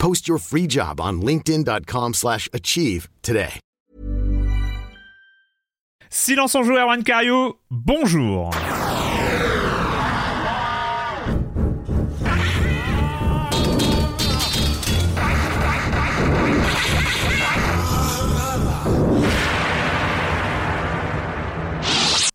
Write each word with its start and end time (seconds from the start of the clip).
Post 0.00 0.26
your 0.26 0.38
free 0.38 0.66
job 0.66 0.98
on 0.98 1.20
linkedin.com/achieve 1.20 2.14
slash 2.14 2.48
achieve 2.52 3.08
today. 3.22 3.60
Silence 6.08 6.56
en 6.56 6.64
joueur, 6.64 6.86
Juan 6.88 7.04
Cario, 7.04 7.60
bonjour. 7.70 8.50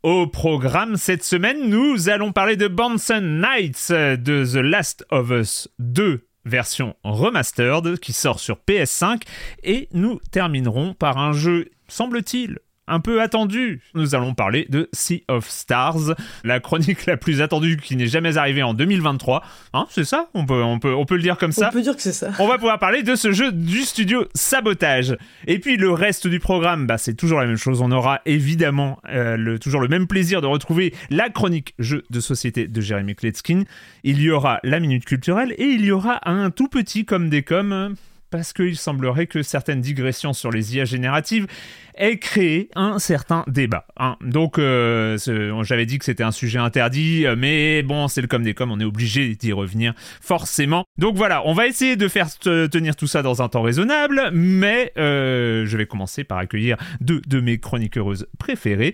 Au 0.04 0.28
programme 0.28 0.98
cette 0.98 1.24
semaine, 1.24 1.68
nous 1.68 2.10
allons 2.10 2.32
parler 2.32 2.58
de 2.58 2.68
Bonson 2.68 3.22
Knights 3.22 3.92
de 3.92 4.46
The 4.46 4.58
Last 4.58 5.04
of 5.10 5.32
Us 5.32 5.68
2 5.80 6.22
version 6.46 6.96
remastered 7.04 8.00
qui 8.00 8.14
sort 8.14 8.40
sur 8.40 8.60
PS5 8.68 9.22
et 9.64 9.90
nous 9.94 10.20
terminerons 10.32 10.94
par 10.94 11.18
un 11.18 11.34
jeu 11.34 11.70
semble-t-il 11.88 12.60
un 12.88 13.00
peu 13.00 13.22
attendu. 13.22 13.82
Nous 13.94 14.16
allons 14.16 14.34
parler 14.34 14.66
de 14.70 14.90
Sea 14.94 15.24
of 15.28 15.50
Stars, 15.50 16.16
la 16.44 16.60
chronique 16.60 17.06
la 17.06 17.18
plus 17.18 17.42
attendue 17.42 17.78
qui 17.78 17.96
n'est 17.96 18.08
jamais 18.08 18.38
arrivée 18.38 18.64
en 18.64 18.74
2023. 18.74 19.44
Hein, 19.74 19.86
c'est 19.90 20.04
ça? 20.04 20.30
On 20.34 20.46
peut, 20.46 20.62
on, 20.62 20.80
peut, 20.80 20.94
on 20.94 21.06
peut 21.06 21.16
le 21.16 21.22
dire 21.22 21.38
comme 21.38 21.52
ça? 21.52 21.70
On 21.70 21.74
peut 21.74 21.82
dire 21.82 21.96
que 21.96 22.02
c'est 22.02 22.14
ça. 22.14 22.32
on 22.40 22.48
va 22.48 22.56
pouvoir 22.58 22.80
parler 22.80 23.04
de 23.04 23.16
ce 23.16 23.32
jeu 23.32 23.52
du 23.52 23.82
studio 23.82 24.26
Sabotage. 24.34 25.18
Et 25.48 25.60
puis 25.60 25.78
le 25.78 25.92
reste 25.92 26.28
du 26.28 26.40
programme, 26.40 26.88
bah, 26.88 26.98
c'est 26.98 27.16
toujours 27.16 27.40
la 27.40 27.48
même 27.48 27.58
chose. 27.58 27.82
On 27.82 27.92
aura 27.92 28.22
évidemment 28.26 29.00
euh, 29.10 29.38
le, 29.38 29.60
toujours 29.60 29.82
le 29.82 29.88
même 29.88 30.08
plaisir 30.08 30.42
de 30.42 30.48
retrouver 30.48 30.94
la 31.10 31.30
chronique 31.30 31.74
jeu 31.80 32.04
de 32.10 32.20
société 32.20 32.68
de 32.68 32.82
Jérémy 32.82 33.16
Kletskin. 33.16 33.64
Il 34.04 34.22
y 34.22 34.30
aura 34.30 34.60
la 34.64 34.80
minute 34.80 35.06
culturelle 35.06 35.54
et 35.58 35.66
il 35.66 35.86
y 35.86 35.92
aura 35.92 36.28
un 36.30 36.52
tout 36.52 36.68
petit 36.68 37.06
comme 37.06 37.30
des 37.30 37.44
coms. 37.44 37.96
Parce 38.32 38.54
qu'il 38.54 38.76
semblerait 38.76 39.28
que 39.28 39.44
certaines 39.44 39.82
digressions 39.82 40.34
sur 40.34 40.52
les 40.52 40.76
IA 40.76 40.86
génératives 40.86 41.48
aient 41.98 42.18
créé 42.18 42.70
un 42.76 43.00
certain 43.00 43.46
débat. 43.48 43.86
hein. 43.98 44.18
Donc, 44.22 44.60
euh, 44.60 45.18
j'avais 45.64 45.86
dit 45.86 45.98
que 45.98 46.04
c'était 46.06 46.24
un 46.24 46.32
sujet 46.32 46.60
interdit, 46.60 47.26
euh, 47.26 47.36
mais 47.38 47.84
bon, 47.84 48.08
c'est 48.10 48.22
le 48.22 48.28
comme 48.28 48.44
des 48.44 48.54
coms, 48.54 48.72
on 48.72 48.80
est 48.82 48.84
obligé 48.86 49.34
d'y 49.36 49.54
revenir 49.54 49.94
forcément. 50.22 50.84
Donc 50.98 51.16
voilà, 51.16 51.44
on 51.48 51.54
va 51.54 51.68
essayer 51.68 51.96
de 51.96 52.08
faire 52.10 52.36
te- 52.38 52.68
tenir 52.68 52.96
tout 52.98 53.08
ça 53.08 53.22
dans 53.22 53.42
un 53.42 53.48
temps 53.48 53.62
raisonnable, 53.62 54.30
mais 54.34 54.92
euh, 54.98 55.66
je 55.66 55.78
vais 55.78 55.86
commencer 55.86 56.24
par 56.26 56.38
accueillir 56.40 56.76
deux 57.00 57.22
de 57.28 57.40
mes 57.40 57.60
chroniqueuses 57.60 58.28
préférées. 58.38 58.94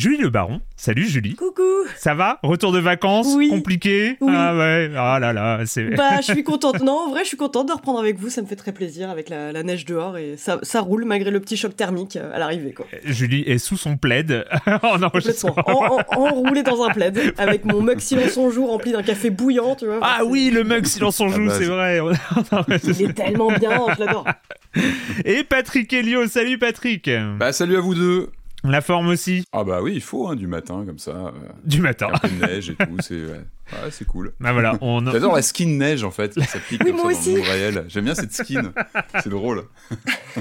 Julie 0.00 0.16
Le 0.16 0.30
Baron. 0.30 0.62
Salut 0.76 1.06
Julie. 1.06 1.34
Coucou 1.34 1.62
Ça 1.94 2.14
va? 2.14 2.38
Retour 2.42 2.72
de 2.72 2.78
vacances 2.78 3.34
Oui. 3.36 3.50
Compliqué? 3.50 4.16
Oui. 4.22 4.32
Ah 4.34 4.56
ouais, 4.56 4.90
ah 4.96 5.18
là 5.20 5.34
là, 5.34 5.60
c'est... 5.66 5.90
Bah, 5.90 6.22
je 6.26 6.32
suis 6.32 6.42
contente. 6.42 6.80
Non, 6.80 7.00
en 7.06 7.10
vrai, 7.10 7.20
je 7.24 7.28
suis 7.28 7.36
contente 7.36 7.68
de 7.68 7.74
reprendre 7.74 7.98
avec 7.98 8.18
vous. 8.18 8.30
Ça 8.30 8.40
me 8.40 8.46
fait 8.46 8.56
très 8.56 8.72
plaisir 8.72 9.10
avec 9.10 9.28
la, 9.28 9.52
la 9.52 9.62
neige 9.62 9.84
dehors 9.84 10.16
et 10.16 10.38
ça, 10.38 10.58
ça 10.62 10.80
roule 10.80 11.04
malgré 11.04 11.30
le 11.30 11.38
petit 11.38 11.58
choc 11.58 11.76
thermique 11.76 12.16
euh, 12.16 12.34
à 12.34 12.38
l'arrivée, 12.38 12.72
quoi. 12.72 12.86
Julie 13.04 13.42
est 13.42 13.58
sous 13.58 13.76
son 13.76 13.98
plaid. 13.98 14.46
Complètement. 14.64 15.54
En, 15.66 15.98
en- 15.98 16.28
enroulé 16.28 16.62
dans 16.62 16.82
un 16.82 16.88
plaid 16.94 17.34
avec 17.36 17.66
mon 17.66 17.82
mug 17.82 17.98
silence 18.00 18.30
son 18.30 18.48
jour 18.50 18.70
rempli 18.70 18.92
d'un 18.92 19.02
café 19.02 19.28
bouillant, 19.28 19.74
tu 19.76 19.84
vois. 19.84 19.98
Ah 20.00 20.16
C'est- 20.20 20.24
oui, 20.26 20.50
le 20.50 20.64
mug 20.64 20.86
silence 20.86 21.20
on 21.20 21.28
joue, 21.28 21.44
bah, 21.44 21.52
c'est 21.58 21.64
c'est- 21.64 21.70
vrai. 21.70 22.00
Il 22.98 23.02
est 23.02 23.12
tellement 23.12 23.52
bien, 23.52 23.84
je 23.98 24.02
l'adore. 24.02 24.24
Et 25.26 25.44
Patrick 25.44 25.92
Helio, 25.92 26.26
salut 26.26 26.56
Patrick. 26.56 27.10
Bah 27.38 27.52
salut 27.52 27.76
à 27.76 27.80
vous 27.80 27.94
deux. 27.94 28.30
La 28.64 28.80
forme 28.82 29.08
aussi, 29.08 29.44
Ah 29.52 29.64
bah 29.64 29.80
oui, 29.82 29.92
il 29.94 30.02
faut 30.02 30.28
hein, 30.28 30.36
du 30.36 30.46
matin 30.46 30.84
comme 30.86 30.98
ça, 30.98 31.12
euh, 31.12 31.30
du 31.64 31.80
matin. 31.80 32.08
un 32.12 32.18
peu 32.18 32.28
de 32.28 32.46
neige 32.46 32.70
et 32.70 32.74
tout, 32.76 32.96
c'est 33.00 33.14
ouais. 33.24 33.44
Ouais, 33.72 33.90
c'est 33.90 34.04
cool. 34.06 34.32
Bah 34.40 34.52
voilà, 34.52 34.76
on... 34.80 35.04
J'adore 35.12 35.36
la 35.36 35.42
skin 35.42 35.66
neige 35.68 36.02
en 36.04 36.10
fait, 36.10 36.34
qui 36.34 36.40
s'applique 36.44 36.82
Oui, 36.84 36.90
comme 36.92 37.00
moi 37.02 37.12
ça 37.14 37.18
aussi. 37.20 37.30
dans 37.30 37.36
le 37.36 37.42
monde 37.42 37.50
réel. 37.50 37.84
J'aime 37.88 38.04
bien 38.04 38.14
cette 38.14 38.32
skin, 38.32 38.72
c'est 39.22 39.28
drôle. 39.30 39.64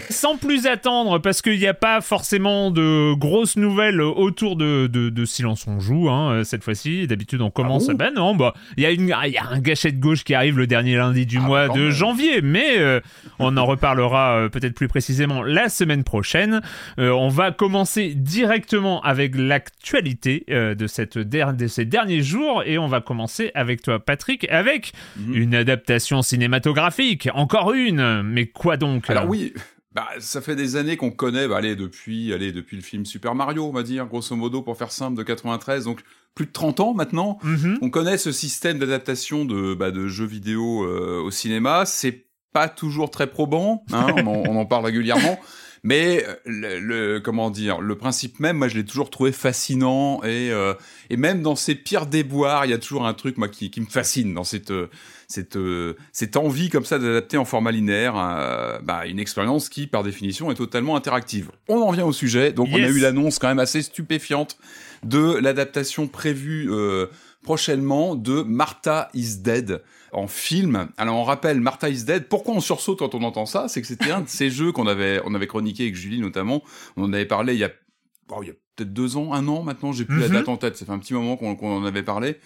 sans 0.10 0.38
plus 0.38 0.66
attendre, 0.68 1.20
parce 1.20 1.42
qu'il 1.42 1.58
n'y 1.60 1.68
a 1.68 1.74
pas 1.74 2.02
forcément 2.02 2.72
de 2.72 3.14
grosses 3.14 3.56
nouvelles 3.56 4.02
autour 4.02 4.56
de, 4.56 4.88
de, 4.88 5.10
de 5.10 5.26
Silence 5.26 5.66
on 5.68 5.80
joue, 5.80 6.10
hein, 6.10 6.44
cette 6.44 6.64
fois-ci. 6.64 7.06
D'habitude, 7.08 7.42
on 7.42 7.52
commence... 7.52 7.88
bon 7.88 7.94
bah 7.94 8.10
non, 8.12 8.36
bah, 8.36 8.54
il 8.78 8.84
y, 8.84 8.86
a 8.86 8.92
une- 8.92 9.14
il 9.26 9.32
y 9.32 9.38
a 9.38 9.46
un 9.50 9.60
gâchette 9.60 10.00
gauche 10.00 10.24
qui 10.24 10.34
arrive 10.34 10.58
le 10.58 10.68
dernier 10.68 10.96
lundi 10.98 11.26
du 11.26 11.38
Ah, 11.38 11.42
mois 11.42 11.68
bah, 11.68 11.74
de 11.76 11.82
même. 11.82 11.92
janvier, 11.92 12.42
mais 12.42 12.78
euh, 12.80 13.00
on 13.38 13.56
en 13.58 13.66
reparlera 13.66 14.38
euh, 14.38 14.50
peut-être 14.50 14.74
plus 14.74 14.88
précisément 14.88 15.44
la 15.44 15.70
semaine 15.70 16.04
prochaine. 16.04 16.62
Euh, 16.98 17.12
on 17.12 17.30
va 17.30 17.52
commencer 17.52 18.14
directement 18.16 19.02
avec 19.04 19.36
l'actualité 19.36 20.46
euh, 20.50 20.74
de, 20.76 20.88
cette 20.88 21.18
der- 21.18 21.54
de 21.54 21.68
ces 21.68 21.86
derniers 21.86 22.22
jours, 22.24 22.64
et 22.66 22.78
on 22.78 22.88
va 22.88 23.02
commencer 23.02 23.19
avec 23.56 23.82
toi, 23.82 24.00
Patrick, 24.00 24.48
avec 24.50 24.94
Mhm. 25.18 25.34
une 25.36 25.56
adaptation 25.56 26.22
cinématographique. 26.22 27.30
Encore 27.34 27.74
une 27.74 28.22
Mais 28.24 28.48
quoi 28.48 28.78
donc 28.78 29.10
Alors 29.10 29.28
oui, 29.28 29.54
bah 29.94 30.08
ça 30.20 30.42
fait 30.42 30.56
des 30.56 30.76
années 30.76 30.98
qu'on 30.98 31.12
connaît, 31.12 31.48
bah, 31.48 31.58
allez 31.58 31.76
depuis, 31.76 32.32
allez 32.34 32.52
depuis 32.52 32.78
le 32.78 32.84
film 32.84 33.06
Super 33.06 33.36
Mario, 33.36 33.66
on 33.66 33.72
va 33.72 33.84
dire, 33.84 34.06
grosso 34.06 34.36
modo 34.36 34.62
pour 34.62 34.78
faire 34.78 34.92
simple, 34.92 35.18
de 35.18 35.24
93, 35.24 35.86
donc 35.86 36.02
plus 36.36 36.46
de 36.46 36.52
30 36.52 36.80
ans 36.80 36.94
maintenant. 36.94 37.40
Mhm. 37.44 37.80
On 37.82 37.90
connaît 37.90 38.18
ce 38.18 38.32
système 38.32 38.78
d'adaptation 38.80 39.46
de, 39.46 39.74
bah, 39.74 39.92
de 39.92 40.08
jeux 40.08 40.26
vidéo 40.28 40.84
euh, 40.86 41.22
au 41.22 41.32
cinéma. 41.32 41.86
C'est 41.86 42.26
pas 42.54 42.70
toujours 42.70 43.12
très 43.12 43.28
probant, 43.28 43.84
hein, 43.92 44.08
on, 44.18 44.28
en, 44.28 44.44
on 44.48 44.56
en 44.58 44.66
parle 44.66 44.86
régulièrement. 44.86 45.40
Mais 45.84 46.26
euh, 46.28 46.34
le, 46.46 46.80
le- 46.80 47.20
comment 47.20 47.50
dire, 47.50 47.80
le 47.82 47.96
principe 47.98 48.40
même, 48.40 48.58
moi 48.58 48.68
je 48.68 48.76
l'ai 48.76 48.86
toujours 48.86 49.10
trouvé 49.10 49.32
fascinant 49.32 50.22
et 50.24 50.52
euh, 50.52 50.74
et 51.10 51.18
même 51.18 51.42
dans 51.42 51.56
ses 51.56 51.76
pires 51.76 52.06
déboires, 52.06 52.66
il 52.66 52.72
y 52.72 52.74
a 52.74 52.78
toujours 52.78 53.06
un 53.06 53.14
truc 53.14 53.38
moi 53.38 53.48
qui, 53.48 53.72
qui 53.72 53.82
me 53.82 53.86
fascine 53.86 54.34
dans 54.34 54.44
cette 54.44 54.72
euh, 54.72 54.88
cette 55.28 55.58
cette 56.12 56.38
envie 56.38 56.70
comme 56.70 56.86
ça 56.86 56.98
d'adapter 56.98 57.38
en 57.38 57.46
format 57.46 57.72
linéaire 57.72 58.14
bah, 58.84 59.06
une 59.06 59.20
expérience 59.20 59.70
qui 59.70 59.86
par 59.86 60.04
définition 60.04 60.52
est 60.52 60.56
totalement 60.56 60.96
interactive. 60.96 61.52
On 61.68 61.82
en 61.82 61.92
vient 61.92 62.06
au 62.06 62.14
sujet, 62.14 62.52
donc 62.52 62.70
on 62.72 62.78
a 62.84 62.88
eu 62.90 63.00
l'annonce 63.00 63.38
quand 63.38 63.48
même 63.48 63.60
assez 63.60 63.82
stupéfiante 63.84 64.58
de 65.04 65.36
l'adaptation 65.36 66.08
prévue 66.08 66.68
euh, 66.72 67.06
prochainement 67.44 68.16
de 68.16 68.42
Martha 68.42 69.10
is 69.14 69.38
Dead 69.38 69.82
en 70.12 70.28
film. 70.28 70.90
Alors 70.98 71.16
on 71.18 71.24
rappelle 71.24 71.60
Martha 71.62 71.90
is 71.90 72.04
Dead. 72.04 72.28
Pourquoi 72.28 72.56
on 72.56 72.60
sursaute 72.60 73.00
quand 73.00 73.16
on 73.16 73.24
entend 73.24 73.46
ça? 73.46 73.68
C'est 73.68 73.82
que 73.82 73.88
c'était 73.88 74.12
un 74.12 74.22
de 74.22 74.28
ces 74.30 74.50
jeux 74.50 74.72
qu'on 74.72 74.88
avait 74.88 75.22
on 75.26 75.34
avait 75.36 75.48
chroniqué 75.48 75.84
avec 75.84 75.96
Julie 75.96 76.20
notamment. 76.20 76.62
On 76.98 77.04
en 77.04 77.14
avait 77.14 77.26
parlé 77.26 77.54
il 77.54 77.60
y 77.60 77.64
a 77.64 77.72
oh, 78.32 78.40
il 78.44 78.48
y 78.48 78.52
a 78.52 78.56
peut-être 78.76 78.94
deux 78.94 79.18
ans, 79.18 79.34
un 79.34 79.48
an 79.48 79.64
maintenant. 79.64 79.92
J'ai 79.92 80.06
plus 80.06 80.20
la 80.20 80.28
Mhm. 80.28 80.34
date 80.34 80.50
en 80.50 80.58
tête. 80.58 80.78
Ça 80.78 80.86
fait 80.86 80.92
un 80.92 81.00
petit 81.00 81.14
moment 81.14 81.38
qu'on 81.38 81.56
qu'on 81.56 81.78
en 81.78 81.86
avait 81.86 82.04
parlé. 82.04 82.38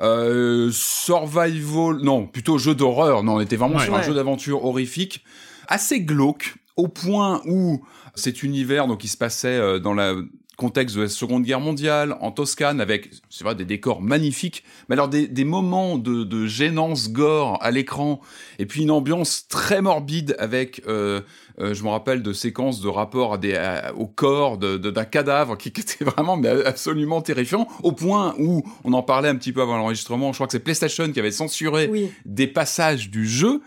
Euh, 0.00 0.70
survival, 0.72 1.96
non, 2.02 2.26
plutôt 2.26 2.56
jeu 2.58 2.74
d'horreur. 2.74 3.22
Non, 3.24 3.36
on 3.36 3.40
était 3.40 3.56
vraiment 3.56 3.76
Ouais. 3.78 3.84
sur 3.84 3.94
un 3.96 4.02
jeu 4.02 4.14
d'aventure 4.14 4.64
horrifique, 4.64 5.24
assez 5.66 6.00
glauque, 6.02 6.54
au 6.76 6.86
point 6.88 7.42
où 7.46 7.84
cet 8.14 8.42
univers 8.42 8.86
donc 8.86 9.00
qui 9.00 9.08
se 9.08 9.16
passait 9.16 9.48
euh, 9.58 9.78
dans 9.80 9.94
la 9.94 10.14
contexte 10.58 10.96
de 10.96 11.02
la 11.02 11.08
Seconde 11.08 11.44
Guerre 11.44 11.60
mondiale, 11.60 12.16
en 12.20 12.32
Toscane, 12.32 12.80
avec, 12.80 13.10
c'est 13.30 13.44
vrai, 13.44 13.54
des 13.54 13.64
décors 13.64 14.02
magnifiques, 14.02 14.64
mais 14.88 14.94
alors 14.94 15.08
des, 15.08 15.28
des 15.28 15.44
moments 15.44 15.96
de, 15.96 16.24
de 16.24 16.46
gênance 16.46 17.10
gore 17.12 17.58
à 17.62 17.70
l'écran, 17.70 18.20
et 18.58 18.66
puis 18.66 18.82
une 18.82 18.90
ambiance 18.90 19.46
très 19.46 19.80
morbide 19.80 20.34
avec, 20.40 20.82
euh, 20.88 21.20
euh, 21.60 21.74
je 21.74 21.84
me 21.84 21.88
rappelle 21.90 22.24
de 22.24 22.32
séquences 22.32 22.80
de 22.80 22.88
rapport 22.88 23.34
à 23.34 23.38
des, 23.38 23.54
à- 23.54 23.94
au 23.96 24.06
corps 24.08 24.58
de- 24.58 24.76
de- 24.76 24.90
d'un 24.90 25.04
cadavre 25.04 25.56
qui, 25.56 25.70
qui 25.70 25.80
était 25.82 26.04
vraiment 26.04 26.36
mais 26.36 26.48
absolument 26.66 27.22
terrifiant, 27.22 27.68
au 27.84 27.92
point 27.92 28.34
où, 28.40 28.64
on 28.82 28.92
en 28.94 29.02
parlait 29.04 29.28
un 29.28 29.36
petit 29.36 29.52
peu 29.52 29.62
avant 29.62 29.76
l'enregistrement, 29.76 30.32
je 30.32 30.38
crois 30.38 30.48
que 30.48 30.52
c'est 30.52 30.58
PlayStation 30.58 31.10
qui 31.12 31.20
avait 31.20 31.30
censuré 31.30 31.88
Oui. 31.88 32.10
des 32.26 32.48
passages 32.48 33.10
du 33.10 33.28
jeu. 33.28 33.62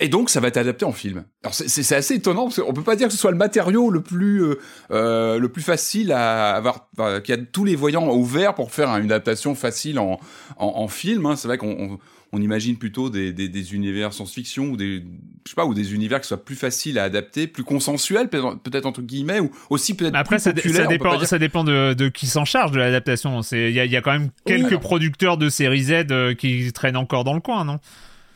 Et 0.00 0.08
donc, 0.08 0.30
ça 0.30 0.38
va 0.40 0.48
être 0.48 0.56
adapté 0.56 0.84
en 0.84 0.92
film. 0.92 1.24
Alors, 1.42 1.54
c'est- 1.54 1.92
assez 1.92 2.14
étonnant 2.14 2.44
parce 2.44 2.60
qu'on 2.60 2.72
peut 2.72 2.82
pas 2.82 2.94
dire 2.96 3.08
que 3.08 3.12
ce 3.12 3.18
soit 3.18 3.32
le 3.32 3.36
matériau 3.36 3.90
le 3.90 4.00
plus 4.00 4.42
euh, 4.44 4.54
euh, 4.92 5.38
le 5.38 5.48
plus 5.48 5.62
facile 5.62 6.12
à 6.12 6.54
avoir, 6.54 6.88
enfin, 6.96 7.20
qui 7.20 7.32
a 7.32 7.36
tous 7.36 7.64
les 7.64 7.74
voyants 7.74 8.08
ouverts 8.14 8.54
pour 8.54 8.70
faire 8.70 8.90
une 8.96 9.06
adaptation 9.06 9.54
facile 9.56 9.98
en 9.98 10.20
en, 10.56 10.66
en 10.66 10.88
film. 10.88 11.26
hein. 11.26 11.34
C'est 11.36 11.48
vrai 11.48 11.58
qu'on 11.58 11.70
on, 11.78 11.98
on 12.32 12.40
imagine 12.42 12.76
plutôt 12.76 13.10
des, 13.10 13.32
des, 13.32 13.48
des 13.48 13.74
univers 13.74 14.12
science-fiction 14.12 14.66
ou 14.66 14.76
des 14.76 15.02
je 15.46 15.50
sais 15.50 15.54
pas 15.56 15.64
ou 15.64 15.72
des 15.74 15.94
univers 15.94 16.20
qui 16.20 16.28
soient 16.28 16.44
plus 16.44 16.56
faciles 16.56 16.98
à 16.98 17.04
adapter, 17.04 17.46
plus 17.46 17.64
consensuels 17.64 18.28
peut-être 18.28 18.84
entre 18.86 19.00
guillemets 19.02 19.40
ou 19.40 19.50
aussi 19.70 19.94
peut-être 19.94 20.14
Après, 20.14 20.36
plus 20.36 20.42
ça, 20.42 20.52
ça 20.82 20.86
dépend, 20.86 21.16
dire- 21.16 21.26
ça 21.26 21.38
dépend 21.38 21.64
de, 21.64 21.94
de 21.94 22.08
qui 22.08 22.26
s'en 22.26 22.44
charge 22.44 22.70
de 22.70 22.78
l'adaptation. 22.78 23.40
C'est- 23.42 23.70
Il 23.70 23.74
y 23.74 23.80
a, 23.80 23.86
y 23.86 23.96
a 23.96 24.02
quand 24.02 24.12
même 24.12 24.28
quelques 24.44 24.72
Oui. 24.72 24.78
producteurs 24.78 25.38
de 25.38 25.48
série 25.48 25.82
Z 25.84 25.92
euh, 26.12 26.34
qui 26.34 26.70
traînent 26.72 26.96
encore 26.98 27.24
dans 27.24 27.34
le 27.34 27.40
coin, 27.40 27.64
non? 27.64 27.80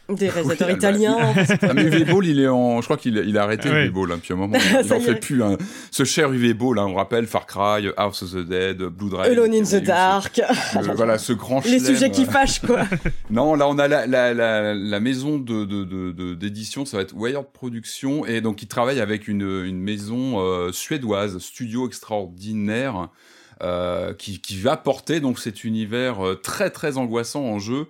Des 0.09 0.29
réalisateurs 0.31 0.69
Oui, 0.69 0.75
italiens. 0.75 1.17
Ah, 1.63 1.73
mais 1.75 1.85
UV 1.85 2.05
Ball, 2.05 2.27
il 2.27 2.41
est 2.41 2.49
en, 2.49 2.81
je 2.81 2.87
crois 2.87 2.97
qu'il 2.97 3.17
il 3.17 3.39
a 3.39 3.45
arrêté 3.45 3.71
Ouais. 3.71 3.85
UV 3.87 3.91
Ball, 3.91 4.13
hein, 4.13 4.17
depuis 4.17 4.33
un 4.35 4.37
moment. 4.37 4.59
Il 4.83 4.87
Ça 4.89 4.97
en 4.97 4.99
y 4.99 5.03
fait 5.03 5.15
plus. 5.15 5.43
hein. 5.43 5.57
Ce 5.91 6.05
cher 6.05 6.33
UV 6.33 6.55
Ball, 6.55 6.79
hein, 6.79 6.87
on 6.89 6.95
rappelle 6.95 7.27
Far 7.27 7.47
Cry, 7.47 7.89
House 7.97 8.23
of 8.25 8.33
the 8.33 8.47
Dead, 8.49 8.79
Blue 8.83 9.09
Dragon. 9.11 9.31
Alone 9.31 9.53
in 9.55 9.59
il 9.65 9.81
the 9.81 9.83
Dark. 9.85 10.41
ce- 10.73 10.79
le- 10.87 10.95
voilà, 10.95 11.19
ce 11.19 11.33
grand 11.33 11.65
Les 11.65 11.79
chelem, 11.79 11.85
sujets 11.95 12.11
qui 12.11 12.25
fâchent, 12.25 12.61
quoi. 12.61 12.83
Non, 13.31 13.55
là, 13.55 13.69
on 13.69 13.79
a 13.79 13.87
la, 13.89 14.07
la, 14.07 14.35
la, 14.35 14.75
la 14.75 15.01
maison 15.01 15.39
de, 15.39 15.65
de, 15.65 15.85
de, 15.85 16.11
de- 16.13 16.35
d'édition, 16.35 16.85
ça 16.85 16.97
va 16.99 17.05
être 17.05 17.15
Wired 17.15 17.47
Productions, 17.53 18.27
et 18.27 18.41
donc, 18.41 18.61
ils 18.63 18.69
travaillent 18.69 19.01
avec 19.01 19.29
une, 19.29 19.43
une 19.65 19.79
maison 19.79 20.41
euh, 20.41 20.73
suédoise, 20.73 21.39
studio 21.39 21.87
extraordinaire, 21.87 23.09
euh, 23.63 24.13
qui, 24.15 24.41
qui 24.41 24.57
va 24.59 24.77
porter 24.77 25.21
donc 25.21 25.39
cet 25.39 25.65
univers 25.65 26.27
euh, 26.27 26.35
très, 26.35 26.71
très 26.71 26.99
angoissant 26.99 27.45
en 27.45 27.59
jeu. 27.61 27.87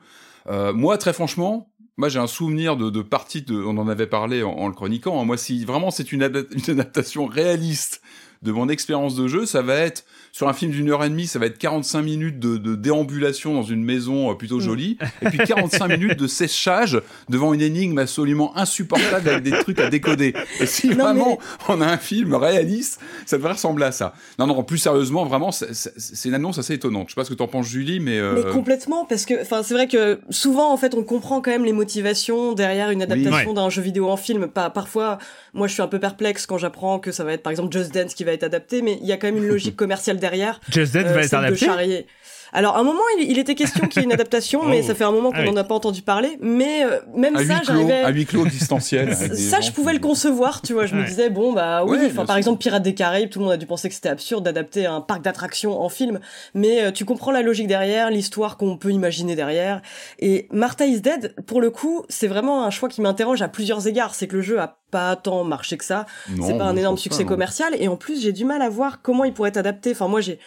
Euh, 0.50 0.73
moi, 0.73 0.99
très 0.99 1.12
franchement, 1.12 1.70
moi, 1.97 2.09
j'ai 2.09 2.19
un 2.19 2.27
souvenir 2.27 2.77
de, 2.77 2.91
de 2.91 3.03
parties, 3.03 3.43
de, 3.43 3.55
on 3.55 3.77
en 3.77 3.89
avait 3.89 4.06
parlé 4.06 4.43
en, 4.43 4.67
le 4.67 4.75
chroniquant. 4.75 5.21
hein. 5.21 5.25
Moi, 5.25 5.37
si 5.37 5.65
vraiment 5.65 5.91
c'est 5.91 6.12
une 6.12 6.23
adaptation 6.23 7.27
réaliste 7.27 8.00
de 8.43 8.53
mon 8.53 8.69
expérience 8.69 9.15
de 9.15 9.29
jeu, 9.29 9.47
ça 9.47 9.62
va 9.62 9.75
être 9.77 10.05
sur 10.34 10.49
un 10.49 10.55
film 10.55 10.70
d'une 10.73 10.90
heure 10.90 11.05
et 11.05 11.11
demie, 11.11 11.26
ça 11.26 11.38
va 11.38 11.44
être 11.44 11.58
45 11.58 12.00
minutes 12.00 12.38
de, 12.40 12.56
de 12.56 12.75
déambulation 12.75 13.52
dans 13.52 13.62
une 13.62 13.84
maison 13.84 14.31
euh, 14.31 14.34
plutôt 14.34 14.61
jolie, 14.61 14.96
et 15.20 15.26
puis 15.29 15.37
45 15.38 15.88
minutes 15.99 16.19
de 16.19 16.26
séchage 16.26 16.99
devant 17.29 17.52
une 17.52 17.61
énigme 17.61 17.99
absolument 17.99 18.56
insupportable 18.56 19.29
avec 19.29 19.43
des 19.43 19.50
trucs 19.50 19.79
à 19.79 19.90
décoder. 19.90 20.32
Et 20.58 20.64
si 20.64 20.88
Non, 20.88 21.05
vraiment 21.05 21.38
on 21.69 21.82
a 21.82 21.87
un 21.87 21.99
film 21.99 22.34
réaliste, 22.34 22.99
ça 23.26 23.37
devrait 23.37 23.52
ressembler 23.52 23.84
à 23.84 23.93
ça. 23.93 24.14
Non, 24.38 24.46
non, 24.46 24.62
plus 24.64 24.79
sérieusement, 24.79 25.26
vraiment, 25.26 25.52
c'est- 25.52 26.25
une 26.25 26.34
annonce 26.34 26.56
assez 26.58 26.73
étonnante. 26.75 27.08
Je 27.08 27.14
sais 27.14 27.20
pas 27.20 27.25
ce 27.25 27.31
que 27.31 27.34
t'en 27.34 27.46
penses, 27.49 27.67
Julie, 27.67 28.00
mais... 28.00 28.19
euh, 28.19 28.43
Mais 28.46 28.50
complètement, 28.52 29.05
parce 29.05 29.26
que, 29.26 29.43
enfin, 29.43 29.62
c'est 29.62 29.75
vrai 29.75 29.87
que 29.87 30.19
souvent, 30.31 30.73
en 30.73 30.79
fait, 30.79 30.94
on 30.94 31.02
comprend 31.05 31.43
quand 31.43 31.50
même 31.50 31.67
les 31.67 31.73
motivations 31.75 32.55
derrière 32.55 32.90
une 32.90 33.02
adaptation 33.02 33.50
Ouais. 33.50 33.55
d'un 33.55 33.69
jeu 33.69 33.82
vidéo 33.82 34.08
en 34.08 34.17
film. 34.17 34.46
Pas, 34.49 34.70
parfois, 34.70 35.19
moi, 35.54 35.66
je 35.66 35.75
suis 35.75 35.82
un 35.82 35.88
peu 35.88 36.00
perplexe 36.00 36.46
quand 36.46 36.56
j'apprends 36.56 36.99
que 36.99 37.12
ça 37.12 37.25
va 37.25 37.34
être, 37.34 37.43
par 37.43 37.50
exemple, 37.50 37.76
Just 37.76 37.93
Dance 37.93 38.14
qui 38.14 38.25
va 38.25 38.32
être 38.32 38.43
adapté, 38.43 38.81
mais 38.81 38.99
il 39.02 39.06
y 39.06 39.12
a 39.12 39.19
quand 39.19 39.26
même 39.26 39.37
une 39.37 39.49
logique 39.49 39.76
commerciale 39.76 40.19
derrière. 40.19 40.60
Just 40.70 40.94
Dance 40.94 41.04
euh, 41.06 41.12
va 41.12 41.22
être 41.22 41.34
adapté 41.34 41.66
charrier. 41.66 42.06
Alors, 42.52 42.76
à 42.76 42.81
un 42.81 42.82
moment, 42.82 43.00
il, 43.19 43.31
il 43.31 43.38
était 43.38 43.54
question 43.54 43.87
qu'il 43.88 44.02
y 44.02 44.04
ait 44.04 44.06
une 44.06 44.12
adaptation, 44.12 44.62
mais 44.66 44.81
Oh. 44.82 44.87
ça 44.87 44.94
fait 44.94 45.04
un 45.04 45.10
moment 45.12 45.31
qu'on 45.31 45.38
Ah 45.38 45.43
oui. 45.43 45.50
n'en 45.52 45.56
a 45.56 45.64
pas 45.64 45.75
entendu 45.75 46.02
parler. 46.02 46.37
Mais 46.40 46.84
euh, 46.84 46.99
même 47.16 47.37
à 47.37 47.40
huis 47.40 47.46
ça, 47.49 47.54
clos, 47.60 47.64
j'arrivais. 47.66 48.02
à 48.02 48.10
huis 48.10 48.26
clos 48.26 48.44
distanciel. 48.46 49.14
Ça, 49.37 49.60
je 49.60 49.70
pouvais 49.70 49.93
qui- 49.93 49.99
le 49.99 50.02
concevoir, 50.02 50.60
tu 50.62 50.72
vois. 50.75 50.87
Je 50.87 50.94
me 50.94 51.04
disais, 51.04 51.31
bon, 51.31 51.52
bah 51.52 51.84
oui, 51.84 51.99
Ouais, 51.99 52.25
par 52.26 52.37
exemple, 52.37 52.58
Pirates 52.58 52.82
des 52.82 52.94
Caraïbes, 52.94 53.31
tout 53.31 53.38
le 53.38 53.44
monde 53.46 53.54
a 53.54 53.56
dû 53.56 53.66
penser 53.66 53.88
que 53.88 53.94
c'était 53.94 54.08
absurde 54.10 54.44
d'adapter 54.44 54.87
un 54.87 55.00
parc 55.00 55.22
d'attractions 55.22 55.81
en 55.81 55.88
film. 55.88 56.20
Mais 56.54 56.82
euh, 56.84 56.90
tu 56.93 57.04
comprends 57.04 57.31
la 57.32 57.43
logique 57.43 57.66
derrière, 57.69 58.10
l'histoire 58.10 58.56
qu'on 58.56 58.76
peut 58.76 58.90
imaginer 58.90 59.34
derrière. 59.34 59.81
Et 60.19 60.46
Martha 60.52 60.84
is 60.87 61.00
Dead, 61.00 61.34
pour 61.46 61.60
le 61.60 61.70
coup, 61.70 62.05
c'est 62.08 62.28
vraiment 62.28 62.64
un 62.64 62.70
choix 62.70 62.88
qui 62.88 63.00
m'interroge 63.00 63.40
à 63.43 63.48
plusieurs 63.48 63.87
égards. 63.87 64.14
C'est 64.14 64.26
que 64.26 64.37
le 64.37 64.43
jeu 64.43 64.60
a 64.60 64.76
pas 64.90 65.16
tant 65.16 65.43
marché 65.44 65.78
que 65.78 65.84
ça. 65.84 66.05
Non, 66.37 66.46
C'est 66.46 66.58
pas 66.58 66.64
un 66.64 66.76
énorme 66.76 66.98
succès 66.98 67.22
pas, 67.25 67.31
commercial. 67.31 67.75
Et 67.78 67.88
en 67.88 67.96
plus, 67.96 68.20
j'ai 68.20 68.32
du 68.32 68.44
mal 68.44 68.60
à 68.60 68.69
voir 68.69 69.00
comment 69.00 69.25
il 69.25 69.32
pourrait 69.32 69.48
être 69.48 69.56
adapté. 69.56 69.93
Enfin, 69.93 70.06
moi, 70.08 70.20
j'ai. 70.20 70.38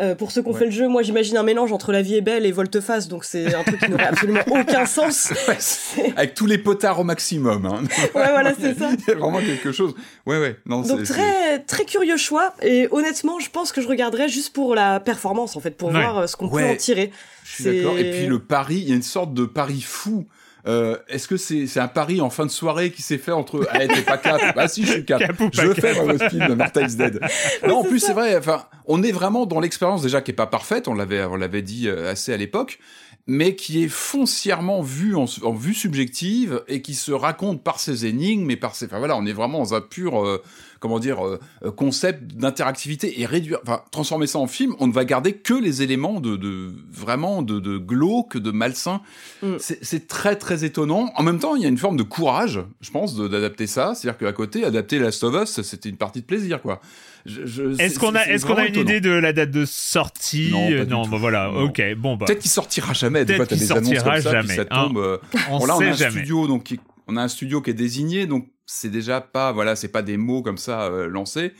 Euh, 0.00 0.14
pour 0.14 0.30
ceux 0.30 0.42
qui 0.42 0.48
ont 0.48 0.52
Ouais. 0.52 0.58
fait 0.58 0.64
le 0.66 0.70
jeu, 0.70 0.88
moi 0.88 1.02
j'imagine 1.02 1.36
un 1.36 1.42
mélange 1.42 1.72
entre 1.72 1.92
La 1.92 2.02
vie 2.02 2.14
est 2.16 2.20
belle 2.20 2.46
et 2.46 2.52
Volte-face, 2.52 3.08
donc 3.08 3.24
c'est 3.24 3.54
un 3.54 3.64
truc 3.64 3.80
qui 3.80 3.90
n'aurait 3.90 4.04
absolument 4.08 4.40
aucun 4.50 4.86
sens. 4.86 5.32
Ouais, 5.48 6.12
avec 6.16 6.34
tous 6.34 6.46
les 6.46 6.58
potards 6.58 7.00
au 7.00 7.04
maximum. 7.04 7.66
Hein. 7.66 7.82
Ouais, 8.14 8.30
voilà, 8.30 8.52
c'est 8.58 8.78
ça. 8.78 8.90
Il 8.92 9.04
y 9.08 9.10
a 9.12 9.18
vraiment 9.18 9.40
quelque 9.40 9.72
chose. 9.72 9.94
Ouais, 10.26 10.38
ouais. 10.38 10.56
Non, 10.66 10.82
Donc 10.82 11.02
très 11.04 11.58
très 11.60 11.84
curieux 11.84 12.16
choix 12.16 12.54
et 12.62 12.88
honnêtement 12.90 13.38
je 13.40 13.50
pense 13.50 13.72
que 13.72 13.80
je 13.80 13.88
regarderai 13.88 14.28
juste 14.28 14.52
pour 14.52 14.74
la 14.74 15.00
performance 15.00 15.56
en 15.56 15.60
fait 15.60 15.72
pour 15.72 15.88
Ouais. 15.88 15.94
voir 15.94 16.18
euh, 16.18 16.26
ce 16.26 16.36
qu'on 16.36 16.48
peut 16.48 16.64
en 16.64 16.76
tirer. 16.76 17.10
Je 17.44 17.54
suis 17.54 17.64
d'accord. 17.64 17.98
Et 17.98 18.10
puis 18.10 18.26
le 18.26 18.38
pari, 18.38 18.76
il 18.76 18.88
y 18.88 18.92
a 18.92 18.94
une 18.94 19.02
sorte 19.02 19.32
de 19.34 19.44
pari 19.46 19.80
fou. 19.80 20.26
Euh, 20.68 20.98
Est-ce 21.08 21.26
que 21.26 21.36
c'est 21.36 21.66
c'est 21.66 21.80
un 21.80 21.88
pari 21.88 22.20
en 22.20 22.30
fin 22.30 22.44
de 22.44 22.50
soirée 22.50 22.90
qui 22.90 23.00
s'est 23.02 23.16
fait 23.18 23.32
entre 23.32 23.66
ah 23.72 23.78
t'es 23.86 24.02
pas 24.02 24.18
cap 24.18 24.40
ah 24.56 24.68
si 24.68 24.84
je 24.84 24.92
suis 24.92 25.04
cap, 25.04 25.22
je 25.52 25.62
veux 25.62 25.74
faire 25.74 25.96
cap. 26.04 26.20
un 26.20 26.28
film 26.28 26.46
de 26.48 26.54
Martha 26.54 26.82
is 26.82 26.94
Dead. 26.96 27.20
Non 27.66 27.78
en 27.78 27.84
plus 27.84 28.00
c'est 28.00 28.12
vrai 28.12 28.36
enfin 28.36 28.66
on 28.84 29.02
est 29.02 29.12
vraiment 29.12 29.46
dans 29.46 29.60
l'expérience 29.60 30.02
déjà 30.02 30.20
qui 30.20 30.30
est 30.32 30.34
pas 30.34 30.46
parfaite 30.46 30.86
on 30.86 30.94
l'avait 30.94 31.24
on 31.24 31.36
l'avait 31.36 31.62
dit 31.62 31.88
euh, 31.88 32.10
assez 32.10 32.32
à 32.32 32.36
l'époque 32.36 32.78
mais 33.26 33.54
qui 33.56 33.84
est 33.84 33.88
foncièrement 33.88 34.80
vue 34.82 35.14
en, 35.16 35.24
en 35.42 35.52
vue 35.52 35.74
subjective 35.74 36.62
et 36.68 36.82
qui 36.82 36.94
se 36.94 37.12
raconte 37.12 37.62
par 37.62 37.78
ses 37.80 38.06
énigmes 38.06 38.50
et 38.50 38.56
par 38.56 38.74
ses 38.74 38.86
enfin 38.86 38.98
voilà 38.98 39.16
on 39.16 39.26
est 39.26 39.32
vraiment 39.32 39.58
dans 39.58 39.74
un 39.74 39.80
pur 39.80 40.22
euh, 40.24 40.42
comment 40.80 40.98
dire 40.98 41.26
euh, 41.26 41.38
euh, 41.64 41.70
concept 41.70 42.34
d'interactivité 42.34 43.20
et 43.20 43.26
réduire 43.26 43.58
enfin 43.62 43.82
transformer 43.90 44.26
ça 44.26 44.38
en 44.38 44.46
film 44.46 44.74
on 44.78 44.86
ne 44.86 44.92
va 44.92 45.04
garder 45.04 45.32
que 45.32 45.54
les 45.54 45.82
éléments 45.82 46.20
de, 46.20 46.36
de 46.36 46.72
vraiment 46.90 47.42
de, 47.42 47.60
de 47.60 47.78
glauque 47.78 48.36
de 48.36 48.50
malsain 48.50 49.00
Mm. 49.42 49.54
c'est 49.60 50.08
très 50.08 50.34
très 50.34 50.64
étonnant 50.64 51.12
en 51.14 51.22
même 51.22 51.38
temps 51.38 51.54
il 51.54 51.62
y 51.62 51.64
a 51.64 51.68
une 51.68 51.78
forme 51.78 51.96
de 51.96 52.02
courage 52.02 52.60
je 52.80 52.90
pense 52.90 53.14
d'adapter 53.16 53.68
ça 53.68 53.92
c'est 53.94 54.08
à 54.08 54.12
dire 54.12 54.18
qu'à 54.18 54.32
côté 54.32 54.64
adapter 54.64 54.98
Last 54.98 55.22
of 55.22 55.34
Us 55.42 55.60
c'était 55.62 55.88
une 55.88 55.96
partie 55.96 56.20
de 56.22 56.26
plaisir 56.26 56.60
quoi 56.60 56.80
Est-ce 57.78 57.98
qu'on 57.98 58.14
a, 58.14 58.24
est-ce 58.26 58.46
qu'on 58.46 58.54
a 58.54 58.62
une 58.64 58.68
étonnant. 58.72 58.88
idée 58.90 59.00
de 59.00 59.10
la 59.10 59.32
date 59.32 59.50
de 59.50 59.64
sortie? 59.64 60.48
Non, 60.50 60.70
Euh, 60.70 60.84
Non, 60.86 61.06
bah 61.06 61.16
voilà, 61.18 61.50
Non. 61.52 61.64
ok, 61.64 61.82
bon 61.96 62.16
bah, 62.16 62.26
Peut-être 62.26 62.40
qu'il 62.40 62.50
sortira 62.50 62.92
jamais. 62.94 63.24
Des 63.24 63.36
Peut-être 63.36 63.36
fois, 63.36 63.46
t'as 63.46 63.56
qu'il 63.56 63.66
des 63.66 63.72
annonces 63.72 63.84
sortira 63.86 64.12
comme 64.14 64.22
ça, 64.22 64.32
jamais, 64.32 64.56
ça 64.56 64.62
hein. 64.70 64.84
tombe. 64.86 64.98
euh, 64.98 65.18
on 65.50 65.58
Bon, 65.58 65.66
là, 65.66 65.76
on 65.76 65.80
a 65.80 65.86
un 65.86 65.92
jamais. 65.92 66.10
studio, 66.10 66.46
donc 66.46 66.64
qui- 66.64 66.80
on 67.06 67.16
a 67.16 67.22
un 67.22 67.28
studio 67.28 67.60
qui 67.60 67.70
est 67.70 67.74
désigné, 67.74 68.26
donc 68.26 68.48
c'est 68.68 68.90
déjà 68.90 69.20
pas, 69.20 69.50
voilà, 69.50 69.74
c'est 69.74 69.88
pas 69.88 70.02
des 70.02 70.18
mots 70.18 70.42
comme 70.42 70.58
ça 70.58 70.82
euh, 70.84 71.08
lancés. 71.08 71.54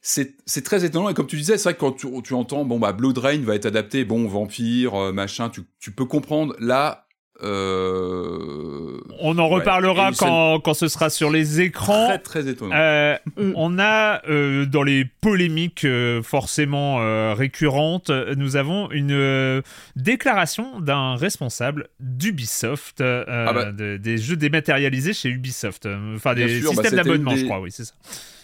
C'est 0.00 0.64
très 0.64 0.84
étonnant 0.86 1.10
et 1.10 1.14
comme 1.14 1.26
tu 1.26 1.36
disais, 1.36 1.58
c'est 1.58 1.64
vrai 1.64 1.74
que 1.74 1.80
quand 1.80 1.92
tu, 1.92 2.08
tu 2.22 2.32
entends 2.32 2.64
bon 2.64 2.78
bah 2.78 2.92
Blood 2.92 3.18
Rain 3.18 3.42
va 3.42 3.54
être 3.54 3.66
adapté, 3.66 4.06
bon 4.06 4.26
vampire, 4.26 4.94
euh, 4.94 5.12
machin, 5.12 5.50
tu, 5.50 5.62
tu 5.78 5.90
peux 5.90 6.06
comprendre. 6.06 6.54
Là, 6.58 7.06
euh, 7.42 8.98
On 9.20 9.38
en 9.38 9.48
ouais, 9.48 9.54
reparlera 9.56 10.10
quand, 10.18 10.60
quand 10.60 10.74
ce 10.74 10.88
sera 10.88 11.10
sur 11.10 11.30
les 11.30 11.60
écrans. 11.60 12.06
très 12.08 12.18
très 12.18 12.48
étonnant. 12.48 12.74
Euh, 12.74 13.16
Mm. 13.36 13.52
On 13.56 13.78
a 13.78 14.22
euh, 14.28 14.66
dans 14.66 14.82
les 14.82 15.04
polémiques 15.04 15.84
euh, 15.84 16.22
forcément 16.22 16.98
euh, 17.00 17.34
récurrentes, 17.34 18.10
nous 18.36 18.56
avons 18.56 18.90
une 18.90 19.12
euh, 19.12 19.62
déclaration 19.96 20.80
d'un 20.80 21.16
responsable 21.16 21.88
d'Ubisoft, 22.00 23.00
euh, 23.00 23.24
Ah 23.48 23.52
bah. 23.52 23.72
de- 23.72 23.96
des 23.96 24.18
jeux 24.18 24.36
dématérialisés 24.36 25.12
chez 25.12 25.28
Ubisoft, 25.28 25.86
enfin 26.16 26.34
des 26.34 26.60
sûr, 26.60 26.70
bah, 26.70 26.82
systèmes 26.82 26.84
c'était 26.84 26.96
d'abonnement, 26.96 27.36
je 27.36 27.44
crois, 27.44 27.60
oui, 27.60 27.70
c'est 27.72 27.84
ça. 27.84 27.94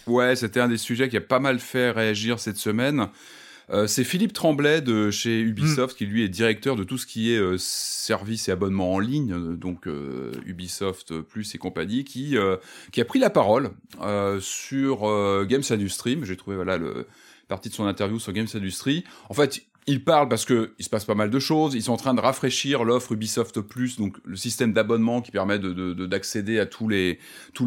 Ouais, 0.07 0.35
c'était 0.35 0.59
un 0.59 0.69
des 0.69 0.77
sujets 0.77 1.09
qui 1.09 1.17
a 1.17 1.21
pas 1.21 1.39
mal 1.39 1.59
fait 1.59 1.91
réagir 1.91 2.39
cette 2.39 2.57
semaine. 2.57 3.07
Euh, 3.69 3.85
c'est 3.85 4.05
Philippe 4.05 4.31
Tremblay 4.31 4.81
de 4.81 5.11
chez 5.11 5.41
Ubisoft 5.41 5.97
qui 5.97 6.05
lui 6.05 6.23
est 6.23 6.29
directeur 6.29 6.77
de 6.77 6.85
tout 6.85 6.97
ce 6.97 7.05
qui 7.05 7.33
est 7.33 7.37
euh, 7.37 7.57
services 7.57 8.47
et 8.47 8.51
abonnements 8.51 8.93
en 8.93 8.99
ligne, 8.99 9.33
euh, 9.33 9.55
donc 9.57 9.87
euh, 9.87 10.31
Ubisoft 10.45 11.19
Plus 11.19 11.53
et 11.53 11.57
compagnie, 11.57 12.05
qui 12.05 12.37
euh, 12.37 12.55
qui 12.93 13.01
a 13.01 13.05
pris 13.05 13.19
la 13.19 13.29
parole 13.29 13.71
euh, 14.01 14.39
sur 14.39 15.09
euh, 15.09 15.45
Games 15.45 15.63
Industry. 15.69 16.17
J'ai 16.23 16.37
trouvé 16.37 16.55
voilà 16.55 16.77
le 16.77 17.07
partie 17.49 17.69
de 17.69 17.73
son 17.73 17.85
interview 17.85 18.19
sur 18.19 18.31
Games 18.31 18.47
Industry. 18.53 19.03
En 19.29 19.33
fait, 19.33 19.61
il 19.87 20.03
parle 20.03 20.27
parce 20.27 20.43
que 20.45 20.73
il 20.79 20.83
se 20.85 20.89
passe 20.89 21.05
pas 21.05 21.15
mal 21.15 21.29
de 21.29 21.39
choses. 21.39 21.73
Ils 21.73 21.83
sont 21.83 21.93
en 21.93 21.97
train 21.97 22.13
de 22.13 22.19
rafraîchir 22.19 22.83
l'offre 22.83 23.13
Ubisoft 23.13 23.61
Plus, 23.61 23.97
donc 23.97 24.17
le 24.25 24.35
système 24.35 24.73
d'abonnement 24.73 25.21
qui 25.21 25.31
permet 25.31 25.59
de 25.59 25.71
de- 25.71 25.93
de- 25.93 26.05
d'accéder 26.05 26.59
à 26.59 26.65
tous 26.65 26.87
les 26.89 27.17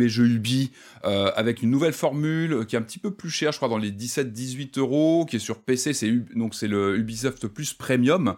jeux 0.09 0.27
Ubi 0.27 0.71
euh, 1.05 1.31
avec 1.35 1.63
une 1.63 1.71
nouvelle 1.71 1.93
formule 1.95 2.53
euh, 2.53 2.65
qui 2.65 2.77
est 2.77 2.79
un 2.79 2.83
petit 2.83 2.99
peu 2.99 3.11
plus 3.11 3.31
chère, 3.31 3.53
je 3.53 3.57
crois 3.57 3.69
dans 3.71 3.79
les 3.79 3.91
17-18 3.91 4.79
euros, 4.79 5.25
qui 5.29 5.37
est 5.37 5.41
sur 5.41 5.61
PC, 5.61 5.93
donc 6.37 6.55
c'est 6.55 6.69
le 6.69 6.97
Ubisoft 6.99 7.47
Plus 7.49 7.73
Premium. 7.73 8.35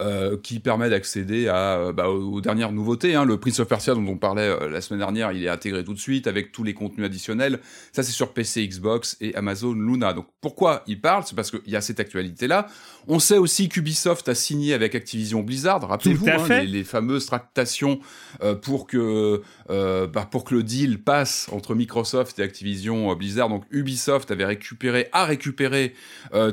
Euh, 0.00 0.36
qui 0.42 0.58
permet 0.58 0.90
d'accéder 0.90 1.46
à 1.46 1.78
euh, 1.78 1.92
bah, 1.92 2.08
aux, 2.08 2.40
dernières 2.40 2.72
nouveautés. 2.72 3.14
Hein. 3.14 3.24
Le 3.24 3.38
Prince 3.38 3.60
of 3.60 3.68
Persia 3.68 3.94
dont 3.94 4.04
on 4.08 4.16
parlait 4.16 4.48
euh, 4.48 4.68
la 4.68 4.80
semaine 4.80 4.98
dernière, 4.98 5.30
il 5.30 5.44
est 5.44 5.48
intégré 5.48 5.84
tout 5.84 5.94
de 5.94 6.00
suite 6.00 6.26
avec 6.26 6.50
tous 6.50 6.64
les 6.64 6.74
contenus 6.74 7.06
additionnels. 7.06 7.60
Ça, 7.92 8.02
c'est 8.02 8.10
sur 8.10 8.32
PC, 8.32 8.66
Xbox 8.66 9.16
et 9.20 9.36
Amazon 9.36 9.72
Luna. 9.72 10.12
Donc 10.12 10.26
pourquoi 10.40 10.82
il 10.88 11.00
parle? 11.00 11.22
C'est 11.24 11.36
parce 11.36 11.52
qu'il 11.52 11.70
y 11.70 11.76
a 11.76 11.80
cette 11.80 12.00
actualité-là. 12.00 12.66
On 13.06 13.20
sait 13.20 13.38
aussi 13.38 13.68
qu'Ubisoft 13.68 14.28
a 14.28 14.34
signé 14.34 14.74
avec 14.74 14.96
Activision 14.96 15.42
Blizzard. 15.42 15.86
Rappelez-vous 15.86 16.28
hein, 16.28 16.48
les, 16.48 16.66
les, 16.66 16.82
fameuses 16.82 17.26
tractations 17.26 18.00
pour 18.62 18.88
que 18.88 19.42
bah, 19.68 20.28
pour 20.28 20.42
que 20.42 20.56
le 20.56 20.64
deal 20.64 21.02
passe 21.02 21.48
entre 21.52 21.76
Microsoft 21.76 22.38
et 22.40 22.42
Activision 22.42 23.14
Blizzard. 23.14 23.48
Donc 23.48 23.64
Ubisoft 23.70 24.32
avait 24.32 24.44
récupéré 24.44 25.08
a 25.12 25.24
récupéré 25.24 25.94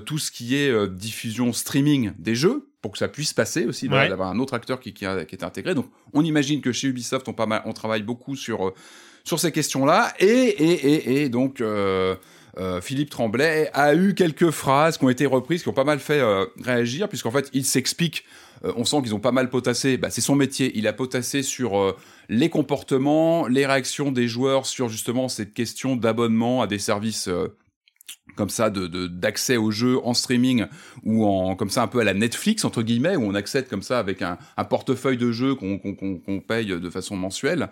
tout 0.06 0.20
ce 0.20 0.30
qui 0.30 0.56
est 0.56 0.88
diffusion 0.90 1.54
streaming 1.54 2.12
des 2.20 2.36
jeux 2.36 2.71
pour 2.82 2.92
que 2.92 2.98
ça 2.98 3.08
puisse 3.08 3.34
passer 3.34 3.66
aussi, 3.66 3.88
d'avoir 3.88 4.30
un 4.30 4.40
autre 4.40 4.54
acteur 4.54 4.80
qui, 4.80 4.94
qui, 4.94 5.06
qui, 5.28 5.36
est 5.36 5.44
intégré. 5.44 5.76
Donc, 5.76 5.88
on 6.14 6.24
imagine 6.24 6.62
que 6.62 6.72
chez 6.72 6.88
Ubisoft, 6.88 7.28
on, 7.28 7.34
pas 7.34 7.46
mal, 7.46 7.62
on 7.66 7.74
travaille 7.74 8.02
beaucoup 8.02 8.36
sur, 8.36 8.70
euh, 8.70 8.74
sur 9.24 9.40
ces 9.40 9.52
questions-là. 9.52 10.14
Et, 10.20 10.26
et, 10.26 10.72
et, 10.72 11.22
et, 11.22 11.30
donc, 11.30 11.62
euh, 11.62 12.16
euh, 12.58 12.82
Philippe 12.82 13.10
Tremblay 13.10 13.70
a 13.74 13.94
eu 13.94 14.16
quelques 14.16 14.50
phrases 14.50 14.98
qui 14.98 15.06
ont 15.06 15.10
été 15.10 15.26
reprises, 15.26 15.62
qui 15.64 15.70
ont 15.70 15.74
pas 15.74 15.84
mal 15.84 16.00
fait 16.00 16.20
euh, 16.20 16.46
réagir, 16.64 17.08
puisqu'en 17.08 17.32
fait, 17.32 17.50
il 17.54 17.66
s'explique. 17.66 18.26
On 18.64 18.86
sent 18.86 19.02
qu'ils 19.02 19.16
ont 19.16 19.20
pas 19.20 19.32
mal 19.32 19.50
potassé. 19.50 19.98
Bah, 19.98 20.12
c'est 20.12 20.22
son 20.22 20.36
métier. 20.36 20.72
Il 20.76 20.88
a 20.88 20.94
potassé 20.94 21.42
sur 21.42 21.96
les 22.30 22.50
comportements, 22.50 23.48
les 23.48 23.66
réactions 23.66 24.12
des 24.12 24.28
joueurs 24.28 24.68
sur 24.68 24.88
justement 24.88 25.30
cette 25.30 25.56
question 25.56 25.96
d'abonnement 25.96 26.62
à 26.62 26.68
des 26.68 26.78
services 26.78 27.28
comme 28.36 28.50
ça 28.50 28.70
de 28.70 29.08
d'accès 29.08 29.58
au 29.58 29.72
jeu 29.72 30.00
en 30.04 30.14
streaming 30.14 30.66
ou 31.04 31.26
en 31.26 31.56
comme 31.56 31.70
ça 31.70 31.84
un 31.84 31.88
peu 31.88 32.00
à 32.00 32.04
la 32.04 32.14
Netflix 32.14 32.64
entre 32.66 32.82
guillemets 32.82 33.16
où 33.16 33.24
on 33.24 33.36
accède 33.36 33.68
comme 33.68 33.82
ça 33.82 34.00
avec 34.00 34.22
un, 34.22 34.38
un 34.58 34.64
portefeuille 34.64 35.18
de 35.18 35.32
jeux 35.32 35.56
qu'on 35.56 36.42
paye 36.48 36.68
de 36.68 36.90
façon 36.90 37.16
mensuelle. 37.16 37.70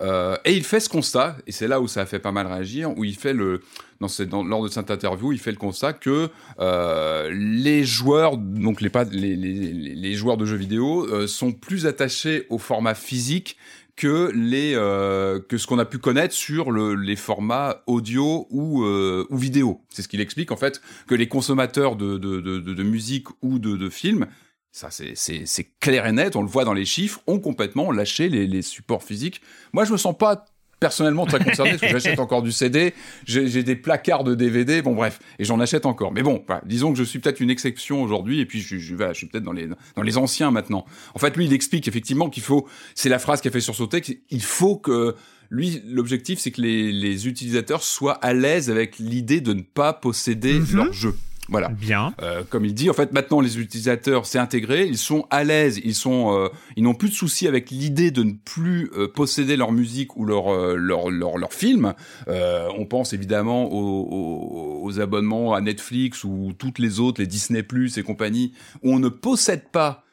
Euh, 0.00 0.36
et 0.44 0.54
il 0.54 0.64
fait 0.64 0.80
ce 0.80 0.88
constat 0.88 1.36
et 1.46 1.52
c'est 1.52 1.68
là 1.68 1.80
où 1.80 1.86
ça 1.86 2.00
a 2.00 2.06
fait 2.06 2.18
pas 2.18 2.32
mal 2.32 2.46
réagir 2.46 2.96
où 2.96 3.04
il 3.04 3.16
fait 3.16 3.34
le 3.34 3.60
dans, 4.00 4.08
cette, 4.08 4.30
lors 4.32 4.62
de 4.62 4.68
cette 4.68 4.90
interview 4.90 5.30
il 5.32 5.38
fait 5.38 5.50
le 5.50 5.58
constat 5.58 5.92
que 5.92 6.30
euh, 6.58 7.30
les 7.32 7.84
joueurs 7.84 8.38
donc 8.38 8.80
les, 8.80 8.90
les, 9.10 9.36
les, 9.36 9.72
les 9.94 10.14
joueurs 10.14 10.38
de 10.38 10.46
jeux 10.46 10.56
vidéo 10.56 11.06
euh, 11.06 11.26
sont 11.26 11.52
plus 11.52 11.86
attachés 11.86 12.46
au 12.48 12.56
format 12.56 12.94
physique 12.94 13.58
que 14.00 14.32
les 14.34 14.72
euh, 14.76 15.40
que 15.40 15.58
ce 15.58 15.66
qu'on 15.66 15.78
a 15.78 15.84
pu 15.84 15.98
connaître 15.98 16.34
sur 16.34 16.70
le, 16.70 16.94
les 16.94 17.16
formats 17.16 17.82
audio 17.86 18.46
ou 18.48 18.82
euh, 18.82 19.26
ou 19.28 19.36
vidéo. 19.36 19.82
C'est 19.90 20.00
ce 20.00 20.08
qu'il 20.08 20.22
explique 20.22 20.52
en 20.52 20.56
fait 20.56 20.80
que 21.06 21.14
les 21.14 21.28
consommateurs 21.28 21.96
de 21.96 22.16
de, 22.16 22.40
de, 22.40 22.60
de, 22.60 22.82
musique 22.82 23.26
ou 23.42 23.58
de, 23.58 23.76
de 23.76 23.90
films 23.90 24.26
ça, 24.72 24.88
c'est 24.90 25.78
clair 25.80 26.06
et 26.06 26.12
net, 26.12 26.34
on 26.34 26.42
le 26.42 26.48
voit 26.48 26.64
dans 26.64 26.72
les 26.72 26.86
chiffres, 26.86 27.20
ont 27.26 27.40
complètement 27.40 27.90
lâché 27.92 28.28
les, 28.28 28.46
les 28.46 28.62
supports 28.62 29.02
physiques. 29.02 29.42
Moi, 29.72 29.84
je 29.84 29.90
me 29.90 29.96
sens 29.96 30.16
pas 30.16 30.44
personnellement 30.80 31.26
très 31.26 31.38
concerné 31.38 31.72
parce 31.72 31.82
que 31.82 31.88
j'achète 32.00 32.18
encore 32.18 32.42
du 32.42 32.50
CD, 32.50 32.94
j'ai 33.26 33.62
des 33.62 33.76
placards 33.76 34.24
de 34.24 34.34
DVD, 34.34 34.82
bon 34.82 34.94
bref, 34.94 35.20
et 35.38 35.44
j'en 35.44 35.60
achète 35.60 35.86
encore. 35.86 36.12
Mais 36.12 36.22
bon, 36.22 36.42
disons 36.64 36.92
que 36.92 36.98
je 36.98 37.04
suis 37.04 37.18
peut-être 37.18 37.40
une 37.40 37.50
exception 37.50 38.02
aujourd'hui, 38.02 38.40
et 38.40 38.46
puis 38.46 38.60
je, 38.60 38.78
je, 38.78 38.96
je 38.96 39.12
suis 39.12 39.26
peut-être 39.26 39.44
dans 39.44 39.52
les, 39.52 39.68
dans 39.94 40.02
les 40.02 40.18
anciens 40.18 40.50
maintenant. 40.50 40.86
En 41.14 41.18
fait, 41.18 41.36
lui, 41.36 41.44
il 41.44 41.52
explique 41.52 41.86
effectivement 41.86 42.30
qu'il 42.30 42.42
faut, 42.42 42.66
c'est 42.94 43.10
la 43.10 43.18
phrase 43.18 43.40
qui 43.40 43.48
a 43.48 43.50
fait 43.50 43.60
sursauter, 43.60 44.00
qu'il 44.00 44.42
faut 44.42 44.76
que 44.76 45.14
lui, 45.50 45.82
l'objectif, 45.86 46.38
c'est 46.38 46.52
que 46.52 46.60
les, 46.60 46.92
les, 46.92 47.26
utilisateurs 47.26 47.82
soient 47.82 48.14
à 48.14 48.32
l'aise 48.32 48.70
avec 48.70 48.98
l'idée 48.98 49.40
de 49.40 49.52
ne 49.52 49.62
pas 49.62 49.92
posséder 49.92 50.60
mm-hmm. 50.60 50.76
leur 50.76 50.92
jeu. 50.92 51.14
Voilà. 51.50 51.68
Bien. 51.68 52.14
Euh, 52.22 52.44
comme 52.48 52.64
il 52.64 52.74
dit, 52.74 52.88
en 52.88 52.92
fait, 52.92 53.12
maintenant 53.12 53.40
les 53.40 53.58
utilisateurs, 53.58 54.24
c'est 54.24 54.38
intégré, 54.38 54.86
ils 54.86 54.96
sont 54.96 55.26
à 55.30 55.42
l'aise, 55.42 55.80
ils 55.84 55.96
sont, 55.96 56.32
euh, 56.32 56.48
ils 56.76 56.84
n'ont 56.84 56.94
plus 56.94 57.08
de 57.08 57.14
soucis 57.14 57.48
avec 57.48 57.70
l'idée 57.70 58.12
de 58.12 58.22
ne 58.22 58.32
plus 58.32 58.88
euh, 58.96 59.08
posséder 59.08 59.56
leur 59.56 59.72
musique 59.72 60.16
ou 60.16 60.24
leur 60.24 60.54
euh, 60.54 60.76
leur 60.76 61.10
leur, 61.10 61.38
leur 61.38 61.52
film. 61.52 61.94
Euh, 62.28 62.68
on 62.78 62.86
pense 62.86 63.12
évidemment 63.12 63.70
aux, 63.72 64.80
aux, 64.84 65.00
abonnements 65.00 65.52
à 65.52 65.60
Netflix 65.60 66.22
ou 66.22 66.52
toutes 66.56 66.78
les 66.78 67.00
autres, 67.00 67.20
les 67.20 67.26
Disney 67.26 67.64
Plus 67.64 67.98
et 67.98 68.04
compagnie, 68.04 68.52
où 68.84 68.92
on 68.92 69.00
ne 69.00 69.08
possède 69.08 69.68
pas 69.70 70.04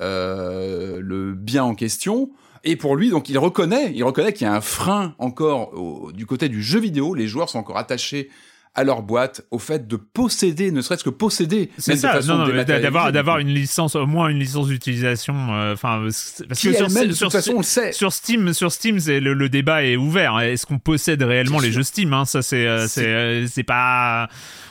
le 0.00 1.34
bien 1.34 1.64
en 1.64 1.74
question. 1.74 2.30
Et 2.64 2.76
pour 2.76 2.96
lui, 2.96 3.10
donc, 3.10 3.28
il 3.28 3.38
reconnaît, 3.38 3.92
il 3.94 4.04
reconnaît 4.04 4.32
qu'il 4.32 4.46
y 4.46 4.50
a 4.50 4.54
un 4.54 4.60
frein 4.60 5.14
encore 5.18 5.74
au, 5.74 6.12
du 6.12 6.26
côté 6.26 6.48
du 6.48 6.62
jeu 6.62 6.80
vidéo. 6.80 7.14
Les 7.14 7.26
joueurs 7.26 7.48
sont 7.48 7.58
encore 7.58 7.78
attachés 7.78 8.30
à 8.78 8.84
leur 8.84 9.02
boîte 9.02 9.44
au 9.50 9.58
fait 9.58 9.88
de 9.88 9.96
posséder, 9.96 10.70
ne 10.70 10.82
serait-ce 10.82 11.02
que 11.02 11.10
posséder, 11.10 11.68
c'est 11.78 11.96
ça, 11.96 12.20
d'avoir 12.20 13.10
d'avoir 13.10 13.38
une 13.38 13.48
licence, 13.48 13.96
au 13.96 14.06
moins 14.06 14.28
une 14.28 14.38
licence 14.38 14.68
d'utilisation. 14.68 15.34
Euh, 15.50 15.72
enfin, 15.72 16.00
parce 16.48 16.62
que 16.62 16.72
sur, 16.72 16.88
même, 16.90 17.08
de 17.08 17.12
toute 17.12 17.32
façon, 17.32 17.54
on 17.56 17.58
le 17.58 17.64
sait. 17.64 17.90
Sur 17.90 18.12
Steam, 18.12 18.54
sur 18.54 18.70
Steam, 18.70 19.00
c'est 19.00 19.18
le, 19.18 19.34
le, 19.34 19.48
débat 19.48 19.82
est 19.82 19.96
ouvert. 19.96 20.38
Est-ce 20.38 20.64
qu'on 20.64 20.78
possède 20.78 21.20
réellement 21.24 21.58
les 21.58 21.72
jeux 21.72 21.82
Steam 21.82 22.12
hein? 22.12 22.24
Ça, 22.24 22.40
c'est 22.40 22.68
euh, 22.68 22.86
c'est 22.86 23.06
euh, 23.06 23.46
c'est 23.48 23.64
pas 23.64 24.28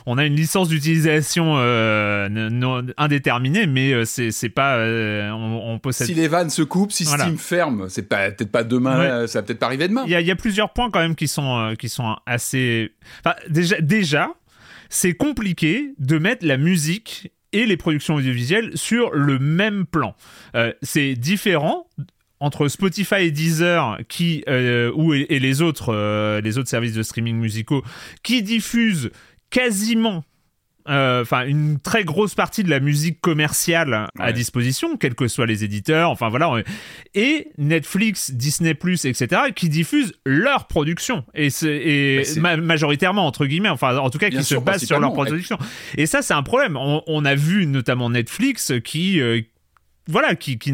on 0.10 0.18
a 0.18 0.26
une 0.26 0.38
licence 0.38 0.70
d'utilisation 0.70 1.56
euh, 1.58 2.90
indéterminée, 2.96 3.68
mais 3.68 4.06
c'est 4.06 4.32
c'est 4.32 4.48
pas 4.48 4.78
euh, 4.78 5.30
on, 5.32 5.74
on, 5.74 5.80
possède. 5.80 6.08
Si 6.08 6.14
les 6.14 6.30
vannes 6.30 6.50
se 6.50 6.62
coupent, 6.62 6.94
si 6.94 7.04
voilà. 7.04 7.26
Steam 7.26 7.38
ferme, 7.38 7.90
c'est 7.90 8.08
pas 8.08 8.32
peut-être 8.32 8.52
pas 8.52 8.64
demain, 8.64 9.22
ouais. 9.22 9.28
ça 9.28 9.40
va 9.40 9.46
peut-être 9.46 9.60
pas 9.60 9.66
arriver 9.66 9.90
demain. 9.90 10.04
Il 10.06 10.12
y 10.12 10.16
a, 10.16 10.22
y 10.22 10.32
a, 10.32 10.36
plusieurs 10.38 10.72
points 10.72 10.90
quand 10.90 11.02
même 11.02 11.16
qui 11.16 11.28
sont 11.28 11.76
qui 11.78 11.90
sont 11.90 12.16
assez. 12.26 12.94
Enfin, 13.20 13.36
déjà 13.50 13.82
déjà 13.98 14.36
c'est 14.90 15.14
compliqué 15.14 15.94
de 15.98 16.18
mettre 16.18 16.46
la 16.46 16.58
musique 16.58 17.34
et 17.52 17.66
les 17.66 17.78
productions 17.78 18.16
audiovisuelles 18.16 18.72
sur 18.76 19.12
le 19.12 19.40
même 19.40 19.86
plan. 19.86 20.16
Euh, 20.56 20.72
c'est 20.82 21.16
différent 21.16 21.88
entre 22.40 22.68
Spotify 22.68 23.22
et 23.22 23.32
Deezer 23.32 23.98
qui 24.08 24.44
euh, 24.48 24.92
et, 25.14 25.36
et 25.36 25.40
les 25.40 25.62
autres 25.62 25.94
euh, 25.94 26.40
les 26.42 26.58
autres 26.58 26.70
services 26.70 26.94
de 26.94 27.02
streaming 27.02 27.38
musicaux 27.38 27.84
qui 28.22 28.44
diffusent 28.44 29.10
quasiment 29.50 30.24
enfin 30.88 31.44
euh, 31.44 31.48
une 31.48 31.80
très 31.80 32.04
grosse 32.04 32.36
partie 32.36 32.64
de 32.64 32.70
la 32.70 32.80
musique 32.80 33.22
commerciale 33.22 34.08
ouais. 34.18 34.26
à 34.26 34.32
disposition, 34.32 34.98
quels 34.98 35.16
que 35.16 35.28
soient 35.28 35.46
les 35.46 35.64
éditeurs, 35.64 36.10
enfin 36.10 36.30
voilà, 36.30 36.52
et 37.14 37.50
Netflix, 37.58 38.32
Disney+, 38.32 38.72
etc., 38.72 39.42
qui 39.56 39.70
diffusent 39.70 40.14
leur 40.26 40.68
production, 40.68 41.26
et, 41.34 41.50
et 41.64 42.24
ma 42.40 42.58
majoritairement, 42.58 43.26
entre 43.26 43.46
guillemets, 43.46 43.70
enfin 43.70 43.98
en 43.98 44.10
tout 44.10 44.18
cas, 44.18 44.30
Bien 44.30 44.40
qui 44.40 44.46
sûr, 44.46 44.60
se 44.60 44.64
basent 44.64 44.86
sur 44.86 45.00
leur 45.00 45.14
production. 45.14 45.58
Et 45.98 46.06
ça, 46.06 46.22
c'est 46.22 46.34
un 46.34 46.44
problème. 46.44 46.78
On, 46.78 47.04
on, 47.08 47.26
a 47.26 47.36
vu 47.36 47.66
notamment 47.66 48.10
Netflix 48.10 48.74
qui... 48.84 49.20
Euh, 49.20 49.42
voilà, 50.08 50.36
qui, 50.36 50.58
qui, 50.58 50.74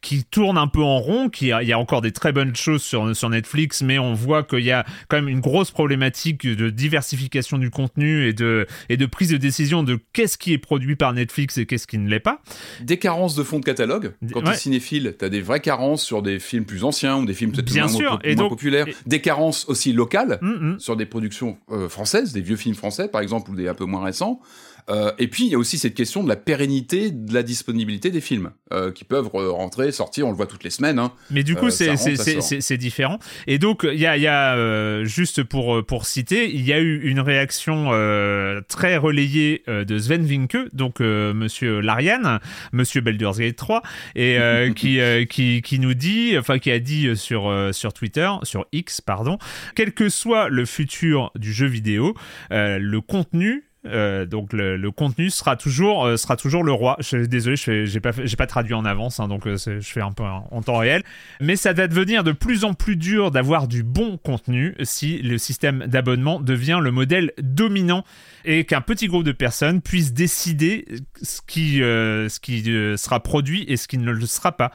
qui 0.00 0.24
tourne 0.24 0.58
un 0.58 0.68
peu 0.68 0.82
en 0.82 0.98
rond, 0.98 1.28
qui 1.28 1.46
il 1.46 1.68
y 1.68 1.72
a 1.72 1.78
encore 1.78 2.00
des 2.00 2.12
très 2.12 2.32
bonnes 2.32 2.56
choses 2.56 2.82
sur, 2.82 3.14
sur 3.16 3.30
Netflix, 3.30 3.82
mais 3.82 3.98
on 3.98 4.14
voit 4.14 4.42
qu'il 4.42 4.60
y 4.60 4.72
a 4.72 4.84
quand 5.08 5.16
même 5.16 5.28
une 5.28 5.40
grosse 5.40 5.70
problématique 5.70 6.46
de 6.46 6.70
diversification 6.70 7.58
du 7.58 7.70
contenu 7.70 8.26
et 8.26 8.32
de, 8.32 8.66
et 8.88 8.96
de 8.96 9.06
prise 9.06 9.30
de 9.30 9.36
décision 9.36 9.82
de 9.82 9.98
qu'est-ce 10.12 10.38
qui 10.38 10.52
est 10.52 10.58
produit 10.58 10.96
par 10.96 11.12
Netflix 11.12 11.58
et 11.58 11.66
qu'est-ce 11.66 11.86
qui 11.86 11.98
ne 11.98 12.08
l'est 12.08 12.20
pas. 12.20 12.40
Des 12.80 12.98
carences 12.98 13.34
de 13.34 13.42
fonds 13.42 13.60
de 13.60 13.64
catalogue. 13.64 14.14
Quand 14.32 14.40
ouais. 14.40 14.46
tu 14.46 14.52
es 14.52 14.56
cinéphile, 14.56 15.14
tu 15.18 15.24
as 15.24 15.28
des 15.28 15.40
vraies 15.40 15.60
carences 15.60 16.04
sur 16.04 16.22
des 16.22 16.38
films 16.38 16.64
plus 16.64 16.84
anciens 16.84 17.16
ou 17.18 17.26
des 17.26 17.34
films 17.34 17.52
peut-être 17.52 17.74
moins. 17.74 17.86
Moins, 17.86 18.18
et 18.24 18.34
donc, 18.34 18.50
populaires. 18.50 18.88
Et... 18.88 18.94
Des 19.06 19.20
carences 19.20 19.68
aussi 19.68 19.92
locales 19.92 20.38
mm 20.40 20.52
-hmm. 20.52 20.78
sur 20.78 20.96
des 20.96 21.06
productions 21.06 21.58
euh, 21.70 21.88
françaises, 21.88 22.32
des 22.32 22.42
vieux 22.42 22.56
films 22.56 22.74
français 22.74 23.08
par 23.08 23.20
exemple, 23.20 23.50
ou 23.50 23.54
des 23.54 23.68
un 23.68 23.74
peu 23.74 23.84
moins 23.84 24.04
récents. 24.04 24.40
Euh, 24.88 25.12
et 25.18 25.28
puis 25.28 25.46
il 25.46 25.50
y 25.50 25.54
a 25.54 25.58
aussi 25.58 25.78
cette 25.78 25.94
question 25.94 26.22
de 26.22 26.28
la 26.28 26.36
pérennité 26.36 27.10
de 27.10 27.34
la 27.34 27.42
disponibilité 27.42 28.10
des 28.10 28.20
films 28.20 28.50
euh, 28.72 28.92
qui 28.92 29.04
peuvent 29.04 29.28
rentrer, 29.32 29.92
sortir, 29.92 30.26
on 30.26 30.30
le 30.30 30.36
voit 30.36 30.46
toutes 30.46 30.64
les 30.64 30.70
semaines. 30.70 30.98
Hein. 30.98 31.12
Mais 31.30 31.42
du 31.42 31.56
coup, 31.56 31.66
euh, 31.66 31.96
c'est 32.00 32.76
différent. 32.76 33.18
Et 33.46 33.58
donc 33.58 33.84
il 33.84 33.98
y 33.98 34.06
a, 34.06 34.16
y 34.16 34.26
a 34.26 34.56
euh, 34.56 35.04
juste 35.04 35.42
pour 35.42 35.84
pour 35.84 36.06
citer, 36.06 36.52
il 36.52 36.64
y 36.64 36.72
a 36.72 36.80
eu 36.80 37.02
une 37.02 37.20
réaction 37.20 37.90
euh, 37.92 38.60
très 38.68 38.96
relayée 38.96 39.62
de 39.66 39.98
Sven 39.98 40.24
Vinke, 40.24 40.68
donc 40.72 41.00
Monsieur 41.00 41.80
Larian, 41.80 42.38
Monsieur 42.72 43.00
Baldur's 43.00 43.38
Gate 43.38 43.56
3, 43.56 43.82
et 44.14 44.38
qui 44.76 44.98
qui 45.28 45.62
qui 45.62 45.78
nous 45.78 45.94
dit, 45.94 46.36
enfin 46.38 46.58
qui 46.58 46.70
a 46.70 46.78
dit 46.78 47.16
sur 47.16 47.70
sur 47.72 47.92
Twitter, 47.92 48.30
sur 48.42 48.66
X 48.72 49.00
pardon, 49.00 49.38
quel 49.74 49.92
que 49.92 50.08
soit 50.08 50.48
le 50.48 50.64
futur 50.64 51.32
du 51.36 51.52
jeu 51.52 51.66
vidéo, 51.66 52.14
le 52.50 52.98
contenu 53.00 53.65
euh, 53.86 54.26
donc 54.26 54.52
le, 54.52 54.90
contenu 54.90 55.30
sera 55.30 55.56
toujours 55.56 56.04
euh, 56.04 56.16
sera 56.16 56.36
toujours 56.36 56.62
le 56.64 56.72
roi. 56.72 56.96
Je 57.00 57.18
désolé, 57.18 57.56
je 57.56 57.84
j'ai 57.84 58.00
pas 58.00 58.12
pas 58.12 58.46
traduit 58.46 58.74
en 58.74 58.84
avance, 58.84 59.20
hein, 59.20 59.28
donc 59.28 59.46
euh, 59.46 59.56
je 59.56 59.80
fais 59.80 60.00
un 60.00 60.12
peu 60.12 60.24
en, 60.24 60.62
temps 60.62 60.78
réel. 60.78 61.02
Mais 61.40 61.56
ça 61.56 61.72
va 61.72 61.86
devenir 61.86 62.24
de 62.24 62.32
plus 62.32 62.64
en 62.64 62.74
plus 62.74 62.96
dur 62.96 63.30
d'avoir 63.30 63.68
du 63.68 63.82
bon 63.82 64.18
contenu 64.18 64.74
si 64.82 65.18
le 65.22 65.38
système 65.38 65.86
d'abonnement 65.86 66.40
devient 66.40 66.80
le 66.82 66.90
modèle 66.90 67.32
dominant 67.40 68.04
et 68.44 68.64
qu'un 68.64 68.80
petit 68.80 69.06
groupe 69.06 69.24
de 69.24 69.32
personnes 69.32 69.80
puisse 69.80 70.12
décider 70.12 70.86
ce 71.22 71.40
qui 71.46 71.78
ce 71.78 72.40
qui 72.40 72.62
sera 72.96 73.20
produit 73.20 73.64
et 73.68 73.76
ce 73.76 73.88
qui 73.88 73.98
ne 73.98 74.10
le 74.10 74.26
sera 74.26 74.52
pas. 74.52 74.72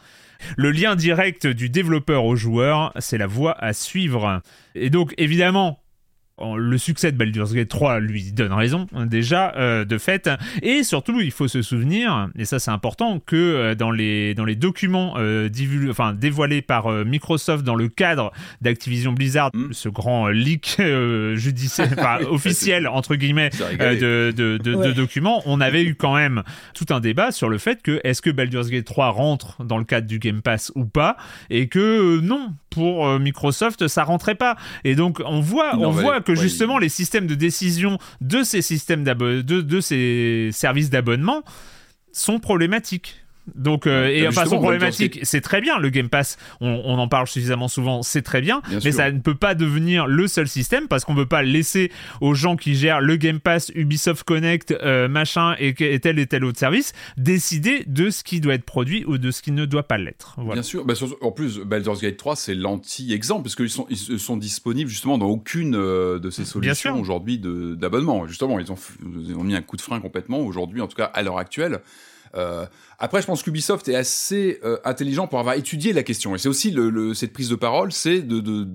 Le 0.58 0.72
lien 0.72 0.96
direct 0.96 1.48
du 1.48 1.70
développeur 1.70 2.26
au 2.26 2.36
joueur, 2.36 2.92
c'est 3.00 3.18
la 3.18 3.28
voie 3.28 3.56
à 3.64 3.74
suivre. 3.74 4.42
Et 4.76 4.90
donc 4.90 5.14
évidemment, 5.18 5.81
le 6.58 6.78
succès 6.78 7.12
de 7.12 7.18
Baldur's 7.18 7.54
Gate 7.54 7.70
3 7.70 8.00
lui 8.00 8.32
donne 8.32 8.54
raison 8.54 8.88
déjà 9.06 9.54
euh, 9.56 9.86
de 9.86 9.98
fait. 9.98 10.30
Et 10.62 10.84
surtout 10.84 11.20
il 11.20 11.32
faut 11.32 11.48
se 11.48 11.62
souvenir 11.62 12.30
et 12.38 12.46
ça 12.46 12.60
c'est 12.60 12.72
important 12.72 13.20
que 13.20 13.36
euh, 13.36 13.76
dans 13.76 13.92
les 13.92 14.34
dans 14.34 14.46
les 14.46 14.56
documents 14.56 15.16
euh, 15.18 15.50
enfin 15.90 16.14
dévoilés 16.14 16.62
par 16.62 16.92
Microsoft 17.06 17.64
dans 17.64 17.76
le 17.76 17.88
cadre 17.88 18.32
d'Activision 18.62 19.14
Blizzard 19.14 19.52
hmm. 19.54 19.74
ce 19.74 19.90
grand 19.90 20.30
leak 20.30 20.78
judiciaire 21.36 22.20
officiel 22.30 22.88
entre 22.88 23.16
guillemets 23.16 23.50
de, 23.50 24.32
de, 24.32 24.58
de, 24.58 24.92
documents 24.92 25.42
on 25.46 25.62
avait 25.62 25.84
eu 25.84 25.96
quand 25.96 26.16
même 26.16 26.44
tout 26.74 26.86
un 26.90 27.00
débat 27.00 27.32
sur 27.32 27.50
le 27.50 27.58
fait 27.58 27.82
que 27.82 28.00
est-ce 28.04 28.22
que 28.22 28.30
Baldur's 28.30 28.70
Gate 28.70 28.86
3 28.86 29.10
rentre 29.10 29.64
dans 29.64 29.78
le 29.78 29.84
cadre 29.84 30.08
du 30.08 30.20
Game 30.20 30.42
Pass 30.42 30.72
ou 30.76 30.86
pas 30.86 31.18
et 31.50 31.68
que 31.68 32.20
non 32.20 32.54
pour 32.72 33.20
Microsoft 33.20 33.88
ça 33.88 34.04
rentrait 34.04 34.36
pas 34.36 34.56
et 34.84 34.96
donc 34.96 35.22
on 35.26 35.40
voit 35.42 35.76
on 35.78 35.92
voit 35.92 36.22
que 36.22 36.34
justement 36.34 36.80
les 36.80 36.90
systèmes 36.90 37.28
de 37.28 37.36
décision 37.36 38.00
de 38.22 38.44
ces 38.44 38.62
systèmes 38.62 39.04
de, 39.04 39.42
de 39.42 39.82
ces 39.82 40.50
services 40.52 40.90
d'abonnement 40.90 41.44
sont 42.12 42.40
problématiques. 42.40 43.21
Donc, 43.56 43.88
euh, 43.88 44.08
et 44.08 44.28
enfin, 44.28 44.46
son 44.46 44.60
problématique, 44.60 45.20
c'est 45.24 45.42
très 45.42 45.62
bien. 45.62 45.80
Le 45.80 45.90
Game 45.90 46.10
Pass, 46.10 46.38
on, 46.60 46.98
en 46.98 47.08
parle 47.08 47.28
suffisamment 47.28 47.68
souvent, 47.68 48.04
c'est 48.04 48.22
très 48.22 48.42
bien, 48.42 48.62
mais 48.84 48.92
ça 48.92 49.12
ne 49.12 49.20
peut 49.20 49.36
pas 49.36 49.56
devenir 49.56 50.08
le 50.08 50.28
seul 50.28 50.48
système 50.48 50.88
parce 50.88 51.06
qu'on 51.06 51.14
ne 51.14 51.20
peut 51.20 51.28
pas 51.28 51.44
laisser 51.44 51.92
aux 52.22 52.34
gens 52.34 52.56
qui 52.56 52.76
gèrent 52.76 53.02
le 53.02 53.16
Game 53.16 53.40
Pass, 53.40 53.72
Ubisoft 53.76 54.24
Connect, 54.24 54.72
euh, 54.72 55.08
machin 55.08 55.56
et, 55.60 55.74
tel 55.74 56.20
et 56.20 56.28
tel 56.28 56.46
autre 56.46 56.60
service 56.60 56.94
décider 57.18 57.84
de 57.88 58.10
ce 58.10 58.24
qui 58.24 58.42
doit 58.42 58.54
être 58.54 58.64
produit 58.64 59.06
ou 59.06 59.18
de 59.18 59.32
ce 59.32 59.42
qui 59.42 59.52
ne 59.52 59.66
doit 59.66 59.88
pas 59.88 59.98
l'être. 59.98 60.36
Bien 60.40 60.64
sûr. 60.64 60.86
Bah, 60.86 60.94
en 61.22 61.32
plus, 61.32 61.60
Baldur's 61.60 62.02
Gate 62.02 62.18
3, 62.18 62.36
c'est 62.36 62.56
l'anti-exemple 62.56 63.44
parce 63.44 63.56
qu'ils 63.56 63.70
sont, 63.70 63.88
ils 63.90 64.20
sont 64.20 64.38
disponibles 64.38 64.90
justement 64.90 65.18
dans 65.18 65.28
aucune 65.28 65.76
euh, 65.76 66.20
de 66.20 66.30
ces 66.30 66.46
solutions 66.46 67.00
aujourd'hui 67.00 67.40
d'abonnement. 67.40 68.28
Justement, 68.28 68.60
ils 68.60 68.72
ont, 68.72 68.78
ils 69.04 69.36
ont 69.36 69.44
mis 69.44 69.56
un 69.56 69.62
coup 69.62 69.78
de 69.78 69.82
frein 69.82 70.00
complètement 70.00 70.40
aujourd'hui, 70.40 70.82
en 70.82 70.88
tout 70.88 70.96
cas 70.96 71.06
à 71.06 71.22
l'heure 71.24 71.38
actuelle. 71.38 71.82
Euh, 72.36 72.66
après, 73.04 73.20
je 73.20 73.26
pense 73.26 73.42
qu'Ubisoft 73.42 73.88
est 73.90 73.96
assez 73.96 74.60
euh, 74.64 74.78
intelligent 74.86 75.26
pour 75.26 75.40
avoir 75.40 75.56
étudié 75.56 75.92
la 75.92 76.04
question. 76.04 76.36
Et 76.36 76.38
c'est 76.38 76.48
aussi 76.48 76.70
le, 76.70 77.16
cette 77.16 77.34
prise 77.34 77.50
de 77.50 77.56
parole, 77.56 77.92
c'est 77.92 78.22
de, 78.22 78.40
de, 78.40 78.68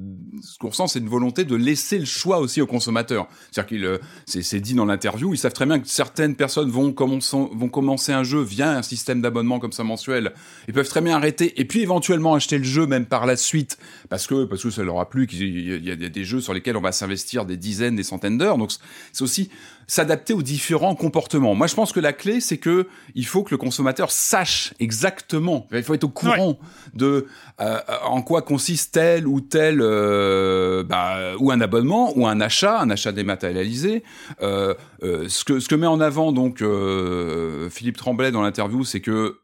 ce 0.42 0.58
qu'on 0.58 0.70
ressent, 0.70 0.88
c'est 0.88 0.98
une 0.98 1.08
volonté 1.08 1.44
de 1.44 1.54
laisser 1.54 1.96
le 1.96 2.04
choix 2.04 2.40
aussi 2.40 2.60
aux 2.60 2.66
consommateurs. 2.66 3.28
C'est-à-dire 3.52 3.68
qu'il, 3.68 3.84
euh, 3.84 3.98
c'est 4.26 4.58
dit 4.58 4.74
dans 4.74 4.84
l'interview, 4.84 5.32
ils 5.32 5.38
savent 5.38 5.52
très 5.52 5.64
bien 5.64 5.78
que 5.78 5.86
certaines 5.86 6.34
personnes 6.34 6.70
vont 6.70 6.90
commencer, 6.92 7.36
vont 7.36 7.68
commencer 7.68 8.12
un 8.12 8.24
jeu 8.24 8.42
via 8.42 8.72
un 8.72 8.82
système 8.82 9.22
d'abonnement 9.22 9.60
comme 9.60 9.70
ça 9.70 9.84
mensuel. 9.84 10.32
Ils 10.66 10.74
peuvent 10.74 10.88
très 10.88 11.02
bien 11.02 11.14
arrêter 11.14 11.60
et 11.60 11.64
puis 11.64 11.82
éventuellement 11.82 12.34
acheter 12.34 12.58
le 12.58 12.64
jeu 12.64 12.84
même 12.88 13.06
par 13.06 13.26
la 13.26 13.36
suite 13.36 13.78
parce 14.08 14.26
que 14.26 14.44
parce 14.44 14.60
que 14.60 14.70
ça 14.70 14.82
leur 14.82 14.98
a 14.98 15.08
plu 15.08 15.28
qu'il 15.28 15.84
y, 15.84 15.90
a 15.92 15.94
des 15.94 16.24
jeux 16.24 16.40
sur 16.40 16.52
lesquels 16.52 16.76
on 16.76 16.80
va 16.80 16.90
s'investir 16.90 17.44
des 17.44 17.56
dizaines, 17.56 17.94
des 17.94 18.02
centaines 18.02 18.38
d'heures. 18.38 18.58
Donc 18.58 18.72
c'est 19.12 19.22
aussi 19.22 19.50
s'adapter 19.86 20.32
aux 20.32 20.42
différents 20.42 20.94
comportements. 20.94 21.54
Moi, 21.54 21.66
je 21.66 21.74
pense 21.74 21.92
que 21.92 22.00
la 22.00 22.12
clé, 22.12 22.40
c'est 22.40 22.58
que 22.58 22.88
il 23.14 23.24
faut 23.24 23.44
que 23.44 23.50
le 23.52 23.56
consommateur 23.56 24.10
sache 24.16 24.72
exactement. 24.80 25.66
Il 25.72 25.82
faut 25.82 25.94
être 25.94 26.04
au 26.04 26.08
courant 26.08 26.58
de 26.94 27.26
euh, 27.60 27.78
en 28.04 28.22
quoi 28.22 28.42
consiste 28.42 28.94
tel 28.94 29.26
ou 29.26 29.40
tel 29.40 29.80
euh, 29.80 30.82
bah, 30.82 31.34
ou 31.38 31.50
un 31.50 31.60
abonnement 31.60 32.16
ou 32.16 32.26
un 32.26 32.40
achat, 32.40 32.80
un 32.80 32.90
achat 32.90 33.12
dématérialisé. 33.12 34.02
Euh, 34.42 34.74
euh 35.02 35.28
ce 35.28 35.44
que 35.44 35.60
ce 35.60 35.68
que 35.68 35.74
met 35.74 35.86
en 35.86 36.00
avant 36.00 36.32
donc 36.32 36.62
euh, 36.62 37.68
Philippe 37.70 37.96
Tremblay 37.96 38.30
dans 38.30 38.42
l'interview, 38.42 38.84
c'est 38.84 39.00
que 39.00 39.38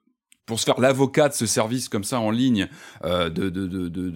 pour 0.47 0.59
se 0.59 0.65
faire 0.65 0.81
l'avocat 0.81 1.29
de 1.29 1.35
ce 1.35 1.47
service 1.47 1.89
comme 1.89 2.03
ça 2.03 2.19
en 2.19 2.31
ligne 2.31 2.67
euh, 3.05 3.31
de, 3.31 3.49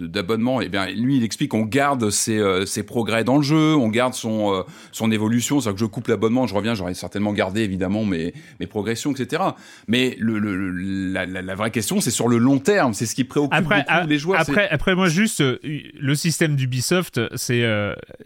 d'abonnement, 0.06 0.60
et 0.60 0.66
eh 0.66 0.68
bien 0.68 0.86
lui 0.86 1.16
il 1.18 1.24
explique 1.24 1.52
qu'on 1.52 1.62
garde 1.62 2.10
ses, 2.10 2.38
euh, 2.38 2.66
ses, 2.66 2.82
progrès 2.82 3.22
dans 3.22 3.36
le 3.36 3.42
jeu, 3.42 3.76
on 3.76 3.88
garde 3.88 4.14
son 4.14 4.52
euh, 4.52 4.62
son 4.90 5.12
évolution, 5.12 5.60
c'est-à-dire 5.60 5.76
que 5.76 5.80
je 5.80 5.86
coupe 5.86 6.08
l'abonnement, 6.08 6.46
je 6.48 6.54
reviens, 6.54 6.74
j'aurais 6.74 6.94
certainement 6.94 7.32
gardé 7.32 7.62
évidemment 7.62 8.04
mes 8.04 8.34
mes 8.58 8.66
progressions, 8.66 9.12
etc. 9.12 9.42
Mais 9.86 10.16
le, 10.18 10.40
le 10.40 10.70
la, 10.70 11.26
la, 11.26 11.54
vraie 11.54 11.70
question 11.70 12.00
c'est 12.00 12.10
sur 12.10 12.26
le 12.26 12.38
long 12.38 12.58
terme, 12.58 12.92
c'est 12.92 13.06
ce 13.06 13.14
qui 13.14 13.24
préoccupe 13.24 13.54
après, 13.54 13.84
beaucoup 13.88 14.08
les 14.08 14.18
joueurs. 14.18 14.40
Après, 14.40 14.68
après 14.68 14.96
moi 14.96 15.08
juste 15.08 15.40
le 15.62 16.14
système 16.16 16.56
d'Ubisoft, 16.56 17.20
c'est 17.36 17.64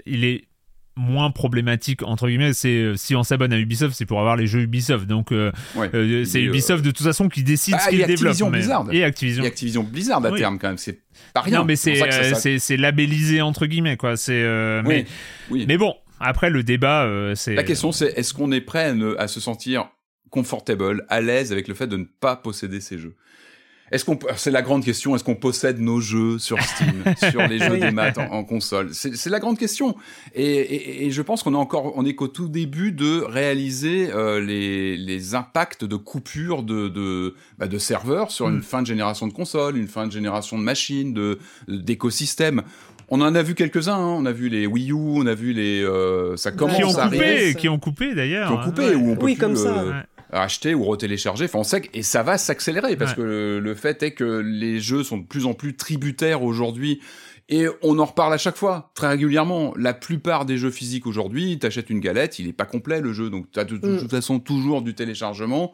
il 0.07 0.25
est 0.25 0.50
moins 0.97 1.31
problématique 1.31 2.03
entre 2.03 2.29
guillemets 2.29 2.53
c'est 2.53 2.75
euh, 2.75 2.97
si 2.97 3.15
on 3.15 3.23
s'abonne 3.23 3.53
à 3.53 3.59
Ubisoft 3.59 3.95
c'est 3.97 4.07
pour 4.07 4.21
avoir 4.21 4.37
les 4.37 4.47
jeux 4.47 4.63
Ubisoft. 4.63 5.07
Donc 5.07 5.33
euh, 5.33 5.53
euh, 5.77 6.25
c'est 6.25 6.43
Ubisoft 6.43 6.85
de 6.85 6.91
toute 6.91 7.07
façon 7.07 7.29
qui 7.29 7.43
décide 7.43 7.77
ce 7.79 7.89
qu'il 7.89 8.05
développe 8.05 8.51
Blizzard. 8.51 8.87
et 8.93 9.05
Activision. 9.05 9.45
Et 9.45 9.47
Activision 9.47 9.83
Blizzard 9.83 10.25
à 10.25 10.33
terme 10.33 10.59
quand 10.59 10.69
même 10.69 10.79
c'est 10.79 11.01
pas 11.33 11.43
rien. 11.43 11.61
Non 11.61 11.65
mais 11.65 11.77
c'est 11.77 12.59
c'est 12.59 12.77
labellisé 12.77 13.41
entre 13.41 13.67
guillemets 13.67 13.97
quoi. 13.97 14.17
C'est 14.17 14.43
mais 14.85 15.07
mais 15.51 15.79
bon 15.79 15.95
après 16.19 16.51
le 16.51 16.63
débat 16.63 17.09
c'est 17.35 17.55
la 17.55 17.65
question 17.65 17.93
c'est 17.93 18.13
est-ce 18.19 18.35
qu'on 18.35 18.53
est 18.53 18.61
prêt 18.61 18.93
à, 19.19 19.23
à 19.23 19.29
se 19.29 19.41
sentir 19.41 19.89
confortable 20.31 21.05
à 21.09 21.21
l'aise 21.21 21.51
avec 21.53 21.67
le 21.67 21.75
fait 21.75 21.87
de 21.87 21.97
ne 21.97 22.05
pas 22.05 22.37
posséder 22.37 22.81
ces 22.81 22.99
jeux? 22.99 23.17
Est-ce 23.91 24.05
qu'on 24.05 24.19
c'est 24.37 24.51
la 24.51 24.63
grande 24.63 24.85
question 24.85 25.15
est-ce 25.15 25.25
qu'on 25.25 25.35
possède 25.35 25.81
nos 25.81 26.01
jeux 26.01 26.39
sur 26.39 26.61
Steam 26.63 27.03
sur 27.31 27.47
les 27.47 27.59
jeux 27.59 27.79
des 27.79 27.91
maths 27.91 28.19
en, 28.19 28.45
console? 28.51 28.91
C'est 28.93 29.31
la 29.31 29.41
grande 29.41 29.59
question. 29.59 29.97
Et, 30.35 31.07
et, 31.07 31.11
je 31.11 31.23
pense 31.23 31.43
qu'on 31.43 31.55
est 31.55 31.59
encore 31.59 31.93
on 31.97 32.05
est 32.05 32.15
qu'au 32.15 32.29
tout 32.29 32.49
début 32.49 32.93
de 32.93 33.21
réaliser 33.21 34.11
euh, 34.13 34.41
les, 34.41 34.97
les 34.97 35.35
impacts 35.35 35.85
de 35.85 35.97
coupure 35.97 36.63
de 36.63 36.89
de, 36.89 37.35
bah, 37.59 37.67
de 37.67 37.79
serveurs 37.79 38.31
sur 38.31 38.49
une 38.49 38.59
mm. 38.59 38.63
fin 38.63 38.83
de 38.83 38.87
génération 38.87 39.27
de 39.27 39.33
consoles 39.33 39.77
une 39.77 39.89
fin 39.89 40.07
de 40.07 40.13
génération 40.13 40.59
de 40.59 40.63
machines 40.63 41.13
de 41.13 41.39
d'écosystèmes. 41.69 42.63
On 43.13 43.21
en 43.23 43.35
a 43.35 43.43
vu 43.43 43.57
quelques-uns, 43.57 43.97
hein. 43.97 44.17
on 44.19 44.25
a 44.25 44.31
vu 44.31 44.49
les 44.49 44.69
Wii 44.69 44.93
U, 44.93 44.95
on 44.95 45.27
a 45.27 45.35
vu 45.35 45.53
les, 45.53 45.83
euh, 45.83 46.37
ça 46.37 46.53
commence 46.53 46.77
qui 46.77 46.85
ont 46.85 46.97
à 46.97 47.09
coupé, 47.09 47.55
qui 47.59 47.69
ont 47.69 47.79
coupé 47.81 48.15
d'ailleurs, 48.15 48.47
qui 48.47 48.55
ont 48.55 48.63
coupé, 48.63 48.95
ou 48.95 49.11
on 49.11 49.17
peut 49.17 49.25
oui, 49.25 49.35
plus, 49.35 49.41
comme 49.41 49.57
ça 49.57 50.05
acheter 50.33 50.75
ou 50.75 50.85
retélécharger. 50.85 51.45
Enfin, 51.47 51.61
on 51.61 51.65
sait 51.65 51.83
et 51.95 52.03
ça 52.03 52.23
va 52.23 52.39
s'accélérer 52.39 52.97
parce 52.97 53.15
que 53.15 53.61
le, 53.63 53.75
fait 53.75 54.03
est 54.03 54.13
que 54.13 54.41
les 54.45 54.81
jeux 54.81 55.03
sont 55.03 55.19
de 55.19 55.27
plus 55.27 55.47
en 55.47 55.55
plus 55.55 55.77
tributaires 55.77 56.43
aujourd'hui. 56.43 57.01
Et 57.49 57.67
on 57.83 57.99
en 57.99 58.05
reparle 58.05 58.33
à 58.33 58.39
chaque 58.39 58.57
fois, 58.57 58.93
très 58.95 59.09
régulièrement. 59.09 59.75
La 59.77 59.93
plupart 59.93 60.45
des 60.45 60.57
jeux 60.57 60.71
physiques 60.71 61.07
aujourd'hui, 61.07 61.59
t'achètes 61.59 61.91
une 61.91 61.99
galette, 61.99 62.39
il 62.39 62.47
est 62.47 62.53
pas 62.53 62.65
complet 62.65 63.01
le 63.01 63.13
jeu, 63.13 63.29
donc 63.29 63.47
t'as 63.51 63.65
de, 63.65 63.77
de, 63.77 63.89
mm. 63.89 63.99
toute 63.99 64.11
façon 64.11 64.39
toujours 64.39 64.83
du 64.83 64.95
téléchargement. 64.95 65.73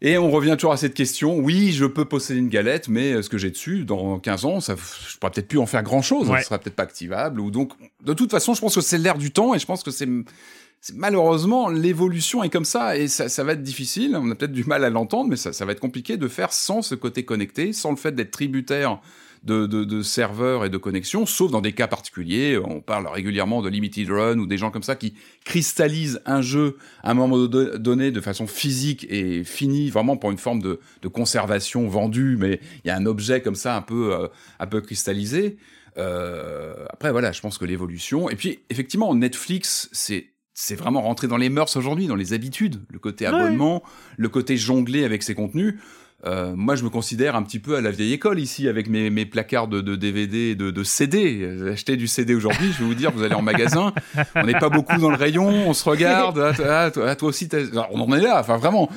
Et 0.00 0.16
on 0.16 0.30
revient 0.30 0.54
toujours 0.56 0.72
à 0.72 0.76
cette 0.76 0.94
question. 0.94 1.36
Oui, 1.38 1.72
je 1.72 1.84
peux 1.84 2.04
posséder 2.04 2.38
une 2.38 2.48
galette, 2.48 2.88
mais 2.88 3.20
ce 3.20 3.28
que 3.28 3.38
j'ai 3.38 3.50
dessus, 3.50 3.84
dans 3.84 4.20
15 4.20 4.44
ans, 4.44 4.60
ça, 4.60 4.76
je 4.76 5.18
pourrais 5.18 5.32
peut-être 5.32 5.48
plus 5.48 5.58
en 5.58 5.66
faire 5.66 5.82
grand 5.82 6.02
chose. 6.02 6.28
Ça 6.28 6.40
sera 6.42 6.58
peut-être 6.60 6.76
pas 6.76 6.84
activable. 6.84 7.40
Ou 7.40 7.50
donc, 7.50 7.72
de 8.04 8.12
toute 8.12 8.30
façon, 8.30 8.54
je 8.54 8.60
pense 8.60 8.76
que 8.76 8.80
c'est 8.80 8.98
l'air 8.98 9.18
du 9.18 9.32
temps 9.32 9.56
et 9.56 9.58
je 9.58 9.66
pense 9.66 9.82
que 9.82 9.90
c'est, 9.90 10.08
malheureusement, 10.94 11.68
l'évolution 11.68 12.42
est 12.42 12.50
comme 12.50 12.64
ça 12.64 12.96
et 12.96 13.08
ça, 13.08 13.28
ça 13.28 13.44
va 13.44 13.52
être 13.52 13.62
difficile. 13.62 14.16
On 14.16 14.30
a 14.30 14.34
peut-être 14.34 14.52
du 14.52 14.64
mal 14.64 14.84
à 14.84 14.90
l'entendre, 14.90 15.30
mais 15.30 15.36
ça, 15.36 15.52
ça, 15.52 15.64
va 15.64 15.72
être 15.72 15.80
compliqué 15.80 16.16
de 16.16 16.28
faire 16.28 16.52
sans 16.52 16.82
ce 16.82 16.94
côté 16.94 17.24
connecté, 17.24 17.72
sans 17.72 17.90
le 17.90 17.96
fait 17.96 18.12
d'être 18.12 18.30
tributaire 18.30 19.00
de, 19.44 19.66
de, 19.66 19.84
de, 19.84 20.02
serveurs 20.02 20.64
et 20.64 20.70
de 20.70 20.76
connexions, 20.76 21.26
sauf 21.26 21.50
dans 21.50 21.60
des 21.60 21.72
cas 21.72 21.86
particuliers. 21.86 22.58
On 22.62 22.80
parle 22.80 23.06
régulièrement 23.06 23.62
de 23.62 23.68
limited 23.68 24.10
run 24.10 24.38
ou 24.38 24.46
des 24.46 24.58
gens 24.58 24.70
comme 24.70 24.82
ça 24.82 24.96
qui 24.96 25.14
cristallisent 25.44 26.20
un 26.26 26.42
jeu 26.42 26.76
à 27.02 27.12
un 27.12 27.14
moment 27.14 27.46
donné 27.46 28.10
de 28.10 28.20
façon 28.20 28.46
physique 28.46 29.06
et 29.10 29.44
finie, 29.44 29.90
vraiment 29.90 30.16
pour 30.16 30.30
une 30.30 30.38
forme 30.38 30.60
de, 30.60 30.80
de 31.02 31.08
conservation 31.08 31.88
vendue, 31.88 32.36
mais 32.38 32.60
il 32.84 32.88
y 32.88 32.90
a 32.90 32.96
un 32.96 33.06
objet 33.06 33.40
comme 33.40 33.54
ça 33.54 33.76
un 33.76 33.82
peu, 33.82 34.12
euh, 34.12 34.28
un 34.58 34.66
peu 34.66 34.80
cristallisé. 34.80 35.56
Euh, 35.96 36.74
après, 36.90 37.10
voilà, 37.12 37.32
je 37.32 37.40
pense 37.40 37.58
que 37.58 37.64
l'évolution. 37.64 38.30
Et 38.30 38.36
puis, 38.36 38.60
effectivement, 38.70 39.14
Netflix, 39.14 39.88
c'est 39.92 40.28
c'est 40.60 40.74
vraiment 40.74 41.02
rentré 41.02 41.28
dans 41.28 41.36
les 41.36 41.50
mœurs 41.50 41.76
aujourd'hui, 41.76 42.08
dans 42.08 42.16
les 42.16 42.32
habitudes, 42.32 42.80
le 42.90 42.98
côté 42.98 43.26
abonnement, 43.26 43.84
le 44.16 44.28
côté 44.28 44.56
jongler 44.56 45.04
avec 45.04 45.22
ses 45.22 45.36
contenus. 45.36 45.76
Euh, 46.26 46.52
moi, 46.56 46.74
je 46.74 46.82
me 46.82 46.90
considère 46.90 47.36
un 47.36 47.44
petit 47.44 47.60
peu 47.60 47.76
à 47.76 47.80
la 47.80 47.92
vieille 47.92 48.12
école 48.12 48.40
ici, 48.40 48.66
avec 48.66 48.88
mes, 48.88 49.08
mes 49.08 49.24
placards 49.24 49.68
de, 49.68 49.80
de 49.80 49.94
DVD 49.94 50.56
de, 50.56 50.72
de 50.72 50.82
CD. 50.82 51.48
Acheter 51.72 51.96
du 51.96 52.08
CD 52.08 52.34
aujourd'hui, 52.34 52.72
je 52.72 52.80
vais 52.80 52.86
vous 52.86 52.96
dire, 52.96 53.12
vous 53.12 53.22
allez 53.22 53.36
en 53.36 53.42
magasin, 53.42 53.92
on 54.34 54.42
n'est 54.42 54.58
pas 54.58 54.68
beaucoup 54.68 54.98
dans 54.98 55.10
le 55.10 55.16
rayon, 55.16 55.46
on 55.46 55.74
se 55.74 55.88
regarde, 55.88 56.40
ah, 56.40 56.90
toi, 56.90 57.04
ah, 57.08 57.14
toi, 57.14 57.28
aussi, 57.28 57.48
on 57.92 58.00
en 58.00 58.16
est 58.16 58.20
là, 58.20 58.40
enfin 58.40 58.56
vraiment, 58.56 58.90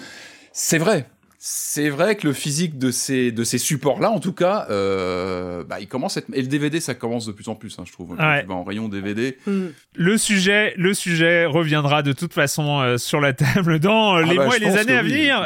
c'est 0.53 0.79
vrai 0.79 1.07
c'est 1.43 1.89
vrai 1.89 2.17
que 2.17 2.27
le 2.27 2.33
physique 2.33 2.77
de 2.77 2.91
ces 2.91 3.31
de 3.31 3.43
ces 3.43 3.57
supports 3.57 3.99
là 3.99 4.11
en 4.11 4.19
tout 4.19 4.31
cas 4.31 4.67
euh, 4.69 5.63
bah, 5.63 5.79
il 5.79 5.87
commence 5.87 6.15
à 6.15 6.19
être... 6.19 6.27
et 6.35 6.41
le 6.43 6.47
DVD 6.47 6.79
ça 6.79 6.93
commence 6.93 7.25
de 7.25 7.31
plus 7.31 7.47
en 7.47 7.55
plus 7.55 7.79
hein, 7.79 7.83
je 7.83 7.91
trouve. 7.91 8.11
Ouais. 8.11 8.45
en 8.47 8.63
rayon 8.63 8.89
DVD 8.89 9.39
mm. 9.47 9.65
le 9.95 10.17
sujet 10.19 10.75
le 10.77 10.93
sujet 10.93 11.47
reviendra 11.47 12.03
de 12.03 12.13
toute 12.13 12.35
façon 12.35 12.81
euh, 12.81 12.99
sur 12.99 13.19
la 13.19 13.33
table 13.33 13.79
dans 13.79 14.17
euh, 14.17 14.21
ah 14.23 14.29
les 14.29 14.35
bah, 14.35 14.45
mois 14.45 14.57
et 14.57 14.59
les 14.59 14.77
années 14.77 14.93
à 14.93 15.01
venir. 15.01 15.43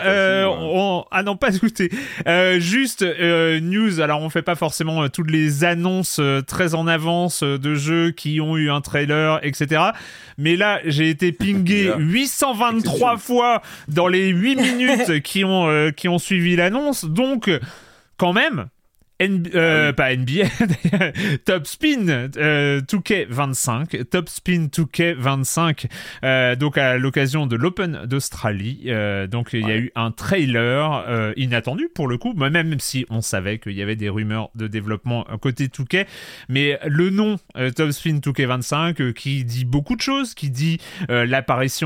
on... 0.52 1.06
ah 1.12 1.24
non 1.24 1.38
pas 1.38 1.52
douter. 1.52 1.90
Juste 2.58 3.02
news. 3.62 4.02
Alors 4.02 4.22
on 4.22 4.30
fait 4.30 4.42
pas 4.42 4.56
forcément 4.56 5.08
toutes 5.08 5.32
les 5.32 5.64
annonces 5.64 6.20
très 6.46 6.76
en 6.76 6.88
avance 6.88 7.42
de 7.42 7.74
jeux 7.74 8.12
qui 8.12 8.42
ont 8.42 8.58
eu 8.58 8.70
un 8.70 8.82
trailer 8.82 9.40
etc 9.44 9.92
mais 10.38 10.58
là 10.58 10.82
j'ai 10.84 11.10
été 11.10 11.32
pingé 11.32 11.94
823 11.98 13.18
fois 13.18 13.62
dans 13.88 14.10
les 14.10 14.28
8 14.28 14.56
minutes 14.58 15.20
qui 15.24 15.46
ont 15.46 15.85
qui 15.92 16.08
ont 16.08 16.20
suivi 16.20 16.56
l'annonce. 16.56 17.06
Donc, 17.06 17.50
quand 18.18 18.34
même, 18.34 18.68
N- 19.22 19.48
euh, 19.56 19.94
pas 19.94 20.14
NBA, 20.14 20.44
Top 21.46 21.66
Spin 21.68 22.30
euh, 22.36 22.82
2K25, 22.82 24.04
Top 24.06 24.28
Spin 24.28 24.66
2K25, 24.68 25.86
euh, 26.24 26.56
donc 26.58 26.78
à 26.78 26.98
l'occasion 26.98 27.48
de 27.48 27.56
l'Open 27.56 28.02
d'Australie. 28.08 28.84
Euh, 28.88 29.26
donc 29.28 29.52
il 29.54 29.62
y 29.68 29.72
a 29.72 29.78
eu 29.78 29.92
un 29.96 30.12
trailer 30.12 31.06
euh, 31.08 31.34
inattendu 31.38 31.88
pour 31.96 32.10
le 32.10 32.18
coup, 32.18 32.34
même 32.34 32.78
si 32.80 33.06
on 33.10 33.22
savait 33.22 33.58
qu'il 33.60 33.72
y 33.72 33.82
avait 33.82 33.96
des 33.96 34.10
rumeurs 34.10 34.50
de 34.56 34.68
développement 34.68 35.26
euh, 35.32 35.38
côté 35.38 35.68
2K, 35.68 36.06
mais 36.50 36.78
le 36.86 37.10
nom 37.10 37.38
euh, 37.56 37.72
Top 37.72 37.92
Spin 37.92 38.16
2K25 38.18 39.02
euh, 39.02 39.12
qui 39.14 39.46
dit 39.46 39.64
beaucoup 39.64 39.96
de 39.96 40.02
choses, 40.02 40.34
qui 40.34 40.50
dit 40.50 40.80
euh, 41.10 41.26
l'apparition 41.26 41.86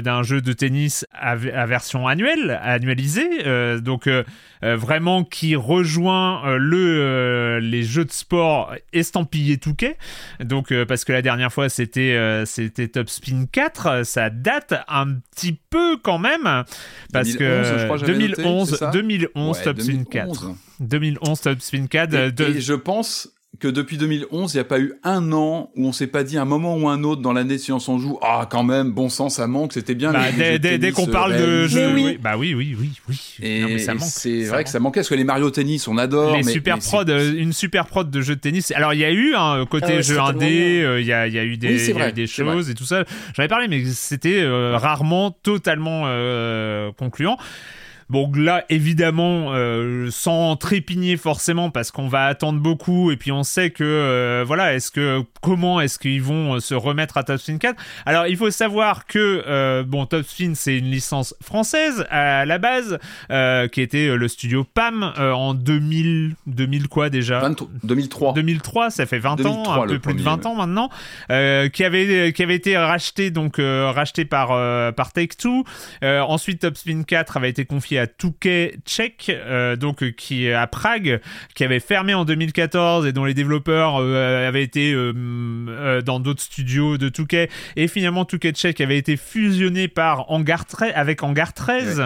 d'un 0.00 0.22
jeu 0.22 0.40
de 0.40 0.52
tennis 0.52 1.04
à, 1.12 1.32
à 1.32 1.66
version 1.66 2.06
annuelle, 2.06 2.58
annualisée, 2.62 3.28
euh, 3.46 3.80
donc 3.80 4.06
euh, 4.06 4.22
euh, 4.62 4.76
vraiment 4.76 5.24
qui 5.24 5.56
rejoint 5.56 6.46
euh, 6.46 6.58
le 6.68 6.98
euh, 7.00 7.60
les 7.60 7.82
jeux 7.82 8.04
de 8.04 8.12
sport 8.12 8.74
estampillés 8.92 9.58
Touquet. 9.58 9.96
Donc 10.40 10.70
euh, 10.72 10.84
parce 10.84 11.04
que 11.04 11.12
la 11.12 11.22
dernière 11.22 11.52
fois 11.52 11.68
c'était 11.68 12.14
euh, 12.16 12.44
c'était 12.44 12.88
Top 12.88 13.08
Spin 13.08 13.46
4, 13.50 14.04
ça 14.04 14.30
date 14.30 14.74
un 14.88 15.14
petit 15.34 15.58
peu 15.70 15.96
quand 15.96 16.18
même 16.18 16.64
parce 17.12 17.28
2011, 17.36 17.38
que 17.38 17.78
je 17.78 17.84
crois, 17.84 17.96
j'avais 17.96 18.12
noté, 18.14 18.42
2011 18.42 18.70
c'est 18.70 18.76
ça? 18.76 18.90
2011 18.90 19.56
Ouais, 19.58 19.64
Top 19.64 19.80
Spin 19.80 19.92
2011. 20.04 20.38
4. 20.38 20.54
2011 20.80 21.40
Top 21.40 21.60
Spin 21.60 21.86
4 21.86 22.14
Et, 22.14 22.16
euh, 22.16 22.30
de- 22.30 22.44
et 22.44 22.60
je 22.60 22.74
pense 22.74 23.28
que 23.60 23.66
depuis 23.68 23.96
2011, 23.98 24.54
il 24.54 24.56
n'y 24.56 24.60
a 24.60 24.64
pas 24.64 24.78
eu 24.78 24.92
un 25.02 25.32
an 25.32 25.70
où 25.74 25.86
on 25.88 25.92
s'est 25.92 26.06
pas 26.06 26.22
dit 26.22 26.38
un 26.38 26.44
moment 26.44 26.76
ou 26.76 26.88
un 26.88 27.02
autre 27.02 27.22
dans 27.22 27.32
l'année 27.32 27.58
si 27.58 27.72
on 27.72 27.80
s'en 27.80 27.98
joue, 27.98 28.16
ah 28.22 28.46
quand 28.48 28.62
même, 28.62 28.92
bon 28.92 29.08
sang, 29.08 29.28
ça 29.28 29.46
manque, 29.48 29.72
c'était 29.72 29.96
bien. 29.96 30.12
bah, 30.12 30.30
les 30.30 30.36
dès, 30.36 30.52
de 30.52 30.56
dès- 30.58 30.78
dès 30.78 30.92
qu'on 30.92 31.08
euh, 31.08 31.12
parle 31.12 31.36
de 31.36 31.42
réalisés. 31.44 31.80
jeux, 31.80 31.92
oui. 31.94 32.02
oui, 32.04 32.18
bah 32.22 32.36
oui, 32.38 32.54
oui, 32.54 32.76
oui, 32.78 32.90
oui. 33.08 33.20
Et, 33.42 33.60
Non, 33.62 33.68
mais 33.70 33.78
ça 33.78 33.92
et 33.92 33.94
manque. 33.96 34.08
c'est 34.08 34.42
ça 34.44 34.48
vrai 34.50 34.58
manque. 34.58 34.64
que 34.64 34.70
ça 34.70 34.78
manquait 34.80 35.00
parce 35.00 35.08
que 35.08 35.14
les 35.16 35.24
Mario 35.24 35.50
Tennis, 35.50 35.88
on 35.88 35.98
adore. 35.98 36.36
les 36.36 36.44
mais, 36.44 36.52
super 36.52 36.76
mais 36.76 36.80
c'est- 36.80 36.88
prod, 36.88 37.10
euh, 37.10 37.34
une 37.36 37.52
super 37.52 37.86
prod 37.86 38.08
de 38.10 38.20
jeux 38.20 38.36
de 38.36 38.40
tennis. 38.40 38.70
Alors 38.72 38.94
il 38.94 39.00
y 39.00 39.04
a 39.04 39.10
eu 39.10 39.34
un 39.34 39.66
côté 39.66 39.86
Ah 39.88 39.94
ouais, 39.96 40.02
jeu 40.04 40.20
indé, 40.20 40.82
euh, 40.82 41.00
il 41.00 41.06
y, 41.06 41.12
a, 41.12 41.26
il 41.26 41.34
y 41.34 41.38
a 41.38 41.44
eu 41.44 41.56
des, 41.56 41.68
Oui, 41.68 41.98
y 41.98 42.00
a 42.02 42.08
eu 42.10 42.12
des 42.12 42.26
choses 42.28 42.70
et 42.70 42.74
tout 42.74 42.84
ça. 42.84 43.04
J'en 43.36 43.42
ai 43.42 43.48
parlé, 43.48 43.66
mais 43.68 43.84
c'était 43.86 44.40
euh, 44.40 44.76
rarement 44.76 45.32
totalement 45.32 46.04
euh, 46.06 46.92
concluant. 46.96 47.36
Bon, 48.10 48.32
là, 48.34 48.64
évidemment, 48.70 49.52
euh, 49.52 50.08
sans 50.10 50.56
trépigner 50.56 51.18
forcément, 51.18 51.68
parce 51.70 51.90
qu'on 51.90 52.08
va 52.08 52.24
attendre 52.24 52.58
beaucoup, 52.58 53.10
et 53.10 53.18
puis 53.18 53.32
on 53.32 53.42
sait 53.42 53.68
que, 53.70 53.84
euh, 53.84 54.44
voilà, 54.46 54.74
est-ce 54.74 54.90
que, 54.90 55.22
comment 55.42 55.78
est-ce 55.80 55.98
qu'ils 55.98 56.22
vont 56.22 56.54
euh, 56.54 56.60
se 56.60 56.74
remettre 56.74 57.18
à 57.18 57.22
Top 57.22 57.38
Spin 57.38 57.58
4 57.58 57.76
Alors, 58.06 58.26
il 58.26 58.38
faut 58.38 58.50
savoir 58.50 59.04
que, 59.06 59.44
euh, 59.46 59.82
bon, 59.82 60.06
Top 60.06 60.24
Spin, 60.24 60.52
c'est 60.54 60.78
une 60.78 60.90
licence 60.90 61.34
française 61.42 62.06
à 62.10 62.46
la 62.46 62.56
base, 62.56 62.98
euh, 63.30 63.68
qui 63.68 63.82
était 63.82 64.08
euh, 64.08 64.16
le 64.16 64.26
studio 64.28 64.64
PAM 64.64 65.12
euh, 65.18 65.32
en 65.32 65.52
2000, 65.52 66.34
2000 66.46 66.88
quoi 66.88 67.10
déjà? 67.10 67.40
23 67.40 67.68
2003. 67.84 68.32
2003, 68.32 68.90
ça 68.90 69.04
fait 69.04 69.18
20 69.18 69.32
ans, 69.32 69.34
2003, 69.36 69.74
un 69.74 69.80
peu 69.80 69.86
plus 69.86 69.96
de 69.96 70.02
premier, 70.02 70.22
20 70.22 70.46
ans 70.46 70.54
maintenant, 70.54 70.88
euh, 71.30 71.68
qui 71.68 71.84
avait 71.84 72.32
qui 72.32 72.42
avait 72.42 72.54
été 72.54 72.76
racheté 72.78 73.30
donc 73.30 73.58
euh, 73.58 73.90
racheté 73.94 74.24
par 74.24 74.52
euh, 74.52 74.92
par 74.92 75.12
Take 75.12 75.36
Two. 75.36 75.64
Euh, 76.02 76.20
ensuite, 76.20 76.60
Top 76.60 76.76
Spin 76.78 77.02
4 77.02 77.36
avait 77.36 77.50
été 77.50 77.66
confié 77.66 77.97
à 77.98 78.06
Touquet 78.06 78.78
Czech, 78.84 79.28
euh, 79.30 79.76
donc 79.76 80.02
euh, 80.02 80.10
qui 80.10 80.46
est 80.46 80.52
à 80.52 80.66
Prague, 80.66 81.20
qui 81.54 81.64
avait 81.64 81.80
fermé 81.80 82.14
en 82.14 82.24
2014 82.24 83.06
et 83.06 83.12
dont 83.12 83.24
les 83.24 83.34
développeurs 83.34 83.96
euh, 83.98 84.46
avaient 84.48 84.62
été 84.62 84.92
dans 86.04 86.20
d'autres 86.20 86.42
studios 86.42 86.98
de 86.98 87.08
Touquet. 87.08 87.48
Et 87.76 87.88
finalement, 87.88 88.24
Touquet 88.24 88.52
Czech 88.52 88.80
avait 88.80 88.98
été 88.98 89.16
fusionné 89.16 89.88
par 89.88 90.30
Hangar 90.30 90.64
13 90.66 90.92
avec 90.94 91.22
Hangar 91.22 91.52
13, 91.52 92.02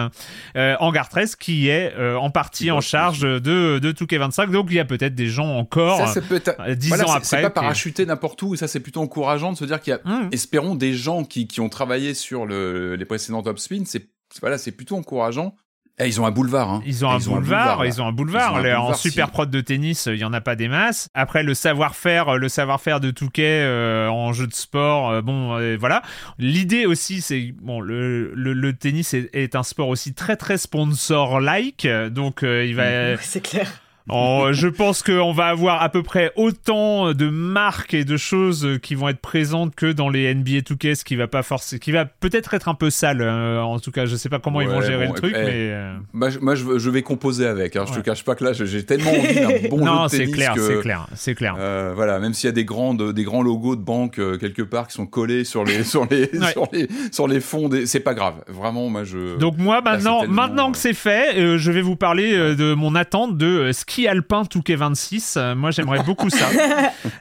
euh, 0.55 0.75
Hangar 0.79 1.09
13 1.09 1.35
qui 1.35 1.69
est 1.69 1.93
en 2.15 2.29
partie 2.29 2.71
en 2.71 2.81
charge 2.81 3.21
de 3.21 3.79
de 3.79 3.91
Touquet 3.91 4.17
25. 4.17 4.51
Donc 4.51 4.67
il 4.69 4.75
y 4.75 4.79
a 4.79 4.85
peut-être 4.85 5.15
des 5.15 5.27
gens 5.27 5.57
encore. 5.57 6.07
Ça, 6.07 6.21
peut 6.21 6.35
être. 6.35 6.55
euh, 6.59 6.75
dix 6.75 6.89
voilà, 6.89 7.07
ans 7.07 7.11
après, 7.13 7.25
C'est 7.25 7.41
pas 7.41 7.49
parachuté 7.49 8.05
n'importe 8.05 8.41
où, 8.41 8.55
ça, 8.55 8.67
c'est 8.67 8.79
plutôt 8.79 9.01
encourageant 9.01 9.51
de 9.51 9.57
se 9.57 9.65
dire 9.65 9.79
qu'il 9.81 9.91
y 9.91 9.93
a, 9.95 9.99
Mmh. 10.03 10.29
espérons, 10.31 10.75
des 10.75 10.93
gens 10.93 11.23
qui, 11.23 11.47
qui 11.47 11.61
ont 11.61 11.69
travaillé 11.69 12.13
sur 12.13 12.45
le, 12.45 12.95
les 12.95 13.05
précédents 13.05 13.41
Top 13.41 13.59
Spin. 13.59 13.83
C'est, 13.85 14.07
voilà, 14.41 14.57
c'est 14.57 14.71
plutôt 14.71 14.95
encourageant. 14.97 15.55
Et 15.99 16.07
ils 16.07 16.19
ont 16.19 16.25
un 16.25 16.31
boulevard, 16.31 16.71
hein. 16.71 16.81
Ils 16.87 17.05
ont, 17.05 17.11
un, 17.11 17.19
Ils 17.19 17.25
boulevard, 17.29 17.85
ils 17.85 18.01
ont 18.01 18.07
un 18.07 18.11
boulevard. 18.11 18.53
Ils 18.53 18.55
ont 18.55 18.59
un 18.59 18.63
Les- 18.63 18.73
en 18.73 18.93
super 18.95 19.27
si. 19.27 19.31
prod 19.31 19.49
de 19.51 19.61
tennis, 19.61 20.07
il 20.11 20.17
y 20.17 20.23
en 20.25 20.33
a 20.33 20.41
pas 20.41 20.55
des 20.55 20.67
masses. 20.67 21.07
Après 21.13 21.43
le 21.43 21.53
savoir-faire, 21.53 22.35
le 22.37 22.49
savoir-faire 22.49 22.99
de 22.99 23.11
Touquet 23.11 23.61
euh, 23.61 24.07
en 24.09 24.33
jeu 24.33 24.47
de 24.47 24.53
sport, 24.55 25.11
euh, 25.11 25.21
bon, 25.21 25.55
euh, 25.55 25.77
voilà. 25.79 26.01
L'idée 26.39 26.87
aussi, 26.87 27.21
c'est 27.21 27.53
bon, 27.61 27.79
le, 27.79 28.33
le, 28.33 28.53
le 28.53 28.73
tennis 28.73 29.13
est, 29.13 29.29
est 29.33 29.55
un 29.55 29.61
sport 29.61 29.87
aussi 29.87 30.15
très 30.15 30.35
très 30.35 30.57
sponsor-like, 30.57 31.87
donc 32.11 32.41
euh, 32.43 32.65
il 32.65 32.75
va. 32.75 32.83
Ouais, 33.13 33.17
c'est 33.21 33.41
clair. 33.41 33.71
Oh, 34.09 34.47
je 34.51 34.67
pense 34.67 35.01
qu'on 35.01 35.31
va 35.31 35.45
avoir 35.45 35.81
à 35.81 35.87
peu 35.89 36.03
près 36.03 36.31
autant 36.35 37.13
de 37.13 37.29
marques 37.29 37.93
et 37.93 38.03
de 38.03 38.17
choses 38.17 38.67
qui 38.81 38.95
vont 38.95 39.07
être 39.07 39.21
présentes 39.21 39.75
que 39.75 39.91
dans 39.91 40.09
les 40.09 40.33
NBA 40.35 40.59
2K, 40.59 40.95
ce 40.95 41.03
qui 41.05 41.15
va 41.15 41.27
pas 41.27 41.41
forcer, 41.43 41.79
qui 41.79 41.91
va 41.91 42.03
peut-être 42.05 42.53
être 42.53 42.67
un 42.67 42.73
peu 42.73 42.89
sale. 42.89 43.21
euh, 43.21 43.61
en 43.61 43.79
tout 43.79 43.91
cas, 43.91 44.05
je 44.05 44.15
sais 44.17 44.27
pas 44.29 44.39
comment 44.39 44.59
ils 44.61 44.67
vont 44.67 44.81
gérer 44.81 45.07
bon, 45.07 45.13
le 45.13 45.19
truc, 45.19 45.33
eh, 45.37 45.39
mais 45.43 45.51
euh, 45.55 45.95
Moi, 46.11 46.29
je, 46.29 46.39
moi, 46.39 46.55
je 46.55 46.63
veux- 46.65 46.79
je 46.79 46.89
vais 46.89 47.01
composer 47.01 47.45
avec. 47.47 47.75
Hein. 47.77 47.85
Je 47.87 47.91
Ouais. 47.93 47.99
te 47.99 48.05
cache 48.05 48.23
pas 48.25 48.35
que 48.35 48.43
là, 48.43 48.51
j'ai- 48.53 48.83
tellement 48.85 49.11
envie 49.11 49.35
d'un 49.35 49.49
bon 49.69 49.85
non, 49.85 50.07
jeu 50.09 50.17
de 50.19 50.25
c'est 50.25 50.31
clair, 50.31 50.53
c'est 50.57 50.79
clair, 50.81 51.07
c'est 51.15 51.35
clair. 51.35 51.55
euh, 51.57 51.93
voilà, 51.95 52.19
même 52.19 52.33
s'il 52.33 52.47
y 52.47 52.49
a 52.49 52.53
des 52.53 52.65
grands, 52.65 52.93
des 52.93 53.23
grands 53.23 53.41
logos 53.41 53.75
de 53.77 53.81
banque 53.81 54.19
euh, 54.19 54.37
quelque 54.37 54.61
part 54.63 54.87
qui 54.87 54.93
sont 54.95 55.05
collés 55.05 55.45
sur 55.45 55.63
les, 55.63 55.83
sur 55.85 56.05
les, 56.11 56.23
Ouais. 56.33 56.51
sur 56.51 56.67
les, 56.73 56.87
sur 57.11 57.27
les 57.29 57.39
fonds, 57.39 57.69
des... 57.69 57.85
c'est 57.85 58.01
pas 58.01 58.13
grave. 58.13 58.43
Vraiment, 58.47 58.89
moi, 58.89 59.05
je. 59.05 59.37
Donc 59.37 59.57
moi 59.57 59.81
maintenant, 59.81 60.19
tellement, 60.21 60.33
maintenant 60.35 60.71
que 60.71 60.77
euh, 60.77 60.81
c'est 60.81 60.93
fait, 60.93 61.37
euh, 61.37 61.57
je 61.57 61.71
vais 61.71 61.81
vous 61.81 61.95
parler 61.95 62.33
euh, 62.33 62.55
de 62.55 62.73
mon 62.73 62.95
attente 62.95 63.37
de 63.37 63.45
euh, 63.47 63.71
ski 63.93 64.07
alpin 64.07 64.43
Touquet 64.45 64.75
26. 64.75 65.35
Euh, 65.37 65.55
moi 65.55 65.69
j'aimerais 65.71 66.01
beaucoup 66.03 66.29
ça 66.29 66.47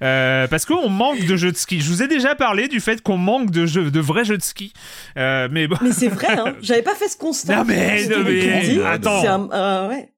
Euh, 0.02 0.46
parce 0.48 0.64
qu'on 0.64 0.88
manque 0.88 1.24
de 1.26 1.36
jeux 1.36 1.52
de 1.52 1.56
ski. 1.56 1.80
Je 1.80 1.88
vous 1.88 2.02
ai 2.02 2.08
déjà 2.08 2.34
parlé 2.34 2.66
du 2.68 2.80
fait 2.80 3.02
qu'on 3.02 3.16
manque 3.18 3.50
de 3.50 3.66
jeux, 3.66 3.90
de 3.90 4.00
vrais 4.00 4.24
jeux 4.24 4.38
de 4.38 4.42
ski. 4.42 4.72
Euh, 5.16 5.48
mais 5.50 5.66
bon. 5.68 5.76
Mais 5.82 5.92
c'est 5.92 6.08
vrai, 6.08 6.28
hein. 6.38 6.54
J'avais 6.62 6.82
pas 6.82 6.94
fait 6.94 7.08
ce 7.08 7.16
constat. 7.16 7.56
Non, 7.56 7.64
mais- 7.66 8.06
non, 8.08 8.16
mais- 8.24 8.82
attends. 8.84 9.20
C'est 9.20 9.28
un- 9.28 9.88
ouais. 9.88 10.08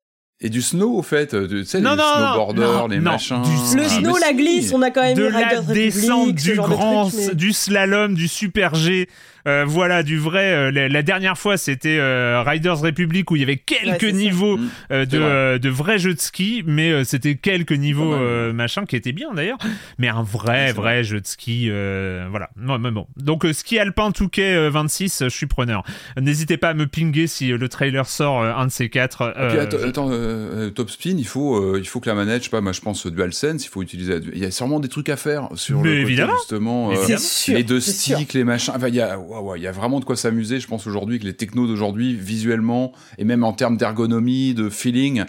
Et 0.47 0.51
du 0.51 0.61
snow, 0.61 0.99
au 0.99 1.03
fait, 1.03 1.33
euh, 1.33 1.49
de- 1.49 1.61
tu 1.61 1.65
sais, 1.65 1.81
Non, 1.81 1.93
les 1.93 1.97
non, 1.97 2.03
snowboarders, 2.17 2.73
non, 2.83 2.87
les 2.89 2.99
non, 2.99 3.13
machins. 3.13 3.41
du 3.43 3.57
ski. 3.57 3.77
Le 3.77 3.83
Ah, 3.85 3.89
snow, 3.89 4.19
la 4.19 4.33
glisse, 4.35 4.73
on 4.75 4.83
a 4.83 4.91
quand 4.91 5.01
même 5.01 5.17
de 5.17 5.23
la 5.25 5.63
descente, 5.63 6.35
du 6.35 6.51
de 6.51 6.57
grand, 6.57 7.09
trucs, 7.09 7.29
mais- 7.29 7.35
du 7.35 7.53
slalom, 7.55 8.15
du 8.15 8.29
super 8.29 8.75
G. 8.75 9.09
Euh, 9.47 9.65
voilà, 9.67 10.03
du 10.03 10.17
vrai. 10.17 10.53
euh, 10.55 10.71
la, 10.71 10.89
la 10.89 11.03
dernière 11.03 11.37
fois, 11.37 11.59
c'était 11.59 11.99
euh, 11.99 12.43
Riders 12.47 12.79
Republic 12.81 13.31
où 13.31 13.37
il 13.37 13.41
y 13.41 13.43
avait 13.43 13.59
quelques 13.59 14.03
Ouais, 14.03 14.13
niveaux 14.13 14.57
Mm, 14.57 14.69
euh, 14.91 15.05
de, 15.05 15.19
vrai. 15.19 15.29
euh, 15.31 15.59
de 15.59 15.69
vrais 15.69 15.99
jeux 15.99 16.15
de 16.15 16.21
ski, 16.21 16.63
mais 16.67 16.91
euh, 16.91 17.05
c'était 17.05 17.35
quelques 17.35 17.73
niveaux 17.73 18.15
euh, 18.15 18.55
machin 18.55 18.87
qui 18.87 18.97
étaient 18.97 19.13
bien 19.13 19.35
d'ailleurs. 19.35 19.59
Mais 19.99 20.09
un 20.09 20.23
vrai, 20.23 20.73
vrai 20.73 21.05
jeu 21.05 21.21
de 21.21 21.27
ski, 21.27 21.67
euh, 21.71 22.27
voilà. 22.31 22.49
Non, 22.57 22.79
mais 22.79 22.91
bon. 22.91 23.07
Donc 23.19 23.45
euh, 23.45 23.53
ski 23.53 23.79
alpin 23.79 24.13
Touquet 24.13 24.55
euh, 24.55 24.71
26, 24.71 25.21
euh, 25.21 25.29
je 25.29 25.37
suis 25.37 25.47
preneur. 25.47 25.83
N'hésitez 26.19 26.57
pas 26.57 26.71
à 26.71 26.75
me 26.75 26.87
pinguer 26.87 27.27
si 27.27 27.53
euh, 27.53 27.59
le 27.59 27.69
trailer 27.69 28.07
sort 28.07 28.41
euh, 28.43 28.55
un 28.55 28.65
de 28.67 28.73
ces 28.73 28.89
quatre. 28.89 29.35
Et 29.39 29.49
puis, 29.49 29.59
euh, 29.59 29.63
attends, 29.63 29.77
attends, 29.89 30.11
euh, 30.35 30.67
euh, 30.67 30.71
Top 30.71 30.91
Spin, 30.91 31.15
il 31.17 31.27
faut, 31.27 31.57
euh, 31.57 31.79
il 31.79 31.87
faut 31.87 32.01
que 32.01 32.09
la 32.09 32.15
manette, 32.15 32.41
je 32.43 32.45
sais 32.45 32.51
pas, 32.51 32.61
moi 32.61 32.73
je 32.73 32.81
pense 32.81 33.07
DualSense, 33.07 33.65
il 33.65 33.69
faut 33.69 33.83
utiliser. 33.83 34.21
Il 34.33 34.39
y 34.39 34.45
a 34.45 34.51
sûrement 34.51 34.81
des 34.81 34.89
trucs 34.89 35.09
à 35.09 35.17
faire 35.17 35.49
sur 35.55 35.81
Mais 35.81 35.89
le 35.89 35.95
côté, 35.95 36.03
évidemment. 36.03 36.37
justement. 36.39 36.91
euh, 36.93 37.17
sûr. 37.19 37.55
les 37.57 37.63
deux 37.65 37.81
sûr. 37.81 38.17
sticks, 38.17 38.33
les 38.35 38.45
machins. 38.45 38.75
Enfin, 38.77 38.89
il 38.89 38.95
y 38.95 39.01
a, 39.01 39.19
il 39.57 39.63
y 39.63 39.67
a 39.67 39.73
vraiment 39.73 40.01
de 40.01 40.05
quoi 40.05 40.17
s'amuser, 40.17 40.61
je 40.61 40.67
pense 40.67 40.87
aujourd'hui 40.87 41.19
que 41.19 41.25
les 41.25 41.35
technos 41.35 41.67
d'aujourd'hui, 41.67 42.15
visuellement 42.15 42.93
et 43.19 43.25
même 43.25 43.45
en 43.45 43.53
termes 43.53 43.77
d'ergonomie, 43.77 44.55
de 44.55 44.69
feeling. 44.69 45.25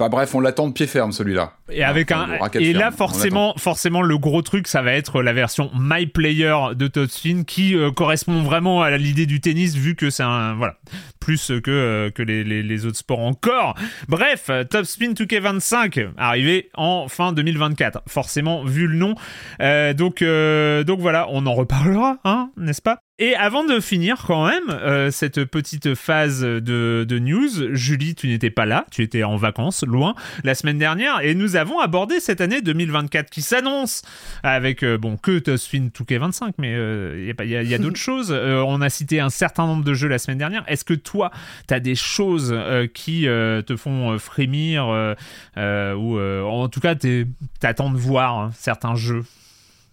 Enfin 0.00 0.10
bref, 0.10 0.32
on 0.34 0.40
l'attend 0.40 0.68
de 0.68 0.72
pied 0.72 0.86
ferme 0.86 1.10
celui-là. 1.10 1.54
Et 1.70 1.82
avec 1.82 2.12
Enfin, 2.12 2.28
un 2.40 2.60
et 2.60 2.72
là 2.72 2.92
forcément 2.92 3.54
forcément 3.58 4.00
le 4.00 4.16
gros 4.16 4.42
truc 4.42 4.68
ça 4.68 4.80
va 4.80 4.92
être 4.92 5.22
la 5.22 5.32
version 5.32 5.70
My 5.74 6.06
Player 6.06 6.54
de 6.76 6.86
Top 6.86 7.10
Spin 7.10 7.42
qui 7.42 7.74
euh, 7.74 7.90
correspond 7.90 8.42
vraiment 8.42 8.80
à 8.82 8.96
l'idée 8.96 9.26
du 9.26 9.40
tennis 9.40 9.74
vu 9.74 9.96
que 9.96 10.08
c'est 10.08 10.22
un 10.22 10.54
voilà 10.54 10.76
plus 11.20 11.50
que 11.64 11.70
euh, 11.70 12.10
que 12.10 12.22
les, 12.22 12.44
les, 12.44 12.62
les 12.62 12.86
autres 12.86 12.96
sports 12.98 13.18
encore. 13.20 13.74
Bref, 14.08 14.46
euh, 14.50 14.62
Top 14.64 14.84
Spin 14.86 15.12
2K25 15.14 16.10
arrivé 16.16 16.70
en 16.74 17.08
fin 17.08 17.32
2024 17.32 18.02
forcément 18.06 18.62
vu 18.64 18.86
le 18.86 18.96
nom. 18.96 19.14
Euh, 19.60 19.94
donc 19.94 20.22
euh, 20.22 20.84
donc 20.84 21.00
voilà, 21.00 21.26
on 21.30 21.44
en 21.44 21.54
reparlera 21.54 22.18
hein, 22.24 22.50
n'est-ce 22.56 22.82
pas? 22.82 23.00
Et 23.18 23.34
avant 23.34 23.64
de 23.64 23.80
finir 23.80 24.22
quand 24.26 24.46
même 24.46 24.70
euh, 24.70 25.10
cette 25.10 25.44
petite 25.44 25.94
phase 25.94 26.40
de, 26.42 27.04
de 27.08 27.18
news, 27.18 27.74
Julie, 27.74 28.14
tu 28.14 28.28
n'étais 28.28 28.50
pas 28.50 28.64
là, 28.66 28.86
tu 28.90 29.02
étais 29.02 29.24
en 29.24 29.36
vacances, 29.36 29.82
loin, 29.84 30.14
la 30.44 30.54
semaine 30.54 30.78
dernière, 30.78 31.20
et 31.22 31.34
nous 31.34 31.56
avons 31.56 31.80
abordé 31.80 32.20
cette 32.20 32.40
année 32.40 32.60
2024 32.62 33.30
qui 33.30 33.42
s'annonce 33.42 34.02
avec, 34.42 34.82
euh, 34.82 34.98
bon, 34.98 35.16
que 35.16 35.38
Top 35.40 35.56
Spin 35.56 35.88
2K25, 35.92 36.52
mais 36.58 36.72
il 37.18 37.26
y 37.26 37.30
a, 37.30 37.34
pas- 37.34 37.44
y 37.44 37.56
a- 37.56 37.62
y 37.62 37.74
a 37.74 37.78
d'autres 37.78 37.96
choses. 37.98 38.30
Euh, 38.30 38.62
on 38.66 38.80
a 38.80 38.88
cité 38.90 39.20
un 39.20 39.30
certain 39.30 39.66
nombre 39.66 39.84
de 39.84 39.94
jeux 39.94 40.08
la 40.08 40.18
semaine 40.18 40.38
dernière. 40.38 40.64
Est-ce 40.68 40.84
que 40.84 40.94
toi, 40.94 41.30
tu 41.66 41.74
as 41.74 41.80
des 41.80 41.94
choses 41.96 42.52
euh, 42.54 42.86
qui 42.86 43.26
euh, 43.26 43.62
te 43.62 43.76
font 43.76 44.12
euh, 44.12 44.18
frémir, 44.18 44.86
euh, 44.88 45.14
euh, 45.56 45.94
ou 45.94 46.18
euh, 46.18 46.42
en 46.42 46.68
tout 46.68 46.80
cas, 46.80 46.94
t'es- 46.94 47.26
t'attends 47.60 47.90
de 47.90 47.96
voir 47.98 48.38
hein, 48.38 48.50
certains 48.54 48.94
jeux? 48.94 49.24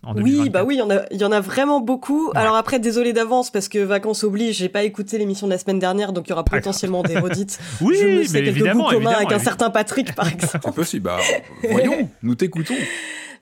En 0.05 0.13
2024. 0.13 0.43
Oui, 0.43 0.49
bah 0.49 0.63
oui, 0.63 0.75
il 0.75 0.79
y 0.79 0.81
en 0.81 0.89
a, 0.89 1.01
il 1.11 1.19
y 1.19 1.25
en 1.25 1.31
a 1.31 1.39
vraiment 1.39 1.79
beaucoup. 1.79 2.31
Alors 2.35 2.55
après, 2.55 2.79
désolé 2.79 3.13
d'avance 3.13 3.49
parce 3.49 3.67
que 3.67 3.79
vacances 3.79 4.23
oblige, 4.23 4.57
j'ai 4.57 4.69
pas 4.69 4.83
écouté 4.83 5.17
l'émission 5.17 5.47
de 5.47 5.51
la 5.51 5.57
semaine 5.57 5.79
dernière, 5.79 6.13
donc 6.13 6.27
il 6.27 6.29
y 6.31 6.33
aura 6.33 6.43
potentiellement 6.45 7.03
des 7.03 7.17
redites. 7.17 7.59
Oui, 7.81 7.97
je 7.99 8.05
me 8.05 8.19
mais 8.19 8.25
quelques 8.25 8.47
évidemment, 8.47 8.85
goûts 8.85 8.89
communs 8.91 9.11
évidemment, 9.11 9.17
avec 9.17 9.31
un 9.31 9.43
certain 9.43 9.69
Patrick, 9.69 10.15
par 10.15 10.27
exemple. 10.27 10.59
C'est 10.63 10.73
possible. 10.73 11.03
Bah, 11.03 11.17
voyons, 11.69 12.09
nous 12.23 12.35
t'écoutons. 12.35 12.75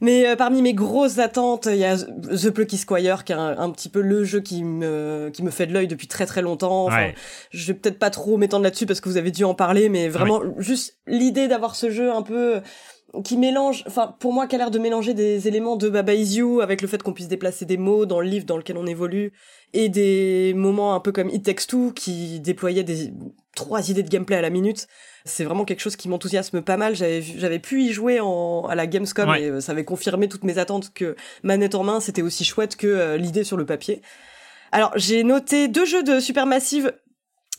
Mais 0.01 0.27
euh, 0.27 0.35
parmi 0.35 0.61
mes 0.61 0.73
grosses 0.73 1.19
attentes, 1.19 1.67
il 1.71 1.77
y 1.77 1.85
a 1.85 1.95
The 1.97 2.49
Plucky 2.49 2.77
Squire, 2.77 3.23
qui 3.23 3.31
est 3.31 3.35
un, 3.35 3.57
un 3.57 3.69
petit 3.69 3.87
peu 3.87 4.01
le 4.01 4.25
jeu 4.25 4.41
qui 4.41 4.63
me 4.63 5.29
qui 5.31 5.43
me 5.43 5.51
fait 5.51 5.65
de 5.65 5.73
l'œil 5.73 5.87
depuis 5.87 6.07
très 6.07 6.25
très 6.25 6.41
longtemps. 6.41 6.87
Enfin, 6.87 6.97
Ouais. 6.97 7.15
Je 7.51 7.67
vais 7.67 7.73
peut-être 7.73 7.99
pas 7.99 8.09
trop 8.09 8.35
m'étendre 8.35 8.63
là-dessus 8.63 8.85
parce 8.85 8.99
que 8.99 9.07
vous 9.07 9.17
avez 9.17 9.31
dû 9.31 9.45
en 9.45 9.53
parler, 9.53 9.87
mais 9.89 10.09
vraiment 10.09 10.41
juste 10.57 10.97
l'idée 11.07 11.47
d'avoir 11.47 11.75
ce 11.75 11.89
jeu 11.89 12.11
un 12.11 12.21
peu 12.21 12.59
qui 13.23 13.37
mélange, 13.37 13.83
enfin 13.87 14.15
pour 14.19 14.33
moi 14.33 14.47
qui 14.47 14.55
a 14.55 14.57
l'air 14.57 14.71
de 14.71 14.79
mélanger 14.79 15.13
des 15.13 15.47
éléments 15.47 15.75
de 15.75 15.87
Baba 15.89 16.13
Is 16.15 16.37
You 16.37 16.61
avec 16.61 16.81
le 16.81 16.87
fait 16.87 17.03
qu'on 17.03 17.13
puisse 17.13 17.27
déplacer 17.27 17.65
des 17.65 17.77
mots 17.77 18.05
dans 18.07 18.19
le 18.19 18.27
livre 18.27 18.45
dans 18.45 18.57
lequel 18.57 18.75
on 18.77 18.87
évolue 18.87 19.33
et 19.73 19.87
des 19.89 20.53
moments 20.55 20.95
un 20.95 20.99
peu 20.99 21.11
comme 21.11 21.29
It 21.29 21.43
Takes 21.43 21.67
Two 21.67 21.91
qui 21.93 22.39
déployait 22.39 22.83
des 22.83 23.11
trois 23.55 23.89
idées 23.91 24.01
de 24.03 24.09
gameplay 24.09 24.35
à 24.35 24.41
la 24.41 24.49
minute. 24.49 24.87
C'est 25.25 25.43
vraiment 25.43 25.63
quelque 25.63 25.79
chose 25.81 25.95
qui 25.95 26.09
m'enthousiasme 26.09 26.61
pas 26.63 26.75
mal. 26.77 26.95
J'avais 26.95 27.21
j'avais 27.21 27.59
pu 27.59 27.83
y 27.83 27.91
jouer 27.93 28.19
en, 28.19 28.65
à 28.67 28.73
la 28.75 28.87
Gamescom 28.87 29.29
Ouais. 29.29 29.43
et 29.43 29.49
euh, 29.49 29.61
ça 29.61 29.73
avait 29.73 29.85
confirmé 29.85 30.27
toutes 30.27 30.43
mes 30.43 30.57
attentes 30.57 30.91
que 30.93 31.15
manette 31.43 31.75
en 31.75 31.83
main 31.83 31.99
c'était 31.99 32.23
aussi 32.23 32.43
chouette 32.45 32.75
que 32.75 32.87
euh, 32.87 33.17
l'idée 33.17 33.43
sur 33.43 33.57
le 33.57 33.65
papier. 33.65 34.01
Alors 34.71 34.91
j'ai 34.95 35.23
noté 35.23 35.67
deux 35.67 35.85
jeux 35.85 36.01
de 36.01 36.19
Supermassive. 36.19 36.93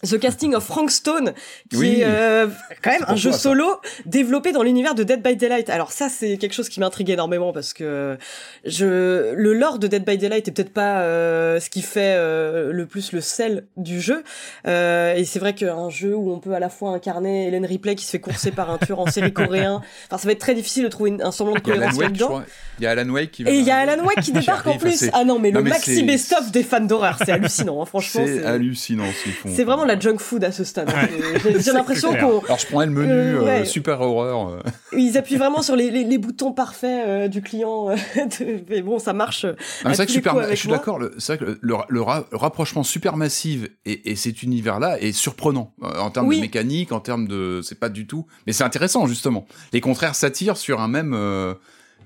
The 0.08 0.18
Casting 0.18 0.54
of 0.54 0.64
Frank 0.64 0.90
Stone, 0.90 1.32
qui 1.70 1.76
Oui. 1.76 2.00
est 2.00 2.04
euh, 2.04 2.46
quand 2.82 2.90
même 2.90 3.04
un 3.08 3.16
jeu 3.16 3.30
toi, 3.30 3.38
ça. 3.38 3.42
solo 3.42 3.66
développé 4.06 4.52
dans 4.52 4.62
l'univers 4.62 4.94
de 4.94 5.02
Dead 5.02 5.22
by 5.22 5.36
Daylight. 5.36 5.70
Alors 5.70 5.92
ça, 5.92 6.08
c'est 6.08 6.36
quelque 6.36 6.52
chose 6.54 6.68
qui 6.68 6.80
m'intrigue 6.80 7.10
énormément 7.10 7.52
parce 7.52 7.72
que 7.72 8.16
je 8.64 9.32
le 9.34 9.52
lore 9.54 9.78
de 9.78 9.86
Dead 9.86 10.04
by 10.04 10.18
Daylight 10.18 10.48
est 10.48 10.52
peut-être 10.52 10.72
pas 10.72 11.00
euh, 11.00 11.60
ce 11.60 11.70
qui 11.70 11.82
fait 11.82 12.14
euh, 12.16 12.72
le 12.72 12.86
plus 12.86 13.12
le 13.12 13.20
sel 13.20 13.66
du 13.76 14.00
jeu. 14.00 14.22
Euh, 14.66 15.14
et 15.14 15.24
c'est 15.24 15.38
vrai 15.38 15.54
qu'un 15.54 15.88
jeu 15.90 16.14
où 16.14 16.32
on 16.32 16.38
peut 16.38 16.54
à 16.54 16.60
la 16.60 16.68
fois 16.68 16.90
incarner 16.90 17.48
Hélène 17.48 17.66
Ripley 17.66 17.94
qui 17.94 18.04
se 18.04 18.10
fait 18.10 18.20
courser 18.20 18.50
par 18.50 18.70
un 18.70 18.78
tueur 18.78 19.00
en 19.00 19.06
série 19.06 19.32
coréen, 19.32 19.82
enfin 20.06 20.18
ça 20.18 20.26
va 20.28 20.32
être 20.32 20.38
très 20.40 20.54
difficile 20.54 20.84
de 20.84 20.88
trouver 20.88 21.10
une- 21.10 21.22
un 21.22 21.32
semblant 21.32 21.54
de 21.54 21.60
cohérence 21.60 21.98
là-dedans. 21.98 22.42
Il 22.78 22.84
y 22.84 22.86
a 22.86 22.90
Alan 22.90 23.08
Wake 23.10 23.30
qui 23.30 23.44
va. 23.44 23.50
Et 23.50 23.58
il 23.58 23.64
y 23.64 23.70
a 23.70 23.76
Alan 23.78 24.02
Wake 24.04 24.20
qui 24.20 24.32
débarque 24.32 24.66
en 24.66 24.78
plus. 24.78 25.04
Ah 25.12 25.24
non, 25.24 25.38
mais 25.38 25.50
Non, 25.50 25.58
le 25.60 25.64
mais 25.64 25.70
maxi 25.70 26.02
best-of 26.02 26.50
des 26.50 26.62
fans 26.62 26.80
d'horreur, 26.80 27.18
c'est 27.24 27.30
hallucinant. 27.32 27.80
hein, 27.82 27.86
franchement, 27.86 28.22
C'est 28.24 28.38
c'est 28.40 28.44
hallucinant 28.44 29.04
ce 29.18 29.22
qu'ils 29.24 29.32
font. 29.32 29.48
c'est 29.54 29.64
vraiment 29.64 29.84
la 29.84 29.93
junk 29.98 30.18
food 30.18 30.44
à 30.44 30.52
ce 30.52 30.64
stade. 30.64 30.90
hein. 30.90 31.08
J'ai- 31.42 31.60
J'ai 31.62 31.72
l'impression 31.72 32.12
qu'on 32.14 32.40
Alors 32.40 32.58
je 32.58 32.66
prends 32.66 32.80
le 32.80 32.86
menu 32.90 33.10
Euh, 33.10 33.42
euh, 33.46 33.64
super 33.64 34.00
horreur. 34.00 34.48
euh. 34.48 34.58
ils 34.96 35.16
appuient 35.18 35.36
vraiment 35.36 35.62
sur 35.62 35.76
les, 35.76 35.90
les, 35.90 36.04
les 36.04 36.18
boutons 36.18 36.52
parfaits 36.52 37.06
euh, 37.06 37.28
du 37.28 37.42
client. 37.42 37.90
euh, 37.90 37.94
de- 38.40 38.64
mais 38.68 38.82
bon, 38.82 38.98
ça 38.98 39.12
marche. 39.12 39.44
euh, 39.44 39.54
c'est 39.82 39.88
vrai 39.94 40.06
que 40.06 40.12
super, 40.12 40.48
je 40.50 40.54
suis 40.56 40.68
d'accord. 40.68 40.98
le- 40.98 41.14
C'est 41.18 41.36
vrai 41.36 41.44
que 41.46 41.50
le, 41.50 41.58
le 41.60 41.74
ra- 41.74 41.86
le 41.88 42.02
ra- 42.02 42.26
le 42.30 42.36
rapprochement 42.36 42.82
supermassive 42.82 43.68
et, 43.84 44.10
et 44.10 44.16
cet 44.16 44.42
univers-là 44.42 45.00
est 45.00 45.12
surprenant 45.12 45.72
euh, 45.82 45.98
en 45.98 46.10
termes 46.10 46.28
Oui. 46.28 46.36
de 46.36 46.40
mécanique, 46.42 46.92
en 46.92 47.00
termes 47.00 47.26
de, 47.28 47.60
c'est 47.62 47.78
pas 47.78 47.88
du 47.88 48.06
tout, 48.06 48.26
mais 48.46 48.52
c'est 48.52 48.64
intéressant 48.64 49.06
justement. 49.06 49.46
Les 49.72 49.80
contraires 49.80 50.14
s'attirent 50.14 50.56
sur 50.56 50.80
un 50.80 50.88
même, 50.88 51.12
euh, 51.14 51.54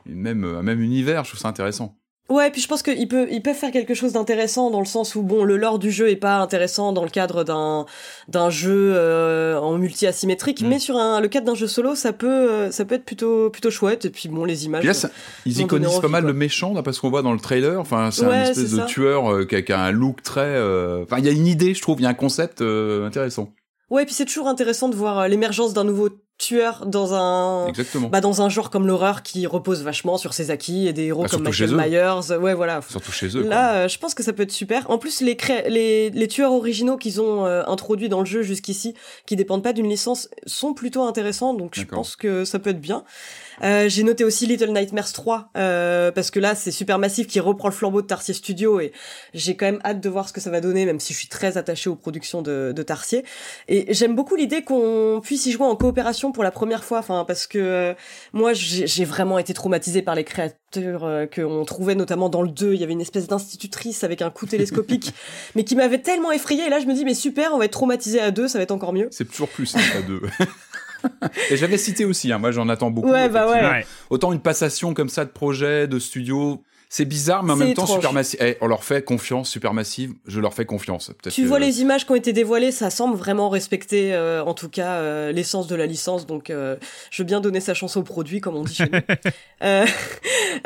une 0.06 0.20
même, 0.20 0.44
un 0.44 0.62
même 0.62 0.80
univers. 0.80 1.24
Je 1.24 1.30
trouve 1.30 1.40
ça 1.40 1.48
intéressant. 1.48 1.96
Ouais, 2.30 2.50
puis 2.50 2.60
je 2.60 2.68
pense 2.68 2.82
qu'ils 2.82 3.08
peuvent, 3.08 3.28
ils 3.30 3.42
peuvent 3.42 3.54
faire 3.56 3.70
quelque 3.70 3.94
chose 3.94 4.12
d'intéressant 4.12 4.70
dans 4.70 4.80
le 4.80 4.86
sens 4.86 5.14
où 5.14 5.22
bon, 5.22 5.44
le 5.44 5.56
lore 5.56 5.78
du 5.78 5.90
jeu 5.90 6.10
est 6.10 6.16
pas 6.16 6.36
intéressant 6.40 6.92
dans 6.92 7.02
le 7.04 7.08
cadre 7.08 7.42
d'un 7.42 7.86
d'un 8.28 8.50
jeu 8.50 8.92
euh, 8.94 9.58
en 9.58 9.78
multi 9.78 10.06
asymétrique, 10.06 10.60
Mm. 10.60 10.66
mais 10.68 10.78
sur 10.78 10.96
un, 10.96 11.20
le 11.20 11.28
cadre 11.28 11.46
d'un 11.46 11.54
jeu 11.54 11.66
solo, 11.66 11.94
ça 11.94 12.12
peut 12.12 12.26
euh, 12.28 12.70
ça 12.70 12.84
peut 12.84 12.96
être 12.96 13.06
plutôt 13.06 13.48
plutôt 13.48 13.70
chouette. 13.70 14.04
Et 14.04 14.10
puis 14.10 14.28
bon, 14.28 14.44
les 14.44 14.66
images. 14.66 14.84
Là, 14.84 14.92
ça- 14.92 15.08
ils 15.46 15.52
m'ont 15.58 15.66
donné 15.66 15.84
iconisent 15.86 16.00
pas 16.02 16.08
mal 16.08 16.26
le 16.26 16.34
méchant, 16.34 16.74
d'après 16.74 16.92
ce 16.92 17.00
qu'on 17.00 17.08
voit 17.08 17.22
dans 17.22 17.32
le 17.32 17.40
trailer. 17.40 17.80
Enfin, 17.80 18.10
c'est 18.10 18.26
un 18.26 18.42
espèce 18.42 18.72
de 18.72 18.76
ça. 18.76 18.84
tueur 18.84 19.32
euh, 19.32 19.44
qui, 19.46 19.54
a, 19.56 19.62
qui 19.62 19.72
a 19.72 19.80
un 19.80 19.90
look 19.92 20.22
très. 20.22 20.40
euh, 20.42 21.04
Enfin, 21.04 21.16
il 21.20 21.24
y 21.24 21.28
a 21.28 21.32
une 21.32 21.46
idée, 21.46 21.72
je 21.72 21.80
trouve. 21.80 21.98
Il 22.00 22.02
y 22.02 22.06
a 22.06 22.10
un 22.10 22.14
concept 22.14 22.60
euh, 22.60 23.06
intéressant. 23.06 23.48
Ouais, 23.88 24.04
puis 24.04 24.12
c'est 24.12 24.26
toujours 24.26 24.48
intéressant 24.48 24.90
de 24.90 24.94
voir 24.94 25.18
euh, 25.20 25.28
l'émergence 25.28 25.72
d'un 25.72 25.84
nouveau 25.84 26.10
tueur 26.38 26.86
dans 26.86 27.14
un 27.14 27.66
Exactement. 27.66 28.08
bah 28.08 28.20
dans 28.20 28.42
un 28.42 28.48
genre 28.48 28.70
comme 28.70 28.86
l'horreur 28.86 29.22
qui 29.22 29.46
repose 29.46 29.82
vachement 29.82 30.16
sur 30.18 30.32
ses 30.32 30.50
acquis 30.50 30.86
et 30.86 30.92
des 30.92 31.06
héros 31.06 31.22
Bah, 31.24 31.28
comme 31.28 31.42
Michael. 31.42 31.74
Myers. 31.76 32.36
Ouais, 32.38 32.54
voilà. 32.54 32.80
Surtout 32.88 33.10
chez 33.12 33.36
eux. 33.36 33.42
Là, 33.42 33.74
euh, 33.74 33.88
je 33.88 33.98
pense 33.98 34.14
que 34.14 34.22
ça 34.22 34.32
peut 34.32 34.44
être 34.44 34.52
super. 34.52 34.88
En 34.90 34.98
plus, 34.98 35.20
les, 35.20 35.36
cré- 35.36 35.68
les, 35.68 36.10
les 36.10 36.28
tueurs 36.28 36.52
originaux 36.52 36.96
qu'ils 36.96 37.20
ont 37.20 37.44
euh, 37.44 37.62
introduits 37.66 38.08
dans 38.08 38.20
le 38.20 38.26
jeu 38.26 38.42
jusqu'ici, 38.42 38.94
qui 39.26 39.34
dépendent 39.36 39.64
pas 39.64 39.72
d'une 39.72 39.88
licence, 39.88 40.28
sont 40.46 40.74
plutôt 40.74 41.02
intéressants. 41.02 41.54
Donc, 41.54 41.72
je 41.74 41.84
pense 41.84 42.14
que 42.16 42.44
ça 42.44 42.58
peut 42.58 42.70
être 42.70 42.80
bien. 42.80 43.02
Euh, 43.62 43.88
J'ai 43.88 44.02
noté 44.02 44.24
aussi 44.24 44.46
Little 44.46 44.72
Nightmares 44.72 45.12
3 45.12 45.50
euh, 45.56 46.10
parce 46.12 46.30
que 46.30 46.40
là, 46.40 46.54
c'est 46.54 46.70
Supermassive 46.70 47.26
qui 47.26 47.40
reprend 47.40 47.68
le 47.68 47.74
flambeau 47.74 48.02
de 48.02 48.06
Tarsier 48.06 48.34
Studio 48.34 48.80
et 48.80 48.92
j'ai 49.34 49.56
quand 49.56 49.66
même 49.66 49.80
hâte 49.84 50.00
de 50.00 50.08
voir 50.08 50.28
ce 50.28 50.32
que 50.32 50.40
ça 50.40 50.50
va 50.50 50.60
donner, 50.60 50.84
même 50.86 51.00
si 51.00 51.12
je 51.12 51.18
suis 51.18 51.28
très 51.28 51.56
attachée 51.56 51.90
aux 51.90 51.96
productions 51.96 52.42
de, 52.42 52.72
de 52.74 52.82
Tarsier. 52.82 53.24
Et 53.68 53.92
j'aime 53.94 54.14
beaucoup 54.14 54.36
l'idée 54.36 54.62
qu'on 54.62 55.20
puisse 55.22 55.46
y 55.46 55.52
jouer 55.52 55.66
en 55.66 55.76
coopération 55.76 56.32
pour 56.32 56.44
la 56.44 56.50
première 56.50 56.84
fois. 56.84 56.98
Enfin, 56.98 57.24
parce 57.26 57.46
que 57.46 57.58
euh, 57.58 57.94
moi, 58.32 58.52
j'ai 58.52 59.04
vraiment 59.04 59.38
été 59.38 59.54
traumatisée 59.54 60.02
par 60.02 60.14
les 60.14 60.24
créatures 60.24 61.04
euh, 61.04 61.26
qu'on 61.26 61.64
trouvait 61.64 61.94
notamment 61.94 62.28
dans 62.28 62.42
le 62.42 62.50
2. 62.50 62.74
Il 62.74 62.80
y 62.80 62.84
avait 62.84 62.92
une 62.92 63.00
espèce 63.00 63.26
d'institutrice 63.26 64.04
avec 64.04 64.22
un 64.22 64.30
coup 64.30 64.46
télescopique, 64.46 65.12
mais 65.54 65.64
qui 65.64 65.76
m'avait 65.76 66.00
tellement 66.00 66.32
effrayée. 66.32 66.66
Et 66.66 66.70
là, 66.70 66.80
je 66.80 66.86
me 66.86 66.94
dis, 66.94 67.04
mais 67.04 67.14
super, 67.14 67.52
on 67.54 67.58
va 67.58 67.64
être 67.64 67.72
traumatisé 67.72 68.20
à 68.20 68.30
deux, 68.30 68.48
ça 68.48 68.58
va 68.58 68.62
être 68.62 68.72
encore 68.72 68.92
mieux. 68.92 69.08
C'est 69.10 69.28
toujours 69.28 69.48
plus 69.48 69.66
simple 69.66 69.96
à 69.96 70.02
deux. 70.02 70.20
Et 71.50 71.56
j'avais 71.56 71.78
cité 71.78 72.04
aussi, 72.04 72.32
hein, 72.32 72.38
moi 72.38 72.50
j'en 72.50 72.68
attends 72.68 72.90
beaucoup. 72.90 73.10
Ouais, 73.10 73.28
bah 73.28 73.50
ouais. 73.50 73.86
Autant 74.10 74.32
une 74.32 74.40
passation 74.40 74.94
comme 74.94 75.08
ça 75.08 75.24
de 75.24 75.30
projet, 75.30 75.86
de 75.86 75.98
studio, 75.98 76.62
c'est 76.88 77.04
bizarre, 77.04 77.42
mais 77.42 77.52
en 77.52 77.56
même 77.56 77.74
temps. 77.74 77.86
Supermassive. 77.86 78.40
Eh, 78.42 78.56
on 78.60 78.66
leur 78.66 78.82
fait 78.84 79.02
confiance, 79.04 79.48
Supermassive, 79.48 80.12
je 80.26 80.40
leur 80.40 80.54
fais 80.54 80.64
confiance. 80.64 81.12
Tu 81.30 81.42
que- 81.42 81.46
vois 81.46 81.58
les 81.58 81.80
images 81.80 82.04
qui 82.06 82.12
ont 82.12 82.16
été 82.16 82.32
dévoilées, 82.32 82.72
ça 82.72 82.90
semble 82.90 83.16
vraiment 83.16 83.48
respecter, 83.50 84.14
euh, 84.14 84.42
en 84.44 84.54
tout 84.54 84.68
cas, 84.68 84.92
euh, 84.92 85.32
l'essence 85.32 85.66
de 85.66 85.74
la 85.76 85.86
licence. 85.86 86.26
Donc, 86.26 86.50
euh, 86.50 86.76
je 87.10 87.22
veux 87.22 87.26
bien 87.26 87.40
donner 87.40 87.60
sa 87.60 87.74
chance 87.74 87.96
au 87.96 88.02
produit, 88.02 88.40
comme 88.40 88.56
on 88.56 88.64
dit 88.64 88.74
chez 88.74 88.84
nous. 88.90 88.98
Euh, 89.64 89.84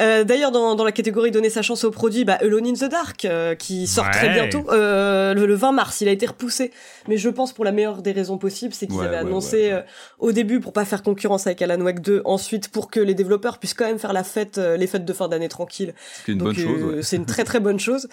euh, 0.02 0.22
D'ailleurs, 0.24 0.52
dans, 0.52 0.74
dans 0.74 0.84
la 0.84 0.92
catégorie 0.92 1.30
donner 1.30 1.48
sa 1.48 1.62
chance 1.62 1.82
au 1.84 1.90
produit, 1.90 2.26
bah, 2.26 2.34
Alone 2.42 2.66
in 2.66 2.72
the 2.74 2.90
Dark, 2.90 3.24
euh, 3.24 3.54
qui 3.54 3.86
sort 3.86 4.10
très 4.10 4.28
bientôt, 4.28 4.66
euh, 4.70 5.32
le, 5.32 5.46
le 5.46 5.54
20 5.54 5.72
mars, 5.72 6.02
il 6.02 6.08
a 6.08 6.10
été 6.10 6.26
repoussé. 6.26 6.70
Mais 7.08 7.16
je 7.16 7.30
pense 7.30 7.54
pour 7.54 7.64
la 7.64 7.72
meilleure 7.72 8.02
des 8.02 8.12
raisons 8.12 8.36
possibles, 8.36 8.74
c'est 8.74 8.86
qu'ils 8.86 8.96
Ouais, 8.98 9.06
avaient 9.06 9.14
ouais, 9.16 9.22
annoncé 9.22 9.56
ouais, 9.56 9.62
ouais. 9.68 9.72
euh, 9.72 9.82
au 10.18 10.32
début 10.32 10.60
pour 10.60 10.74
pas 10.74 10.84
faire 10.84 11.02
concurrence 11.02 11.46
avec 11.46 11.62
Alan 11.62 11.80
Wake 11.80 12.00
2, 12.00 12.20
ensuite 12.26 12.68
pour 12.68 12.90
que 12.90 13.00
les 13.00 13.14
développeurs 13.14 13.58
puissent 13.58 13.72
quand 13.72 13.86
même 13.86 13.98
faire 13.98 14.12
la 14.12 14.24
fête, 14.24 14.58
euh, 14.58 14.76
les 14.76 14.86
fêtes 14.86 15.06
de 15.06 15.12
fin 15.14 15.28
d'année 15.28 15.48
tranquille. 15.48 15.94
C'est 16.24 16.32
une 16.32 16.38
Donc, 16.38 16.48
bonne 16.48 16.56
chose. 16.56 16.82
euh, 16.82 16.96
ouais. 16.96 17.02
C'est 17.02 17.16
une 17.16 17.26
très 17.26 17.44
très 17.44 17.60
bonne 17.60 17.80
chose. 17.80 18.08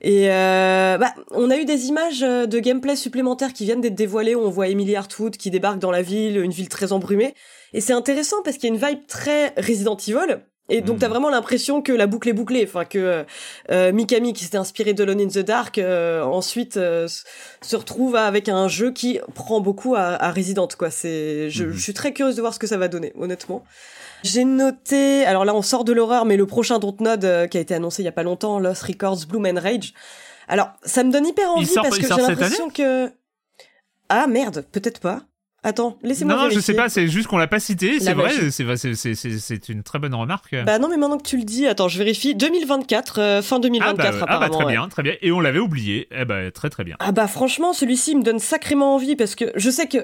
Et 0.00 0.30
euh, 0.30 0.98
bah, 0.98 1.14
on 1.30 1.50
a 1.50 1.56
eu 1.56 1.64
des 1.64 1.86
images 1.86 2.22
euh, 2.22 2.46
de 2.46 2.58
gameplay 2.58 2.96
supplémentaires 2.96 3.52
qui 3.52 3.64
viennent 3.64 3.80
d'être 3.80 3.94
dévoilées. 3.94 4.34
Où 4.34 4.40
on 4.40 4.50
voit 4.50 4.68
Emily 4.68 4.96
Hartwood 4.96 5.36
qui 5.36 5.50
débarque 5.50 5.78
dans 5.78 5.90
la 5.90 6.02
ville, 6.02 6.38
une 6.38 6.52
ville 6.52 6.68
très 6.68 6.92
embrumée. 6.92 7.34
Et 7.72 7.80
c'est 7.80 7.92
intéressant 7.92 8.36
parce 8.44 8.56
qu'il 8.58 8.68
y 8.68 8.72
a 8.72 8.76
une 8.76 8.84
vibe 8.86 9.06
très 9.06 9.54
Resident 9.56 9.96
Evil. 9.96 10.40
Et 10.70 10.80
donc 10.80 10.94
Mhm. 10.94 11.00
t'as 11.00 11.08
vraiment 11.08 11.28
l'impression 11.28 11.82
que 11.82 11.92
la 11.92 12.06
boucle 12.06 12.26
est 12.30 12.32
bouclée, 12.32 12.64
enfin 12.66 12.86
que 12.86 13.26
euh, 13.70 13.92
Mikami 13.92 14.32
qui 14.32 14.44
s'était 14.44 14.56
inspiré 14.56 14.94
de 14.94 15.04
Lone 15.04 15.20
in 15.20 15.28
the 15.28 15.40
Dark 15.44 15.76
euh, 15.76 16.22
ensuite 16.22 16.78
euh, 16.78 17.06
se 17.60 17.76
retrouve 17.76 18.16
avec 18.16 18.48
un 18.48 18.66
jeu 18.66 18.90
qui 18.90 19.20
prend 19.34 19.60
beaucoup 19.60 19.94
à, 19.94 20.00
à 20.22 20.32
Resident 20.32 20.66
quoi. 20.78 20.90
C'est, 20.90 21.50
je, 21.50 21.64
Mhm. 21.64 21.72
je 21.72 21.78
suis 21.82 21.92
très 21.92 22.14
curieuse 22.14 22.36
de 22.36 22.40
voir 22.40 22.54
ce 22.54 22.58
que 22.58 22.66
ça 22.66 22.78
va 22.78 22.88
donner, 22.88 23.12
honnêtement. 23.14 23.62
J'ai 24.24 24.44
noté, 24.44 25.24
alors 25.26 25.44
là 25.44 25.54
on 25.54 25.60
sort 25.62 25.84
de 25.84 25.92
l'horreur, 25.92 26.24
mais 26.24 26.36
le 26.38 26.46
prochain 26.46 26.78
Dontnod 26.78 27.24
euh, 27.24 27.46
qui 27.46 27.58
a 27.58 27.60
été 27.60 27.74
annoncé 27.74 28.02
il 28.02 28.06
y 28.06 28.08
a 28.08 28.12
pas 28.12 28.22
longtemps, 28.22 28.58
Lost 28.58 28.82
Records 28.82 29.26
Bloom 29.28 29.46
and 29.46 29.60
Rage. 29.60 29.92
Alors 30.48 30.70
ça 30.82 31.04
me 31.04 31.12
donne 31.12 31.26
hyper 31.26 31.50
envie 31.50 31.66
sort- 31.66 31.82
parce 31.84 31.98
que 31.98 32.06
j'ai 32.08 32.20
l'impression 32.22 32.70
que 32.70 33.12
ah 34.08 34.26
merde, 34.26 34.64
peut-être 34.72 34.98
pas. 35.00 35.22
Attends, 35.66 35.98
laissez-moi 36.02 36.34
Non, 36.34 36.40
non, 36.42 36.44
je 36.48 36.54
vérifier. 36.56 36.74
sais 36.74 36.76
pas, 36.76 36.88
c'est 36.90 37.08
juste 37.08 37.26
qu'on 37.26 37.38
l'a 37.38 37.46
pas 37.46 37.58
cité, 37.60 37.98
c'est 38.00 38.12
vrai, 38.12 38.30
c'est- 38.94 39.68
une 39.70 39.82
très 39.82 39.98
bonne 39.98 40.14
remarque. 40.14 40.54
Bah 40.64 40.78
non, 40.78 40.88
mais 40.88 40.96
maintenant 40.98 41.16
que 41.16 41.26
tu 41.26 41.38
le 41.38 41.44
dis, 41.44 41.66
attends, 41.66 41.88
je 41.88 41.96
vérifie. 41.98 42.34
2024, 42.34 43.18
euh, 43.20 43.42
fin 43.42 43.56
ah, 43.56 43.60
2024 43.60 44.18
bah, 44.20 44.26
ah 44.28 44.38
bah, 44.40 44.48
très 44.50 44.64
ouais. 44.64 44.72
bien, 44.72 44.88
très 44.88 45.02
bien. 45.02 45.14
Et 45.22 45.32
on 45.32 45.40
l'avait 45.40 45.58
oublié. 45.60 46.06
Eh 46.10 46.26
bah, 46.26 46.50
très 46.50 46.68
très 46.68 46.84
bien. 46.84 46.96
Ah 46.98 47.12
bah 47.12 47.26
franchement, 47.28 47.72
celui-ci 47.72 48.14
me 48.14 48.22
donne 48.22 48.38
sacrément 48.40 48.94
envie 48.94 49.16
parce 49.16 49.34
que 49.34 49.52
je 49.56 49.70
sais 49.70 49.86
que 49.86 49.98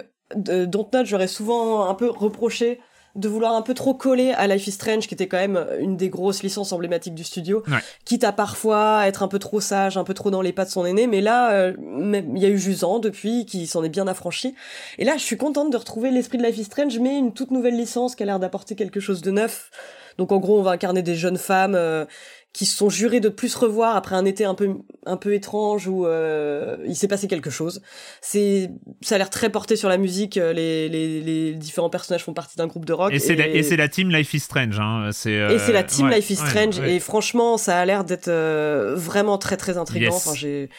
euh, 0.48 0.64
Dontnod, 0.64 1.04
j'aurais 1.04 1.28
souvent 1.28 1.88
un 1.90 1.94
peu 1.94 2.09
reproché 2.09 2.80
de 3.16 3.28
vouloir 3.28 3.54
un 3.54 3.62
peu 3.62 3.74
trop 3.74 3.94
coller 3.94 4.32
à 4.32 4.46
Life 4.46 4.66
is 4.66 4.72
Strange, 4.72 5.06
qui 5.08 5.14
était 5.14 5.26
quand 5.26 5.38
même 5.38 5.66
une 5.80 5.96
des 5.96 6.08
grosses 6.08 6.42
licences 6.42 6.72
emblématiques 6.72 7.14
du 7.14 7.24
studio, 7.24 7.62
Ouais. 7.68 7.78
quitte 8.04 8.24
à 8.24 8.32
parfois 8.32 9.06
être 9.06 9.22
un 9.22 9.28
peu 9.28 9.38
trop 9.38 9.60
sage, 9.60 9.96
un 9.96 10.04
peu 10.04 10.14
trop 10.14 10.30
dans 10.30 10.42
les 10.42 10.52
pas 10.52 10.64
de 10.64 10.70
son 10.70 10.84
aîné, 10.86 11.06
mais 11.06 11.20
là, 11.20 11.52
euh, 11.52 11.72
il 11.78 12.38
y 12.38 12.46
a 12.46 12.48
eu 12.48 12.58
Jusant 12.58 12.98
depuis, 12.98 13.46
qui 13.46 13.66
s'en 13.66 13.82
est 13.82 13.88
bien 13.88 14.06
affranchi, 14.06 14.54
et 14.98 15.04
là, 15.04 15.14
je 15.16 15.22
suis 15.22 15.36
contente 15.36 15.70
de 15.72 15.76
retrouver 15.76 16.10
l'esprit 16.10 16.38
de 16.38 16.44
Life 16.44 16.58
is 16.58 16.64
Strange, 16.64 16.98
mais 16.98 17.18
une 17.18 17.32
toute 17.32 17.50
nouvelle 17.50 17.76
licence 17.76 18.14
qui 18.14 18.22
a 18.22 18.26
l'air 18.26 18.38
d'apporter 18.38 18.74
quelque 18.76 19.00
chose 19.00 19.22
de 19.22 19.30
neuf. 19.30 19.70
Donc 20.18 20.32
en 20.32 20.38
gros, 20.38 20.58
on 20.58 20.62
va 20.62 20.72
incarner 20.72 21.02
des 21.02 21.14
jeunes 21.14 21.38
femmes 21.38 21.74
euh, 21.74 22.04
qui 22.52 22.66
se 22.66 22.76
sont 22.76 22.90
jurés 22.90 23.20
de 23.20 23.28
plus 23.28 23.54
revoir 23.54 23.94
après 23.94 24.16
un 24.16 24.24
été 24.24 24.44
un 24.44 24.54
peu 24.56 24.68
un 25.06 25.16
peu 25.16 25.34
étrange 25.34 25.86
où 25.86 26.04
euh, 26.04 26.76
il 26.84 26.96
s'est 26.96 27.06
passé 27.06 27.28
quelque 27.28 27.48
chose. 27.48 27.80
C'est 28.20 28.70
ça 29.02 29.14
a 29.14 29.18
l'air 29.18 29.30
très 29.30 29.50
porté 29.50 29.76
sur 29.76 29.88
la 29.88 29.98
musique. 29.98 30.36
Euh, 30.36 30.52
les, 30.52 30.88
les, 30.88 31.20
les 31.20 31.54
différents 31.54 31.90
personnages 31.90 32.24
font 32.24 32.34
partie 32.34 32.56
d'un 32.56 32.66
groupe 32.66 32.84
de 32.84 32.92
rock. 32.92 33.12
Et 33.12 33.20
c'est 33.20 33.36
la, 33.36 33.46
la 33.46 33.88
team 33.88 34.10
Life 34.10 34.34
is 34.34 34.40
Strange. 34.40 34.80
Hein. 34.80 35.10
C'est 35.12 35.32
et 35.32 35.58
c'est 35.60 35.72
la 35.72 35.84
team 35.84 36.08
ouais, 36.08 36.16
Life 36.16 36.30
is 36.30 36.36
Strange. 36.36 36.80
ouais. 36.80 36.96
Et 36.96 37.00
franchement, 37.00 37.56
ça 37.56 37.78
a 37.78 37.84
l'air 37.84 38.04
d'être 38.04 38.28
euh, 38.28 38.94
vraiment 38.96 39.38
très 39.38 39.56
très 39.56 39.78
intriguant. 39.78 40.12
Yes. 40.12 40.26
Enfin, 40.26 40.36
j'ai 40.36 40.70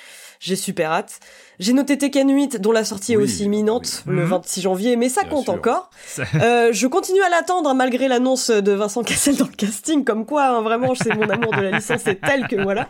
j'ai 0.41 0.57
super 0.57 0.91
hâte. 0.91 1.19
J'ai 1.61 1.73
noté 1.73 1.97
Tekken 1.97 2.29
8, 2.29 2.59
dont 2.59 2.71
la 2.71 2.83
sortie 2.83 3.15
Oui, 3.15 3.21
est 3.21 3.25
aussi 3.25 3.43
imminente 3.43 4.03
oui. 4.07 4.15
le 4.15 4.23
Mhm. 4.23 4.29
26 4.29 4.61
janvier, 4.61 4.95
mais 4.95 5.09
ça 5.09 5.21
Bien 5.21 5.29
compte 5.29 5.43
sûr. 5.45 5.53
encore. 5.53 5.89
Euh, 6.41 6.73
je 6.73 6.87
continue 6.87 7.21
à 7.21 7.29
l'attendre 7.29 7.71
malgré 7.75 8.07
l'annonce 8.07 8.49
de 8.49 8.71
Vincent 8.71 9.03
Cassel 9.03 9.37
dans 9.37 9.45
le 9.45 9.51
casting, 9.55 10.03
comme 10.03 10.25
quoi 10.25 10.45
hein, 10.47 10.61
vraiment 10.63 10.95
c'est 10.95 11.13
mon 11.15 11.29
amour 11.29 11.51
de 11.55 11.61
la 11.61 11.71
licence 11.77 12.07
est 12.07 12.19
tel 12.19 12.47
que 12.47 12.55
voilà. 12.61 12.89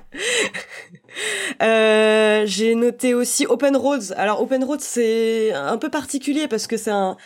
Euh, 1.61 2.43
j'ai 2.45 2.75
noté 2.75 3.13
aussi 3.13 3.45
Open 3.45 3.75
Roads. 3.75 4.13
Alors 4.15 4.41
Open 4.41 4.63
Roads 4.63 4.77
c'est 4.79 5.51
un 5.53 5.77
peu 5.77 5.89
particulier 5.89 6.47
parce 6.47 6.67
que 6.67 6.77
c'est 6.77 6.91
un 6.91 7.17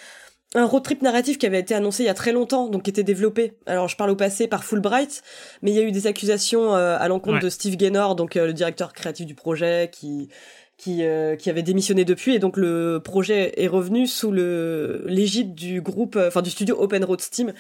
un 0.58 0.64
road 0.66 0.84
trip 0.84 1.02
narratif 1.02 1.38
qui 1.38 1.46
avait 1.46 1.60
été 1.60 1.76
annoncé 1.76 2.04
il 2.04 2.06
y 2.06 2.10
a 2.10 2.14
très 2.14 2.32
longtemps, 2.32 2.70
donc 2.70 2.84
qui 2.84 2.90
était 2.90 3.04
développé. 3.04 3.58
Alors 3.66 3.90
je 3.90 3.98
parle 3.98 4.10
au 4.12 4.16
passé 4.16 4.48
par 4.48 4.64
Fulbright, 4.64 5.22
mais 5.62 5.72
il 5.72 5.76
y 5.76 5.80
a 5.80 5.84
eu 5.84 5.92
des 5.92 6.08
accusations 6.08 6.74
euh, 6.76 6.98
à 6.98 7.08
l'encontre 7.10 7.36
Ouais. 7.38 7.42
de 7.44 7.50
Steve 7.50 7.76
Gaynor, 7.76 8.16
donc 8.16 8.38
euh, 8.38 8.46
le 8.48 8.54
directeur 8.54 8.94
créatif 8.94 9.26
du 9.26 9.36
projet, 9.36 9.90
qui 9.92 10.30
qui, 10.78 11.04
euh, 11.04 11.38
qui 11.38 11.50
avait 11.50 11.64
démissionné 11.64 12.04
depuis 12.04 12.36
et 12.36 12.40
donc 12.40 12.58
le 12.58 13.00
projet 13.02 13.54
est 13.64 13.68
revenu 13.68 14.08
sous 14.08 14.30
le 14.32 15.04
l'égide 15.08 15.56
du 15.56 15.80
groupe 15.82 16.18
euh, 16.18 16.28
enfin 16.28 16.42
du 16.42 16.50
studio 16.50 16.76
Open 16.78 17.02
Road 17.06 17.22
Steam 17.22 17.54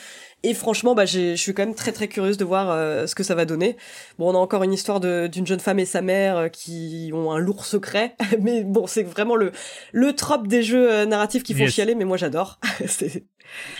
et 0.43 0.53
franchement 0.53 0.95
bah 0.95 1.05
je 1.05 1.33
suis 1.35 1.53
quand 1.53 1.65
même 1.65 1.75
très 1.75 1.93
très 1.93 2.09
curieuse 2.09 2.35
de 2.37 2.43
voir 2.43 2.69
euh, 2.71 3.07
ce 3.07 3.15
que 3.15 3.23
ça 3.23 3.33
va 3.33 3.45
donner. 3.45 3.77
Bon, 4.19 4.31
on 4.31 4.35
a 4.35 4.37
encore 4.37 4.63
une 4.63 4.73
histoire 4.73 4.99
d'une 4.99 5.47
jeune 5.47 5.61
femme 5.61 5.79
et 5.79 5.85
sa 5.85 6.01
mère 6.01 6.37
euh, 6.37 6.47
qui 6.49 7.09
ont 7.13 7.31
un 7.31 7.39
lourd 7.39 7.63
secret 7.65 8.15
mais 8.41 8.63
bon, 8.65 8.85
c'est 8.85 9.03
vraiment 9.03 9.37
le 9.37 9.53
le 9.93 10.11
trope 10.13 10.47
des 10.47 10.61
jeux 10.61 11.05
narratifs 11.05 11.43
qui 11.43 11.53
font 11.53 11.63
Yes. 11.63 11.73
chialer 11.73 11.95
mais 11.95 12.05
moi 12.05 12.17
j'adore. 12.17 12.59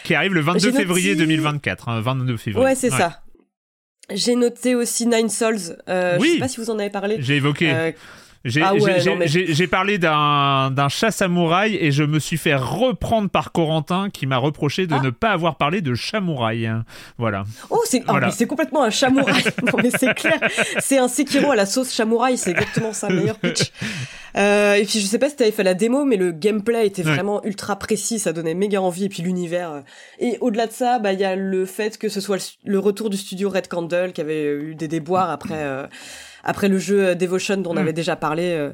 Qui 0.03 0.13
arrive 0.13 0.33
le 0.33 0.41
22 0.41 0.59
J'ai 0.59 0.67
noté- 0.67 0.77
février 0.77 1.15
2024. 1.15 1.89
hein, 1.89 1.99
22 1.99 2.37
février. 2.37 2.65
Ouais, 2.65 2.75
c'est 2.75 2.91
ça. 2.91 3.21
J'ai 4.13 4.35
noté 4.35 4.75
aussi 4.75 5.07
Nine 5.07 5.29
Souls. 5.29 5.75
Euh, 5.89 6.17
Oui. 6.19 6.27
Je 6.27 6.33
sais 6.33 6.39
pas 6.39 6.47
si 6.47 6.57
vous 6.59 6.69
en 6.69 6.77
avez 6.77 6.91
parlé. 6.91 7.17
J'ai 7.19 7.37
évoqué. 7.37 7.93
J'ai 8.47 8.61
Ah 8.61 8.75
ouais, 8.75 9.01
mais- 9.17 9.67
parlé 9.67 9.97
d'un 9.97 10.87
chat 10.89 11.09
samouraï 11.09 11.75
et 11.75 11.91
je 11.91 12.03
me 12.03 12.19
suis 12.19 12.37
fait 12.37 12.55
reprendre 12.55 13.27
par 13.29 13.51
Corentin 13.51 14.09
qui 14.11 14.27
m'a 14.27 14.37
reproché 14.37 14.85
de 14.85 14.93
Ah. 14.93 15.01
ne 15.03 15.09
pas 15.09 15.31
avoir 15.31 15.55
parlé 15.57 15.81
de 15.81 15.95
chamouraï. 15.95 16.69
Voilà. 17.17 17.43
Oh, 17.71 17.81
c'est 17.85 18.03
ah, 18.07 18.11
Voilà. 18.11 18.29
complètement 18.47 18.83
un 18.83 18.91
chamouraï. 18.91 19.43
non, 19.65 19.79
mais 19.81 19.89
c'est 19.89 20.13
clair. 20.13 20.39
C'est 20.79 20.99
un 20.99 21.07
Sekiro 21.07 21.51
à 21.51 21.55
la 21.55 21.65
sauce 21.65 21.91
chamouraï. 21.91 22.37
C'est 22.37 22.51
exactement 22.51 22.93
ça, 22.93 23.09
meilleur 23.09 23.39
pitch. 23.39 23.71
Euh, 24.37 24.73
et 24.75 24.83
puis, 24.85 24.99
je 24.99 25.05
sais 25.05 25.17
pas 25.17 25.29
si 25.29 25.37
t'avais 25.37 25.51
fait 25.51 25.63
la 25.63 25.73
démo, 25.73 26.03
mais 26.05 26.17
le 26.17 26.31
gameplay 26.31 26.85
était 26.85 27.03
Ouais. 27.05 27.13
vraiment 27.15 27.43
ultra 27.45 27.77
précis. 27.79 28.19
Ça 28.19 28.31
donnait 28.33 28.53
méga 28.53 28.81
envie. 28.81 29.05
Et 29.05 29.09
puis, 29.09 29.23
l'univers. 29.23 29.71
euh. 29.71 29.81
Et 30.19 30.37
au-delà 30.41 30.67
de 30.67 30.71
ça, 30.71 30.99
bah, 30.99 31.13
il 31.13 31.19
y 31.19 31.23
a 31.23 31.35
le 31.35 31.65
fait 31.65 31.97
que 31.97 32.09
ce 32.09 32.19
soit 32.21 32.37
le, 32.65 32.71
le 32.73 32.79
retour 32.79 33.09
du 33.09 33.17
studio 33.17 33.49
Red 33.49 33.67
Candle 33.69 34.11
qui 34.13 34.21
avait 34.21 34.43
eu 34.45 34.75
des 34.75 34.87
déboires 34.87 35.29
après, 35.31 35.55
euh, 35.63 35.87
après 36.45 36.67
le 36.69 36.77
jeu 36.77 37.07
euh, 37.07 37.15
Devotion 37.15 37.57
dont 37.57 37.71
on 37.71 37.73
Mm. 37.75 37.77
avait 37.79 37.93
déjà 37.93 38.15
parlé. 38.15 38.51
euh. 38.51 38.71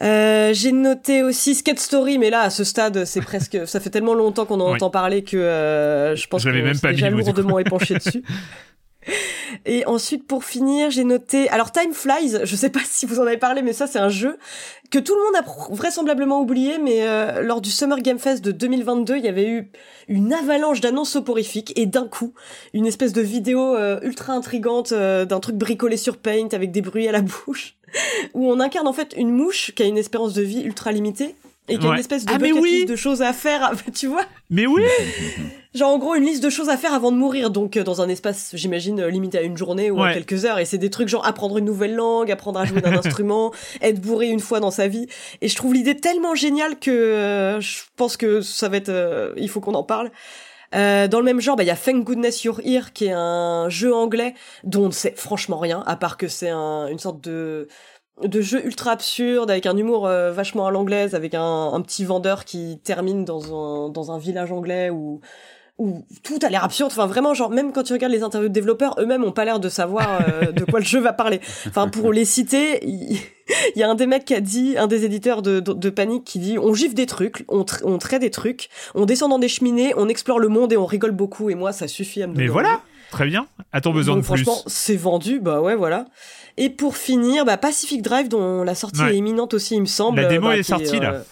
Euh, 0.00 0.52
j'ai 0.54 0.70
noté 0.70 1.22
aussi 1.24 1.56
Skate 1.56 1.80
Story, 1.80 2.18
mais 2.18 2.30
là, 2.30 2.42
à 2.42 2.50
ce 2.50 2.62
stade, 2.62 3.04
c'est 3.04 3.20
presque, 3.20 3.58
ça 3.66 3.80
fait 3.80 3.90
tellement 3.90 4.14
longtemps 4.14 4.46
qu'on 4.46 4.60
en 4.60 4.68
Oui. 4.68 4.74
entend 4.76 4.90
parler 4.90 5.24
que 5.24 5.36
euh, 5.36 6.14
je 6.14 6.26
pense 6.28 6.42
Je 6.42 6.50
qu'on 6.50 6.54
même 6.54 6.78
pas 6.78 6.92
mis, 6.92 7.00
lourdement 7.10 7.58
épanché 7.58 7.94
dessus. 7.94 8.22
Et 9.64 9.86
ensuite, 9.86 10.26
pour 10.26 10.44
finir, 10.44 10.90
j'ai 10.90 11.04
noté. 11.04 11.48
Alors, 11.48 11.72
Time 11.72 11.92
Flies, 11.92 12.40
je 12.44 12.56
sais 12.56 12.70
pas 12.70 12.80
si 12.84 13.06
vous 13.06 13.20
en 13.20 13.26
avez 13.26 13.38
parlé, 13.38 13.62
mais 13.62 13.72
ça, 13.72 13.86
c'est 13.86 13.98
un 13.98 14.08
jeu 14.08 14.38
que 14.90 14.98
tout 14.98 15.14
le 15.14 15.20
monde 15.22 15.44
a 15.44 15.74
vraisemblablement 15.74 16.40
oublié, 16.40 16.78
mais 16.78 17.06
euh, 17.06 17.42
lors 17.42 17.60
du 17.60 17.70
Summer 17.70 17.98
Game 17.98 18.18
Fest 18.18 18.42
de 18.42 18.52
2022, 18.52 19.16
il 19.18 19.24
y 19.24 19.28
avait 19.28 19.48
eu 19.48 19.70
une 20.08 20.32
avalanche 20.32 20.80
d'annonces 20.80 21.10
soporifiques 21.10 21.78
et 21.78 21.84
d'un 21.84 22.06
coup, 22.06 22.32
une 22.72 22.86
espèce 22.86 23.12
de 23.12 23.20
vidéo 23.20 23.76
euh, 23.76 24.00
ultra 24.02 24.32
intrigante 24.32 24.92
euh, 24.92 25.26
d'un 25.26 25.40
truc 25.40 25.56
bricolé 25.56 25.98
sur 25.98 26.16
Paint 26.16 26.48
avec 26.52 26.70
des 26.70 26.80
bruits 26.80 27.06
à 27.06 27.12
la 27.12 27.20
bouche, 27.46 27.76
où 28.32 28.50
on 28.50 28.60
incarne 28.60 28.88
en 28.88 28.94
fait 28.94 29.14
une 29.16 29.30
mouche 29.30 29.72
qui 29.74 29.82
a 29.82 29.86
une 29.86 29.98
espérance 29.98 30.32
de 30.32 30.42
vie 30.42 30.62
ultra 30.62 30.90
limitée 30.90 31.34
et 31.68 31.78
qui 31.78 31.84
a 31.84 31.88
Ouais. 31.88 31.94
une 31.94 32.00
espèce 32.00 32.24
de 32.24 32.30
Ah, 32.32 32.38
mais 32.38 32.48
bucket 32.48 32.62
oui 32.62 32.70
list 32.70 32.88
de 32.88 32.96
choses 32.96 33.22
à 33.22 33.32
faire, 33.32 33.72
tu 33.94 34.06
vois 34.06 34.24
Mais 34.50 34.66
oui 34.66 34.82
Genre 35.74 35.90
en 35.92 35.98
gros 35.98 36.14
une 36.14 36.24
liste 36.24 36.42
de 36.42 36.48
choses 36.50 36.70
à 36.70 36.76
faire 36.76 36.94
avant 36.94 37.12
de 37.12 37.16
mourir, 37.16 37.50
donc 37.50 37.76
euh, 37.76 37.84
dans 37.84 38.00
un 38.00 38.08
espace, 38.08 38.50
j'imagine, 38.54 39.00
euh, 39.00 39.10
limité 39.10 39.38
à 39.38 39.42
une 39.42 39.56
journée 39.56 39.90
ou 39.90 40.02
à 40.02 40.12
quelques 40.14 40.44
heures. 40.46 40.58
Et 40.58 40.64
c'est 40.64 40.78
des 40.78 40.90
trucs 40.90 41.08
genre 41.08 41.26
apprendre 41.26 41.58
une 41.58 41.66
nouvelle 41.66 41.94
langue, 41.94 42.30
apprendre 42.32 42.58
à 42.58 42.64
jouer 42.64 42.80
d'un 42.80 42.92
instrument, 42.98 43.52
être 43.82 44.00
bourré 44.00 44.28
une 44.28 44.40
fois 44.40 44.60
dans 44.60 44.70
sa 44.70 44.88
vie. 44.88 45.06
Et 45.42 45.48
je 45.48 45.54
trouve 45.56 45.74
l'idée 45.74 45.94
tellement 45.96 46.34
géniale 46.34 46.78
que 46.78 46.90
euh, 46.90 47.60
je 47.60 47.80
pense 47.96 48.16
que 48.16 48.40
ça 48.40 48.68
va 48.68 48.78
être... 48.78 48.88
euh, 48.88 49.32
il 49.36 49.48
faut 49.50 49.60
qu'on 49.60 49.74
en 49.74 49.84
parle. 49.84 50.10
Euh, 50.74 51.06
dans 51.08 51.18
le 51.18 51.24
même 51.24 51.40
genre, 51.40 51.56
bah, 51.56 51.62
il 51.62 51.66
y 51.66 51.70
a 51.70 51.76
Thank 51.76 52.04
Goodness 52.04 52.44
You're 52.44 52.60
Here, 52.64 52.92
qui 52.92 53.06
est 53.06 53.12
un 53.14 53.68
jeu 53.70 53.94
anglais 53.94 54.34
dont 54.64 54.84
on 54.84 54.88
ne 54.88 54.92
sait 54.92 55.14
franchement 55.16 55.58
rien, 55.58 55.82
à 55.86 55.96
part 55.96 56.16
que 56.18 56.28
c'est 56.28 56.50
un, 56.50 56.88
une 56.88 56.98
sorte 56.98 57.22
de 57.22 57.68
de 58.22 58.40
jeu 58.40 58.64
ultra 58.64 58.92
absurde 58.92 59.50
avec 59.50 59.66
un 59.66 59.76
humour 59.76 60.06
euh, 60.06 60.32
vachement 60.32 60.66
à 60.66 60.70
l'anglaise 60.70 61.14
avec 61.14 61.34
un, 61.34 61.72
un 61.72 61.80
petit 61.80 62.04
vendeur 62.04 62.44
qui 62.44 62.80
termine 62.82 63.24
dans 63.24 63.54
un 63.54 63.88
dans 63.90 64.12
un 64.12 64.18
village 64.18 64.52
anglais 64.52 64.90
où 64.90 65.20
où 65.78 66.04
tout 66.24 66.40
a 66.42 66.48
l'air 66.48 66.64
absurde. 66.64 66.90
Enfin, 66.90 67.06
vraiment, 67.06 67.34
genre, 67.34 67.50
même 67.50 67.72
quand 67.72 67.84
tu 67.84 67.92
regardes 67.92 68.12
les 68.12 68.24
interviews 68.24 68.48
de 68.48 68.52
développeurs, 68.52 68.96
eux-mêmes 68.98 69.22
ont 69.22 69.30
pas 69.30 69.44
l'air 69.44 69.60
de 69.60 69.68
savoir 69.68 70.20
euh, 70.28 70.50
de 70.50 70.64
quoi 70.64 70.80
le 70.80 70.84
jeu 70.84 70.98
va 70.98 71.12
parler. 71.12 71.40
Enfin, 71.68 71.88
pour 71.88 72.12
les 72.12 72.24
citer, 72.24 72.84
il 72.84 73.16
il 73.74 73.78
y 73.78 73.82
a 73.82 73.88
un 73.88 73.94
des 73.94 74.06
mecs 74.06 74.24
qui 74.24 74.34
a 74.34 74.40
dit, 74.40 74.76
un 74.76 74.86
des 74.86 75.04
éditeurs 75.04 75.40
de, 75.40 75.60
de, 75.60 75.72
de 75.72 75.90
Panic 75.90 76.24
qui 76.24 76.38
dit, 76.38 76.58
on 76.58 76.74
gifle 76.74 76.94
des 76.94 77.06
trucs, 77.06 77.44
on, 77.48 77.64
on 77.84 77.98
traite 77.98 78.20
des 78.20 78.30
trucs, 78.30 78.68
on 78.94 79.06
descend 79.06 79.30
dans 79.30 79.38
des 79.38 79.48
cheminées, 79.48 79.94
on 79.96 80.08
explore 80.08 80.38
le 80.38 80.48
monde 80.48 80.72
et 80.72 80.76
on 80.76 80.84
rigole 80.84 81.12
beaucoup. 81.12 81.48
Et 81.48 81.54
moi, 81.54 81.72
ça 81.72 81.88
suffit 81.88 82.22
à 82.22 82.26
me 82.26 82.34
Mais 82.34 82.48
voilà 82.48 82.80
Très 83.10 83.26
bien. 83.26 83.46
A-t-on 83.72 83.92
besoin 83.92 84.14
Donc, 84.16 84.24
de 84.24 84.28
plus 84.30 84.44
franchement, 84.44 84.62
c'est 84.66 84.96
vendu, 84.96 85.40
bah 85.40 85.60
ouais, 85.60 85.74
voilà. 85.74 86.06
Et 86.56 86.70
pour 86.70 86.96
finir, 86.96 87.44
bah, 87.44 87.56
Pacific 87.56 88.02
Drive, 88.02 88.28
dont 88.28 88.62
la 88.62 88.74
sortie 88.74 89.00
Ouais. 89.02 89.14
est 89.14 89.16
imminente 89.18 89.54
aussi, 89.54 89.76
il 89.76 89.80
me 89.80 89.86
semble. 89.86 90.20
La 90.20 90.28
démo 90.28 90.48
bah, 90.48 90.56
est 90.58 90.62
sortie, 90.62 91.00
là. 91.00 91.22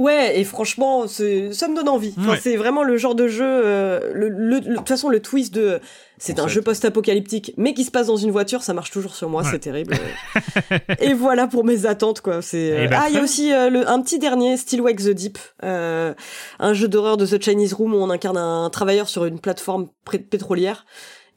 Euh, 0.00 0.02
Ouais, 0.02 0.40
et 0.40 0.44
franchement, 0.44 1.06
ça 1.06 1.22
me 1.68 1.74
donne 1.76 1.88
envie. 1.88 2.14
Enfin, 2.18 2.30
Ouais. 2.30 2.38
C'est 2.42 2.56
vraiment 2.56 2.82
le 2.82 2.96
genre 2.96 3.14
de 3.14 3.28
jeu, 3.28 3.44
euh, 3.46 4.12
le, 4.14 4.28
le- 4.28 4.54
le- 4.54 4.60
de 4.60 4.76
toute 4.76 4.88
façon, 4.88 5.08
le 5.10 5.20
twist 5.20 5.52
de, 5.54 5.80
c'est 6.18 6.38
un 6.40 6.48
jeu 6.48 6.62
post-apocalyptique, 6.62 7.52
mais 7.56 7.74
qui 7.74 7.84
se 7.84 7.90
passe 7.90 8.06
dans 8.08 8.16
une 8.16 8.30
voiture, 8.30 8.62
ça 8.62 8.72
marche 8.74 8.90
toujours 8.90 9.14
sur 9.14 9.28
moi, 9.28 9.42
Ouais. 9.42 9.48
c'est 9.50 9.58
terrible. 9.58 9.94
et 11.00 11.12
voilà 11.14 11.46
pour 11.46 11.64
mes 11.64 11.86
attentes, 11.86 12.20
quoi. 12.20 12.42
C'est, 12.42 12.72
euh, 12.72 12.84
Eh 12.84 12.88
ben, 12.88 12.98
ah, 13.02 13.06
il 13.08 13.14
y 13.14 13.18
a 13.18 13.22
aussi 13.22 13.52
euh, 13.52 13.70
le, 13.70 13.88
un 13.88 14.00
petit 14.02 14.18
dernier, 14.18 14.56
Still 14.56 14.80
Wake 14.80 14.98
the 15.02 15.10
Deep, 15.10 15.38
euh, 15.64 16.14
un 16.58 16.72
jeu 16.74 16.88
d'horreur 16.88 17.16
de 17.16 17.26
The 17.26 17.42
Chinese 17.42 17.72
Room 17.74 17.94
où 17.94 17.98
on 17.98 18.10
incarne 18.10 18.36
un 18.38 18.70
travailleur 18.70 19.08
sur 19.08 19.24
une 19.24 19.38
plateforme 19.40 19.88
pétrolière. 20.30 20.84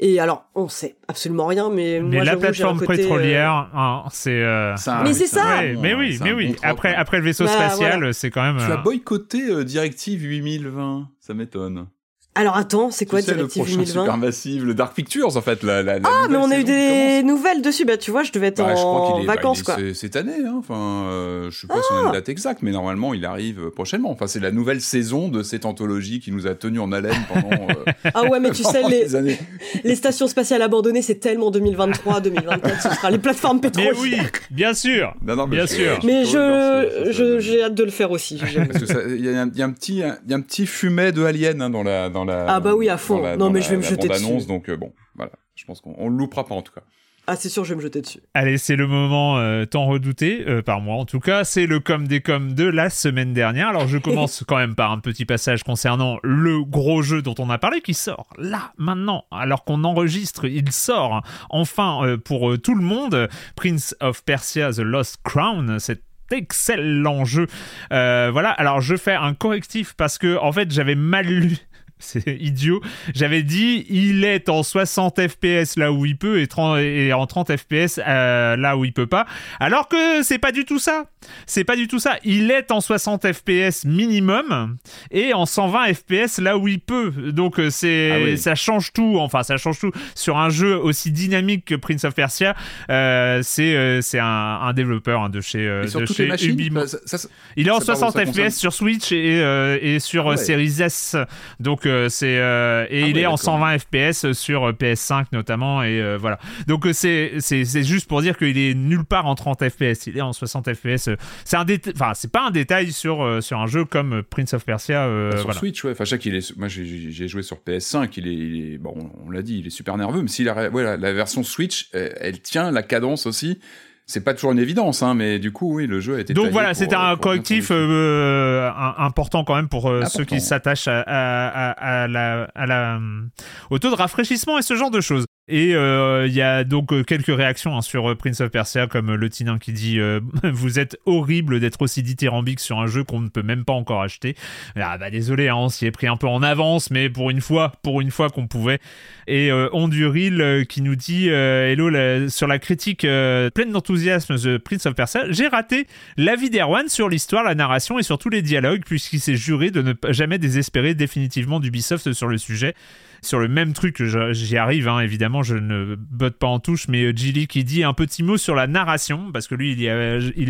Et 0.06 0.20
alors, 0.20 0.44
on 0.54 0.68
sait 0.68 0.98
absolument 1.08 1.46
rien, 1.46 1.70
mais, 1.70 2.02
Mais 2.02 2.18
moi, 2.18 2.26
la 2.26 2.36
plateforme 2.36 2.78
côté, 2.78 2.92
euh, 2.92 2.96
pétrolière, 2.98 3.70
hein, 3.74 4.04
c'est... 4.12 4.32
euh, 4.44 4.76
Mais 5.02 5.14
c'est 5.14 5.28
ça 5.28 5.60
ouais, 5.60 5.78
mais 5.80 5.94
oui, 5.94 6.20
mais 6.22 6.34
oui. 6.34 6.48
bon 6.50 6.56
après, 6.62 6.94
après 6.94 7.20
le 7.20 7.24
vaisseau 7.24 7.46
Bah, 7.46 7.52
spatial, 7.52 8.00
voilà. 8.00 8.12
c'est 8.12 8.30
quand 8.30 8.42
même... 8.44 8.58
Tu 8.58 8.70
as 8.70 8.80
euh, 8.80 8.82
boycotté 8.82 9.50
euh, 9.50 9.64
Directive 9.64 10.22
8020, 10.26 11.08
ça 11.22 11.34
m'étonne. 11.34 11.88
Alors 12.36 12.58
attends, 12.58 12.90
c'est 12.90 13.06
quoi 13.06 13.20
tu 13.22 13.28
sais, 13.28 13.36
le 13.36 13.48
prochain 13.48 13.74
2020 13.74 13.86
Supermassive, 14.06 14.66
le 14.66 14.74
Dark 14.74 14.96
Pictures 14.96 15.38
en 15.38 15.42
fait. 15.42 15.62
La, 15.62 15.84
la, 15.84 16.00
la 16.00 16.10
Ah, 16.10 16.28
mais 16.30 16.38
on 16.38 16.50
a 16.50 16.58
eu 16.58 16.64
des 16.64 17.22
nouvelles 17.22 17.62
dessus. 17.62 17.86
Bah, 17.86 17.96
tu 17.98 18.10
vois, 18.10 18.24
je 18.24 18.32
devais 18.32 18.48
être 18.48 18.58
Bah, 18.58 18.74
je 18.74 18.82
crois 18.82 19.14
en 19.14 19.22
est, 19.22 19.26
bah, 19.28 19.36
vacances, 19.36 19.60
il 19.60 19.62
est- 19.62 19.66
quoi. 19.66 19.76
c'est 19.78 19.94
cette 19.94 20.16
année, 20.16 20.34
hein. 20.44 20.56
enfin, 20.58 21.06
euh, 21.10 21.52
je 21.52 21.60
sais 21.62 21.68
pas 21.68 21.76
si 21.76 21.94
on 21.94 21.98
a 21.98 22.08
une 22.08 22.12
date 22.14 22.30
exacte, 22.30 22.64
mais 22.64 22.72
normalement 22.72 23.14
il 23.14 23.24
arrive 23.26 23.60
euh, 23.66 23.70
prochainement. 23.70 24.10
Enfin, 24.10 24.26
c'est 24.26 24.40
la 24.40 24.50
nouvelle 24.52 24.82
saison 24.82 25.28
de 25.30 25.44
cette 25.44 25.66
anthologie 25.66 26.20
qui 26.22 26.32
nous 26.32 26.48
a 26.48 26.56
tenus 26.56 26.82
en 26.82 26.92
haleine 26.92 27.24
pendant, 27.32 27.68
euh, 27.70 27.92
Ah 28.16 28.24
ouais, 28.24 28.40
mais 28.40 28.50
tu 28.50 28.64
sais, 28.64 28.82
les, 28.90 29.04
des 29.06 29.16
années. 29.16 29.38
les 29.84 29.96
stations 29.96 30.26
spatiales 30.28 30.64
abandonnées, 30.64 31.04
c'est 31.04 31.20
tellement 31.20 31.52
2023, 31.52 32.20
2024, 32.20 32.82
ce 32.82 32.90
sera 32.96 33.12
les 33.12 33.20
plateformes 33.20 33.60
Mais 33.62 33.70
pétrolières. 33.70 33.96
oui, 34.02 34.18
bien 34.50 34.74
sûr 34.74 35.14
Non, 35.24 35.36
non, 35.36 35.46
mais 35.46 35.58
Bien 35.58 35.66
je- 35.68 35.74
sûr. 35.76 36.00
Mais 36.04 36.26
je, 36.26 37.38
j'ai 37.40 37.62
hâte 37.64 37.76
de 37.76 37.84
le 37.84 37.92
faire 37.92 38.10
aussi. 38.10 38.42
il 38.42 39.24
y, 39.24 39.30
a 39.30 39.42
un- 39.44 39.50
il 39.54 39.58
y 39.60 39.62
a 39.62 39.66
un 39.66 39.72
petit, 39.72 39.98
il 40.26 40.32
y 40.32 40.34
a 40.34 40.38
un 40.38 40.42
petit 40.42 40.66
fumet 40.66 41.12
de 41.12 41.24
Alien 41.24 41.62
hein, 41.62 41.70
dans 41.70 41.84
la, 41.84 42.10
dans 42.10 42.23
la. 42.26 42.46
Ah 42.56 42.60
bah 42.60 42.74
oui, 42.76 42.90
à 42.90 42.98
fond. 42.98 43.22
la- 43.22 43.38
Non, 43.38 43.50
mais 43.50 43.60
la- 43.60 43.66
je 43.66 43.70
vais 43.72 43.78
me 43.78 43.82
jeter 43.84 44.08
dessus. 44.08 44.46
Donc 44.48 44.70
euh, 44.70 44.78
bon, 44.78 44.94
voilà. 45.16 45.32
Je 45.56 45.66
pense 45.66 45.82
qu'on 45.82 45.94
on 45.98 46.10
le 46.10 46.16
loupera 46.18 46.46
pas 46.46 46.56
en 46.56 46.62
tout 46.62 46.74
cas. 46.74 46.82
Ah, 47.26 47.38
c'est 47.38 47.48
sûr, 47.48 47.64
je 47.64 47.70
vais 47.70 47.78
me 47.78 47.82
jeter 47.82 48.02
dessus. 48.02 48.20
Allez, 48.34 48.58
c'est 48.58 48.76
le 48.76 48.86
moment 48.86 49.38
euh, 49.38 49.64
tant 49.64 49.86
redouté, 49.86 50.44
euh, 50.46 50.62
par 50.62 50.82
moi 50.82 50.96
en 50.98 51.06
tout 51.06 51.22
cas, 51.22 51.46
c'est 51.46 51.68
le 51.68 51.80
com 51.80 52.06
des 52.06 52.20
com 52.20 52.52
de 52.54 52.66
la 52.66 52.90
semaine 52.90 53.32
dernière. 53.32 53.70
Alors 53.70 53.88
je 53.88 53.98
commence 53.98 54.44
quand 54.48 54.58
même 54.58 54.76
par 54.76 54.92
un 54.92 55.00
petit 55.00 55.24
passage 55.24 55.64
concernant 55.64 56.18
le 56.22 56.66
gros 56.66 57.02
jeu 57.02 57.22
dont 57.22 57.36
on 57.40 57.50
a 57.50 57.58
parlé, 57.58 57.80
qui 57.80 57.94
sort 57.94 58.28
là, 58.38 58.74
maintenant, 58.78 59.24
alors 59.32 59.64
qu'on 59.64 59.86
enregistre, 59.86 60.44
il 60.46 60.70
sort 60.74 61.22
enfin 61.50 62.06
euh, 62.06 62.18
pour 62.18 62.52
euh, 62.52 62.58
tout 62.58 62.76
le 62.76 62.84
monde, 62.84 63.30
Prince 63.56 63.96
of 64.02 64.26
Persia 64.26 64.74
The 64.74 64.80
Lost 64.80 65.20
Crown, 65.24 65.80
cet 65.80 66.02
excellent 66.30 67.24
jeu. 67.26 67.48
Euh, 67.94 68.30
voilà, 68.34 68.50
alors 68.52 68.82
je 68.82 68.96
fais 68.96 69.14
un 69.14 69.34
correctif 69.34 69.94
parce 69.96 70.18
que 70.18 70.38
en 70.38 70.52
fait 70.52 70.72
j'avais 70.72 70.96
mal 70.96 71.26
lu 71.28 71.58
c'est 72.24 72.38
idiot. 72.40 72.82
J'avais 73.16 73.44
dit, 73.44 73.86
il 73.90 74.24
est 74.26 74.50
en 74.50 74.62
60 74.64 75.20
FPS 75.28 75.78
là 75.78 75.92
où 75.92 76.06
il 76.06 76.18
peut 76.18 76.42
et, 76.42 76.48
30, 76.48 76.80
et 76.80 77.14
en 77.14 77.26
30 77.26 77.56
FPS 77.56 78.00
euh, 78.06 78.56
là 78.58 78.78
où 78.78 78.86
il 78.86 78.94
peut 78.94 79.08
pas. 79.08 79.26
Alors 79.60 79.88
que 79.88 80.22
c'est 80.24 80.38
pas 80.40 80.52
du 80.52 80.66
tout 80.66 80.80
ça. 80.80 81.06
C'est 81.46 81.64
pas 81.64 81.76
du 81.78 81.88
tout 81.88 82.00
ça. 82.00 82.18
Il 82.24 82.52
est 82.52 82.72
en 82.72 82.82
60 82.82 83.32
FPS 83.32 83.86
minimum 83.86 84.78
et 85.12 85.34
en 85.34 85.46
120 85.46 85.94
FPS 85.94 86.40
là 86.40 86.58
où 86.58 86.68
il 86.68 86.80
peut. 86.82 87.12
Donc 87.32 87.60
euh, 87.60 87.70
c'est 87.70 88.12
Ah 88.12 88.18
oui. 88.24 88.38
ça 88.38 88.56
change 88.56 88.92
tout. 88.94 89.16
Enfin, 89.20 89.44
ça 89.44 89.58
change 89.58 89.80
tout 89.80 89.92
sur 90.16 90.38
un 90.38 90.50
jeu 90.50 90.78
aussi 90.78 91.12
dynamique 91.12 91.66
que 91.66 91.76
Prince 91.76 92.04
of 92.04 92.14
Persia. 92.14 92.56
euh, 92.90 93.40
c'est 93.44 93.76
euh, 93.76 94.02
c'est 94.02 94.20
un, 94.20 94.26
un 94.26 94.74
développeur 94.74 95.22
hein, 95.22 95.30
de 95.30 95.40
chez 95.42 95.66
euh, 95.68 95.84
de 95.86 96.06
chez 96.06 96.28
machines, 96.28 96.70
bah, 96.72 96.88
ça- 96.88 97.00
ça- 97.06 97.28
il 97.56 97.68
est 97.68 97.72
en 97.72 97.80
ça 97.80 97.94
part 97.94 97.96
où 97.96 98.12
60 98.12 98.14
ça 98.36 98.50
FPS 98.50 98.56
sur 98.58 98.74
Switch 98.74 99.12
et, 99.12 99.38
et 99.82 100.00
sur 100.00 100.26
Ouais. 100.26 100.38
Series 100.38 100.82
S. 100.82 101.16
Donc 101.60 101.86
c'est 102.10 102.38
euh, 102.38 102.86
et 102.90 103.04
Ah 103.04 103.08
il 103.08 103.18
est 103.18 103.26
en 103.26 103.32
d'accord. 103.36 103.40
120 103.40 103.78
FPS 103.80 104.32
sur 104.34 104.66
euh, 104.70 104.72
PS5 104.74 105.26
notamment 105.32 105.84
et 105.84 106.02
euh, 106.02 106.18
voilà. 106.18 106.40
Donc 106.68 106.86
euh, 106.86 106.94
c'est 106.94 107.34
c'est 107.40 107.66
c'est 107.66 107.84
juste 107.84 108.08
pour 108.08 108.22
dire 108.22 108.38
qu'il 108.38 108.58
est 108.58 108.74
nulle 108.74 109.06
part 109.06 109.26
en 109.26 109.36
30 109.36 109.70
FPS. 109.70 110.08
Il 110.08 110.18
est 110.18 110.22
en 110.22 110.34
60 110.34 110.74
FPS. 110.74 111.08
euh, 111.08 111.16
C'est 111.46 111.58
un 111.58 111.66
enfin 111.96 112.14
c'est 112.14 112.32
pas 112.32 112.46
un 112.48 112.52
détail 112.52 112.92
sur 112.92 113.24
euh, 113.24 113.42
sur 113.42 113.60
un 113.60 113.68
jeu 113.68 113.86
comme 113.86 114.24
Prince 114.30 114.54
of 114.54 114.66
Persia. 114.66 115.06
euh, 115.06 115.32
Bah, 115.32 115.38
sur 115.38 115.46
voilà. 115.46 115.60
Switch, 115.60 115.84
ouais. 115.84 115.92
Enfin, 115.92 116.06
sais 116.06 116.20
qu'il 116.20 116.36
est. 116.36 116.58
Moi, 116.58 116.68
j'ai- 116.68 117.12
joué 117.28 117.42
sur 117.44 117.58
PS5. 117.58 118.10
Il 118.18 118.28
est, 118.28 118.34
il 118.34 118.74
est- 118.74 118.78
bon, 118.78 118.94
on 119.26 119.30
l'a 119.30 119.42
dit, 119.42 119.60
il 119.60 119.68
est 119.68 119.72
super 119.72 119.98
nerveux. 119.98 120.22
Mais 120.22 120.28
si 120.28 120.44
la, 120.44 120.70
ouais, 120.70 120.84
la, 120.84 120.98
la 120.98 121.14
version 121.14 121.44
Switch, 121.44 121.90
elle, 121.94 122.14
elle 122.20 122.40
tient 122.42 122.72
la 122.72 122.84
cadence 122.84 123.26
aussi. 123.26 123.60
C'est 124.06 124.24
pas 124.24 124.34
toujours 124.34 124.52
une 124.52 124.60
évidence, 124.60 125.02
hein, 125.02 125.14
mais 125.14 125.40
du 125.40 125.52
coup, 125.54 125.76
oui, 125.76 125.88
le 125.88 126.00
jeu 126.02 126.16
a 126.18 126.20
été. 126.20 126.34
Donc 126.34 126.46
voilà, 126.52 126.74
c'était 126.74 126.96
un 126.96 127.16
correctif 127.16 127.68
s'en 127.68 127.74
occuper. 127.76 127.88
euh, 127.94 128.70
un- 128.70 128.96
important 128.98 129.44
quand 129.46 129.56
même 129.56 129.70
pour 129.70 129.90
euh, 129.90 130.04
ceux 130.06 130.26
qui 130.26 130.42
s'attachent 130.42 130.90
à, 130.90 131.02
à- 131.02 131.72
à- 132.04 132.08
la, 132.08 132.48
à 132.54 132.66
la, 132.66 132.96
euh, 132.98 133.22
au 133.70 133.80
taux 133.80 133.90
de 133.90 133.96
rafraîchissement 133.96 134.58
et 134.58 134.62
ce 134.62 134.76
genre 134.76 134.92
de 134.92 135.00
choses. 135.02 135.26
Et 135.50 135.76
euh, 135.76 136.26
il 136.26 136.34
y 136.34 136.42
a 136.42 136.64
donc 136.64 136.94
euh, 136.94 137.04
quelques 137.04 137.36
réactions 137.36 137.76
hein, 137.76 137.82
sur 137.82 138.10
euh, 138.10 138.16
Prince 138.16 138.40
of 138.40 138.50
Persia, 138.50 138.88
comme 138.88 139.14
le 139.14 139.30
Tinin 139.30 139.60
qui 139.60 139.74
dit 139.74 140.00
Vous 140.44 140.80
êtes 140.80 140.98
horrible 141.06 141.60
d'être 141.60 141.82
aussi 141.82 142.02
dithyrambique 142.02 142.62
sur 142.62 142.80
un 142.80 142.88
jeu 142.88 143.04
qu'on 143.04 143.20
ne 143.20 143.28
peut 143.28 143.42
même 143.42 143.66
pas 143.66 143.74
encore 143.74 144.02
acheter. 144.02 144.38
Ah 144.78 144.98
bah 144.98 145.10
désolé, 145.10 145.50
hein, 145.50 145.58
on 145.58 145.68
s'y 145.68 145.86
est 145.86 145.92
pris 145.92 146.08
un 146.08 146.16
peu 146.16 146.28
en 146.28 146.42
avance, 146.44 146.92
mais 146.92 147.10
pour 147.10 147.30
une 147.30 147.42
fois, 147.42 147.74
pour 147.84 148.00
une 148.00 148.10
fois 148.10 148.30
qu'on 148.30 148.48
pouvait. 148.48 148.80
Et 149.28 149.52
Onduril 149.52 150.66
qui 150.70 150.82
nous 150.82 150.96
dit 150.96 151.28
Hello, 151.28 151.90
sur 152.30 152.48
la 152.48 152.60
critique 152.60 153.02
pleine 153.02 153.72
d'enthousiasme 153.72 154.38
de 154.38 154.58
Prince 154.58 154.86
of 154.86 154.96
Persia, 154.96 155.26
j'ai 155.30 155.48
raté 155.48 155.88
l'avis 156.18 156.50
d'Erwan 156.50 156.88
sur 156.88 157.10
l'histoire, 157.10 157.44
la 157.44 157.56
narration 157.56 158.00
et 158.00 158.04
sur 158.04 158.18
tous 158.18 158.30
les 158.30 158.42
dialogues, 158.42 158.84
puisqu'il 158.86 159.20
s'est 159.20 159.36
juré 159.36 159.72
de 159.72 159.82
ne 159.82 159.94
jamais 160.10 160.38
désespérer 160.38 160.94
définitivement 160.94 161.60
d'Ubisoft 161.60 162.14
sur 162.14 162.28
le 162.28 162.38
sujet. 162.38 162.76
Sur 163.24 163.40
le 163.40 163.48
même 163.48 163.72
truc, 163.72 164.04
j'y 164.32 164.58
arrive, 164.58 164.90
hein, 164.90 165.00
évidemment, 165.00 165.44
je 165.44 165.56
ne 165.56 165.96
botte 165.96 166.38
pas 166.38 166.48
en 166.48 166.60
touche, 166.60 166.90
mais 166.90 167.06
euh, 167.06 167.14
Gilly 167.16 167.48
qui 167.48 167.64
dit 167.64 167.84
un 167.84 167.94
petit 167.94 168.22
mot 168.22 168.38
sur 168.38 168.54
la 168.54 168.68
narration, 168.68 169.32
parce 169.32 169.48
que 169.48 169.56
lui, 169.56 169.72
il 169.72 169.82
y 169.82 169.88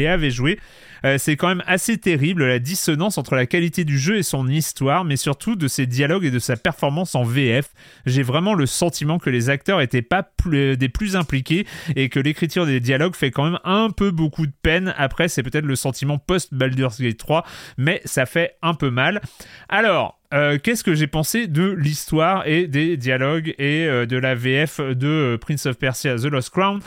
avait, 0.07 0.32
joué. 0.32 0.59
Euh, 1.05 1.17
c'est 1.19 1.36
quand 1.36 1.49
même 1.49 1.63
assez 1.67 1.97
terrible 1.97 2.45
la 2.47 2.59
dissonance 2.59 3.17
entre 3.17 3.36
la 3.36 3.45
qualité 3.45 3.86
du 3.86 3.99
jeu 3.99 4.17
et 4.17 4.24
son 4.24 4.47
histoire, 4.47 5.05
mais 5.05 5.17
surtout 5.17 5.55
de 5.55 5.67
ses 5.67 5.86
dialogues 5.86 6.26
et 6.26 6.32
de 6.32 6.39
sa 6.39 6.55
performance 6.55 7.13
en 7.13 7.24
VF. 7.24 7.69
J'ai 8.05 8.24
vraiment 8.24 8.55
le 8.55 8.65
sentiment 8.65 9.19
que 9.19 9.30
les 9.30 9.49
acteurs 9.49 9.82
étaient 9.82 10.01
pas 10.01 10.24
plus- 10.24 10.76
des 10.76 10.89
plus 10.89 11.15
impliqués 11.15 11.67
et 11.95 12.09
que 12.09 12.19
l'écriture 12.19 12.65
des 12.65 12.80
dialogues 12.80 13.15
fait 13.15 13.32
quand 13.32 13.43
même 13.43 13.59
un 13.63 13.91
peu 13.91 14.11
beaucoup 14.11 14.47
de 14.47 14.53
peine. 14.63 14.95
Après, 14.97 15.28
c'est 15.28 15.43
peut-être 15.43 15.65
le 15.65 15.76
sentiment 15.76 16.17
post-Baldur's 16.17 16.99
Gate 16.99 17.17
3, 17.17 17.45
mais 17.78 18.01
ça 18.05 18.26
fait 18.26 18.55
un 18.61 18.74
peu 18.74 18.89
mal. 18.89 19.21
Alors, 19.69 20.19
euh, 20.34 20.57
qu'est-ce 20.61 20.84
que 20.84 20.95
j'ai 20.95 21.07
pensé 21.07 21.47
de 21.47 21.69
l'histoire 21.69 22.47
et 22.47 22.67
des 22.67 22.97
dialogues 22.97 23.53
et 23.59 23.86
euh, 23.86 24.07
de 24.07 24.17
la 24.17 24.34
VF 24.34 24.79
de 24.79 25.07
euh, 25.07 25.38
Prince 25.38 25.67
of 25.67 25.77
Persia 25.77 26.15
The 26.15 26.25
Lost 26.25 26.49
Crown? 26.49 26.79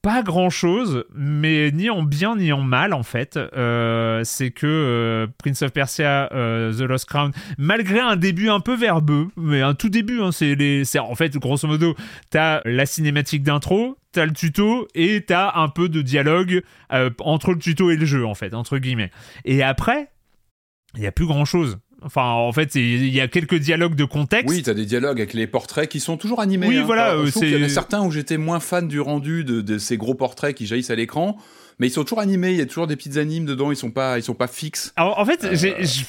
Pas 0.00 0.22
grand 0.22 0.48
chose, 0.48 1.04
mais 1.14 1.70
ni 1.72 1.90
en 1.90 2.02
bien 2.02 2.36
ni 2.36 2.52
en 2.52 2.62
mal 2.62 2.94
en 2.94 3.02
fait. 3.02 3.38
C'est 4.24 4.50
que 4.50 5.28
Prince 5.36 5.60
of 5.60 5.72
Persia 5.72 6.26
The 6.30 6.80
Lost 6.80 7.04
Crown, 7.04 7.32
malgré 7.58 8.00
un 8.00 8.16
début 8.16 8.48
un 8.48 8.60
peu 8.60 8.74
verbeux, 8.74 9.28
mais 9.36 9.60
un 9.60 9.74
tout 9.74 9.90
début, 9.90 10.22
hein, 10.22 10.32
c'est 10.32 10.98
en 10.98 11.14
fait 11.16 11.36
grosso 11.36 11.68
modo, 11.68 11.94
t'as 12.30 12.62
la 12.64 12.86
cinématique 12.86 13.42
d'intro, 13.42 13.98
t'as 14.12 14.24
le 14.24 14.32
tuto 14.32 14.88
et 14.94 15.20
t'as 15.20 15.52
un 15.56 15.68
peu 15.68 15.90
de 15.90 16.00
dialogue 16.00 16.62
entre 17.18 17.52
le 17.52 17.58
tuto 17.58 17.90
et 17.90 17.96
le 17.96 18.06
jeu 18.06 18.24
en 18.24 18.34
fait, 18.34 18.54
entre 18.54 18.78
guillemets. 18.78 19.10
Et 19.44 19.62
après, 19.62 20.08
il 20.94 21.02
y 21.02 21.06
a 21.06 21.12
plus 21.12 21.26
grand 21.26 21.44
chose. 21.44 21.78
Enfin, 22.02 22.22
en 22.30 22.52
fait, 22.52 22.74
il 22.74 23.08
y 23.08 23.20
a 23.20 23.28
quelques 23.28 23.56
dialogues 23.56 23.94
de 23.94 24.04
contexte. 24.04 24.48
Oui, 24.48 24.62
t'as 24.62 24.74
des 24.74 24.86
dialogues 24.86 25.18
avec 25.20 25.34
les 25.34 25.46
portraits 25.46 25.88
qui 25.88 26.00
sont 26.00 26.16
toujours 26.16 26.40
animés. 26.40 26.66
Oui, 26.66 26.78
hein. 26.78 26.84
voilà, 26.84 27.14
euh, 27.14 27.26
je 27.26 27.30
trouve 27.30 27.42
qu'il 27.44 27.52
y 27.52 27.60
en 27.60 27.64
a 27.64 27.68
c'est- 27.68 27.74
certains 27.74 28.02
où 28.02 28.10
j'étais 28.10 28.36
moins 28.38 28.60
fan 28.60 28.88
du 28.88 29.00
rendu 29.00 29.44
de, 29.44 29.60
de 29.60 29.78
ces 29.78 29.96
gros 29.96 30.14
portraits 30.14 30.54
qui 30.56 30.66
jaillissent 30.66 30.90
à 30.90 30.94
l'écran, 30.96 31.36
mais 31.78 31.88
ils 31.88 31.90
sont 31.90 32.02
toujours 32.04 32.20
animés. 32.20 32.50
Il 32.52 32.56
y 32.58 32.62
a 32.62 32.66
toujours 32.66 32.86
des 32.86 32.96
petites 32.96 33.16
animes 33.16 33.44
dedans. 33.44 33.70
Ils 33.70 33.76
sont 33.76 33.90
pas, 33.90 34.18
ils 34.18 34.22
sont 34.22 34.34
pas 34.34 34.46
fixes. 34.48 34.92
Alors, 34.96 35.18
en 35.18 35.24
fait, 35.24 35.46
j'- 35.54 36.06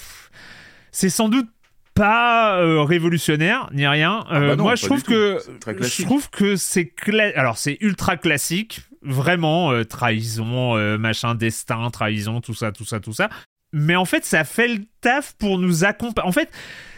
c'est 0.92 1.10
sans 1.10 1.30
doute 1.30 1.48
pas 1.94 2.58
euh, 2.62 2.84
révolutionnaire 2.84 3.70
ni 3.74 3.86
rien. 3.86 4.24
Ah 4.30 4.38
Euh, 4.38 4.48
bah 4.50 4.56
non, 4.56 4.64
moi, 4.64 4.76
je 4.76 4.86
trouve 4.86 5.04
que 5.04 5.40
je 5.82 6.04
trouve 6.04 6.30
que 6.30 6.56
c'est 6.56 6.84
cla- 6.98 7.34
alors 7.36 7.58
c'est 7.58 7.78
ultra 7.82 8.16
classique, 8.16 8.80
vraiment 9.02 9.72
euh, 9.72 9.84
trahison, 9.84 10.78
euh, 10.78 10.98
machin, 10.98 11.36
destin, 11.36 11.90
trahison, 11.92 12.40
tout 12.40 12.54
ça, 12.54 12.72
tout 12.72 12.86
ça, 12.86 13.02
tout 13.02 13.12
ça. 13.14 13.30
Mais 13.74 13.96
en 13.96 14.06
fait, 14.06 14.26
ça 14.26 14.44
fait 14.44 14.68
le 14.68 14.80
taf 15.02 15.34
pour 15.40 15.58
nous 15.60 15.84
accompagner. 15.84 16.28
En 16.28 16.32
fait. 16.32 16.50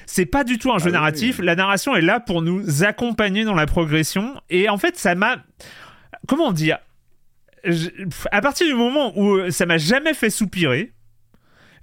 C'est 0.06 0.26
pas 0.26 0.44
du 0.44 0.58
tout 0.58 0.70
un 0.72 0.80
jeu 0.80 0.84
Ah 0.88 0.88
oui, 0.88 0.94
narratif. 0.94 1.40
oui. 1.40 1.46
La 1.46 1.56
narration 1.56 1.96
est 1.96 2.02
là 2.02 2.20
pour 2.20 2.42
nous 2.42 2.84
accompagner 2.84 3.46
dans 3.46 3.54
la 3.56 3.66
progression. 3.66 4.36
Et 4.50 4.68
en 4.68 4.78
fait, 4.78 4.98
ça 4.98 5.16
m'a. 5.16 5.38
Comment 6.28 6.52
dire 6.52 6.78
Je- 7.64 7.90
À 8.32 8.42
partir 8.42 8.68
du 8.68 8.74
moment 8.74 9.18
où 9.18 9.36
euh, 9.38 9.50
ça 9.50 9.66
m'a 9.66 9.78
jamais 9.78 10.14
fait 10.14 10.30
soupirer, 10.30 10.92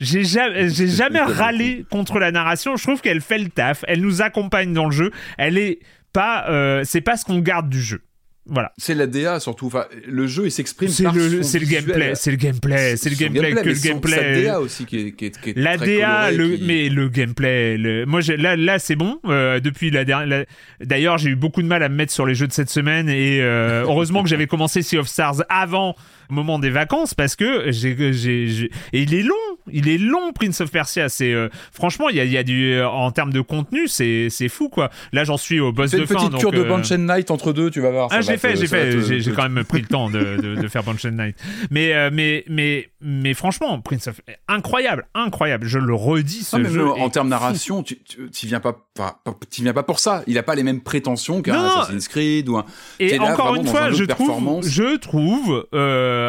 j'ai 0.01 0.23
jamais, 0.25 0.69
j'ai 0.69 0.87
jamais 0.87 1.19
Comme 1.21 1.33
râlé 1.33 1.87
contre 1.91 2.19
la 2.19 2.31
narration. 2.31 2.77
Je 2.77 2.83
trouve 2.83 3.01
qu'elle 3.01 3.23
fait 3.23 3.39
le 3.39 3.49
taf. 3.49 3.85
Elle 3.89 4.03
nous 4.03 4.21
accompagne 4.21 4.75
dans 4.75 4.85
le 4.85 4.93
jeu. 4.93 5.11
Elle 5.39 5.57
est 5.57 5.81
pas, 6.13 6.47
euh, 6.51 6.83
c'est 6.85 7.01
pas 7.01 7.17
ce 7.17 7.25
qu'on 7.25 7.39
garde 7.39 7.71
du 7.71 7.81
jeu. 7.81 8.03
Voilà. 8.51 8.73
C'est 8.79 8.95
la 8.95 9.07
DA 9.07 9.39
surtout. 9.41 9.67
Enfin, 9.67 9.87
le 10.07 10.27
jeu, 10.27 10.47
il 10.47 10.51
s'exprime 10.51 10.89
C'est 10.91 11.05
le, 11.11 11.43
c'est 11.43 11.59
le 11.61 11.67
gameplay. 11.67 12.15
C'est 12.17 12.31
le 12.33 12.37
gameplay. 12.37 12.97
C'est 12.97 13.09
le 13.11 13.17
gameplay 13.17 13.53
que 13.53 13.69
le 13.69 13.75
gameplay. 13.75 14.17
Sa 14.17 14.43
DA 14.43 14.61
aussi 14.61 14.85
qui 14.87 14.99
est, 14.99 15.13
qui 15.13 15.27
est, 15.27 15.41
qui 15.41 15.51
est 15.51 15.57
La 15.59 15.77
très 15.77 15.87
DA, 15.99 16.31
colorée, 16.31 16.37
le, 16.37 16.57
qui- 16.57 16.65
mais 16.67 16.89
le 16.89 17.09
gameplay, 17.09 17.77
le- 17.79 18.07
moi 18.07 18.21
là, 18.37 18.57
là 18.57 18.79
c'est 18.79 18.97
bon. 18.97 19.21
Euh, 19.27 19.61
depuis 19.61 19.91
la 19.91 20.05
dernière, 20.05 20.27
la- 20.27 20.45
d'ailleurs 20.85 21.17
j'ai 21.19 21.31
eu 21.31 21.37
beaucoup 21.37 21.63
de 21.63 21.67
mal 21.69 21.83
à 21.83 21.89
me 21.89 21.95
mettre 21.95 22.13
sur 22.13 22.27
les 22.27 22.35
jeux 22.35 22.47
de 22.49 22.53
cette 22.53 22.71
semaine 22.71 23.09
et 23.09 23.41
euh, 23.41 23.83
heureusement 23.85 24.23
que 24.23 24.29
j'avais 24.29 24.47
commencé 24.47 24.83
Sea 24.83 24.99
of 24.99 25.07
Stars 25.09 25.43
avant 25.49 25.95
moment 26.31 26.59
des 26.59 26.71
vacances 26.71 27.15
parce 27.15 27.37
que 27.37 27.71
j'ai, 27.71 28.13
j'ai, 28.13 28.71
et 28.93 29.03
il 29.03 29.15
est 29.15 29.23
long, 29.23 29.35
il 29.73 29.89
est 29.89 29.99
long 29.99 30.33
Prince 30.33 30.61
of 30.61 30.71
Persia. 30.71 31.09
C'est 31.09 31.33
euh, 31.33 31.49
franchement 31.73 32.09
il 32.09 32.17
y 32.17 32.21
a, 32.21 32.25
y 32.25 32.37
a 32.37 32.43
du 32.43 32.73
euh, 32.75 32.89
en 32.89 33.11
termes 33.11 33.33
de 33.33 33.41
contenu 33.41 33.89
c'est 33.89 34.29
c'est 34.31 34.49
fou 34.49 34.69
quoi. 34.69 34.91
Là 35.13 35.25
j'en 35.25 35.37
suis 35.37 35.61
au 35.61 35.73
boss 35.73 35.91
de 35.91 35.99
une 35.99 36.07
fin. 36.07 36.15
petite 36.17 36.31
donc, 36.31 36.41
cure 36.41 36.53
de 36.53 36.61
euh, 36.61 36.69
Bunch 36.69 36.91
and 36.93 36.99
Night 36.99 37.31
entre 37.31 37.53
deux, 37.53 37.71
tu 37.71 37.81
vas 37.81 37.91
voir. 37.91 38.09
ah, 38.11 38.21
j'ai 38.21 38.37
fait, 38.37 38.57
j'ai 38.57 38.67
fait, 38.67 39.21
j'ai 39.21 39.33
quand 39.33 39.49
même 39.49 39.65
pris 39.65 39.81
le 39.81 39.87
temps 39.87 40.11
de, 40.11 40.37
de, 40.37 40.55
de 40.61 40.69
faire 40.69 40.83
Bunch 40.83 41.05
and 41.05 41.13
Night. 41.13 41.37
Mais, 41.71 41.95
euh, 41.95 42.11
mais, 42.13 42.45
mais, 42.49 42.89
mais 43.01 43.35
franchement, 43.35 43.81
Prince 43.81 44.07
of 44.09 44.21
incroyable, 44.49 45.07
incroyable. 45.15 45.67
Je 45.67 45.79
le 45.79 45.95
redis, 45.95 46.45
ce 46.45 46.57
Non, 46.57 46.69
jeu. 46.69 46.87
en 46.89 47.09
termes 47.11 47.29
narration, 47.29 47.83
tu, 47.83 47.99
tu, 48.03 48.47
viens 48.47 48.61
pas, 48.61 48.77
pas, 48.95 49.21
pas- 49.25 49.35
tu 49.51 49.63
viens 49.63 49.73
pas 49.73 49.83
pour 49.83 49.99
ça. 49.99 50.23
Il 50.27 50.37
a 50.39 50.43
pas 50.43 50.55
les 50.55 50.63
mêmes 50.63 50.81
prétentions 50.81 51.43
qu'un. 51.43 51.65
Assassin's 51.65 52.09
Creed 52.09 52.49
ou 52.49 52.57
un. 52.59 52.65
Et 52.99 53.17
là 53.17 53.33
encore 53.33 53.55
une 53.55 53.67
fois, 53.67 53.91
je 53.91 54.05
trouve, 54.05 54.63
je 54.69 54.97
trouve, 54.97 55.67
euh, 55.75 56.20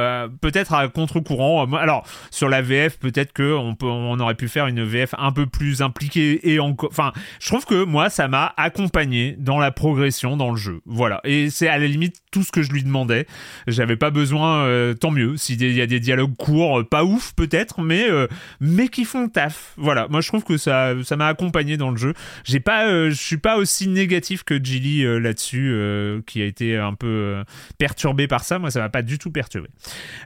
peut-être 0.41 0.73
à 0.73 0.87
contre-courant. 0.87 1.67
moi- 1.67 1.79
Alors 1.81 2.05
sur 2.29 2.49
la 2.49 2.61
VF, 2.61 2.97
peut-être 2.99 3.33
que 3.33 3.53
on 3.53 4.19
aurait 4.19 4.35
pu 4.35 4.47
faire 4.47 4.67
une 4.67 4.83
VF 4.83 5.13
un 5.17 5.31
peu 5.31 5.45
plus 5.45 5.81
impliquée 5.81 6.51
et. 6.51 6.59
Enfin, 6.59 7.11
je 7.39 7.47
trouve 7.47 7.65
que 7.65 7.83
moi, 7.83 8.09
ça 8.09 8.27
m'a 8.27 8.53
accompagné 8.57 9.35
dans 9.37 9.59
la 9.59 9.71
progression 9.71 10.37
dans 10.37 10.51
le 10.51 10.57
jeu. 10.57 10.81
Voilà. 10.85 11.19
Et 11.23 11.49
c'est 11.49 11.67
à 11.67 11.77
la 11.77 11.87
limite 11.87 12.15
tout 12.31 12.43
ce 12.43 12.51
que 12.51 12.61
je 12.63 12.71
lui 12.71 12.83
demandais. 12.83 13.27
J'avais 13.67 13.97
pas 13.97 14.09
besoin, 14.09 14.63
euh, 14.63 14.93
tant 14.93 15.11
mieux. 15.11 15.37
S'il 15.37 15.61
y 15.61 15.81
a 15.81 15.85
des 15.85 15.99
dialogues 15.99 16.35
courts, 16.35 16.79
euh, 16.79 16.83
pas 16.83 17.03
ouf 17.03 17.33
peut-être, 17.35 17.81
mais 17.81 18.09
euh, 18.09 18.27
mais 18.59 18.87
qui 18.87 19.05
font 19.05 19.27
taf. 19.27 19.73
Voilà. 19.77 20.07
Moi, 20.09 20.21
je 20.21 20.27
trouve 20.27 20.43
que 20.43 20.57
ça, 20.57 20.93
ça 21.03 21.17
m'a 21.17 21.27
accompagné 21.27 21.77
dans 21.77 21.91
le 21.91 21.97
jeu. 21.97 22.13
J'ai 22.43 22.59
pas, 22.59 23.09
je 23.09 23.15
suis 23.15 23.37
pas 23.37 23.57
aussi 23.57 23.87
négatif 23.87 24.43
que 24.43 24.63
Gilly 24.63 25.03
là-dessus, 25.19 25.75
qui 26.25 26.41
a 26.41 26.45
été 26.45 26.77
un 26.77 26.93
peu 26.93 27.43
perturbé 27.77 28.27
par 28.27 28.43
ça. 28.43 28.59
Moi, 28.59 28.71
ça 28.71 28.79
m'a 28.79 28.89
pas 28.89 29.01
du 29.01 29.17
tout 29.19 29.31
perturbé. 29.31 29.67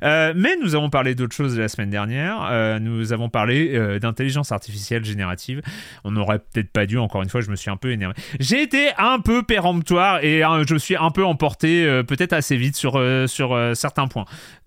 Mais 0.02 0.56
nous 0.62 0.76
avons 0.76 0.90
parlé 0.90 1.16
d'autre 1.16 1.36
chose 1.36 1.58
la 1.58 1.68
semaine 1.68 1.90
dernière. 1.90 2.80
Nous 2.80 3.14
avons 3.14 3.30
parlé 3.30 4.00
d'intelligence 4.00 4.52
artificielle 4.52 5.04
générative. 5.04 5.62
On 6.04 6.12
n'aurait 6.12 6.40
peut-être 6.40 6.72
pas 6.72 6.86
dû. 6.86 6.98
Encore 6.98 7.24
une 7.24 7.30
fois, 7.30 7.42
je 7.42 7.50
me 7.50 7.56
suis 7.56 7.72
un 7.72 7.78
peu 7.78 7.92
énervé. 7.92 8.16
J'ai 8.40 8.62
été 8.62 8.90
un 8.98 9.20
peu 9.20 9.44
péremptoire 9.44 10.24
et 10.24 10.42
je 10.68 10.74
me 10.74 10.80
suis 10.80 10.96
un 10.96 11.12
peu 11.12 11.26
emporté, 11.26 11.95
peut-être 12.04 12.34
assez 12.34 12.58
vite 12.58 12.76
sur 12.76 12.98
euh, 12.98 13.28
sur 13.28 13.54
euh, 13.54 13.74
certains 13.74 14.08
points. 14.08 14.26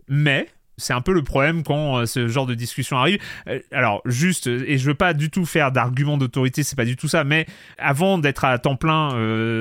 Mais 0.08 0.48
C'est 0.78 0.92
un 0.92 1.00
peu 1.00 1.12
le 1.12 1.22
problème 1.22 1.62
quand 1.62 2.06
ce 2.06 2.28
genre 2.28 2.46
de 2.46 2.54
discussion 2.54 2.96
arrive. 2.96 3.18
alors 3.72 4.00
juste, 4.04 4.46
et 4.46 4.78
je 4.78 4.86
veux 4.86 4.94
pas 4.94 5.12
du 5.12 5.30
tout 5.30 5.44
faire 5.44 5.72
d'argument 5.72 6.16
d'autorité, 6.16 6.62
c'est 6.62 6.76
pas 6.76 6.84
du 6.84 6.96
tout 6.96 7.08
ça, 7.08 7.24
mais 7.24 7.46
avant 7.76 8.18
d'être 8.18 8.44
à 8.44 8.58
temps 8.58 8.76
plein 8.76 9.08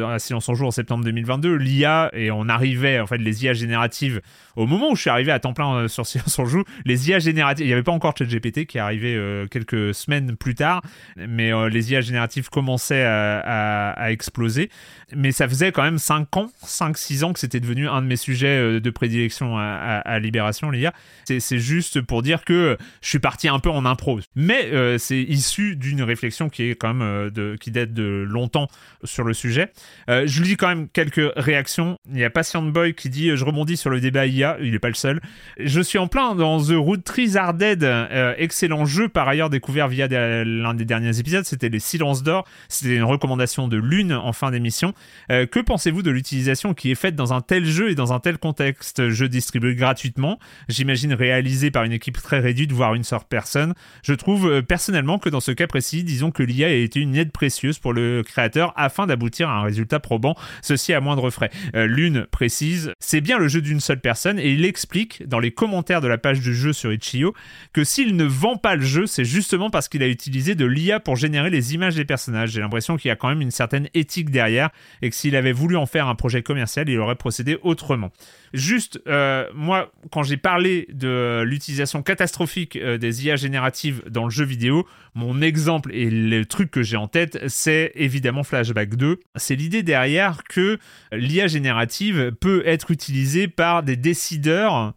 à 0.07 0.20
Silence 0.20 0.47
en 0.49 0.55
Jour 0.55 0.68
en 0.68 0.72
septembre 0.72 1.03
2022, 1.03 1.55
l'IA, 1.55 2.09
et 2.13 2.32
on 2.32 2.47
arrivait, 2.47 2.99
en 2.99 3.07
fait, 3.07 3.18
les 3.18 3.43
IA 3.43 3.53
génératives 3.53 4.22
au 4.57 4.65
moment 4.65 4.89
où 4.89 4.95
je 4.95 5.01
suis 5.01 5.09
arrivé 5.09 5.32
à 5.32 5.39
temps 5.39 5.53
plein 5.53 5.76
euh, 5.76 5.88
sur 5.88 6.05
Silence 6.07 6.38
on 6.39 6.45
Joue, 6.45 6.63
les 6.84 7.09
IA 7.09 7.20
génératives, 7.20 7.65
il 7.65 7.70
n'y 7.70 7.74
avait 7.74 7.84
pas 7.84 7.91
encore 7.91 8.15
ChatGPT 8.18 8.65
qui 8.65 8.78
est 8.78 8.82
arrivé 8.82 9.15
euh, 9.15 9.45
quelques 9.47 9.93
semaines 9.93 10.36
plus 10.36 10.55
tard, 10.55 10.82
mais 11.15 11.53
euh, 11.53 11.70
les 11.70 11.91
IA 11.91 12.01
génératives 12.01 12.49
commençaient 12.49 13.05
à, 13.05 14.11
exploser. 14.11 14.70
Mais 15.15 15.32
ça 15.32 15.47
faisait 15.47 15.72
quand 15.72 15.84
même 15.84 15.99
5 15.99 16.36
ans, 16.38 16.49
5-6 16.65 17.24
ans 17.24 17.34
que 17.34 17.39
c'était 17.39 17.59
devenu 17.59 17.88
un 17.88 18.01
de 18.01 18.07
mes 18.07 18.15
sujets 18.15 18.80
de 18.80 18.89
prédilection 18.89 19.57
à, 19.57 20.20
Libération, 20.20 20.72
l'IA. 20.72 20.93
C'est 21.26 21.60
juste 21.60 22.01
pour 22.01 22.22
dire 22.22 22.45
que 22.45 22.78
je 23.01 23.10
suis 23.10 23.20
parti 23.20 23.47
un 23.47 23.60
peu 23.60 23.70
en 23.70 23.86
impro. 23.86 24.20
Mais 24.36 24.72
c'est 24.97 25.22
issu 25.22 25.76
d'une 25.76 26.01
réflexion 26.01 26.49
qui 26.49 26.70
est 26.70 26.76
quand 26.76 26.93
même 26.93 27.30
de, 27.30 27.55
qui 27.60 27.72
date 27.72 27.93
de 27.93 28.26
longtemps 28.28 28.68
sur 29.03 29.24
le 29.24 29.34
sujet. 29.34 29.72
je 30.08 30.43
lis 30.43 30.58
quand 30.58 30.70
même 30.70 30.88
quelques 30.88 31.32
réactions. 31.36 31.97
Il 32.12 32.20
y 32.20 32.24
a 32.24 32.30
Patient 32.30 32.62
Boy 32.62 32.93
qui 32.93 33.10
dit 33.10 33.36
Je 33.36 33.43
rebondis 33.43 33.78
sur 33.78 33.89
le 33.89 33.99
débat 33.99 34.26
IA 34.26 34.58
il 34.62 34.72
n'est 34.72 34.80
pas 34.80 34.89
le 34.89 34.93
seul. 34.93 35.22
Je 35.60 35.82
suis 35.82 35.97
en 35.97 36.08
plein 36.08 36.36
dans 36.36 36.62
The 36.62 36.74
Root 36.76 36.97
Trees 36.97 37.36
Dead, 37.55 37.84
euh, 37.84 38.34
excellent 38.38 38.86
jeu 38.86 39.10
par 39.10 39.28
ailleurs 39.28 39.49
découvert 39.49 39.88
via 39.88 40.08
l'un 40.08 40.74
des 40.74 40.86
derniers 40.86 41.20
épisodes, 41.20 41.45
c'était 41.45 41.70
les 41.70 41.80
Silences 41.80 42.24
d'Or, 42.24 42.45
c'était 42.70 42.95
une 42.95 43.03
recommandation 43.03 43.68
de 43.68 43.78
Lune 43.78 44.14
en 44.14 44.34
fin 44.34 44.51
d'émission. 44.51 44.93
Euh, 45.32 45.45
que 45.45 45.60
pensez-vous 45.60 46.03
de 46.03 46.12
l'utilisation 46.12 46.74
qui 46.74 46.91
est 46.91 46.95
faite 46.95 47.16
dans 47.16 47.34
un 47.34 47.41
tel 47.41 47.66
jeu 47.66 47.89
et 47.89 47.95
dans 47.95 48.14
un 48.14 48.20
tel 48.20 48.38
contexte? 48.38 49.10
Jeu 49.10 49.30
distribué 49.30 49.76
gratuitement, 49.76 50.39
j'imagine 50.68 50.97
réalisé 51.06 51.72
par 51.72 51.84
une 51.84 51.91
équipe 51.91 52.22
très 52.22 52.39
réduite, 52.39 52.72
voire 52.72 52.93
une 52.93 53.04
seule 53.04 53.18
personne. 53.28 53.74
Je 54.04 54.14
trouve 54.14 54.50
euh, 54.50 54.62
personnellement 54.62 55.20
que 55.20 55.30
dans 55.30 55.39
ce 55.39 55.52
cas 55.52 55.68
précis, 55.68 56.04
disons 56.04 56.32
que 56.32 56.43
l'IA 56.43 56.68
a 56.68 56.72
été 56.72 57.00
une 57.00 57.16
aide 57.16 57.32
précieuse 57.32 57.80
pour 57.80 57.93
le 57.93 58.24
créateur 58.24 58.74
afin 58.76 59.08
d'aboutir 59.08 59.50
à 59.50 59.60
un 59.60 59.64
résultat 59.64 60.00
probant, 60.00 60.36
ceci 60.62 60.93
à 60.93 61.02
moindre 61.02 61.30
frais. 61.30 61.50
Lune 61.74 62.28
précise, 62.32 62.91
c'est 63.00 63.22
bien 63.22 63.38
le 63.38 63.48
jeu 63.48 63.62
d'une 63.62 63.80
seule 63.80 64.00
personne 64.00 64.39
et 64.39 64.52
il 64.52 64.66
explique 64.66 65.28
dans 65.28 65.39
les 65.39 65.52
commentaires 65.52 66.02
de 66.02 66.08
la 66.08 66.18
page 66.18 66.39
du 66.39 66.54
jeu 66.54 66.74
sur 66.74 66.93
Itch.io 66.93 67.34
que 67.74 67.84
s'il 67.84 68.16
ne 68.16 68.26
vend 68.26 68.58
pas 68.58 68.76
le 68.76 68.84
jeu, 68.84 69.06
c'est 69.06 69.26
justement 69.26 69.70
parce 69.70 69.88
qu'il 69.88 70.04
a 70.04 70.08
utilisé 70.08 70.56
de 70.56 70.66
l'IA 70.66 71.00
pour 71.00 71.16
générer 71.16 71.50
les 71.50 71.74
images 71.74 71.95
des 71.95 72.06
personnages. 72.06 72.52
J'ai 72.52 72.62
l'impression 72.62 72.98
qu'il 72.98 73.10
y 73.10 73.12
a 73.12 73.16
quand 73.16 73.30
même 73.30 73.41
une 73.41 73.52
certaine 73.52 73.88
éthique 73.93 74.30
derrière 74.30 74.70
et 75.02 75.10
que 75.10 75.16
s'il 75.16 75.36
avait 75.36 75.52
voulu 75.52 75.76
en 75.76 75.86
faire 75.86 76.08
un 76.08 76.16
projet 76.16 76.43
commercial, 76.43 76.89
il 76.89 77.00
aurait 77.00 77.16
procédé 77.16 77.58
autrement. 77.64 78.12
Juste, 78.54 79.02
euh, 79.08 79.45
moi, 79.54 79.91
quand 80.12 80.24
j'ai 80.24 80.38
parlé 80.38 80.87
de 80.92 81.44
l'utilisation 81.46 82.02
catastrophique 82.02 82.76
euh, 82.76 82.98
des 82.98 83.26
IA 83.26 83.36
génératives 83.36 84.04
dans 84.10 84.26
le 84.26 84.30
jeu 84.30 84.46
vidéo, 84.46 84.88
mon 85.16 85.42
exemple 85.42 85.94
et 85.94 86.10
le 86.10 86.46
truc 86.46 86.72
que 86.72 86.84
j'ai 86.84 86.98
en 86.98 87.08
tête, 87.08 87.40
c'est 87.48 87.92
évidemment 87.96 88.44
Flashback 88.44 88.96
2. 88.96 89.20
C'est 89.36 89.56
l'idée 89.56 89.84
derrière 89.84 90.44
que 90.44 90.78
l'IA 91.12 91.48
générative 91.48 92.32
peut 92.40 92.64
être 92.66 92.92
utilisée 92.92 93.48
par 93.48 93.84
des 93.84 93.96
décideurs 93.96 94.94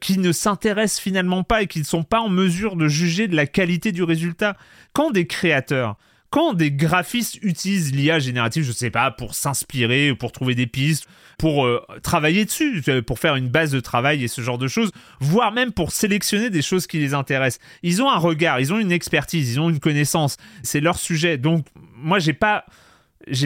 qui 0.00 0.18
ne 0.18 0.32
s'intéressent 0.32 1.00
finalement 1.00 1.44
pas 1.44 1.62
et 1.62 1.66
qui 1.66 1.78
ne 1.78 1.84
sont 1.84 2.02
pas 2.02 2.20
en 2.20 2.28
mesure 2.28 2.76
de 2.76 2.88
juger 2.88 3.26
de 3.26 3.36
la 3.36 3.46
qualité 3.46 3.90
du 3.90 4.02
résultat. 4.02 4.56
Quand 4.92 5.10
des 5.10 5.26
créateurs 5.26 5.96
quand 6.34 6.52
des 6.52 6.72
graphistes 6.72 7.38
utilisent 7.42 7.94
l'IA 7.94 8.18
générative, 8.18 8.64
je 8.64 8.72
sais 8.72 8.90
pas, 8.90 9.12
pour 9.12 9.36
s'inspirer, 9.36 10.16
pour 10.16 10.32
trouver 10.32 10.56
des 10.56 10.66
pistes, 10.66 11.06
pour 11.38 11.64
euh, 11.64 11.80
travailler 12.02 12.44
dessus, 12.44 12.82
pour 13.06 13.20
faire 13.20 13.36
une 13.36 13.46
base 13.46 13.70
de 13.70 13.78
travail 13.78 14.24
et 14.24 14.26
ce 14.26 14.40
genre 14.40 14.58
de 14.58 14.66
choses, 14.66 14.90
voire 15.20 15.52
même 15.52 15.70
pour 15.70 15.92
sélectionner 15.92 16.50
des 16.50 16.60
choses 16.60 16.88
qui 16.88 16.98
les 16.98 17.14
intéressent. 17.14 17.64
Ils 17.84 18.02
ont 18.02 18.10
un 18.10 18.18
regard, 18.18 18.58
ils 18.58 18.72
ont 18.72 18.80
une 18.80 18.90
expertise, 18.90 19.52
ils 19.52 19.60
ont 19.60 19.70
une 19.70 19.78
connaissance, 19.78 20.36
c'est 20.64 20.80
leur 20.80 20.98
sujet. 20.98 21.38
Donc 21.38 21.66
moi 21.94 22.18
j'ai 22.18 22.32
pas 22.32 22.64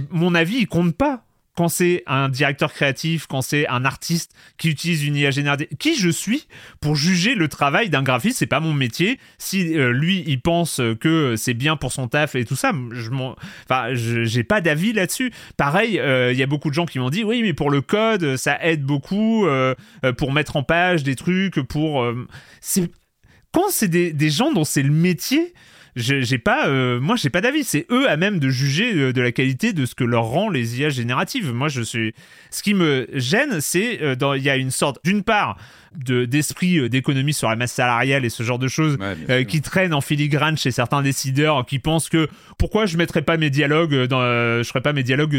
mon 0.09 0.35
avis 0.35 0.57
il 0.61 0.67
compte 0.67 0.97
pas 0.97 1.27
quand 1.59 1.67
c'est 1.67 2.05
un 2.07 2.29
directeur 2.29 2.73
créatif, 2.73 3.27
quand 3.27 3.43
c'est 3.43 3.67
un 3.67 3.85
artiste 3.85 4.31
qui 4.59 4.69
utilise 4.69 5.05
une 5.05 5.17
IA 5.17 5.33
générative, 5.33 5.67
qui 5.81 5.99
je 5.99 6.09
suis 6.09 6.47
pour 6.81 6.95
juger 6.95 7.35
le 7.35 7.49
travail 7.49 7.91
d'un 7.91 8.05
graphiste, 8.05 8.39
c'est 8.39 8.47
pas 8.47 8.61
mon 8.61 8.73
métier. 8.73 9.19
Si 9.39 9.77
euh, 9.77 9.91
lui 9.91 10.23
il 10.29 10.41
pense 10.41 10.81
que 11.01 11.35
c'est 11.35 11.55
bien 11.55 11.77
pour 11.77 11.93
son 11.93 12.07
taf 12.07 12.37
et 12.37 12.45
tout 12.45 12.55
ça, 12.55 12.71
je 12.93 13.11
enfin 13.11 13.89
j'ai 13.93 14.45
pas 14.45 14.61
d'avis 14.61 14.93
là-dessus. 14.93 15.33
Pareil, 15.57 15.99
euh, 15.99 16.33
il 16.33 16.39
y 16.39 16.45
a 16.45 16.47
beaucoup 16.47 16.69
de 16.69 16.75
gens 16.75 16.87
qui 16.87 17.01
m'ont 17.01 17.11
dit 17.11 17.25
oui 17.25 17.43
mais 17.43 17.55
pour 17.55 17.71
le 17.71 17.81
code 17.81 18.37
ça 18.37 18.65
aide 18.65 18.85
beaucoup 18.85 19.45
euh, 19.49 19.75
pour 20.17 20.33
mettre 20.33 20.55
en 20.55 20.63
page 20.63 21.03
des 21.03 21.17
trucs 21.17 21.61
pour 21.63 22.07
quand 23.51 23.69
c'est 23.71 23.89
des 23.89 24.31
gens 24.31 24.53
dont 24.53 24.63
c'est 24.63 24.85
le 24.85 24.93
métier 24.93 25.53
j'ai 25.99 26.39
pas, 26.39 26.69
euh, 26.69 27.01
moi 27.01 27.17
j'ai 27.17 27.31
pas 27.31 27.41
d'avis. 27.41 27.65
C'est 27.65 27.87
eux 27.91 28.09
à 28.09 28.17
même 28.17 28.39
de 28.39 28.49
juger 28.49 28.95
euh, 28.95 29.13
de 29.13 29.21
la 29.21 29.33
qualité 29.33 29.73
de 29.73 29.85
ce 29.85 29.95
que 29.95 30.05
leur 30.05 30.25
rend 30.25 30.49
les 30.49 30.81
IA 30.81 30.89
génératives. 30.89 31.53
Moi 31.53 31.69
je 31.69 31.83
suis, 31.83 32.15
ce 32.51 32.63
qui 32.63 32.75
me 32.75 33.09
gêne, 33.13 33.61
c'est 33.61 34.03
euh, 34.03 34.17
il 34.37 34.43
y 34.43 34.51
a 34.51 34.57
une 34.57 34.71
sorte, 34.71 34.99
d'une 35.05 35.23
part, 35.23 35.59
d'esprit 35.97 36.79
euh, 36.79 36.89
d'économie 36.89 37.33
sur 37.33 37.49
la 37.49 37.57
masse 37.57 37.73
salariale 37.73 38.25
et 38.25 38.31
ce 38.31 38.43
genre 38.43 38.59
de 38.59 38.69
choses 38.69 38.99
euh, 39.31 39.45
qui 39.45 39.61
traînent 39.61 39.95
en 39.95 40.01
filigrane 40.01 40.57
chez 40.57 40.71
certains 40.71 41.03
décideurs 41.03 41.67
qui 41.67 41.79
pensent 41.79 42.09
que 42.09 42.29
pourquoi 42.59 42.87
je 42.87 42.97
mettrais 42.97 43.23
pas 43.23 43.37
mes 43.37 43.51
dialogues 43.51 44.07
dans 44.07 44.21
euh, 44.21 44.63
je 44.63 44.69
ferais 44.69 44.83
pas 44.83 44.93
mes 44.93 45.03
dialogues 45.03 45.37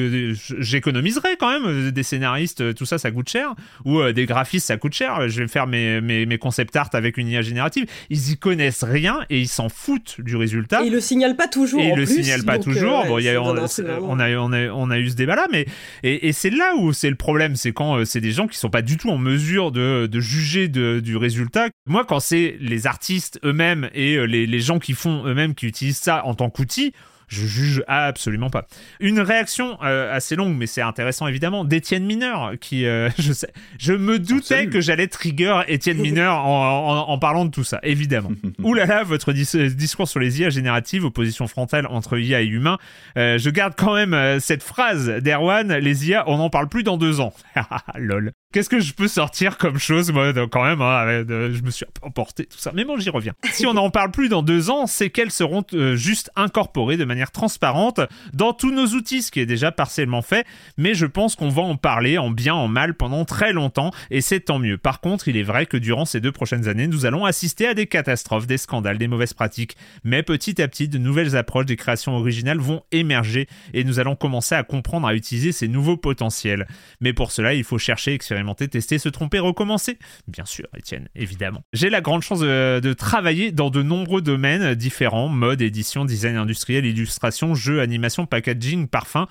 j'économiserais 0.60 1.38
quand 1.40 1.60
même 1.60 1.92
des 1.92 2.04
scénaristes 2.04 2.74
tout 2.76 2.86
ça 2.86 2.98
ça 2.98 3.12
coûte 3.12 3.30
cher 3.30 3.54
ou 3.86 4.02
des 4.12 4.26
graphistes 4.26 4.68
ça 4.68 4.78
coûte 4.78 4.94
cher 4.94 5.28
je 5.30 5.42
vais 5.42 5.48
faire 5.48 5.68
mes, 5.68 6.02
mes, 6.02 6.26
mes 6.26 6.38
concept 6.38 6.76
art 6.76 6.90
avec 6.94 7.18
une 7.18 7.28
IA 7.28 7.42
générative. 7.42 7.86
Ils 8.10 8.32
y 8.32 8.38
connaissent 8.38 8.84
rien 8.84 9.20
et 9.30 9.40
ils 9.40 9.48
s'en 9.48 9.70
foutent 9.70 10.20
du 10.20 10.36
résultat. 10.36 10.84
Et 10.84 10.88
ils 10.88 10.94
le 10.94 11.02
signalent 11.02 11.36
pas 11.36 11.48
toujours 11.48 11.82
et 11.82 11.90
ils 11.90 11.96
le 11.96 12.06
signalent 12.06 12.46
pas 12.46 12.60
toujours. 12.60 13.06
Bon, 13.06 13.20
y 13.20 13.30
a, 13.30 13.42
on, 13.42 13.56
a, 13.56 13.68
on, 14.02 14.20
a, 14.20 14.70
on, 14.72 14.92
a, 14.92 15.00
eu 15.00 15.10
ce 15.10 15.16
débat 15.16 15.36
là 15.36 15.48
mais 15.52 15.66
et, 16.04 16.28
et 16.28 16.34
c'est 16.34 16.50
là 16.50 16.76
où 16.78 16.94
c'est 16.94 17.10
le 17.10 17.16
problème 17.16 17.56
c'est 17.56 17.72
quand 17.72 18.04
c'est 18.06 18.22
des 18.22 18.32
gens 18.32 18.48
qui 18.48 18.58
sont 18.58 18.70
pas 18.70 18.82
du 18.82 18.98
tout 18.98 19.10
en 19.10 19.18
mesure 19.18 19.72
de, 19.72 20.08
de 20.08 20.20
juger 20.20 20.39
du 20.68 21.18
résultat. 21.18 21.70
Moi, 21.86 22.06
quand 22.06 22.20
c'est 22.20 22.58
les 22.60 22.88
artistes 22.88 23.40
eux-mêmes 23.44 23.90
et 23.94 24.16
euh, 24.16 24.24
les, 24.24 24.46
les 24.46 24.60
gens 24.60 24.80
qui 24.80 24.94
font 24.94 25.26
eux-mêmes, 25.26 25.56
qui 25.56 25.68
utilisent 25.68 25.98
ça 25.98 26.26
en 26.26 26.34
tant 26.34 26.50
qu'outil, 26.50 26.94
je 27.30 27.46
juge 27.46 27.84
absolument 27.88 28.50
pas. 28.50 28.68
Une 29.00 29.20
réaction 29.20 29.78
euh, 29.84 30.14
assez 30.14 30.36
longue, 30.36 30.56
mais 30.58 30.68
c'est 30.68 30.82
intéressant 30.82 31.28
évidemment, 31.28 31.64
d'Étienne 31.64 32.06
Mineur, 32.06 32.54
qui, 32.60 32.86
euh, 32.86 33.10
je 33.20 33.32
sais, 33.32 33.52
je 33.78 33.94
me 33.94 34.20
doutais 34.20 34.68
que 34.68 34.82
j'allais 34.82 35.08
trigger 35.08 35.62
Étienne 35.68 36.00
Mineur 36.00 36.46
en, 36.46 37.18
parlant 37.20 37.46
de 37.46 37.52
tout 37.52 37.64
ça, 37.64 37.80
évidemment. 37.84 38.32
Ouh 38.64 38.74
là 38.74 38.86
là, 38.86 39.04
votre 39.04 39.32
discours 39.32 40.08
sur 40.08 40.20
les 40.20 40.42
IA 40.42 40.50
génératives, 40.50 41.06
opposition 41.06 41.48
frontale 41.48 41.86
entre 41.88 42.18
IA 42.18 42.42
et 42.42 42.48
humain. 42.48 42.78
Euh, 43.18 43.38
je 43.38 43.50
garde 43.50 43.74
quand 43.78 43.94
même 43.94 44.40
cette 44.40 44.64
phrase 44.64 45.10
d'Erwan, 45.10 45.74
les 45.74 46.10
IA, 46.10 46.24
on 46.28 46.38
n'en 46.38 46.50
parle 46.50 46.68
plus 46.68 46.84
dans 46.84 46.98
deux 46.98 47.20
ans. 47.20 47.34
Lol. 47.96 48.32
Qu'est-ce 48.52 48.70
que 48.70 48.80
je 48.80 48.94
peux 48.94 49.08
sortir 49.08 49.58
comme 49.58 49.78
chose, 49.78 50.12
moi, 50.12 50.34
quand 50.48 50.64
même, 50.64 50.82
hein, 50.82 51.24
je 51.28 51.62
me 51.62 51.70
suis 51.70 51.86
emporté, 52.02 52.46
tout 52.46 52.58
ça. 52.58 52.72
Mais 52.74 52.84
bon, 52.84 52.98
j'y 52.98 53.12
reviens. 53.12 53.34
Si 53.52 53.68
on 53.68 53.76
n'en 53.76 53.92
parle 53.92 54.10
plus 54.10 54.28
dans 54.28 54.42
deux 54.42 54.72
ans, 54.72 54.88
c'est 54.88 55.12
qu'elles 55.12 55.30
seront 55.30 55.64
juste 55.94 56.32
incorporées 56.36 56.98
de 56.98 57.06
manière 57.06 57.19
transparente 57.28 58.02
dans 58.34 58.54
tous 58.54 58.72
nos 58.72 58.88
outils, 58.88 59.22
ce 59.22 59.32
qui 59.32 59.40
est 59.40 59.46
déjà 59.46 59.72
partiellement 59.72 60.22
fait, 60.22 60.46
mais 60.78 60.94
je 60.94 61.06
pense 61.06 61.36
qu'on 61.36 61.50
va 61.50 61.62
en 61.62 61.76
parler 61.76 62.18
en 62.18 62.32
bien, 62.32 62.54
en 62.54 62.68
mal 62.68 62.94
pendant 62.94 63.26
très 63.26 63.54
longtemps, 63.54 63.92
et 64.10 64.22
c'est 64.22 64.40
tant 64.40 64.60
mieux. 64.60 64.78
Par 64.78 65.02
contre, 65.02 65.28
il 65.28 65.38
est 65.38 65.44
vrai 65.44 65.66
que 65.66 65.78
durant 65.78 66.06
ces 66.06 66.22
deux 66.22 66.32
prochaines 66.32 66.68
années, 66.68 66.88
nous 66.88 67.06
allons 67.06 67.26
assister 67.26 67.68
à 67.68 67.74
des 67.74 67.88
catastrophes, 67.88 68.48
des 68.48 68.58
scandales, 68.58 68.98
des 68.98 69.08
mauvaises 69.08 69.34
pratiques, 69.34 69.76
mais 70.04 70.24
petit 70.24 70.62
à 70.62 70.68
petit, 70.68 70.88
de 70.88 70.98
nouvelles 70.98 71.36
approches 71.36 71.66
des 71.66 71.76
créations 71.76 72.16
originales 72.16 72.60
vont 72.60 72.82
émerger, 72.92 73.48
et 73.74 73.84
nous 73.84 74.00
allons 74.00 74.16
commencer 74.16 74.56
à 74.56 74.64
comprendre 74.64 75.08
à 75.08 75.14
utiliser 75.14 75.52
ces 75.52 75.68
nouveaux 75.68 75.98
potentiels. 75.98 76.68
Mais 77.02 77.14
pour 77.14 77.32
cela, 77.32 77.54
il 77.54 77.64
faut 77.64 77.78
chercher, 77.78 78.14
expérimenter, 78.14 78.68
tester, 78.68 78.98
se 78.98 79.10
tromper, 79.10 79.40
recommencer. 79.40 79.98
Bien 80.28 80.46
sûr, 80.46 80.66
Étienne, 80.78 81.08
évidemment. 81.16 81.64
J'ai 81.74 81.90
la 81.90 82.02
grande 82.02 82.22
chance 82.22 82.40
de, 82.40 82.94
travailler 82.94 83.52
dans 83.52 83.70
de 83.70 83.82
nombreux 83.82 84.22
domaines 84.22 84.76
différents, 84.76 85.28
mode, 85.28 85.62
édition, 85.62 86.06
design 86.06 86.36
industriel, 86.36 86.86
illustration, 86.86 87.09
illustration, 87.10 87.56
jeux, 87.56 87.82
animation, 87.82 88.26
packaging, 88.26 88.88
parfum. 88.88 89.28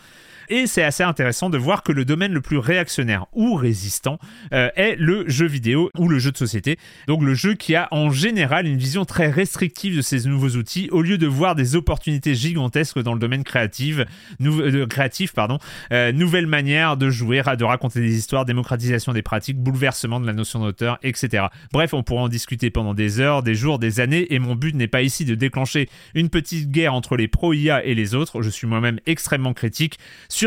Et 0.51 0.67
c'est 0.67 0.83
assez 0.83 1.03
intéressant 1.03 1.51
de 1.51 1.59
voir 1.59 1.83
que 1.83 1.93
le 1.93 2.05
domaine 2.05 2.33
le 2.33 2.41
plus 2.41 2.59
réactionnaire 2.59 3.27
ou 3.33 3.55
résistant 3.55 4.19
euh, 4.53 4.71
est 4.77 4.97
le 4.97 5.29
jeu 5.29 5.47
vidéo 5.47 5.91
ou 5.99 6.09
le 6.09 6.19
jeu 6.19 6.33
de 6.33 6.37
société. 6.37 6.79
Donc 7.07 7.23
le 7.23 7.35
jeu 7.35 7.55
qui 7.55 7.75
a 7.75 7.89
en 7.91 8.11
général 8.11 8.67
une 8.67 8.79
vision 8.79 9.05
très 9.05 9.31
restrictive 9.31 9.97
de 9.97 10.03
ces 10.03 10.29
nouveaux 10.29 10.57
outils 10.57 10.89
au 10.91 11.03
lieu 11.03 11.19
de 11.19 11.27
voir 11.27 11.55
des 11.55 11.77
opportunités 11.77 12.35
gigantesques 12.35 12.99
dans 13.01 13.13
le 13.13 13.19
domaine 13.19 13.45
créatif, 13.45 14.01
euh, 14.41 14.87
créatif 14.87 15.33
pardon, 15.33 15.59
euh, 15.93 16.13
nouvelles 16.13 16.47
manières 16.47 16.97
de 16.97 17.11
jouer, 17.11 17.43
de 17.43 17.65
raconter 17.65 18.01
des 18.01 18.17
histoires, 18.17 18.45
démocratisation 18.45 19.13
des 19.13 19.23
pratiques, 19.23 19.59
bouleversement 19.59 20.21
de 20.21 20.27
la 20.27 20.33
notion 20.33 20.61
d'auteur, 20.61 20.99
etc. 21.03 21.47
Bref, 21.73 21.93
on 21.95 22.03
pourrait 22.03 22.23
en 22.23 22.29
discuter 22.29 22.71
pendant 22.71 22.95
des 22.95 23.21
heures, 23.21 23.43
des 23.43 23.55
jours, 23.55 23.79
des 23.79 24.01
années 24.01 24.33
et 24.33 24.39
mon 24.39 24.55
but 24.55 24.75
n'est 24.75 24.89
pas 24.89 25.03
ici 25.03 25.25
de 25.25 25.35
déclencher 25.35 25.89
une 26.15 26.31
petite 26.31 26.71
guerre 26.71 26.95
entre 26.95 27.17
les 27.17 27.29
pro-IA 27.29 27.85
et 27.85 27.95
les 27.95 28.15
autres. 28.15 28.43
Je 28.43 28.51
suis 28.51 28.67
moi-même 28.67 28.99
extrêmement 29.07 29.53
critique 29.53 29.99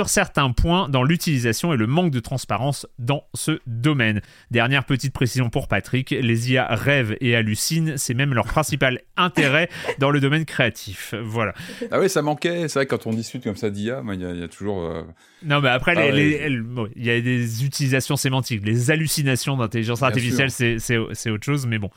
certains 0.06 0.52
points 0.52 0.88
dans 0.88 1.04
l'utilisation 1.04 1.74
et 1.74 1.78
le 1.78 1.86
manque 1.86 2.12
de 2.12 2.20
transparence 2.20 2.88
dans 2.98 3.26
ce 3.34 3.60
domaine. 3.68 4.22
Dernière 4.50 4.86
petite 4.86 5.14
précision 5.14 5.50
pour 5.50 5.68
Patrick, 5.68 6.12
les 6.12 6.52
IA 6.52 6.68
rêvent 6.74 7.18
et 7.20 7.36
hallucinent, 7.36 7.98
c'est 7.98 8.14
même 8.14 8.34
leur 8.34 8.46
principal 8.46 9.02
intérêt 9.18 9.70
dans 10.00 10.10
le 10.10 10.20
domaine 10.20 10.46
créatif. 10.46 11.14
Voilà. 11.22 11.54
Ah 11.92 12.00
oui, 12.00 12.10
ça 12.10 12.22
manquait, 12.22 12.68
c'est 12.68 12.80
vrai 12.80 12.86
quand 12.86 13.06
on 13.06 13.12
discute 13.12 13.44
comme 13.44 13.58
ça 13.58 13.70
d'IA, 13.70 14.02
il 14.14 14.40
y, 14.40 14.44
a 14.44 14.48
toujours... 14.48 14.86
Euh, 14.86 15.04
non, 15.44 15.60
mais 15.60 15.70
après, 15.70 15.96
ah 15.98 16.10
il 16.16 17.04
y 17.04 17.10
a 17.10 17.20
des 17.20 17.66
utilisations 17.66 18.16
sémantiques. 18.16 18.64
Les 18.64 18.92
hallucinations 18.92 19.58
d'intelligence 19.58 20.04
artificielle, 20.04 20.52
c'est 20.52 21.30
autre 21.30 21.44
chose, 21.44 21.66
mais 21.66 21.80
bon. 21.80 21.90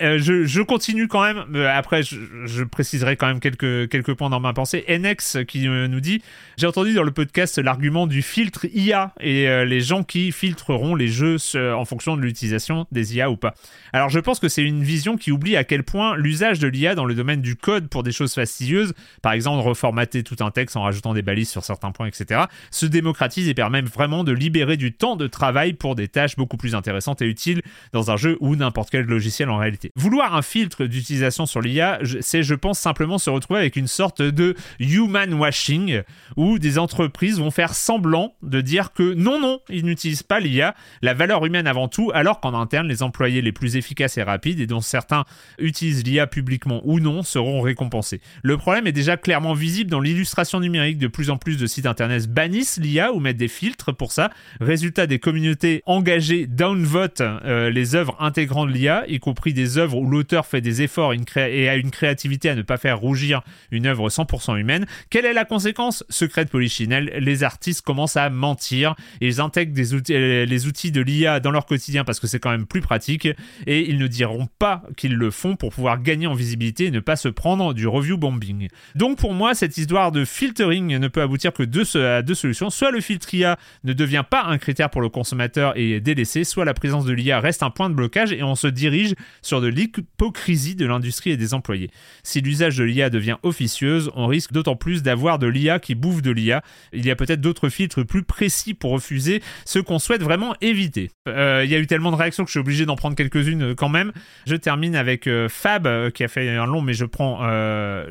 Euh, 0.00 0.18
je, 0.18 0.62
continue 0.62 1.08
quand 1.08 1.22
même. 1.22 1.56
Après, 1.66 2.02
je, 2.02 2.62
préciserai 2.64 3.16
quand 3.16 3.26
même 3.26 3.40
quelques, 3.40 3.88
quelques 3.88 4.14
points 4.14 4.30
dans 4.30 4.40
ma 4.40 4.52
pensée. 4.52 4.84
NX 4.88 5.44
qui 5.46 5.66
euh, 5.66 5.88
nous 5.88 6.00
dit 6.00 6.22
J'ai 6.56 6.66
entendu 6.66 6.94
dans 6.94 7.02
le 7.02 7.10
podcast 7.10 7.37
l'argument 7.58 8.06
du 8.06 8.22
filtre 8.22 8.66
IA 8.74 9.12
et 9.20 9.48
euh, 9.48 9.64
les 9.64 9.80
gens 9.80 10.02
qui 10.02 10.32
filtreront 10.32 10.94
les 10.94 11.08
jeux 11.08 11.36
en 11.54 11.84
fonction 11.84 12.16
de 12.16 12.22
l'utilisation 12.22 12.86
des 12.92 13.16
IA 13.16 13.30
ou 13.30 13.36
pas. 13.36 13.54
Alors, 13.92 14.08
je 14.08 14.18
pense 14.18 14.38
que 14.40 14.48
c'est 14.48 14.62
une 14.62 14.82
vision 14.82 15.16
qui 15.16 15.30
oublie 15.30 15.56
à 15.56 15.64
quel 15.64 15.82
point 15.82 16.16
l'usage 16.16 16.58
de 16.58 16.66
l'IA 16.66 16.94
dans 16.94 17.04
le 17.04 17.14
domaine 17.14 17.40
du 17.40 17.56
code 17.56 17.88
pour 17.88 18.02
des 18.02 18.12
choses 18.12 18.34
fastidieuses, 18.34 18.92
par 19.22 19.32
exemple 19.32 19.66
reformater 19.66 20.22
tout 20.22 20.36
un 20.40 20.50
texte 20.50 20.76
en 20.76 20.82
rajoutant 20.82 21.14
des 21.14 21.22
balises 21.22 21.50
sur 21.50 21.64
certains 21.64 21.92
points, 21.92 22.06
etc., 22.06 22.42
se 22.70 22.86
démocratise 22.86 23.48
et 23.48 23.54
permet 23.54 23.82
vraiment 23.82 24.24
de 24.24 24.32
libérer 24.32 24.76
du 24.76 24.92
temps 24.92 25.16
de 25.16 25.26
travail 25.26 25.74
pour 25.74 25.94
des 25.94 26.08
tâches 26.08 26.36
beaucoup 26.36 26.56
plus 26.56 26.74
intéressantes 26.74 27.22
et 27.22 27.26
utiles 27.26 27.62
dans 27.92 28.10
un 28.10 28.16
jeu 28.16 28.36
ou 28.40 28.56
n'importe 28.56 28.90
quel 28.90 29.04
logiciel 29.04 29.50
en 29.50 29.58
réalité. 29.58 29.92
Vouloir 29.96 30.34
un 30.34 30.42
filtre 30.42 30.86
d'utilisation 30.86 31.46
sur 31.46 31.60
l'IA, 31.60 32.00
c'est, 32.20 32.42
je 32.42 32.54
pense, 32.54 32.78
simplement 32.78 33.18
se 33.18 33.30
retrouver 33.30 33.60
avec 33.60 33.76
une 33.76 33.86
sorte 33.86 34.22
de 34.22 34.54
human 34.78 35.34
washing 35.34 36.02
où 36.36 36.58
des 36.58 36.78
entreprises 36.78 37.27
vont 37.36 37.50
faire 37.50 37.74
semblant 37.74 38.34
de 38.42 38.60
dire 38.60 38.92
que 38.92 39.14
non, 39.14 39.40
non, 39.40 39.60
ils 39.68 39.84
n'utilisent 39.84 40.22
pas 40.22 40.40
l'IA, 40.40 40.74
la 41.02 41.14
valeur 41.14 41.44
humaine 41.44 41.66
avant 41.66 41.88
tout, 41.88 42.10
alors 42.14 42.40
qu'en 42.40 42.54
interne, 42.54 42.88
les 42.88 43.02
employés 43.02 43.42
les 43.42 43.52
plus 43.52 43.76
efficaces 43.76 44.18
et 44.18 44.22
rapides, 44.22 44.60
et 44.60 44.66
dont 44.66 44.80
certains 44.80 45.24
utilisent 45.58 46.04
l'IA 46.04 46.26
publiquement 46.26 46.80
ou 46.84 47.00
non, 47.00 47.22
seront 47.22 47.60
récompensés. 47.60 48.20
Le 48.42 48.56
problème 48.56 48.86
est 48.86 48.92
déjà 48.92 49.16
clairement 49.16 49.54
visible 49.54 49.90
dans 49.90 50.00
l'illustration 50.00 50.60
numérique. 50.60 50.98
De 50.98 51.06
plus 51.06 51.30
en 51.30 51.36
plus 51.36 51.56
de 51.56 51.66
sites 51.66 51.86
internet 51.86 52.26
bannissent 52.28 52.78
l'IA 52.78 53.12
ou 53.12 53.20
mettent 53.20 53.36
des 53.36 53.48
filtres 53.48 53.94
pour 53.94 54.12
ça. 54.12 54.30
Résultat 54.60 55.06
des 55.06 55.18
communautés 55.18 55.82
engagées 55.86 56.46
downvote 56.46 57.20
euh, 57.20 57.70
les 57.70 57.94
œuvres 57.94 58.16
intégrant 58.20 58.64
l'IA, 58.64 59.04
y 59.08 59.18
compris 59.18 59.52
des 59.52 59.78
œuvres 59.78 59.98
où 59.98 60.08
l'auteur 60.08 60.46
fait 60.46 60.60
des 60.60 60.82
efforts 60.82 61.12
et 61.36 61.68
a 61.68 61.76
une 61.76 61.90
créativité 61.90 62.48
à 62.50 62.54
ne 62.54 62.62
pas 62.62 62.76
faire 62.76 62.98
rougir 62.98 63.42
une 63.70 63.86
œuvre 63.86 64.08
100% 64.08 64.58
humaine. 64.58 64.86
Quelle 65.10 65.24
est 65.24 65.32
la 65.32 65.44
conséquence? 65.44 66.04
Secret 66.08 66.44
de 66.44 66.50
Polichinelle, 66.50 67.07
les 67.18 67.44
artistes 67.44 67.82
commencent 67.82 68.16
à 68.16 68.28
mentir, 68.30 68.94
ils 69.20 69.40
intègrent 69.40 69.74
euh, 70.10 70.44
les 70.44 70.66
outils 70.66 70.92
de 70.92 71.00
l'IA 71.00 71.40
dans 71.40 71.50
leur 71.50 71.66
quotidien 71.66 72.04
parce 72.04 72.20
que 72.20 72.26
c'est 72.26 72.38
quand 72.38 72.50
même 72.50 72.66
plus 72.66 72.80
pratique 72.80 73.28
et 73.66 73.88
ils 73.88 73.98
ne 73.98 74.06
diront 74.06 74.48
pas 74.58 74.82
qu'ils 74.96 75.14
le 75.14 75.30
font 75.30 75.56
pour 75.56 75.70
pouvoir 75.70 76.02
gagner 76.02 76.26
en 76.26 76.34
visibilité 76.34 76.86
et 76.86 76.90
ne 76.90 77.00
pas 77.00 77.16
se 77.16 77.28
prendre 77.28 77.74
du 77.74 77.86
review 77.86 78.18
bombing. 78.18 78.68
Donc 78.94 79.18
pour 79.18 79.34
moi, 79.34 79.54
cette 79.54 79.76
histoire 79.76 80.12
de 80.12 80.24
filtering 80.24 80.98
ne 80.98 81.08
peut 81.08 81.22
aboutir 81.22 81.52
que 81.52 81.62
à 81.96 82.22
deux 82.22 82.34
solutions. 82.34 82.70
Soit 82.70 82.90
le 82.90 83.00
filtre 83.00 83.32
IA 83.34 83.58
ne 83.84 83.92
devient 83.92 84.24
pas 84.28 84.44
un 84.44 84.58
critère 84.58 84.90
pour 84.90 85.00
le 85.00 85.08
consommateur 85.08 85.76
et 85.76 85.92
est 85.92 86.00
délaissé, 86.00 86.44
soit 86.44 86.64
la 86.64 86.74
présence 86.74 87.04
de 87.04 87.12
l'IA 87.12 87.40
reste 87.40 87.62
un 87.62 87.70
point 87.70 87.90
de 87.90 87.94
blocage 87.94 88.32
et 88.32 88.42
on 88.42 88.54
se 88.54 88.66
dirige 88.66 89.14
sur 89.42 89.60
de 89.60 89.68
l'hypocrisie 89.68 90.74
de 90.74 90.86
l'industrie 90.86 91.30
et 91.30 91.36
des 91.36 91.54
employés. 91.54 91.90
Si 92.22 92.40
l'usage 92.40 92.76
de 92.76 92.84
l'IA 92.84 93.10
devient 93.10 93.36
officieuse, 93.42 94.10
on 94.14 94.26
risque 94.26 94.52
d'autant 94.52 94.76
plus 94.76 95.02
d'avoir 95.02 95.38
de 95.38 95.46
l'IA 95.46 95.78
qui 95.78 95.94
bouffe 95.94 96.22
de 96.22 96.30
l'IA. 96.30 96.62
Il 96.98 97.06
y 97.06 97.10
a 97.10 97.16
peut-être 97.16 97.40
d'autres 97.40 97.68
filtres 97.68 98.04
plus 98.04 98.22
précis 98.22 98.74
pour 98.74 98.90
refuser 98.90 99.42
ce 99.64 99.78
qu'on 99.78 99.98
souhaite 99.98 100.22
vraiment 100.22 100.54
éviter. 100.60 101.10
Euh, 101.28 101.62
il 101.64 101.70
y 101.70 101.74
a 101.74 101.78
eu 101.78 101.86
tellement 101.86 102.10
de 102.10 102.16
réactions 102.16 102.44
que 102.44 102.48
je 102.48 102.52
suis 102.52 102.60
obligé 102.60 102.86
d'en 102.86 102.96
prendre 102.96 103.14
quelques-unes 103.14 103.62
euh, 103.62 103.74
quand 103.74 103.88
même. 103.88 104.12
Je 104.46 104.56
termine 104.56 104.96
avec 104.96 105.26
euh, 105.26 105.48
Fab 105.48 106.10
qui 106.10 106.24
a 106.24 106.28
fait 106.28 106.48
un 106.48 106.66
long, 106.66 106.82
mais 106.82 106.94
je 106.94 107.04
prends, 107.04 107.38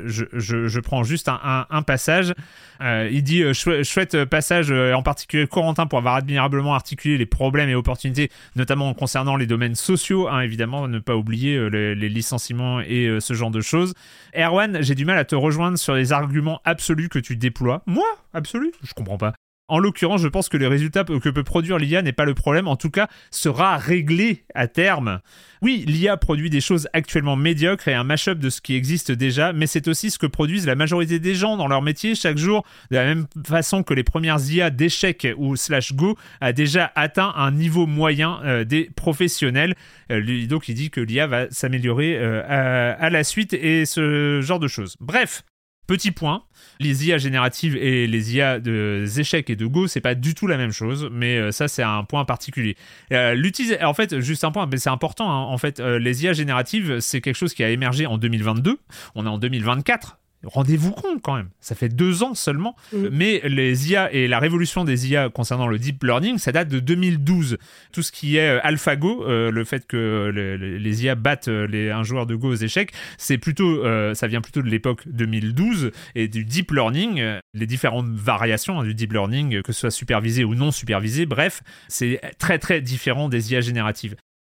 je, 0.06 0.24
je, 0.32 0.80
prends 0.80 1.02
juste 1.02 1.28
un, 1.28 1.82
passage. 1.82 2.34
il 2.80 3.22
dit 3.22 3.42
chouette 3.52 4.24
passage, 4.24 4.70
en 4.70 5.02
particulier 5.02 5.46
Corentin, 5.46 5.86
pour 5.86 5.98
avoir 5.98 6.14
admirablement 6.14 6.74
articulé 6.74 7.18
les 7.18 7.26
problèmes 7.26 7.68
et 7.68 7.74
opportunités, 7.74 8.30
notamment 8.56 8.94
concernant 8.94 9.36
les 9.36 9.46
domaines 9.46 9.74
sociaux, 9.74 10.28
hein, 10.28 10.40
évidemment, 10.40 10.88
ne 10.88 10.98
pas 10.98 11.16
oublier 11.16 11.68
les, 11.70 11.94
licenciements 12.08 12.80
et 12.80 13.18
ce 13.20 13.34
genre 13.34 13.50
de 13.50 13.60
choses. 13.60 13.94
Erwan, 14.36 14.78
j'ai 14.80 14.94
du 14.94 15.04
mal 15.04 15.18
à 15.18 15.24
te 15.24 15.34
rejoindre 15.34 15.78
sur 15.78 15.94
les 15.94 16.12
arguments 16.12 16.60
absolus 16.64 17.08
que 17.08 17.18
tu 17.18 17.36
déploies. 17.36 17.82
Moi? 17.86 18.06
Absolu 18.38 18.70
Je 18.82 18.94
comprends 18.94 19.18
pas. 19.18 19.34
En 19.70 19.80
l'occurrence, 19.80 20.22
je 20.22 20.28
pense 20.28 20.48
que 20.48 20.56
les 20.56 20.66
résultats 20.66 21.04
que 21.04 21.28
peut 21.28 21.44
produire 21.44 21.76
l'IA 21.76 22.00
n'est 22.00 22.14
pas 22.14 22.24
le 22.24 22.32
problème, 22.32 22.68
en 22.68 22.76
tout 22.76 22.88
cas 22.88 23.06
sera 23.30 23.76
réglé 23.76 24.44
à 24.54 24.66
terme. 24.66 25.20
Oui, 25.60 25.84
l'IA 25.86 26.16
produit 26.16 26.48
des 26.48 26.62
choses 26.62 26.88
actuellement 26.94 27.36
médiocres 27.36 27.86
et 27.88 27.92
un 27.92 28.02
mash-up 28.02 28.38
de 28.38 28.48
ce 28.48 28.62
qui 28.62 28.74
existe 28.74 29.12
déjà, 29.12 29.52
mais 29.52 29.66
c'est 29.66 29.86
aussi 29.86 30.10
ce 30.10 30.18
que 30.18 30.26
produisent 30.26 30.66
la 30.66 30.74
majorité 30.74 31.18
des 31.18 31.34
gens 31.34 31.58
dans 31.58 31.68
leur 31.68 31.82
métier 31.82 32.14
chaque 32.14 32.38
jour, 32.38 32.64
de 32.90 32.96
la 32.96 33.04
même 33.04 33.26
façon 33.46 33.82
que 33.82 33.92
les 33.92 34.04
premières 34.04 34.40
IA 34.50 34.70
d'échecs 34.70 35.28
ou 35.36 35.54
slash 35.54 35.92
go 35.92 36.16
a 36.40 36.54
déjà 36.54 36.90
atteint 36.94 37.34
un 37.36 37.50
niveau 37.50 37.86
moyen 37.86 38.40
euh, 38.44 38.64
des 38.64 38.88
professionnels. 38.96 39.74
Euh, 40.10 40.46
donc 40.46 40.70
il 40.70 40.76
dit 40.76 40.88
que 40.88 41.02
l'IA 41.02 41.26
va 41.26 41.50
s'améliorer 41.50 42.16
euh, 42.16 42.94
à 42.98 43.10
la 43.10 43.22
suite 43.22 43.52
et 43.52 43.84
ce 43.84 44.40
genre 44.40 44.60
de 44.60 44.68
choses. 44.68 44.96
Bref, 44.98 45.42
Petit 45.88 46.10
point, 46.10 46.42
les 46.80 47.08
IA 47.08 47.16
génératives 47.16 47.74
et 47.74 48.06
les 48.06 48.36
IA 48.36 48.60
de 48.60 49.06
échecs 49.16 49.48
et 49.48 49.56
de 49.56 49.64
Go, 49.64 49.86
c'est 49.86 50.02
pas 50.02 50.14
du 50.14 50.34
tout 50.34 50.46
la 50.46 50.58
même 50.58 50.70
chose, 50.70 51.08
mais 51.10 51.38
euh, 51.38 51.50
ça 51.50 51.66
c'est 51.66 51.82
un 51.82 52.04
point 52.04 52.26
particulier. 52.26 52.76
Euh, 53.10 53.34
en 53.82 53.94
fait, 53.94 54.20
juste 54.20 54.44
un 54.44 54.50
point, 54.50 54.68
mais 54.70 54.76
c'est 54.76 54.90
important. 54.90 55.30
Hein. 55.30 55.44
en 55.44 55.56
fait, 55.56 55.80
euh, 55.80 55.98
les 55.98 56.24
IA 56.24 56.34
génératives, 56.34 57.00
c'est 57.00 57.22
quelque 57.22 57.36
chose 57.36 57.54
qui 57.54 57.64
a 57.64 57.70
émergé 57.70 58.04
en 58.04 58.18
2022. 58.18 58.78
On 59.14 59.24
est 59.24 59.30
en 59.30 59.38
2024. 59.38 60.18
Rendez-vous 60.44 60.92
compte 60.92 61.20
quand 61.20 61.34
même, 61.34 61.48
ça 61.60 61.74
fait 61.74 61.88
deux 61.88 62.22
ans 62.22 62.34
seulement. 62.34 62.76
Mm. 62.92 63.08
Mais 63.10 63.40
les 63.44 63.90
IA 63.90 64.12
et 64.12 64.28
la 64.28 64.38
révolution 64.38 64.84
des 64.84 65.10
IA 65.10 65.30
concernant 65.30 65.66
le 65.66 65.78
deep 65.78 66.04
learning, 66.04 66.38
ça 66.38 66.52
date 66.52 66.68
de 66.68 66.78
2012. 66.78 67.58
Tout 67.92 68.02
ce 68.02 68.12
qui 68.12 68.36
est 68.36 68.48
euh, 68.48 68.60
AlphaGo, 68.62 69.24
euh, 69.24 69.50
le 69.50 69.64
fait 69.64 69.86
que 69.86 70.30
les, 70.56 71.04
IA 71.04 71.16
battent 71.16 71.48
euh, 71.48 71.66
les, 71.66 71.90
un 71.90 72.04
joueur 72.04 72.26
de 72.26 72.36
Go 72.36 72.52
aux 72.52 72.54
échecs, 72.54 72.92
c'est 73.16 73.38
plutôt, 73.38 73.82
ça 74.14 74.26
vient 74.26 74.40
plutôt 74.40 74.62
de 74.62 74.68
l'époque 74.68 75.08
2012 75.08 75.90
et 76.14 76.28
du 76.28 76.44
deep 76.44 76.70
learning, 76.70 77.22
les 77.54 77.66
différentes 77.66 78.08
variations 78.08 78.80
hein, 78.80 78.84
du 78.84 78.94
deep 78.94 79.12
learning, 79.12 79.62
que 79.62 79.72
ce 79.72 79.80
soit 79.80 79.90
supervisé 79.90 80.44
ou 80.44 80.54
non 80.54 80.70
supervisé. 80.70 81.26
Bref, 81.26 81.62
c'est 81.88 82.20
très 82.38 82.58
très 82.58 82.80
différent 82.80 83.28
des 83.28 83.52
IA 83.52 83.60
génératives. 83.60 84.14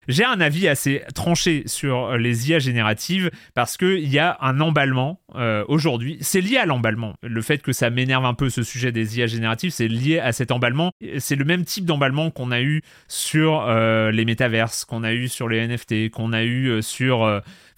J'ai 0.10 0.26
un 0.26 0.42
avis 0.42 0.68
assez 0.68 1.04
tranché 1.14 1.62
sur 1.68 2.18
les 2.18 2.50
IA 2.50 2.58
génératives 2.58 3.30
parce 3.54 3.78
qu'il 3.78 4.10
y 4.10 4.18
a 4.18 4.40
un 4.42 4.60
emballement 4.60 5.22
euh, 5.36 5.64
aujourd'hui. 5.68 6.18
C'est 6.22 6.42
lié 6.42 6.58
à 6.58 6.66
l'emballement. 6.66 7.14
Le 7.22 7.44
fait 7.44 7.62
que 7.62 7.74
ça 7.74 7.92
m'énerve 7.92 8.26
un 8.26 8.34
peu 8.34 8.50
ce 8.50 8.64
sujet 8.64 8.92
des 8.92 9.20
IA 9.20 9.28
génératives, 9.28 9.70
c'est 9.70 9.88
lié 9.88 10.18
à 10.18 10.32
cet 10.32 10.50
emballement. 10.50 10.90
C'est 11.20 11.36
le 11.36 11.46
même 11.46 11.64
type 11.64 11.86
d'emballement 11.86 12.32
qu'on 12.32 12.50
a 12.50 12.60
eu 12.60 12.82
sur 13.08 13.62
euh, 13.62 14.10
les 14.10 14.26
métaverses, 14.26 14.84
qu'on 14.84 15.04
a 15.04 15.14
eu 15.14 15.28
sur 15.28 15.48
les 15.48 15.68
NFT, 15.68 16.10
qu'on 16.10 16.34
a 16.34 16.42
eu 16.42 16.70
euh, 16.70 16.82
sur... 16.82 17.20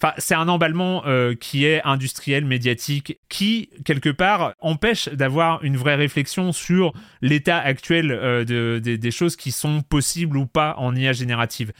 Enfin, 0.02 0.14
c'est 0.16 0.34
un 0.34 0.48
emballement 0.48 1.04
qui 1.38 1.64
est 1.64 1.80
industriel, 1.84 2.44
médiatique, 2.44 3.18
qui, 3.28 3.68
quelque 3.84 4.08
part, 4.08 4.54
empêche 4.58 5.08
d'avoir 5.10 5.62
une 5.62 5.76
vraie 5.76 5.94
réflexion 5.94 6.50
sur 6.50 6.92
l'état 7.20 7.58
actuel 7.58 8.44
des 8.44 9.10
choses 9.12 9.36
qui 9.36 9.52
sont 9.52 9.82
possibles 9.82 10.36
ou 10.36 10.46
pas 10.46 10.74
en 10.78 10.96
IA 10.96 11.12
générative 11.12 11.72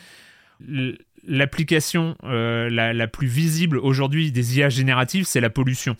l'application 1.26 2.16
euh, 2.24 2.68
la, 2.70 3.06
plus 3.06 3.26
visible 3.26 3.78
aujourd'hui 3.78 4.32
des 4.32 4.58
IA 4.58 4.68
génératives, 4.68 5.24
c'est 5.24 5.40
la 5.40 5.50
pollution. 5.50 5.96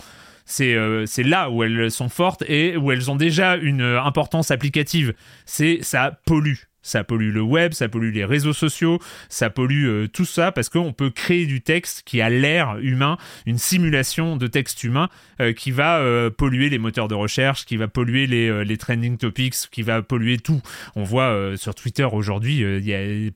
Euh, 0.61 1.07
c'est 1.07 1.23
là 1.23 1.51
où 1.51 1.63
elles 1.63 1.91
sont 1.91 2.09
fortes 2.09 2.43
et 2.49 2.77
où 2.77 2.91
elles 2.91 3.11
ont 3.11 3.17
déjà 3.17 3.57
une 3.57 3.83
importance 3.83 4.51
applicative. 4.51 5.15
C'est 5.47 5.79
ça 5.83 6.21
pollue. 6.27 6.72
Ça 6.83 7.05
pollue 7.05 7.33
le 7.33 7.43
web, 7.43 7.73
ça 7.73 7.89
pollue 7.89 8.13
les 8.13 8.25
réseaux 8.25 8.53
sociaux, 8.53 8.99
ça 9.29 9.51
pollue 9.51 9.87
euh, 9.87 10.09
tout 10.09 10.25
ça 10.25 10.53
parce 10.53 10.69
qu'on 10.69 10.93
peut 10.93 11.11
créer 11.11 11.47
du 11.47 11.61
texte 11.61 12.03
qui 12.05 12.21
a 12.21 12.29
l'air 12.29 12.79
humain, 12.79 13.17
une 13.47 13.59
simulation 13.59 14.37
de 14.37 14.47
texte 14.47 14.83
humain 14.85 15.09
euh, 15.41 15.53
qui 15.53 15.71
va 15.71 15.99
euh, 15.99 16.31
polluer 16.31 16.69
les 16.69 16.79
moteurs 16.79 17.09
de 17.09 17.15
recherche, 17.15 17.65
qui 17.65 17.77
va 17.77 17.89
polluer 17.89 18.27
les, 18.27 18.65
les 18.65 18.77
trending 18.77 19.17
topics, 19.17 19.55
qui 19.71 19.83
va 19.83 20.03
polluer 20.03 20.39
tout. 20.39 20.61
On 20.97 21.05
voit 21.05 21.57
sur 21.57 21.75
Twitter 21.75 22.07
aujourd'hui, 22.11 22.65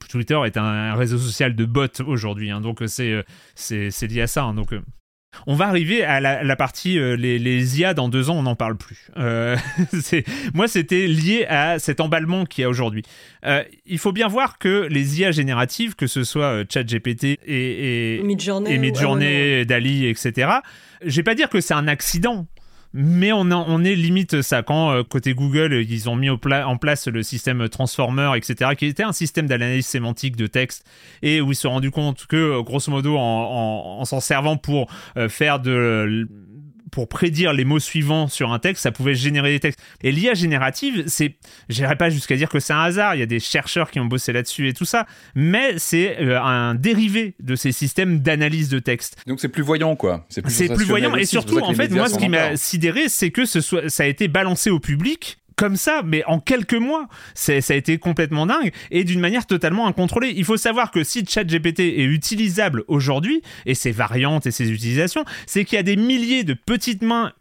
Twitter 0.09 0.40
est 0.44 0.57
un, 0.57 0.94
réseau 0.94 1.18
social 1.18 1.55
de 1.55 1.64
bots 1.64 1.86
aujourd'hui, 2.07 2.51
hein, 2.51 2.61
donc 2.61 2.82
c'est 2.86 3.24
lié 4.03 4.20
à 4.22 4.26
ça. 4.26 4.44
Hein, 4.44 4.55
on 5.47 5.55
va 5.55 5.68
arriver 5.68 6.03
à 6.03 6.20
la, 6.20 6.57
partie 6.57 6.99
euh, 6.99 7.16
les, 7.16 7.81
IA 7.81 7.95
dans 7.95 8.09
deux 8.09 8.31
ans, 8.31 8.37
on 8.37 8.43
n'en 8.43 8.57
parle 8.57 8.77
plus. 8.77 9.09
Euh, 9.16 9.57
moi, 10.55 10.68
c'était 10.68 11.07
lié 11.07 11.47
à 11.49 11.79
cet 11.79 12.01
emballement 12.01 12.47
qu'il 12.47 12.62
y 12.62 12.64
a 12.64 12.68
aujourd'hui. 12.68 13.03
Euh, 13.45 13.62
il 13.85 13.99
faut 13.99 14.12
bien 14.12 14.29
voir 14.29 14.59
que 14.59 14.87
les 14.91 15.20
IA 15.20 15.31
génératives, 15.33 15.95
que 15.95 16.07
ce 16.07 16.24
soit 16.24 16.64
ChatGPT 16.70 17.39
et, 17.45 18.18
et 18.18 18.22
Midjourney, 18.22 18.72
et 18.72 18.79
Midjourney 18.79 19.66
Dali, 19.66 20.07
etc. 20.07 20.51
Je 21.05 21.16
vais 21.16 21.22
pas 21.22 21.35
dire 21.35 21.49
que 21.49 21.61
c'est 21.61 21.74
un 21.74 21.89
accident 21.89 22.47
mais 22.97 23.30
on, 23.32 23.84
est 23.84 23.94
limite 23.94 24.40
ça. 24.40 24.62
Quand 24.62 24.90
euh, 24.90 25.03
côté 25.03 25.34
Google, 25.34 25.84
ils 25.88 26.09
ont 26.09 26.16
mis 26.16 26.30
en 26.30 26.76
place 26.76 27.07
le 27.09 27.22
système 27.22 27.68
Transformer, 27.68 28.32
etc., 28.36 28.70
qui 28.76 28.86
était 28.86 29.03
un 29.03 29.12
système 29.12 29.47
d'analyse 29.47 29.86
sémantique 29.86 30.34
de 30.36 30.47
texte, 30.47 30.84
et 31.22 31.40
où 31.40 31.53
ils 31.53 31.55
se 31.55 31.62
sont 31.62 31.70
rendus 31.70 31.90
compte 31.90 32.26
que, 32.26 32.61
grosso 32.62 32.90
modo, 32.90 33.16
en 33.16 34.05
s'en 34.05 34.20
servant 34.20 34.57
pour 34.57 34.90
euh, 35.16 35.28
faire 35.28 35.61
de 35.61 36.26
pour 36.97 37.09
prédire 37.09 37.53
les 37.53 37.66
mots 37.66 37.78
suivants 37.78 38.26
sur 38.26 38.55
un 38.55 38.59
texte, 38.59 38.84
ça 38.84 38.90
pouvait 38.90 39.14
générer 39.14 39.51
des 39.51 39.61
textes. 39.61 39.78
Et 40.03 40.12
l'IA 40.12 40.32
générative, 40.32 41.05
c'est, 41.09 41.34
j'irai 41.68 41.94
pas 41.94 42.09
jusqu'à 42.09 42.36
dire 42.36 42.49
que 42.49 42.59
c'est 42.59 42.72
un 42.72 42.80
hasard, 42.80 43.14
il 43.14 43.18
y 43.18 43.22
a 43.22 43.26
des 43.26 43.38
chercheurs 43.38 43.90
qui 43.90 44.01
ont 44.01 44.07
bossé 44.07 44.32
là-dessus 44.32 44.66
et 44.66 44.72
tout 44.72 44.86
ça, 44.86 45.05
mais 45.34 45.78
c'est 45.78 46.18
euh, 46.22 46.40
un 46.40 46.74
dérivé 46.74 47.34
de 47.38 47.55
ces 47.55 47.70
systèmes 47.70 48.20
d'analyse 48.20 48.70
de 48.70 48.78
texte. 48.78 49.18
Donc 49.26 49.40
c'est 49.40 49.51
plus 49.51 49.62
voyant, 49.62 49.94
quoi. 49.94 50.24
C'est 50.30 50.40
plus, 50.40 50.86
voyant, 50.86 51.14
et 51.16 51.26
surtout, 51.26 51.59
en 51.59 51.74
fait, 51.74 51.90
moi, 51.90 52.09
ce 52.09 52.16
qui 52.16 52.30
m'a 52.30 52.57
sidéré, 52.57 53.11
c'est 53.11 53.30
que 53.30 53.44
ce 53.44 53.61
soit, 53.61 53.90
ça 53.90 54.05
a 54.05 54.07
été 54.07 54.26
balancé 54.26 54.70
au 54.70 54.80
public 54.80 55.36
comme 55.57 55.76
ça, 55.76 56.02
mais 56.04 56.22
en 56.26 56.38
quelques 56.38 56.74
mois. 56.74 57.09
Ça 57.34 57.52
a 57.52 57.74
été 57.74 57.98
complètement 57.98 58.46
dingue 58.46 58.72
et 58.90 59.04
d'une 59.04 59.20
manière 59.20 59.46
totalement 59.46 59.86
incontrôlée. 59.86 60.32
Il 60.36 60.44
faut 60.44 60.57
savoir 60.57 60.90
que 60.90 61.02
si 61.02 61.24
ChatGPT 61.26 61.80
est 61.80 62.04
utilisable 62.04 62.84
aujourd'hui, 62.88 63.42
et 63.64 63.74
ses 63.74 63.90
variantes 63.90 64.46
et 64.46 64.50
ses 64.50 64.70
utilisations, 64.70 65.24
c'est 65.46 65.64
qu'il 65.64 65.76
y 65.76 65.80
a 65.80 65.82
des 65.82 65.96
milliers 65.96 66.44
de 66.44 66.54
petites 66.54 67.02
mains 67.02 67.32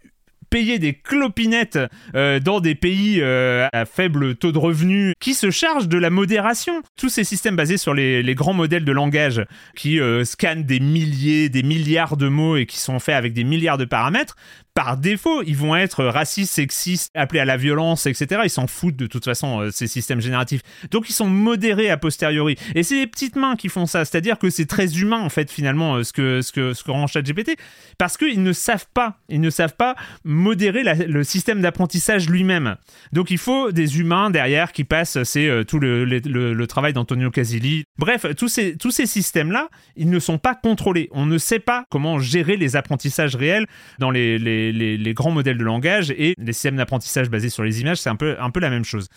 payer 0.49 0.79
des 0.79 0.93
clopinettes 0.93 1.79
euh, 2.15 2.39
dans 2.39 2.61
des 2.61 2.75
pays 2.75 3.19
euh, 3.19 3.67
à 3.73 3.85
faible 3.85 4.35
taux 4.35 4.51
de 4.51 4.57
revenus 4.57 5.13
qui 5.19 5.33
se 5.33 5.51
chargent 5.51 5.87
de 5.87 5.97
la 5.97 6.09
modération. 6.09 6.81
Tous 6.97 7.09
ces 7.09 7.23
systèmes 7.23 7.55
basés 7.55 7.77
sur 7.77 7.93
les, 7.93 8.35
grands 8.35 8.53
modèles 8.53 8.85
de 8.85 8.91
langage 8.91 9.45
qui 9.75 9.99
euh, 9.99 10.23
scannent 10.23 10.63
des 10.63 10.79
milliers, 10.79 11.49
des 11.49 11.63
milliards 11.63 12.15
de 12.15 12.27
mots 12.27 12.55
et 12.55 12.65
qui 12.65 12.79
sont 12.79 12.99
faits 12.99 13.15
avec 13.15 13.33
des 13.33 13.43
milliards 13.43 13.77
de 13.77 13.85
paramètres, 13.85 14.35
par 14.75 14.97
défaut, 14.97 15.41
ils 15.43 15.55
vont 15.55 15.75
être 15.75 16.03
racistes, 16.03 16.53
sexistes, 16.53 17.09
appelés 17.15 17.39
à 17.39 17.45
la 17.45 17.57
violence, 17.57 18.05
etc. 18.05 18.41
Ils 18.43 18.49
s'en 18.49 18.67
foutent 18.67 18.97
de 18.97 19.07
toute 19.07 19.25
façon, 19.25 19.61
euh, 19.61 19.71
ces 19.71 19.87
systèmes 19.87 20.21
génératifs. 20.21 20.61
Donc 20.91 21.09
ils 21.09 21.13
sont 21.13 21.27
modérés 21.27 21.89
a 21.89 21.97
posteriori. 21.97 22.57
Et 22.75 22.83
c'est 22.83 22.95
les 22.95 23.07
petites 23.07 23.35
mains 23.37 23.55
qui 23.55 23.69
font 23.69 23.85
ça. 23.85 24.05
C'est-à-dire 24.05 24.37
que 24.37 24.49
c'est 24.49 24.65
très 24.65 24.97
humain, 24.99 25.21
en 25.21 25.29
fait, 25.29 25.49
finalement, 25.49 25.95
euh, 25.95 26.03
ce 26.03 26.11
que, 26.11 26.41
ce 26.41 26.51
que, 26.51 26.73
ce 26.73 26.83
que 26.83 26.91
rend 26.91 27.07
ChatGPT. 27.07 27.55
Parce 27.97 28.17
qu'ils 28.17 28.43
ne 28.43 28.51
savent 28.51 28.87
pas, 28.93 29.17
ils 29.29 29.39
ne 29.39 29.49
savent 29.49 29.75
pas 29.75 29.95
modérer 30.25 30.83
le 30.83 31.23
système 31.23 31.61
d'apprentissage 31.61 32.29
lui-même. 32.29 32.75
Donc 33.13 33.31
il 33.31 33.37
faut 33.37 33.71
des 33.71 33.99
humains 33.99 34.29
derrière 34.29 34.73
qui 34.73 34.83
passent, 34.83 35.23
c'est 35.23 35.47
euh, 35.47 35.63
tout 35.63 35.79
le, 35.79 36.03
le, 36.03 36.67
travail 36.67 36.91
d'Antonio 36.91 37.31
Casilli. 37.31 37.85
Bref, 37.97 38.25
tous 38.35 38.49
ces, 38.49 38.75
tous 38.75 38.91
ces 38.91 39.05
systèmes-là, 39.05 39.69
ils 39.95 40.09
ne 40.09 40.19
sont 40.19 40.37
pas 40.37 40.55
contrôlés. 40.55 41.07
On 41.11 41.25
ne 41.25 41.37
sait 41.37 41.59
pas 41.59 41.85
comment 41.89 42.19
gérer 42.19 42.57
les 42.57 42.75
apprentissages 42.75 43.35
réels 43.35 43.67
dans 43.99 44.11
les 44.11 44.37
les, 44.37 44.64
grands 45.13 45.31
modèles 45.31 45.57
de 45.57 45.63
langage 45.63 46.11
et 46.11 46.35
les 46.37 46.53
systèmes 46.53 46.77
d'apprentissage 46.77 47.29
basés 47.29 47.49
sur 47.49 47.63
les 47.63 47.81
images, 47.81 47.97
c'est 47.97 48.09
un 48.09 48.15
peu, 48.15 48.35
un 48.39 48.49
peu 48.49 48.59
la 48.59 48.69
même 48.69 48.85
chose 48.85 49.07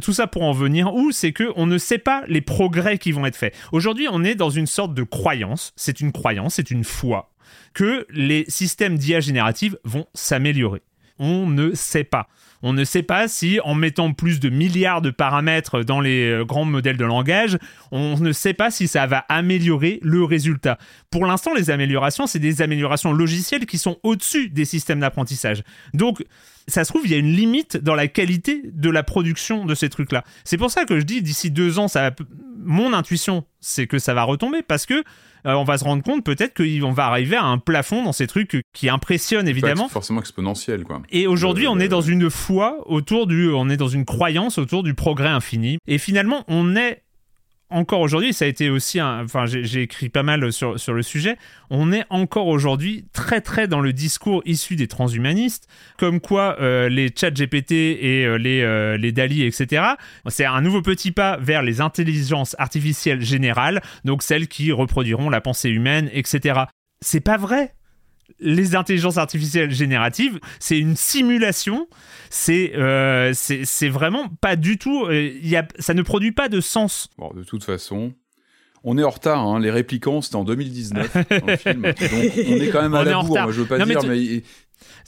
tout 0.00 0.12
ça 0.12 0.26
pour 0.26 0.42
en 0.42 0.52
venir 0.52 0.94
où 0.94 1.12
c'est 1.12 1.32
que 1.32 1.52
on 1.56 1.66
ne 1.66 1.78
sait 1.78 1.98
pas 1.98 2.24
les 2.26 2.40
progrès 2.40 2.98
qui 2.98 3.12
vont 3.12 3.26
être 3.26 3.36
faits. 3.36 3.54
Aujourd'hui, 3.72 4.08
on 4.10 4.24
est 4.24 4.34
dans 4.34 4.50
une 4.50 4.66
sorte 4.66 4.94
de 4.94 5.02
croyance, 5.02 5.72
c'est 5.76 6.00
une 6.00 6.12
croyance, 6.12 6.54
c'est 6.54 6.70
une 6.70 6.84
foi 6.84 7.32
que 7.72 8.06
les 8.10 8.44
systèmes 8.48 8.96
d'IA 8.96 9.20
générative 9.20 9.78
vont 9.84 10.06
s'améliorer. 10.14 10.82
On 11.18 11.46
ne 11.46 11.74
sait 11.74 12.04
pas. 12.04 12.28
On 12.66 12.72
ne 12.72 12.82
sait 12.82 13.02
pas 13.02 13.28
si, 13.28 13.60
en 13.62 13.74
mettant 13.74 14.14
plus 14.14 14.40
de 14.40 14.48
milliards 14.48 15.02
de 15.02 15.10
paramètres 15.10 15.84
dans 15.84 16.00
les 16.00 16.30
euh, 16.30 16.44
grands 16.46 16.64
modèles 16.64 16.96
de 16.96 17.04
langage, 17.04 17.58
on 17.92 18.16
ne 18.16 18.32
sait 18.32 18.54
pas 18.54 18.70
si 18.70 18.88
ça 18.88 19.06
va 19.06 19.18
améliorer 19.28 20.00
le 20.02 20.24
résultat. 20.24 20.78
Pour 21.10 21.26
l'instant, 21.26 21.52
les 21.52 21.68
améliorations, 21.68 22.26
c'est 22.26 22.38
des 22.38 22.62
améliorations 22.62 23.12
logicielles 23.12 23.66
qui 23.66 23.76
sont 23.76 23.98
au-dessus 24.02 24.48
des 24.48 24.64
systèmes 24.64 25.00
d'apprentissage. 25.00 25.62
Donc, 25.92 26.24
ça 26.66 26.84
se 26.84 26.90
trouve, 26.90 27.02
il 27.04 27.10
y 27.10 27.14
a 27.14 27.18
une 27.18 27.36
limite 27.36 27.76
dans 27.76 27.94
la 27.94 28.08
qualité 28.08 28.62
de 28.64 28.88
la 28.88 29.02
production 29.02 29.66
de 29.66 29.74
ces 29.74 29.90
trucs-là. 29.90 30.24
C'est 30.44 30.56
pour 30.56 30.70
ça 30.70 30.86
que 30.86 30.98
je 30.98 31.04
dis 31.04 31.20
d'ici 31.20 31.50
deux 31.50 31.78
ans, 31.78 31.86
ça 31.86 32.12
mon 32.64 32.94
intuition, 32.94 33.44
c'est 33.60 33.86
que 33.86 33.98
ça 33.98 34.14
va 34.14 34.22
retomber 34.22 34.62
parce 34.62 34.86
que 34.86 35.04
euh, 35.46 35.52
on 35.52 35.64
va 35.64 35.78
se 35.78 35.84
rendre 35.84 36.02
compte 36.02 36.24
peut-être 36.24 36.54
qu'on 36.56 36.92
va 36.92 37.06
arriver 37.06 37.36
à 37.36 37.44
un 37.44 37.58
plafond 37.58 38.02
dans 38.02 38.12
ces 38.12 38.26
trucs 38.26 38.62
qui 38.72 38.88
impressionnent 38.88 39.48
évidemment. 39.48 39.88
forcément 39.88 40.20
exponentiel 40.20 40.84
quoi. 40.84 41.02
Et 41.10 41.26
aujourd'hui, 41.26 41.66
on 41.66 41.78
est 41.78 41.88
dans 41.88 42.00
une 42.00 42.30
foi 42.30 42.78
autour 42.86 43.26
du, 43.26 43.50
on 43.50 43.68
est 43.68 43.76
dans 43.76 43.88
une 43.88 44.04
croyance 44.04 44.58
autour 44.58 44.82
du 44.82 44.94
progrès 44.94 45.28
infini. 45.28 45.78
Et 45.86 45.98
finalement, 45.98 46.44
on 46.48 46.76
est 46.76 47.02
encore 47.70 48.00
aujourd'hui, 48.00 48.32
ça 48.32 48.44
a 48.44 48.48
été 48.48 48.70
aussi, 48.70 49.00
enfin 49.00 49.46
j'ai 49.46 49.82
écrit 49.82 50.08
pas 50.08 50.22
mal 50.22 50.52
sur, 50.52 50.78
sur 50.78 50.92
le 50.92 51.02
sujet, 51.02 51.36
on 51.70 51.92
est 51.92 52.04
encore 52.10 52.46
aujourd'hui 52.46 53.06
très 53.12 53.40
très 53.40 53.66
dans 53.68 53.80
le 53.80 53.92
discours 53.92 54.42
issu 54.44 54.76
des 54.76 54.86
transhumanistes, 54.86 55.66
comme 55.98 56.20
quoi 56.20 56.56
euh, 56.60 56.88
les 56.88 57.10
chats 57.14 57.30
GPT 57.30 57.72
et 57.72 58.26
euh, 58.26 58.36
les, 58.36 58.60
euh, 58.60 58.96
les 58.96 59.12
DALI, 59.12 59.42
etc., 59.44 59.82
c'est 60.28 60.44
un 60.44 60.60
nouveau 60.60 60.82
petit 60.82 61.10
pas 61.10 61.36
vers 61.38 61.62
les 61.62 61.80
intelligences 61.80 62.54
artificielles 62.58 63.22
générales, 63.22 63.82
donc 64.04 64.22
celles 64.22 64.46
qui 64.46 64.70
reproduiront 64.70 65.30
la 65.30 65.40
pensée 65.40 65.70
humaine, 65.70 66.10
etc. 66.12 66.60
C'est 67.00 67.20
pas 67.20 67.36
vrai 67.36 67.74
les 68.40 68.74
intelligences 68.74 69.16
artificielles 69.16 69.70
génératives, 69.70 70.40
c'est 70.58 70.78
une 70.78 70.96
simulation, 70.96 71.88
c'est 72.30 72.72
euh, 72.76 73.32
c'est 73.34 73.88
vraiment 73.88 74.28
pas 74.40 74.56
du 74.56 74.78
tout, 74.78 75.04
euh, 75.06 75.32
y 75.42 75.56
a, 75.56 75.66
ça 75.78 75.94
ne 75.94 76.02
produit 76.02 76.32
pas 76.32 76.48
de 76.48 76.60
sens. 76.60 77.08
Bon, 77.18 77.30
de 77.34 77.42
toute 77.42 77.64
façon, 77.64 78.12
on 78.82 78.98
est 78.98 79.04
en 79.04 79.10
retard, 79.10 79.46
hein. 79.46 79.60
les 79.60 79.70
réplicants 79.70 80.20
c'était 80.20 80.36
en 80.36 80.44
2019 80.44 81.16
dans 81.40 81.46
le 81.46 81.56
film, 81.56 81.82
donc 81.82 81.96
on 82.00 82.54
est 82.56 82.70
quand 82.70 82.82
même 82.82 82.94
à 82.94 83.04
la 83.04 83.22
bourre, 83.22 83.42
moi 83.42 83.52
je 83.52 83.60
veux 83.60 83.66
pas 83.66 83.78
dire, 83.84 84.02
mais 84.04 84.42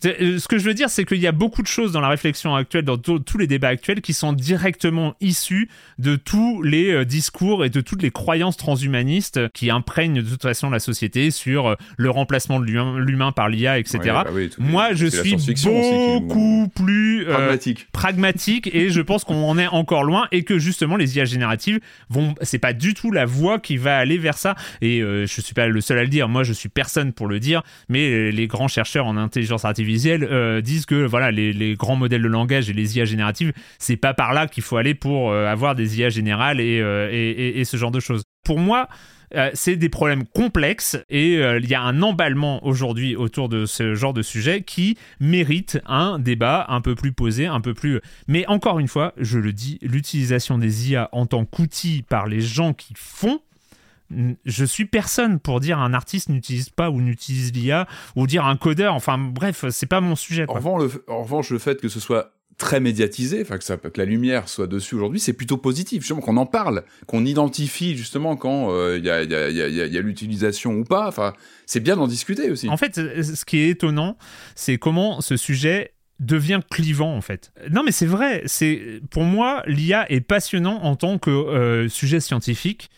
ce 0.03 0.49
que 0.49 0.59
je 0.59 0.65
veux 0.65 0.75
dire, 0.75 0.91
c'est 0.91 1.05
qu'il 1.05 1.19
y 1.19 1.27
a 1.27 1.33
beaucoup 1.33 1.63
de 1.63 1.67
choses 1.67 1.93
dans 1.93 2.01
la 2.01 2.09
réflexion 2.09 2.55
actuelle, 2.55 2.85
dans 2.85 2.99
tous 2.99 3.39
les 3.39 3.47
débats 3.47 3.69
actuels, 3.69 4.01
qui 4.01 4.13
sont 4.13 4.33
directement 4.33 5.15
issus 5.21 5.69
de 5.99 6.17
tous 6.17 6.63
les 6.63 6.91
euh, 6.91 7.05
discours 7.05 7.65
et 7.65 7.71
de 7.71 7.81
toutes 7.81 8.03
les 8.03 8.11
croyances 8.11 8.57
transhumanistes 8.57 9.49
qui 9.53 9.71
imprègnent 9.71 10.23
de 10.23 10.29
toute 10.29 10.43
façon 10.43 10.71
la 10.71 10.79
société 10.79 11.31
sur 11.31 11.69
euh, 11.69 11.75
le 11.97 12.11
remplacement 12.11 12.61
de 12.61 12.67
l'humain 12.67 13.33
par 13.33 13.49
l'IA, 13.49 13.79
etc. 13.79 13.99
Bah 14.05 14.27
Moi, 14.59 14.95
je 14.95 15.07
suis 15.07 15.37
beaucoup 15.65 16.69
plus 16.75 17.25
pragmatique. 17.25 17.87
pragmatique 17.93 18.71
et 18.75 18.91
je 18.91 19.01
pense 19.01 19.25
qu'on 19.25 19.45
en 19.45 19.59
est 19.59 19.67
encore 19.67 20.05
loin 20.05 20.29
et 20.33 20.43
que 20.43 20.59
justement 20.59 20.97
les 20.97 21.17
IA 21.17 21.25
génératives 21.25 21.81
vont, 22.09 22.35
c'est 22.43 22.59
pas 22.59 22.73
du 22.73 22.95
tout 22.95 23.11
la 23.11 23.25
voie 23.25 23.59
qui 23.59 23.77
va 23.77 23.97
aller 23.97 24.19
vers 24.19 24.39
ça. 24.39 24.55
Et 24.81 25.01
je 25.01 25.41
suis 25.41 25.55
pas 25.55 25.67
le 25.69 25.81
seul 25.81 25.99
à 25.99 26.03
le 26.03 26.09
dire. 26.09 26.29
Moi, 26.29 26.43
je 26.43 26.53
suis 26.53 26.69
personne 26.69 27.13
pour 27.13 27.27
le 27.27 27.41
dire, 27.41 27.63
mais 27.89 28.31
les 28.31 28.47
grands 28.47 28.69
chercheurs 28.69 29.07
en 29.07 29.17
intelligence 29.17 29.65
euh, 30.23 30.61
disent 30.61 30.87
que 30.87 31.07
voilà 31.07 31.31
les, 31.31 31.75
grands 31.75 31.97
modèles 31.97 32.23
de 32.23 32.29
langage 32.29 32.71
et 32.71 32.73
les 32.73 32.97
IA 32.97 33.05
génératives, 33.05 33.53
c'est 33.79 33.97
pas 33.97 34.15
par 34.15 34.33
là 34.33 34.47
qu'il 34.47 34.63
faut 34.63 34.77
aller 34.77 34.95
pour 34.95 35.31
euh, 35.31 35.47
avoir 35.47 35.75
des 35.75 35.99
IA 35.99 36.09
générales 36.09 36.59
euh, 36.61 37.09
et, 37.13 37.61
et, 37.61 37.65
ce 37.65 37.77
genre 37.77 37.91
de 37.91 38.01
choses. 38.01 38.23
Pour 38.45 38.59
moi, 38.59 38.89
c'est 39.55 39.75
des 39.75 39.89
problèmes 39.89 40.25
complexes 40.25 40.97
et 41.09 41.35
il 41.35 41.69
y 41.69 41.75
a 41.75 41.83
un 41.83 42.01
emballement 42.01 42.65
aujourd'hui 42.65 43.17
autour 43.17 43.49
de 43.49 43.67
ce 43.67 43.97
genre 43.97 44.15
de 44.15 44.23
sujet 44.23 44.63
qui 44.63 44.97
mérite 45.19 45.81
un 45.85 46.21
débat 46.21 46.65
un 46.69 46.81
peu 46.81 46.95
plus 46.95 47.13
posé, 47.13 47.47
un 47.47 47.61
peu 47.61 47.75
plus... 47.75 48.01
Mais 48.29 48.47
encore 48.47 48.79
une 48.79 48.87
fois, 48.87 49.15
je 49.17 49.41
le 49.41 49.53
dis, 49.53 49.81
l'utilisation 49.83 50.59
des 50.59 50.93
IA 50.93 51.09
en 51.11 51.27
tant 51.27 51.45
qu'outil 51.45 52.05
par 52.09 52.29
les 52.29 52.41
gens 52.41 52.73
qui 52.73 52.95
font 52.97 53.41
je 54.11 54.65
suis 54.65 54.85
personne 54.85 55.41
pour 55.41 55.61
dire 55.61 55.79
un 55.79 55.95
artiste 55.95 56.29
n'utilise 56.29 56.71
pas 56.71 56.91
ou 56.91 57.01
n'utilise 57.01 57.53
l'IA 57.53 57.87
ou 58.15 58.27
dire 58.27 58.47
un 58.47 58.57
codeur. 58.57 58.95
Enfin 58.95 59.19
bref, 59.19 59.65
c'est 59.71 59.87
pas 59.87 60.01
mon 60.01 60.17
sujet. 60.17 60.45
En, 60.49 60.55
revanche, 60.55 61.51
le, 61.51 61.59
fait 61.59 61.81
que 61.81 61.89
ce 61.89 62.01
soit 62.01 62.33
très 62.59 62.81
médiatisé, 62.81 63.43
enfin 63.43 63.59
que, 63.59 63.65
ça, 63.65 63.77
que 63.77 63.99
la 63.99 64.07
lumière 64.07 64.49
soit 64.49 64.67
dessus 64.67 64.95
aujourd'hui, 64.95 65.21
c'est 65.21 65.35
plutôt 65.35 65.59
positif. 65.59 66.03
Justement 66.03 66.21
qu'on 66.21 66.37
en 66.37 66.47
parle, 66.47 66.85
qu'on 67.07 67.25
identifie 67.25 67.97
justement 67.97 68.37
quand 68.37 68.71
il 68.95 69.05
y 69.05 69.11
a, 69.11 70.01
l'utilisation 70.01 70.73
ou 70.75 70.85
pas. 70.85 71.09
Enfin, 71.09 71.35
c'est 71.67 71.81
bien 71.81 71.97
d'en 71.97 72.07
discuter 72.07 72.51
aussi. 72.51 72.69
En 72.69 72.77
fait, 72.77 72.95
ce 72.95 73.45
qui 73.45 73.59
est 73.59 73.71
étonnant, 73.71 74.17
c'est 74.55 74.79
comment 74.79 75.21
ce 75.21 75.37
sujet 75.37 75.93
devient 76.21 76.61
clivant 76.71 77.15
en 77.15 77.21
fait. 77.21 77.53
Non 77.71 77.83
mais 77.83 77.93
c'est 77.93 78.07
vrai, 78.07 78.43
c'est 78.47 79.01
pour 79.11 79.25
moi 79.25 79.63
l'IA 79.67 80.11
est 80.11 80.21
passionnant 80.21 80.83
en 80.83 80.97
tant 80.97 81.19
que 81.19 81.31
euh, 81.31 81.89
sujet 81.89 82.21
scientifique 82.21 82.91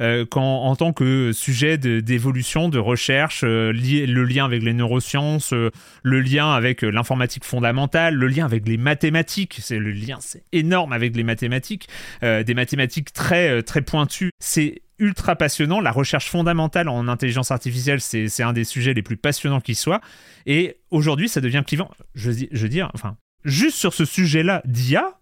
euh, 0.00 0.26
en 0.34 0.76
tant 0.76 0.92
que 0.92 1.32
sujet 1.32 1.78
d'évolution, 1.78 2.68
de, 2.68 2.78
recherche, 2.78 3.42
euh, 3.44 3.72
le 3.72 4.24
lien 4.24 4.44
avec 4.44 4.62
les 4.62 4.72
neurosciences, 4.72 5.52
euh, 5.52 5.70
le 6.02 6.20
lien 6.20 6.52
avec 6.52 6.82
l'informatique 6.82 7.44
fondamentale, 7.44 8.14
le 8.14 8.26
lien 8.26 8.44
avec 8.44 8.66
les 8.68 8.76
mathématiques. 8.76 9.58
C'est 9.60 9.78
le 9.78 9.90
lien, 9.90 10.18
c'est 10.20 10.44
énorme 10.52 10.92
avec 10.92 11.16
les 11.16 11.24
mathématiques, 11.24 11.88
des 12.22 12.54
mathématiques 12.54 13.12
très 13.12 13.62
très 13.62 13.82
pointues. 13.82 14.30
C'est 14.38 14.82
ultra 14.98 15.36
passionnant. 15.36 15.80
La 15.80 15.92
recherche 15.92 16.28
fondamentale 16.28 16.88
en 16.88 17.08
intelligence 17.08 17.50
artificielle, 17.50 18.00
c'est 18.00 18.42
un 18.42 18.52
des 18.52 18.64
sujets 18.64 18.94
les 18.94 19.02
plus 19.02 19.16
passionnants 19.16 19.60
qui 19.60 19.74
soit. 19.74 20.00
Et 20.46 20.78
aujourd'hui, 20.90 21.28
ça 21.28 21.40
devient 21.40 21.62
clivant. 21.66 21.90
Je, 22.14 22.30
je 22.30 22.62
veux 22.62 22.68
dire, 22.68 22.90
enfin, 22.94 23.16
juste 23.44 23.76
sur 23.76 23.94
ce 23.94 24.04
sujet-là 24.04 24.62
d'IA, 24.64 25.18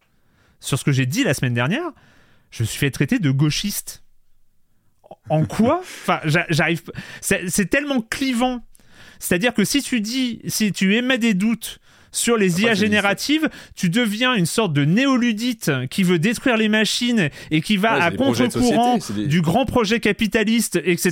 sur 0.60 0.78
ce 0.78 0.84
que 0.84 0.92
j'ai 0.92 1.06
dit 1.06 1.24
la 1.24 1.34
semaine 1.34 1.54
dernière, 1.54 1.90
je 2.50 2.64
suis 2.64 2.78
fait 2.78 2.90
traiter 2.90 3.18
de 3.18 3.30
gauchiste 3.30 4.03
en 5.30 5.44
quoi 5.44 5.80
Enfin, 5.80 6.20
j'arrive. 6.50 6.82
C'est 7.20 7.70
tellement 7.70 8.00
clivant. 8.00 8.60
C'est-à-dire 9.18 9.54
que 9.54 9.64
si 9.64 9.80
tu 9.82 10.00
dis, 10.00 10.40
si 10.46 10.72
tu 10.72 10.96
émets 10.96 11.18
des 11.18 11.34
doutes 11.34 11.78
sur 12.12 12.36
les 12.36 12.60
IA 12.60 12.66
Après, 12.68 12.74
c'est 12.76 12.80
génératives, 12.86 13.48
tu 13.74 13.88
deviens 13.88 14.34
une 14.34 14.46
sorte 14.46 14.72
de 14.72 14.84
néoludite 14.84 15.70
qui 15.90 16.04
veut 16.04 16.18
détruire 16.20 16.56
les 16.56 16.68
machines 16.68 17.28
et 17.50 17.60
qui 17.60 17.76
va 17.76 17.94
Ouais, 17.96 18.02
à 18.02 18.10
contre-courant 18.58 18.98
des- 19.16 19.26
du 19.26 19.40
grand 19.40 19.64
projet 19.66 19.98
capitaliste, 19.98 20.76
etc. 20.84 21.10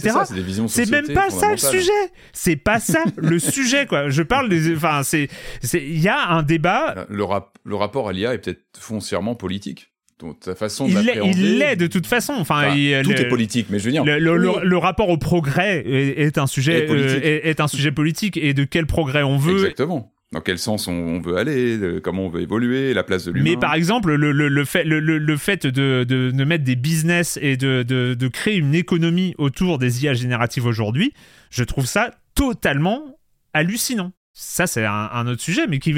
c'est 0.69 0.91
même 0.91 1.07
pas 1.15 1.31
ça 1.31 1.47
le 1.53 1.57
sujet. 1.71 2.13
C'est 2.33 2.57
pas 2.57 2.79
ça 2.81 3.03
le 3.17 3.39
sujet, 3.41 3.87
quoi. 3.87 4.11
Je 4.11 4.23
parle 4.23 4.49
des. 4.49 4.77
Enfin, 4.77 5.03
c'est. 5.03 5.29
c'est- 5.63 5.83
Il 5.85 5.99
y 6.01 6.09
a 6.09 6.29
un 6.29 6.43
débat. 6.45 7.07
Le, 7.09 7.25
rap- 7.25 7.59
le 7.65 7.75
rapport 7.75 8.09
à 8.09 8.13
l'IA 8.13 8.35
est 8.35 8.39
peut-être 8.39 8.63
foncièrement 8.79 9.35
politique. 9.35 9.92
Ta 10.41 10.55
façon 10.55 10.87
de 10.87 10.91
Il 10.93 10.97
l'est, 10.99 11.15
l'appréhender- 11.17 11.39
il 11.41 11.59
l'est 11.59 11.77
de 11.77 11.87
toute 11.89 12.07
façon. 12.07 12.33
Enfin, 12.39 12.67
Enfin, 12.69 12.75
il- 12.77 13.03
tout 13.03 13.11
le- 13.11 13.21
est 13.21 13.29
politique, 13.29 13.67
mais 13.71 13.79
je 13.81 13.85
veux 13.87 13.91
dire, 13.91 14.05
Le, 14.05 14.19
le- 14.21 14.37
le- 14.37 14.49
Oui. 14.51 14.55
le 14.63 14.77
rapport 14.77 15.09
au 15.09 15.17
progrès 15.19 15.83
est, 15.85 16.21
est 16.23 16.39
un 16.39 16.47
sujet 16.47 16.87
euh, 16.89 17.21
est, 17.23 17.49
est 17.49 17.61
un 17.61 17.67
sujet 17.67 17.91
politique 17.91 18.37
et 18.37 18.55
de 18.55 18.63
quel 18.65 18.87
progrès 18.87 19.23
on 19.25 19.37
veut. 19.37 19.55
exactement. 19.55 20.13
Dans 20.31 20.41
quel 20.41 20.59
sens 20.59 20.87
on, 20.89 20.93
on 20.93 21.21
veut 21.21 21.37
aller, 21.37 21.79
comment 22.03 22.25
on 22.27 22.29
veut 22.31 22.41
évoluer, 22.41 22.95
la 22.95 23.03
place 23.03 23.25
de 23.27 23.33
l'humain. 23.33 23.51
Mais 23.51 23.57
par 23.59 23.75
exemple, 23.75 24.15
le, 24.15 24.33
le, 24.33 24.49
le 24.49 24.65
fait, 24.65 24.83
le, 24.85 24.99
le- 25.01 25.19
le 25.19 25.37
fait 25.37 25.67
de, 25.67 26.05
de, 26.05 26.31
de 26.31 26.45
mettre 26.45 26.65
des 26.65 26.77
business 26.77 27.39
et 27.43 27.57
de, 27.59 27.83
de, 27.83 28.15
de 28.15 28.29
créer 28.29 28.57
une 28.57 28.75
économie 28.75 29.35
autour 29.39 29.79
des 29.79 30.05
IA 30.05 30.15
génératives 30.15 30.65
aujourd'hui, 30.65 31.13
je 31.51 31.65
trouve 31.65 31.85
ça 31.85 32.13
totalement 32.35 33.19
hallucinant. 33.53 34.13
Ça, 34.35 34.67
c'est 34.67 34.85
un, 34.87 35.11
un 35.13 35.27
autre 35.27 35.43
sujet, 35.43 35.67
mais 35.67 35.79
qui, 35.79 35.93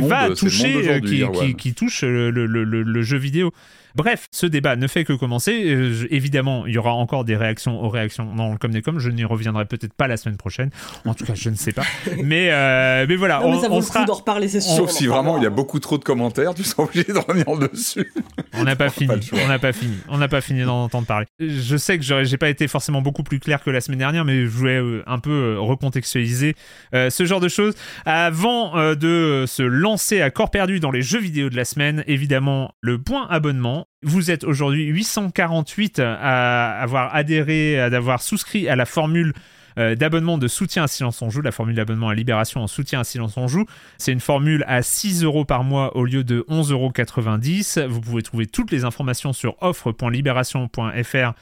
monde, 0.00 0.10
va 0.10 0.28
toucher, 0.34 0.74
monde 0.74 0.82
d'aujourd'hui, 0.82 1.16
qui, 1.16 1.22
Erwan. 1.22 1.46
qui, 1.48 1.54
qui 1.56 1.74
touche 1.74 2.02
le, 2.02 2.30
le, 2.30 2.44
le, 2.46 2.64
le- 2.64 2.82
le 2.82 3.02
jeu 3.02 3.16
vidéo. 3.16 3.52
Bref, 3.98 4.28
ce 4.30 4.46
débat 4.46 4.76
ne 4.76 4.86
fait 4.86 5.04
que 5.04 5.12
commencer. 5.12 5.52
Euh, 5.64 5.92
je- 5.92 6.06
évidemment, 6.10 6.66
il 6.66 6.74
y 6.74 6.78
aura 6.78 6.92
encore 6.94 7.24
des 7.24 7.34
réactions 7.36 7.82
aux 7.82 7.88
réactions 7.88 8.32
dans 8.34 8.52
le 8.52 8.56
Comme 8.56 8.70
des 8.70 8.80
Comme. 8.80 9.00
Je 9.00 9.10
n'y 9.10 9.24
reviendrai 9.24 9.64
peut-être 9.66 9.92
pas 9.92 10.06
la 10.06 10.16
semaine 10.16 10.36
prochaine. 10.36 10.70
En 11.04 11.14
tout 11.14 11.24
cas, 11.24 11.34
je 11.34 11.50
ne 11.50 11.56
sais 11.56 11.72
pas. 11.72 11.82
Mais, 12.22 12.50
euh, 12.52 13.06
mais 13.08 13.16
voilà, 13.16 13.40
Non, 13.40 13.50
mais 13.50 13.56
on, 13.56 13.60
vaut 13.60 13.66
on 13.74 13.76
le 13.80 13.84
sera. 13.84 14.00
coup 14.00 14.06
d'en 14.06 14.14
reparler, 14.14 14.46
c'est 14.48 14.60
sûr. 14.60 14.76
Sauf 14.76 14.90
si 14.90 15.08
en 15.08 15.14
vraiment 15.14 15.36
il 15.36 15.42
y 15.42 15.46
a 15.46 15.50
beaucoup 15.50 15.80
trop 15.80 15.98
de 15.98 16.04
commentaires, 16.04 16.54
tu 16.54 16.62
seras 16.62 16.84
obligé 16.84 17.04
de 17.12 17.18
revenir 17.18 17.44
dessus. 17.58 18.12
On 18.54 18.62
n'a 18.64 18.76
pas 18.76 18.88
fini. 18.88 19.12
on 19.32 19.48
n'a 19.48 19.58
pas 19.58 19.72
fini. 19.72 19.96
On 20.08 20.18
n'a 20.18 20.28
pas 20.28 20.40
fini 20.40 20.62
d'en 20.62 20.84
entendre 20.84 21.06
parler. 21.06 21.26
Je 21.40 21.76
sais 21.76 21.98
que 21.98 22.04
j'aurais- 22.04 22.24
j'ai 22.24 22.38
pas 22.38 22.48
été 22.50 22.68
forcément 22.68 23.02
beaucoup 23.02 23.24
plus 23.24 23.40
clair 23.40 23.62
que 23.64 23.70
la 23.70 23.80
semaine 23.80 23.98
dernière, 23.98 24.24
mais 24.24 24.42
je 24.44 24.48
voulais 24.48 24.78
euh, 24.80 25.02
un 25.08 25.18
peu 25.18 25.56
recontextualiser 25.58 26.54
euh, 26.94 27.10
ce 27.10 27.24
genre 27.26 27.40
de 27.40 27.48
choses. 27.48 27.74
Avant 28.04 28.76
euh, 28.78 28.94
de 28.94 29.44
se 29.48 29.62
lancer 29.64 30.20
à 30.22 30.30
corps 30.30 30.50
perdu 30.52 30.78
dans 30.78 30.92
les 30.92 31.02
jeux 31.02 31.18
vidéo 31.20 31.50
de 31.50 31.56
la 31.56 31.64
semaine, 31.64 32.04
évidemment, 32.06 32.72
le 32.80 32.98
point 33.02 33.26
abonnement. 33.28 33.86
Vous 34.02 34.30
êtes 34.30 34.44
aujourd'hui 34.44 34.84
848 34.84 35.98
à 35.98 36.80
avoir 36.80 37.14
adhéré, 37.14 37.80
à 37.80 37.90
d'avoir 37.90 38.22
souscrit 38.22 38.68
à 38.68 38.76
la 38.76 38.86
formule 38.86 39.32
euh, 39.78 39.94
d'abonnement 39.94 40.38
de 40.38 40.48
soutien 40.48 40.84
à 40.84 40.88
Silence 40.88 41.22
on 41.22 41.30
Joue, 41.30 41.40
la 41.40 41.52
formule 41.52 41.76
d'abonnement 41.76 42.08
à 42.08 42.14
Libération 42.14 42.62
en 42.62 42.66
soutien 42.66 43.00
à 43.00 43.04
Silence 43.04 43.36
on 43.36 43.46
Joue. 43.46 43.64
C'est 43.96 44.12
une 44.12 44.20
formule 44.20 44.64
à 44.66 44.82
6 44.82 45.22
euros 45.22 45.44
par 45.44 45.62
mois 45.62 45.96
au 45.96 46.04
lieu 46.04 46.24
de 46.24 46.44
11,90 46.48 47.80
euros. 47.80 47.88
Vous 47.88 48.00
pouvez 48.00 48.22
trouver 48.22 48.46
toutes 48.46 48.72
les 48.72 48.84
informations 48.84 49.32
sur 49.32 49.56
offre.libération.fr 49.62 51.32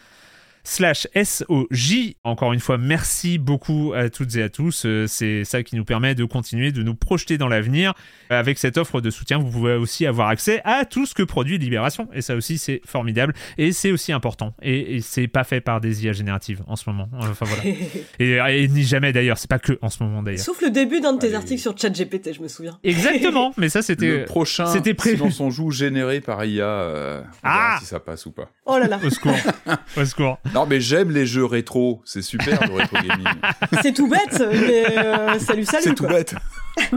slash 0.66 1.06
SOJ. 1.14 2.14
Encore 2.24 2.52
une 2.52 2.58
fois, 2.60 2.76
merci 2.76 3.38
beaucoup 3.38 3.92
à 3.94 4.10
toutes 4.10 4.34
et 4.36 4.42
à 4.42 4.48
tous. 4.48 4.84
Euh, 4.84 5.06
C'est 5.06 5.44
ça 5.44 5.62
qui 5.62 5.76
nous 5.76 5.84
permet 5.84 6.14
de 6.14 6.24
continuer 6.24 6.72
de 6.72 6.82
nous 6.82 6.94
projeter 6.96 7.38
dans 7.38 7.46
l'avenir. 7.48 7.94
Euh, 8.32 8.38
Avec 8.40 8.58
cette 8.58 8.76
offre 8.76 9.00
de 9.00 9.10
soutien, 9.10 9.38
vous 9.38 9.48
pouvez 9.50 9.74
aussi 9.74 10.06
avoir 10.06 10.28
accès 10.28 10.60
à 10.64 10.84
tout 10.84 11.06
ce 11.06 11.14
que 11.14 11.22
produit 11.22 11.56
Libération. 11.58 12.08
Et 12.12 12.20
ça 12.20 12.34
aussi, 12.34 12.58
c'est 12.58 12.80
formidable. 12.84 13.32
Et 13.58 13.70
c'est 13.72 13.92
aussi 13.92 14.12
important. 14.12 14.54
Et, 14.60 14.96
et 14.96 15.00
c'est 15.00 15.28
pas 15.28 15.44
fait 15.44 15.60
par 15.60 15.80
des 15.80 16.04
IA 16.04 16.12
génératives 16.12 16.62
en 16.66 16.74
ce 16.76 16.90
moment. 16.90 17.08
Enfin 17.18 17.46
voilà. 17.46 17.62
et, 18.18 18.62
et 18.62 18.68
ni 18.68 18.82
jamais 18.82 19.12
d'ailleurs. 19.12 19.38
C'est 19.38 19.48
pas 19.50 19.58
que 19.60 19.78
en 19.82 19.88
ce 19.88 20.02
moment 20.02 20.22
d'ailleurs. 20.22 20.40
Sauf 20.44 20.60
le 20.62 20.70
début 20.70 21.00
d'un 21.00 21.12
de 21.12 21.18
tes 21.20 21.28
Allez. 21.28 21.36
articles 21.36 21.60
sur 21.60 21.78
ChatGPT, 21.78 22.34
je 22.34 22.42
me 22.42 22.48
souviens. 22.48 22.78
Exactement. 22.82 23.52
Mais 23.56 23.68
ça, 23.68 23.82
c'était 23.82 24.18
Le 24.18 24.24
prochain 24.24 24.66
c'était 24.66 24.94
prévu. 24.94 25.16
Silence 25.18 25.38
on 25.40 25.50
joue 25.50 25.70
généré 25.70 26.20
par 26.20 26.44
IA, 26.44 26.64
euh, 26.64 27.20
on 27.22 27.26
Ah 27.44 27.66
verra 27.68 27.80
si 27.80 27.86
ça 27.86 28.00
passe 28.00 28.26
ou 28.26 28.32
pas. 28.32 28.50
Oh 28.64 28.78
là 28.78 28.88
là, 28.88 28.98
au 29.04 29.10
secours. 29.10 29.36
au 29.96 30.04
secours. 30.04 30.38
Non, 30.56 30.64
mais 30.64 30.80
j'aime 30.80 31.10
les 31.10 31.26
jeux 31.26 31.44
rétro, 31.44 32.00
c'est 32.06 32.22
super 32.22 32.66
le 32.66 32.72
rétro 32.76 32.96
gaming. 32.96 33.26
c'est 33.82 33.92
tout 33.92 34.08
bête, 34.08 34.42
mais 34.52 34.86
euh, 34.96 35.38
salut, 35.38 35.66
salut. 35.66 35.82
c'est 35.84 35.94
tout 35.94 36.06
bête. 36.06 36.34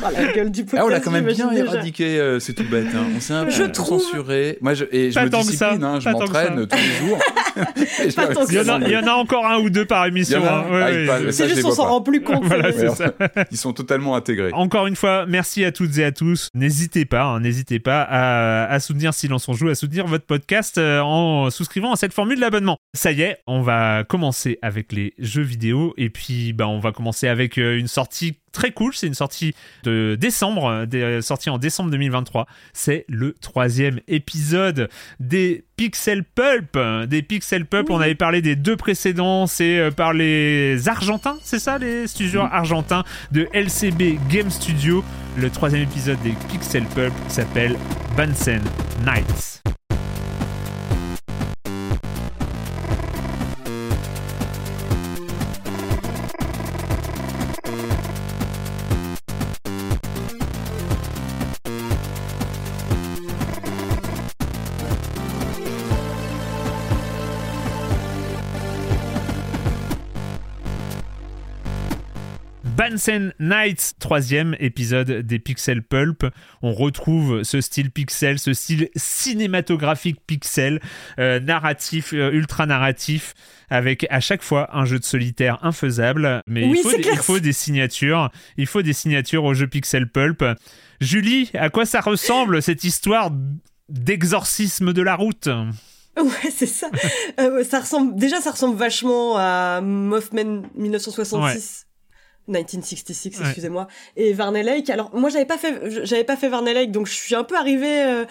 Oh, 0.00 0.06
la 0.12 0.32
gueule 0.32 0.50
du 0.50 0.62
podcast, 0.64 0.80
Ah, 0.82 0.86
on 0.86 0.88
l'a 0.88 1.00
quand 1.00 1.10
même 1.10 1.26
bien 1.26 1.50
éradiqué, 1.52 2.18
euh, 2.18 2.38
c'est 2.38 2.52
tout 2.54 2.64
bête. 2.70 2.86
Hein. 2.94 3.04
On 3.16 3.20
s'est 3.20 3.32
un 3.34 3.48
Je 3.48 3.64
peu 3.64 3.72
trouve- 3.72 4.00
censuré. 4.00 4.58
Moi, 4.60 4.74
je, 4.74 4.84
et 4.92 5.10
je 5.10 5.14
Pas 5.14 5.24
me 5.24 5.30
tant 5.30 5.40
que 5.40 5.46
ça, 5.46 5.70
discipline, 5.70 5.84
hein, 5.84 6.00
je 6.00 6.08
m'entraîne 6.08 6.58
ça. 6.60 6.66
tous 6.66 6.76
les 6.76 7.08
jours. 7.08 7.18
Je 7.76 8.04
Il 8.04 8.54
y, 8.54 8.58
en 8.60 8.62
a, 8.62 8.64
sens- 8.64 8.82
il 8.86 8.92
y 8.92 8.96
en 8.96 9.06
a 9.08 9.12
encore 9.12 9.44
un 9.46 9.58
ou 9.58 9.68
deux 9.70 9.84
par 9.84 10.06
émission. 10.06 10.38
Hein. 10.44 10.64
Ouais, 10.70 11.08
Ah, 11.10 11.18
ouais, 11.18 11.22
je- 11.26 11.30
C'est 11.32 11.44
je 11.44 11.48
juste 11.54 11.62
les 11.64 11.66
on 11.66 11.72
s'en 11.74 11.88
rend 11.88 12.00
plus 12.02 12.22
compte. 12.22 12.44
Voilà, 12.44 12.70
ça. 12.94 13.12
Ils 13.50 13.56
sont 13.56 13.72
totalement 13.72 14.14
intégrés. 14.14 14.50
Encore 14.52 14.86
une 14.86 14.94
fois, 14.94 15.26
merci 15.26 15.64
à 15.64 15.72
toutes 15.72 15.98
et 15.98 16.04
à 16.04 16.12
tous. 16.12 16.48
N'hésitez 16.54 17.04
pas, 17.04 17.24
hein, 17.24 17.40
n'hésitez 17.40 17.80
pas 17.80 18.02
à, 18.02 18.64
à 18.72 18.78
soutenir 18.80 19.12
Silence 19.12 19.48
on 19.48 19.54
Joue, 19.54 19.68
à 19.68 19.74
soutenir 19.74 20.06
votre 20.06 20.24
podcast 20.26 20.78
euh, 20.78 21.00
en 21.00 21.50
souscrivant 21.50 21.92
à 21.92 21.96
cette 21.96 22.12
formule 22.12 22.38
d'abonnement. 22.38 22.78
Ça 22.94 23.10
y 23.10 23.22
est, 23.22 23.38
on 23.48 23.62
va 23.62 24.04
commencer 24.04 24.58
avec 24.62 24.92
les 24.92 25.14
jeux 25.18 25.42
vidéo 25.42 25.94
et 25.96 26.10
puis 26.10 26.52
bah, 26.52 26.68
on 26.68 26.78
va 26.78 26.92
commencer 26.92 27.26
avec 27.26 27.58
euh, 27.58 27.76
une 27.76 27.88
sortie 27.88 28.36
très 28.52 28.72
cool. 28.72 28.94
C'est 28.94 29.06
une 29.06 29.14
sortie 29.14 29.54
de 29.84 30.16
décembre, 30.20 30.66
euh, 30.66 30.86
des- 30.86 31.22
sortie 31.22 31.50
en 31.50 31.58
décembre 31.58 31.90
2023. 31.90 32.46
C'est 32.72 33.04
le 33.08 33.32
troisième 33.40 34.00
épisode 34.08 34.88
des 35.20 35.64
Pixel 35.76 36.24
Pulp. 36.24 36.76
Des 37.06 37.22
Pixel 37.22 37.64
Pulp, 37.66 37.90
on 37.90 38.00
avait 38.00 38.14
parlé 38.14 38.42
des 38.42 38.56
deux 38.56 38.76
précédents, 38.76 39.46
c'est 39.46 39.78
euh, 39.78 39.90
par 39.90 40.12
les 40.12 40.88
Argentins, 40.88 41.36
c'est 41.42 41.58
ça, 41.60 41.78
les 41.78 42.06
studios 42.06 42.40
argentins 42.42 43.04
de 43.32 43.48
LCB 43.52 44.18
Game 44.28 44.50
Studio. 44.50 45.04
Le 45.36 45.50
troisième 45.50 45.82
épisode 45.82 46.20
des 46.22 46.34
Pixel 46.50 46.84
Pulp 46.94 47.12
s'appelle 47.28 47.76
Bunsen 48.16 48.60
Nights. 49.06 49.62
Bunsen 72.78 73.34
Nights, 73.40 73.94
troisième 73.98 74.54
épisode 74.60 75.10
des 75.10 75.40
Pixel 75.40 75.82
Pulp. 75.82 76.24
On 76.62 76.72
retrouve 76.72 77.42
ce 77.42 77.60
style 77.60 77.90
pixel, 77.90 78.38
ce 78.38 78.52
style 78.54 78.88
cinématographique 78.94 80.20
pixel, 80.24 80.80
euh, 81.18 81.40
narratif, 81.40 82.12
euh, 82.12 82.30
ultra 82.30 82.66
narratif, 82.66 83.34
avec 83.68 84.06
à 84.10 84.20
chaque 84.20 84.44
fois 84.44 84.70
un 84.78 84.84
jeu 84.84 85.00
de 85.00 85.04
solitaire 85.04 85.58
infaisable. 85.62 86.44
Mais 86.46 86.66
Oui, 86.66 86.76
il, 86.78 86.82
faut 86.84 86.90
c'est 86.90 86.98
des, 86.98 87.02
clair. 87.02 87.14
il 87.16 87.22
faut 87.22 87.40
des 87.40 87.52
signatures. 87.52 88.30
Il 88.56 88.68
faut 88.68 88.82
des 88.82 88.92
signatures 88.92 89.42
au 89.42 89.54
jeu 89.54 89.66
Pixel 89.66 90.08
Pulp. 90.08 90.44
Julie, 91.00 91.50
à 91.54 91.70
quoi 91.70 91.84
ça 91.84 92.00
ressemble 92.00 92.62
cette 92.62 92.84
histoire 92.84 93.32
d'exorcisme 93.88 94.92
de 94.92 95.02
la 95.02 95.16
route? 95.16 95.48
Ouais, 96.16 96.50
c'est 96.54 96.66
ça. 96.66 96.90
Euh, 97.40 97.64
ça 97.64 97.80
ressemble, 97.80 98.16
déjà, 98.16 98.40
ça 98.40 98.52
ressemble 98.52 98.76
vachement 98.76 99.36
à 99.36 99.80
Mothman 99.80 100.62
1966. 100.76 101.87
1966, 102.48 103.38
Ouais. 103.38 103.44
excusez-moi, 103.46 103.86
et 104.16 104.32
Varney 104.32 104.62
Lake. 104.62 104.90
Alors 104.90 105.10
moi 105.14 105.30
j'avais 105.30 105.44
pas 105.46 105.58
fait, 105.58 106.04
j'avais 106.04 106.24
pas 106.24 106.36
fait 106.36 106.48
Varney 106.48 106.74
Lake, 106.74 106.90
donc 106.90 107.06
je 107.06 107.12
suis 107.14 107.34
un 107.34 107.44
peu 107.44 107.56
arrivée, 107.56 108.04
euh, 108.04 108.24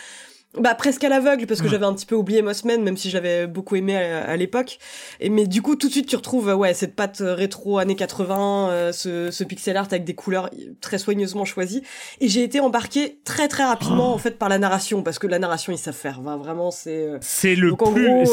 bah 0.57 0.74
presque 0.74 1.03
à 1.03 1.09
l'aveugle 1.09 1.45
parce 1.45 1.59
que 1.59 1.65
Ouais. 1.65 1.72
j'avais 1.72 1.86
un 1.86 1.93
petit 1.93 2.05
peu 2.07 2.15
oublié 2.15 2.41
Mothman, 2.41 2.82
même 2.82 2.97
si 2.97 3.09
j'avais 3.11 3.45
beaucoup 3.45 3.76
aimé 3.76 3.95
à, 3.95 4.24
à 4.24 4.36
l'époque. 4.38 4.80
Et 5.20 5.30
mais 5.30 5.45
du 5.45 5.61
coup 5.61 5.76
tout 5.76 5.88
de 5.88 5.91
suite 5.91 6.07
tu 6.07 6.15
retrouves 6.15 6.47
ouais 6.47 6.74
cette 6.74 6.95
patte 6.95 7.22
euh, 7.22 7.36
rétro 7.36 7.78
années 7.78 7.97
80, 7.97 8.70
euh, 8.72 8.91
ce, 8.91 9.30
ce 9.30 9.43
pixel 9.43 9.78
art 9.78 9.86
avec 9.91 10.03
des 10.03 10.15
couleurs 10.15 10.49
très 10.82 10.97
soigneusement 10.97 11.45
choisies. 11.45 11.84
Et 12.22 12.28
j'ai 12.30 12.43
été 12.43 12.59
embarquée 12.59 13.20
très 13.24 13.47
très 13.49 13.65
rapidement 13.65 14.13
en 14.13 14.18
fait 14.18 14.39
par 14.39 14.49
la 14.49 14.57
narration 14.57 15.03
parce 15.03 15.20
que 15.20 15.28
la 15.28 15.38
narration 15.38 15.74
ils 15.74 15.78
savent 15.78 15.93
faire. 15.93 16.20
Enfin, 16.22 16.38
vraiment 16.38 16.72
c'est. 16.72 17.03
euh, 17.07 17.18
C'est 17.22 17.53
le 17.55 17.72
Donc, 17.72 17.93
plus. 17.93 18.07
gros, 18.07 18.26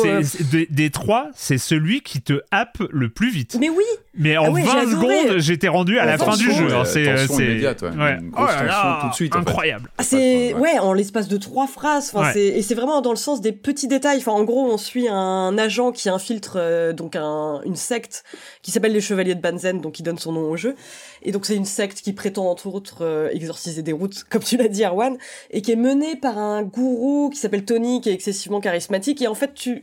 des 0.71 0.91
trois, 0.91 1.29
c'est 1.35 1.59
celui 1.59 2.01
qui 2.01 2.23
te 2.23 2.41
happe 2.53 2.79
le 2.91 3.11
plus 3.11 3.31
vite. 3.31 3.57
Mais 3.61 3.69
oui, 3.69 3.85
Mais 4.17 4.37
en 4.37 4.45
Ah 4.45 4.51
ouais, 4.51 4.63
j'ai 4.63 4.67
20 4.69 4.79
adoré. 4.79 4.93
secondes, 5.27 5.39
j'étais 5.39 5.69
rendu 5.69 5.99
à 5.99 6.05
la 6.05 6.19
fin 6.19 6.37
du 6.37 6.51
jeu. 6.53 6.73
hein. 6.75 6.85
C'est 6.85 7.03
immédiate, 7.05 7.83
ouais. 7.83 7.89
Une 8.21 8.31
grosse 8.31 8.49
Oh 8.51 8.57
là 8.59 8.63
là, 8.65 8.73
tension 8.73 9.01
tout 9.01 9.09
de 9.11 9.15
suite, 9.15 9.35
en 9.35 9.39
fait. 9.43 9.49
Incroyable. 9.51 9.91
Ah, 9.99 10.03
c'est 10.05 10.55
Ouais. 10.55 10.61
ouais 10.61 10.79
en 10.79 10.93
l'espace 10.93 11.27
de 11.29 11.37
trois 11.37 11.67
phrases 11.67 12.11
enfin 12.15 12.27
Ouais. 12.27 12.33
c'est 12.33 12.47
et 12.47 12.63
c'est 12.63 12.75
vraiment 12.75 13.01
dans 13.01 13.11
le 13.11 13.17
sens 13.17 13.41
des 13.41 13.53
petits 13.53 13.89
détails 13.89 14.19
enfin 14.19 14.33
en 14.33 14.45
gros 14.45 14.65
on 14.71 14.77
suit 14.79 15.09
un 15.09 15.57
agent 15.59 15.91
qui 15.93 16.09
infiltre 16.09 16.55
euh, 16.57 16.93
donc 16.93 17.17
un, 17.17 17.61
une 17.65 17.77
secte 17.77 18.25
qui 18.63 18.71
s'appelle 18.71 18.93
les 18.93 19.01
chevaliers 19.01 19.35
de 19.35 19.41
Banzen 19.41 19.81
donc 19.81 19.93
qui 19.95 20.03
donne 20.03 20.19
son 20.19 20.33
nom 20.33 20.49
au 20.51 20.57
jeu 20.57 20.75
et 21.23 21.33
donc 21.33 21.45
c'est 21.47 21.57
une 21.57 21.65
secte 21.65 22.01
qui 22.01 22.13
prétend 22.13 22.47
entre 22.49 22.67
autres 22.69 22.99
euh, 23.03 23.29
exorciser 23.33 23.83
des 23.83 23.93
routes 23.93 24.25
comme 24.31 24.43
tu 24.43 24.57
l'as 24.57 24.69
dit 24.69 24.85
Erwan 24.85 25.17
et 25.51 25.61
qui 25.63 25.73
est 25.73 25.77
menée 25.77 26.17
par 26.17 26.39
un 26.39 26.63
gourou 26.63 27.31
qui 27.31 27.39
s'appelle 27.39 27.65
Tony 27.65 28.01
qui 28.01 28.11
est 28.11 28.15
excessivement 28.15 28.61
charismatique 28.61 29.21
et 29.23 29.27
en 29.29 29.35
fait 29.35 29.55
tu 29.55 29.83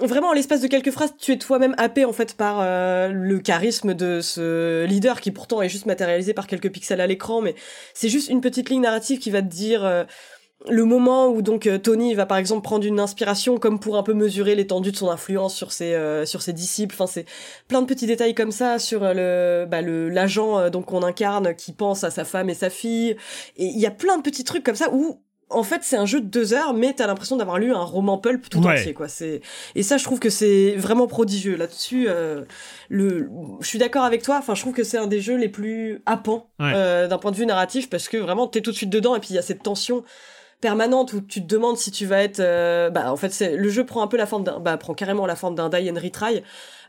vraiment, 0.00 0.28
en 0.28 0.32
l'espace 0.32 0.60
de 0.60 0.66
quelques 0.66 0.90
phrases, 0.90 1.14
tu 1.18 1.32
es 1.32 1.38
toi-même 1.38 1.74
happé 1.78 2.04
en 2.04 2.12
fait 2.12 2.34
par 2.34 2.60
euh, 2.60 3.08
le 3.08 3.38
charisme 3.38 3.94
de 3.94 4.20
ce 4.20 4.84
leader 4.84 5.20
qui 5.20 5.30
pourtant 5.30 5.62
est 5.62 5.68
juste 5.68 5.86
matérialisé 5.86 6.34
par 6.34 6.46
quelques 6.46 6.70
pixels 6.70 7.00
à 7.00 7.06
l'écran, 7.06 7.40
mais 7.40 7.54
c'est 7.94 8.08
juste 8.08 8.28
une 8.28 8.40
petite 8.40 8.70
ligne 8.70 8.82
narrative 8.82 9.18
qui 9.18 9.30
va 9.30 9.42
te 9.42 9.48
dire 9.48 9.84
euh, 9.84 10.04
le 10.68 10.84
moment 10.84 11.28
où 11.28 11.42
donc 11.42 11.66
euh, 11.66 11.78
Tony 11.78 12.14
va 12.14 12.26
par 12.26 12.38
exemple 12.38 12.62
prendre 12.62 12.84
une 12.84 12.98
inspiration 12.98 13.58
comme 13.58 13.78
pour 13.78 13.96
un 13.96 14.02
peu 14.02 14.14
mesurer 14.14 14.54
l'étendue 14.54 14.92
de 14.92 14.96
son 14.96 15.08
influence 15.08 15.54
sur 15.54 15.72
ses 15.72 15.96
sur 16.26 16.42
ses 16.42 16.52
disciples. 16.52 16.94
Enfin, 16.94 17.06
c'est 17.06 17.26
plein 17.68 17.80
de 17.80 17.86
petits 17.86 18.06
détails 18.06 18.34
comme 18.34 18.52
ça 18.52 18.78
sur 18.78 19.00
le 19.02 19.66
bah, 19.68 19.82
le 19.82 20.08
l'agent 20.08 20.68
donc 20.70 20.86
qu'on 20.86 21.02
incarne 21.02 21.54
qui 21.54 21.72
pense 21.72 22.02
à 22.02 22.10
sa 22.10 22.24
femme 22.24 22.50
et 22.50 22.54
sa 22.54 22.70
fille. 22.70 23.16
Et 23.56 23.66
il 23.66 23.78
y 23.78 23.86
a 23.86 23.92
plein 23.92 24.18
de 24.18 24.22
petits 24.22 24.44
trucs 24.44 24.64
comme 24.64 24.74
ça 24.74 24.92
où 24.92 25.22
en 25.50 25.62
fait, 25.62 25.82
c'est 25.82 25.96
un 25.96 26.06
jeu 26.06 26.20
de 26.20 26.26
deux 26.26 26.52
heures, 26.52 26.74
mais 26.74 26.92
t'as 26.92 27.06
l'impression 27.06 27.36
d'avoir 27.36 27.58
lu 27.58 27.72
un 27.72 27.82
roman 27.82 28.18
pulp 28.18 28.48
tout 28.48 28.58
entier, 28.66 28.94
quoi. 28.94 29.08
C'est 29.08 29.40
et 29.74 29.82
ça, 29.82 29.96
je 29.96 30.04
trouve 30.04 30.20
que 30.20 30.30
c'est 30.30 30.74
vraiment 30.76 31.06
prodigieux 31.06 31.56
là-dessus. 31.56 32.06
Euh, 32.08 32.44
le, 32.88 33.30
je 33.60 33.66
suis 33.66 33.78
d'accord 33.78 34.04
avec 34.04 34.22
toi. 34.22 34.36
Enfin, 34.38 34.54
je 34.54 34.60
trouve 34.60 34.74
que 34.74 34.84
c'est 34.84 34.98
un 34.98 35.06
des 35.06 35.20
jeux 35.20 35.36
les 35.36 35.48
plus 35.48 36.02
happants 36.06 36.50
euh, 36.60 37.08
d'un 37.08 37.18
point 37.18 37.30
de 37.30 37.36
vue 37.36 37.46
narratif 37.46 37.88
parce 37.88 38.08
que 38.08 38.16
vraiment, 38.16 38.46
t'es 38.46 38.60
tout 38.60 38.72
de 38.72 38.76
suite 38.76 38.90
dedans 38.90 39.16
et 39.16 39.20
puis 39.20 39.30
il 39.30 39.36
y 39.36 39.38
a 39.38 39.42
cette 39.42 39.62
tension 39.62 40.04
permanente 40.60 41.12
où 41.12 41.20
tu 41.20 41.40
te 41.40 41.46
demandes 41.46 41.76
si 41.76 41.90
tu 41.90 42.04
vas 42.04 42.22
être 42.22 42.40
euh, 42.40 42.90
bah 42.90 43.12
en 43.12 43.16
fait 43.16 43.30
c'est 43.30 43.56
le 43.56 43.68
jeu 43.68 43.86
prend 43.86 44.02
un 44.02 44.08
peu 44.08 44.16
la 44.16 44.26
forme 44.26 44.42
d'un 44.42 44.58
bah 44.58 44.76
prend 44.76 44.92
carrément 44.92 45.24
la 45.24 45.36
forme 45.36 45.54
d'un 45.54 45.68
die 45.68 45.88
and 45.88 45.94
retry 45.94 46.42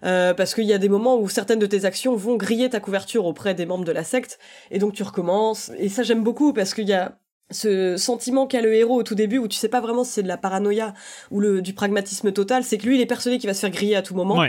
euh, 0.04 0.34
parce 0.34 0.56
qu'il 0.56 0.64
y 0.64 0.74
a 0.74 0.80
des 0.80 0.90
moments 0.90 1.18
où 1.18 1.30
certaines 1.30 1.60
de 1.60 1.68
tes 1.68 1.86
actions 1.86 2.16
vont 2.16 2.36
griller 2.36 2.70
ta 2.70 2.80
couverture 2.80 3.26
auprès 3.26 3.54
des 3.54 3.68
membres 3.68 3.86
de 3.86 3.92
la 3.92 4.04
secte 4.04 4.40
et 4.72 4.80
donc 4.80 4.94
tu 4.94 5.04
recommences 5.04 5.72
et 5.78 5.88
ça 5.88 6.02
j'aime 6.02 6.24
beaucoup 6.24 6.52
parce 6.52 6.74
qu'il 6.74 6.88
y 6.88 6.94
a 6.94 7.20
ce 7.52 7.98
sentiment 7.98 8.48
qu'a 8.48 8.62
le 8.62 8.74
héros 8.74 8.96
au 8.96 9.04
tout 9.04 9.16
début 9.16 9.38
où 9.38 9.48
tu 9.48 9.58
sais 9.58 9.70
pas 9.70 9.82
vraiment 9.82 10.04
si 10.04 10.12
c'est 10.12 10.24
de 10.24 10.28
la 10.28 10.38
paranoïa 10.38 10.94
ou 11.32 11.40
le 11.40 11.62
du 11.62 11.74
pragmatisme 11.74 12.32
total 12.32 12.64
c'est 12.64 12.78
que 12.78 12.86
lui 12.86 12.96
il 12.96 13.02
est 13.02 13.06
persuadé 13.06 13.38
qu'il 13.38 13.50
va 13.50 13.54
se 13.54 13.62
faire 13.62 13.72
griller 13.72 13.96
à 13.96 14.02
tout 14.02 14.16
moment. 14.16 14.44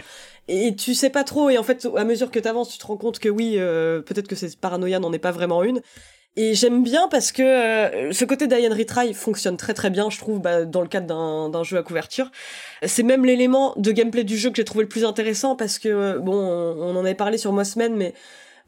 Et 0.49 0.75
tu 0.75 0.95
sais 0.95 1.11
pas 1.11 1.25
trop 1.25 1.51
et 1.51 1.59
en 1.59 1.63
fait 1.63 1.87
à 1.97 2.05
mesure 2.05 2.31
que 2.31 2.39
t'avances 2.39 2.71
tu 2.71 2.79
te 2.79 2.87
rends 2.87 2.97
compte 2.97 3.19
que 3.19 3.29
oui 3.29 3.55
euh, 3.57 4.03
peut-être 4.03 4.29
que 4.29 4.37
cette 4.37 4.59
paranoïa 4.61 4.99
n'en 4.99 5.13
est 5.13 5.19
pas 5.19 5.33
vraiment 5.33 5.63
une. 5.63 5.81
Et 6.37 6.55
j'aime 6.55 6.85
bien 6.85 7.09
parce 7.09 7.33
que 7.33 7.43
euh, 7.43 8.13
ce 8.13 8.25
côté 8.25 8.47
d'Ian 8.47 8.75
Retry 8.75 9.15
fonctionne 9.15 9.57
très 9.57 9.75
très 9.75 9.91
bien, 9.91 10.11
je 10.11 10.19
trouve, 10.19 10.41
bah, 10.41 10.65
dans 10.65 10.81
le 10.81 10.87
cadre 10.87 11.51
d'un 11.51 11.63
jeu 11.65 11.77
à 11.77 11.83
couverture. 11.83 12.31
C'est 12.85 13.03
même 13.03 13.25
l'élément 13.25 13.75
de 13.77 13.91
gameplay 13.91 14.23
du 14.23 14.39
jeu 14.39 14.51
que 14.51 14.57
j'ai 14.57 14.65
trouvé 14.65 14.85
le 14.85 14.89
plus 14.89 15.05
intéressant 15.05 15.57
parce 15.57 15.81
que, 15.81 15.89
euh, 15.89 16.19
bon, 16.21 16.35
on, 16.35 16.83
on 16.83 16.97
en 16.97 17.01
avait 17.01 17.17
parlé 17.17 17.37
sur 17.37 17.53
Mossman, 17.53 17.97
mais 17.97 18.15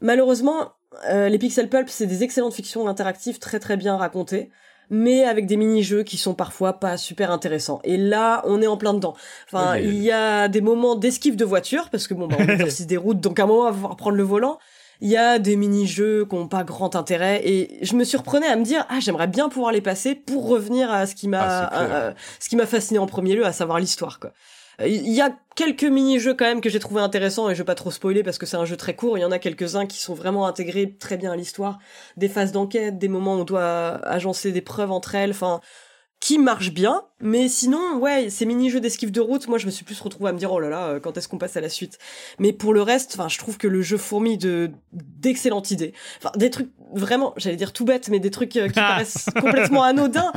malheureusement, 0.03 0.73
euh, 1.09 1.29
les 1.29 1.39
Pixel 1.39 1.69
Pulp, 1.69 1.89
c'est 1.89 2.05
des 2.05 2.21
excellentes 2.21 2.53
fictions 2.53 2.87
interactives 2.87 3.39
très 3.39 3.59
très 3.59 3.77
bien 3.77 3.97
racontées, 3.97 4.51
mais 4.91 5.23
avec 5.23 5.47
des 5.47 5.57
mini-jeux 5.57 6.03
qui 6.03 6.17
sont 6.17 6.35
parfois 6.35 6.73
pas 6.73 6.97
super 6.97 7.31
intéressants. 7.31 7.79
Et 7.83 7.97
là, 7.97 8.43
on 8.45 8.61
est 8.61 8.67
en 8.67 8.77
plein 8.77 8.93
dedans. 8.93 9.15
Enfin, 9.51 9.77
il 9.77 9.95
y 9.95 10.11
a 10.11 10.47
des 10.49 10.61
moments 10.61 10.95
d'esquive 10.95 11.35
de 11.35 11.45
voiture, 11.45 11.89
parce 11.89 12.07
que 12.07 12.13
bon, 12.13 12.27
bah, 12.27 12.35
on 12.37 12.43
exerce 12.47 12.81
des 12.81 12.97
routes, 12.97 13.19
donc 13.19 13.39
à 13.39 13.43
un 13.43 13.47
moment, 13.47 13.61
on 13.61 13.65
va 13.65 13.71
pouvoir 13.71 13.95
prendre 13.95 14.17
le 14.17 14.23
volant. 14.23 14.59
Il 15.01 15.09
y 15.09 15.17
a 15.17 15.39
des 15.39 15.55
mini-jeux 15.55 16.25
qui 16.25 16.35
n'ont 16.35 16.47
pas 16.47 16.63
grand 16.63 16.95
intérêt, 16.95 17.41
et 17.43 17.83
je 17.83 17.95
me 17.95 18.03
surprenais 18.03 18.47
à 18.47 18.55
me 18.55 18.63
dire, 18.63 18.85
ah, 18.89 18.99
j'aimerais 18.99 19.27
bien 19.27 19.49
pouvoir 19.49 19.71
les 19.71 19.81
passer 19.81 20.15
pour 20.15 20.47
revenir 20.47 20.91
à 20.91 21.07
ce 21.07 21.15
qui 21.15 21.27
m'a, 21.27 21.41
ah, 21.41 22.13
ce 22.39 22.49
qui 22.49 22.55
m'a 22.55 22.67
fasciné 22.67 22.99
en 22.99 23.07
premier 23.07 23.35
lieu, 23.35 23.45
à 23.45 23.53
savoir 23.53 23.79
l'histoire, 23.79 24.19
quoi. 24.19 24.31
Il 24.79 25.13
y 25.13 25.21
a 25.21 25.35
quelques 25.55 25.83
mini-jeux 25.83 26.33
quand 26.33 26.45
même 26.45 26.61
que 26.61 26.69
j'ai 26.69 26.79
trouvé 26.79 27.01
intéressants 27.01 27.49
et 27.49 27.53
je 27.55 27.59
vais 27.59 27.65
pas 27.65 27.75
trop 27.75 27.91
spoiler 27.91 28.23
parce 28.23 28.37
que 28.37 28.45
c'est 28.45 28.57
un 28.57 28.65
jeu 28.65 28.77
très 28.77 28.95
court. 28.95 29.17
Il 29.17 29.21
y 29.21 29.25
en 29.25 29.31
a 29.31 29.39
quelques-uns 29.39 29.85
qui 29.85 29.99
sont 29.99 30.13
vraiment 30.13 30.47
intégrés 30.47 30.95
très 30.97 31.17
bien 31.17 31.31
à 31.31 31.35
l'histoire. 31.35 31.79
Des 32.17 32.27
phases 32.27 32.51
d'enquête, 32.51 32.97
des 32.97 33.07
moments 33.07 33.35
où 33.35 33.41
on 33.41 33.43
doit 33.43 33.95
agencer 34.07 34.51
des 34.51 34.61
preuves 34.61 34.91
entre 34.91 35.15
elles. 35.15 35.31
Enfin, 35.31 35.61
qui 36.23 36.37
marche 36.37 36.71
bien, 36.71 37.03
mais 37.19 37.49
sinon, 37.49 37.97
ouais, 37.97 38.29
ces 38.29 38.45
mini-jeux 38.45 38.79
d'esquive 38.79 39.11
de 39.11 39.19
route, 39.19 39.49
moi 39.49 39.57
je 39.57 39.65
me 39.65 39.71
suis 39.71 39.83
plus 39.83 39.99
retrouvé 39.99 40.29
à 40.29 40.31
me 40.31 40.37
dire, 40.37 40.53
oh 40.53 40.59
là 40.61 40.69
là, 40.69 40.87
euh, 40.87 40.99
quand 41.01 41.17
est-ce 41.17 41.27
qu'on 41.27 41.37
passe 41.37 41.57
à 41.57 41.61
la 41.61 41.67
suite? 41.67 41.97
Mais 42.39 42.53
pour 42.53 42.73
le 42.73 42.81
reste, 42.81 43.11
enfin, 43.15 43.27
je 43.27 43.37
trouve 43.37 43.57
que 43.57 43.67
le 43.67 43.81
jeu 43.81 43.97
fourmille 43.97 44.37
de 44.37 44.71
d'excellentes 44.93 45.71
idées. 45.71 45.93
Enfin, 46.19 46.31
des 46.37 46.49
trucs 46.49 46.71
vraiment, 46.93 47.33
j'allais 47.37 47.55
dire 47.55 47.73
tout 47.73 47.85
bête, 47.85 48.09
mais 48.09 48.19
des 48.19 48.31
trucs 48.31 48.55
euh, 48.55 48.67
qui 48.67 48.73
paraissent 48.79 49.29
complètement 49.39 49.83
anodins. 49.83 50.31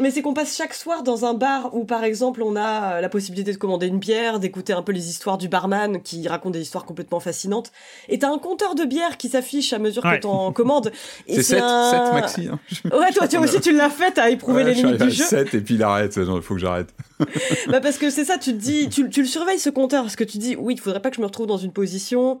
Mais 0.00 0.10
c'est 0.10 0.22
qu'on 0.22 0.34
passe 0.34 0.56
chaque 0.56 0.74
soir 0.74 1.02
dans 1.02 1.24
un 1.24 1.34
bar 1.34 1.74
où, 1.74 1.84
par 1.84 2.02
exemple, 2.04 2.42
on 2.42 2.56
a 2.56 2.96
euh, 2.96 3.00
la 3.00 3.08
possibilité 3.08 3.52
de 3.52 3.56
commander 3.56 3.86
une 3.86 3.98
bière, 3.98 4.40
d'écouter 4.40 4.72
un 4.72 4.82
peu 4.82 4.92
les 4.92 5.08
histoires 5.08 5.38
du 5.38 5.48
barman 5.48 6.02
qui 6.02 6.26
raconte 6.26 6.52
des 6.52 6.62
histoires 6.62 6.84
complètement 6.84 7.20
fascinantes. 7.20 7.70
Et 8.08 8.18
t'as 8.18 8.30
un 8.30 8.38
compteur 8.38 8.74
de 8.74 8.84
bière 8.84 9.16
qui 9.16 9.28
s'affiche 9.28 9.72
à 9.72 9.78
mesure 9.78 10.02
que 10.02 10.20
t'en 10.20 10.52
commandes. 10.52 10.90
C'est 11.28 11.42
7, 11.42 11.60
un... 11.62 12.12
maxi. 12.12 12.48
Hein. 12.48 12.58
Ouais, 12.94 13.12
toi, 13.12 13.28
tu 13.28 13.36
aussi, 13.38 13.60
tu 13.60 13.72
l'as 13.72 13.90
fait, 13.90 14.12
t'as 14.12 14.30
éprouvé 14.30 14.64
les 14.64 14.74
limites 14.74 15.02
du 15.02 15.10
7 15.10 15.54
et 15.54 15.60
puis 15.60 15.74
il 15.74 15.82
arrête, 15.82 16.16
il 16.16 16.42
faut 16.42 16.54
que 16.54 16.60
j'arrête. 16.60 16.88
bah 17.68 17.80
parce 17.80 17.98
que 17.98 18.10
c'est 18.10 18.24
ça, 18.24 18.38
tu 18.38 18.52
te 18.52 18.58
dis, 18.58 18.88
tu, 18.88 19.08
tu 19.08 19.22
le 19.22 19.28
surveilles 19.28 19.58
ce 19.58 19.70
compteur, 19.70 20.02
parce 20.02 20.16
que 20.16 20.24
tu 20.24 20.38
dis, 20.38 20.56
oui, 20.56 20.74
il 20.74 20.80
faudrait 20.80 21.00
pas 21.00 21.10
que 21.10 21.16
je 21.16 21.20
me 21.20 21.26
retrouve 21.26 21.46
dans 21.46 21.56
une 21.56 21.72
position 21.72 22.40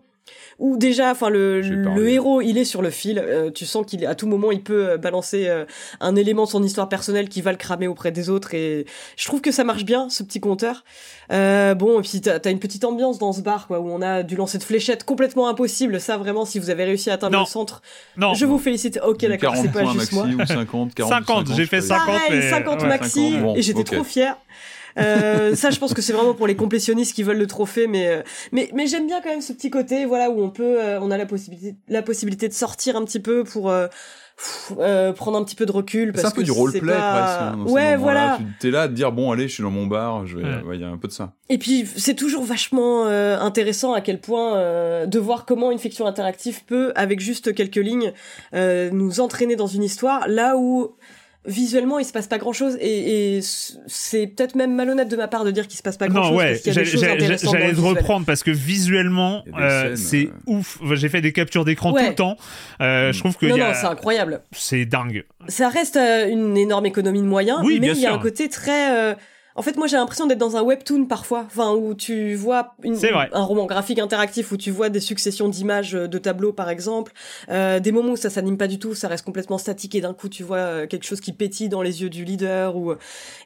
où 0.58 0.76
déjà, 0.76 1.10
enfin 1.10 1.30
le, 1.30 1.60
le 1.60 2.08
héros, 2.08 2.40
il 2.40 2.58
est 2.58 2.64
sur 2.64 2.82
le 2.82 2.90
fil. 2.90 3.18
Euh, 3.18 3.50
tu 3.50 3.66
sens 3.66 3.84
qu'il 3.86 4.06
à 4.06 4.14
tout 4.14 4.26
moment, 4.26 4.52
il 4.52 4.62
peut 4.62 4.90
euh, 4.90 4.96
balancer 4.96 5.48
euh, 5.48 5.64
un 6.00 6.16
élément 6.16 6.44
de 6.44 6.50
son 6.50 6.62
histoire 6.62 6.88
personnelle 6.88 7.28
qui 7.28 7.42
va 7.42 7.50
le 7.50 7.58
cramer 7.58 7.88
auprès 7.88 8.12
des 8.12 8.30
autres. 8.30 8.54
Et 8.54 8.86
je 9.16 9.26
trouve 9.26 9.40
que 9.40 9.50
ça 9.50 9.64
marche 9.64 9.84
bien, 9.84 10.08
ce 10.10 10.22
petit 10.22 10.40
compteur. 10.40 10.84
bon, 11.30 12.00
et 12.00 12.02
puis 12.02 12.20
t'as 12.20 12.38
as 12.44 12.50
une 12.50 12.60
petite 12.60 12.84
ambiance 12.84 13.18
dans 13.18 13.32
ce 13.32 13.40
bar, 13.40 13.66
quoi, 13.66 13.80
où 13.80 13.90
on 13.90 14.02
a 14.02 14.22
du 14.22 14.36
lancer 14.36 14.58
de 14.58 14.64
fléchettes 14.64 15.04
complètement 15.04 15.48
impossible. 15.48 16.00
Ça, 16.00 16.16
vraiment, 16.16 16.44
si 16.44 16.58
vous 16.58 16.70
avez 16.70 16.84
réussi 16.84 17.10
à 17.10 17.14
atteindre 17.14 17.38
le 17.38 17.46
centre, 17.46 17.82
non. 18.16 18.34
je 18.34 18.46
vous 18.46 18.58
félicite. 18.58 19.00
Ok, 19.04 19.26
d'accord, 19.26 19.56
c'est 19.56 19.72
pas 19.72 19.84
juste 19.86 20.12
moi. 20.12 20.26
Ou 20.26 20.46
50, 20.46 20.94
40, 20.94 21.12
50, 21.12 21.54
j'ai 21.56 21.66
fait 21.66 21.80
50. 21.80 22.06
Pareil, 22.06 22.50
50 22.50 22.82
maxi, 22.84 23.34
et 23.56 23.62
j'étais 23.62 23.84
trop 23.84 24.04
fier. 24.04 24.36
Euh, 24.98 25.54
ça, 25.54 25.70
je 25.70 25.78
pense 25.78 25.94
que 25.94 26.02
c'est 26.02 26.12
vraiment 26.12 26.34
pour 26.34 26.46
les 26.46 26.56
complétionnistes 26.56 27.14
qui 27.14 27.22
veulent 27.22 27.38
le 27.38 27.46
trophée, 27.46 27.86
mais 27.86 28.08
euh, 28.08 28.22
mais 28.52 28.70
mais 28.74 28.86
j'aime 28.86 29.06
bien 29.06 29.20
quand 29.20 29.30
même 29.30 29.40
ce 29.40 29.52
petit 29.52 29.70
côté, 29.70 30.04
voilà, 30.04 30.30
où 30.30 30.42
on 30.42 30.50
peut, 30.50 30.80
euh, 30.80 31.00
on 31.00 31.10
a 31.10 31.16
la 31.16 31.26
possibilité, 31.26 31.76
la 31.88 32.02
possibilité 32.02 32.48
de 32.48 32.52
sortir 32.52 32.96
un 32.96 33.04
petit 33.04 33.20
peu 33.20 33.44
pour. 33.44 33.70
Euh, 33.70 35.12
prendre 35.12 35.38
un 35.38 35.44
petit 35.44 35.54
peu 35.54 35.64
de 35.64 35.70
recul 35.70 36.12
c'est 36.16 36.26
un 36.26 36.30
peu 36.32 36.42
du 36.42 36.50
roleplay 36.50 36.92
pas... 36.92 37.54
presque 37.56 37.72
ouais 37.72 37.94
voilà. 37.94 38.40
Tu 38.58 38.66
es 38.66 38.70
là 38.72 38.82
à 38.82 38.88
te 38.88 38.92
dire 38.92 39.12
bon 39.12 39.30
allez 39.30 39.46
je 39.46 39.54
suis 39.54 39.62
dans 39.62 39.70
mon 39.70 39.86
bar 39.86 40.26
je 40.26 40.38
vais 40.38 40.44
il 40.74 40.80
y 40.80 40.82
a 40.82 40.88
un 40.88 40.96
peu 40.96 41.06
de 41.06 41.12
ça. 41.12 41.34
Et 41.50 41.56
puis 41.56 41.86
c'est 41.96 42.16
toujours 42.16 42.42
vachement 42.42 43.06
intéressant 43.06 43.92
à 43.92 44.00
quel 44.00 44.20
point 44.20 45.06
de 45.06 45.18
voir 45.20 45.46
comment 45.46 45.70
une 45.70 45.78
fiction 45.78 46.04
interactive 46.04 46.64
peut 46.64 46.92
avec 46.96 47.20
juste 47.20 47.54
quelques 47.54 47.76
lignes 47.76 48.12
nous 48.52 49.20
entraîner 49.20 49.54
dans 49.54 49.68
une 49.68 49.84
histoire. 49.84 50.26
Là 50.26 50.56
où 50.56 50.96
visuellement 51.46 51.98
il 51.98 52.04
se 52.04 52.12
passe 52.12 52.26
pas 52.26 52.38
grand 52.38 52.52
chose 52.52 52.76
et, 52.80 53.36
et 53.36 53.40
c'est 53.42 54.26
peut-être 54.26 54.54
même 54.54 54.74
malhonnête 54.74 55.08
de 55.08 55.16
ma 55.16 55.28
part 55.28 55.44
de 55.44 55.50
dire 55.50 55.68
qu'il 55.68 55.76
se 55.76 55.82
passe 55.82 55.96
pas 55.96 56.08
grand 56.08 56.22
chose 56.22 56.30
non 56.32 56.36
ouais 56.36 56.60
j'allais 56.64 57.74
te 57.74 57.80
reprendre 57.80 58.24
parce 58.24 58.42
que 58.42 58.50
visuellement 58.50 59.44
euh, 59.58 59.94
c'est 59.96 60.26
euh... 60.26 60.30
ouf. 60.46 60.78
J'ai 60.94 61.08
fait 61.08 61.20
des 61.20 61.32
captures 61.32 61.64
d'écran 61.64 61.92
tout 61.92 62.04
le 62.04 62.14
temps. 62.14 62.36
Euh, 62.80 63.12
je 63.12 63.18
trouve 63.18 63.36
que 63.36 63.46
non, 63.46 63.56
y 63.56 63.60
a... 63.60 63.68
non 63.68 63.74
c'est 63.74 63.86
incroyable. 63.86 64.42
C'est 64.52 64.84
dingue. 64.84 65.24
Ça 65.48 65.68
reste 65.68 65.96
euh, 65.96 66.28
une 66.28 66.56
énorme 66.56 66.86
économie 66.86 67.20
de 67.20 67.26
moyens 67.26 67.60
oui, 67.64 67.78
mais 67.80 67.88
il 67.88 68.00
y 68.00 68.06
a 68.06 68.14
un 68.14 68.18
côté 68.18 68.48
très 68.48 68.96
euh, 68.96 69.14
en 69.56 69.62
fait, 69.62 69.76
moi, 69.76 69.86
j'ai 69.86 69.96
l'impression 69.96 70.26
d'être 70.26 70.38
dans 70.38 70.56
un 70.56 70.62
webtoon 70.62 71.06
parfois, 71.06 71.44
enfin 71.46 71.72
où 71.74 71.94
tu 71.94 72.34
vois 72.34 72.74
une, 72.82 72.98
un 73.32 73.42
roman 73.42 73.66
graphique 73.66 74.00
interactif 74.00 74.50
où 74.50 74.56
tu 74.56 74.72
vois 74.72 74.88
des 74.88 75.00
successions 75.00 75.48
d'images 75.48 75.94
euh, 75.94 76.08
de 76.08 76.18
tableaux, 76.18 76.52
par 76.52 76.70
exemple, 76.70 77.12
euh, 77.50 77.78
des 77.78 77.92
moments 77.92 78.12
où 78.12 78.16
ça 78.16 78.30
s'anime 78.30 78.58
pas 78.58 78.66
du 78.66 78.80
tout, 78.80 78.94
ça 78.94 79.06
reste 79.06 79.24
complètement 79.24 79.58
statique 79.58 79.94
et 79.94 80.00
d'un 80.00 80.12
coup 80.12 80.28
tu 80.28 80.42
vois 80.42 80.56
euh, 80.56 80.86
quelque 80.88 81.04
chose 81.04 81.20
qui 81.20 81.32
pétille 81.32 81.68
dans 81.68 81.82
les 81.82 82.02
yeux 82.02 82.10
du 82.10 82.24
leader 82.24 82.76
ou 82.76 82.94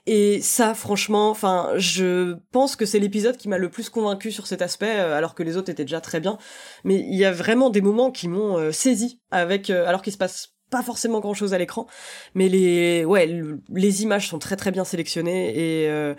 et 0.06 0.40
ça, 0.40 0.72
franchement, 0.74 1.28
enfin, 1.28 1.72
je 1.76 2.36
pense 2.52 2.76
que 2.76 2.86
c'est 2.86 2.98
l'épisode 2.98 3.36
qui 3.36 3.48
m'a 3.48 3.58
le 3.58 3.68
plus 3.68 3.90
convaincu 3.90 4.32
sur 4.32 4.46
cet 4.46 4.62
aspect, 4.62 4.90
alors 4.90 5.34
que 5.34 5.42
les 5.42 5.58
autres 5.58 5.70
étaient 5.70 5.84
déjà 5.84 6.00
très 6.00 6.20
bien. 6.20 6.38
Mais 6.84 6.96
il 6.96 7.16
y 7.16 7.26
a 7.26 7.32
vraiment 7.32 7.68
des 7.68 7.82
moments 7.82 8.10
qui 8.10 8.28
m'ont 8.28 8.72
saisi 8.72 9.20
avec, 9.30 9.68
alors 9.68 10.00
qu'il 10.00 10.12
se 10.12 10.18
passe 10.18 10.57
pas 10.70 10.82
forcément 10.82 11.20
grand 11.20 11.34
chose 11.34 11.54
à 11.54 11.58
l'écran 11.58 11.86
mais 12.34 12.48
les 12.48 13.04
ouais 13.04 13.42
les 13.72 14.02
images 14.02 14.28
sont 14.28 14.38
très 14.38 14.56
très 14.56 14.70
bien 14.70 14.84
sélectionnées 14.84 15.50
et 15.50 15.88
euh, 15.88 16.14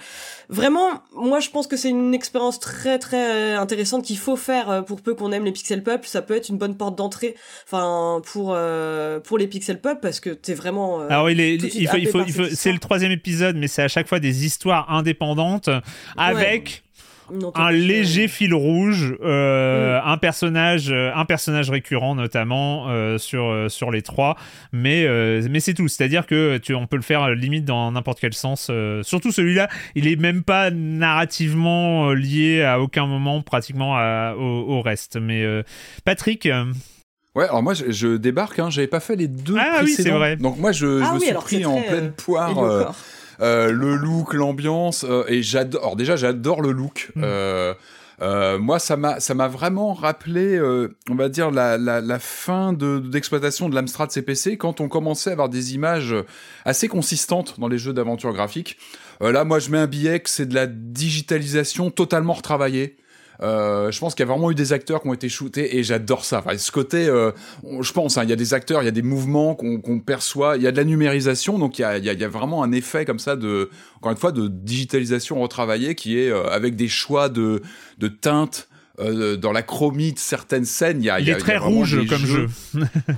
vraiment 0.49 1.01
moi 1.15 1.39
je 1.39 1.49
pense 1.49 1.67
que 1.67 1.77
c'est 1.77 1.89
une 1.89 2.13
expérience 2.13 2.59
très 2.59 2.99
très 2.99 3.53
intéressante 3.53 4.03
qu'il 4.05 4.17
faut 4.17 4.35
faire 4.35 4.69
euh, 4.69 4.81
pour 4.81 5.01
peu 5.01 5.13
qu'on 5.13 5.31
aime 5.31 5.45
les 5.45 5.51
pixel 5.51 5.83
pop. 5.83 6.05
Ça 6.05 6.21
peut 6.21 6.35
être 6.35 6.49
une 6.49 6.57
bonne 6.57 6.77
porte 6.77 6.97
d'entrée 6.97 7.35
enfin 7.65 8.21
pour 8.25 8.53
euh, 8.55 9.19
pour 9.19 9.37
les 9.37 9.47
pixel 9.47 9.79
pop 9.79 9.99
parce 10.01 10.19
que 10.19 10.31
t'es 10.31 10.53
vraiment 10.53 11.01
alors 11.01 11.29
il 11.29 11.39
est 11.39 11.55
il 11.55 11.87
faut, 11.87 11.97
il 11.97 12.07
faut, 12.07 12.23
il 12.25 12.33
faut 12.33 12.45
c'est 12.53 12.71
le 12.71 12.79
troisième 12.79 13.11
épisode 13.11 13.55
mais 13.55 13.67
c'est 13.67 13.83
à 13.83 13.87
chaque 13.87 14.07
fois 14.07 14.19
des 14.19 14.45
histoires 14.45 14.91
indépendantes 14.91 15.69
avec 16.17 16.83
un 17.55 17.71
léger 17.71 18.27
fil 18.27 18.53
rouge, 18.53 19.15
euh, 19.23 19.99
un 20.03 20.17
personnage, 20.17 20.91
euh, 20.91 21.11
un 21.15 21.25
personnage 21.25 21.69
récurrent 21.69 22.15
notamment 22.15 22.89
euh, 22.89 23.17
sur 23.17 23.69
sur 23.69 23.91
les 23.91 24.01
trois, 24.01 24.35
mais 24.71 25.07
mais 25.49 25.59
c'est 25.59 25.73
tout. 25.73 25.87
C'est-à-dire 25.87 26.25
que 26.25 26.57
tu, 26.57 26.73
on 26.73 26.87
peut 26.87 26.97
le 26.97 27.03
faire 27.03 27.29
limite 27.29 27.65
dans 27.65 27.91
n'importe 27.91 28.19
quel 28.19 28.33
sens. 28.33 28.71
surtout 29.03 29.31
celui-là, 29.31 29.69
il 29.95 30.07
est 30.07 30.15
même 30.15 30.43
pas 30.43 30.71
narrativement 30.71 32.11
lié 32.11 32.63
à 32.63 32.79
aucun 32.79 33.05
moment 33.05 33.41
pratiquement 33.41 33.97
au, 34.37 34.81
reste. 34.81 35.17
Mais 35.17 35.45
Patrick. 36.05 36.47
Ouais, 37.35 37.43
alors 37.45 37.61
moi 37.61 37.73
je, 37.73 38.17
débarque, 38.17 38.57
hein, 38.59 38.69
j'avais 38.69 38.87
pas 38.87 38.99
fait 38.99 39.15
les 39.15 39.27
deux 39.27 39.55
ah, 39.57 39.81
oui, 39.83 39.93
c'est 39.93 40.09
vrai. 40.09 40.35
Donc 40.35 40.57
moi 40.57 40.71
je, 40.71 41.01
ah 41.01 41.09
je 41.09 41.13
me 41.13 41.19
suis 41.19 41.33
pris 41.33 41.65
en 41.65 41.79
pleine 41.81 42.11
poire 42.11 42.93
le 43.39 43.95
look, 43.95 44.33
l'ambiance, 44.33 45.05
et 45.27 45.41
j'adore. 45.41 45.95
Déjà, 45.95 46.15
j'adore 46.15 46.61
le 46.61 46.71
look. 46.71 47.11
Mm. 47.15 47.23
Euh, 48.21 48.57
moi, 48.59 48.79
ça 48.79 48.97
m'a, 48.97 49.19
ça 49.19 49.33
m'a 49.33 49.47
vraiment 49.47 49.93
rappelé, 49.93 50.57
euh, 50.57 50.95
on 51.09 51.15
va 51.15 51.29
dire, 51.29 51.51
la, 51.51 51.77
la, 51.77 52.01
la 52.01 52.19
fin 52.19 52.73
de, 52.73 52.99
d'exploitation 52.99 53.69
de 53.69 53.75
l'Amstrad 53.75 54.11
CPC 54.11 54.57
quand 54.57 54.81
on 54.81 54.89
commençait 54.89 55.29
à 55.29 55.33
avoir 55.33 55.49
des 55.49 55.73
images 55.73 56.13
assez 56.65 56.87
consistantes 56.87 57.59
dans 57.59 57.67
les 57.67 57.77
jeux 57.77 57.93
d'aventure 57.93 58.33
graphique. 58.33 58.77
Euh, 59.21 59.31
là, 59.31 59.45
moi, 59.45 59.59
je 59.59 59.69
mets 59.69 59.77
un 59.77 59.87
billet 59.87 60.19
que 60.19 60.29
c'est 60.29 60.45
de 60.45 60.55
la 60.55 60.67
digitalisation 60.67 61.91
totalement 61.91 62.33
retravaillée. 62.33 62.97
Euh, 63.41 63.91
je 63.91 63.99
pense 63.99 64.15
qu'il 64.15 64.25
y 64.25 64.29
a 64.29 64.31
vraiment 64.31 64.51
eu 64.51 64.55
des 64.55 64.73
acteurs 64.73 65.01
qui 65.01 65.07
ont 65.07 65.13
été 65.13 65.29
shootés 65.29 65.77
et 65.77 65.83
j'adore 65.83 66.25
ça. 66.25 66.39
Enfin, 66.39 66.57
ce 66.57 66.71
côté, 66.71 67.07
euh, 67.07 67.31
je 67.79 67.91
pense, 67.93 68.17
hein, 68.17 68.23
il 68.23 68.29
y 68.29 68.33
a 68.33 68.35
des 68.35 68.53
acteurs, 68.53 68.81
il 68.81 68.85
y 68.85 68.89
a 68.89 68.91
des 68.91 69.01
mouvements 69.01 69.55
qu'on 69.55 69.99
perçoit, 69.99 70.57
il 70.57 70.63
y 70.63 70.67
a 70.67 70.71
de 70.71 70.77
la 70.77 70.83
numérisation, 70.83 71.57
donc 71.57 71.79
il 71.79 71.83
y 71.83 71.85
a, 71.85 71.97
y 71.97 72.23
a, 72.23 72.27
vraiment 72.27 72.63
un 72.63 72.71
effet 72.71 73.05
comme 73.05 73.19
ça 73.19 73.35
de, 73.35 73.69
encore 73.97 74.11
une 74.11 74.17
fois, 74.17 74.31
de 74.31 74.47
digitalisation 74.47 75.39
retravaillée 75.41 75.95
qui 75.95 76.19
est 76.19 76.29
euh, 76.29 76.43
avec 76.49 76.75
des 76.75 76.87
choix 76.87 77.29
de, 77.29 77.61
de 77.97 78.07
teintes 78.07 78.68
euh, 78.99 79.37
dans 79.37 79.51
la 79.51 79.61
chromie 79.61 80.13
de 80.13 80.19
certaines 80.19 80.65
scènes, 80.65 81.01
il 81.01 81.05
y 81.05 81.09
a. 81.09 81.19
Il 81.19 81.29
est 81.29 81.37
très 81.37 81.57
rouge 81.57 81.97
comme 82.07 82.25
jeu. 82.25 82.47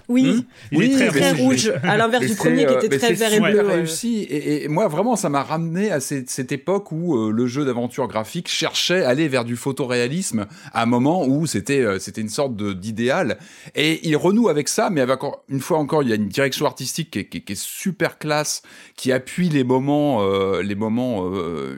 oui, 0.10 0.24
hmm 0.24 0.44
il 0.72 0.84
est 0.84 1.08
très, 1.10 1.32
rouge, 1.32 1.72
à 1.84 1.98
l'inverse 1.98 2.26
du 2.26 2.36
premier 2.36 2.66
qui 2.66 2.74
était 2.86 2.98
très 2.98 3.14
vert 3.14 3.34
et 3.34 3.40
bleu. 3.40 3.62
réussi. 3.62 4.26
Et, 4.30 4.68
moi, 4.68 4.88
vraiment, 4.88 5.16
ça 5.16 5.30
m'a 5.30 5.44
ramené 5.44 5.92
à 5.92 6.00
cette, 6.00 6.30
cette 6.30 6.52
époque 6.52 6.92
où 6.92 7.16
euh, 7.16 7.32
le 7.32 7.48
jeu 7.48 7.66
d'aventure 7.66 8.08
graphique 8.08 8.48
cherchait 8.48 9.04
à 9.04 9.10
aller 9.10 9.28
vers 9.28 9.44
du 9.44 9.56
photoréalisme 9.56 10.46
à 10.74 10.84
un 10.84 10.86
moment 10.86 11.26
où 11.26 11.46
c'était 11.46 11.82
euh, 11.82 12.00
c'était 12.00 12.22
une 12.22 12.30
sorte 12.30 12.56
d'idéal. 12.56 13.38
Et 13.76 14.08
il 14.08 14.16
renoue 14.16 14.50
avec 14.50 14.68
ça, 14.68 14.90
mais 14.90 15.02
avec 15.02 15.20
une 15.50 15.60
fois 15.60 15.80
encore, 15.80 16.04
il 16.04 16.10
y 16.10 16.14
a 16.14 16.16
une 16.16 16.30
direction 16.30 16.66
artistique 16.66 17.12
qui 17.12 17.20
est, 17.20 17.26
qui 17.26 17.42
qui 17.42 17.54
est 17.54 17.62
super 17.62 18.18
classe, 18.18 18.62
qui 18.96 19.12
appuie 19.12 19.50
les 19.50 19.64
moments 19.64 20.22
les 20.62 20.76
moments 20.76 21.30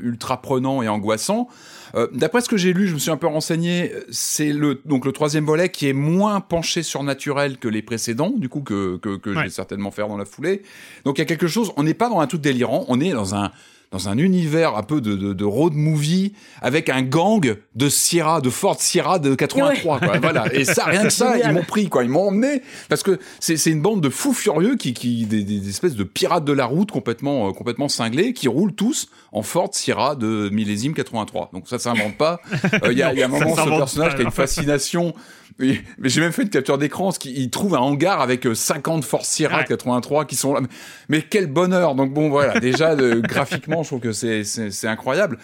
ultra 0.01 0.41
prenants 0.41 0.82
et 0.82 0.88
angoissants. 0.88 1.47
Euh, 1.96 2.08
d'après 2.12 2.41
ce 2.41 2.50
que 2.50 2.58
j'ai 2.58 2.74
lu, 2.74 2.88
je 2.88 2.94
me 2.94 3.00
suis 3.00 3.12
un 3.12 3.18
peu 3.18 3.28
renseigné, 3.28 3.91
c'est 4.10 4.52
le 4.52 4.82
donc 4.86 5.06
le 5.06 5.12
troisième 5.12 5.46
volet 5.46 5.70
qui 5.70 5.88
est 5.88 5.94
moins 5.94 6.41
penché 6.41 6.82
sur 6.82 7.04
naturel 7.04 7.58
que 7.58 7.68
les 7.68 7.82
précédents, 7.82 8.34
du 8.36 8.50
coup 8.50 8.62
que 8.62 8.98
que, 8.98 9.18
que 9.18 9.34
je 9.34 9.39
vais 9.39 9.50
certainement 9.50 9.91
faire 9.91 10.08
dans 10.08 10.18
la 10.18 10.26
foulée. 10.26 10.64
Donc 11.06 11.18
il 11.18 11.22
y 11.22 11.24
a 11.24 11.26
quelque 11.26 11.48
chose, 11.48 11.72
on 11.78 11.84
n'est 11.84 11.94
pas 11.94 12.10
dans 12.10 12.20
un 12.20 12.28
truc 12.28 12.41
délirant, 12.41 12.86
on 12.88 13.00
est 13.00 13.12
dans 13.12 13.36
un 13.36 13.52
dans 13.94 14.10
un 14.10 14.18
univers 14.18 14.76
un 14.76 14.82
peu 14.82 15.02
de, 15.02 15.16
de, 15.16 15.34
de, 15.34 15.46
road 15.46 15.74
movie 15.74 16.34
avec 16.64 16.89
un 16.89 17.04
gang 17.04 17.56
de 17.76 17.89
Sierra, 17.89 18.41
de 18.41 18.50
Ford 18.50 18.82
Sierra 18.82 19.20
de 19.20 19.36
83. 19.36 20.00
Quoi, 20.00 20.18
voilà. 20.18 20.52
Et 20.52 20.66
ça, 20.66 20.86
rien 20.88 21.04
que 21.04 21.12
ça, 21.12 21.38
ils 21.38 21.54
m'ont 21.54 21.64
pris, 21.64 21.89
quoi. 21.89 22.04
Ils 22.04 22.10
m'ont 22.10 22.30
emmené 22.30 22.64
parce 22.89 23.04
que 23.04 23.20
c'est 23.39 23.64
une 23.68 23.84
bande 23.84 24.02
de 24.02 24.10
fous 24.10 24.34
furieux 24.34 24.78
qui, 24.78 24.96
qui 24.96 25.28
des, 25.28 25.44
des, 25.44 25.70
espèces 25.70 25.96
de 25.96 26.04
pirates 26.04 26.44
de 26.44 26.54
la 26.54 26.66
route 26.66 26.89
complètement, 26.89 27.50
euh, 27.50 27.52
complètement 27.52 27.88
cinglés 27.88 28.34
qui 28.34 28.48
roulent 28.48 28.74
tous 28.74 29.10
en 29.32 29.44
Ford 29.44 29.70
Sierra 29.74 30.16
de 30.16 30.50
millésime 30.52 30.96
83. 30.96 31.52
Donc 31.54 31.68
ça, 31.68 31.78
ça 31.78 31.94
s'invente 31.94 32.18
pas. 32.18 32.41
Euh, 32.84 32.91
il 32.91 32.98
y, 32.98 33.04
a, 33.04 33.14
y 33.14 33.22
a 33.22 33.26
un 33.26 33.30
moment, 33.30 33.56
ce 33.56 33.70
personnage 33.70 34.16
qui 34.16 34.22
a 34.22 34.26
une 34.26 34.32
fascination 34.32 35.14
mais 35.60 36.10
j'ai 36.10 36.22
même 36.22 36.32
fait 36.32 36.43
une 36.43 36.49
capture 36.49 36.78
d'écran, 36.78 37.12
qu'il 37.12 37.49
trouve 37.49 37.76
un 37.76 37.80
hangar 37.80 38.22
avec 38.22 38.47
50 38.54 39.04
Force 39.04 39.28
Sierra 39.28 39.64
83 39.64 40.26
qui 40.26 40.36
sont 40.36 40.54
là. 40.54 40.62
Mais 41.10 41.22
quel 41.22 41.47
bonheur 41.47 41.95
Donc 41.95 42.14
bon, 42.14 42.30
voilà, 42.30 42.60
déjà, 42.60 42.95
graphiquement, 43.22 43.84
je 43.84 43.89
trouve 43.89 43.99
que 43.99 44.12
c'est 44.12 44.88
incroyable. 44.88 45.38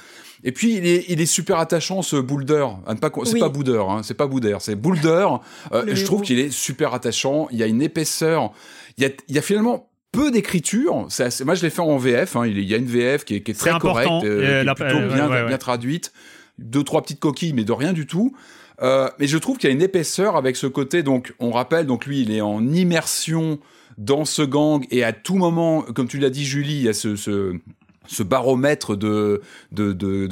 Et 0.43 0.51
puis 0.51 0.75
il 0.75 0.87
est, 0.87 1.05
il 1.09 1.19
est 1.19 1.25
super 1.25 1.59
attachant 1.59 2.01
ce 2.01 2.15
Boulder. 2.15 2.65
C'est 3.25 3.39
pas 3.39 3.49
Boulder, 3.49 3.83
hein, 3.89 4.01
c'est 4.03 4.13
pas 4.13 4.27
Boulder, 4.27 4.57
c'est 4.59 4.75
Boulder. 4.75 5.27
Euh, 5.73 5.83
je 5.87 6.05
trouve 6.05 6.21
qu'il 6.21 6.39
est 6.39 6.51
super 6.51 6.93
attachant. 6.93 7.47
Il 7.51 7.57
y 7.57 7.63
a 7.63 7.67
une 7.67 7.81
épaisseur. 7.81 8.51
Il 8.97 9.03
y 9.03 9.07
a, 9.07 9.09
il 9.27 9.35
y 9.35 9.37
a 9.37 9.41
finalement 9.41 9.89
peu 10.11 10.31
d'écriture. 10.31 11.07
Moi, 11.45 11.55
je 11.55 11.61
l'ai 11.61 11.69
fait 11.69 11.81
en 11.81 11.97
VF. 11.97 12.35
Hein. 12.35 12.47
Il 12.47 12.59
y 12.59 12.73
a 12.73 12.77
une 12.77 12.85
VF 12.85 13.25
qui 13.25 13.35
est, 13.35 13.41
qui 13.41 13.51
est 13.51 13.53
très 13.53 13.77
correcte, 13.79 14.09
euh, 14.23 14.63
qui 14.63 14.69
est 14.69 14.73
plutôt 14.73 15.13
bien, 15.13 15.45
bien 15.45 15.57
traduite. 15.57 16.13
Deux 16.57 16.83
trois 16.83 17.01
petites 17.01 17.19
coquilles, 17.19 17.53
mais 17.53 17.63
de 17.63 17.71
rien 17.71 17.93
du 17.93 18.05
tout. 18.05 18.35
Euh, 18.81 19.09
mais 19.19 19.27
je 19.27 19.37
trouve 19.37 19.57
qu'il 19.57 19.69
y 19.69 19.71
a 19.71 19.75
une 19.75 19.81
épaisseur 19.81 20.35
avec 20.35 20.55
ce 20.55 20.67
côté. 20.67 21.03
Donc, 21.03 21.33
on 21.39 21.51
rappelle, 21.51 21.85
donc 21.85 22.05
lui, 22.05 22.21
il 22.21 22.31
est 22.31 22.41
en 22.41 22.65
immersion 22.67 23.59
dans 23.99 24.25
ce 24.25 24.41
gang 24.41 24.85
et 24.91 25.03
à 25.03 25.13
tout 25.13 25.35
moment, 25.35 25.81
comme 25.81 26.07
tu 26.07 26.17
l'as 26.19 26.29
dit, 26.29 26.45
Julie, 26.45 26.75
il 26.75 26.83
y 26.83 26.89
a 26.89 26.93
ce, 26.93 27.53
baromètre 28.23 28.95
de, 28.95 29.41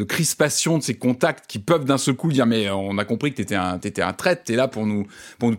crispation 0.07 0.77
de 0.77 0.83
ces 0.83 0.93
contacts 0.93 1.47
qui 1.47 1.59
peuvent 1.59 1.83
d'un 1.83 1.97
seul 1.97 2.15
coup 2.15 2.31
dire 2.31 2.45
mais 2.45 2.69
on 2.69 2.97
a 2.97 3.03
compris 3.03 3.31
que 3.31 3.37
t'étais 3.37 3.55
un 3.55 3.77
t'étais 3.77 4.01
un 4.01 4.13
traître 4.13 4.43
t'es 4.45 4.55
là 4.55 4.69
pour 4.69 4.85
nous 4.87 5.05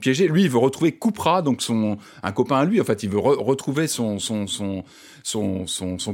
piéger. 0.01 0.27
Lui 0.27 0.45
il 0.45 0.49
veut 0.49 0.59
retrouver 0.59 0.93
Coupra 0.93 1.43
donc 1.43 1.61
son 1.61 1.99
un 2.23 2.33
copain 2.33 2.57
à 2.57 2.65
lui 2.65 2.81
en 2.81 2.85
fait. 2.85 3.03
Il 3.03 3.11
veut 3.11 3.19
retrouver 3.19 3.87
son 3.89 4.17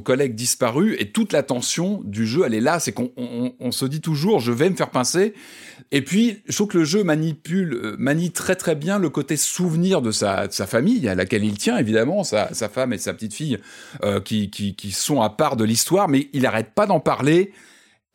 collègue 0.02 0.34
disparu 0.34 0.96
et 0.98 1.12
toute 1.12 1.32
la 1.32 1.44
tension 1.44 2.02
du 2.04 2.26
jeu 2.26 2.42
elle 2.44 2.54
est 2.54 2.60
là. 2.60 2.80
C'est 2.80 2.92
qu'on 2.92 3.12
on, 3.16 3.52
on, 3.60 3.70
se 3.70 3.84
dit 3.84 4.00
toujours 4.00 4.40
je 4.40 4.50
vais 4.50 4.68
me 4.68 4.74
faire 4.74 4.90
pincer 4.90 5.32
et 5.92 6.02
puis 6.02 6.42
je 6.46 6.54
trouve 6.54 6.68
que 6.68 6.78
le 6.78 6.84
jeu 6.84 7.04
manipule 7.04 7.74
euh, 7.74 7.96
manie 7.98 8.30
très 8.30 8.56
très 8.56 8.74
bien 8.74 8.98
le 8.98 9.10
côté 9.10 9.36
souvenir 9.36 10.02
de 10.02 10.10
sa, 10.10 10.46
de 10.46 10.52
sa 10.52 10.66
famille 10.66 11.08
à 11.08 11.14
laquelle 11.14 11.44
il 11.44 11.58
tient 11.58 11.78
évidemment 11.78 12.24
sa, 12.24 12.52
sa 12.54 12.68
femme 12.68 12.92
et 12.92 12.98
sa 12.98 13.14
petite 13.14 13.34
fille 13.34 13.58
euh, 14.02 14.20
qui, 14.20 14.50
qui, 14.50 14.74
qui 14.74 14.92
sont 14.92 15.20
à 15.20 15.30
part 15.30 15.56
de 15.56 15.64
l'histoire 15.64 16.08
mais 16.08 16.28
il 16.32 16.46
arrête 16.46 16.70
pas 16.74 16.86
d'en 16.86 17.00
parler 17.00 17.52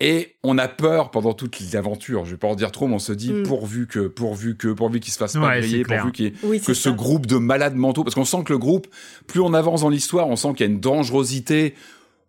et 0.02 0.36
on 0.44 0.58
a 0.58 0.68
peur 0.70 1.12
pendant 1.12 1.34
toute 1.34 1.60
l'aventure. 1.74 2.24
Je 2.24 2.32
vais 2.32 2.38
pas 2.38 2.48
en 2.48 2.56
dire 2.56 2.72
trop, 2.72 2.88
mais 2.88 2.96
on 2.96 3.00
se 3.00 3.12
dit 3.12 3.34
mm. 3.34 3.44
pourvu 3.44 3.86
que, 3.86 4.08
pourvu 4.08 4.56
que, 4.56 4.70
pourvu 4.70 5.02
qu'il 5.02 5.12
se 5.12 5.18
fasse 5.18 5.34
pas 5.34 5.60
griller, 5.60 5.84
pourvu 5.84 6.12
que 6.12 6.74
ce 6.74 6.90
groupe 6.90 7.26
de 7.26 7.36
malades 7.36 7.76
mentaux, 7.76 8.04
parce 8.04 8.16
qu'on 8.16 8.26
sent 8.26 8.44
que 8.46 8.54
le 8.54 8.60
groupe, 8.60 8.88
plus 9.28 9.42
on 9.42 9.54
avance 9.54 9.82
dans 9.82 9.90
l'histoire, 9.90 10.28
on 10.30 10.38
sent 10.38 10.50
qu'il 10.56 10.66
y 10.66 10.70
a 10.70 10.72
une 10.72 10.80
dangerosité. 10.80 11.76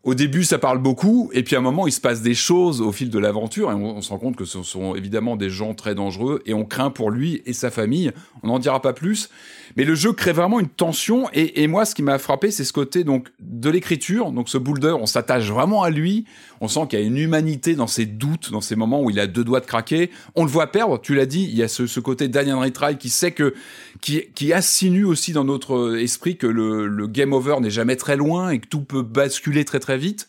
Au 0.02 0.14
début, 0.14 0.44
ça 0.44 0.58
parle 0.58 0.78
beaucoup, 0.78 1.30
et 1.34 1.42
puis 1.42 1.56
à 1.56 1.58
un 1.58 1.62
moment, 1.62 1.86
il 1.86 1.92
se 1.92 2.00
passe 2.00 2.22
des 2.22 2.34
choses 2.34 2.80
au 2.80 2.90
fil 2.90 3.10
de 3.10 3.18
l'aventure, 3.18 3.70
et 3.70 3.74
on, 3.74 4.00
se 4.00 4.08
rend 4.08 4.18
compte 4.18 4.36
que 4.36 4.46
ce 4.46 4.62
sont 4.62 4.94
évidemment 4.94 5.36
des 5.36 5.50
gens 5.50 5.74
très 5.74 5.94
dangereux, 5.94 6.42
et 6.46 6.54
on 6.54 6.64
craint 6.64 6.90
pour 6.90 7.10
lui 7.10 7.42
et 7.44 7.52
sa 7.52 7.70
famille. 7.70 8.10
On 8.42 8.48
n'en 8.48 8.58
dira 8.58 8.80
pas 8.80 8.94
plus. 8.94 9.28
Mais 9.76 9.84
le 9.84 9.94
jeu 9.94 10.12
crée 10.12 10.32
vraiment 10.32 10.60
une 10.60 10.68
tension. 10.68 11.28
Et, 11.32 11.66
moi, 11.66 11.84
ce 11.84 11.94
qui 11.94 12.02
m'a 12.02 12.18
frappé, 12.18 12.50
c'est 12.50 12.64
ce 12.64 12.72
côté 12.72 13.04
donc 13.04 13.28
de 13.40 13.70
l'écriture. 13.70 14.32
Donc 14.32 14.48
ce 14.48 14.58
Boulder, 14.58 14.94
on 14.98 15.06
s'attache 15.06 15.48
vraiment 15.50 15.82
à 15.82 15.90
lui. 15.90 16.24
On 16.60 16.68
sent 16.68 16.80
qu'il 16.88 16.98
y 16.98 17.02
a 17.02 17.04
une 17.04 17.18
humanité 17.18 17.74
dans 17.74 17.86
ses 17.86 18.06
doutes, 18.06 18.50
dans 18.50 18.60
ces 18.60 18.76
moments 18.76 19.02
où 19.02 19.10
il 19.10 19.20
a 19.20 19.26
deux 19.26 19.44
doigts 19.44 19.60
de 19.60 19.66
craquer. 19.66 20.10
On 20.34 20.44
le 20.44 20.50
voit 20.50 20.68
perdre. 20.68 21.00
Tu 21.00 21.14
l'as 21.14 21.26
dit. 21.26 21.44
Il 21.44 21.56
y 21.56 21.62
a 21.62 21.68
ce, 21.68 22.00
côté 22.00 22.28
Daniel 22.28 22.56
Retry 22.56 22.96
qui 22.96 23.10
sait 23.10 23.32
que 23.32 23.54
qui, 24.00 24.22
qui 24.34 24.52
assinue 24.52 25.04
aussi 25.04 25.32
dans 25.32 25.44
notre 25.44 25.98
esprit 25.98 26.36
que 26.36 26.46
le, 26.46 26.86
le 26.86 27.06
game 27.06 27.32
over 27.32 27.56
n'est 27.60 27.70
jamais 27.70 27.96
très 27.96 28.16
loin 28.16 28.50
et 28.50 28.58
que 28.58 28.66
tout 28.66 28.82
peut 28.82 29.02
basculer 29.02 29.64
très 29.64 29.80
très 29.80 29.98
vite. 29.98 30.28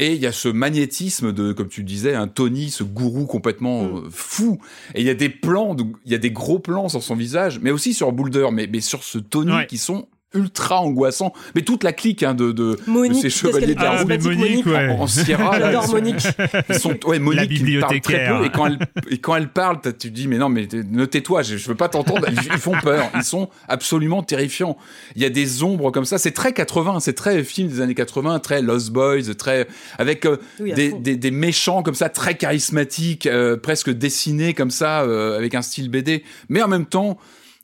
Et 0.00 0.14
il 0.14 0.20
y 0.20 0.26
a 0.26 0.32
ce 0.32 0.48
magnétisme 0.48 1.30
de, 1.30 1.52
comme 1.52 1.68
tu 1.68 1.84
disais, 1.84 2.14
un 2.14 2.26
Tony, 2.26 2.70
ce 2.70 2.82
gourou 2.82 3.26
complètement 3.26 3.84
mm. 3.84 3.96
euh, 3.96 4.08
fou. 4.10 4.58
Et 4.94 5.02
il 5.02 5.06
y 5.06 5.10
a 5.10 5.14
des 5.14 5.28
plans, 5.28 5.76
il 6.06 6.10
y 6.10 6.14
a 6.14 6.18
des 6.18 6.30
gros 6.30 6.58
plans 6.58 6.88
sur 6.88 7.02
son 7.02 7.14
visage, 7.14 7.60
mais 7.60 7.70
aussi 7.70 7.92
sur 7.92 8.10
Boulder, 8.10 8.48
mais, 8.50 8.66
mais 8.66 8.80
sur 8.80 9.04
ce 9.04 9.18
Tony 9.18 9.66
qui 9.68 9.76
sont 9.76 10.08
ultra 10.34 10.80
angoissant. 10.80 11.32
Mais 11.54 11.62
toute 11.62 11.84
la 11.84 11.92
clique 11.92 12.22
hein, 12.22 12.34
de, 12.34 12.52
de, 12.52 12.78
de, 12.86 13.14
ces 13.14 13.30
chevaliers 13.30 13.74
de 13.74 13.82
la 13.82 14.02
route 14.02 14.22
Monique, 14.22 14.66
ouais. 14.66 14.88
en, 14.88 15.00
en 15.00 15.06
Sierra. 15.06 15.58
J'adore 15.58 15.88
Monique. 15.88 16.26
Ils 16.68 16.74
sont, 16.78 16.96
ouais, 17.06 17.18
Monique, 17.18 17.40
la 17.40 17.46
bibliothécaire. 17.46 18.30
Parle 18.30 18.40
très 18.40 18.40
peu, 18.40 18.46
et 18.46 18.50
quand 18.50 18.66
elle, 18.66 18.78
et 19.10 19.18
quand 19.18 19.36
elle 19.36 19.48
parle, 19.48 19.80
tu 19.82 19.92
te 19.92 20.08
dis, 20.08 20.28
mais 20.28 20.38
non, 20.38 20.48
mais 20.48 20.68
ne 20.72 21.04
tais-toi, 21.04 21.42
je, 21.42 21.56
je 21.56 21.68
veux 21.68 21.74
pas 21.74 21.88
t'entendre. 21.88 22.26
Ils, 22.28 22.38
ils, 22.52 22.58
font 22.58 22.78
peur. 22.82 23.10
Ils 23.14 23.24
sont 23.24 23.48
absolument 23.68 24.22
terrifiants. 24.22 24.76
Il 25.16 25.22
y 25.22 25.24
a 25.24 25.30
des 25.30 25.62
ombres 25.62 25.90
comme 25.90 26.04
ça. 26.04 26.18
C'est 26.18 26.32
très 26.32 26.52
80, 26.52 27.00
c'est 27.00 27.14
très 27.14 27.42
film 27.42 27.68
des 27.68 27.80
années 27.80 27.94
80, 27.94 28.38
très 28.40 28.62
Lost 28.62 28.90
Boys, 28.90 29.34
très, 29.36 29.66
avec 29.98 30.24
euh, 30.26 30.36
oui, 30.60 30.72
des, 30.72 30.92
des, 30.92 31.16
des, 31.16 31.30
méchants 31.30 31.82
comme 31.82 31.94
ça, 31.94 32.08
très 32.08 32.36
charismatiques, 32.36 33.26
euh, 33.26 33.56
presque 33.56 33.90
dessinés 33.90 34.54
comme 34.54 34.70
ça, 34.70 35.02
euh, 35.02 35.36
avec 35.36 35.54
un 35.54 35.62
style 35.62 35.88
BD. 35.88 36.24
Mais 36.48 36.62
en 36.62 36.68
même 36.68 36.86
temps, 36.86 37.18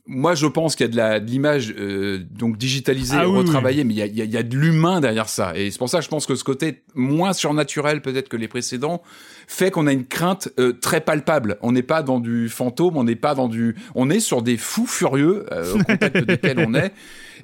moi, 0.07 0.35
je 0.35 0.47
pense 0.47 0.77
qu'il 0.77 0.95
y 0.95 1.01
a 1.01 1.21
de 1.21 1.27
l'image 1.27 1.75
euh, 1.79 2.21
donc 2.31 2.57
digitalisée, 2.57 3.17
ah, 3.19 3.25
retravaillée, 3.25 3.83
oui, 3.83 3.89
mais 3.89 3.95
il 3.95 3.99
y 3.99 4.03
a, 4.03 4.25
il 4.25 4.31
y 4.31 4.37
a 4.37 4.43
de 4.43 4.57
l'humain 4.57 5.01
derrière 5.01 5.29
ça. 5.29 5.57
Et 5.57 5.71
c'est 5.71 5.79
pour 5.79 5.89
ça 5.89 5.99
que 5.99 6.05
je 6.05 6.09
pense 6.09 6.27
que 6.27 6.37
ce 6.37 6.45
côté 6.45 6.83
moins 6.95 7.33
surnaturel 7.33 8.03
peut-être 8.03 8.29
que 8.29 8.37
les 8.37 8.49
précédents 8.49 9.03
fait 9.49 9.71
qu'on 9.71 9.87
a 9.87 9.93
une 9.93 10.07
crainte 10.07 10.49
euh, 10.59 10.73
très 10.73 11.01
palpable. 11.01 11.59
On 11.61 11.73
n'est 11.73 11.83
pas 11.83 12.03
dans 12.03 12.21
du 12.21 12.49
fantôme, 12.49 12.97
on 12.97 13.05
n'est 13.05 13.17
pas 13.17 13.35
dans 13.35 13.49
du, 13.49 13.77
on 13.95 14.11
est 14.11 14.21
sur 14.21 14.43
des 14.43 14.57
fous 14.57 14.87
furieux 14.87 15.47
euh, 15.53 15.75
au 15.75 15.79
contact 15.79 16.17
desquels 16.27 16.59
on 16.61 16.75
est. 16.75 16.93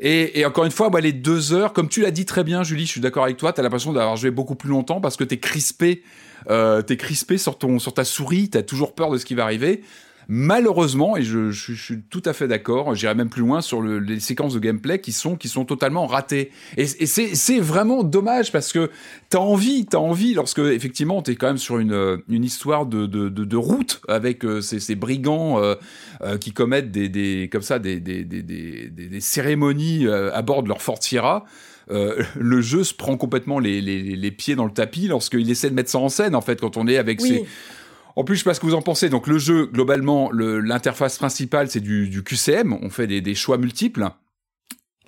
Et, 0.01 0.41
et, 0.41 0.47
encore 0.47 0.65
une 0.65 0.71
fois, 0.71 0.89
bah, 0.89 1.01
les 1.01 1.13
deux 1.13 1.53
heures, 1.53 1.73
comme 1.73 1.89
tu 1.89 2.01
l'as 2.01 2.11
dit 2.11 2.25
très 2.25 2.45
bien, 2.45 2.63
Julie, 2.63 2.87
je 2.87 2.93
suis 2.93 3.01
d'accord 3.01 3.25
avec 3.25 3.37
toi. 3.37 3.53
T'as 3.53 3.63
l'impression 3.63 3.93
d'avoir 3.93 4.17
joué 4.17 4.31
beaucoup 4.31 4.55
plus 4.55 4.71
longtemps 4.71 5.01
parce 5.01 5.17
que 5.17 5.25
t'es 5.25 5.39
crispé, 5.39 6.03
euh, 6.49 6.81
t'es 6.83 6.97
crispé 6.97 7.39
sur 7.39 7.59
ton, 7.59 7.79
sur 7.79 7.93
ta 7.93 8.05
souris. 8.05 8.51
T'as 8.51 8.63
toujours 8.63 8.95
peur 8.95 9.11
de 9.11 9.19
ce 9.19 9.25
qui 9.25 9.35
va 9.35 9.45
arriver. 9.45 9.83
Malheureusement, 10.29 11.17
et 11.17 11.23
je, 11.23 11.51
je, 11.51 11.73
je, 11.73 11.83
suis 11.83 12.03
tout 12.03 12.23
à 12.25 12.33
fait 12.33 12.49
d'accord, 12.49 12.95
j'irai 12.95 13.15
même 13.15 13.29
plus 13.29 13.43
loin 13.43 13.61
sur 13.61 13.81
le, 13.81 13.99
les 13.99 14.21
séquences 14.21 14.55
de 14.55 14.61
gameplay 14.61 15.01
qui 15.01 15.13
sont, 15.13 15.37
qui 15.37 15.49
sont 15.49 15.65
totalement 15.65 16.07
ratées. 16.07 16.51
Et, 16.77 16.83
et 16.83 17.07
c'est 17.07 17.59
vraiment 17.59 18.03
dommage 18.05 18.53
parce 18.53 18.73
que 18.73 18.91
t'as 19.31 19.39
envie, 19.39 19.87
t'as 19.87 19.99
envie, 19.99 20.35
lorsque 20.35 20.61
effectivement 20.61 21.23
t'es 21.23 21.35
quand 21.35 21.49
même 21.49 21.59
sur 21.59 21.79
une, 21.79 22.19
une 22.29 22.45
histoire 22.45 22.87
de, 22.87 23.07
de, 23.07 23.29
de, 23.29 23.45
de 23.45 23.57
route 23.57 24.01
avec 24.09 24.45
euh, 24.45 24.61
ces, 24.61 24.81
ces, 24.81 24.95
brigands 24.95 25.63
euh, 25.63 25.75
euh, 26.23 26.39
qui 26.39 26.53
commettent 26.53 26.91
des, 26.91 27.09
des, 27.09 27.49
comme 27.51 27.63
ça 27.63 27.79
des, 27.79 28.01
des, 28.01 28.25
des, 28.25 28.43
des, 28.43 28.89
des 28.89 29.21
cérémonies 29.21 30.07
euh, 30.07 30.33
à 30.33 30.43
bord 30.43 30.63
de 30.63 30.69
leur 30.69 30.83
Fort 30.83 31.03
Sierra. 31.03 31.45
euh, 31.91 32.23
le 32.37 32.61
jeu 32.61 32.85
se 32.85 32.95
prend 32.95 33.17
complètement 33.17 33.59
les, 33.59 33.81
les, 33.81 34.03
les, 34.03 34.31
pieds 34.31 34.55
dans 34.55 34.65
le 34.65 34.73
tapis 34.73 35.09
lorsqu'il 35.09 35.51
essaie 35.51 35.69
de 35.71 35.75
mettre 35.75 35.91
ça 35.91 35.99
en 35.99 36.09
scène, 36.09 36.35
en 36.35 36.41
fait, 36.41 36.61
quand 36.61 36.77
on 36.77 36.87
est 36.87 36.97
avec 36.97 37.21
ses... 37.21 37.45
En 38.17 38.25
plus, 38.25 38.37
je 38.37 38.41
sais 38.41 38.45
pas 38.45 38.55
ce 38.55 38.61
que 38.61 38.67
vous 38.67 38.75
en 38.75 38.83
pensez. 38.83 39.09
Donc, 39.09 39.27
le 39.27 39.39
jeu, 39.39 39.67
globalement, 39.67 40.31
l'interface 40.33 41.19
principale, 41.19 41.71
c'est 41.71 41.81
du, 41.81 42.23
QCM. 42.25 42.79
On 42.83 42.91
fait 42.91 43.07
des, 43.07 43.35
choix 43.35 43.59
multiples. 43.59 44.09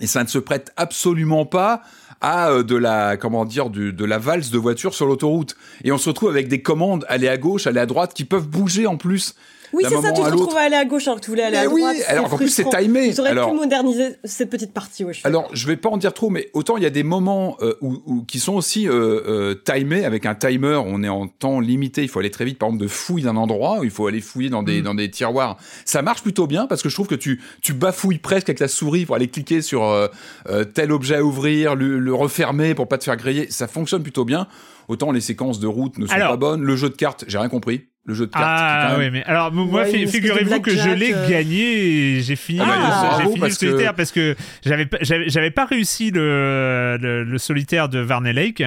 Et 0.01 0.07
ça 0.07 0.25
ne 0.25 0.29
se 0.29 0.39
prête 0.39 0.73
absolument 0.77 1.47
pas 1.47 1.83
à 2.21 2.51
euh, 2.51 2.63
de 2.65 2.75
la 2.75 3.17
comment 3.17 3.45
dire 3.45 3.71
de 3.71 4.05
la 4.05 4.19
valse 4.19 4.51
de 4.51 4.59
voiture 4.59 4.93
sur 4.93 5.07
l'autoroute 5.07 5.57
et 5.85 5.93
on 5.93 5.99
se 5.99 6.09
retrouve 6.09 6.31
avec 6.31 6.49
des 6.49 6.63
commandes 6.63 7.05
aller 7.09 7.29
à 7.29 7.37
gauche 7.37 7.67
aller 7.67 7.79
à 7.79 7.87
droite 7.87 8.13
qui 8.15 8.25
peuvent 8.25 8.49
bouger 8.49 8.87
en 8.87 8.97
plus 8.97 9.35
oui, 9.73 9.85
c'est 9.89 10.01
ça, 10.01 10.13
tu 10.13 10.21
te 10.21 10.27
retrouves 10.27 10.57
à 10.57 10.63
aller 10.63 10.77
à 10.77 10.85
gauche 10.85 11.07
alors 11.07 11.21
que 11.21 11.25
tu 11.25 11.31
voulais 11.31 11.43
aller 11.43 11.57
à 11.57 11.65
droite. 11.65 11.97
Oui, 11.97 12.03
alors 12.07 12.29
qu'en 12.29 12.37
plus 12.37 12.49
c'est 12.49 12.69
timé. 12.69 13.13
Tu 13.15 13.21
aurais 13.21 13.31
alors, 13.31 13.51
pu 13.51 13.57
moderniser 13.57 14.17
cette 14.25 14.51
petite 14.51 14.73
partie. 14.73 15.05
Ouais, 15.05 15.13
je 15.13 15.21
alors, 15.25 15.49
je 15.53 15.67
vais 15.67 15.77
pas 15.77 15.89
en 15.89 15.97
dire 15.97 16.13
trop, 16.13 16.31
mais 16.31 16.51
autant 16.53 16.77
il 16.77 16.83
y 16.83 16.87
a 16.87 16.91
des 16.91 17.03
moments 17.03 17.57
euh, 17.61 17.75
où, 17.81 18.03
où, 18.07 18.23
qui 18.25 18.39
sont 18.39 18.55
aussi 18.55 18.89
euh, 18.89 19.21
euh, 19.27 19.55
timés 19.55 20.05
avec 20.05 20.27
un 20.27 20.35
timer. 20.35 20.81
On 20.85 21.03
est 21.03 21.09
en 21.09 21.29
temps 21.29 21.61
limité. 21.61 22.03
Il 22.03 22.09
faut 22.09 22.21
aller 22.21 22.31
très 22.31 22.45
vite, 22.45 22.59
par 22.59 22.69
exemple, 22.69 22.85
de 22.85 22.89
fouille 22.89 23.23
d'un 23.23 23.37
endroit. 23.37 23.81
Où 23.81 23.85
il 23.85 23.91
faut 23.91 24.07
aller 24.07 24.21
fouiller 24.21 24.51
dans 24.51 24.63
des 24.63 24.81
mm. 24.81 24.85
dans 24.85 24.95
des 24.95 25.11
tiroirs. 25.11 25.57
Ça 25.85 26.03
marche 26.03 26.23
plutôt 26.23 26.47
bien 26.47 26.67
parce 26.67 26.83
que 26.83 26.89
je 26.89 26.95
trouve 26.95 27.09
que 27.09 27.15
tu 27.15 27.41
tu 27.63 27.73
bafouilles 27.73 28.19
presque 28.19 28.49
avec 28.49 28.61
la 28.61 28.69
souris 28.69 29.07
pour 29.07 29.17
aller 29.17 29.29
cliquer 29.29 29.63
sur 29.63 29.85
euh, 29.85 30.09
euh, 30.49 30.65
tel 30.65 30.93
objet 30.93 31.17
à 31.17 31.25
ouvrir, 31.25 31.75
le, 31.75 31.99
le 31.99 32.15
refermer 32.15 32.75
pour 32.75 32.89
pas 32.89 32.99
te 32.99 33.05
faire 33.05 33.17
griller. 33.17 33.51
Ça 33.51 33.69
fonctionne 33.69 34.03
plutôt 34.03 34.25
bien. 34.25 34.47
Autant 34.89 35.13
les 35.13 35.21
séquences 35.21 35.61
de 35.61 35.67
route 35.67 35.99
ne 35.99 36.07
sont 36.07 36.15
pas 36.15 36.37
bonnes. 36.37 36.63
Le 36.63 36.77
jeu 36.77 36.91
de 36.91 36.95
cartes, 36.95 37.25
j'ai 37.27 37.39
rien 37.39 37.49
compris 37.49 37.87
le 38.07 38.15
jeu 38.15 38.27
de 38.27 38.31
cartes. 38.31 38.45
Ah 38.47 38.97
oui, 38.99 39.11
mais 39.11 39.25
alors 39.25 39.51
moi, 39.51 39.85
figurez-vous 39.87 40.61
que 40.61 40.71
je 40.71 40.91
l'ai 40.91 41.15
euh. 41.15 41.29
gagné. 41.29 42.21
J'ai 42.21 42.37
fini, 42.37 42.61
ah, 42.63 43.19
j'ai 43.19 43.33
fini 43.33 43.41
le 43.41 43.51
solitaire 43.51 43.95
parce 43.95 44.13
que 44.13 44.37
j'avais 44.65 44.87
j'avais 45.01 45.51
pas 45.51 45.65
réussi 45.65 46.11
le, 46.11 46.99
le, 47.01 47.39
solitaire 47.39 47.89
de 47.89 47.99
Varney 47.99 48.33
Lake 48.33 48.63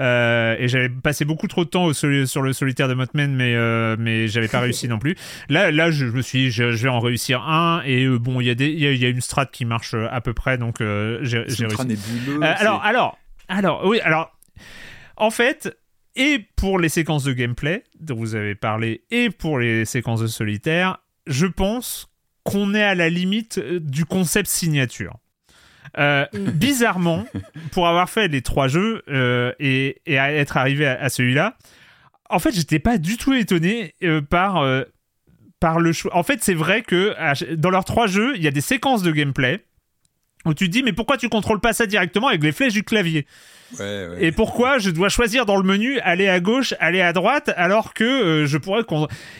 euh, 0.00 0.56
et 0.58 0.68
j'avais 0.68 0.90
passé 0.90 1.24
beaucoup 1.24 1.48
trop 1.48 1.64
de 1.64 1.70
temps 1.70 1.84
au 1.84 1.92
sur 1.94 2.42
le 2.42 2.52
solitaire 2.52 2.88
de 2.88 2.94
Motman, 2.94 3.34
mais 3.34 3.54
euh, 3.54 3.96
mais 3.98 4.28
j'avais 4.28 4.48
pas 4.48 4.60
réussi 4.60 4.86
non 4.86 4.98
plus. 4.98 5.16
Là 5.48 5.70
là, 5.70 5.90
je, 5.90 6.04
me 6.04 6.20
suis, 6.20 6.44
dit, 6.44 6.50
je, 6.50 6.64
vais 6.64 6.88
en 6.88 7.00
réussir 7.00 7.42
un 7.42 7.82
et 7.86 8.04
euh, 8.04 8.18
bon, 8.18 8.40
il 8.40 8.46
y 8.46 8.50
a 8.50 8.54
des, 8.54 8.68
il 8.68 8.96
y, 8.96 9.06
a 9.06 9.08
une 9.08 9.22
strat 9.22 9.46
qui 9.46 9.64
marche 9.64 9.94
à 9.94 10.20
peu 10.20 10.34
près, 10.34 10.58
donc 10.58 10.76
j'ai 10.80 11.38
réussi. 11.38 11.64
alors 12.42 12.82
alors 12.84 13.18
alors 13.48 13.86
oui 13.86 14.00
alors 14.00 14.36
en 15.16 15.30
fait 15.30 15.74
et 16.16 16.46
pour 16.56 16.78
les 16.78 16.88
séquences 16.88 17.24
de 17.24 17.32
gameplay 17.32 17.84
dont 17.98 18.16
vous 18.16 18.34
avez 18.34 18.54
parlé 18.54 19.04
et 19.10 19.30
pour 19.30 19.58
les 19.58 19.84
séquences 19.84 20.20
de 20.20 20.26
solitaire, 20.26 20.98
je 21.26 21.46
pense 21.46 22.08
qu'on 22.44 22.74
est 22.74 22.82
à 22.82 22.94
la 22.94 23.08
limite 23.08 23.58
euh, 23.58 23.80
du 23.80 24.04
concept 24.04 24.48
signature. 24.48 25.18
Euh, 25.98 26.26
mm. 26.32 26.38
bizarrement, 26.50 27.24
pour 27.72 27.88
avoir 27.88 28.08
fait 28.10 28.28
les 28.28 28.42
trois 28.42 28.68
jeux 28.68 29.02
euh, 29.08 29.52
et, 29.58 30.02
et 30.06 30.14
être 30.14 30.56
arrivé 30.56 30.86
à, 30.86 31.08
celui-là, 31.08 31.56
en 32.30 32.38
fait, 32.38 32.52
j'étais 32.52 32.78
pas 32.78 32.98
du 32.98 33.16
tout 33.16 33.32
étonné 33.34 33.94
par, 34.30 34.66
par 35.60 35.78
le 35.78 35.92
choix. 35.92 36.16
En 36.16 36.22
fait, 36.22 36.42
c'est 36.42 36.54
vrai 36.54 36.82
que 36.82 37.14
dans 37.54 37.70
leurs 37.70 37.84
trois 37.84 38.06
jeux, 38.06 38.34
il 38.36 38.42
y 38.42 38.48
a 38.48 38.50
des 38.50 38.62
séquences 38.62 39.02
de 39.02 39.12
gameplay 39.12 39.62
où 40.44 40.54
tu 40.54 40.66
te 40.66 40.70
dis, 40.70 40.82
mais 40.82 40.92
pourquoi 40.92 41.16
tu 41.16 41.28
contrôles 41.28 41.60
pas 41.60 41.72
ça 41.72 41.86
directement 41.86 42.28
avec 42.28 42.42
les 42.42 42.52
flèches 42.52 42.74
du 42.74 42.84
clavier? 42.84 43.26
Et 44.20 44.32
pourquoi 44.32 44.78
je 44.78 44.90
dois 44.90 45.08
choisir 45.08 45.46
dans 45.46 45.56
le 45.56 45.62
menu 45.62 45.98
aller 46.00 46.28
à 46.28 46.40
gauche, 46.40 46.74
aller 46.78 47.00
à 47.00 47.12
droite, 47.12 47.50
alors 47.56 47.94
que 47.94 48.04
euh, 48.04 48.46
je 48.46 48.58
pourrais... 48.58 48.82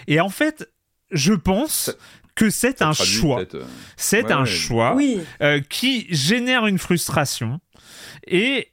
Et 0.08 0.20
en 0.20 0.28
fait, 0.28 0.70
je 1.10 1.34
pense 1.34 1.96
que 2.34 2.50
c'est 2.50 2.82
un 2.82 2.92
choix. 2.92 3.44
Euh, 3.54 3.62
c'est 3.96 4.32
un 4.32 4.44
choix 4.44 4.96
euh, 5.40 5.60
qui 5.68 6.06
génère 6.10 6.66
une 6.66 6.78
frustration. 6.78 7.60
Et 8.26 8.72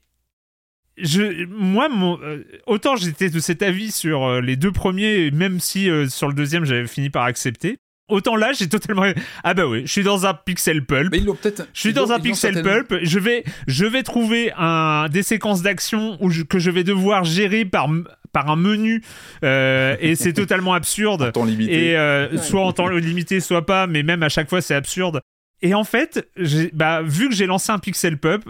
je, 0.98 1.45
moi, 1.45 1.90
mon, 1.90 2.20
autant 2.66 2.95
j'étais 2.95 3.30
de 3.30 3.40
cet 3.40 3.62
avis 3.62 3.91
sur 3.91 4.41
les 4.41 4.56
deux 4.56 4.72
premiers, 4.72 5.32
même 5.32 5.60
si 5.60 5.90
sur 6.10 6.28
le 6.28 6.34
deuxième 6.34 6.66
j'avais 6.66 6.88
fini 6.88 7.10
par 7.10 7.24
accepter. 7.24 7.78
Autant 8.11 8.35
là, 8.35 8.51
j'ai 8.53 8.67
totalement. 8.67 9.05
Ah 9.43 9.53
bah 9.53 9.65
oui, 9.67 9.83
je 9.85 9.91
suis 9.91 10.03
dans 10.03 10.25
un 10.25 10.33
pixel 10.33 10.85
pulp. 10.85 11.11
Mais 11.11 11.19
ils 11.19 11.25
l'ont 11.25 11.35
peut-être. 11.35 11.67
Je 11.73 11.79
suis 11.79 11.93
dans 11.93 12.11
un 12.11 12.19
pixel 12.19 12.61
pulp. 12.61 12.93
Je 13.01 13.19
vais, 13.19 13.43
je 13.67 13.85
vais 13.85 14.03
trouver 14.03 14.51
un 14.57 15.07
des 15.09 15.23
séquences 15.23 15.61
d'action 15.61 16.19
que 16.49 16.59
je 16.59 16.69
vais 16.69 16.83
devoir 16.83 17.23
gérer 17.23 17.65
par 17.65 17.89
par 18.31 18.49
un 18.49 18.55
menu 18.55 19.03
euh, 19.43 19.95
et 19.99 20.15
c'est 20.15 20.33
totalement 20.41 20.73
absurde. 20.73 21.23
En 21.23 21.31
temps 21.31 21.45
limité. 21.45 21.89
Et 21.89 21.97
euh, 21.97 22.38
soit 22.38 22.61
en 22.61 22.73
temps 22.73 22.88
limité, 22.88 23.39
soit 23.39 23.65
pas, 23.65 23.88
mais 23.88 24.03
même 24.03 24.23
à 24.23 24.29
chaque 24.29 24.49
fois 24.49 24.61
c'est 24.61 24.75
absurde. 24.75 25.21
Et 25.61 25.73
en 25.73 25.83
fait, 25.83 26.27
bah, 26.73 27.01
vu 27.03 27.29
que 27.29 27.35
j'ai 27.35 27.45
lancé 27.45 27.71
un 27.71 27.79
pixel 27.79 28.17
pulp, 28.17 28.43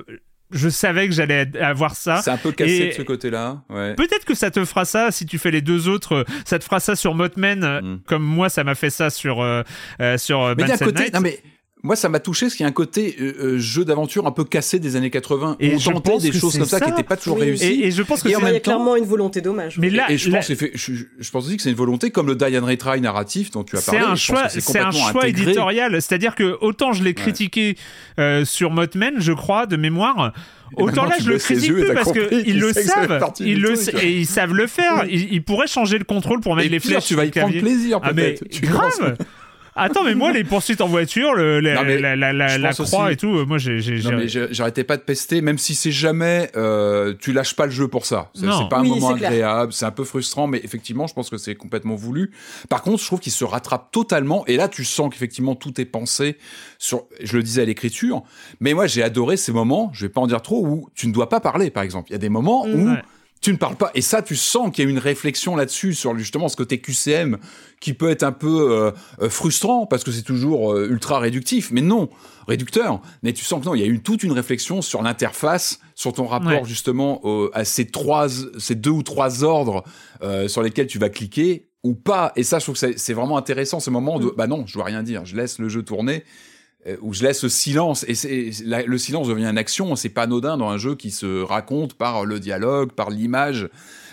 je 0.51 0.69
savais 0.69 1.07
que 1.07 1.13
j'allais 1.13 1.49
avoir 1.59 1.95
ça. 1.95 2.21
C'est 2.23 2.31
un 2.31 2.37
peu 2.37 2.51
cassé 2.51 2.87
de 2.87 2.93
ce 2.93 3.01
côté-là. 3.01 3.61
Ouais. 3.69 3.95
Peut-être 3.95 4.25
que 4.25 4.35
ça 4.35 4.51
te 4.51 4.63
fera 4.65 4.85
ça 4.85 5.11
si 5.11 5.25
tu 5.25 5.37
fais 5.37 5.51
les 5.51 5.61
deux 5.61 5.87
autres. 5.87 6.25
Ça 6.45 6.59
te 6.59 6.63
fera 6.63 6.79
ça 6.79 6.95
sur 6.95 7.15
Motman, 7.15 7.59
mm. 7.59 7.99
comme 8.05 8.23
moi 8.23 8.49
ça 8.49 8.63
m'a 8.63 8.75
fait 8.75 8.89
ça 8.89 9.09
sur 9.09 9.41
euh, 9.41 9.63
euh 10.01 10.17
sur 10.17 10.55
mais 10.57 10.65
côté, 10.77 11.11
non 11.11 11.21
mais 11.21 11.39
moi, 11.83 11.95
ça 11.95 12.09
m'a 12.09 12.19
touché 12.19 12.45
parce 12.45 12.55
qu'il 12.55 12.63
y 12.63 12.67
a 12.67 12.69
un 12.69 12.73
côté 12.73 13.15
euh, 13.19 13.33
euh, 13.39 13.57
jeu 13.57 13.83
d'aventure 13.83 14.27
un 14.27 14.31
peu 14.31 14.43
cassé 14.43 14.77
des 14.77 14.95
années 14.95 15.09
80. 15.09 15.57
Et 15.59 15.75
on 15.75 15.79
tentait 15.99 16.17
des 16.19 16.31
choses 16.31 16.57
comme 16.57 16.67
ça, 16.67 16.79
qui 16.79 16.89
n'étaient 16.89 17.03
pas 17.03 17.17
toujours 17.17 17.39
réussies. 17.39 17.83
Et, 17.83 17.91
je 17.91 18.03
pense 18.03 18.21
que 18.21 18.29
a 18.29 18.59
clairement 18.59 18.95
une 18.95 19.05
volonté 19.05 19.41
dommage. 19.41 19.79
Mais 19.79 19.89
là, 19.89 20.11
et 20.11 20.17
je, 20.17 20.29
Pense, 20.29 20.51
je, 20.51 21.31
pense 21.31 21.45
aussi 21.45 21.57
que 21.57 21.63
c'est 21.63 21.71
une 21.71 21.75
volonté 21.75 22.11
comme 22.11 22.27
le 22.27 22.35
Diane 22.35 22.63
Retry 22.63 23.01
narratif 23.01 23.51
dont 23.51 23.63
tu 23.63 23.77
as 23.77 23.81
parlé. 23.81 23.99
C'est 23.99 24.07
un 24.07 24.15
choix, 24.15 24.49
c'est 24.49 24.79
un 24.79 24.91
choix 24.91 25.27
éditorial. 25.27 25.93
C'est-à-dire 26.01 26.35
que 26.35 26.57
autant 26.61 26.93
je 26.93 27.03
l'ai 27.03 27.13
critiqué 27.13 27.77
euh, 28.19 28.45
sur 28.45 28.71
Motman, 28.71 29.15
je 29.17 29.33
crois, 29.33 29.65
de 29.65 29.75
mémoire. 29.75 30.33
Autant 30.77 31.05
là, 31.05 31.15
je 31.19 31.29
le 31.29 31.37
critique 31.37 31.73
plus 31.73 31.93
parce 31.93 32.11
qu'ils 32.11 32.59
le 32.59 32.73
savent. 32.73 33.33
Ils 33.39 33.59
le 33.59 34.03
et 34.03 34.19
ils 34.19 34.27
savent 34.27 34.53
le 34.53 34.67
faire. 34.67 35.05
Ils 35.09 35.43
pourraient 35.43 35.67
changer 35.67 35.97
le 35.97 36.05
contrôle 36.05 36.39
pour 36.41 36.55
mettre 36.55 36.71
les 36.71 36.79
flèches. 36.79 37.05
Tu 37.05 37.15
vas 37.15 37.25
y 37.25 37.31
prendre 37.31 37.57
plaisir, 37.57 37.99
ah, 38.03 38.13
peut-être. 38.13 38.43
Grave. 38.61 39.17
Attends, 39.75 40.03
mais 40.03 40.15
moi, 40.15 40.31
les 40.31 40.43
poursuites 40.43 40.81
en 40.81 40.87
voiture, 40.87 41.33
le, 41.33 41.59
la, 41.59 41.83
la, 42.15 42.73
croix 42.73 43.11
et 43.11 43.15
tout, 43.15 43.37
euh, 43.37 43.45
moi, 43.45 43.57
j'ai. 43.57 44.01
Non, 44.03 44.17
mais 44.17 44.27
j'arrêtais 44.27 44.83
pas 44.83 44.97
de 44.97 45.01
pester, 45.01 45.41
même 45.41 45.57
si 45.57 45.75
c'est 45.75 45.91
jamais. 45.91 46.51
Euh, 46.55 47.13
tu 47.19 47.31
lâches 47.31 47.55
pas 47.55 47.65
le 47.65 47.71
jeu 47.71 47.87
pour 47.87 48.05
ça. 48.05 48.29
C'est 48.33 48.45
pas 48.69 48.79
un 48.79 48.83
moment 48.83 49.11
agréable, 49.11 49.73
c'est 49.73 49.85
un 49.85 49.91
peu 49.91 50.03
frustrant, 50.03 50.47
mais 50.47 50.59
effectivement, 50.63 51.07
je 51.07 51.13
pense 51.13 51.29
que 51.29 51.37
c'est 51.37 51.55
complètement 51.55 51.95
voulu. 51.95 52.31
Par 52.69 52.81
contre, 52.81 53.01
je 53.01 53.05
trouve 53.05 53.19
qu'il 53.19 53.31
se 53.31 53.45
rattrape 53.45 53.91
totalement, 53.91 54.45
et 54.47 54.57
là, 54.57 54.67
tu 54.67 54.83
sens 54.83 55.09
qu'effectivement, 55.11 55.55
tout 55.55 55.79
est 55.79 55.85
pensé 55.85 56.37
sur. 56.77 57.03
Je 57.21 57.37
le 57.37 57.43
disais 57.43 57.61
à 57.61 57.65
l'écriture, 57.65 58.23
mais 58.59 58.73
moi, 58.73 58.87
j'ai 58.87 59.03
adoré 59.03 59.37
ces 59.37 59.53
moments, 59.53 59.89
je 59.93 60.05
vais 60.05 60.11
pas 60.11 60.21
en 60.21 60.27
dire 60.27 60.41
trop, 60.41 60.65
où 60.65 60.89
tu 60.95 61.07
ne 61.07 61.13
dois 61.13 61.29
pas 61.29 61.39
parler, 61.39 61.69
par 61.69 61.83
exemple. 61.83 62.09
Il 62.09 62.13
y 62.13 62.15
a 62.15 62.19
des 62.19 62.29
moments 62.29 62.65
où 62.65 62.89
tu 63.41 63.51
ne 63.51 63.57
parles 63.57 63.75
pas. 63.75 63.89
Et 63.95 64.01
ça, 64.01 64.21
tu 64.21 64.35
sens 64.35 64.71
qu'il 64.71 64.85
y 64.85 64.87
a 64.87 64.89
une 64.89 64.99
réflexion 64.99 65.55
là-dessus 65.55 65.95
sur 65.95 66.15
justement 66.17 66.47
ce 66.47 66.55
côté 66.55 66.79
QCM 66.79 67.37
qui 67.79 67.95
peut 67.95 68.11
être 68.11 68.21
un 68.21 68.31
peu 68.31 68.71
euh, 68.71 68.91
euh, 69.19 69.29
frustrant 69.29 69.87
parce 69.87 70.03
que 70.03 70.11
c'est 70.11 70.21
toujours 70.21 70.73
euh, 70.73 70.87
ultra 70.87 71.17
réductif. 71.17 71.71
Mais 71.71 71.81
non, 71.81 72.09
réducteur. 72.47 73.01
Mais 73.23 73.33
tu 73.33 73.43
sens 73.43 73.61
que 73.61 73.65
non, 73.65 73.73
il 73.73 73.81
y 73.81 73.83
a 73.83 73.87
eu 73.87 73.99
toute 73.99 74.21
une 74.21 74.31
réflexion 74.31 74.83
sur 74.83 75.01
l'interface, 75.01 75.79
sur 75.95 76.13
ton 76.13 76.27
rapport 76.27 76.65
justement 76.65 77.21
à 77.53 77.65
ces 77.65 77.87
trois, 77.87 78.27
ces 78.57 78.75
deux 78.75 78.91
ou 78.91 79.03
trois 79.03 79.43
ordres 79.43 79.83
sur 80.47 80.61
lesquels 80.61 80.87
tu 80.87 80.99
vas 80.99 81.09
cliquer 81.09 81.67
ou 81.83 81.95
pas. 81.95 82.31
Et 82.35 82.43
ça, 82.43 82.59
je 82.59 82.65
trouve 82.65 82.79
que 82.79 82.97
c'est 82.97 83.13
vraiment 83.13 83.37
intéressant 83.37 83.79
ce 83.79 83.89
moment 83.89 84.19
de, 84.19 84.25
mm. 84.25 84.33
bah 84.37 84.47
non, 84.47 84.65
je 84.67 84.73
dois 84.73 84.85
rien 84.85 85.01
dire, 85.01 85.25
je 85.25 85.35
laisse 85.35 85.57
le 85.57 85.67
jeu 85.67 85.83
tourner 85.83 86.23
où 87.01 87.13
je 87.13 87.23
laisse 87.23 87.43
le 87.43 87.49
silence. 87.49 88.05
Et 88.07 88.15
c'est 88.15 88.51
le 88.65 88.97
silence 88.97 89.27
devient 89.27 89.45
une 89.45 89.57
action 89.57 89.95
c'est 89.95 90.09
pas 90.09 90.23
anodin 90.23 90.57
dans 90.57 90.69
un 90.69 90.77
jeu 90.77 90.95
qui 90.95 91.11
se 91.11 91.41
raconte 91.43 91.93
par 91.93 92.25
le 92.25 92.39
dialogue 92.39 92.91
par 92.91 93.09
l'image. 93.09 93.69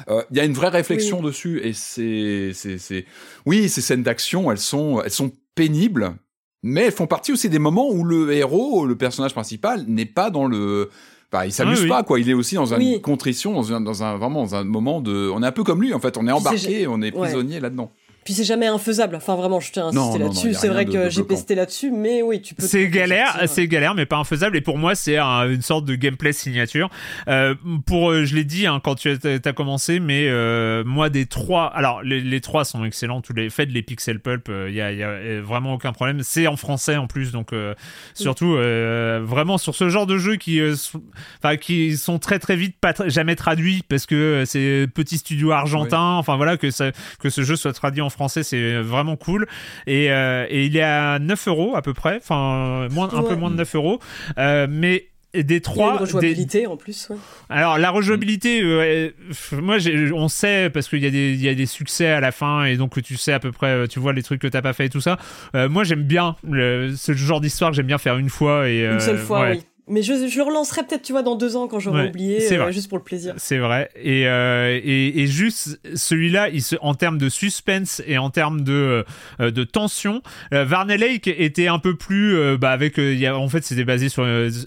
Euh, 0.08 0.22
il 0.30 0.36
y 0.36 0.40
a 0.40 0.44
une 0.44 0.52
vraie 0.52 0.68
réflexion 0.68 1.22
dessus 1.22 1.60
et 1.62 1.72
c'est 1.72 2.52
c'est 2.54 3.04
oui 3.46 3.68
ces 3.68 3.80
scènes 3.80 4.02
d'action 4.02 4.50
elles 4.50 4.58
sont 4.58 5.00
elles 5.02 5.10
sont 5.10 5.32
pénibles 5.54 6.14
mais 6.62 6.82
elles 6.82 6.92
font 6.92 7.06
partie 7.06 7.32
aussi 7.32 7.48
des 7.48 7.58
moments 7.58 7.90
où 7.90 8.04
le 8.04 8.32
héros 8.32 8.86
le 8.86 8.96
personnage 8.96 9.32
principal 9.32 9.84
n'est 9.86 10.06
pas 10.06 10.30
dans 10.30 10.46
le 10.46 10.90
bah, 11.30 11.44
il 11.44 11.52
s'amuse 11.52 11.86
pas 11.86 12.02
quoi. 12.02 12.18
Il 12.20 12.30
est 12.30 12.34
aussi 12.34 12.54
dans 12.54 12.72
une 12.74 13.02
contrition 13.02 13.52
dans 13.52 13.72
un, 13.72 13.80
dans 13.82 14.02
un 14.02 14.16
vraiment 14.16 14.44
dans 14.44 14.54
un 14.54 14.64
moment 14.64 15.00
de 15.00 15.30
on 15.32 15.42
est 15.42 15.46
un 15.46 15.52
peu 15.52 15.62
comme 15.62 15.82
lui 15.82 15.92
en 15.92 16.00
fait. 16.00 16.16
On 16.16 16.26
est 16.26 16.32
embarqué 16.32 16.86
on 16.86 17.02
est 17.02 17.12
prisonnier 17.12 17.60
là-dedans 17.60 17.92
puis 18.28 18.34
c'est 18.34 18.44
jamais 18.44 18.66
infaisable. 18.66 19.16
Enfin 19.16 19.36
vraiment, 19.36 19.58
je 19.58 19.72
tiens 19.72 19.86
à 19.86 19.88
insister 19.88 20.18
là-dessus. 20.18 20.52
C'est 20.52 20.68
vrai 20.68 20.84
que 20.84 21.08
j'ai 21.08 21.22
pesté 21.22 21.54
là-dessus, 21.54 21.90
mais 21.90 22.20
oui, 22.20 22.42
tu 22.42 22.54
peux. 22.54 22.66
C'est 22.66 22.86
galère, 22.88 23.40
c'est 23.46 23.66
galère, 23.66 23.94
mais 23.94 24.04
pas 24.04 24.18
infaisable. 24.18 24.54
Et 24.58 24.60
pour 24.60 24.76
moi, 24.76 24.94
c'est 24.94 25.18
une 25.18 25.62
sorte 25.62 25.86
de 25.86 25.94
gameplay 25.94 26.34
signature. 26.34 26.90
Euh, 27.28 27.54
pour, 27.86 28.10
euh, 28.10 28.26
je 28.26 28.34
l'ai 28.34 28.44
dit 28.44 28.66
hein, 28.66 28.82
quand 28.84 28.96
tu 28.96 29.08
as, 29.08 29.52
commencé, 29.54 29.98
mais 29.98 30.28
euh, 30.28 30.84
moi 30.84 31.08
des 31.08 31.24
trois, 31.24 31.68
alors 31.68 32.02
les, 32.02 32.40
trois 32.42 32.66
sont 32.66 32.84
excellents. 32.84 33.22
Tous 33.22 33.32
les 33.32 33.48
faites 33.48 33.70
les 33.70 33.80
pixel 33.80 34.20
pulp, 34.20 34.50
il 34.68 34.74
y, 34.74 34.82
a, 34.82 34.92
y, 34.92 35.02
a, 35.02 35.40
vraiment 35.40 35.72
aucun 35.72 35.94
problème. 35.94 36.20
C'est 36.22 36.46
en 36.48 36.58
français 36.58 36.98
en 36.98 37.06
plus, 37.06 37.32
donc 37.32 37.54
surtout 38.12 38.58
vraiment 39.22 39.56
sur 39.56 39.74
ce 39.74 39.88
genre 39.88 40.06
de 40.06 40.18
jeu 40.18 40.36
qui, 40.36 40.60
enfin 41.42 41.56
qui 41.56 41.96
sont 41.96 42.18
très 42.18 42.38
très 42.38 42.56
vite 42.56 42.76
pas 42.78 42.92
jamais 43.06 43.36
traduits 43.36 43.82
parce 43.88 44.04
que 44.04 44.42
c'est 44.44 44.86
petit 44.92 45.16
studio 45.16 45.50
argentin. 45.52 46.16
Enfin 46.16 46.36
voilà 46.36 46.58
que 46.58 46.70
ça, 46.70 46.92
que 47.20 47.30
ce 47.30 47.40
jeu 47.40 47.56
soit 47.56 47.72
traduit 47.72 48.02
en 48.02 48.10
français 48.10 48.17
français, 48.18 48.42
c'est 48.42 48.80
vraiment 48.80 49.16
cool. 49.16 49.46
Euh, 49.88 50.46
et, 50.50 50.66
il 50.66 50.76
est 50.76 50.82
à 50.82 51.20
9 51.20 51.48
euros 51.48 51.76
à 51.76 51.82
peu 51.82 51.94
près, 51.94 52.16
enfin 52.16 52.88
moins, 52.90 53.08
un 53.14 53.22
peu 53.22 53.36
moins 53.36 53.50
de 53.50 53.56
9 53.56 53.74
euros. 53.76 54.00
Euh, 54.38 54.66
mais 54.68 55.06
des 55.34 55.60
trois. 55.60 55.86
Il 55.86 55.88
y 55.88 55.90
a 55.90 55.92
une 55.92 56.00
rejouabilité 56.00 56.66
en 56.66 56.76
plus. 56.76 57.08
Ouais. 57.10 57.16
Alors 57.48 57.78
la 57.78 57.90
rejouabilité, 57.90 58.60
euh, 58.62 59.10
moi 59.52 59.76
on 60.14 60.28
sait 60.28 60.70
parce 60.70 60.88
qu'il 60.88 61.02
y, 61.02 61.06
a 61.06 61.10
des, 61.10 61.36
y 61.36 61.48
a 61.48 61.54
des 61.54 61.66
succès 61.66 62.06
à 62.06 62.20
la 62.20 62.32
fin 62.32 62.64
et 62.64 62.76
donc 62.76 63.00
tu 63.02 63.16
sais 63.16 63.32
à 63.32 63.38
peu 63.38 63.52
près, 63.52 63.86
tu 63.88 64.00
vois 64.00 64.12
les 64.12 64.22
trucs 64.22 64.40
que 64.40 64.48
t'as 64.48 64.62
pas 64.62 64.72
fait 64.72 64.86
et 64.86 64.90
tout 64.90 65.00
ça. 65.00 65.18
Euh, 65.54 65.68
moi 65.68 65.84
j'aime 65.84 66.02
bien 66.02 66.36
le, 66.48 66.94
ce 66.96 67.12
genre 67.12 67.40
d'histoire 67.40 67.70
que 67.70 67.76
j'aime 67.76 67.86
bien 67.86 67.98
faire 67.98 68.18
une 68.18 68.30
fois 68.30 68.68
et 68.68 68.84
une 68.84 69.00
seule 69.00 69.18
fois, 69.18 69.50
oui. 69.50 69.62
Mais 69.88 70.02
je, 70.02 70.28
je 70.28 70.36
le 70.36 70.42
relancerai 70.42 70.82
peut-être, 70.84 71.02
tu 71.02 71.12
vois, 71.12 71.22
dans 71.22 71.36
deux 71.36 71.56
ans 71.56 71.68
quand 71.68 71.78
j'aurai 71.78 72.08
oublié, 72.08 72.52
euh, 72.52 72.72
juste 72.72 72.88
pour 72.88 72.98
le 72.98 73.04
plaisir. 73.04 73.34
C'est 73.36 73.58
vrai. 73.58 73.90
Et, 73.96 74.26
euh, 74.26 74.78
et, 74.82 75.22
et, 75.22 75.26
juste 75.26 75.80
celui-là, 75.94 76.48
il 76.50 76.62
se, 76.62 76.76
en 76.80 76.94
termes 76.94 77.18
de 77.18 77.28
suspense 77.28 78.02
et 78.06 78.18
en 78.18 78.30
termes 78.30 78.62
de, 78.62 79.04
euh, 79.40 79.50
de 79.50 79.64
tension, 79.64 80.22
euh, 80.52 80.64
Varney 80.64 80.96
Lake 80.96 81.28
était 81.28 81.68
un 81.68 81.78
peu 81.78 81.96
plus, 81.96 82.36
euh, 82.36 82.56
bah 82.58 82.70
avec, 82.70 82.98
y 82.98 83.26
a, 83.26 83.36
en 83.36 83.48
fait, 83.48 83.64
c'était 83.64 83.84
basé 83.84 84.08
sur 84.08 84.26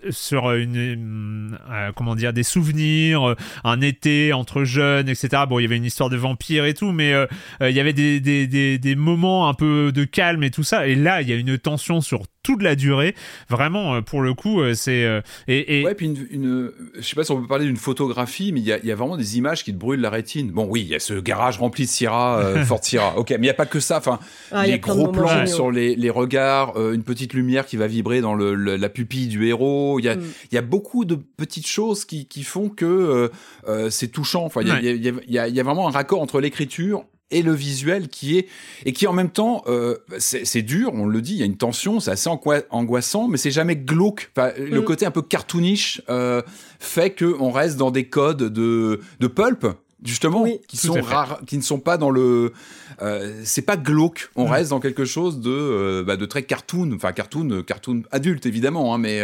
sur 0.09 0.51
une, 0.51 1.57
comment 1.95 2.15
dire, 2.15 2.33
des 2.33 2.43
souvenirs, 2.43 3.35
un 3.63 3.81
été 3.81 4.33
entre 4.33 4.63
jeunes, 4.63 5.09
etc. 5.09 5.43
Bon, 5.47 5.59
il 5.59 5.63
y 5.63 5.65
avait 5.65 5.77
une 5.77 5.85
histoire 5.85 6.09
de 6.09 6.17
vampire 6.17 6.65
et 6.65 6.73
tout, 6.73 6.91
mais 6.91 7.13
il 7.61 7.71
y 7.71 7.79
avait 7.79 7.93
des, 7.93 8.19
des, 8.19 8.47
des, 8.47 8.77
des 8.77 8.95
moments 8.95 9.47
un 9.47 9.53
peu 9.53 9.91
de 9.93 10.03
calme 10.03 10.43
et 10.43 10.51
tout 10.51 10.63
ça. 10.63 10.87
Et 10.87 10.95
là, 10.95 11.21
il 11.21 11.29
y 11.29 11.33
a 11.33 11.35
une 11.35 11.57
tension 11.57 12.01
sur 12.01 12.23
toute 12.43 12.61
la 12.61 12.75
durée. 12.75 13.15
Vraiment, 13.49 14.01
pour 14.01 14.21
le 14.21 14.33
coup, 14.33 14.61
c'est 14.73 15.03
euh, 15.03 15.21
et, 15.47 15.83
Ouais, 15.83 15.95
puis 15.95 16.07
une, 16.07 16.27
une, 16.31 16.71
je 16.95 17.01
sais 17.01 17.15
pas 17.15 17.23
si 17.23 17.31
on 17.31 17.41
peut 17.41 17.47
parler 17.47 17.65
d'une 17.65 17.77
photographie, 17.77 18.51
mais 18.51 18.59
il 18.59 18.65
y 18.65 18.73
a, 18.73 18.83
y 18.83 18.91
a, 18.91 18.95
vraiment 18.95 19.17
des 19.17 19.37
images 19.37 19.63
qui 19.63 19.73
te 19.73 19.77
brûlent 19.77 20.01
la 20.01 20.09
rétine. 20.09 20.51
Bon, 20.51 20.65
oui, 20.69 20.81
il 20.81 20.87
y 20.87 20.95
a 20.95 20.99
ce 20.99 21.13
garage 21.13 21.59
rempli 21.59 21.85
de 21.85 21.89
Syrah, 21.89 22.39
euh, 22.39 22.65
Fort 22.65 22.83
Syrah. 22.83 23.17
Ok, 23.17 23.31
mais 23.31 23.37
il 23.41 23.45
y 23.45 23.49
a 23.49 23.55
pas 23.55 23.65
que 23.65 23.79
ça. 23.79 23.97
Enfin, 23.97 24.19
ah, 24.51 24.65
les 24.65 24.79
gros 24.79 25.07
plans 25.09 25.45
sur 25.45 25.71
les, 25.71 25.95
les 25.95 26.09
regards, 26.09 26.77
euh, 26.77 26.93
une 26.93 27.03
petite 27.03 27.33
lumière 27.33 27.65
qui 27.65 27.77
va 27.77 27.87
vibrer 27.87 28.21
dans 28.21 28.33
le, 28.33 28.55
la 28.55 28.89
pupille 28.89 29.27
du 29.27 29.47
héros. 29.47 29.99
Il 29.99 30.05
y 30.05 30.09
a, 30.09 30.15
mm. 30.15 30.23
il 30.51 30.55
y 30.55 30.57
a 30.57 30.61
beaucoup 30.61 31.05
de 31.05 31.15
petites 31.15 31.67
choses 31.67 32.05
qui, 32.05 32.27
qui 32.27 32.43
font 32.43 32.69
que 32.69 33.29
c'est 33.89 34.09
touchant. 34.09 34.45
Enfin, 34.45 34.61
il 34.61 34.67
y, 34.67 34.71
a, 34.71 34.79
il, 34.79 35.03
y 35.29 35.39
a, 35.39 35.47
il 35.47 35.55
y 35.55 35.59
a 35.59 35.63
vraiment 35.63 35.87
un 35.87 35.91
raccord 35.91 36.21
entre 36.21 36.39
l'écriture 36.39 37.05
et 37.31 37.41
le 37.41 37.53
visuel 37.53 38.07
qui 38.07 38.37
est 38.37 38.47
et 38.85 38.93
qui 38.93 39.07
en 39.07 39.13
même 39.13 39.29
temps 39.29 39.63
euh, 39.67 39.97
c'est 40.19 40.61
dur 40.61 40.91
on 40.93 41.05
le 41.05 41.21
dit 41.21 41.33
il 41.33 41.39
y 41.39 41.43
a 41.43 41.45
une 41.45 41.57
tension 41.57 41.99
c'est 41.99 42.11
assez 42.11 42.29
angoissant 42.69 43.27
mais 43.27 43.37
c'est 43.37 43.51
jamais 43.51 43.75
glauque 43.75 44.31
enfin, 44.35 44.51
le 44.57 44.81
mm. 44.81 44.83
côté 44.83 45.05
un 45.05 45.11
peu 45.11 45.21
cartoonish 45.21 46.01
euh, 46.09 46.41
fait 46.79 47.11
que 47.11 47.35
on 47.39 47.51
reste 47.51 47.77
dans 47.77 47.91
des 47.91 48.05
codes 48.05 48.43
de 48.43 48.99
de 49.19 49.27
pulp 49.27 49.67
justement 50.03 50.45
qui 50.67 50.77
sont 50.77 50.99
rares 51.01 51.41
qui 51.45 51.57
ne 51.57 51.63
sont 51.63 51.79
pas 51.79 51.97
dans 51.97 52.09
le 52.09 52.53
euh, 53.01 53.41
c'est 53.43 53.61
pas 53.61 53.77
glauque 53.77 54.29
on 54.35 54.47
mm. 54.47 54.51
reste 54.51 54.69
dans 54.71 54.79
quelque 54.79 55.05
chose 55.05 55.39
de 55.39 55.51
euh, 55.51 56.03
bah, 56.03 56.17
de 56.17 56.25
très 56.25 56.43
cartoon 56.43 56.91
enfin 56.95 57.11
cartoon 57.13 57.63
cartoon 57.63 58.03
adulte 58.11 58.45
évidemment 58.45 58.93
hein, 58.93 58.97
mais 58.97 59.21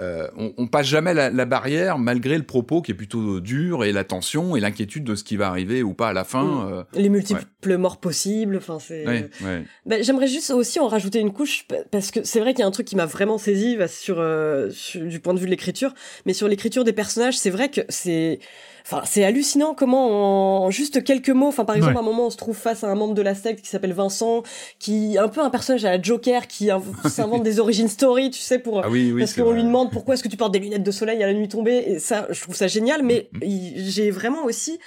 euh, 0.00 0.28
on, 0.36 0.52
on, 0.56 0.66
passe 0.66 0.86
jamais 0.86 1.14
la, 1.14 1.30
la, 1.30 1.44
barrière 1.44 1.98
malgré 1.98 2.36
le 2.36 2.42
propos 2.42 2.82
qui 2.82 2.90
est 2.90 2.94
plutôt 2.94 3.40
dur 3.40 3.84
et 3.84 3.92
la 3.92 4.02
tension 4.02 4.56
et 4.56 4.60
l'inquiétude 4.60 5.04
de 5.04 5.14
ce 5.14 5.22
qui 5.22 5.36
va 5.36 5.46
arriver 5.48 5.82
ou 5.82 5.94
pas 5.94 6.08
à 6.08 6.12
la 6.12 6.24
fin. 6.24 6.44
Mm. 6.44 6.72
Euh, 6.72 6.82
Les 6.94 7.08
multiples 7.08 7.76
morts 7.76 7.98
possibles. 7.98 8.56
Enfin, 8.56 8.78
c'est. 8.80 9.06
Ouais, 9.06 9.30
ouais. 9.42 9.64
Ben, 9.86 10.02
J'aimerais 10.02 10.26
juste 10.26 10.50
aussi 10.50 10.80
en 10.80 10.88
rajouter 10.88 11.20
une 11.20 11.32
couche 11.32 11.66
parce 11.92 12.10
que 12.10 12.24
c'est 12.24 12.40
vrai 12.40 12.54
qu'il 12.54 12.60
y 12.60 12.64
a 12.64 12.66
un 12.66 12.72
truc 12.72 12.86
qui 12.86 12.96
m'a 12.96 13.06
vraiment 13.06 13.38
saisi 13.38 13.76
sur, 13.88 14.18
euh, 14.18 14.70
sur, 14.70 15.00
du 15.02 15.20
point 15.20 15.34
de 15.34 15.38
vue 15.38 15.46
de 15.46 15.50
l'écriture, 15.50 15.94
mais 16.26 16.32
sur 16.32 16.48
l'écriture 16.48 16.82
des 16.82 16.92
personnages, 16.92 17.38
c'est 17.38 17.50
vrai 17.50 17.70
que 17.70 17.82
c'est 17.88 18.40
Enfin, 18.86 19.00
c'est 19.06 19.24
hallucinant 19.24 19.72
comment 19.72 20.64
en 20.66 20.70
juste 20.70 21.02
quelques 21.04 21.30
mots, 21.30 21.48
enfin 21.48 21.64
par 21.64 21.74
exemple 21.74 21.96
à 21.96 22.00
un 22.00 22.02
moment 22.02 22.26
on 22.26 22.30
se 22.30 22.36
trouve 22.36 22.54
face 22.54 22.84
à 22.84 22.88
un 22.88 22.94
membre 22.94 23.14
de 23.14 23.22
la 23.22 23.34
secte 23.34 23.62
qui 23.62 23.70
s'appelle 23.70 23.94
Vincent, 23.94 24.42
qui 24.78 25.14
est 25.14 25.18
un 25.18 25.28
peu 25.28 25.40
un 25.40 25.48
personnage 25.48 25.86
à 25.86 25.96
la 25.96 26.02
Joker 26.02 26.46
qui 26.46 26.68
s'invente 27.08 27.42
des 27.42 27.60
origin 27.60 27.88
story, 27.88 28.30
tu 28.30 28.40
sais 28.40 28.58
pour 28.58 28.84
ah 28.84 28.90
oui, 28.90 29.10
oui, 29.10 29.22
parce 29.22 29.32
qu'on 29.32 29.52
lui 29.52 29.64
demande 29.64 29.90
pourquoi 29.90 30.14
est-ce 30.14 30.22
que 30.22 30.28
tu 30.28 30.36
portes 30.36 30.52
des 30.52 30.58
lunettes 30.58 30.82
de 30.82 30.90
soleil 30.90 31.22
à 31.22 31.26
la 31.26 31.32
nuit 31.32 31.48
tombée 31.48 31.82
et 31.86 31.98
ça 31.98 32.26
je 32.28 32.38
trouve 32.42 32.54
ça 32.54 32.66
génial 32.66 33.02
mais 33.02 33.30
mm, 33.32 33.38
mm. 33.38 33.40
j'ai 33.76 34.10
vraiment 34.10 34.44
aussi 34.44 34.78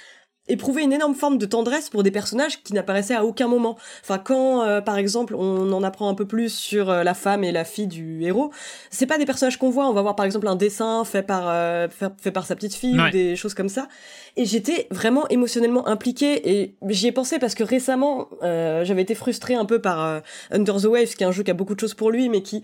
éprouver 0.48 0.82
une 0.82 0.92
énorme 0.92 1.14
forme 1.14 1.38
de 1.38 1.46
tendresse 1.46 1.90
pour 1.90 2.02
des 2.02 2.10
personnages 2.10 2.62
qui 2.62 2.72
n'apparaissaient 2.74 3.14
à 3.14 3.24
aucun 3.24 3.48
moment. 3.48 3.76
Enfin, 4.02 4.18
quand, 4.18 4.62
euh, 4.62 4.80
par 4.80 4.96
exemple, 4.98 5.34
on 5.34 5.72
en 5.72 5.82
apprend 5.82 6.08
un 6.08 6.14
peu 6.14 6.26
plus 6.26 6.52
sur 6.52 6.90
euh, 6.90 7.02
la 7.02 7.14
femme 7.14 7.44
et 7.44 7.52
la 7.52 7.64
fille 7.64 7.86
du 7.86 8.22
héros, 8.22 8.50
c'est 8.90 9.06
pas 9.06 9.18
des 9.18 9.26
personnages 9.26 9.58
qu'on 9.58 9.70
voit. 9.70 9.88
On 9.88 9.92
va 9.92 10.02
voir, 10.02 10.16
par 10.16 10.26
exemple, 10.26 10.48
un 10.48 10.56
dessin 10.56 11.04
fait 11.04 11.22
par 11.22 11.44
euh, 11.46 11.88
fait, 11.88 12.30
par 12.30 12.46
sa 12.46 12.56
petite 12.56 12.74
fille 12.74 12.98
ou 12.98 13.10
des 13.10 13.36
choses 13.36 13.54
comme 13.54 13.68
ça. 13.68 13.88
Et 14.36 14.44
j'étais 14.44 14.86
vraiment 14.90 15.28
émotionnellement 15.28 15.86
impliquée 15.88 16.60
et 16.60 16.74
j'y 16.88 17.08
ai 17.08 17.12
pensé 17.12 17.38
parce 17.38 17.54
que 17.54 17.64
récemment, 17.64 18.28
j'avais 18.42 19.02
été 19.02 19.14
frustrée 19.14 19.54
un 19.54 19.64
peu 19.64 19.80
par 19.80 20.22
Under 20.50 20.76
the 20.76 20.84
Waves, 20.84 21.14
qui 21.14 21.24
est 21.24 21.26
un 21.26 21.32
jeu 21.32 21.42
qui 21.42 21.50
a 21.50 21.54
beaucoup 21.54 21.74
de 21.74 21.80
choses 21.80 21.94
pour 21.94 22.10
lui, 22.10 22.28
mais 22.28 22.42
qui 22.42 22.62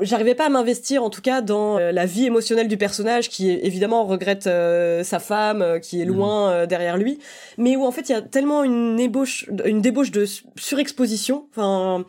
j'arrivais 0.00 0.34
pas 0.34 0.46
à 0.46 0.48
m'investir 0.48 1.02
en 1.02 1.10
tout 1.10 1.20
cas 1.20 1.40
dans 1.40 1.78
euh, 1.78 1.92
la 1.92 2.06
vie 2.06 2.26
émotionnelle 2.26 2.68
du 2.68 2.76
personnage 2.76 3.28
qui 3.28 3.50
évidemment 3.50 4.04
regrette 4.04 4.46
euh, 4.46 5.04
sa 5.04 5.18
femme 5.18 5.62
euh, 5.62 5.78
qui 5.78 6.00
est 6.00 6.04
loin 6.04 6.60
mhm. 6.60 6.66
derrière 6.66 6.96
lui 6.96 7.18
mais 7.58 7.76
où 7.76 7.84
en 7.84 7.92
fait 7.92 8.08
il 8.08 8.12
y 8.12 8.14
a 8.14 8.22
tellement 8.22 8.64
une 8.64 8.98
ébauche 8.98 9.48
une 9.64 9.80
débauche 9.80 10.10
de 10.10 10.26
surexposition 10.56 11.46
enfin 11.50 12.04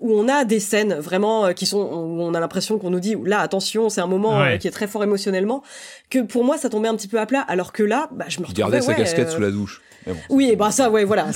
où 0.00 0.12
on 0.12 0.28
a 0.28 0.44
des 0.44 0.60
scènes 0.60 0.94
vraiment 0.94 1.52
qui 1.52 1.66
sont 1.66 1.78
où 1.78 2.22
on 2.22 2.34
a 2.34 2.40
l'impression 2.40 2.78
qu'on 2.78 2.90
nous 2.90 3.00
dit 3.00 3.16
là 3.24 3.40
attention 3.40 3.88
c'est 3.88 4.00
un 4.00 4.06
moment 4.06 4.42
qui 4.58 4.66
est 4.66 4.72
très 4.72 4.86
fort 4.86 5.04
émotionnellement 5.04 5.62
que 6.08 6.20
pour 6.20 6.44
moi 6.44 6.58
ça 6.58 6.68
tombait 6.68 6.88
un 6.88 6.96
petit 6.96 7.08
peu 7.08 7.20
à 7.20 7.26
plat 7.26 7.40
alors 7.40 7.72
que 7.72 7.82
là 7.82 8.08
bah, 8.12 8.24
je 8.28 8.40
me 8.40 8.46
retrouvais 8.46 8.60
gardait 8.60 8.80
sa 8.80 8.94
casquette 8.94 9.30
sous 9.30 9.40
la 9.40 9.50
douche 9.50 9.82
oui, 10.30 10.50
et 10.50 10.56
bah 10.56 10.70
ça, 10.70 10.90
ouais, 10.90 11.04
voilà. 11.04 11.26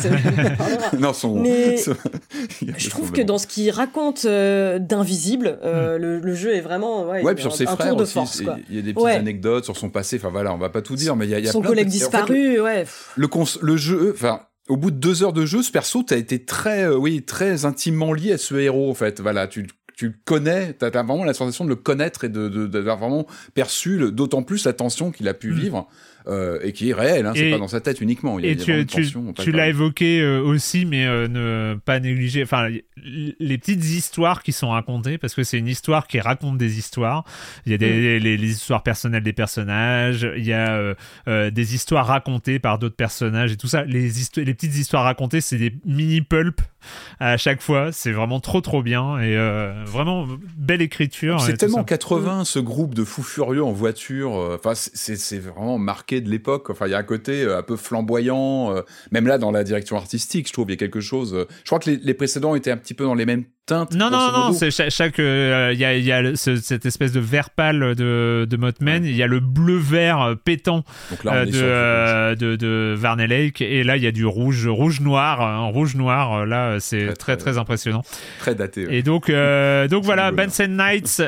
non, 0.98 1.12
son... 1.12 1.34
Mais 1.34 1.76
je 2.76 2.90
trouve 2.90 3.12
que 3.12 3.20
dans 3.20 3.38
ce 3.38 3.46
qu'il 3.46 3.70
raconte 3.70 4.24
euh, 4.24 4.78
d'invisible, 4.78 5.58
euh, 5.62 5.98
hmm. 5.98 6.24
le, 6.24 6.34
jeu 6.34 6.54
est 6.54 6.60
vraiment 6.60 7.04
ouais, 7.04 7.22
ouais 7.22 7.34
puis 7.34 7.42
sur 7.42 7.54
ses 7.54 7.66
frères 7.66 7.96
aussi. 7.96 8.18
Il 8.70 8.76
y 8.76 8.78
a 8.78 8.82
des 8.82 8.94
petites 8.94 9.06
anecdotes 9.06 9.64
sur 9.64 9.76
son 9.76 9.90
passé. 9.90 10.16
Enfin 10.16 10.30
voilà, 10.30 10.52
on 10.52 10.58
va 10.58 10.70
pas 10.70 10.82
tout 10.82 10.96
dire, 10.96 11.16
mais 11.16 11.26
il 11.26 11.30
y 11.30 11.34
a, 11.34 11.38
y 11.38 11.48
a 11.48 11.52
son 11.52 11.62
collègue 11.62 11.88
disparu, 11.88 12.60
ouais. 12.60 12.86
Le, 13.16 13.28
le 13.60 13.76
jeu, 13.76 14.12
enfin 14.14 14.40
au 14.68 14.76
bout 14.76 14.90
de 14.90 14.96
deux 14.96 15.22
heures 15.22 15.32
de 15.32 15.46
jeu, 15.46 15.62
ce 15.62 15.70
perso, 15.70 16.02
t'as 16.02 16.16
été 16.16 16.44
très, 16.44 16.84
euh, 16.84 16.96
oui, 16.96 17.22
très 17.22 17.64
intimement 17.64 18.12
lié 18.12 18.32
à 18.32 18.38
ce 18.38 18.54
héros, 18.54 18.90
en 18.90 18.94
fait. 18.94 19.20
Voilà, 19.20 19.46
tu 19.46 19.66
tu 19.96 20.12
connais, 20.24 20.72
t'as 20.72 20.88
as 20.88 21.02
vraiment 21.02 21.24
la 21.24 21.34
sensation 21.34 21.64
de 21.64 21.68
le 21.68 21.76
connaître 21.76 22.24
et 22.24 22.28
de 22.28 22.66
d'avoir 22.66 22.98
vraiment 22.98 23.26
perçu 23.54 24.10
d'autant 24.10 24.42
plus 24.42 24.64
la 24.64 24.72
tension 24.72 25.12
qu'il 25.12 25.28
a 25.28 25.34
pu 25.34 25.52
hmm. 25.52 25.54
vivre. 25.54 25.88
Euh, 26.26 26.58
et 26.62 26.72
qui 26.72 26.88
est 26.88 26.94
réel, 26.94 27.26
hein, 27.26 27.32
c'est 27.36 27.50
pas 27.50 27.58
dans 27.58 27.68
sa 27.68 27.82
tête 27.82 28.00
uniquement. 28.00 28.38
Il 28.38 28.46
y 28.46 28.48
a, 28.48 28.52
et 28.52 28.56
tu, 28.56 28.86
tu, 28.86 29.06
tu 29.34 29.52
l'as 29.52 29.68
évoqué 29.68 30.22
euh, 30.22 30.40
aussi, 30.40 30.86
mais 30.86 31.04
euh, 31.04 31.28
ne 31.28 31.78
pas 31.84 32.00
négliger. 32.00 32.42
Enfin, 32.42 32.68
les 32.96 33.58
petites 33.58 33.84
histoires 33.84 34.42
qui 34.42 34.52
sont 34.52 34.70
racontées, 34.70 35.18
parce 35.18 35.34
que 35.34 35.42
c'est 35.42 35.58
une 35.58 35.68
histoire 35.68 36.06
qui 36.06 36.20
raconte 36.20 36.56
des 36.56 36.78
histoires. 36.78 37.24
Il 37.66 37.72
y 37.72 37.74
a 37.74 37.78
des, 37.78 37.90
mm. 37.90 38.22
les, 38.22 38.36
les, 38.38 38.50
histoires 38.50 38.82
personnelles 38.82 39.22
des 39.22 39.34
personnages, 39.34 40.26
il 40.34 40.46
y 40.46 40.54
a 40.54 40.94
des 41.26 41.74
histoires 41.74 42.06
racontées 42.06 42.58
par 42.58 42.78
d'autres 42.78 42.96
personnages 42.96 43.52
et 43.52 43.56
tout 43.58 43.68
ça. 43.68 43.84
Les, 43.84 44.08
les 44.36 44.54
petites 44.54 44.76
histoires 44.76 45.04
racontées, 45.04 45.42
c'est 45.42 45.58
des 45.58 45.74
mini 45.84 46.22
pulp 46.22 46.62
à 47.20 47.36
chaque 47.36 47.60
fois. 47.60 47.92
C'est 47.92 48.12
vraiment 48.12 48.40
trop 48.40 48.62
trop 48.62 48.82
bien 48.82 49.18
et 49.18 49.36
vraiment 49.84 50.26
belle 50.56 50.80
écriture. 50.80 51.38
C'est 51.42 51.58
tellement 51.58 51.84
80 51.84 52.46
ce 52.46 52.60
groupe 52.60 52.94
de 52.94 53.04
fous 53.04 53.22
furieux 53.22 53.62
en 53.62 53.72
voiture. 53.72 54.32
Enfin, 54.54 54.72
c'est 54.74 55.38
vraiment 55.38 55.76
marqué 55.76 56.13
de 56.20 56.30
l'époque. 56.30 56.70
Enfin, 56.70 56.86
il 56.86 56.90
y 56.90 56.94
a 56.94 56.98
un 56.98 57.02
côté 57.04 57.42
euh, 57.42 57.58
un 57.58 57.62
peu 57.62 57.76
flamboyant, 57.76 58.74
euh, 58.74 58.82
même 59.10 59.26
là 59.26 59.38
dans 59.38 59.50
la 59.50 59.64
direction 59.64 59.96
artistique, 59.96 60.48
je 60.48 60.52
trouve, 60.52 60.66
il 60.68 60.72
y 60.72 60.74
a 60.74 60.76
quelque 60.76 61.00
chose. 61.00 61.34
Euh, 61.34 61.46
je 61.62 61.66
crois 61.66 61.78
que 61.78 61.90
les, 61.90 61.96
les 61.96 62.14
précédents 62.14 62.54
étaient 62.54 62.70
un 62.70 62.76
petit 62.76 62.94
peu 62.94 63.04
dans 63.04 63.14
les 63.14 63.26
mêmes 63.26 63.44
non, 63.70 63.86
non, 63.94 64.10
non, 64.10 64.52
c'est 64.52 64.70
chaque. 64.90 65.16
Il 65.16 65.24
euh, 65.24 65.72
y 65.72 65.86
a, 65.86 65.96
y 65.96 66.12
a 66.12 66.36
cette 66.36 66.84
espèce 66.84 67.12
de 67.12 67.20
vert 67.20 67.48
pâle 67.48 67.94
de, 67.94 68.46
de 68.48 68.56
Mothman. 68.58 69.06
Il 69.06 69.16
y 69.16 69.22
a 69.22 69.26
le 69.26 69.40
bleu-vert 69.40 70.20
euh, 70.20 70.34
pétant 70.34 70.84
euh, 71.24 72.34
de, 72.34 72.34
de, 72.34 72.56
de, 72.56 72.94
Varney 72.94 73.26
Lake. 73.26 73.62
Et 73.62 73.82
là, 73.82 73.96
il 73.96 74.02
y 74.02 74.06
a 74.06 74.12
du 74.12 74.26
rouge, 74.26 74.66
rouge-noir. 74.66 75.40
Un 75.40 75.68
rouge-noir, 75.68 76.44
là, 76.44 76.78
c'est 76.78 77.14
très, 77.14 77.38
très, 77.38 77.56
impressionnant. 77.56 78.02
Très 78.38 78.54
daté. 78.54 78.86
Et 78.90 79.02
donc, 79.02 79.30
donc 79.90 80.04
voilà, 80.04 80.30
Benson 80.30 80.68
Knights 80.68 81.22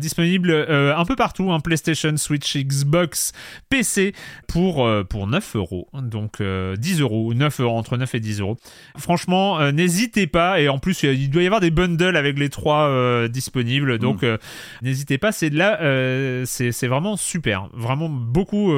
disponible 0.00 0.50
un 0.50 1.04
peu 1.04 1.14
partout. 1.14 1.52
Hein, 1.52 1.60
PlayStation, 1.60 2.16
Switch, 2.16 2.56
Xbox, 2.56 3.32
PC 3.68 4.14
pour, 4.48 4.88
pour 5.10 5.26
9 5.26 5.56
euros. 5.56 5.88
Donc 5.92 6.42
10 6.42 7.00
euros, 7.02 7.34
9 7.34 7.60
euros, 7.60 7.76
entre 7.76 7.98
9 7.98 8.14
et 8.14 8.20
10 8.20 8.40
euros. 8.40 8.56
Franchement, 8.96 9.70
n'hésitez 9.72 10.26
pas. 10.26 10.58
Et 10.58 10.70
en 10.70 10.78
plus, 10.78 11.02
il 11.02 11.28
doit 11.28 11.42
y 11.42 11.46
avoir 11.46 11.60
des 11.60 11.70
bundle 11.82 12.16
avec 12.16 12.38
les 12.38 12.48
trois 12.48 12.88
euh, 12.88 13.28
disponibles. 13.28 13.98
Donc, 13.98 14.22
mm. 14.22 14.26
euh, 14.26 14.36
n'hésitez 14.82 15.18
pas. 15.18 15.32
C'est 15.32 15.50
là, 15.50 15.80
euh, 15.80 16.44
c'est 16.46 16.86
vraiment 16.86 17.16
super. 17.16 17.68
Vraiment 17.72 18.08
beaucoup, 18.08 18.72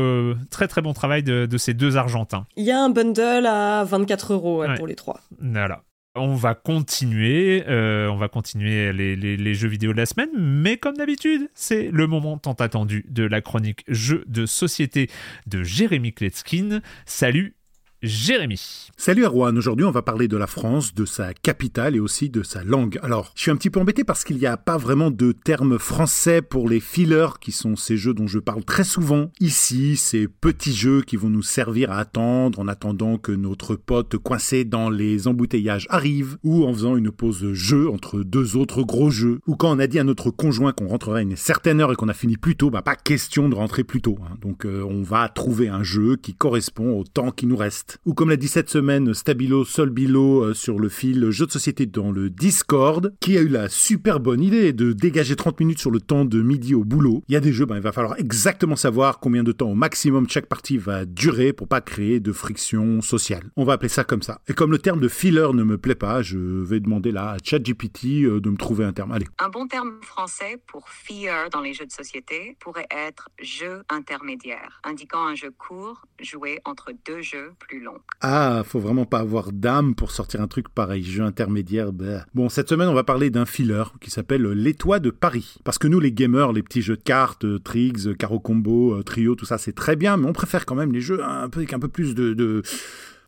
très 0.51 0.69
très 0.69 0.83
bon 0.83 0.93
travail 0.93 1.23
de, 1.23 1.57
ces 1.57 1.75
deux 1.75 1.97
Argentins. 1.97 2.47
Il 2.57 2.65
y 2.65 2.71
a 2.71 2.81
un 2.81 2.91
bundle 2.91 3.47
à 3.47 3.85
24 3.85 4.33
euros 4.33 4.65
pour 4.77 4.87
les 4.87 4.95
trois. 4.95 5.21
Voilà. 5.41 5.83
On 6.17 6.37
va 6.37 6.55
continuer, 6.55 7.65
on 7.67 8.17
va 8.17 8.29
continuer 8.29 8.93
les, 8.93 9.17
les, 9.17 9.55
jeux 9.55 9.69
vidéo 9.69 9.93
de 9.93 9.97
la 9.97 10.07
semaine, 10.07 10.31
mais 10.37 10.77
comme 10.77 10.97
d'habitude, 10.97 11.49
c'est 11.55 11.91
le 11.91 12.07
moment 12.07 12.39
tant 12.39 12.53
attendu 12.53 13.05
de 13.09 13.25
la 13.25 13.41
chronique 13.41 13.85
jeux 13.89 14.25
de 14.29 14.47
société 14.47 15.11
de 15.47 15.65
Jérémy 15.65 16.13
Kletskin. 16.13 16.81
Salut 17.05 17.57
Jérémy. 18.05 18.91
Salut 18.99 19.25
Erwan, 19.25 19.57
aujourd'hui 19.57 19.87
on 19.87 19.91
va 19.91 20.03
parler 20.03 20.29
de 20.29 20.37
la 20.37 20.47
France, 20.47 20.95
de 20.95 21.07
sa 21.07 21.33
capitale 21.33 21.97
et 21.97 22.01
aussi 22.01 22.29
de 22.29 22.43
sa 22.43 22.63
langue. 22.63 22.99
Alors, 23.03 23.33
je 23.35 23.43
suis 23.43 23.51
un 23.51 23.57
petit 23.57 23.71
peu 23.71 23.81
embêté 23.81 24.05
parce 24.05 24.25
qu'il 24.25 24.37
n'y 24.37 24.47
a 24.47 24.59
pas 24.59 24.77
vraiment 24.77 25.11
de 25.11 25.33
terme 25.33 25.79
français 25.79 26.43
pour 26.43 26.69
les 26.69 26.81
fillers, 26.81 27.39
qui 27.41 27.51
sont 27.51 27.77
ces 27.77 27.97
jeux 27.97 28.13
dont 28.13 28.27
je 28.27 28.39
parle 28.39 28.63
très 28.63 28.85
souvent 28.85 29.31
ici, 29.41 29.97
ces 29.97 30.29
petits 30.29 30.75
jeux 30.75 31.01
qui 31.01 31.17
vont 31.17 31.31
nous 31.31 31.43
servir 31.43 31.91
à 31.91 31.99
attendre 31.99 32.59
en 32.61 32.69
attendant 32.69 33.17
que 33.17 33.33
notre 33.33 33.75
pote 33.75 34.19
coincé 34.19 34.65
dans 34.65 34.91
les 34.91 35.27
embouteillages 35.27 35.87
arrive, 35.89 36.37
ou 36.43 36.65
en 36.65 36.75
faisant 36.75 36.97
une 36.97 37.11
pause 37.11 37.53
jeu 37.55 37.89
entre 37.89 38.21
deux 38.21 38.57
autres 38.57 38.83
gros 38.83 39.11
jeux, 39.11 39.41
ou 39.47 39.57
quand 39.57 39.75
on 39.75 39.79
a 39.79 39.87
dit 39.87 39.99
à 39.99 40.05
notre 40.05 40.31
conjoint 40.31 40.73
qu'on 40.73 40.89
rentrerait 40.89 41.21
à 41.21 41.23
une 41.23 41.37
certaine 41.37 41.81
heure 41.81 41.93
et 41.93 41.97
qu'on 41.97 42.09
a 42.09 42.15
fini 42.15 42.37
plus 42.37 42.57
tôt, 42.57 42.69
bah 42.69 42.83
pas 42.83 42.97
question 42.97 43.49
de 43.49 43.55
rentrer 43.55 43.83
plus 43.83 44.03
tôt. 44.03 44.19
Hein. 44.23 44.37
Donc 44.43 44.67
euh, 44.67 44.85
on 44.89 45.03
va 45.03 45.29
trouver 45.31 45.69
un 45.69 45.83
jeu 45.83 46.17
qui 46.17 46.35
correspond 46.35 46.99
au 46.99 47.05
temps 47.05 47.31
qui 47.31 47.47
nous 47.47 47.57
reste. 47.57 47.94
Ou 48.07 48.15
comme 48.15 48.31
l'a 48.31 48.37
dit 48.37 48.49
cette 48.49 48.69
semaine 48.69 49.15
Stabilo 49.15 49.65
Solbilo 49.65 50.45
euh, 50.45 50.55
sur 50.55 50.79
le 50.79 50.89
fil 50.89 51.31
jeu 51.31 51.47
de 51.47 51.51
société 51.53 51.87
dans 51.87 52.11
le 52.11 52.31
Discord, 52.31 53.15
qui 53.21 53.37
a 53.37 53.41
eu 53.41 53.49
la 53.49 53.69
super 53.69 54.21
bonne 54.21 54.43
idée 54.43 54.73
de 54.73 54.93
dégager 54.93 55.37
30 55.37 55.61
minutes 55.61 55.79
sur 55.79 55.91
le 55.91 56.01
temps 56.01 56.25
de 56.25 56.43
midi 56.43 56.75
au 56.75 56.85
boulot. 56.85 57.23
Il 57.29 57.35
y 57.35 57.37
a 57.37 57.41
des 57.41 57.53
jeux, 57.53 57.67
ben, 57.67 57.77
il 57.77 57.83
va 57.83 57.93
falloir 57.93 58.19
exactement 58.19 58.77
savoir 58.77 59.21
combien 59.21 59.43
de 59.43 59.53
temps 59.53 59.71
au 59.71 59.75
maximum 59.75 60.29
chaque 60.29 60.47
partie 60.47 60.79
va 60.79 61.05
durer 61.05 61.53
pour 61.53 61.69
pas 61.69 61.81
créer 61.81 62.21
de 62.21 62.33
friction 62.33 63.01
sociale. 63.01 63.51
On 63.57 63.65
va 63.65 63.75
appeler 63.75 63.89
ça 63.89 64.05
comme 64.05 64.23
ça. 64.23 64.41
Et 64.49 64.55
comme 64.55 64.71
le 64.71 64.79
terme 64.79 65.01
de 65.01 65.09
filler 65.09 65.53
ne 65.53 65.63
me 65.63 65.79
plaît 65.79 65.95
pas, 65.95 66.23
je 66.23 66.39
vais 66.39 66.81
demander 66.81 67.13
là 67.13 67.31
à 67.31 67.37
ChatGPT 67.43 68.25
euh, 68.25 68.41
de 68.41 68.51
me 68.51 68.57
trouver 68.57 68.85
un 68.85 68.93
terme. 68.93 69.13
Allez. 69.13 69.27
Un 69.39 69.49
bon 69.49 69.67
terme 69.67 70.01
français 70.03 70.61
pour 70.67 70.89
filler 70.89 71.33
dans 71.53 71.61
les 71.61 71.75
jeux 71.75 71.87
de 71.87 71.93
société 71.93 72.57
pourrait 72.61 72.87
être 72.91 73.29
jeu 73.41 73.83
intermédiaire, 73.89 74.81
indiquant 74.85 75.27
un 75.27 75.35
jeu 75.35 75.51
court 75.51 76.07
joué 76.21 76.61
entre 76.65 76.93
deux 77.07 77.23
jeux 77.23 77.53
plus 77.59 77.81
ah, 78.21 78.63
faut 78.65 78.81
vraiment 78.81 79.05
pas 79.05 79.19
avoir 79.19 79.53
d'âme 79.53 79.95
pour 79.95 80.11
sortir 80.11 80.41
un 80.41 80.47
truc 80.47 80.69
pareil, 80.69 81.05
jeu 81.05 81.23
intermédiaire. 81.23 81.93
Bah. 81.93 82.25
Bon, 82.35 82.49
cette 82.49 82.69
semaine, 82.69 82.89
on 82.89 82.95
va 82.95 83.05
parler 83.05 83.31
d'un 83.31 83.45
filler 83.45 83.85
qui 84.01 84.11
s'appelle 84.11 84.43
L'étoile 84.43 85.01
de 85.01 85.11
Paris. 85.11 85.57
Parce 85.65 85.79
que 85.79 85.89
nous, 85.89 86.01
les 86.01 86.13
gamers, 86.13 86.53
les 86.53 86.63
petits 86.63 86.83
jeux 86.83 86.97
de 86.97 87.03
cartes, 87.03 87.45
euh, 87.45 87.59
Triggs, 87.59 88.17
Caro 88.17 88.41
Combo, 88.41 88.95
euh, 88.95 89.03
Trio, 89.03 89.35
tout 89.35 89.45
ça, 89.45 89.59
c'est 89.59 89.75
très 89.75 89.97
bien, 89.97 90.17
mais 90.17 90.27
on 90.27 90.33
préfère 90.33 90.67
quand 90.67 90.75
même 90.75 90.93
les 90.93 91.01
jeux 91.01 91.23
un 91.23 91.49
peu, 91.49 91.61
avec 91.61 91.73
un 91.73 91.79
peu 91.79 91.89
plus 91.89 92.15
de 92.15 92.63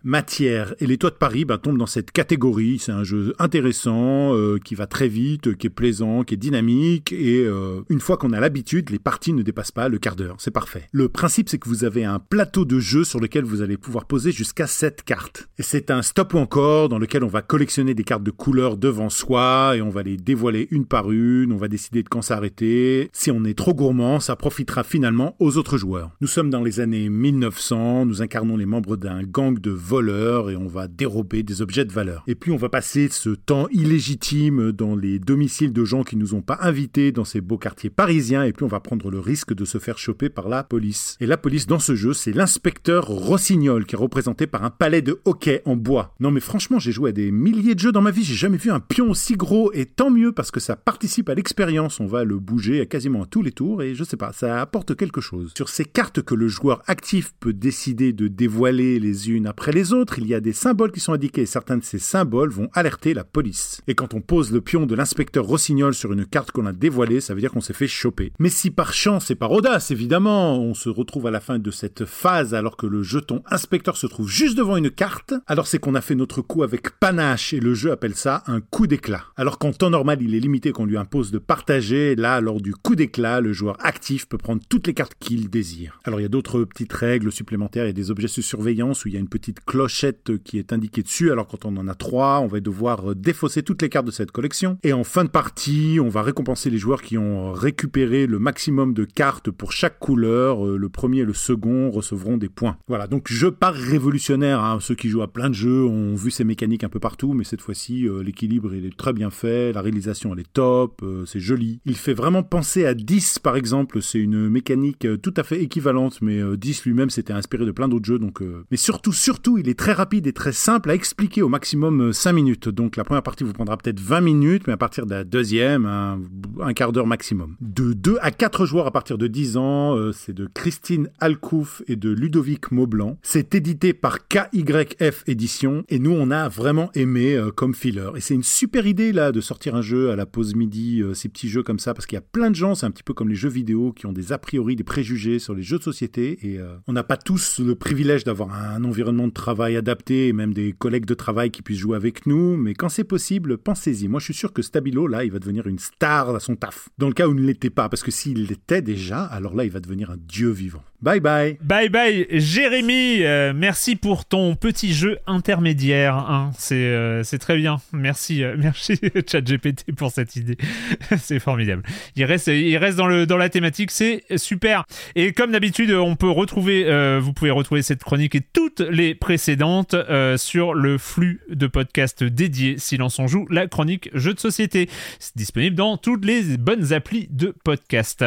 matière. 0.06 0.74
Et 0.78 0.86
les 0.86 0.96
toits 0.96 1.10
de 1.10 1.16
Paris 1.16 1.44
bah, 1.44 1.58
tombent 1.58 1.78
dans 1.78 1.86
cette 1.86 2.12
catégorie. 2.12 2.78
C'est 2.78 2.92
un 2.92 3.04
jeu 3.04 3.34
intéressant, 3.38 4.34
euh, 4.34 4.58
qui 4.58 4.74
va 4.74 4.86
très 4.86 5.08
vite, 5.08 5.56
qui 5.56 5.66
est 5.66 5.70
plaisant, 5.70 6.22
qui 6.22 6.34
est 6.34 6.38
dynamique. 6.38 7.12
Et 7.12 7.44
euh, 7.44 7.80
une 7.90 8.00
fois 8.00 8.16
qu'on 8.16 8.32
a 8.32 8.40
l'habitude, 8.40 8.90
les 8.90 8.98
parties 8.98 9.32
ne 9.32 9.42
dépassent 9.42 9.72
pas 9.72 9.88
le 9.88 9.98
quart 9.98 10.16
d'heure. 10.16 10.36
C'est 10.38 10.52
parfait. 10.52 10.86
Le 10.92 11.08
principe, 11.08 11.48
c'est 11.48 11.58
que 11.58 11.68
vous 11.68 11.84
avez 11.84 12.04
un 12.04 12.20
plateau 12.20 12.64
de 12.64 12.78
jeu 12.78 13.04
sur 13.04 13.20
lequel 13.20 13.44
vous 13.44 13.62
allez 13.62 13.76
pouvoir 13.76 14.06
poser 14.06 14.30
jusqu'à 14.30 14.66
7 14.66 15.02
cartes. 15.02 15.48
Et 15.58 15.62
c'est 15.62 15.90
un 15.90 16.02
stop 16.02 16.34
ou 16.34 16.38
encore 16.38 16.88
dans 16.88 16.98
lequel 16.98 17.24
on 17.24 17.28
va 17.28 17.42
collectionner 17.42 17.94
des 17.94 18.04
cartes 18.04 18.22
de 18.22 18.30
couleur 18.30 18.76
devant 18.76 19.10
soi 19.10 19.74
et 19.76 19.82
on 19.82 19.90
va 19.90 20.04
les 20.04 20.16
dévoiler 20.16 20.68
une 20.70 20.86
par 20.86 21.10
une. 21.10 21.52
On 21.52 21.56
va 21.56 21.68
décider 21.68 22.04
de 22.04 22.08
quand 22.08 22.22
s'arrêter. 22.22 23.10
Si 23.12 23.32
on 23.32 23.44
est 23.44 23.58
trop 23.58 23.74
gourmand, 23.74 24.20
ça 24.20 24.36
profitera 24.36 24.84
finalement 24.84 25.34
aux 25.40 25.56
autres 25.56 25.78
joueurs. 25.78 26.12
Nous 26.20 26.28
sommes 26.28 26.50
dans 26.50 26.62
les 26.62 26.78
années 26.78 27.08
1900. 27.08 28.06
Nous 28.06 28.22
incarnons 28.22 28.56
les 28.56 28.66
membres 28.66 28.96
d'un 28.96 29.24
gang 29.24 29.58
de 29.58 29.70
voleurs 29.70 29.95
et 29.96 30.56
on 30.56 30.66
va 30.66 30.88
dérober 30.88 31.42
des 31.42 31.62
objets 31.62 31.84
de 31.84 31.92
valeur. 31.92 32.22
Et 32.26 32.34
puis 32.34 32.50
on 32.50 32.56
va 32.56 32.68
passer 32.68 33.08
ce 33.10 33.30
temps 33.30 33.66
illégitime 33.70 34.72
dans 34.72 34.94
les 34.94 35.18
domiciles 35.18 35.72
de 35.72 35.84
gens 35.84 36.02
qui 36.02 36.16
nous 36.16 36.34
ont 36.34 36.42
pas 36.42 36.58
invités 36.60 37.12
dans 37.12 37.24
ces 37.24 37.40
beaux 37.40 37.56
quartiers 37.56 37.88
parisiens 37.88 38.44
et 38.44 38.52
puis 38.52 38.64
on 38.64 38.68
va 38.68 38.80
prendre 38.80 39.10
le 39.10 39.18
risque 39.18 39.54
de 39.54 39.64
se 39.64 39.78
faire 39.78 39.98
choper 39.98 40.28
par 40.28 40.48
la 40.48 40.64
police. 40.64 41.16
Et 41.20 41.26
la 41.26 41.38
police 41.38 41.66
dans 41.66 41.78
ce 41.78 41.94
jeu, 41.94 42.12
c'est 42.12 42.32
l'inspecteur 42.32 43.06
Rossignol 43.06 43.86
qui 43.86 43.94
est 43.94 43.98
représenté 43.98 44.46
par 44.46 44.64
un 44.64 44.70
palais 44.70 45.00
de 45.00 45.20
hockey 45.24 45.62
en 45.64 45.76
bois. 45.76 46.14
Non 46.20 46.30
mais 46.30 46.40
franchement, 46.40 46.78
j'ai 46.78 46.92
joué 46.92 47.10
à 47.10 47.12
des 47.12 47.30
milliers 47.30 47.74
de 47.74 47.80
jeux 47.80 47.92
dans 47.92 48.02
ma 48.02 48.10
vie, 48.10 48.24
j'ai 48.24 48.34
jamais 48.34 48.58
vu 48.58 48.70
un 48.70 48.80
pion 48.80 49.10
aussi 49.10 49.34
gros 49.34 49.72
et 49.72 49.86
tant 49.86 50.10
mieux 50.10 50.32
parce 50.32 50.50
que 50.50 50.60
ça 50.60 50.76
participe 50.76 51.30
à 51.30 51.34
l'expérience. 51.34 52.00
On 52.00 52.06
va 52.06 52.24
le 52.24 52.38
bouger 52.38 52.82
à 52.82 52.86
quasiment 52.86 53.22
à 53.22 53.26
tous 53.26 53.42
les 53.42 53.52
tours 53.52 53.82
et 53.82 53.94
je 53.94 54.04
sais 54.04 54.18
pas, 54.18 54.32
ça 54.34 54.60
apporte 54.60 54.94
quelque 54.94 55.22
chose. 55.22 55.52
Sur 55.56 55.70
ces 55.70 55.86
cartes 55.86 56.20
que 56.20 56.34
le 56.34 56.48
joueur 56.48 56.82
actif 56.86 57.32
peut 57.40 57.54
décider 57.54 58.12
de 58.12 58.28
dévoiler 58.28 59.00
les 59.00 59.30
unes 59.30 59.46
après 59.46 59.72
les 59.72 59.85
autres, 59.92 60.18
il 60.18 60.26
y 60.26 60.34
a 60.34 60.40
des 60.40 60.52
symboles 60.52 60.92
qui 60.92 61.00
sont 61.00 61.12
indiqués 61.12 61.42
et 61.42 61.46
certains 61.46 61.76
de 61.76 61.84
ces 61.84 61.98
symboles 61.98 62.50
vont 62.50 62.68
alerter 62.72 63.14
la 63.14 63.24
police. 63.24 63.80
Et 63.86 63.94
quand 63.94 64.14
on 64.14 64.20
pose 64.20 64.52
le 64.52 64.60
pion 64.60 64.86
de 64.86 64.94
l'inspecteur 64.94 65.44
Rossignol 65.44 65.94
sur 65.94 66.12
une 66.12 66.26
carte 66.26 66.50
qu'on 66.50 66.66
a 66.66 66.72
dévoilée, 66.72 67.20
ça 67.20 67.34
veut 67.34 67.40
dire 67.40 67.52
qu'on 67.52 67.60
s'est 67.60 67.72
fait 67.72 67.86
choper. 67.86 68.32
Mais 68.38 68.48
si 68.48 68.70
par 68.70 68.92
chance 68.92 69.30
et 69.30 69.34
par 69.34 69.52
audace, 69.52 69.90
évidemment, 69.90 70.58
on 70.58 70.74
se 70.74 70.88
retrouve 70.88 71.26
à 71.26 71.30
la 71.30 71.40
fin 71.40 71.58
de 71.58 71.70
cette 71.70 72.04
phase 72.04 72.54
alors 72.54 72.76
que 72.76 72.86
le 72.86 73.02
jeton 73.02 73.42
inspecteur 73.50 73.96
se 73.96 74.06
trouve 74.06 74.28
juste 74.28 74.56
devant 74.56 74.76
une 74.76 74.90
carte, 74.90 75.34
alors 75.46 75.66
c'est 75.66 75.78
qu'on 75.78 75.94
a 75.94 76.00
fait 76.00 76.14
notre 76.14 76.42
coup 76.42 76.62
avec 76.62 76.98
panache 76.98 77.52
et 77.52 77.60
le 77.60 77.74
jeu 77.74 77.92
appelle 77.92 78.14
ça 78.14 78.42
un 78.46 78.60
coup 78.60 78.86
d'éclat. 78.86 79.24
Alors 79.36 79.58
qu'en 79.58 79.72
temps 79.72 79.90
normal, 79.90 80.18
il 80.22 80.34
est 80.34 80.40
limité 80.40 80.72
qu'on 80.72 80.86
lui 80.86 80.96
impose 80.96 81.30
de 81.30 81.38
partager, 81.38 82.14
là, 82.16 82.40
lors 82.40 82.60
du 82.60 82.74
coup 82.74 82.96
d'éclat, 82.96 83.40
le 83.40 83.52
joueur 83.52 83.76
actif 83.84 84.28
peut 84.28 84.38
prendre 84.38 84.62
toutes 84.68 84.86
les 84.86 84.94
cartes 84.94 85.14
qu'il 85.18 85.48
désire. 85.50 86.00
Alors 86.04 86.20
il 86.20 86.22
y 86.22 86.26
a 86.26 86.30
d'autres 86.30 86.64
petites 86.64 86.92
règles 86.92 87.32
supplémentaires 87.32 87.86
et 87.86 87.92
des 87.92 88.10
objets 88.10 88.26
de 88.26 88.42
surveillance 88.42 89.04
où 89.04 89.08
il 89.08 89.14
y 89.14 89.16
a 89.16 89.20
une 89.20 89.28
petite 89.28 89.60
clochette 89.66 90.42
qui 90.42 90.58
est 90.58 90.72
indiquée 90.72 91.02
dessus. 91.02 91.30
Alors 91.30 91.46
quand 91.46 91.64
on 91.64 91.76
en 91.76 91.88
a 91.88 91.94
trois, 91.94 92.40
on 92.40 92.46
va 92.46 92.60
devoir 92.60 93.14
défausser 93.14 93.62
toutes 93.62 93.82
les 93.82 93.88
cartes 93.88 94.06
de 94.06 94.10
cette 94.10 94.30
collection. 94.30 94.78
Et 94.82 94.92
en 94.92 95.04
fin 95.04 95.24
de 95.24 95.28
partie, 95.28 95.98
on 96.00 96.08
va 96.08 96.22
récompenser 96.22 96.70
les 96.70 96.78
joueurs 96.78 97.02
qui 97.02 97.18
ont 97.18 97.52
récupéré 97.52 98.26
le 98.26 98.38
maximum 98.38 98.94
de 98.94 99.04
cartes 99.04 99.50
pour 99.50 99.72
chaque 99.72 99.98
couleur. 99.98 100.66
Euh, 100.66 100.76
le 100.76 100.88
premier 100.88 101.20
et 101.20 101.24
le 101.24 101.34
second 101.34 101.90
recevront 101.90 102.36
des 102.36 102.48
points. 102.48 102.76
Voilà, 102.88 103.06
donc 103.06 103.30
jeu 103.30 103.50
pas 103.50 103.70
révolutionnaire. 103.70 104.60
Hein. 104.60 104.78
Ceux 104.80 104.94
qui 104.94 105.08
jouent 105.08 105.22
à 105.22 105.32
plein 105.32 105.50
de 105.50 105.54
jeux 105.54 105.84
ont 105.84 106.14
vu 106.14 106.30
ces 106.30 106.44
mécaniques 106.44 106.84
un 106.84 106.88
peu 106.88 107.00
partout, 107.00 107.32
mais 107.34 107.44
cette 107.44 107.60
fois-ci, 107.60 108.06
euh, 108.06 108.22
l'équilibre 108.22 108.74
il 108.74 108.86
est 108.86 108.96
très 108.96 109.12
bien 109.12 109.30
fait, 109.30 109.72
la 109.72 109.82
réalisation 109.82 110.32
elle 110.32 110.40
est 110.40 110.52
top, 110.52 111.00
euh, 111.02 111.24
c'est 111.26 111.40
joli. 111.40 111.80
Il 111.84 111.96
fait 111.96 112.14
vraiment 112.14 112.42
penser 112.42 112.86
à 112.86 112.94
10 112.94 113.40
par 113.40 113.56
exemple. 113.56 114.00
C'est 114.00 114.18
une 114.18 114.48
mécanique 114.48 115.06
tout 115.22 115.34
à 115.36 115.42
fait 115.42 115.62
équivalente, 115.62 116.22
mais 116.22 116.40
10 116.56 116.84
lui-même 116.84 117.10
s'était 117.10 117.32
inspiré 117.32 117.66
de 117.66 117.72
plein 117.72 117.88
d'autres 117.88 118.04
jeux. 118.04 118.18
Donc, 118.18 118.42
mais 118.70 118.76
surtout, 118.76 119.12
surtout 119.12 119.55
il 119.58 119.68
est 119.68 119.78
très 119.78 119.92
rapide 119.92 120.26
et 120.26 120.32
très 120.32 120.52
simple 120.52 120.90
à 120.90 120.94
expliquer 120.94 121.42
au 121.42 121.48
maximum 121.48 122.12
5 122.12 122.30
euh, 122.30 122.32
minutes. 122.32 122.68
Donc 122.68 122.96
la 122.96 123.04
première 123.04 123.22
partie 123.22 123.44
vous 123.44 123.52
prendra 123.52 123.76
peut-être 123.76 124.00
20 124.00 124.20
minutes, 124.20 124.66
mais 124.66 124.72
à 124.72 124.76
partir 124.76 125.06
de 125.06 125.14
la 125.14 125.24
deuxième, 125.24 125.86
un, 125.86 126.72
quart 126.74 126.92
d'heure 126.92 127.06
maximum. 127.06 127.56
De 127.60 127.92
2 127.92 128.18
à 128.20 128.30
4 128.30 128.66
joueurs 128.66 128.86
à 128.86 128.90
partir 128.90 129.18
de 129.18 129.26
10 129.26 129.56
ans, 129.56 129.96
euh, 129.96 130.12
c'est 130.12 130.32
de 130.32 130.48
Christine 130.52 131.10
Alcouf 131.20 131.82
et 131.88 131.96
de 131.96 132.10
Ludovic 132.10 132.70
Maublanc. 132.72 133.18
C'est 133.22 133.54
édité 133.54 133.92
par 133.92 134.28
KYF 134.28 135.24
Édition 135.26 135.84
et 135.88 135.98
nous 135.98 136.12
on 136.12 136.30
a 136.30 136.48
vraiment 136.48 136.90
aimé 136.94 137.34
euh, 137.34 137.50
comme 137.50 137.74
filler. 137.74 138.10
Et 138.16 138.20
c'est 138.20 138.34
une 138.34 138.42
super 138.42 138.86
idée 138.86 139.12
là 139.12 139.32
de 139.32 139.40
sortir 139.40 139.74
un 139.74 139.82
jeu 139.82 140.10
à 140.10 140.16
la 140.16 140.26
pause 140.26 140.54
midi, 140.54 141.02
ces 141.14 141.28
petits 141.28 141.48
jeux 141.48 141.62
comme 141.62 141.78
ça, 141.78 141.94
parce 141.94 142.06
qu'il 142.06 142.16
y 142.16 142.18
a 142.18 142.22
plein 142.22 142.50
de 142.50 142.56
gens, 142.56 142.74
c'est 142.74 142.86
un 142.86 142.90
petit 142.90 143.02
peu 143.02 143.14
comme 143.14 143.28
les 143.28 143.34
jeux 143.34 143.48
vidéo 143.48 143.92
qui 143.92 144.06
ont 144.06 144.12
des 144.12 144.32
a 144.32 144.38
priori, 144.38 144.76
des 144.76 144.84
préjugés 144.84 145.38
sur 145.38 145.54
les 145.54 145.62
jeux 145.62 145.78
de 145.78 145.82
société 145.82 146.38
et 146.46 146.60
on 146.86 146.92
n'a 146.92 147.02
pas 147.02 147.16
tous 147.16 147.60
le 147.60 147.74
privilège 147.74 148.24
d'avoir 148.24 148.52
un 148.52 148.84
environnement 148.84 149.26
de 149.28 149.32
travail 149.46 149.76
adapté 149.76 150.26
et 150.26 150.32
même 150.32 150.52
des 150.52 150.72
collègues 150.72 151.04
de 151.04 151.14
travail 151.14 151.52
qui 151.52 151.62
puissent 151.62 151.78
jouer 151.78 151.94
avec 151.94 152.26
nous, 152.26 152.56
mais 152.56 152.74
quand 152.74 152.88
c'est 152.88 153.04
possible, 153.04 153.58
pensez-y. 153.58 154.08
Moi, 154.08 154.18
je 154.18 154.24
suis 154.24 154.34
sûr 154.34 154.52
que 154.52 154.60
Stabilo, 154.60 155.06
là, 155.06 155.22
il 155.22 155.30
va 155.30 155.38
devenir 155.38 155.68
une 155.68 155.78
star 155.78 156.34
à 156.34 156.40
son 156.40 156.56
taf. 156.56 156.88
Dans 156.98 157.06
le 157.06 157.12
cas 157.12 157.28
où 157.28 157.30
il 157.32 157.40
ne 157.42 157.46
l'était 157.46 157.70
pas, 157.70 157.88
parce 157.88 158.02
que 158.02 158.10
s'il 158.10 158.46
l'était 158.46 158.82
déjà, 158.82 159.22
alors 159.22 159.54
là, 159.54 159.64
il 159.64 159.70
va 159.70 159.78
devenir 159.78 160.10
un 160.10 160.16
dieu 160.16 160.50
vivant. 160.50 160.82
Bye 161.02 161.20
bye. 161.20 161.58
Bye 161.62 161.90
bye, 161.90 162.26
Jérémy. 162.30 163.22
Euh, 163.22 163.52
merci 163.54 163.96
pour 163.96 164.24
ton 164.24 164.54
petit 164.56 164.94
jeu 164.94 165.18
intermédiaire. 165.26 166.14
Hein. 166.14 166.52
Euh, 166.72 167.22
c'est 167.22 167.38
très 167.38 167.58
bien. 167.58 167.76
Merci, 167.92 168.42
euh, 168.42 168.56
merci 168.58 168.98
ChatGPT 169.30 169.92
pour 169.94 170.10
cette 170.10 170.36
idée. 170.36 170.56
c'est 171.18 171.38
formidable. 171.38 171.82
Il 172.16 172.24
reste, 172.24 172.46
il 172.46 172.76
reste 172.78 172.96
dans, 172.96 173.06
le, 173.06 173.26
dans 173.26 173.36
la 173.36 173.50
thématique. 173.50 173.90
C'est 173.90 174.24
super. 174.36 174.84
Et 175.14 175.32
comme 175.32 175.52
d'habitude, 175.52 175.92
on 175.92 176.16
peut 176.16 176.30
retrouver, 176.30 176.84
vous 177.20 177.32
pouvez 177.32 177.50
retrouver 177.50 177.82
cette 177.82 178.02
chronique 178.02 178.34
et 178.34 178.40
toutes 178.40 178.80
les 178.80 179.14
précédentes 179.14 179.94
sur 180.36 180.72
le 180.72 180.98
flux 180.98 181.40
de 181.50 181.66
podcasts 181.66 182.24
dédié 182.24 182.78
Silence 182.78 183.18
on 183.18 183.26
joue, 183.26 183.46
la 183.50 183.66
chronique 183.66 184.10
jeu 184.14 184.32
de 184.32 184.40
société. 184.40 184.88
C'est 185.18 185.36
disponible 185.36 185.76
dans 185.76 185.96
toutes 185.96 186.24
les 186.24 186.56
bonnes 186.56 186.92
applis 186.92 187.28
de 187.30 187.54
podcast. 187.64 188.24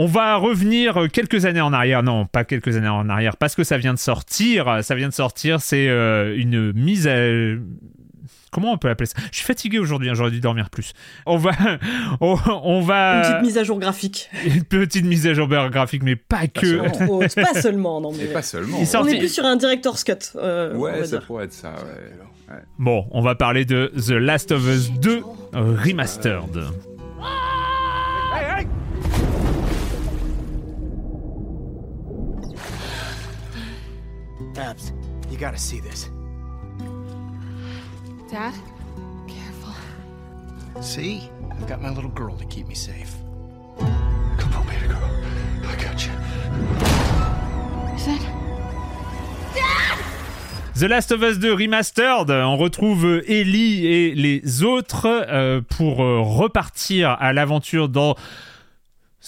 On 0.00 0.06
va 0.06 0.36
revenir 0.36 1.08
quelques 1.12 1.44
années 1.44 1.60
en 1.60 1.72
arrière. 1.72 2.04
Non, 2.04 2.24
pas 2.24 2.44
quelques 2.44 2.76
années 2.76 2.86
en 2.86 3.08
arrière, 3.08 3.36
parce 3.36 3.56
que 3.56 3.64
ça 3.64 3.78
vient 3.78 3.92
de 3.92 3.98
sortir. 3.98 4.78
Ça 4.84 4.94
vient 4.94 5.08
de 5.08 5.12
sortir. 5.12 5.60
C'est 5.60 5.88
euh, 5.88 6.36
une 6.38 6.72
mise 6.72 7.08
à 7.08 7.16
comment 8.52 8.72
on 8.72 8.78
peut 8.78 8.90
appeler 8.90 9.06
ça? 9.06 9.16
Je 9.32 9.38
suis 9.38 9.44
fatigué 9.44 9.80
aujourd'hui, 9.80 10.08
hein, 10.08 10.14
j'aurais 10.14 10.30
dû 10.30 10.38
dormir 10.38 10.70
plus. 10.70 10.92
On 11.26 11.36
va, 11.36 11.50
on, 12.20 12.80
va. 12.80 13.16
Une 13.16 13.22
petite 13.22 13.42
mise 13.42 13.58
à 13.58 13.64
jour 13.64 13.80
graphique. 13.80 14.30
Une 14.46 14.62
petite 14.62 15.04
mise 15.04 15.26
à 15.26 15.34
jour 15.34 15.48
graphique, 15.48 16.04
mais 16.04 16.14
pas, 16.14 16.46
que. 16.46 16.80
Oh, 17.08 17.24
pas 17.34 17.60
seulement, 17.60 18.00
non 18.00 18.12
mais. 18.12 18.26
pas 18.26 18.42
seulement. 18.42 18.78
On 18.78 19.06
est 19.08 19.18
plus 19.18 19.34
sur 19.34 19.44
un 19.44 19.56
director's 19.56 20.04
cut. 20.04 20.12
Euh, 20.36 20.76
ouais, 20.76 21.06
ça 21.06 21.20
pourrait 21.20 21.46
être 21.46 21.52
ça. 21.52 21.70
Ouais. 22.48 22.54
Bon, 22.78 23.04
on 23.10 23.20
va 23.20 23.34
parler 23.34 23.64
de 23.64 23.92
The 23.96 24.12
Last 24.12 24.52
of 24.52 24.64
Us 24.64 24.92
2 24.92 25.22
Remastered. 25.54 26.66
You 34.58 35.38
gotta 35.38 35.56
see 35.56 35.78
this. 35.78 36.10
Dad? 38.28 38.52
Careful. 39.28 39.72
See? 40.82 41.30
I've 41.52 41.68
got 41.68 41.80
my 41.80 41.90
little 41.90 42.10
girl 42.10 42.36
to 42.36 42.44
keep 42.46 42.66
me 42.66 42.74
safe. 42.74 43.14
Come 43.78 44.52
on, 44.54 44.66
baby 44.66 44.88
girl. 44.88 44.98
I 45.64 45.76
got 45.80 46.04
you. 46.04 46.12
Is 47.94 48.06
that... 48.06 48.38
The 50.74 50.88
Last 50.88 51.12
of 51.12 51.22
Us 51.22 51.38
2 51.38 51.54
Remastered, 51.54 52.28
on 52.30 52.56
retrouve 52.56 53.04
euh, 53.04 53.30
Ellie 53.30 53.86
et 53.86 54.14
les 54.16 54.64
autres 54.64 55.06
euh, 55.06 55.60
pour 55.60 56.02
euh, 56.02 56.20
repartir 56.20 57.10
à 57.10 57.32
l'aventure 57.32 57.88
dans 57.88 58.16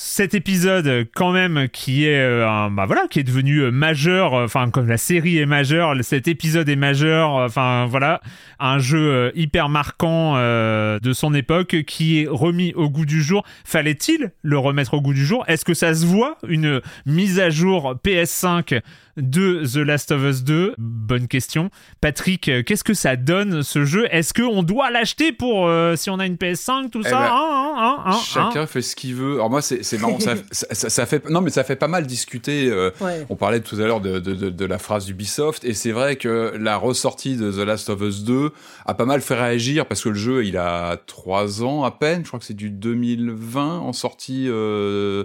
cet 0.03 0.33
épisode 0.33 1.07
quand 1.15 1.31
même 1.31 1.69
qui 1.69 2.07
est 2.07 2.19
euh, 2.19 2.71
bah 2.71 2.89
qui 3.11 3.19
est 3.19 3.23
devenu 3.23 3.59
euh, 3.59 3.71
majeur 3.71 4.33
euh, 4.33 4.45
enfin 4.47 4.71
comme 4.71 4.89
la 4.89 4.97
série 4.97 5.37
est 5.37 5.45
majeure 5.45 5.95
cet 6.01 6.27
épisode 6.27 6.71
est 6.71 6.77
majeur 6.77 7.37
euh, 7.37 7.45
enfin 7.45 7.85
voilà 7.85 8.23
un 8.61 8.79
jeu 8.79 8.99
euh, 8.99 9.31
hyper 9.35 9.69
marquant 9.69 10.35
euh, 10.37 11.01
de 11.01 11.13
son 11.13 11.35
époque 11.35 11.83
qui 11.87 12.21
est 12.21 12.29
remis 12.29 12.73
au 12.75 12.91
goût 12.91 13.07
du 13.07 13.23
jour. 13.23 13.45
Fallait-il 13.65 14.33
le 14.43 14.59
remettre 14.59 14.95
au 14.95 15.01
goût 15.01 15.15
du 15.15 15.25
jour? 15.25 15.45
Est-ce 15.49 15.65
que 15.65 15.75
ça 15.75 15.95
se 15.95 16.05
voit 16.05 16.37
une 16.47 16.81
mise 17.07 17.41
à 17.41 17.51
jour 17.51 17.97
PS5 18.05 18.81
de 19.21 19.63
The 19.65 19.77
Last 19.87 20.11
of 20.13 20.23
Us 20.23 20.43
2 20.45 20.75
Bonne 20.79 21.29
question. 21.29 21.71
Patrick, 22.01 22.49
euh, 22.49 22.63
qu'est-ce 22.63 22.85
que 22.85 22.95
ça 22.95 23.17
donne 23.17 23.63
ce 23.63 23.85
jeu? 23.85 24.07
Est-ce 24.11 24.33
qu'on 24.35 24.63
doit 24.63 24.91
l'acheter 24.91 25.33
pour 25.33 25.67
euh, 25.69 25.97
si 25.97 26.09
on 26.11 26.19
a 26.19 26.27
une 26.27 26.37
PS5, 26.37 26.91
tout 26.91 27.01
Eh 27.05 27.09
ça? 27.09 27.19
ben, 27.19 27.25
hein, 27.27 27.75
hein, 27.77 27.97
hein, 27.99 28.03
hein, 28.13 28.19
Chacun 28.25 28.67
fait 28.67 28.83
ce 28.83 28.95
qu'il 28.97 29.15
veut. 29.15 29.35
Alors 29.35 29.51
moi, 29.51 29.63
c'est 29.63 29.99
marrant. 30.01 30.21
ça, 30.21 30.35
ça, 30.51 30.89
ça 30.91 31.07
fait 31.07 31.29
non, 31.29 31.41
mais 31.41 31.51
ça 31.51 31.65
fait 31.65 31.77
pas 31.77 31.89
mal 31.89 32.07
discuter. 32.07 32.69
euh, 32.71 32.91
Ouais. 33.01 33.27
On 33.31 33.37
parlait 33.37 33.61
tout 33.61 33.77
à 33.77 33.87
l'heure 33.87 34.01
de, 34.01 34.19
de, 34.19 34.35
de, 34.35 34.51
de 34.51 34.65
la 34.65 34.79
phrase 34.79 35.07
d'Ubisoft, 35.07 35.65
et 35.65 35.75
c'est 35.75 35.93
vrai 35.93 36.17
que 36.17 36.55
la 36.59 36.77
ressortie 36.77 37.37
de 37.37 37.51
The 37.51 37.67
Last 37.67 37.89
of 37.91 38.01
Us 38.03 38.25
2 38.25 38.51
a 38.87 38.95
pas 38.95 39.05
mal 39.05 39.21
fait 39.21 39.35
réagir 39.41 39.87
parce 39.87 40.03
que 40.03 40.09
le 40.11 40.15
jeu, 40.15 40.45
il 40.45 40.57
a 40.57 40.97
trois 41.07 41.63
ans 41.63 41.85
à 41.85 41.91
peine. 41.91 42.23
Je 42.23 42.29
crois 42.29 42.39
que 42.41 42.45
c'est 42.47 42.55
du 42.55 42.71
2020 42.71 43.79
en 43.79 43.93
sortie. 43.93 44.47
Euh, 44.49 45.25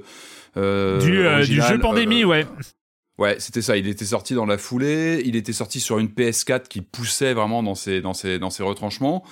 euh, 0.58 1.00
du, 1.00 1.20
euh, 1.20 1.44
du 1.46 1.62
jeu 1.62 1.80
pandémie, 1.80 2.24
Euh, 2.24 2.28
ouais. 2.28 2.46
Ouais, 3.18 3.38
c'était 3.40 3.62
ça. 3.62 3.78
Il 3.78 3.88
était 3.88 4.06
sorti 4.06 4.34
dans 4.34 4.46
la 4.46 4.58
foulée. 4.58 5.22
Il 5.26 5.36
était 5.36 5.54
sorti 5.54 5.80
sur 5.80 6.00
une 6.00 6.08
PS4 6.08 6.68
qui 6.68 6.82
poussait 6.82 7.34
vraiment 7.34 7.64
dans 7.64 7.76
ses, 7.76 8.02
dans 8.02 8.14
ses, 8.14 8.40
dans 8.40 8.50
ses 8.50 8.64
retranchements. 8.64 9.24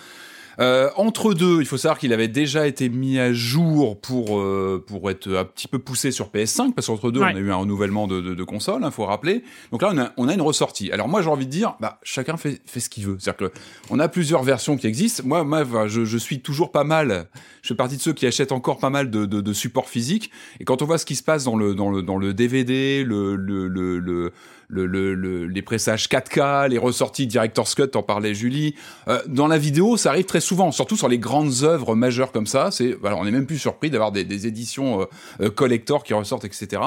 Euh, 0.60 0.90
entre 0.98 1.34
deux, 1.34 1.62
il 1.62 1.66
faut 1.66 1.78
savoir 1.78 1.98
qu'il 1.98 2.14
avait 2.14 2.28
déjà 2.28 2.68
été 2.68 2.90
mis 2.90 3.18
à 3.20 3.34
jour 3.34 4.00
pour 4.00 4.40
euh, 4.40 4.84
pour 4.86 5.10
être 5.10 5.28
un 5.36 5.46
petit 5.46 5.68
peu 5.68 5.80
poussé 5.80 6.12
sur 6.12 6.28
PS5 6.30 6.74
parce 6.74 6.88
qu'entre 6.88 7.10
deux, 7.12 7.22
Ouais. 7.22 7.32
on 7.34 7.38
a 7.38 7.40
eu 7.40 7.52
un 7.52 7.56
renouvellement 7.56 8.08
de, 8.08 8.22
de, 8.22 8.36
de 8.36 8.44
console, 8.44 8.84
hein, 8.84 8.92
faut 8.92 9.06
rappeler. 9.06 9.44
Donc 9.72 9.82
là, 9.82 9.90
on 9.94 9.98
a, 9.98 10.12
on 10.18 10.28
a 10.28 10.34
une 10.34 10.42
ressortie. 10.42 10.92
Alors 10.92 11.08
moi, 11.08 11.22
j'ai 11.22 11.30
envie 11.30 11.46
de 11.46 11.52
dire, 11.52 11.76
bah 11.80 12.00
chacun 12.04 12.38
fait 12.38 12.62
fait 12.66 12.80
ce 12.80 12.90
qu'il 12.90 13.06
veut. 13.06 13.18
C'est-à-dire 13.20 13.50
que 13.50 13.54
on 13.90 14.00
a 14.00 14.08
plusieurs 14.08 14.44
versions 14.44 14.78
qui 14.78 14.88
existent. 14.88 15.24
Moi, 15.26 15.44
moi, 15.44 15.66
je, 15.88 16.06
je 16.06 16.18
suis 16.18 16.40
toujours 16.42 16.72
pas 16.72 16.84
mal. 16.84 17.28
Je 17.62 17.70
fais 17.70 17.76
partie 17.76 17.98
de 17.98 18.02
ceux 18.02 18.14
qui 18.14 18.26
achètent 18.28 18.52
encore 18.52 18.78
pas 18.78 18.90
mal 18.90 19.10
de, 19.10 19.26
de, 19.26 19.42
de 19.42 19.54
supports 19.54 19.90
physiques. 19.90 20.30
Et 20.60 20.66
quand 20.66 20.82
on 20.82 20.86
voit 20.86 20.98
ce 20.98 21.06
qui 21.06 21.16
se 21.16 21.24
passe 21.24 21.44
dans 21.46 21.56
le 21.56 21.74
dans 21.74 21.90
le 21.90 22.02
dans 22.02 22.18
le 22.18 22.34
DVD, 22.34 23.04
le 23.04 23.36
le 23.36 23.68
le, 23.68 24.00
le 24.00 24.32
le, 24.74 24.86
le, 24.88 25.14
le- 25.14 25.46
les 25.48 25.62
pressages 25.62 26.08
4K, 26.10 26.68
les 26.70 26.78
ressorties 26.78 27.28
Director's 27.28 27.76
Cut, 27.76 27.96
en 27.96 28.04
parlait 28.04 28.34
Julie. 28.34 28.76
Euh, 29.08 29.20
dans 29.28 29.48
la 29.48 29.58
vidéo, 29.58 29.96
ça 29.98 30.10
arrive 30.10 30.26
très 30.26 30.42
souvent, 30.42 30.72
surtout 30.72 30.98
sur 30.98 31.08
les 31.08 31.20
grandes 31.20 31.64
œuvres 31.64 31.96
majeures 31.96 32.32
comme 32.32 32.48
ça. 32.48 32.72
C'est, 32.72 32.94
voilà, 33.00 33.18
on 33.18 33.26
est 33.26 33.32
même 33.32 33.46
plus 33.46 33.60
surpris 33.60 33.90
d'avoir 33.90 34.12
des, 34.12 34.24
des 34.24 34.48
éditions 34.48 35.02
euh, 35.02 35.06
euh, 35.42 35.50
collector 35.50 36.04
qui 36.04 36.14
ressortent, 36.14 36.46
etc. 36.46 36.82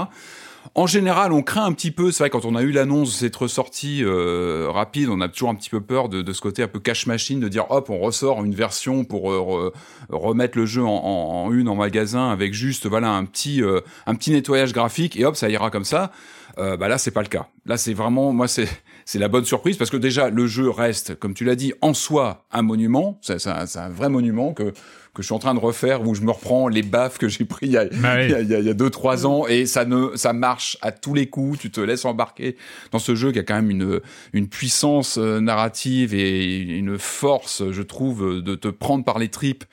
En 0.75 0.89
général, 0.89 1.33
on 1.33 1.43
craint 1.43 1.65
un 1.65 1.73
petit 1.73 1.93
peu. 1.93 2.11
C'est 2.11 2.25
vrai 2.25 2.31
quand 2.31 2.45
on 2.45 2.57
a 2.57 2.63
eu 2.63 2.73
l'annonce 2.73 3.11
de 3.13 3.15
cette 3.15 3.37
ressortie 3.37 4.03
euh, 4.03 4.67
rapide, 4.69 5.09
on 5.11 5.21
a 5.21 5.29
toujours 5.29 5.49
un 5.51 5.55
petit 5.55 5.71
peu 5.71 5.81
peur 5.81 6.09
de, 6.09 6.23
de 6.23 6.33
ce 6.33 6.41
côté 6.41 6.65
un 6.65 6.69
peu 6.69 6.81
cash 6.81 7.07
machine, 7.07 7.39
de 7.39 7.47
dire 7.49 7.67
hop, 7.71 7.89
on 7.89 7.99
ressort 8.01 8.45
une 8.45 8.55
version 8.55 9.05
pour 9.05 9.31
euh, 9.31 9.73
re- 10.11 10.17
remettre 10.17 10.59
le 10.59 10.67
jeu 10.67 10.83
en, 10.83 10.89
en- 10.89 11.45
en 11.47 11.53
une 11.53 11.69
en 11.69 11.77
magasin 11.77 12.31
avec 12.31 12.53
juste 12.53 12.87
voilà 12.89 13.11
un 13.11 13.25
petit 13.27 13.63
euh, 13.63 13.81
un 14.07 14.17
petit 14.17 14.33
nettoyage 14.33 14.73
graphique 14.73 15.17
et 15.17 15.25
hop, 15.25 15.37
ça 15.37 15.49
ira 15.49 15.71
comme 15.71 15.85
ça. 15.85 16.11
Euh, 16.59 16.77
bah 16.77 16.89
là, 16.89 16.97
c'est 16.99 17.11
pas 17.11 17.23
le 17.23 17.29
cas. 17.29 17.49
Là, 17.67 17.77
c'est 17.77 17.93
vraiment 17.95 18.33
moi, 18.33 18.49
c'est 18.49 18.69
c'est 19.05 19.19
la 19.19 19.29
bonne 19.29 19.45
surprise 19.45 19.77
parce 19.77 19.91
que 19.91 19.97
déjà 19.99 20.31
le 20.31 20.47
jeu 20.47 20.71
reste, 20.71 21.15
comme 21.15 21.35
tu 21.35 21.45
l'as 21.45 21.55
dit, 21.57 21.73
en 21.83 21.93
soi 21.95 22.47
un 22.53 22.63
monument. 22.63 23.19
C'est 23.23 23.39
c'est 23.39 23.51
un, 23.51 23.65
un 23.77 23.89
vrai 23.91 24.09
monument 24.09 24.55
que 24.55 24.73
que 25.15 25.23
je 25.23 25.27
suis 25.29 25.35
en 25.35 25.39
train 25.39 25.55
de 25.55 25.61
refaire 25.61 26.07
où 26.07 26.15
je 26.15 26.21
me 26.21 26.31
reprends 26.31 26.69
les 26.69 26.83
baffes 26.83 27.17
que 27.17 27.27
j'ai 27.27 27.47
pris 27.47 27.65
il 27.69 27.73
y 27.73 27.79
a, 27.79 27.87
Bah 27.87 28.17
oui. 28.17 28.25
il 28.27 28.31
y 28.31 28.35
a, 28.35 28.41
il 28.43 28.49
y 28.51 28.55
a- 28.55 28.59
il 28.61 28.67
y 28.67 28.69
a 28.69 28.75
deux 28.75 28.91
trois 28.91 29.27
ans 29.27 29.47
et 29.47 29.65
ça 29.65 29.87
ne 29.87 30.15
ça 30.15 30.35
marche 30.35 30.77
à 30.83 30.93
tous 30.93 31.15
les 31.15 31.27
coups. 31.29 31.59
Tu 31.59 31.71
te 31.71 31.81
laisses 31.81 32.05
embarquer 32.05 32.57
dans 32.93 32.99
ce 32.99 33.15
jeu 33.15 33.33
qui 33.33 33.39
a 33.39 33.43
quand 33.43 33.55
même 33.55 33.71
une 33.71 34.01
une 34.35 34.49
puissance 34.49 35.17
euh, 35.19 35.41
narrative 35.41 36.15
et 36.15 36.55
une 36.61 36.99
force, 36.99 37.71
je 37.71 37.83
trouve, 37.83 38.43
de 38.43 38.55
te 38.55 38.69
prendre 38.69 39.05
par 39.05 39.19
les 39.19 39.29
tripes. 39.29 39.65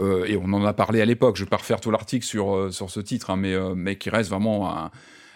Euh, 0.00 0.24
et 0.26 0.36
on 0.36 0.52
en 0.52 0.64
a 0.64 0.72
parlé 0.72 1.00
à 1.00 1.04
l'époque. 1.04 1.36
Je 1.36 1.44
vais 1.44 1.48
pas 1.50 1.56
refaire 1.58 1.80
tout 1.80 1.90
l'article 1.92 2.24
sur 2.26 2.54
euh, 2.54 2.70
sur 2.72 2.90
ce 2.90 2.98
titre, 3.00 3.30
hein, 3.30 3.36
mais 3.36 3.54
euh, 3.54 3.74
mais 3.76 3.96
qui 3.96 4.10
reste 4.10 4.30
vraiment 4.30 4.68
un 4.76 4.90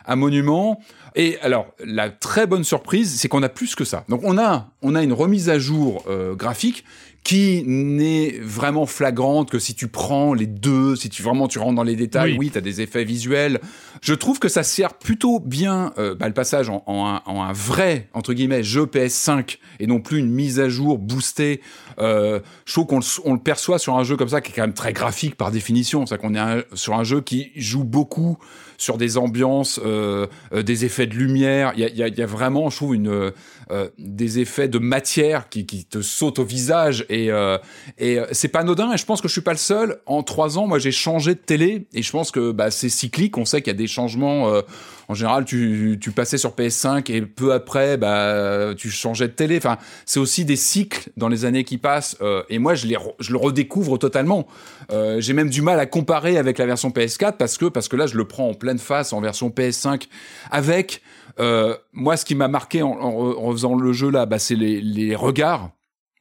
un 0.06 0.16
monument. 0.16 0.80
Et 1.14 1.38
alors, 1.42 1.66
la 1.84 2.08
très 2.10 2.46
bonne 2.46 2.64
surprise, 2.64 3.18
c'est 3.20 3.28
qu'on 3.28 3.42
a 3.42 3.48
plus 3.48 3.74
que 3.74 3.84
ça. 3.84 4.04
Donc, 4.08 4.20
on 4.24 4.38
a, 4.38 4.70
on 4.82 4.94
a 4.94 5.02
une 5.02 5.12
remise 5.12 5.48
à 5.50 5.58
jour 5.58 6.04
euh, 6.08 6.34
graphique 6.34 6.84
qui 7.24 7.62
n'est 7.66 8.40
vraiment 8.42 8.84
flagrante 8.84 9.48
que 9.48 9.60
si 9.60 9.76
tu 9.76 9.86
prends 9.86 10.34
les 10.34 10.46
deux, 10.48 10.96
si 10.96 11.08
tu 11.08 11.22
vraiment 11.22 11.46
tu 11.46 11.60
rentres 11.60 11.76
dans 11.76 11.84
les 11.84 11.94
détails, 11.94 12.32
Oui. 12.32 12.36
oui, 12.40 12.50
tu 12.50 12.58
as 12.58 12.62
des 12.62 12.80
effets 12.80 13.04
visuels. 13.04 13.60
Je 14.00 14.12
trouve 14.14 14.40
que 14.40 14.48
ça 14.48 14.64
sert 14.64 14.94
plutôt 14.94 15.38
bien 15.38 15.92
euh, 15.98 16.16
bah, 16.16 16.26
le 16.26 16.34
passage 16.34 16.68
en, 16.68 16.82
en 16.86 17.06
un, 17.06 17.22
en 17.26 17.42
un 17.42 17.52
vrai 17.52 18.08
entre 18.12 18.32
guillemets 18.32 18.64
jeu 18.64 18.86
PS5 18.86 19.58
et 19.78 19.86
non 19.86 20.00
plus 20.00 20.18
une 20.18 20.32
mise 20.32 20.58
à 20.58 20.68
jour 20.68 20.98
boostée. 20.98 21.60
Euh, 22.00 22.40
je 22.64 22.72
trouve 22.72 22.86
qu'on 22.86 22.98
le, 22.98 23.04
on 23.24 23.34
le 23.34 23.38
perçoit 23.40 23.78
sur 23.78 23.96
un 23.96 24.02
jeu 24.02 24.16
comme 24.16 24.28
ça 24.30 24.40
qui 24.40 24.50
est 24.50 24.54
quand 24.56 24.62
même 24.62 24.74
très 24.74 24.92
graphique 24.92 25.36
par 25.36 25.52
définition. 25.52 26.06
C'est 26.06 26.18
qu'on 26.18 26.34
est 26.34 26.40
un- 26.40 26.62
sur 26.74 26.94
un 26.94 27.04
jeu 27.04 27.20
qui 27.20 27.52
joue 27.54 27.84
beaucoup 27.84 28.36
sur 28.82 28.98
des 28.98 29.16
ambiances, 29.16 29.78
euh, 29.84 30.26
euh, 30.52 30.62
des 30.64 30.84
effets 30.84 31.06
de 31.06 31.14
lumière. 31.14 31.72
Il 31.76 31.80
y 31.80 31.84
a, 31.84 31.88
y 31.88 32.02
a- 32.02 32.09
y 32.09 32.20
a 32.22 32.26
vraiment, 32.26 32.68
je 32.68 32.76
trouve, 32.76 32.94
une, 32.96 33.30
euh, 33.70 33.88
des 33.98 34.40
effets 34.40 34.66
de 34.66 34.78
matière 34.78 35.48
qui, 35.48 35.66
qui 35.66 35.84
te 35.84 36.02
sautent 36.02 36.40
au 36.40 36.44
visage. 36.44 37.06
Et, 37.09 37.30
euh, 37.30 37.59
et 37.98 38.18
euh, 38.18 38.26
c'est 38.32 38.48
pas 38.48 38.60
anodin. 38.60 38.92
Et 38.92 38.96
je 38.96 39.04
pense 39.06 39.20
que 39.20 39.28
je 39.28 39.32
suis 39.32 39.40
pas 39.40 39.52
le 39.52 39.59
seul. 39.59 40.00
En 40.06 40.24
trois 40.24 40.59
ans, 40.59 40.66
moi, 40.66 40.80
j'ai 40.80 40.90
changé 40.90 41.34
de 41.34 41.38
télé. 41.40 41.86
Et 41.94 42.02
je 42.02 42.10
pense 42.10 42.32
que 42.32 42.50
bah, 42.50 42.72
c'est 42.72 42.88
cyclique. 42.88 43.38
On 43.38 43.44
sait 43.44 43.62
qu'il 43.62 43.72
y 43.72 43.76
a 43.76 43.78
des 43.78 43.86
changements. 43.86 44.52
En 45.08 45.14
général, 45.14 45.44
tu, 45.44 45.98
tu 46.00 46.10
passais 46.12 46.38
sur 46.38 46.52
PS5 46.52 47.10
et 47.10 47.22
peu 47.22 47.52
après, 47.52 47.96
bah, 47.96 48.74
tu 48.76 48.90
changeais 48.90 49.28
de 49.28 49.32
télé. 49.32 49.56
Enfin, 49.56 49.78
c'est 50.06 50.20
aussi 50.20 50.44
des 50.44 50.56
cycles 50.56 51.10
dans 51.16 51.28
les 51.28 51.44
années 51.44 51.64
qui 51.64 51.78
passent. 51.78 52.16
euh, 52.20 52.42
et 52.48 52.58
moi, 52.58 52.74
je, 52.74 52.86
les 52.86 52.96
je 53.18 53.32
le 53.32 53.38
redécouvre 53.38 53.98
totalement. 53.98 54.46
Euh, 54.90 55.20
j'ai 55.20 55.32
même 55.32 55.50
du 55.50 55.62
mal 55.62 55.80
à 55.80 55.86
comparer 55.86 56.38
avec 56.38 56.58
la 56.58 56.66
version 56.66 56.90
PS4 56.90 57.36
parce 57.36 57.58
que, 57.58 57.66
parce 57.66 57.88
que 57.88 57.96
là, 57.96 58.06
je 58.06 58.16
le 58.16 58.26
prends 58.26 58.48
en 58.48 58.54
pleine 58.54 58.78
face 58.78 59.12
en 59.12 59.20
version 59.20 59.48
PS5 59.50 60.06
avec, 60.50 61.02
euh, 61.40 61.76
moi, 61.92 62.16
ce 62.16 62.24
qui 62.24 62.34
m'a 62.34 62.48
marqué 62.48 62.82
en, 62.82 62.90
en 62.90 63.32
en 63.32 63.52
faisant 63.52 63.74
le 63.74 63.92
jeu 63.92 64.10
là, 64.10 64.26
bah, 64.26 64.38
c'est 64.38 64.54
les, 64.54 64.80
les 64.80 65.14
regards, 65.16 65.70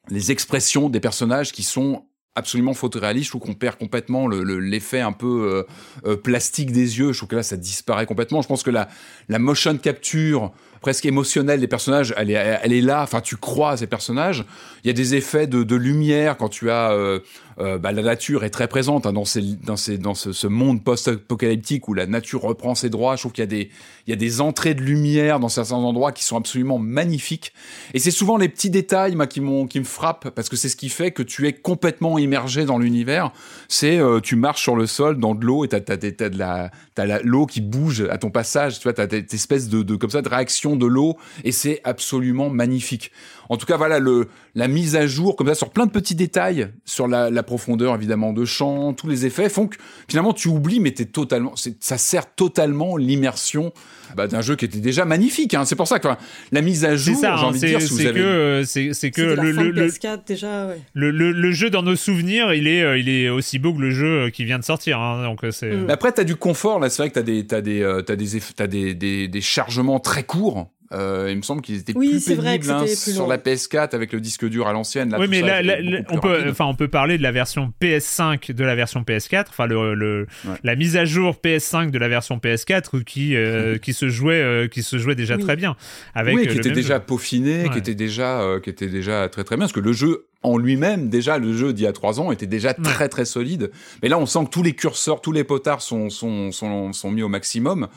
les 0.09 0.31
expressions 0.31 0.89
des 0.89 0.99
personnages 0.99 1.51
qui 1.51 1.63
sont 1.63 2.05
absolument 2.35 2.73
photoréalistes. 2.73 3.25
Je 3.25 3.31
trouve 3.31 3.41
qu'on 3.41 3.53
perd 3.53 3.77
complètement 3.77 4.27
le- 4.27 4.43
le- 4.43 4.59
l'effet 4.59 5.01
un 5.01 5.11
peu 5.11 5.65
euh, 6.05 6.09
euh, 6.09 6.15
plastique 6.15 6.71
des 6.71 6.99
yeux. 6.99 7.11
Je 7.11 7.17
trouve 7.17 7.29
que 7.29 7.35
là, 7.35 7.43
ça 7.43 7.57
disparaît 7.57 8.05
complètement. 8.05 8.41
Je 8.41 8.47
pense 8.47 8.63
que 8.63 8.71
la, 8.71 8.87
la 9.29 9.39
motion 9.39 9.77
capture 9.77 10.51
presque 10.81 11.05
émotionnelle 11.05 11.59
des 11.59 11.67
personnages, 11.67 12.13
elle 12.17 12.31
est, 12.31 12.59
elle 12.63 12.73
est 12.73 12.81
là. 12.81 13.03
Enfin, 13.03 13.21
tu 13.21 13.35
crois 13.37 13.71
à 13.71 13.77
ces 13.77 13.87
personnages. 13.87 14.45
Il 14.83 14.87
y 14.87 14.89
a 14.89 14.93
des 14.93 15.13
effets 15.15 15.45
de, 15.45 15.63
de 15.63 15.75
lumière 15.75 16.37
quand 16.37 16.49
tu 16.49 16.71
as 16.71 16.91
euh, 16.91 17.19
euh, 17.61 17.77
bah, 17.77 17.91
la 17.91 18.01
nature 18.01 18.43
est 18.43 18.49
très 18.49 18.67
présente 18.67 19.05
hein, 19.05 19.13
dans, 19.13 19.25
ce, 19.25 20.47
monde 20.47 20.83
post-apocalyptique 20.83 21.88
où 21.88 21.93
la 21.93 22.07
nature 22.07 22.41
reprend 22.41 22.75
ses 22.75 22.89
droits. 22.89 23.15
Je 23.15 23.21
trouve 23.21 23.31
qu'il 23.31 23.69
y 24.07 24.13
a 24.13 24.15
des, 24.15 24.41
entrées 24.41 24.73
de 24.73 24.81
lumière 24.81 25.39
dans 25.39 25.49
certains 25.49 25.75
endroits 25.75 26.11
qui 26.11 26.23
sont 26.23 26.38
absolument 26.38 26.79
magnifiques. 26.79 27.53
Et 27.93 27.99
c'est 27.99 28.11
souvent 28.11 28.38
les 28.38 28.49
petits 28.49 28.69
détails 28.69 29.15
qui, 29.29 29.41
me 29.41 29.83
frappent 29.83 30.29
parce 30.29 30.49
que 30.49 30.55
c'est 30.55 30.69
ce 30.69 30.75
qui 30.75 30.89
fait 30.89 31.11
que 31.11 31.23
tu 31.23 31.47
es 31.47 31.53
complètement 31.53 32.17
immergé 32.17 32.65
dans 32.65 32.79
l'univers. 32.79 33.31
C'est 33.67 33.99
euh, 33.99 34.19
tu 34.19 34.35
marches 34.35 34.63
sur 34.63 34.75
le 34.75 34.88
sol 34.88 35.19
dans 35.19 35.35
de 35.35 35.45
l'eau 35.45 35.63
et 35.63 35.67
t'as, 35.67 35.79
t'as, 35.79 35.97
t'as, 35.97 36.29
de 36.29 37.27
l'eau 37.27 37.45
qui 37.45 37.61
bouge 37.61 38.07
à 38.09 38.17
ton 38.17 38.31
passage. 38.31 38.79
Tu 38.79 38.83
vois, 38.83 38.93
t'as 38.93 39.07
cette 39.09 39.33
espèce 39.33 39.69
de 39.69 39.83
réaction 40.27 40.75
de 40.75 40.85
l'eau 40.85 41.17
et 41.43 41.51
c'est 41.51 41.81
absolument 41.83 42.49
magnifique. 42.49 43.11
En 43.52 43.57
tout 43.57 43.65
cas, 43.65 43.76
voilà 43.76 43.99
le 43.99 44.30
la 44.56 44.68
mise 44.69 44.95
à 44.95 45.06
jour 45.07 45.36
comme 45.36 45.48
ça 45.48 45.56
sur 45.56 45.69
plein 45.72 45.86
de 45.86 45.91
petits 45.91 46.15
détails 46.15 46.69
sur 46.86 47.07
la, 47.07 47.30
la 47.30 47.44
profondeur 47.44 47.94
évidemment 47.95 48.32
de 48.34 48.45
champ, 48.45 48.94
tous 48.94 49.07
les 49.07 49.26
effets 49.26 49.49
font 49.49 49.68
que 49.68 49.78
finalement 50.10 50.32
tu 50.34 50.48
oublies, 50.48 50.80
mais 50.80 50.91
t'es 50.91 51.06
totalement, 51.06 51.53
c'est, 51.56 51.76
ça 51.84 51.98
sert 51.98 52.34
totalement 52.34 52.95
l'immersion 52.98 53.73
bah, 54.15 54.28
d'un 54.28 54.41
jeu 54.41 54.56
qui 54.56 54.65
était 54.65 54.80
déjà 54.80 55.03
magnifique. 55.06 55.53
Hein. 55.53 55.65
C'est 55.65 55.76
pour 55.76 55.88
ça 55.88 55.99
que 55.99 56.07
enfin, 56.07 56.18
la 56.53 56.61
mise 56.61 56.86
à 56.86 56.95
jour, 56.95 57.18
j'ai 57.19 57.28
hein, 57.28 57.36
envie 57.41 57.60
de 57.60 57.65
c'est 57.65 57.68
dire, 57.68 57.82
si 57.82 57.90
vous 57.90 57.98
c'est 57.99 58.07
avez 58.07 58.19
que, 58.19 58.26
euh, 58.26 58.64
c'est 58.64 59.11
que 59.11 59.22
le, 59.22 59.53
fin 59.53 59.64
le, 59.64 59.72
de 59.73 59.82
le, 59.82 59.88
PS4 59.90 60.19
déjà, 60.28 60.68
ouais. 60.68 60.80
le, 60.94 61.11
le- 61.11 61.32
le 61.34 61.52
jeu 61.52 61.69
dans 61.69 61.84
nos 61.84 61.95
souvenirs, 61.98 62.53
il 62.53 62.68
est, 62.68 62.82
euh, 62.84 62.98
il 62.98 63.10
est 63.10 63.28
aussi 63.30 63.60
beau 63.60 63.73
que 63.73 63.82
le 63.82 63.91
jeu 63.91 64.28
euh, 64.28 64.30
qui 64.30 64.45
vient 64.45 64.60
de 64.60 64.64
sortir. 64.64 64.99
hein, 64.99 65.23
donc 65.23 65.40
c'est. 65.52 65.72
Mm. 65.76 65.86
Mais 65.88 65.94
après, 65.94 66.11
t'as 66.14 66.23
du 66.23 66.36
confort. 66.38 66.80
Là, 66.80 66.90
c'est 66.90 67.02
vrai 67.03 67.10
que 67.10 67.15
t'as 67.15 67.22
des, 67.22 67.45
t'as 67.45 67.60
des, 67.61 68.02
t'as 68.06 68.15
des, 68.15 68.38
eff- 68.38 68.52
t'as 68.56 68.68
des, 68.68 68.94
des, 68.95 69.28
des 69.28 69.41
chargements 69.41 69.99
très 69.99 70.23
courts. 70.23 70.69
Euh, 70.93 71.27
il 71.31 71.38
me 71.38 71.41
semble 71.41 71.61
qu'ils 71.61 71.77
étaient 71.80 71.93
Oui, 71.95 72.09
plus 72.11 72.19
c'est 72.19 72.35
vrai 72.35 72.59
que 72.59 72.65
pénibles 72.65 72.81
hein, 72.81 72.85
plus 72.85 73.13
sur 73.13 73.23
long. 73.23 73.30
la 73.30 73.38
PS4 73.38 73.95
avec 73.95 74.11
le 74.13 74.19
disque 74.19 74.45
dur 74.47 74.68
à 74.68 74.73
l'ancienne. 74.73 75.15
Oui, 75.18 75.27
mais 75.30 75.39
ça, 75.41 75.61
là, 75.61 75.77
on 76.09 76.18
peut, 76.19 76.43
enfin, 76.49 76.65
on 76.65 76.76
peut 76.76 76.88
parler 76.89 77.18
de 77.18 77.23
la 77.23 77.31
version 77.31 77.72
PS5 77.81 78.51
de 78.51 78.63
la 78.63 78.76
version 78.76 79.01
PS4, 79.03 79.45
enfin 79.49 79.68
le, 79.68 79.93
le- 79.93 80.27
Ouais. 80.45 80.55
la 80.63 80.76
mise 80.76 80.97
à 80.97 81.05
jour 81.05 81.35
PS5 81.43 81.91
de 81.91 81.97
la 81.97 82.07
version 82.07 82.38
PS4 82.38 83.03
qui 83.03 83.35
euh, 83.35 83.77
qui 83.81 83.93
se 83.93 84.09
jouait, 84.09 84.41
euh, 84.41 84.68
qui 84.68 84.84
se 84.84 84.97
jouait 84.97 85.15
déjà 85.15 85.35
Oui. 85.38 85.43
très 85.43 85.55
bien. 85.55 85.76
Avec 86.13 86.35
oui, 86.35 86.47
euh, 86.47 86.51
qui 86.51 86.57
était 86.57 86.72
déjà 86.72 86.95
jeu. 86.95 87.03
peaufiné, 87.05 87.63
Ouais. 87.63 87.69
qui 87.69 87.77
était 87.77 87.95
déjà, 87.95 88.41
euh, 88.41 88.59
qui 88.59 88.69
était 88.69 88.88
déjà 88.88 89.30
très 89.30 89.43
très 89.43 89.55
bien, 89.55 89.63
parce 89.65 89.73
que 89.73 89.80
le 89.80 89.93
jeu 89.93 90.26
en 90.43 90.57
lui-même, 90.57 91.09
déjà 91.09 91.38
le 91.38 91.53
jeu 91.53 91.72
d'il 91.73 91.84
y 91.84 91.88
a 91.88 91.93
trois 91.93 92.19
ans 92.19 92.31
était 92.31 92.47
déjà 92.47 92.73
très 92.73 93.09
très 93.09 93.26
solide. 93.26 93.72
Mais 94.01 94.09
là, 94.09 94.18
on 94.18 94.26
sent 94.26 94.45
que 94.45 94.49
tous 94.49 94.63
les 94.63 94.73
curseurs, 94.73 95.22
tous 95.22 95.31
les 95.31 95.43
potards 95.43 95.81
sont 95.81 96.09
sont 96.09 96.51
sont, 96.51 96.93
sont 96.93 97.11
mis 97.11 97.22
au 97.22 97.30
maximum. 97.30 97.88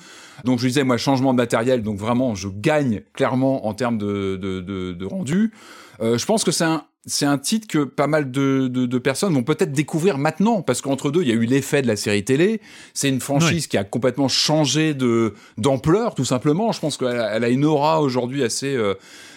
Donc 0.44 0.58
je 0.58 0.66
disais, 0.66 0.84
moi, 0.84 0.98
changement 0.98 1.32
de 1.32 1.38
matériel, 1.38 1.82
donc 1.82 1.98
vraiment, 1.98 2.34
je 2.34 2.48
gagne 2.48 3.02
clairement 3.14 3.66
en 3.66 3.72
termes 3.74 3.98
de 3.98 4.36
de, 4.36 4.60
de, 4.60 4.92
de 4.92 5.06
rendu. 5.06 5.52
Euh, 6.00 6.18
je 6.18 6.26
pense 6.26 6.44
que 6.44 6.50
c'est 6.50 6.64
un 6.64 6.84
c'est 7.06 7.26
un 7.26 7.36
titre 7.36 7.66
que 7.68 7.84
pas 7.84 8.06
mal 8.06 8.30
de, 8.30 8.66
de, 8.66 8.86
de 8.86 8.98
personnes 8.98 9.34
vont 9.34 9.42
peut-être 9.42 9.72
découvrir 9.72 10.16
maintenant, 10.16 10.62
parce 10.62 10.80
qu'entre 10.80 11.10
deux, 11.10 11.20
il 11.20 11.28
y 11.28 11.32
a 11.32 11.34
eu 11.34 11.44
l'effet 11.44 11.82
de 11.82 11.86
la 11.86 11.96
série 11.96 12.24
télé. 12.24 12.62
C'est 12.94 13.10
une 13.10 13.20
franchise 13.20 13.66
qui 13.66 13.76
a 13.76 13.84
complètement 13.84 14.28
changé 14.28 14.94
de 14.94 15.34
d'ampleur, 15.58 16.14
tout 16.14 16.24
simplement. 16.24 16.72
Je 16.72 16.80
pense 16.80 16.96
qu'elle 16.96 17.20
a, 17.20 17.36
elle 17.36 17.44
a 17.44 17.50
une 17.50 17.66
aura 17.66 18.00
aujourd'hui 18.00 18.42
assez 18.42 18.74
euh, 18.74 18.94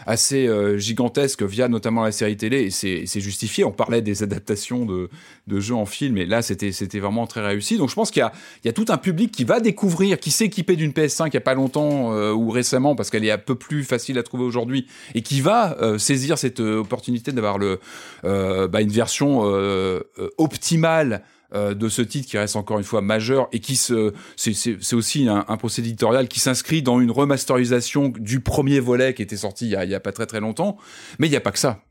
assez 0.07 0.47
euh, 0.47 0.77
gigantesque 0.77 1.43
via 1.43 1.67
notamment 1.67 2.03
la 2.03 2.11
série 2.11 2.37
télé, 2.37 2.63
et 2.63 2.69
c'est 2.71 3.19
justifié. 3.19 3.63
On 3.63 3.71
parlait 3.71 4.01
des 4.01 4.23
adaptations 4.23 4.85
de 4.85 5.09
de 5.47 5.59
jeux 5.59 5.75
en 5.75 5.85
film, 5.85 6.17
et 6.17 6.25
là, 6.25 6.41
c'était 6.41 6.99
vraiment 6.99 7.25
très 7.25 7.45
réussi. 7.45 7.77
Donc, 7.77 7.89
je 7.89 7.95
pense 7.95 8.11
qu'il 8.11 8.21
y 8.21 8.67
y 8.67 8.69
a 8.69 8.73
tout 8.73 8.85
un 8.89 8.97
public 8.97 9.31
qui 9.31 9.45
va 9.45 9.59
découvrir, 9.59 10.19
qui 10.19 10.29
s'est 10.29 10.45
équipé 10.45 10.75
d'une 10.75 10.91
PS5 10.91 11.27
il 11.27 11.33
y 11.33 11.37
a 11.37 11.41
pas 11.41 11.53
longtemps 11.53 12.13
euh, 12.13 12.33
ou 12.33 12.49
récemment, 12.49 12.95
parce 12.95 13.09
qu'elle 13.09 13.25
est 13.25 13.31
un 13.31 13.37
peu 13.37 13.55
plus 13.55 13.83
facile 13.83 14.17
à 14.17 14.23
trouver 14.23 14.43
aujourd'hui, 14.43 14.87
et 15.15 15.21
qui 15.21 15.41
va 15.41 15.77
euh, 15.81 15.97
saisir 15.97 16.37
cette 16.37 16.59
euh, 16.59 16.79
opportunité 16.79 17.31
d'avoir 17.31 17.57
euh, 18.23 18.67
bah, 18.67 18.81
une 18.81 18.91
version 18.91 19.41
optimale 20.37 21.23
euh, 21.53 21.73
de 21.73 21.89
ce 21.89 22.01
titre 22.01 22.27
qui 22.27 22.37
reste 22.37 22.55
encore 22.55 22.77
une 22.77 22.83
fois 22.83 23.01
majeur 23.01 23.47
et 23.51 23.59
qui 23.59 23.75
se 23.75 24.13
c'est 24.35 24.93
aussi 24.93 25.27
un, 25.27 25.45
un 25.47 25.57
procédé 25.57 25.89
éditorial 25.89 26.27
qui 26.27 26.39
s'inscrit 26.39 26.81
dans 26.81 26.99
une 26.99 27.11
remasterisation 27.11 28.09
du 28.09 28.39
premier 28.41 28.79
volet 28.79 29.13
qui 29.13 29.21
était 29.21 29.37
sorti 29.37 29.65
il 29.65 29.71
y 29.71 29.75
a, 29.75 29.85
il 29.85 29.89
y 29.89 29.95
a 29.95 29.99
pas 29.99 30.11
très 30.11 30.25
très 30.25 30.39
longtemps. 30.39 30.77
Mais 31.19 31.27
il 31.27 31.33
y 31.33 31.37
a 31.37 31.41
pas 31.41 31.51
que 31.51 31.59
ça 31.59 31.81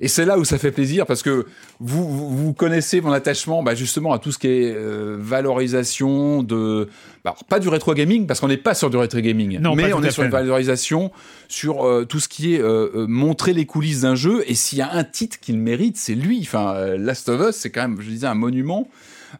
et 0.00 0.08
c'est 0.08 0.24
là 0.24 0.38
où 0.38 0.44
ça 0.44 0.58
fait 0.58 0.70
plaisir 0.70 1.06
parce 1.06 1.22
que 1.22 1.46
vous, 1.80 2.08
vous, 2.08 2.36
vous 2.36 2.52
connaissez 2.52 3.00
mon 3.00 3.12
attachement 3.12 3.62
bah, 3.62 3.74
justement 3.74 4.12
à 4.12 4.18
tout 4.18 4.32
ce 4.32 4.38
qui 4.38 4.48
est 4.48 4.74
euh, 4.74 5.16
valorisation 5.18 6.42
de 6.42 6.88
bah, 7.24 7.30
alors, 7.30 7.44
pas 7.44 7.58
du 7.58 7.68
rétro 7.68 7.94
gaming 7.94 8.26
parce 8.26 8.40
qu'on 8.40 8.48
n'est 8.48 8.56
pas 8.56 8.74
sur 8.74 8.90
du 8.90 8.96
rétro 8.96 9.20
gaming 9.20 9.58
Non, 9.60 9.74
mais 9.74 9.92
on 9.92 10.02
est 10.02 10.10
sur 10.10 10.22
une 10.22 10.30
valorisation 10.30 11.10
sur 11.48 11.84
euh, 11.84 12.04
tout 12.04 12.20
ce 12.20 12.28
qui 12.28 12.54
est 12.54 12.60
euh, 12.60 12.90
euh, 12.94 13.06
montrer 13.08 13.52
les 13.52 13.66
coulisses 13.66 14.02
d'un 14.02 14.14
jeu 14.14 14.44
et 14.46 14.54
s'il 14.54 14.78
y 14.78 14.82
a 14.82 14.92
un 14.92 15.04
titre 15.04 15.38
qu'il 15.40 15.58
mérite 15.58 15.96
c'est 15.96 16.14
lui 16.14 16.40
enfin 16.42 16.74
euh, 16.74 16.96
Last 16.96 17.28
of 17.28 17.48
Us 17.48 17.56
c'est 17.56 17.70
quand 17.70 17.82
même 17.82 18.00
je 18.00 18.08
disais 18.08 18.26
un 18.26 18.34
monument 18.34 18.88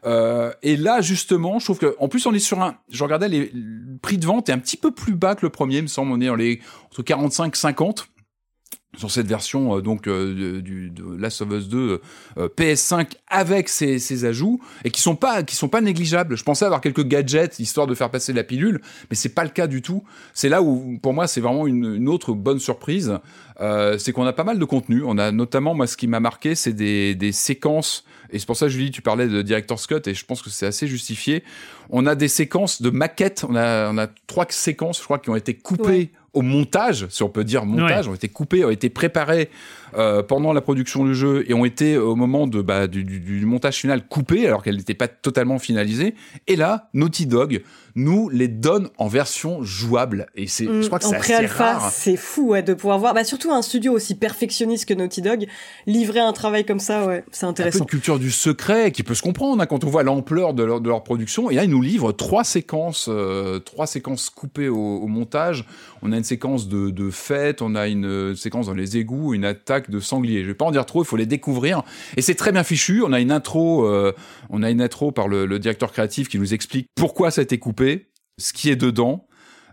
euh, 0.05 0.51
et 0.61 0.77
là, 0.77 1.01
justement, 1.01 1.59
je 1.59 1.65
trouve 1.65 1.79
que, 1.79 1.95
en 1.99 2.07
plus, 2.07 2.25
on 2.25 2.33
est 2.33 2.39
sur 2.39 2.61
un. 2.61 2.75
Je 2.91 3.03
regardais 3.03 3.27
les 3.27 3.51
le 3.53 3.97
prix 4.01 4.17
de 4.17 4.25
vente 4.25 4.49
est 4.49 4.51
un 4.51 4.59
petit 4.59 4.77
peu 4.77 4.91
plus 4.91 5.13
bas 5.13 5.35
que 5.35 5.45
le 5.45 5.49
premier, 5.49 5.77
il 5.77 5.83
me 5.83 5.87
semble. 5.87 6.11
On 6.11 6.21
est 6.21 6.27
dans 6.27 6.35
les 6.35 6.61
entre 6.85 7.01
45 7.01 7.55
50 7.55 8.07
sur 8.97 9.11
cette 9.11 9.27
version 9.27 9.77
euh, 9.77 9.81
donc 9.81 10.07
euh, 10.07 10.61
du 10.61 10.89
de 10.89 11.03
Last 11.15 11.41
of 11.41 11.51
Us 11.51 11.67
2 11.67 12.01
euh, 12.37 12.49
PS5 12.57 13.11
avec 13.27 13.69
ses, 13.69 14.25
ajouts 14.25 14.59
et 14.83 14.89
qui 14.89 15.01
sont 15.01 15.15
pas 15.15 15.43
qui 15.43 15.55
sont 15.55 15.69
pas 15.69 15.81
négligeables. 15.81 16.35
Je 16.35 16.43
pensais 16.43 16.65
avoir 16.65 16.81
quelques 16.81 17.05
gadgets 17.05 17.59
histoire 17.59 17.87
de 17.87 17.93
faire 17.93 18.09
passer 18.09 18.33
la 18.33 18.43
pilule, 18.43 18.81
mais 19.09 19.15
c'est 19.15 19.29
pas 19.29 19.43
le 19.43 19.51
cas 19.51 19.67
du 19.67 19.81
tout. 19.81 20.03
C'est 20.33 20.49
là 20.49 20.61
où 20.61 20.97
pour 21.01 21.13
moi 21.13 21.27
c'est 21.27 21.41
vraiment 21.41 21.67
une, 21.67 21.95
une 21.95 22.09
autre 22.09 22.33
bonne 22.33 22.59
surprise, 22.59 23.19
euh, 23.61 23.97
c'est 23.97 24.11
qu'on 24.11 24.25
a 24.25 24.33
pas 24.33 24.43
mal 24.43 24.57
de 24.57 24.65
contenu. 24.65 25.03
On 25.05 25.17
a 25.17 25.31
notamment 25.31 25.75
moi 25.75 25.85
ce 25.85 25.95
qui 25.95 26.07
m'a 26.07 26.19
marqué 26.19 26.55
c'est 26.55 26.73
des, 26.73 27.13
des 27.13 27.31
séquences 27.31 28.05
et 28.31 28.39
c'est 28.39 28.45
pour 28.45 28.57
ça 28.57 28.67
Julie 28.67 28.91
tu 28.91 29.01
parlais 29.01 29.27
de 29.27 29.41
Director's 29.41 29.85
Cut 29.85 30.01
et 30.07 30.13
je 30.13 30.25
pense 30.25 30.41
que 30.41 30.49
c'est 30.49 30.65
assez 30.65 30.87
justifié. 30.87 31.43
On 31.91 32.07
a 32.07 32.15
des 32.15 32.27
séquences 32.27 32.81
de 32.81 32.89
maquettes, 32.89 33.45
on 33.47 33.55
a 33.55 33.91
on 33.91 33.97
a 33.99 34.07
trois 34.25 34.47
séquences 34.49 34.97
je 34.97 35.03
crois 35.03 35.19
qui 35.19 35.29
ont 35.29 35.35
été 35.35 35.53
coupées. 35.53 36.11
Au 36.33 36.41
montage, 36.41 37.07
si 37.09 37.23
on 37.23 37.29
peut 37.29 37.43
dire 37.43 37.65
montage, 37.65 38.07
ont 38.07 38.13
été 38.13 38.29
coupées, 38.29 38.63
ont 38.65 38.69
été 38.69 38.89
préparées 38.89 39.49
euh, 39.97 40.23
pendant 40.23 40.53
la 40.53 40.61
production 40.61 41.03
du 41.05 41.15
jeu 41.15 41.43
et 41.49 41.53
ont 41.53 41.65
été 41.65 41.97
au 41.97 42.15
moment 42.15 42.47
de 42.47 42.61
bah, 42.61 42.87
du, 42.87 43.03
du- 43.03 43.19
du 43.19 43.45
montage 43.45 43.77
final 43.77 44.07
coupées 44.07 44.47
alors 44.47 44.63
qu'elles 44.63 44.77
n'étaient 44.77 44.93
pas 44.93 45.07
totalement 45.07 45.59
finalisées. 45.59 46.15
Et 46.47 46.55
là, 46.55 46.89
Naughty 46.93 47.25
Dog 47.25 47.61
nous 47.95 48.29
les 48.29 48.47
donne 48.47 48.89
en 48.97 49.07
version 49.07 49.63
jouable 49.63 50.27
et 50.35 50.47
c'est, 50.47 50.65
je 50.65 50.85
crois 50.87 50.99
que 50.99 51.05
Mm, 51.05 51.07
en 51.07 51.09
c'est 51.11 51.15
assez 51.17 51.33
pré-alpha, 51.33 51.77
rare. 51.79 51.91
c'est 51.91 52.15
fou 52.17 52.49
ouais, 52.49 52.63
de 52.63 52.73
pouvoir 52.73 52.99
voir. 52.99 53.13
Bah, 53.13 53.23
surtout 53.23 53.51
un 53.51 53.61
studio 53.61 53.91
aussi 53.93 54.15
perfectionniste 54.15 54.87
que 54.87 54.93
Naughty 54.93 55.21
Dog, 55.21 55.47
livrer 55.87 56.19
un 56.19 56.31
travail 56.33 56.65
comme 56.65 56.79
ça, 56.79 57.05
ouais, 57.05 57.23
c'est 57.31 57.45
un 57.45 57.49
peu 57.53 57.61
intéressant. 57.63 57.85
de 57.85 57.89
culture 57.89 58.19
du 58.19 58.31
secret 58.31 58.91
qui 58.91 59.03
peut 59.03 59.15
se 59.15 59.21
comprendre 59.21 59.61
hein, 59.61 59.65
quand 59.65 59.83
on 59.83 59.89
voit 59.89 60.03
l'ampleur 60.03 60.53
de 60.53 60.63
leur, 60.63 60.81
de 60.81 60.87
leur 60.89 61.03
production. 61.03 61.49
Et 61.49 61.55
là, 61.55 61.63
ils 61.63 61.69
nous 61.69 61.81
livrent 61.81 62.11
trois 62.11 62.43
séquences, 62.43 63.07
euh, 63.09 63.59
trois 63.59 63.87
séquences 63.87 64.29
coupées 64.29 64.69
au, 64.69 64.77
au 64.77 65.07
montage. 65.07 65.65
On 66.01 66.11
a 66.11 66.17
une 66.17 66.23
séquence 66.23 66.67
de, 66.69 66.91
de 66.91 67.09
fête, 67.09 67.61
on 67.61 67.75
a 67.75 67.87
une 67.87 68.05
euh, 68.05 68.35
séquence 68.35 68.67
dans 68.67 68.73
les 68.73 68.97
égouts, 68.97 69.33
une 69.33 69.45
attaque 69.45 69.78
de 69.87 69.99
sangliers. 69.99 70.41
Je 70.41 70.47
vais 70.47 70.53
pas 70.53 70.65
en 70.65 70.71
dire 70.71 70.85
trop, 70.85 71.03
il 71.03 71.07
faut 71.07 71.17
les 71.17 71.25
découvrir. 71.25 71.83
Et 72.17 72.21
c'est 72.21 72.35
très 72.35 72.51
bien 72.51 72.63
fichu. 72.63 73.01
On 73.05 73.13
a 73.13 73.19
une 73.19 73.31
intro, 73.31 73.85
euh, 73.85 74.13
on 74.49 74.63
a 74.63 74.69
une 74.69 74.81
intro 74.81 75.11
par 75.11 75.27
le, 75.27 75.45
le 75.45 75.59
directeur 75.59 75.91
créatif 75.91 76.27
qui 76.27 76.39
nous 76.39 76.53
explique 76.53 76.87
pourquoi 76.95 77.31
ça 77.31 77.41
a 77.41 77.43
été 77.43 77.57
coupé, 77.57 78.09
ce 78.37 78.51
qui 78.53 78.69
est 78.69 78.75
dedans. 78.75 79.25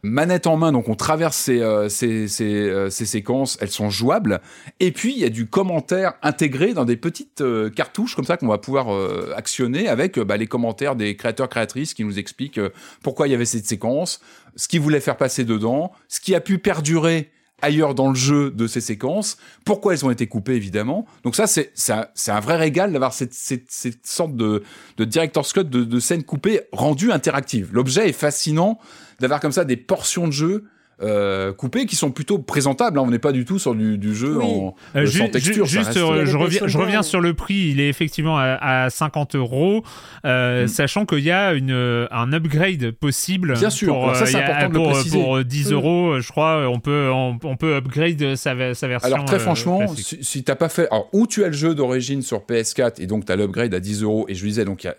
Manette 0.02 0.46
en 0.46 0.56
main, 0.56 0.70
donc 0.72 0.88
on 0.88 0.94
traverse 0.94 1.36
ces, 1.36 1.60
euh, 1.60 1.88
ces, 1.88 2.28
ces, 2.28 2.44
euh, 2.44 2.90
ces 2.90 3.06
séquences, 3.06 3.58
elles 3.60 3.70
sont 3.70 3.90
jouables. 3.90 4.40
Et 4.78 4.92
puis 4.92 5.12
il 5.12 5.18
y 5.18 5.24
a 5.24 5.30
du 5.30 5.48
commentaire 5.48 6.14
intégré 6.22 6.74
dans 6.74 6.84
des 6.84 6.96
petites 6.96 7.40
euh, 7.40 7.70
cartouches 7.70 8.14
comme 8.14 8.24
ça 8.24 8.36
qu'on 8.36 8.46
va 8.46 8.58
pouvoir 8.58 8.94
euh, 8.94 9.32
actionner 9.34 9.88
avec 9.88 10.18
euh, 10.18 10.24
bah, 10.24 10.36
les 10.36 10.46
commentaires 10.46 10.94
des 10.94 11.16
créateurs 11.16 11.48
créatrices 11.48 11.92
qui 11.94 12.04
nous 12.04 12.20
expliquent 12.20 12.58
euh, 12.58 12.68
pourquoi 13.02 13.26
il 13.26 13.32
y 13.32 13.34
avait 13.34 13.46
cette 13.46 13.66
séquence, 13.66 14.20
ce 14.54 14.68
qu'ils 14.68 14.80
voulaient 14.80 15.00
faire 15.00 15.16
passer 15.16 15.44
dedans, 15.44 15.90
ce 16.08 16.20
qui 16.20 16.36
a 16.36 16.40
pu 16.40 16.58
perdurer 16.58 17.32
ailleurs 17.62 17.94
dans 17.94 18.08
le 18.08 18.14
jeu 18.14 18.50
de 18.50 18.66
ces 18.66 18.80
séquences, 18.80 19.38
pourquoi 19.64 19.94
elles 19.94 20.04
ont 20.04 20.10
été 20.10 20.26
coupées 20.26 20.54
évidemment. 20.54 21.06
Donc 21.24 21.36
ça 21.36 21.46
c'est 21.46 21.72
un, 21.88 22.06
un 22.28 22.40
vrai 22.40 22.56
régal 22.56 22.92
d'avoir 22.92 23.12
cette, 23.12 23.34
cette, 23.34 23.70
cette 23.70 24.06
sorte 24.06 24.36
de, 24.36 24.62
de 24.96 25.04
director's 25.04 25.52
cut 25.52 25.64
de, 25.64 25.84
de 25.84 26.00
scènes 26.00 26.24
coupées 26.24 26.60
rendues 26.72 27.12
interactives. 27.12 27.70
L'objet 27.72 28.08
est 28.08 28.12
fascinant 28.12 28.78
d'avoir 29.20 29.40
comme 29.40 29.52
ça 29.52 29.64
des 29.64 29.76
portions 29.76 30.26
de 30.26 30.32
jeu 30.32 30.64
euh, 31.02 31.52
coupées 31.52 31.84
qui 31.86 31.94
sont 31.96 32.10
plutôt 32.10 32.38
présentables. 32.38 32.98
hein. 32.98 33.02
On 33.06 33.10
n'est 33.10 33.18
pas 33.18 33.32
du 33.32 33.44
tout 33.44 33.58
sur 33.58 33.74
du, 33.74 33.98
du 33.98 34.14
jeu 34.14 34.36
Oui. 34.38 34.44
en 34.44 34.74
Euh, 34.94 35.00
euh, 35.02 35.06
ju- 35.06 35.18
sans 35.18 35.24
ju- 35.26 35.30
texture. 35.30 35.66
juste, 35.66 35.86
reste- 35.88 35.98
euh, 35.98 36.24
je 36.24 36.36
reviens, 36.36 37.02
je 37.02 37.06
sur 37.08 37.20
le 37.20 37.34
prix. 37.34 37.68
Il 37.70 37.80
est 37.80 37.88
effectivement 37.88 38.38
à, 38.38 38.84
à 38.84 38.90
50 38.90 39.34
euros, 39.36 39.82
Mm. 40.24 40.66
sachant 40.66 41.04
qu'il 41.06 41.20
y 41.20 41.30
a 41.30 41.52
une, 41.54 42.06
un 42.10 42.32
upgrade 42.32 42.90
possible. 42.92 43.54
Bien 43.54 43.70
sûr. 43.70 43.92
Pour, 43.94 44.04
Alors 44.04 44.16
ça, 44.16 44.22
euh, 44.22 44.26
c'est 44.26 44.42
a- 44.42 44.68
de 44.68 44.72
le 44.72 44.78
pour, 44.80 44.90
préciser. 44.92 45.20
pour 45.22 45.44
10 45.44 45.70
Mm. 45.70 45.74
euros, 45.74 46.20
je 46.20 46.28
crois, 46.30 46.68
on 46.68 46.80
peut, 46.80 47.10
on, 47.12 47.38
on 47.44 47.56
peut 47.56 47.76
upgrade 47.76 48.34
sa, 48.36 48.74
sa 48.74 48.88
version. 48.88 49.12
Alors 49.12 49.24
très 49.26 49.36
euh, 49.36 49.40
franchement, 49.40 49.78
classique. 49.78 50.06
si, 50.06 50.24
si 50.24 50.44
t'as 50.44 50.56
pas 50.56 50.68
fait, 50.68 50.88
alors 50.90 51.08
où 51.12 51.26
tu 51.26 51.44
as 51.44 51.48
le 51.48 51.52
jeu 51.52 51.74
d'origine 51.74 52.22
sur 52.22 52.40
PS4 52.40 53.00
et 53.00 53.06
donc 53.06 53.24
t'as 53.26 53.36
l'upgrade 53.36 53.74
à 53.74 53.80
10 53.80 54.02
euros 54.02 54.24
et 54.28 54.34
je 54.34 54.44
disais 54.46 54.64
donc 54.64 54.84
il 54.84 54.86
y 54.86 54.90
a, 54.90 54.96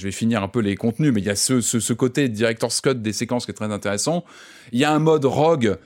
je 0.00 0.06
vais 0.06 0.12
finir 0.12 0.42
un 0.42 0.48
peu 0.48 0.60
les 0.60 0.76
contenus, 0.76 1.12
mais 1.12 1.20
il 1.20 1.26
y 1.26 1.30
a 1.30 1.36
ce, 1.36 1.60
ce, 1.60 1.92
côté 1.92 2.28
director's 2.30 2.80
cut 2.80 2.94
des 2.94 3.12
séquences 3.12 3.44
qui 3.44 3.50
est 3.50 3.54
très 3.54 3.70
intéressant. 3.70 4.24
Il 4.72 4.78
y 4.78 4.84
a 4.84 4.92
un 4.92 4.98
mode 4.98 5.26
rogue 5.26 5.76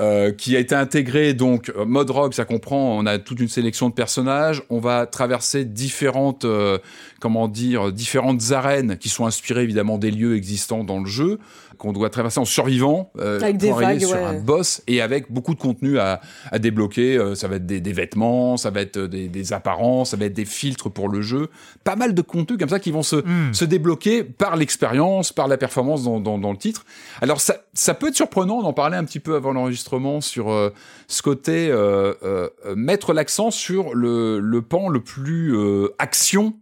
euh, 0.00 0.32
qui 0.32 0.56
a 0.56 0.58
été 0.58 0.74
intégré 0.74 1.34
donc 1.34 1.70
euh, 1.76 1.84
mode 1.84 2.10
rogue, 2.10 2.32
ça 2.32 2.44
comprend, 2.44 2.98
on 2.98 3.06
a 3.06 3.18
toute 3.18 3.38
une 3.38 3.48
sélection 3.48 3.88
de 3.88 3.94
personnages, 3.94 4.62
on 4.70 4.80
va 4.80 5.06
traverser 5.06 5.64
différentes, 5.64 6.44
euh, 6.44 6.78
comment 7.20 7.46
dire, 7.46 7.92
différentes 7.92 8.50
arènes 8.50 8.96
qui 8.96 9.08
sont 9.08 9.26
inspirées 9.26 9.62
évidemment 9.62 9.98
des 9.98 10.10
lieux 10.10 10.36
existants 10.36 10.82
dans 10.82 10.98
le 10.98 11.06
jeu 11.06 11.38
qu'on 11.80 11.92
doit 11.92 12.10
traverser 12.10 12.38
en 12.38 12.44
survivant 12.44 13.10
euh, 13.18 13.40
Avec 13.40 13.56
des 13.56 13.70
pour 13.70 13.78
arriver 13.82 13.92
vagues, 14.04 14.08
sur 14.08 14.16
ouais. 14.16 14.24
un 14.24 14.40
boss 14.40 14.82
et 14.86 15.00
avec 15.00 15.32
beaucoup 15.32 15.54
de 15.54 15.60
contenu 15.60 15.98
à, 15.98 16.20
à 16.52 16.58
débloquer. 16.58 17.16
Euh, 17.16 17.34
ça 17.34 17.48
va 17.48 17.56
être 17.56 17.66
des, 17.66 17.80
des 17.80 17.92
vêtements, 17.92 18.56
ça 18.56 18.70
va 18.70 18.82
être 18.82 18.98
des, 18.98 19.28
des 19.28 19.52
apparences, 19.52 20.10
ça 20.10 20.16
va 20.16 20.26
être 20.26 20.34
des 20.34 20.44
filtres 20.44 20.90
pour 20.90 21.08
le 21.08 21.22
jeu. 21.22 21.48
Pas 21.82 21.96
mal 21.96 22.14
de 22.14 22.22
contenus 22.22 22.58
comme 22.58 22.68
ça 22.68 22.78
qui 22.78 22.90
vont 22.92 23.02
se, 23.02 23.16
Mm. 23.16 23.54
se 23.54 23.64
débloquer 23.64 24.22
par 24.24 24.56
l'expérience, 24.56 25.32
par 25.32 25.48
la 25.48 25.56
performance 25.56 26.04
dans, 26.04 26.20
dans, 26.20 26.38
dans 26.38 26.52
le 26.52 26.58
titre. 26.58 26.84
Alors 27.22 27.40
ça, 27.40 27.56
ça 27.74 27.94
peut 27.94 28.08
être 28.08 28.16
surprenant, 28.16 28.58
on 28.58 28.64
en 28.64 28.72
parlait 28.72 28.96
un 28.96 29.04
petit 29.04 29.20
peu 29.20 29.34
avant 29.34 29.52
l'enregistrement 29.52 30.20
sur 30.20 30.50
euh, 30.50 30.70
ce 31.08 31.22
côté 31.22 31.68
euh, 31.70 32.14
euh, 32.22 32.48
euh, 32.66 32.74
mettre 32.76 33.12
l'accent 33.12 33.50
sur 33.50 33.94
le, 33.94 34.38
le 34.40 34.62
pan 34.62 34.88
le 34.88 35.00
plus 35.00 35.54
euh, 35.56 35.88
action 35.98 36.54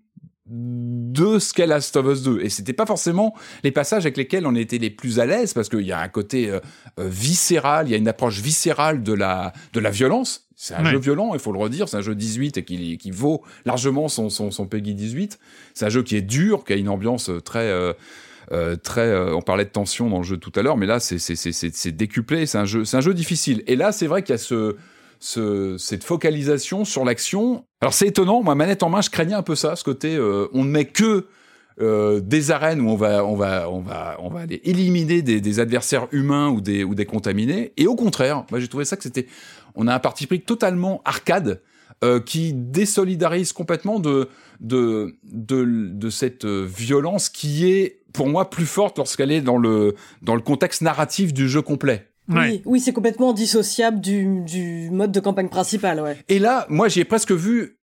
de 0.50 1.38
ce 1.38 1.52
qu'est 1.52 1.66
Last 1.66 1.96
of 1.96 2.06
Us 2.06 2.22
2 2.22 2.40
et 2.42 2.48
c'était 2.48 2.72
pas 2.72 2.86
forcément 2.86 3.34
les 3.64 3.70
passages 3.70 4.04
avec 4.04 4.16
lesquels 4.16 4.46
on 4.46 4.54
était 4.54 4.78
les 4.78 4.90
plus 4.90 5.20
à 5.20 5.26
l'aise 5.26 5.52
parce 5.52 5.68
qu'il 5.68 5.82
y 5.82 5.92
a 5.92 6.00
un 6.00 6.08
côté 6.08 6.48
euh, 6.50 6.60
euh, 6.98 7.08
viscéral, 7.08 7.86
il 7.88 7.90
y 7.90 7.94
a 7.94 7.98
une 7.98 8.08
approche 8.08 8.40
viscérale 8.40 9.02
de 9.02 9.12
la 9.12 9.52
de 9.72 9.80
la 9.80 9.90
violence. 9.90 10.46
C'est 10.56 10.74
un 10.74 10.84
Ouais. 10.84 10.90
jeu 10.90 10.98
violent, 10.98 11.34
il 11.34 11.40
faut 11.40 11.52
le 11.52 11.58
redire, 11.58 11.88
c'est 11.88 11.96
un 11.98 12.00
jeu 12.00 12.14
18 12.16 12.56
et 12.56 12.64
qui, 12.64 12.98
qui 12.98 13.10
vaut 13.12 13.42
largement 13.64 14.08
son, 14.08 14.28
son, 14.28 14.50
son 14.50 14.66
Peggy 14.66 14.94
18. 14.94 15.38
C'est 15.74 15.84
un 15.86 15.88
jeu 15.88 16.02
qui 16.02 16.16
est 16.16 16.22
dur, 16.22 16.64
qui 16.64 16.72
a 16.72 16.76
une 16.76 16.88
ambiance 16.88 17.30
très 17.44 17.68
euh, 17.70 17.92
euh, 18.50 18.74
très. 18.76 19.14
on 19.32 19.42
parlait 19.42 19.66
de 19.66 19.70
tension 19.70 20.08
dans 20.10 20.18
le 20.18 20.24
jeu 20.24 20.36
tout 20.38 20.50
à 20.56 20.62
l'heure, 20.62 20.76
mais 20.78 20.86
là, 20.86 20.98
c'est 20.98 21.18
c'est 21.18 21.36
c'est 21.36 21.52
c'est 21.52 21.74
c'est 21.76 21.92
décuplé. 21.92 22.46
C'est 22.46 22.58
un 22.58 22.64
jeu, 22.64 22.84
c'est 22.84 22.96
un 22.96 23.00
jeu 23.02 23.12
difficile. 23.14 23.62
Et 23.66 23.76
là, 23.76 23.92
c'est 23.92 24.06
vrai 24.06 24.22
qu'il 24.22 24.32
y 24.32 24.34
a 24.34 24.38
ce 24.38 24.74
ce, 25.20 25.76
cette 25.78 26.04
focalisation 26.04 26.84
sur 26.84 27.04
l'action. 27.04 27.64
Alors 27.80 27.94
c'est 27.94 28.08
étonnant, 28.08 28.42
moi 28.42 28.54
manette 28.54 28.82
en 28.82 28.88
main, 28.88 29.00
je 29.00 29.10
craignais 29.10 29.34
un 29.34 29.42
peu 29.42 29.54
ça, 29.54 29.76
ce 29.76 29.84
côté 29.84 30.16
euh, 30.16 30.48
on 30.52 30.64
ne 30.64 30.70
met 30.70 30.84
que 30.86 31.26
euh, 31.80 32.20
des 32.20 32.50
arènes 32.50 32.80
où 32.80 32.90
on 32.90 32.96
va 32.96 33.24
on 33.24 33.36
va 33.36 33.70
on 33.70 33.80
va 33.80 34.16
on 34.20 34.30
va 34.30 34.40
aller 34.40 34.60
éliminer 34.64 35.22
des, 35.22 35.40
des 35.40 35.60
adversaires 35.60 36.08
humains 36.12 36.48
ou 36.48 36.60
des 36.60 36.84
ou 36.84 36.94
des 36.94 37.06
contaminés. 37.06 37.72
Et 37.76 37.86
au 37.86 37.96
contraire, 37.96 38.44
moi 38.50 38.60
j'ai 38.60 38.68
trouvé 38.68 38.84
ça 38.84 38.96
que 38.96 39.02
c'était 39.02 39.26
on 39.74 39.86
a 39.86 39.94
un 39.94 40.00
parti 40.00 40.26
pris 40.26 40.40
totalement 40.40 41.02
arcade. 41.04 41.60
euh, 42.04 42.20
qui 42.20 42.52
désolidarise 42.52 43.52
complètement 43.52 43.98
de, 43.98 44.28
de, 44.60 45.16
de, 45.24 45.64
de 45.92 46.10
cette 46.10 46.44
euh, 46.44 46.64
violence 46.64 47.28
qui 47.28 47.70
est, 47.70 48.00
pour 48.12 48.28
moi, 48.28 48.50
plus 48.50 48.66
forte 48.66 48.98
lorsqu'elle 48.98 49.32
est 49.32 49.40
dans 49.40 49.58
le, 49.58 49.94
dans 50.22 50.34
le 50.34 50.40
contexte 50.40 50.82
narratif 50.82 51.32
du 51.32 51.48
jeu 51.48 51.62
complet. 51.62 52.07
Oui, 52.28 52.62
oui 52.66 52.80
c'est 52.80 52.92
complètement 52.92 53.32
dissociable 53.32 54.00
du, 54.00 54.40
du 54.42 54.90
mode 54.90 55.12
de 55.12 55.20
campagne 55.20 55.48
principal, 55.48 56.00
ouais. 56.00 56.16
Et 56.28 56.38
là, 56.38 56.66
moi, 56.68 56.88
j'ai 56.88 57.04
presque 57.04 57.32
vu 57.32 57.76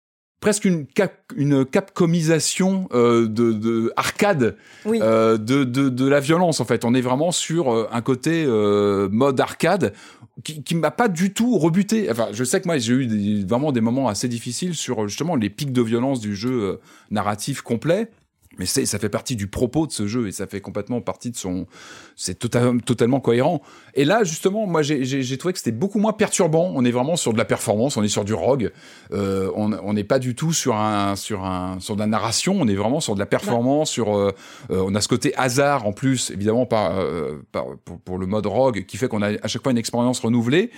presque 0.41 0.65
une 0.65 0.87
cap, 0.87 1.15
une 1.37 1.65
capcomisation 1.65 2.89
euh, 2.93 3.29
de, 3.29 3.53
de 3.53 3.93
arcade 3.97 4.57
Oui. 4.85 4.99
euh, 5.01 5.39
de, 5.39 5.63
de, 5.63 5.89
de 5.89 6.09
la 6.09 6.19
violence 6.19 6.59
en 6.61 6.65
fait. 6.65 6.85
On 6.85 6.95
est 6.95 7.01
vraiment 7.01 7.31
sur 7.31 7.73
euh, 7.73 7.89
un 7.93 8.01
côté 8.03 8.45
euh, 8.45 9.09
mode 9.11 9.39
arcade 9.41 9.93
qui, 10.43 10.65
qui 10.65 10.75
m'a 10.75 10.91
pas 10.91 11.07
du 11.09 11.33
tout 11.33 11.59
rebuté. 11.59 12.11
Enfin 12.11 12.29
je 12.33 12.43
sais 12.43 12.61
que 12.61 12.67
moi 12.67 12.79
j'ai 12.79 12.93
eu 12.93 13.07
des- 13.07 13.45
vraiment 13.45 13.71
des 13.71 13.81
moments 13.81 14.09
assez 14.09 14.27
difficiles 14.27 14.75
sur 14.75 15.07
justement 15.07 15.37
les 15.37 15.49
pics 15.49 15.73
de 15.73 15.83
violence 15.83 16.19
du 16.21 16.35
jeu 16.35 16.51
euh, 16.63 16.77
narratif 17.13 17.61
complet 17.63 18.11
mais 18.59 18.67
ça 18.67 18.99
fait 18.99 19.09
partie 19.09 19.37
du 19.37 19.47
propos 19.47 19.87
de 19.87 19.93
ce 19.93 20.07
jeu 20.07 20.29
et 20.29 20.33
ça 20.33 20.47
fait 20.47 20.61
complètement 20.61 21.01
partie 21.01 21.31
de 21.31 21.37
son. 21.37 21.67
C'est 22.17 22.39
total- 22.39 22.83
totalement 22.83 23.21
cohérent. 23.21 23.63
Et 23.95 24.05
là, 24.05 24.25
justement, 24.25 24.67
moi, 24.67 24.83
j'ai, 24.83 25.37
trouvé 25.39 25.53
que 25.53 25.59
c'était 25.59 25.73
beaucoup 25.73 25.99
moins 25.99 26.13
perturbant. 26.13 26.71
On 26.75 26.85
est 26.85 26.91
vraiment 26.91 27.17
sur 27.17 27.33
de 27.33 27.39
la 27.39 27.45
performance, 27.45 27.97
on 27.97 28.03
est 28.03 28.09
sur 28.09 28.25
du 28.25 28.35
rogue. 28.35 28.71
Euh, 29.13 29.51
on 29.55 29.93
n'est 29.93 30.05
pas 30.05 30.19
du 30.19 30.35
tout 30.35 30.53
sur 30.53 30.77
un, 30.77 31.17
sur 31.17 31.45
un, 31.45 31.81
sur 31.81 31.95
de 31.95 32.01
la 32.01 32.07
narration. 32.07 32.57
On 32.61 32.69
est 32.69 32.75
vraiment 32.75 33.01
sur 33.01 33.15
de 33.15 33.19
la 33.19 33.27
performance. 33.27 33.91
Sur, 33.91 34.17
euh, 34.17 34.33
euh, 34.71 34.83
on 34.87 34.95
a 34.95 35.01
ce 35.01 35.09
côté 35.09 35.35
hasard 35.37 35.87
en 35.87 35.93
plus, 35.93 36.31
évidemment, 36.31 36.67
par, 36.67 36.99
euh, 36.99 37.43
par- 37.53 37.67
pour, 38.05 38.19
le 38.19 38.27
mode 38.27 38.47
rogue, 38.47 38.85
qui 38.87 38.97
fait 38.97 39.09
qu'on 39.09 39.23
a 39.23 39.31
à 39.43 39.49
chaque 39.49 39.63
fois 39.63 39.73
une 39.73 39.79
expérience 39.79 40.21
renouvelée. 40.21 40.71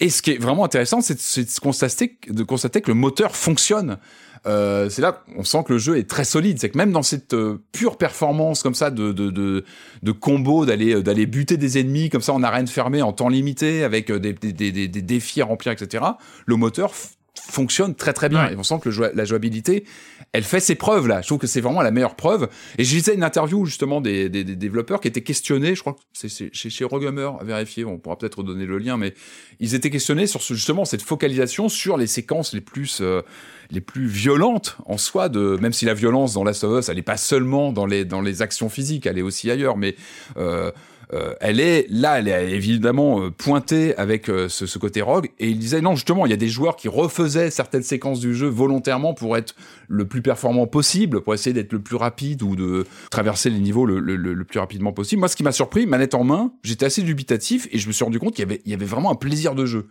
Et 0.00 0.10
ce 0.10 0.22
qui 0.22 0.32
est 0.32 0.38
vraiment 0.38 0.64
intéressant, 0.64 1.00
c'est, 1.00 1.14
de- 1.14 1.44
de 1.44 1.60
constater, 1.60 2.18
de 2.28 2.42
constater 2.42 2.80
que 2.80 2.90
le 2.90 2.94
moteur 2.96 3.36
fonctionne. 3.36 3.98
Euh, 4.46 4.88
c'est 4.88 5.02
là 5.02 5.22
on 5.36 5.44
sent 5.44 5.64
que 5.66 5.72
le 5.74 5.78
jeu 5.78 5.98
est 5.98 6.08
très 6.08 6.24
solide. 6.24 6.58
C'est 6.60 6.70
que 6.70 6.78
même 6.78 6.92
dans 6.92 7.02
cette 7.02 7.34
euh, 7.34 7.58
pure 7.72 7.98
performance 7.98 8.62
comme 8.62 8.74
ça 8.74 8.90
de 8.90 9.12
de 9.12 9.30
de, 9.30 9.64
de 10.02 10.12
combo, 10.12 10.64
d'aller 10.64 10.94
euh, 10.94 11.02
d'aller 11.02 11.26
buter 11.26 11.56
des 11.58 11.78
ennemis 11.78 12.08
comme 12.08 12.22
ça 12.22 12.32
en 12.32 12.42
arène 12.42 12.66
fermée 12.66 13.02
en 13.02 13.12
temps 13.12 13.28
limité 13.28 13.84
avec 13.84 14.10
euh, 14.10 14.18
des, 14.18 14.32
des, 14.32 14.52
des, 14.52 14.88
des- 14.88 15.02
défis 15.02 15.42
à 15.42 15.44
remplir, 15.44 15.72
etc. 15.72 16.04
Le 16.46 16.56
moteur 16.56 16.92
fonctionne 17.34 17.94
très 17.94 18.12
très 18.12 18.28
bien. 18.28 18.46
Ouais. 18.46 18.52
et 18.52 18.56
on 18.56 18.62
sent 18.62 18.80
que 18.82 18.88
le 18.88 19.12
la 19.14 19.24
jouabilité 19.24 19.84
elle 20.32 20.44
fait 20.44 20.60
ses 20.60 20.76
preuves 20.76 21.08
là. 21.08 21.22
Je 21.22 21.26
trouve 21.26 21.38
que 21.38 21.46
c'est 21.46 21.60
vraiment 21.60 21.82
la 21.82 21.90
meilleure 21.90 22.14
preuve. 22.14 22.48
Et 22.78 22.84
je 22.84 22.94
lisais 22.94 23.14
une 23.14 23.24
interview 23.24 23.64
justement 23.66 24.00
des, 24.00 24.28
des, 24.28 24.44
des 24.44 24.54
développeurs 24.54 25.00
qui 25.00 25.08
étaient 25.08 25.22
questionnés. 25.22 25.74
Je 25.74 25.80
crois 25.80 25.94
que 25.94 26.00
c'est 26.12 26.28
chez, 26.52 26.70
chez 26.70 26.84
Rogumer 26.84 27.30
à 27.40 27.44
vérifier. 27.44 27.84
On 27.84 27.98
pourra 27.98 28.16
peut-être 28.16 28.38
redonner 28.38 28.66
le 28.66 28.78
lien 28.78 28.96
mais 28.96 29.14
ils 29.58 29.74
étaient 29.74 29.90
questionnés 29.90 30.26
sur 30.26 30.42
ce, 30.42 30.54
justement 30.54 30.84
cette 30.84 31.02
focalisation 31.02 31.68
sur 31.68 31.96
les 31.96 32.06
séquences 32.06 32.52
les 32.52 32.60
plus 32.60 33.00
euh, 33.00 33.22
les 33.70 33.80
plus 33.80 34.06
violentes 34.06 34.76
en 34.86 34.98
soi 34.98 35.28
de 35.28 35.58
même 35.60 35.72
si 35.72 35.84
la 35.84 35.94
violence 35.94 36.34
dans 36.34 36.44
Last 36.44 36.64
of 36.64 36.80
Us 36.80 36.88
elle 36.88 36.98
est 36.98 37.02
pas 37.02 37.16
seulement 37.16 37.72
dans 37.72 37.86
les 37.86 38.04
dans 38.04 38.20
les 38.20 38.42
actions 38.42 38.68
physiques 38.68 39.06
elle 39.06 39.18
est 39.18 39.22
aussi 39.22 39.50
ailleurs 39.50 39.76
mais 39.76 39.96
euh, 40.36 40.70
euh, 41.12 41.34
elle 41.40 41.58
est 41.58 41.86
là, 41.90 42.18
elle 42.20 42.28
est 42.28 42.50
évidemment 42.52 43.20
euh, 43.22 43.30
pointée 43.30 43.96
avec 43.96 44.28
euh, 44.28 44.48
ce, 44.48 44.66
ce 44.66 44.78
côté 44.78 45.02
rogue. 45.02 45.30
Et 45.40 45.48
il 45.48 45.58
disait 45.58 45.80
non, 45.80 45.94
justement, 45.96 46.24
il 46.26 46.30
y 46.30 46.32
a 46.32 46.36
des 46.36 46.48
joueurs 46.48 46.76
qui 46.76 46.88
refaisaient 46.88 47.50
certaines 47.50 47.82
séquences 47.82 48.20
du 48.20 48.34
jeu 48.34 48.46
volontairement 48.46 49.12
pour 49.12 49.36
être 49.36 49.54
le 49.88 50.06
plus 50.06 50.22
performant 50.22 50.66
possible, 50.68 51.20
pour 51.22 51.34
essayer 51.34 51.52
d'être 51.52 51.72
le 51.72 51.80
plus 51.80 51.96
rapide 51.96 52.42
ou 52.42 52.54
de 52.54 52.86
traverser 53.10 53.50
les 53.50 53.58
niveaux 53.58 53.86
le, 53.86 53.98
le- 53.98 54.16
le- 54.16 54.44
plus 54.44 54.60
rapidement 54.60 54.92
possible. 54.92 55.18
Moi, 55.20 55.28
ce 55.28 55.36
qui 55.36 55.42
m'a 55.42 55.52
surpris, 55.52 55.86
manette 55.86 56.14
en 56.14 56.22
main, 56.24 56.52
j'étais 56.62 56.86
assez 56.86 57.02
dubitatif 57.02 57.66
et 57.72 57.78
je 57.78 57.88
me 57.88 57.92
suis 57.92 58.04
rendu 58.04 58.18
compte 58.20 58.34
qu'il 58.34 58.44
y 58.44 58.48
avait, 58.48 58.62
il 58.64 58.70
y 58.70 58.74
avait 58.74 58.86
vraiment 58.86 59.10
un 59.10 59.16
plaisir 59.16 59.54
de 59.54 59.66
jeu. 59.66 59.86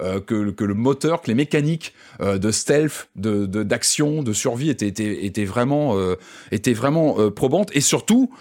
Euh, 0.00 0.18
que, 0.20 0.50
que 0.50 0.64
le 0.64 0.74
moteur, 0.74 1.22
que 1.22 1.28
les 1.28 1.36
mécaniques 1.36 1.94
euh, 2.20 2.36
de 2.36 2.50
stealth, 2.50 3.08
de 3.14 3.46
d'action, 3.46 4.24
de, 4.24 4.32
survie 4.32 4.68
étaient, 4.68 4.88
étaient, 4.88 5.24
étaient 5.24 5.44
vraiment, 5.44 5.96
euh, 5.96 6.16
étaient 6.50 6.72
vraiment 6.72 7.20
euh, 7.20 7.30
probantes 7.30 7.70
et 7.76 7.80
surtout 7.80 8.32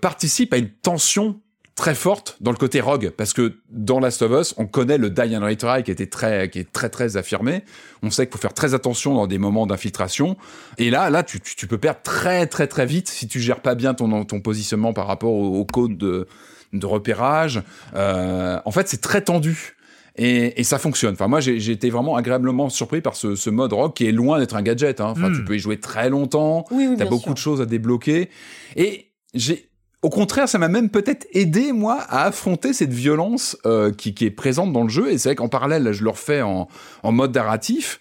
participent 0.00 0.54
à 0.54 0.56
une 0.56 0.70
tension 0.70 1.40
très 1.78 1.94
forte 1.94 2.36
dans 2.40 2.50
le 2.50 2.56
côté 2.56 2.80
rogue 2.80 3.10
parce 3.16 3.32
que 3.32 3.54
dans 3.70 4.00
Last 4.00 4.20
of 4.22 4.32
Us 4.32 4.54
on 4.58 4.66
connaît 4.66 4.98
le 4.98 5.10
die 5.10 5.36
and 5.36 5.44
retry 5.44 5.84
qui 5.84 5.90
était 5.92 6.06
très 6.08 6.50
qui 6.50 6.58
est 6.58 6.72
très 6.72 6.88
très 6.90 7.16
affirmé 7.16 7.62
on 8.02 8.10
sait 8.10 8.26
qu'il 8.26 8.32
faut 8.32 8.38
faire 8.42 8.52
très 8.52 8.74
attention 8.74 9.14
dans 9.14 9.26
des 9.28 9.38
moments 9.38 9.64
d'infiltration 9.66 10.36
et 10.76 10.90
là 10.90 11.08
là 11.08 11.22
tu, 11.22 11.40
tu, 11.40 11.54
tu 11.56 11.66
peux 11.68 11.78
perdre 11.78 12.00
très 12.02 12.46
très 12.48 12.66
très 12.66 12.84
vite 12.84 13.08
si 13.08 13.28
tu 13.28 13.38
gères 13.40 13.60
pas 13.62 13.74
bien 13.76 13.94
ton 13.94 14.24
ton 14.24 14.40
positionnement 14.40 14.92
par 14.92 15.06
rapport 15.06 15.32
au, 15.32 15.56
au 15.60 15.64
code 15.64 15.96
de 15.96 16.26
de 16.72 16.84
repérage 16.86 17.62
Euh, 17.94 18.58
en 18.64 18.70
fait 18.72 18.88
c'est 18.88 19.00
très 19.00 19.22
tendu 19.22 19.76
et, 20.20 20.60
et 20.60 20.64
ça 20.64 20.80
fonctionne. 20.80 21.12
Enfin, 21.14 21.28
moi, 21.28 21.38
j'ai 21.38 21.70
été 21.70 21.90
vraiment 21.90 22.16
agréablement 22.16 22.68
surpris 22.70 23.00
par 23.00 23.14
ce, 23.14 23.36
ce 23.36 23.50
mode 23.50 23.72
rock 23.72 23.94
qui 23.96 24.04
est 24.04 24.10
loin 24.10 24.40
d'être 24.40 24.56
un 24.56 24.62
gadget. 24.62 25.00
Hein. 25.00 25.10
Enfin, 25.16 25.28
Mm. 25.30 25.36
tu 25.36 25.44
peux 25.44 25.54
y 25.54 25.60
jouer 25.60 25.78
très 25.78 26.10
longtemps. 26.10 26.64
Oui, 26.72 26.88
oui, 26.88 26.96
T'as 26.98 27.04
bien 27.04 27.10
beaucoup 27.10 27.22
sûr. 27.26 27.34
de 27.34 27.38
choses 27.38 27.60
à 27.60 27.66
débloquer. 27.66 28.28
Et 28.74 29.12
j'ai, 29.32 29.67
au 30.02 30.10
contraire, 30.10 30.48
ça 30.48 30.58
m'a 30.58 30.68
même 30.68 30.90
peut-être 30.90 31.26
aidé 31.32 31.72
moi 31.72 31.98
à 32.08 32.24
affronter 32.26 32.72
cette 32.72 32.92
violence 32.92 33.56
euh, 33.66 33.92
qui, 33.92 34.14
qui 34.14 34.26
est 34.26 34.30
présente 34.30 34.72
dans 34.72 34.84
le 34.84 34.88
jeu. 34.88 35.10
Et 35.10 35.18
c'est 35.18 35.30
vrai 35.30 35.36
qu'en 35.36 35.48
parallèle, 35.48 35.82
là, 35.82 35.92
je 35.92 36.04
le 36.04 36.10
refais 36.10 36.40
en, 36.42 36.68
en 37.02 37.12
mode 37.12 37.34
narratif. 37.34 37.98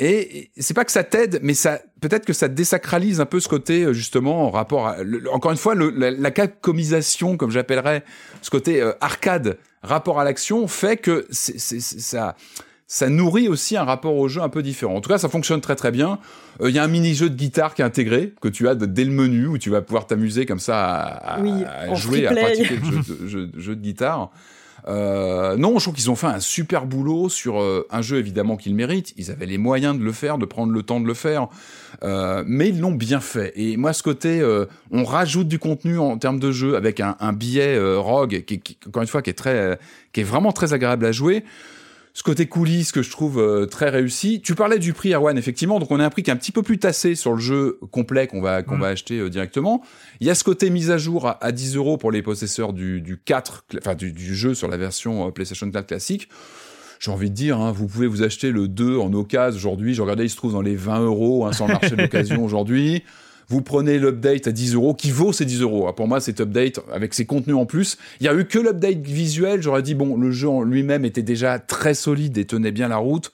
Et 0.00 0.50
c'est 0.56 0.74
pas 0.74 0.84
que 0.84 0.92
ça 0.92 1.02
t'aide, 1.02 1.40
mais 1.42 1.54
ça 1.54 1.80
peut-être 2.00 2.24
que 2.24 2.32
ça 2.32 2.46
désacralise 2.46 3.20
un 3.20 3.26
peu 3.26 3.40
ce 3.40 3.48
côté 3.48 3.82
euh, 3.82 3.92
justement 3.92 4.46
en 4.46 4.50
rapport 4.50 4.86
à 4.86 4.98
encore 5.32 5.50
une 5.50 5.56
fois 5.56 5.74
le- 5.74 5.90
la, 5.90 6.12
la 6.12 6.30
capcomisation 6.30 7.36
comme 7.36 7.50
j'appellerais 7.50 8.04
ce 8.40 8.50
côté 8.50 8.80
euh, 8.80 8.92
arcade 9.00 9.58
rapport 9.82 10.20
à 10.20 10.24
l'action 10.24 10.68
fait 10.68 10.98
que 10.98 11.26
c'est- 11.30 11.58
ça 11.58 12.36
ça 12.90 13.08
nourrit 13.10 13.48
aussi 13.48 13.76
un 13.76 13.84
rapport 13.84 14.16
au 14.16 14.28
jeu 14.28 14.40
un 14.40 14.48
peu 14.48 14.62
différent. 14.62 14.96
En 14.96 15.00
tout 15.02 15.10
cas, 15.10 15.18
ça 15.18 15.28
fonctionne 15.28 15.60
très 15.60 15.76
très 15.76 15.90
bien. 15.90 16.18
Euh, 16.62 16.70
Il 16.70 16.74
y 16.74 16.78
a 16.78 16.82
un 16.84 16.88
mini-jeu 16.88 17.28
de 17.28 17.34
guitare 17.36 17.74
qui 17.74 17.82
est 17.82 17.84
intégré, 17.84 18.32
que 18.40 18.48
tu 18.48 18.66
as 18.66 18.74
dès 18.74 19.04
le 19.04 19.10
menu, 19.12 19.46
où 19.46 19.58
tu 19.58 19.68
vas 19.70 19.82
pouvoir 19.82 20.06
t'amuser 20.06 20.46
comme 20.46 20.58
ça 20.58 20.86
à, 20.96 21.34
à- 21.36 21.40
Oui, 21.40 21.50
à 21.64 21.94
jouer, 21.94 22.26
à 22.26 22.34
pratiquer 22.34 22.76
le 22.76 22.84
jeu 22.90 22.98
de, 23.20 23.28
jeu- 23.28 23.50
jeu 23.58 23.76
de 23.76 23.80
guitare. 23.82 24.30
Euh, 24.86 25.56
non, 25.56 25.78
je 25.78 25.84
trouve 25.84 25.94
qu'ils 25.94 26.10
ont 26.10 26.14
fait 26.16 26.28
un 26.28 26.40
super 26.40 26.86
boulot 26.86 27.28
sur 27.28 27.60
euh, 27.60 27.86
un 27.90 28.00
jeu 28.00 28.16
évidemment 28.16 28.56
qu'ils 28.56 28.74
méritent. 28.74 29.12
Ils 29.18 29.30
avaient 29.30 29.44
les 29.44 29.58
moyens 29.58 29.98
de 29.98 30.02
le 30.02 30.12
faire, 30.12 30.38
de 30.38 30.46
prendre 30.46 30.72
le 30.72 30.82
temps 30.82 31.00
de 31.00 31.06
le 31.06 31.14
faire, 31.14 31.48
Euh, 32.04 32.42
mais 32.46 32.68
ils 32.68 32.80
l'ont 32.80 32.92
bien 32.92 33.20
fait. 33.20 33.52
Et 33.56 33.76
moi, 33.76 33.92
ce 33.92 34.02
côté, 34.02 34.40
euh, 34.40 34.64
on 34.92 35.04
rajoute 35.04 35.48
du 35.48 35.58
contenu 35.58 35.98
en 35.98 36.16
termes 36.16 36.38
de 36.38 36.52
jeu 36.52 36.76
avec 36.76 37.00
un, 37.00 37.16
un 37.20 37.32
billet 37.34 37.74
euh, 37.76 37.98
rogue 37.98 38.44
qui, 38.46 38.60
qui, 38.60 38.78
encore 38.86 39.02
une 39.02 39.08
fois, 39.08 39.20
qui 39.20 39.30
est 39.30 39.34
très, 39.34 39.78
qui 40.12 40.20
est 40.20 40.24
vraiment 40.24 40.52
très 40.52 40.72
agréable 40.72 41.04
à 41.04 41.12
jouer. 41.12 41.44
Ce 42.14 42.22
côté 42.24 42.46
coulisses 42.46 42.90
que 42.90 43.02
je 43.02 43.10
trouve 43.10 43.38
euh, 43.38 43.66
très 43.66 43.90
réussi. 43.90 44.40
Tu 44.42 44.54
parlais 44.56 44.78
du 44.80 44.92
prix 44.92 45.12
Erwan, 45.14 45.38
effectivement. 45.38 45.78
Donc 45.78 45.90
on 45.92 46.00
a 46.00 46.04
un 46.04 46.10
prix 46.10 46.22
qui 46.24 46.30
est 46.30 46.32
un 46.32 46.36
petit 46.36 46.50
peu 46.50 46.62
plus 46.62 46.78
tassé 46.78 47.14
sur 47.14 47.32
le 47.32 47.38
jeu 47.38 47.78
complet 47.92 48.26
qu'on 48.26 48.40
va 48.40 48.62
qu'on 48.64 48.76
Mm. 48.76 48.80
va 48.80 48.86
acheter 48.88 49.18
euh, 49.18 49.30
directement. 49.30 49.82
Il 50.20 50.26
y 50.26 50.30
a 50.30 50.34
ce 50.34 50.42
côté 50.42 50.68
mise 50.70 50.90
à 50.90 50.98
jour 50.98 51.26
à, 51.28 51.42
à 51.44 51.52
10 51.52 51.76
euros 51.76 51.96
pour 51.96 52.10
les 52.10 52.22
possesseurs 52.22 52.72
du, 52.72 53.00
du 53.00 53.18
4, 53.18 53.66
cl- 53.70 53.78
enfin 53.78 53.94
du, 53.94 54.12
du 54.12 54.34
jeu 54.34 54.54
sur 54.54 54.66
la 54.68 54.76
version 54.76 55.28
euh, 55.28 55.30
PlayStation 55.30 55.70
4 55.70 55.86
classique. 55.86 56.28
J'ai 56.98 57.12
envie 57.12 57.30
de 57.30 57.34
dire, 57.36 57.60
hein, 57.60 57.70
vous 57.70 57.86
pouvez 57.86 58.08
vous 58.08 58.24
acheter 58.24 58.50
le 58.50 58.66
2 58.66 58.96
en 58.98 59.12
occasion 59.12 59.56
aujourd'hui. 59.56 59.94
Je 59.94 60.02
regardais, 60.02 60.24
il 60.24 60.30
se 60.30 60.36
trouve 60.36 60.52
dans 60.54 60.62
les 60.62 60.74
20 60.74 61.00
euros 61.04 61.46
hein, 61.46 61.52
sur 61.52 61.68
le 61.68 61.74
marché 61.74 61.94
d'occasion 61.94 62.44
aujourd'hui. 62.44 63.04
Vous 63.48 63.62
prenez 63.62 63.98
l'update 63.98 64.46
à 64.46 64.52
10 64.52 64.74
euros, 64.74 64.94
qui 64.94 65.10
vaut 65.10 65.32
ces 65.32 65.44
10 65.46 65.62
euros. 65.62 65.86
Ah, 65.88 65.94
Pour 65.94 66.06
moi, 66.06 66.20
cet 66.20 66.40
update, 66.40 66.80
avec 66.92 67.14
ses 67.14 67.24
contenus 67.24 67.56
en 67.56 67.64
plus, 67.64 67.96
il 68.20 68.26
y 68.26 68.28
a 68.28 68.34
eu 68.34 68.44
que 68.44 68.58
l'update 68.58 68.98
visuel. 69.06 69.62
J'aurais 69.62 69.82
dit, 69.82 69.94
bon, 69.94 70.16
le 70.18 70.30
jeu 70.30 70.48
en 70.48 70.62
lui-même 70.62 71.04
était 71.06 71.22
déjà 71.22 71.58
très 71.58 71.94
solide 71.94 72.36
et 72.36 72.44
tenait 72.44 72.72
bien 72.72 72.88
la 72.88 72.98
route. 72.98 73.32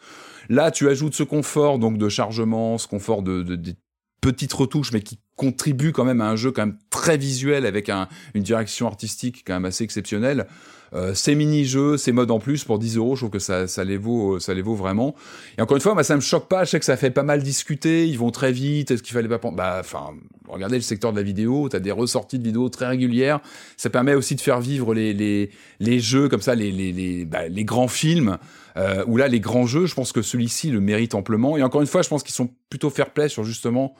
Là, 0.49 0.71
tu 0.71 0.89
ajoutes 0.89 1.15
ce 1.15 1.23
confort 1.25 1.79
donc 1.79 1.99
de 1.99 2.09
chargement, 2.09 2.79
ce 2.79 2.87
confort 2.87 3.23
de, 3.23 3.43
de- 3.43 3.75
petites 4.21 4.53
retouches, 4.55 4.93
mais 4.93 5.01
qui 5.03 5.19
contribue 5.37 5.93
quand 5.93 6.05
même 6.05 6.21
à 6.23 6.29
un 6.31 6.37
jeu 6.37 6.51
quand 6.53 6.65
même 6.65 6.79
très 6.91 7.17
visuel 7.19 7.67
avec 7.67 7.89
un- 7.91 8.09
une 8.35 8.43
direction 8.43 8.87
artistique 8.87 9.43
quand 9.47 9.55
même 9.55 9.65
assez 9.67 9.85
exceptionnelle. 9.85 10.47
Euh, 10.95 11.13
ces 11.15 11.35
mini-jeux, 11.35 11.97
ces 11.97 12.13
modes 12.13 12.31
en 12.31 12.39
plus 12.39 12.65
pour 12.65 12.79
10 12.79 12.97
euros, 12.97 13.17
je 13.17 13.23
trouve 13.23 13.31
que 13.31 13.39
ça, 13.41 13.67
ça 13.67 13.83
les 13.83 13.97
vaut, 13.97 14.39
ça 14.39 14.55
les 14.55 14.63
vaut 14.63 14.75
vraiment. 14.75 15.15
Et 15.59 15.63
encore 15.63 15.77
une 15.77 15.83
fois, 15.83 15.95
moi, 15.95 16.05
ça 16.05 16.15
me 16.15 16.21
choque 16.21 16.49
pas. 16.49 16.65
Je 16.65 16.71
sais 16.71 16.79
que 16.79 16.85
ça 16.85 16.97
fait 16.97 17.11
pas 17.11 17.25
mal 17.25 17.43
discuter. 17.43 18.07
Ils 18.07 18.19
vont 18.19 18.31
très 18.31 18.53
vite. 18.53 18.91
Est-ce 18.91 19.03
qu'il 19.03 19.13
fallait 19.13 19.29
pas 19.29 19.39
prendre? 19.39 19.57
Bah, 19.57 19.79
enfin, 19.81 20.11
regardez 20.49 20.77
le 20.77 20.83
secteur 20.83 21.13
de 21.13 21.17
la 21.17 21.25
vidéo. 21.25 21.69
T'as 21.69 21.81
des 21.81 21.91
ressorties 21.91 22.39
de 22.39 22.45
vidéos 22.45 22.69
très 22.69 22.87
régulières. 22.87 23.41
Ça 23.77 23.91
permet 23.91 24.15
aussi 24.15 24.37
de 24.37 24.41
faire 24.41 24.61
vivre 24.61 24.95
les 24.95 25.13
les, 25.13 25.51
les 25.81 26.01
jeux 26.01 26.29
comme 26.29 26.43
ça, 26.43 26.55
les 26.55 26.71
les 26.71 26.93
les, 26.93 27.25
bah, 27.25 27.49
les 27.49 27.65
grands 27.65 27.89
films. 27.89 28.39
Euh, 28.77 29.05
ou 29.07 29.17
là, 29.17 29.27
les 29.29 29.41
grands 29.41 29.67
jeux. 29.67 29.87
Je 29.87 29.95
pense 29.95 30.13
que 30.13 30.23
celui-ci 30.23 30.71
le 30.71 30.81
mérite 30.81 31.15
amplement. 31.15 31.57
Et 31.57 31.63
encore 31.63 31.81
une 31.81 31.87
fois, 31.89 32.03
je 32.03 32.09
pense 32.09 32.23
qu'ils 32.23 32.35
sont 32.35 32.51
plutôt 32.71 32.91
fair 32.91 33.11
play 33.11 33.29
sur 33.29 33.43
justement 33.43 33.95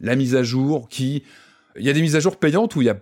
la 0.00 0.16
mise 0.16 0.34
à 0.34 0.42
jour. 0.42 0.88
Qui, 0.88 1.22
il 1.78 1.86
y 1.86 1.90
a 1.90 1.92
des 1.92 2.02
mises 2.02 2.16
à 2.16 2.20
jour 2.20 2.36
payantes 2.36 2.74
où 2.74 2.82
il 2.82 2.86
y 2.86 2.90
a 2.90 2.96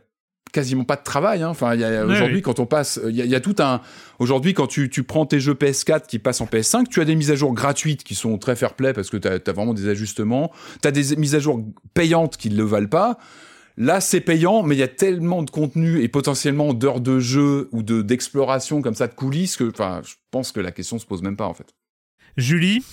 quasiment 0.53 0.85
pas 0.85 0.97
de 0.97 1.03
travail. 1.05 1.43
Hein. 1.43 1.49
Enfin, 1.49 1.75
y 1.77 1.85
a- 1.85 2.05
aujourd'hui, 2.05 2.37
oui. 2.37 2.43
quand 2.43 2.59
on 2.59 2.67
passe, 2.67 2.99
il 3.09 3.15
y, 3.17 3.23
a- 3.23 3.25
il 3.25 3.31
y 3.31 3.35
a 3.35 3.41
tout 3.41 3.55
un. 3.61 3.81
Aujourd'hui, 4.19 4.53
quand 4.55 4.67
tu, 4.67 4.91
tu 4.91 5.03
prends 5.05 5.27
tes 5.27 5.39
jeux 5.41 5.55
PS4 5.55 6.07
qui 6.07 6.19
passent 6.19 6.41
en 6.41 6.47
PS5, 6.47 6.89
tu 6.89 7.01
as 7.01 7.05
des 7.05 7.15
mises 7.15 7.31
à 7.31 7.37
jour 7.37 7.53
gratuites 7.55 8.03
qui 8.05 8.15
sont 8.15 8.37
très 8.39 8.57
fair 8.57 8.75
play 8.75 8.93
parce 8.93 9.11
que 9.11 9.17
tu 9.17 9.29
as, 9.29 9.53
vraiment 9.53 9.75
des 9.75 9.89
ajustements. 9.89 10.51
Tu 10.83 10.89
as 10.89 10.91
des 10.91 11.15
mises 11.17 11.35
à 11.35 11.39
jour 11.39 11.65
payantes 11.95 12.37
qui 12.37 12.51
ne 12.51 12.57
le 12.57 12.65
valent 12.65 12.89
pas. 12.89 13.19
Là, 13.77 14.01
c'est 14.01 14.21
payant, 14.21 14.63
mais 14.63 14.75
il 14.75 14.79
y 14.79 14.83
a 14.83 14.89
tellement 14.89 15.43
de 15.43 15.51
contenu 15.51 16.03
et 16.03 16.09
potentiellement 16.09 16.75
d'heures 16.75 17.01
de 17.01 17.19
jeu 17.19 17.69
ou 17.73 17.83
de 17.83 18.03
d'exploration 18.03 18.83
comme 18.83 18.95
ça 18.97 19.07
de 19.07 19.15
coulisses 19.15 19.57
que, 19.57 19.71
enfin, 19.71 20.03
je 20.05 20.15
pense 20.31 20.53
que 20.53 20.61
la 20.61 20.71
question 20.73 20.99
se 20.99 21.07
pose 21.07 21.23
même 21.23 21.37
pas 21.37 21.47
en 21.47 21.55
fait. 21.55 21.69
Julie, 22.37 22.85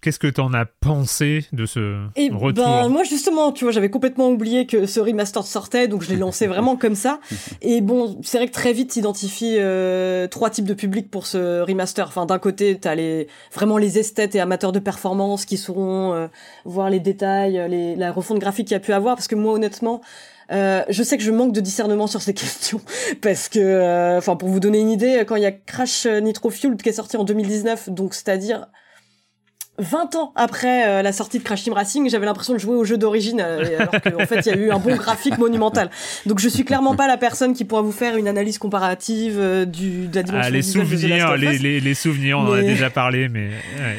qu'est-ce 0.00 0.18
que 0.18 0.28
t'en 0.28 0.52
as 0.52 0.64
pensé 0.64 1.46
de 1.52 1.66
ce 1.66 2.06
Et 2.16 2.30
retour 2.30 2.64
ben 2.64 2.88
moi 2.88 3.04
justement, 3.04 3.52
tu 3.52 3.64
vois, 3.64 3.72
j'avais 3.72 3.90
complètement 3.90 4.28
oublié 4.28 4.66
que 4.66 4.86
ce 4.86 5.00
remaster 5.00 5.44
sortait, 5.44 5.88
donc 5.88 6.02
je 6.02 6.10
l'ai 6.10 6.16
lancé 6.16 6.46
vraiment 6.48 6.76
comme 6.76 6.94
ça. 6.94 7.20
Et 7.62 7.80
bon, 7.80 8.18
c'est 8.22 8.38
vrai 8.38 8.46
que 8.46 8.52
très 8.52 8.72
vite 8.72 8.92
s'identifient 8.92 9.56
euh, 9.58 10.26
trois 10.28 10.50
types 10.50 10.64
de 10.64 10.74
publics 10.74 11.10
pour 11.10 11.26
ce 11.26 11.60
remaster. 11.62 12.06
Enfin, 12.06 12.26
d'un 12.26 12.38
côté, 12.38 12.78
t'as 12.78 12.94
les 12.94 13.28
vraiment 13.52 13.78
les 13.78 13.98
esthètes 13.98 14.34
et 14.34 14.40
amateurs 14.40 14.72
de 14.72 14.78
performance 14.78 15.44
qui 15.44 15.56
sauront 15.56 16.12
euh, 16.12 16.26
voir 16.64 16.90
les 16.90 17.00
détails, 17.00 17.64
les, 17.68 17.96
la 17.96 18.12
refonte 18.12 18.38
graphique 18.38 18.68
qu'il 18.68 18.74
y 18.74 18.76
a 18.76 18.80
pu 18.80 18.92
avoir, 18.92 19.16
parce 19.16 19.28
que 19.28 19.34
moi 19.34 19.52
honnêtement. 19.52 20.00
Euh, 20.50 20.82
je 20.88 21.02
sais 21.02 21.18
que 21.18 21.22
je 21.22 21.30
manque 21.30 21.52
de 21.52 21.60
discernement 21.60 22.06
sur 22.06 22.22
ces 22.22 22.32
questions 22.34 22.80
parce 23.20 23.48
que, 23.48 23.58
euh, 23.58 24.18
enfin, 24.18 24.36
pour 24.36 24.48
vous 24.48 24.60
donner 24.60 24.80
une 24.80 24.90
idée, 24.90 25.22
quand 25.26 25.36
il 25.36 25.42
y 25.42 25.46
a 25.46 25.52
Crash 25.52 26.06
Nitro 26.06 26.50
Fueled 26.50 26.80
qui 26.80 26.88
est 26.88 26.92
sorti 26.92 27.16
en 27.16 27.24
2019, 27.24 27.90
donc 27.90 28.14
c'est-à-dire 28.14 28.66
20 29.78 30.16
ans 30.16 30.32
après 30.34 30.88
euh, 30.88 31.02
la 31.02 31.12
sortie 31.12 31.38
de 31.38 31.44
Crash 31.44 31.62
Team 31.62 31.72
Racing, 31.72 32.10
j'avais 32.10 32.26
l'impression 32.26 32.54
de 32.54 32.58
jouer 32.58 32.74
au 32.74 32.84
jeu 32.84 32.98
d'origine, 32.98 33.40
euh, 33.40 33.78
alors 33.78 34.00
qu'en 34.00 34.26
fait, 34.26 34.46
il 34.46 34.48
y 34.48 34.50
a 34.50 34.56
eu 34.56 34.70
un 34.70 34.78
bon 34.78 34.96
graphique 34.96 35.38
monumental. 35.38 35.90
Donc, 36.26 36.38
je 36.40 36.48
suis 36.48 36.64
clairement 36.64 36.96
pas 36.96 37.06
la 37.06 37.16
personne 37.16 37.54
qui 37.54 37.64
pourra 37.64 37.82
vous 37.82 37.92
faire 37.92 38.16
une 38.16 38.28
analyse 38.28 38.58
comparative 38.58 39.36
euh, 39.38 39.64
du, 39.64 40.08
de 40.08 40.16
la 40.16 40.22
dimension 40.22 40.48
Ah, 40.48 40.50
les 40.50 40.58
de 40.58 40.64
souvenirs, 40.64 41.36
les, 41.36 41.58
les, 41.58 41.80
les 41.80 41.94
souvenirs, 41.94 42.38
on 42.38 42.48
en 42.48 42.52
a 42.52 42.62
déjà 42.62 42.90
parlé, 42.90 43.28
mais 43.28 43.48
ouais. 43.48 43.98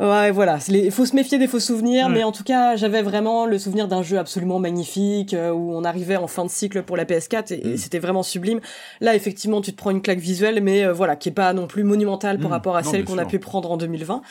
Ouais, 0.00 0.32
voilà. 0.32 0.58
Il 0.68 0.90
faut 0.90 1.06
se 1.06 1.14
méfier 1.14 1.38
des 1.38 1.46
faux 1.46 1.60
souvenirs, 1.60 2.08
mais 2.08 2.24
en 2.24 2.32
tout 2.32 2.42
cas, 2.42 2.74
j'avais 2.76 3.02
vraiment 3.02 3.46
le 3.46 3.56
souvenir 3.58 3.86
d'un 3.86 4.02
jeu 4.02 4.18
absolument 4.18 4.58
magnifique 4.58 5.32
euh, 5.32 5.50
où 5.52 5.72
on 5.74 5.84
arrivait 5.84 6.16
en 6.16 6.26
fin 6.26 6.44
de 6.44 6.50
cycle 6.50 6.82
pour 6.82 6.96
la 6.96 7.04
PS4 7.04 7.52
et, 7.54 7.68
et 7.68 7.76
c'était 7.76 8.00
vraiment 8.00 8.24
sublime. 8.24 8.58
Là, 9.00 9.14
effectivement, 9.14 9.60
tu 9.60 9.70
te 9.70 9.76
prends 9.76 9.90
une 9.90 10.02
claque 10.02 10.18
visuelle, 10.18 10.60
mais 10.60 10.82
euh, 10.84 10.92
voilà, 10.92 11.14
qui 11.14 11.28
est 11.28 11.32
pas 11.32 11.52
non 11.52 11.68
plus 11.68 11.84
monumentale 11.84 12.38
par 12.38 12.48
Mm. 12.48 12.52
rapport 12.52 12.76
à 12.76 12.82
Non, 12.82 12.90
celle 12.90 13.04
qu'on 13.04 13.18
a 13.18 13.26
pu 13.26 13.38
prendre 13.38 13.70
en 13.70 13.76
2020. 13.76 14.22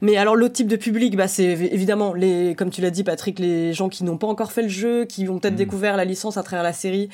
Mais 0.00 0.16
alors, 0.16 0.34
l'autre 0.34 0.54
type 0.54 0.66
de 0.68 0.76
public, 0.76 1.16
bah, 1.16 1.28
c'est 1.28 1.44
évi- 1.54 1.68
évidemment 1.70 2.12
les, 2.12 2.54
comme 2.56 2.70
tu 2.70 2.80
l'as 2.80 2.90
dit, 2.90 3.04
Patrick, 3.04 3.38
les 3.38 3.72
gens 3.72 3.88
qui 3.88 4.02
n'ont 4.02 4.16
pas 4.18 4.26
encore 4.26 4.50
fait 4.50 4.62
le 4.62 4.68
jeu, 4.68 5.04
qui 5.04 5.28
ont 5.28 5.38
peut-être 5.38 5.54
Mm. 5.54 5.58
découvert 5.58 5.96
la 5.96 6.06
licence 6.06 6.38
à 6.38 6.42
travers 6.42 6.64
la 6.64 6.72
série. 6.72 7.08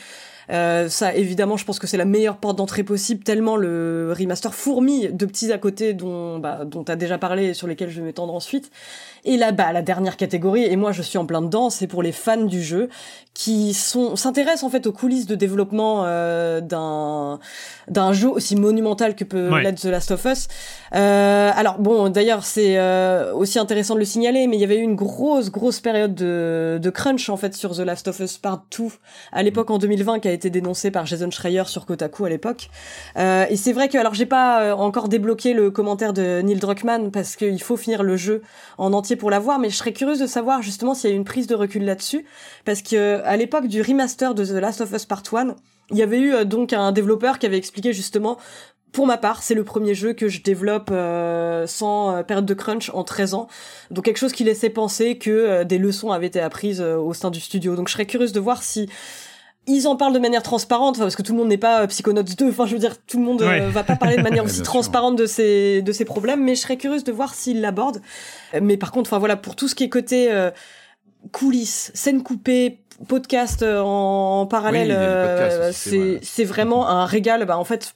Euh, 0.50 0.88
ça, 0.88 1.14
évidemment, 1.14 1.56
je 1.56 1.64
pense 1.64 1.78
que 1.78 1.86
c'est 1.86 1.96
la 1.96 2.04
meilleure 2.04 2.36
porte 2.36 2.56
d'entrée 2.56 2.84
possible, 2.84 3.24
tellement 3.24 3.56
le 3.56 4.14
remaster 4.16 4.54
fourmille 4.54 5.10
de 5.12 5.26
petits 5.26 5.52
à 5.52 5.58
côté 5.58 5.92
dont, 5.92 6.38
bah, 6.38 6.64
dont 6.64 6.84
tu 6.84 6.92
as 6.92 6.96
déjà 6.96 7.18
parlé 7.18 7.46
et 7.46 7.54
sur 7.54 7.66
lesquels 7.66 7.90
je 7.90 8.00
vais 8.00 8.06
m'étendre 8.06 8.34
ensuite. 8.34 8.70
Et 9.24 9.36
là, 9.36 9.52
bah, 9.52 9.72
la 9.72 9.82
dernière 9.82 10.16
catégorie, 10.16 10.64
et 10.64 10.76
moi 10.76 10.92
je 10.92 11.02
suis 11.02 11.18
en 11.18 11.26
plein 11.26 11.42
dedans, 11.42 11.70
c'est 11.70 11.86
pour 11.86 12.02
les 12.02 12.12
fans 12.12 12.44
du 12.44 12.62
jeu 12.62 12.88
qui 13.36 13.74
sont 13.74 14.16
s'intéressent 14.16 14.64
en 14.64 14.70
fait 14.70 14.86
aux 14.86 14.92
coulisses 14.92 15.26
de 15.26 15.34
développement 15.34 16.04
euh, 16.06 16.62
d'un 16.62 17.38
d'un 17.86 18.12
jeu 18.14 18.28
aussi 18.28 18.56
monumental 18.56 19.14
que 19.14 19.24
peut 19.24 19.50
Ouais. 19.52 19.62
l'être 19.62 19.78
The 19.80 19.84
Last 19.86 20.10
of 20.10 20.24
Us. 20.24 20.48
Euh, 20.94 21.50
alors 21.54 21.78
bon, 21.78 22.08
d'ailleurs 22.08 22.44
c'est 22.44 22.78
euh, 22.78 23.34
aussi 23.34 23.58
intéressant 23.58 23.92
de 23.94 23.98
le 23.98 24.06
signaler, 24.06 24.46
mais 24.46 24.56
il 24.56 24.60
y 24.60 24.64
avait 24.64 24.78
eu 24.78 24.82
une 24.82 24.94
grosse 24.96 25.50
grosse 25.50 25.80
période 25.80 26.14
de, 26.14 26.78
de 26.80 26.90
crunch 26.90 27.28
en 27.28 27.36
fait 27.36 27.54
sur 27.54 27.76
The 27.76 27.80
Last 27.80 28.08
of 28.08 28.18
Us 28.20 28.38
Part 28.38 28.64
2 28.76 28.84
à 29.32 29.42
l'époque 29.42 29.70
en 29.70 29.76
2020 29.76 30.20
qui 30.20 30.28
a 30.28 30.32
été 30.32 30.48
dénoncé 30.48 30.90
par 30.90 31.04
Jason 31.04 31.30
Schreier 31.30 31.64
sur 31.66 31.84
Kotaku 31.84 32.24
à 32.24 32.30
l'époque. 32.30 32.70
Euh, 33.18 33.44
et 33.50 33.56
c'est 33.56 33.74
vrai 33.74 33.88
que 33.90 33.98
alors 33.98 34.14
j'ai 34.14 34.26
pas 34.26 34.62
euh, 34.62 34.72
encore 34.72 35.08
débloqué 35.10 35.52
le 35.52 35.70
commentaire 35.70 36.14
de 36.14 36.40
Neil 36.40 36.56
Druckmann 36.58 37.10
parce 37.10 37.36
qu'il 37.36 37.60
faut 37.62 37.76
finir 37.76 38.02
le 38.02 38.16
jeu 38.16 38.40
en 38.78 38.94
entier 38.94 39.16
pour 39.16 39.30
l'avoir, 39.30 39.58
mais 39.58 39.68
je 39.68 39.76
serais 39.76 39.92
curieuse 39.92 40.20
de 40.20 40.26
savoir 40.26 40.62
justement 40.62 40.94
s'il 40.94 41.10
y 41.10 41.12
a 41.12 41.16
eu 41.16 41.18
une 41.18 41.24
prise 41.24 41.46
de 41.46 41.54
recul 41.54 41.84
là-dessus 41.84 42.24
parce 42.64 42.80
que 42.80 43.25
à 43.26 43.36
l'époque 43.36 43.66
du 43.66 43.82
remaster 43.82 44.34
de 44.34 44.44
The 44.44 44.50
Last 44.52 44.80
of 44.80 44.92
Us 44.92 45.04
Part 45.04 45.22
1, 45.32 45.54
il 45.90 45.96
y 45.98 46.02
avait 46.02 46.18
eu 46.18 46.34
euh, 46.34 46.44
donc 46.44 46.72
un 46.72 46.92
développeur 46.92 47.38
qui 47.38 47.46
avait 47.46 47.58
expliqué 47.58 47.92
justement 47.92 48.38
pour 48.92 49.06
ma 49.06 49.18
part, 49.18 49.42
c'est 49.42 49.54
le 49.54 49.62
premier 49.64 49.94
jeu 49.94 50.14
que 50.14 50.26
je 50.28 50.40
développe 50.40 50.88
euh, 50.90 51.66
sans 51.66 52.16
euh, 52.16 52.22
période 52.22 52.46
de 52.46 52.54
crunch 52.54 52.90
en 52.94 53.04
13 53.04 53.34
ans. 53.34 53.46
Donc 53.90 54.06
quelque 54.06 54.16
chose 54.16 54.32
qui 54.32 54.42
laissait 54.42 54.70
penser 54.70 55.18
que 55.18 55.30
euh, 55.30 55.64
des 55.64 55.76
leçons 55.76 56.12
avaient 56.12 56.28
été 56.28 56.40
apprises 56.40 56.80
euh, 56.80 56.96
au 56.96 57.12
sein 57.12 57.30
du 57.30 57.40
studio. 57.40 57.76
Donc 57.76 57.88
je 57.88 57.92
serais 57.92 58.06
curieuse 58.06 58.32
de 58.32 58.40
voir 58.40 58.62
si 58.62 58.88
ils 59.66 59.86
en 59.86 59.96
parlent 59.96 60.14
de 60.14 60.18
manière 60.18 60.42
transparente, 60.42 60.96
parce 60.98 61.14
que 61.14 61.20
tout 61.22 61.32
le 61.32 61.38
monde 61.38 61.48
n'est 61.48 61.58
pas 61.58 61.86
Psychonauts 61.88 62.22
2. 62.22 62.48
Enfin, 62.48 62.64
je 62.64 62.72
veux 62.72 62.78
dire, 62.78 62.96
tout 63.06 63.18
le 63.18 63.24
monde 63.24 63.42
Ouais. 63.42 63.68
va 63.68 63.82
pas 63.82 63.96
parler 63.96 64.16
de 64.16 64.22
manière 64.22 64.44
aussi 64.46 64.62
transparente 64.62 65.16
de 65.16 65.26
ces 65.26 65.82
de 65.82 65.92
ces 65.92 66.06
problèmes, 66.06 66.42
mais 66.42 66.54
je 66.54 66.60
serais 66.62 66.78
curieuse 66.78 67.04
de 67.04 67.12
voir 67.12 67.34
s'ils 67.34 67.60
l'abordent. 67.60 68.00
Mais 68.62 68.78
par 68.78 68.92
contre, 68.92 69.10
enfin 69.10 69.18
voilà, 69.18 69.36
pour 69.36 69.56
tout 69.56 69.66
ce 69.68 69.74
qui 69.74 69.84
est 69.84 69.88
côté 69.90 70.32
euh, 70.32 70.50
coulisses, 71.32 71.90
scènes 71.94 72.22
coupées, 72.22 72.78
podcast 73.08 73.62
euh, 73.62 73.80
en, 73.80 74.46
parallèle, 74.46 74.88
Oui, 74.88 74.94
euh, 74.96 75.70
c'est 75.72 75.90
c'est 75.90 75.98
vrai. 75.98 76.18
c'est 76.22 76.44
vraiment 76.44 76.88
un 76.88 77.04
régal. 77.06 77.44
Bah 77.44 77.58
en 77.58 77.64
fait, 77.64 77.94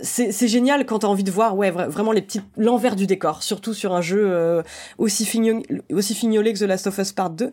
c'est 0.00 0.48
génial 0.48 0.86
quand 0.86 1.00
t'as 1.00 1.08
envie 1.08 1.24
de 1.24 1.30
voir, 1.30 1.56
ouais, 1.56 1.70
vra- 1.70 1.88
vraiment 1.88 2.12
les 2.12 2.22
petites 2.22 2.44
l'envers 2.56 2.96
du 2.96 3.06
décor, 3.06 3.42
surtout 3.42 3.74
sur 3.74 3.94
un 3.94 4.00
jeu 4.02 4.22
euh, 4.26 4.62
aussi 4.98 5.24
figno- 5.24 5.62
aussi 5.92 6.14
fignolé 6.14 6.52
que 6.52 6.58
The 6.58 6.62
Last 6.62 6.86
of 6.86 6.98
Us 6.98 7.12
Part 7.12 7.30
2. 7.30 7.52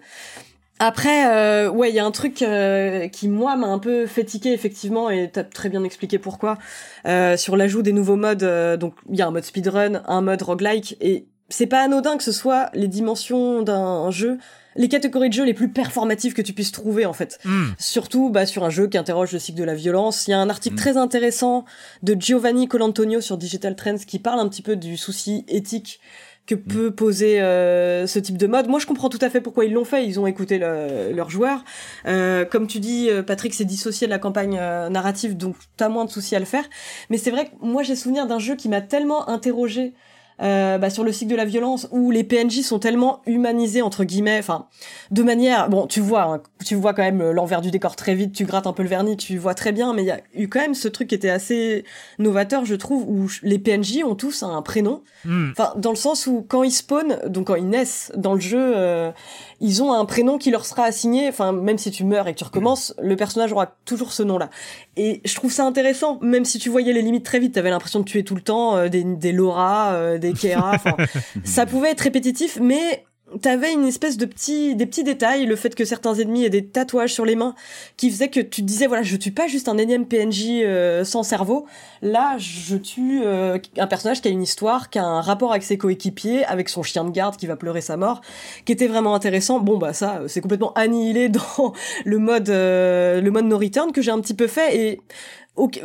Après, 0.80 1.26
euh, 1.34 1.70
ouais, 1.72 1.90
il 1.90 1.96
y 1.96 2.00
a 2.00 2.06
un 2.06 2.12
truc 2.12 2.44
euh, 2.44 3.08
qui 3.08 3.28
moi 3.30 3.56
m'a 3.56 3.66
un 3.68 3.80
peu 3.80 4.06
fait 4.06 4.24
tiquer 4.24 4.54
effectivement, 4.54 5.10
et 5.10 5.30
t'as 5.32 5.44
très 5.44 5.70
bien 5.70 5.84
expliqué 5.84 6.20
pourquoi. 6.20 6.58
euh, 7.08 7.36
sur 7.36 7.58
l'ajout 7.58 7.82
des 7.82 7.94
nouveaux 7.94 8.16
modes, 8.16 8.44
euh, 8.44 8.78
donc 8.78 8.94
il 9.10 9.18
y 9.18 9.22
a 9.24 9.28
un 9.28 9.32
mode 9.32 9.44
speedrun, 9.44 10.04
un 10.08 10.22
mode 10.22 10.42
roguelike, 10.44 10.96
et 11.02 11.26
c'est 11.50 11.66
pas 11.66 11.82
anodin 11.82 12.16
que 12.18 12.24
ce 12.24 12.32
soit 12.32 12.70
les 12.76 12.88
dimensions 12.88 13.64
d'un 13.64 14.12
jeu, 14.12 14.38
les 14.78 14.88
catégories 14.88 15.30
de 15.30 15.34
jeux 15.34 15.44
les 15.46 15.54
plus 15.54 15.70
performatives 15.70 16.34
que 16.34 16.42
tu 16.42 16.54
puisses 16.54 16.72
trouver 16.72 17.06
en 17.06 17.14
fait. 17.14 17.40
Hmm. 17.44 17.66
Surtout 17.78 18.30
bah, 18.30 18.46
sur 18.46 18.64
un 18.64 18.70
jeu 18.70 18.88
qui 18.88 18.98
interroge 18.98 19.32
le 19.34 19.40
cycle 19.40 19.58
de 19.60 19.64
la 19.66 19.76
violence. 19.76 20.28
Il 20.28 20.32
y 20.32 20.34
a 20.34 20.40
un 20.40 20.50
article 20.50 20.76
Mm. 20.76 20.80
très 20.80 20.98
intéressant 20.98 21.66
de 22.04 22.16
Giovanni 22.20 22.68
Colantonio 22.68 23.20
sur 23.22 23.38
Digital 23.38 23.76
Trends 23.76 23.98
qui 24.06 24.20
parle 24.20 24.40
un 24.40 24.48
petit 24.48 24.62
peu 24.62 24.76
du 24.76 24.96
souci 24.98 25.44
éthique 25.48 26.00
que 26.46 26.56
peut 26.56 26.92
poser 26.92 27.42
euh, 27.42 28.08
ce 28.08 28.20
type 28.20 28.38
de 28.38 28.48
mode. 28.48 28.70
Moi, 28.70 28.80
je 28.80 28.86
comprends 28.86 29.10
tout 29.10 29.20
à 29.20 29.30
fait 29.30 29.42
pourquoi 29.42 29.66
ils 29.66 29.74
l'ont 29.74 29.84
fait. 29.84 30.06
Ils 30.06 30.18
ont 30.18 30.28
écouté 30.28 30.58
le- 30.60 31.12
leurs 31.14 31.30
joueurs. 31.30 31.66
Euh, 32.06 32.46
comme 32.46 32.68
tu 32.68 32.80
dis, 32.80 33.10
euh, 33.10 33.22
Patrick 33.22 33.54
s'est 33.54 33.66
dissocié 33.66 34.08
de 34.08 34.12
la 34.12 34.18
campagne 34.18 34.58
euh, 34.58 34.88
narrative, 34.88 35.36
donc 35.36 35.58
t'as 35.76 35.90
moins 35.90 36.06
de 36.06 36.10
soucis 36.10 36.38
à 36.38 36.40
le 36.40 36.46
faire. 36.46 36.64
Mais 37.10 37.18
c'est 37.18 37.32
vrai 37.32 37.46
que 37.48 37.52
moi, 37.62 37.84
j'ai 37.84 37.98
souvenir 37.98 38.28
d'un 38.28 38.40
jeu 38.40 38.56
qui 38.56 38.70
m'a 38.70 38.80
tellement 38.80 39.28
interrogé 39.28 39.94
euh, 40.42 40.78
bah, 40.78 40.90
sur 40.90 41.04
le 41.04 41.12
cycle 41.12 41.32
de 41.32 41.36
la 41.36 41.46
violence 41.46 41.88
où 41.92 42.12
les 42.12 42.24
PNJ 42.24 42.62
sont 42.62 42.80
tellement 42.80 43.22
humanisés 43.26 43.82
entre 43.82 44.04
guillemets, 44.04 44.38
enfin 44.40 44.68
de 45.12 45.24
manière 45.24 45.70
bon 45.70 45.88
tu 45.88 46.00
vois 46.00 46.24
hein, 46.24 46.42
tu 46.66 46.76
vois 46.76 46.94
quand 46.94 47.02
même 47.04 47.32
l'envers 47.32 47.62
du 47.62 47.72
décor 47.72 47.96
très 47.96 48.14
vite, 48.16 48.34
tu 48.34 48.46
grattes 48.46 48.68
un 48.68 48.74
peu 48.74 48.84
le 48.84 48.90
vernis, 48.90 49.18
tu 49.18 49.38
vois 49.38 49.54
très 49.54 49.72
bien, 49.72 49.94
mais 49.94 50.04
il 50.04 50.08
y 50.08 50.12
a 50.12 50.20
eu 50.36 50.48
quand 50.48 50.60
même 50.60 50.76
ce 50.76 50.88
truc 50.88 51.08
qui 51.10 51.16
était 51.16 51.30
assez 51.30 51.86
novateur 52.20 52.66
je 52.66 52.76
trouve 52.76 53.04
où 53.08 53.30
les 53.44 53.60
PNJ 53.60 54.04
ont 54.06 54.16
tous 54.16 54.44
un 54.44 54.62
prénom, 54.62 55.02
Hmm. 55.26 55.50
enfin 55.52 55.74
dans 55.76 55.90
le 55.90 55.96
sens 55.96 56.28
où 56.28 56.46
quand 56.48 56.62
ils 56.64 56.72
spawnent, 56.72 57.18
donc 57.28 57.48
quand 57.48 57.56
ils 57.56 57.68
naissent 57.68 58.12
dans 58.16 58.36
le 58.36 58.40
jeu, 58.40 58.74
euh, 58.78 59.12
ils 59.60 59.82
ont 59.82 59.94
un 59.94 60.06
prénom 60.06 60.38
qui 60.38 60.52
leur 60.52 60.66
sera 60.66 60.84
assigné, 60.84 61.28
enfin 61.28 61.52
même 61.52 61.78
si 61.78 61.92
tu 61.92 62.04
meurs 62.04 62.28
et 62.28 62.34
que 62.34 62.38
tu 62.38 62.44
recommences, 62.44 62.94
le 63.02 63.16
personnage 63.16 63.52
aura 63.52 63.76
toujours 63.86 64.14
ce 64.14 64.24
nom-là. 64.24 64.50
Et 64.96 65.22
je 65.26 65.36
trouve 65.36 65.52
ça 65.52 65.66
intéressant, 65.66 66.20
même 66.22 66.46
si 66.46 66.60
tu 66.60 66.70
voyais 66.70 66.94
les 66.94 67.02
limites 67.02 67.26
très 67.26 67.40
vite, 67.40 67.56
t'avais 67.56 67.70
l'impression 67.70 68.00
de 68.00 68.06
tuer 68.06 68.24
tout 68.24 68.36
le 68.36 68.42
temps 68.42 68.78
euh, 68.78 68.88
des, 68.88 69.04
des 69.04 69.32
Laura, 69.32 69.94
euh, 69.94 70.18
des 70.18 70.34
Kera, 70.34 70.78
ça 71.44 71.66
pouvait 71.66 71.92
être 71.92 72.02
répétitif, 72.02 72.60
mais 72.62 73.06
t'avais 73.42 73.74
une 73.74 73.86
espèce 73.86 74.18
de 74.18 74.26
petits, 74.26 74.76
des 74.76 74.86
petits 74.86 75.04
détails, 75.04 75.46
le 75.46 75.56
fait 75.56 75.76
que 75.76 75.86
certains 75.86 76.16
ennemis 76.16 76.46
aient 76.46 76.50
des 76.50 76.66
tatouages 76.66 77.14
sur 77.14 77.26
les 77.26 77.36
mains, 77.36 77.56
qui 77.98 78.10
faisait 78.10 78.30
que 78.30 78.40
tu 78.40 78.62
te 78.62 78.66
disais 78.66 78.88
voilà, 78.88 79.04
je 79.04 79.16
tue 79.18 79.32
pas 79.32 79.48
juste 79.48 79.68
un 79.68 79.78
énième 79.78 80.06
PNJ 80.06 80.62
euh, 80.64 81.04
sans 81.04 81.24
cerveau, 81.24 81.66
là 82.02 82.38
je 82.38 82.78
tue 82.78 83.22
euh, 83.24 83.58
un 83.78 83.88
personnage 83.88 84.22
qui 84.22 84.28
a 84.30 84.32
une 84.32 84.44
histoire, 84.44 84.90
qui 84.90 85.00
a 85.00 85.04
un 85.04 85.22
rapport 85.22 85.52
avec 85.52 85.64
ses 85.64 85.78
coéquipiers, 85.78 86.46
avec 86.46 86.70
son 86.70 86.84
chien 86.84 87.04
de 87.04 87.12
garde 87.12 87.36
qui 87.36 87.48
va 87.48 87.56
pleurer 87.56 87.82
sa 87.82 87.98
mort, 87.98 88.22
qui 88.66 88.72
était 88.72 88.88
vraiment 88.88 89.14
intéressant. 89.14 89.60
Bon 89.60 89.78
bah 89.78 89.94
ça, 89.94 90.22
c'est 90.28 90.42
complètement 90.42 90.74
annihilé 90.74 91.30
dans 91.30 91.74
le 92.06 92.18
mode, 92.20 92.50
euh, 92.50 93.20
le 93.22 93.32
mode 93.32 93.46
no 93.46 93.58
return 93.58 93.92
que 93.92 94.02
j'ai 94.02 94.12
un 94.12 94.22
petit 94.22 94.34
peu 94.34 94.48
fait 94.48 94.78
et 94.78 95.02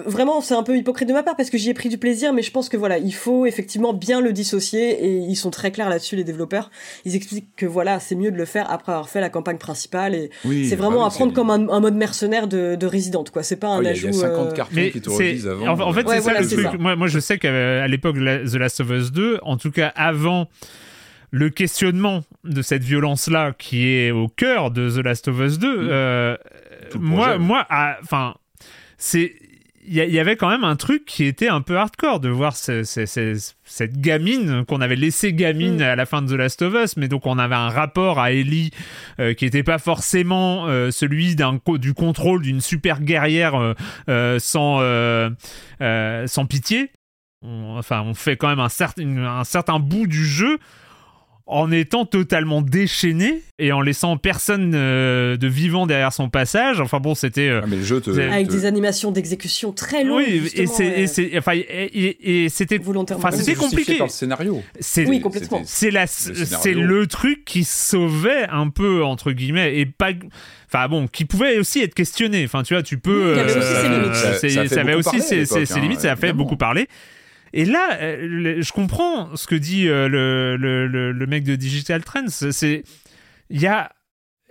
Vraiment, 0.07 0.41
c'est 0.43 0.55
un 0.55 0.63
peu 0.63 0.77
hypocrite 0.77 1.09
de 1.09 1.15
ma 1.15 1.23
part 1.23 1.35
parce 1.37 1.49
que 1.49 1.57
j'y 1.57 1.71
ai 1.71 1.75
pris 1.75 1.89
du 1.89 1.97
plaisir, 1.99 2.33
mais 2.35 2.43
je 2.43 2.51
pense 2.51 2.69
que 2.69 2.77
voilà, 2.77 2.99
il 2.99 3.15
faut 3.15 3.47
effectivement 3.47 3.93
bien 3.95 4.21
le 4.21 4.33
dissocier 4.33 5.05
et 5.05 5.17
ils 5.17 5.35
sont 5.37 5.51
très 5.51 5.71
clairs 5.73 5.89
là-dessus, 5.89 6.15
les 6.17 6.25
développeurs. 6.25 6.71
Ils 7.07 7.17
expliquent 7.17 7.55
que 7.57 7.65
voilà, 7.67 7.99
c'est 7.99 8.15
mieux 8.15 8.31
de 8.31 8.37
le 8.37 8.45
faire 8.45 8.71
après 8.71 8.93
avoir 8.93 9.09
fait 9.09 9.21
la 9.21 9.31
campagne 9.31 9.57
principale 9.59 10.15
et 10.15 10.31
Oui, 10.45 10.67
c'est 10.69 10.77
bah 10.77 10.85
vraiment 10.85 11.01
oui, 11.01 11.07
à 11.07 11.11
prendre 11.11 11.31
c'est- 11.33 11.35
comme 11.37 11.51
un, 11.51 11.69
un 11.71 11.81
mode 11.81 11.95
mercenaire 11.95 12.49
de, 12.49 12.75
de 12.75 12.87
Resident, 12.87 13.25
quoi. 13.33 13.43
C'est 13.43 13.57
pas 13.57 13.69
un 13.69 13.79
Oh, 13.79 13.83
il 13.83 13.85
y 13.87 13.89
a- 13.89 13.91
ajout. 13.93 14.09
il 14.09 14.15
y 14.15 14.19
a 14.19 14.21
50 14.21 14.47
euh, 14.49 14.53
cartons 14.53 14.73
Mais 14.77 14.91
qui 14.91 15.01
te 15.01 15.49
avant. 15.49 15.67
en, 15.69 15.81
en 15.89 15.93
fait 15.93 16.07
Ouais, 16.07 16.17
c'est 16.17 16.21
voilà, 16.21 16.43
ça 16.43 16.45
le 16.57 16.63
truc. 16.63 16.67
ça. 16.73 16.79
Moi, 16.79 16.97
moi 16.97 17.07
je 17.07 17.19
sais 17.19 17.39
qu'à 17.39 17.87
l'époque 17.89 18.17
The 18.17 18.55
Last 18.57 18.81
of 18.81 18.91
Us 18.91 19.11
2, 19.13 19.39
en 19.43 19.57
tout 19.57 19.71
cas 19.71 19.89
avant 19.97 20.49
le 21.31 21.49
questionnement 21.49 22.25
de 22.45 22.61
cette 22.61 22.85
violence 22.85 23.29
là 23.29 23.53
qui 23.57 23.89
est 23.89 24.11
au 24.11 24.29
cœur 24.29 24.71
de 24.71 24.91
The 24.91 25.03
Last 25.05 25.29
of 25.29 25.41
Us 25.41 25.59
2, 25.59 25.67
euh, 25.91 26.37
Tout 26.91 26.99
le 26.99 27.05
moi 27.07 27.39
moi 27.39 27.67
enfin 28.03 28.35
c'est 28.99 29.33
il 29.85 29.95
y, 29.95 30.21
avait 30.21 30.37
quand 30.37 30.49
même 30.49 30.63
un 30.63 30.77
truc 30.77 31.05
qui 31.05 31.25
était 31.25 31.49
un 31.49 31.61
peu 31.61 31.77
hardcore 31.77 32.21
de 32.21 32.29
voir 32.29 32.55
cette 32.55 34.01
gamine 34.01 34.65
qu'on 34.65 34.81
avait 34.81 34.95
laissée 34.95 35.33
gamine 35.33 35.79
mm. 35.79 35.83
à 35.83 35.97
la 35.97 36.07
fin 36.07 36.23
de 36.23 36.29
The 36.29 36.39
Last 36.39 36.63
of 36.63 36.75
Us, 36.75 36.97
mais 36.97 37.09
donc 37.09 37.27
on 37.27 37.37
avait 37.37 37.57
un 37.57 37.69
rapport 37.69 38.21
à 38.21 38.31
Ellie 38.31 38.71
euh, 39.19 39.35
qui 39.35 39.45
n'était 39.45 39.65
pas 39.65 39.79
forcément 39.79 40.67
euh, 40.67 40.93
celui 40.93 41.35
d'un 41.35 41.59
du 41.79 41.95
contrôle 41.95 42.43
d'une 42.43 42.61
super 42.61 43.01
guerrière 43.01 43.75
euh, 44.09 44.39
sans 44.39 44.79
sans 46.27 46.47
pitié. 46.47 46.91
enfin, 47.45 48.03
on 48.03 48.15
fait 48.15 48.37
quand 48.37 48.49
même 48.49 48.61
un 48.61 48.69
certain 48.69 49.17
un 49.17 49.45
certain 49.45 49.81
bout 49.81 50.07
du 50.07 50.25
jeu 50.25 50.59
en 51.47 51.73
étant 51.73 52.05
totalement 52.05 52.63
déchaîné 52.63 53.43
et 53.59 53.73
en 53.73 53.81
laissant 53.81 54.17
personne 54.17 54.73
euh, 54.75 55.37
de 55.37 55.49
vivant 55.49 55.87
derrière 55.87 56.13
son 56.13 56.29
passage. 56.29 56.81
Enfin 56.81 57.01
bon, 57.01 57.15
c'était. 57.15 57.49
Euh, 57.49 57.61
ah, 57.63 58.33
Avec 58.33 58.49
des 58.49 58.65
animations 58.65 59.11
d'exécution 59.11 59.73
très 59.73 60.05
longues. 60.05 60.25
Oui, 60.27 60.51
et 60.55 60.67
c'est, 60.67 61.37
enfin, 61.37 61.53
et, 61.55 62.49
c'était, 62.49 62.81
enfin, 62.85 63.31
c'était 63.33 63.55
compliqué. 63.55 63.97
par 63.99 64.07
le 64.07 64.13
scénario. 64.13 64.63
oui, 65.07 65.21
complètement. 65.21 65.63
C'est 65.65 65.91
la, 65.91 66.07
c'est 66.07 66.75
le 66.75 67.07
truc 67.07 67.45
qui 67.45 67.65
sauvait 67.65 68.47
un 68.49 68.69
peu 68.69 69.05
entre 69.05 69.33
guillemets 69.33 69.79
et 69.79 69.87
pas. 69.87 70.11
Enfin 70.69 70.89
bon, 70.89 71.07
qui 71.07 71.27
pouvait 71.27 71.59
aussi 71.59 71.81
être 71.81 71.95
questionné. 71.95 72.45
Enfin, 72.45 72.63
tu 72.63 72.75
vois, 72.75 72.83
tu 72.83 72.99
peux. 72.99 73.33
il 73.33 73.37
y 73.37 73.41
avait 73.41 73.59
aussi 73.59 73.75
ses 73.75 73.89
limites. 73.89 74.71
Ça, 74.71 74.81
avait 74.81 74.95
aussi 74.95 75.21
ses, 75.21 75.81
limites. 75.81 76.01
Ça 76.01 76.13
a 76.13 76.17
fait 76.17 76.33
beaucoup 76.33 76.57
parler. 76.57 76.89
Et 77.53 77.65
là, 77.65 77.99
euh, 78.01 78.63
je 78.63 78.73
comprends 78.73 79.37
ce 79.37 79.47
que 79.47 79.55
dit 79.55 79.89
euh, 79.89 80.09
le, 80.09 80.57
le, 80.57 81.13
le, 81.13 81.27
mec 81.27 81.45
de 81.45 81.55
Digital 81.55 82.03
Trends. 82.03 82.29
C'est. 82.29 82.85
Il 83.51 83.61
y 83.61 83.67
a. 83.67 83.93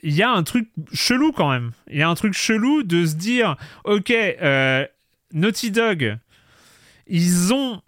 Il 0.03 0.15
y 0.15 0.23
a 0.23 0.31
un 0.31 0.41
truc 0.41 0.67
chelou 0.93 1.31
quand 1.31 1.51
même. 1.51 1.71
Il 1.87 1.99
y 1.99 2.01
a 2.01 2.09
un 2.09 2.15
truc 2.15 2.33
chelou 2.33 2.81
de 2.81 3.05
se 3.05 3.13
dire, 3.13 3.55
ok, 3.83 4.09
euh, 4.09 4.83
Naughty 5.31 5.69
Dog, 5.69 6.17
ils 7.05 7.53
ont 7.53 7.83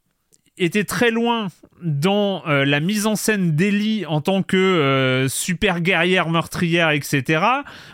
était 0.58 0.84
très 0.84 1.10
loin 1.10 1.48
dans 1.82 2.44
euh, 2.48 2.64
la 2.64 2.80
mise 2.80 3.08
en 3.08 3.16
scène 3.16 3.56
d'Ellie 3.56 4.06
en 4.06 4.22
tant 4.22 4.44
que 4.44 4.56
euh, 4.56 5.28
super 5.28 5.82
guerrière 5.82 6.30
meurtrière, 6.30 6.92
etc. 6.92 7.44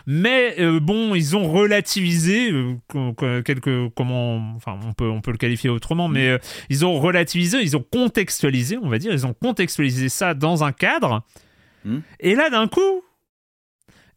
Mais 0.06 0.56
euh, 0.60 0.78
bon, 0.78 1.14
ils 1.14 1.36
ont 1.36 1.50
relativisé 1.50 2.52
quelque 3.44 3.88
comment, 3.88 4.54
enfin 4.56 4.78
on 4.86 4.92
peut 4.92 5.08
on 5.08 5.20
peut 5.20 5.32
le 5.32 5.38
qualifier 5.38 5.70
autrement, 5.70 6.08
mais 6.08 6.38
ils 6.68 6.84
ont 6.84 7.00
relativisé, 7.00 7.58
ils 7.62 7.76
ont 7.76 7.84
contextualisé, 7.90 8.78
on 8.78 8.88
va 8.88 8.98
dire, 8.98 9.12
ils 9.12 9.26
ont 9.26 9.34
contextualisé 9.34 10.08
ça 10.08 10.34
dans 10.34 10.62
un 10.62 10.72
cadre. 10.72 11.22
Hmm. 11.84 12.00
Et 12.20 12.34
là, 12.34 12.50
d'un 12.50 12.68
coup, 12.68 13.02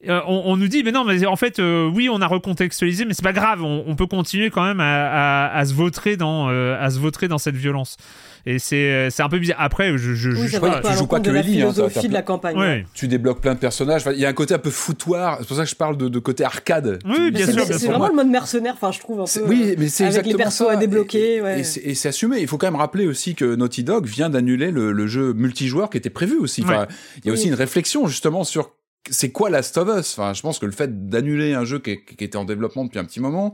on, 0.05 0.57
nous 0.57 0.67
dit, 0.67 0.83
mais 0.83 0.91
non, 0.91 1.05
mais 1.05 1.25
en 1.25 1.37
fait, 1.37 1.59
oui, 1.59 2.09
on 2.09 2.21
a 2.21 2.27
recontextualisé, 2.27 3.05
mais 3.05 3.13
c'est 3.13 3.23
pas 3.23 3.33
grave, 3.33 3.63
on, 3.63 3.95
peut 3.95 4.07
continuer 4.07 4.49
quand 4.49 4.63
même 4.63 4.81
à, 4.81 5.47
à, 5.47 5.65
se 5.65 5.73
vautrer 5.73 6.17
dans, 6.17 6.49
à 6.49 6.89
se 6.89 6.99
vautrer 6.99 7.27
dans 7.29 7.37
cette 7.37 7.55
violence. 7.55 7.97
Et 8.45 8.59
c'est 8.59 8.91
euh, 8.91 9.09
c'est 9.09 9.23
un 9.23 9.29
peu 9.29 9.39
bizarre. 9.39 9.61
Après, 9.61 9.97
je 9.97 10.13
je, 10.15 10.29
oui, 10.31 10.47
je, 10.47 10.57
pas, 10.57 10.81
tu 10.81 10.93
joues 10.93 11.07
pas 11.07 11.21
que 11.21 11.29
Ellie. 11.29 11.61
Hein, 11.61 11.71
de 11.71 12.13
la 12.13 12.21
campagne. 12.21 12.85
Tu 12.93 13.07
débloques 13.07 13.41
plein 13.41 13.53
de 13.53 13.59
personnages. 13.59 14.03
Il 14.13 14.19
y 14.19 14.25
a 14.25 14.29
un 14.29 14.33
côté 14.33 14.53
un 14.53 14.59
peu 14.59 14.69
foutoir. 14.69 15.37
C'est 15.39 15.47
pour 15.47 15.55
ça 15.55 15.63
que 15.63 15.69
je 15.69 15.75
parle 15.75 15.97
de, 15.97 16.09
de 16.09 16.19
côté 16.19 16.43
arcade. 16.43 16.99
Oui, 17.05 17.31
bien 17.31 17.49
sûr. 17.49 17.65
C'est 17.65 17.87
vraiment 17.87 18.09
le 18.09 18.15
mode 18.15 18.27
mercenaire. 18.27 18.73
Enfin, 18.75 18.91
je 18.91 18.99
trouve 18.99 19.21
un 19.21 19.25
peu. 19.25 19.47
Oui, 19.47 19.75
mais 19.77 19.87
c'est 19.87 20.05
avec 20.05 20.25
les 20.25 20.35
persos 20.35 20.67
à 20.69 20.75
débloquer. 20.75 21.37
Et, 21.37 21.89
et 21.89 21.95
c'est 21.95 22.09
assumé. 22.09 22.39
Il 22.39 22.47
faut 22.47 22.57
quand 22.57 22.67
même 22.67 22.75
rappeler 22.75 23.07
aussi 23.07 23.35
que 23.35 23.55
Naughty 23.55 23.83
Dog 23.83 24.05
vient 24.05 24.29
d'annuler 24.29 24.71
le, 24.71 24.91
le, 24.91 25.07
jeu 25.07 25.33
multijoueur 25.33 25.89
qui 25.89 25.97
était 25.97 26.09
prévu 26.09 26.37
aussi. 26.37 26.63
Enfin, 26.63 26.87
il 27.17 27.27
y 27.27 27.29
a 27.29 27.33
aussi 27.33 27.47
une 27.47 27.53
réflexion 27.53 28.07
justement 28.07 28.43
sur 28.43 28.71
c'est 29.09 29.31
quoi 29.31 29.49
Last 29.49 29.77
of 29.77 29.89
Us. 29.99 30.17
Enfin, 30.17 30.33
je 30.33 30.41
pense 30.41 30.59
que 30.59 30.65
le 30.65 30.71
fait 30.71 31.09
d'annuler 31.09 31.53
un 31.53 31.65
jeu 31.65 31.79
qui, 31.79 32.03
qui 32.03 32.23
était 32.23 32.37
en 32.37 32.45
développement 32.45 32.85
depuis 32.85 32.99
un 32.99 33.05
petit 33.05 33.19
moment 33.19 33.53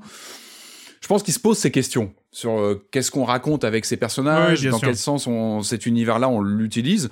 je 1.02 1.08
pense 1.08 1.24
qu'il 1.24 1.34
se 1.34 1.40
pose 1.40 1.58
ces 1.58 1.72
questions 1.72 2.14
sur 2.32 2.60
euh, 2.60 2.86
qu'est-ce 2.92 3.12
qu'on 3.12 3.24
raconte 3.24 3.64
avec 3.64 3.86
ces 3.86 3.98
personnages, 3.98 4.64
dans 4.64 4.80
quel 4.80 4.98
sens 4.98 5.28
on, 5.28 5.62
cet 5.62 5.86
univers-là 5.86 6.30
on 6.30 6.42
l'utilise. 6.42 7.10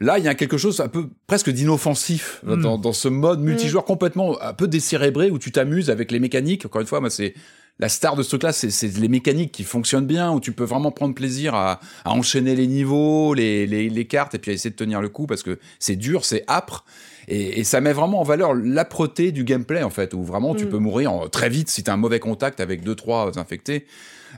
Là, 0.00 0.18
il 0.18 0.24
y 0.24 0.28
a 0.28 0.34
quelque 0.34 0.58
chose 0.58 0.80
un 0.80 0.88
peu 0.88 1.08
presque 1.26 1.50
d'inoffensif 1.50 2.40
hmm. 2.44 2.60
dans, 2.60 2.78
dans, 2.78 2.92
ce 2.92 3.08
mode 3.08 3.40
multijoueur 3.40 3.84
complètement 3.84 4.40
un 4.40 4.52
peu 4.52 4.68
décérébré 4.68 5.30
où 5.30 5.38
tu 5.38 5.50
t'amuses 5.50 5.90
avec 5.90 6.12
les 6.12 6.20
mécaniques. 6.20 6.66
Encore 6.66 6.80
une 6.80 6.86
fois, 6.86 7.00
moi, 7.00 7.10
c'est 7.10 7.34
la 7.80 7.88
star 7.88 8.16
de 8.16 8.22
ce 8.22 8.28
truc-là, 8.30 8.52
c'est 8.52 8.96
les 8.96 9.08
mécaniques 9.08 9.52
qui 9.52 9.62
fonctionnent 9.62 10.06
bien, 10.06 10.32
où 10.32 10.40
tu 10.40 10.52
peux 10.52 10.64
vraiment 10.64 10.90
prendre 10.90 11.14
plaisir 11.14 11.54
à, 11.54 11.80
à 12.04 12.10
enchaîner 12.10 12.56
les 12.56 12.66
niveaux, 12.66 13.34
les, 13.34 13.66
les, 13.66 13.88
les, 13.88 14.04
cartes, 14.06 14.34
et 14.34 14.38
puis 14.38 14.50
à 14.50 14.54
essayer 14.54 14.70
de 14.70 14.76
tenir 14.76 15.00
le 15.00 15.08
coup 15.08 15.26
parce 15.26 15.42
que 15.42 15.58
c'est 15.78 15.96
dur, 15.96 16.24
c'est 16.24 16.44
âpre. 16.48 16.84
Et, 17.28 17.60
et, 17.60 17.64
ça 17.64 17.80
met 17.80 17.92
vraiment 17.92 18.20
en 18.20 18.24
valeur 18.24 18.54
l'âpreté 18.54 19.32
du 19.32 19.44
gameplay, 19.44 19.82
en 19.82 19.90
fait, 19.90 20.14
où 20.14 20.22
vraiment 20.22 20.54
tu 20.54 20.64
mm. 20.64 20.68
peux 20.70 20.78
mourir 20.78 21.12
en, 21.12 21.28
très 21.28 21.50
vite 21.50 21.68
si 21.68 21.84
tu 21.84 21.90
as 21.90 21.94
un 21.94 21.98
mauvais 21.98 22.20
contact 22.20 22.58
avec 22.58 22.82
deux, 22.82 22.94
trois 22.94 23.38
infectés. 23.38 23.84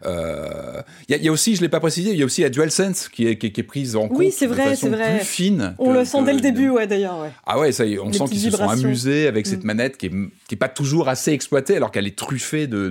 Il 0.03 0.09
euh, 0.09 0.83
y, 1.09 1.15
a, 1.15 1.17
y, 1.19 1.29
a 1.29 1.33
aussi, 1.33 1.57
je 1.57 1.61
l'ai 1.61 1.69
pas 1.69 1.81
précisé, 1.81 2.13
il 2.13 2.19
y 2.19 2.23
a 2.23 2.25
aussi 2.25 2.41
la 2.43 2.49
DualSense 2.49 3.09
qui 3.09 3.27
est, 3.27 3.37
qui, 3.37 3.49
est, 3.49 3.53
qui 3.53 3.61
est 3.61 3.65
prise 3.65 3.97
en 3.97 4.09
compte 4.09 4.19
oui, 4.19 4.33
c'est 4.33 4.47
vrai, 4.47 4.75
c'est 4.75 4.89
vrai. 4.89 5.19
plus 5.19 5.27
fine. 5.27 5.75
On 5.79 5.93
le 5.93 6.05
sent 6.05 6.23
dès 6.25 6.33
le 6.33 6.41
début, 6.41 6.71
ouais, 6.71 6.87
d'ailleurs. 6.87 7.21
Ouais. 7.21 7.31
Ah 7.45 7.59
ouais, 7.59 7.71
ça 7.73 7.85
y 7.85 7.95
est, 7.95 7.99
on 7.99 8.13
sent 8.13 8.25
qu'ils 8.31 8.41
se 8.41 8.51
sont 8.51 8.69
amusés 8.69 9.27
avec 9.27 9.47
cette 9.47 9.63
mm. 9.65 9.67
manette 9.67 9.97
qui 9.99 10.07
est, 10.07 10.13
qui 10.49 10.55
est 10.55 10.59
pas 10.59 10.69
toujours 10.69 11.09
assez 11.09 11.33
exploitée 11.33 11.77
alors 11.77 11.91
qu'elle 11.91 12.07
est 12.07 12.17
truffée 12.17 12.67
de 12.67 12.89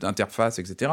d'interfaces, 0.00 0.56
de, 0.56 0.62
de, 0.62 0.72
etc. 0.72 0.92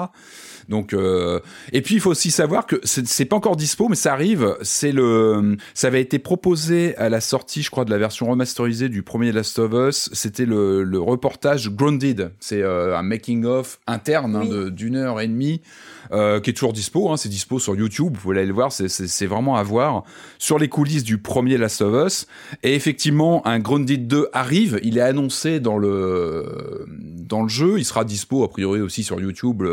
Donc, 0.68 0.94
euh, 0.94 1.40
et 1.74 1.82
puis 1.82 1.96
il 1.96 2.02
faut 2.02 2.12
aussi 2.12 2.32
savoir 2.32 2.68
que 2.68 2.80
c'est 2.84 3.26
pas 3.26 3.36
encore 3.36 3.56
dispo, 3.56 3.88
mais 3.90 3.96
ça 3.96 4.14
arrive. 4.14 4.56
C'est 4.62 4.92
le, 4.92 5.58
ça 5.74 5.88
avait 5.88 6.02
été 6.02 6.20
proposé 6.20 6.96
à 6.98 7.10
la 7.10 7.22
sortie, 7.22 7.64
je 7.64 7.72
crois, 7.72 7.86
de 7.86 7.90
la 7.90 7.98
version 7.98 8.30
remasterisée 8.30 8.88
du 8.88 9.02
premier 9.02 9.32
Last 9.32 9.58
of 9.58 9.74
Us. 9.74 10.10
C'était 10.14 10.46
le, 10.46 10.84
le, 10.84 11.00
reportage 11.00 11.72
Grounded. 11.72 12.32
C'est 12.40 12.62
euh, 12.62 12.98
un 12.98 13.02
making 13.02 13.46
of 13.46 13.80
interne 13.88 14.36
hein, 14.36 14.70
d'une 14.70 14.96
heure 14.96 15.20
et 15.20 15.28
euh, 16.12 16.40
qui 16.40 16.50
est 16.50 16.54
toujours 16.54 16.74
dispo. 16.74 17.12
Hein, 17.12 17.18
c'est 17.18 17.30
dispo 17.30 17.60
sur 17.60 17.76
YouTube. 17.76 18.14
Vous 18.14 18.22
pouvez 18.22 18.38
aller 18.38 18.48
le 18.48 18.54
voir. 18.54 18.72
C'est 18.72 19.26
vraiment 19.26 19.56
à 19.56 19.64
voir 19.64 20.04
sur 20.38 20.60
les 20.60 20.70
coulisses 20.70 21.04
du 21.04 21.18
premier 21.18 21.58
Last 21.58 21.82
of 21.82 22.06
Us. 22.06 22.28
Et 22.64 22.76
effectivement, 22.76 23.46
un 23.48 23.60
Grounded 23.60 24.08
2 24.08 24.30
arrive. 24.34 24.80
Il 24.84 24.98
est 24.98 25.02
annoncé 25.02 25.60
dans 25.60 25.78
le 25.78 26.86
dans 26.88 27.44
le 27.44 27.50
jeu. 27.50 27.80
Il 27.80 27.86
sera 27.86 28.04
dispo 28.04 28.44
a 28.44 28.50
priori 28.50 28.82
aussi 28.82 29.04
sur 29.04 29.20
YouTube 29.20 29.64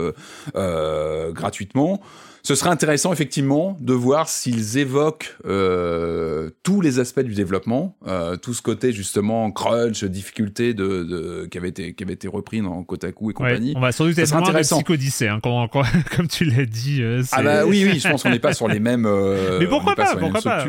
euh, 0.55 1.33
gratuitement. 1.33 2.01
Ce 2.47 2.55
serait 2.55 2.71
intéressant 2.71 3.13
effectivement 3.13 3.77
de 3.81 3.93
voir 3.93 4.29
s'ils 4.29 4.79
évoquent 4.79 5.37
euh, 5.47 6.51
tous 6.63 6.81
les 6.81 7.01
aspects 7.01 7.19
du 7.19 7.35
développement, 7.35 7.97
euh, 8.07 8.37
tout 8.37 8.55
ce 8.55 8.63
côté 8.63 8.93
justement 8.93 9.51
crunch, 9.51 10.05
difficulté 10.05 10.73
de, 10.73 11.03
de, 11.03 11.49
qui 11.51 11.59
avait 11.59 11.71
été 11.71 11.95
qui 11.95 12.05
avait 12.05 12.13
été 12.13 12.29
repris 12.29 12.63
dans 12.63 12.85
Kotaku 12.85 13.33
et 13.33 13.35
compagnie. 13.35 13.73
on 13.75 13.81
va 13.81 13.91
sans 13.91 14.05
doute 14.05 14.17
être 14.17 14.31
moins 14.31 14.43
intéressant. 14.43 14.79
de 14.79 14.85
hein, 15.27 15.41
comme 16.17 16.29
tu 16.29 16.45
l'as 16.45 16.67
dit. 16.67 17.03
Euh, 17.03 17.25
ah 17.33 17.43
bah 17.43 17.67
oui 17.67 17.85
oui, 17.85 17.99
je 17.99 18.09
pense 18.09 18.23
qu'on 18.23 18.31
n'est 18.31 18.39
pas 18.39 18.53
sur 18.55 18.69
les 18.69 18.79
mêmes. 18.79 19.07
Euh, 19.07 19.59
Mais 19.59 19.67
pourquoi 19.67 19.97
pas, 19.97 20.15
pourquoi 20.15 20.41
pas 20.41 20.65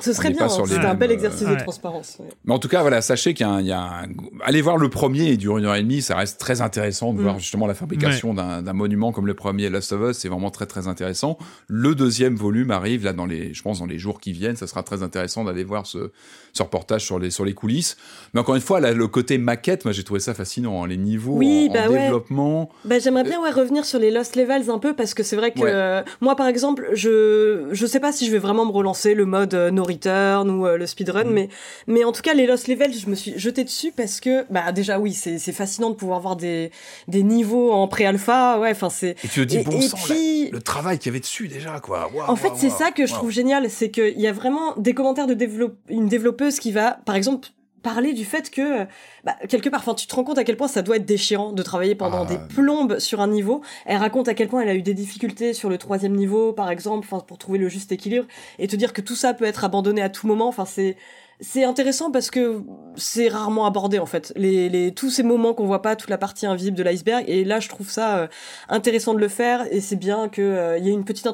Ce 0.00 0.12
serait 0.12 0.30
bien. 0.30 0.48
C'est 0.48 0.78
un 0.78 0.94
bel 0.94 1.12
exercice 1.12 1.46
de 1.46 1.54
transparence. 1.54 2.18
Mais 2.44 2.52
en 2.52 2.58
tout 2.58 2.66
cas 2.66 2.80
voilà, 2.80 3.02
sachez 3.02 3.34
qu'il 3.34 3.46
y, 3.46 3.66
y, 3.66 3.70
a 3.70 3.80
un... 3.80 4.08
allez 4.44 4.62
voir 4.62 4.78
le 4.78 4.88
premier 4.88 5.28
et 5.28 5.36
dure 5.36 5.58
une 5.58 5.64
heure 5.64 5.76
et 5.76 5.82
demie, 5.82 6.02
ça 6.02 6.16
reste 6.16 6.40
très 6.40 6.60
intéressant 6.60 7.12
de 7.12 7.20
mm. 7.20 7.22
voir 7.22 7.38
justement 7.38 7.68
la 7.68 7.74
fabrication 7.74 8.34
d'un 8.34 8.72
monument 8.72 9.12
comme 9.12 9.28
le 9.28 9.34
premier 9.34 9.70
Last 9.70 9.92
of 9.92 10.10
Us, 10.10 10.18
c'est 10.18 10.28
vraiment 10.28 10.50
très 10.50 10.66
très 10.66 10.88
intéressant. 10.88 11.19
Le 11.68 11.94
deuxième 11.94 12.36
volume 12.36 12.70
arrive 12.70 13.04
là 13.04 13.12
dans 13.12 13.26
les, 13.26 13.54
je 13.54 13.62
pense 13.62 13.78
dans 13.80 13.86
les 13.86 13.98
jours 13.98 14.20
qui 14.20 14.32
viennent. 14.32 14.56
Ça 14.56 14.66
sera 14.66 14.82
très 14.82 15.02
intéressant 15.02 15.44
d'aller 15.44 15.64
voir 15.64 15.86
ce, 15.86 16.10
ce 16.52 16.62
reportage 16.62 17.04
sur 17.04 17.18
les 17.18 17.30
sur 17.30 17.44
les 17.44 17.54
coulisses. 17.54 17.96
Mais 18.34 18.40
encore 18.40 18.54
une 18.54 18.60
fois, 18.60 18.80
là, 18.80 18.92
le 18.92 19.08
côté 19.08 19.38
maquette, 19.38 19.84
moi 19.84 19.92
j'ai 19.92 20.04
trouvé 20.04 20.20
ça 20.20 20.34
fascinant. 20.34 20.82
Hein, 20.82 20.88
les 20.88 20.96
niveaux 20.96 21.34
oui, 21.36 21.68
en, 21.70 21.72
bah 21.72 21.88
développement. 21.88 22.70
Bah, 22.84 22.98
j'aimerais 22.98 23.24
bien 23.24 23.40
ouais, 23.40 23.50
revenir 23.50 23.84
sur 23.84 23.98
les 23.98 24.10
Lost 24.10 24.36
Levels 24.36 24.70
un 24.70 24.78
peu 24.78 24.94
parce 24.94 25.14
que 25.14 25.22
c'est 25.22 25.36
vrai 25.36 25.52
que 25.52 25.60
euh, 25.62 26.02
moi 26.20 26.36
par 26.36 26.46
exemple, 26.46 26.88
je 26.92 27.68
je 27.72 27.86
sais 27.86 28.00
pas 28.00 28.12
si 28.12 28.26
je 28.26 28.32
vais 28.32 28.38
vraiment 28.38 28.66
me 28.66 28.72
relancer 28.72 29.14
le 29.14 29.26
mode 29.26 29.54
euh, 29.54 29.70
no 29.70 29.84
return 29.84 30.50
ou 30.50 30.66
euh, 30.66 30.76
le 30.76 30.86
speedrun, 30.86 31.24
mm. 31.24 31.32
mais 31.32 31.48
mais 31.86 32.04
en 32.04 32.12
tout 32.12 32.22
cas 32.22 32.34
les 32.34 32.46
Lost 32.46 32.68
Levels, 32.68 32.92
je 32.92 33.08
me 33.08 33.14
suis 33.14 33.38
jeté 33.38 33.64
dessus 33.64 33.92
parce 33.96 34.20
que 34.20 34.44
bah 34.50 34.72
déjà 34.72 34.98
oui, 34.98 35.12
c'est 35.12 35.38
c'est 35.38 35.52
fascinant 35.52 35.90
de 35.90 35.94
pouvoir 35.94 36.20
voir 36.20 36.36
des 36.36 36.70
des 37.08 37.22
niveaux 37.22 37.72
en 37.72 37.88
pré-alpha. 37.88 38.58
Ouais, 38.60 38.70
enfin 38.70 38.90
c'est. 38.90 39.16
Et 39.24 39.28
tu 39.28 39.40
te 39.40 39.44
dis 39.44 39.58
bon 39.58 39.80
sang, 39.80 39.98
puis... 40.04 40.50
le 40.50 40.60
travail 40.60 40.98
qu'il 41.10 41.14
y 41.14 41.16
avait 41.16 41.20
dessus 41.20 41.48
déjà 41.48 41.80
quoi. 41.80 42.10
en 42.28 42.36
fait, 42.36 42.52
c'est 42.56 42.70
ça 42.70 42.90
que 42.90 43.06
je 43.06 43.12
trouve 43.12 43.30
génial, 43.30 43.68
c'est 43.70 43.90
qu'il 43.90 44.20
y 44.20 44.26
a 44.26 44.32
vraiment 44.32 44.74
des 44.76 44.94
commentaires 44.94 45.26
de 45.26 45.34
développe 45.34 45.76
une 45.88 46.08
développeuse 46.08 46.58
qui 46.58 46.72
va, 46.72 47.00
par 47.04 47.14
exemple, 47.14 47.48
parler 47.82 48.12
du 48.12 48.24
fait 48.24 48.50
que 48.50 48.86
bah, 49.24 49.36
quelque 49.48 49.68
part 49.68 49.80
enfin 49.80 49.94
tu 49.94 50.06
te 50.06 50.14
rends 50.14 50.24
compte 50.24 50.38
à 50.38 50.44
quel 50.44 50.56
point 50.56 50.68
ça 50.68 50.82
doit 50.82 50.96
être 50.96 51.06
déchirant 51.06 51.52
de 51.52 51.62
travailler 51.62 51.94
pendant 51.94 52.24
ah. 52.24 52.26
des 52.26 52.38
plombes 52.54 52.98
sur 52.98 53.20
un 53.20 53.28
niveau 53.28 53.62
elle 53.86 53.96
raconte 53.96 54.28
à 54.28 54.34
quel 54.34 54.48
point 54.48 54.60
elle 54.62 54.68
a 54.68 54.74
eu 54.74 54.82
des 54.82 54.94
difficultés 54.94 55.54
sur 55.54 55.70
le 55.70 55.78
troisième 55.78 56.14
niveau 56.14 56.52
par 56.52 56.70
exemple 56.70 57.06
enfin 57.10 57.24
pour 57.24 57.38
trouver 57.38 57.58
le 57.58 57.68
juste 57.68 57.90
équilibre 57.92 58.26
et 58.58 58.68
te 58.68 58.76
dire 58.76 58.92
que 58.92 59.00
tout 59.00 59.14
ça 59.14 59.34
peut 59.34 59.46
être 59.46 59.64
abandonné 59.64 60.02
à 60.02 60.10
tout 60.10 60.26
moment 60.26 60.48
enfin 60.48 60.66
c'est 60.66 60.96
c'est 61.40 61.64
intéressant 61.64 62.10
parce 62.10 62.30
que 62.30 62.62
c'est 62.96 63.28
rarement 63.28 63.66
abordé 63.66 63.98
en 63.98 64.06
fait. 64.06 64.32
Les, 64.36 64.68
les 64.68 64.92
tous 64.92 65.10
ces 65.10 65.22
moments 65.22 65.54
qu'on 65.54 65.66
voit 65.66 65.82
pas 65.82 65.96
toute 65.96 66.10
la 66.10 66.18
partie 66.18 66.46
invisible 66.46 66.76
de 66.76 66.82
l'iceberg 66.82 67.24
et 67.26 67.44
là 67.44 67.60
je 67.60 67.68
trouve 67.68 67.90
ça 67.90 68.18
euh, 68.18 68.26
intéressant 68.68 69.14
de 69.14 69.20
le 69.20 69.28
faire 69.28 69.66
et 69.70 69.80
c'est 69.80 69.96
bien 69.96 70.28
que 70.28 70.42
euh, 70.42 70.78
il 70.78 70.84
y 70.84 70.90
ait 70.90 70.92
une 70.92 71.04
petite 71.04 71.26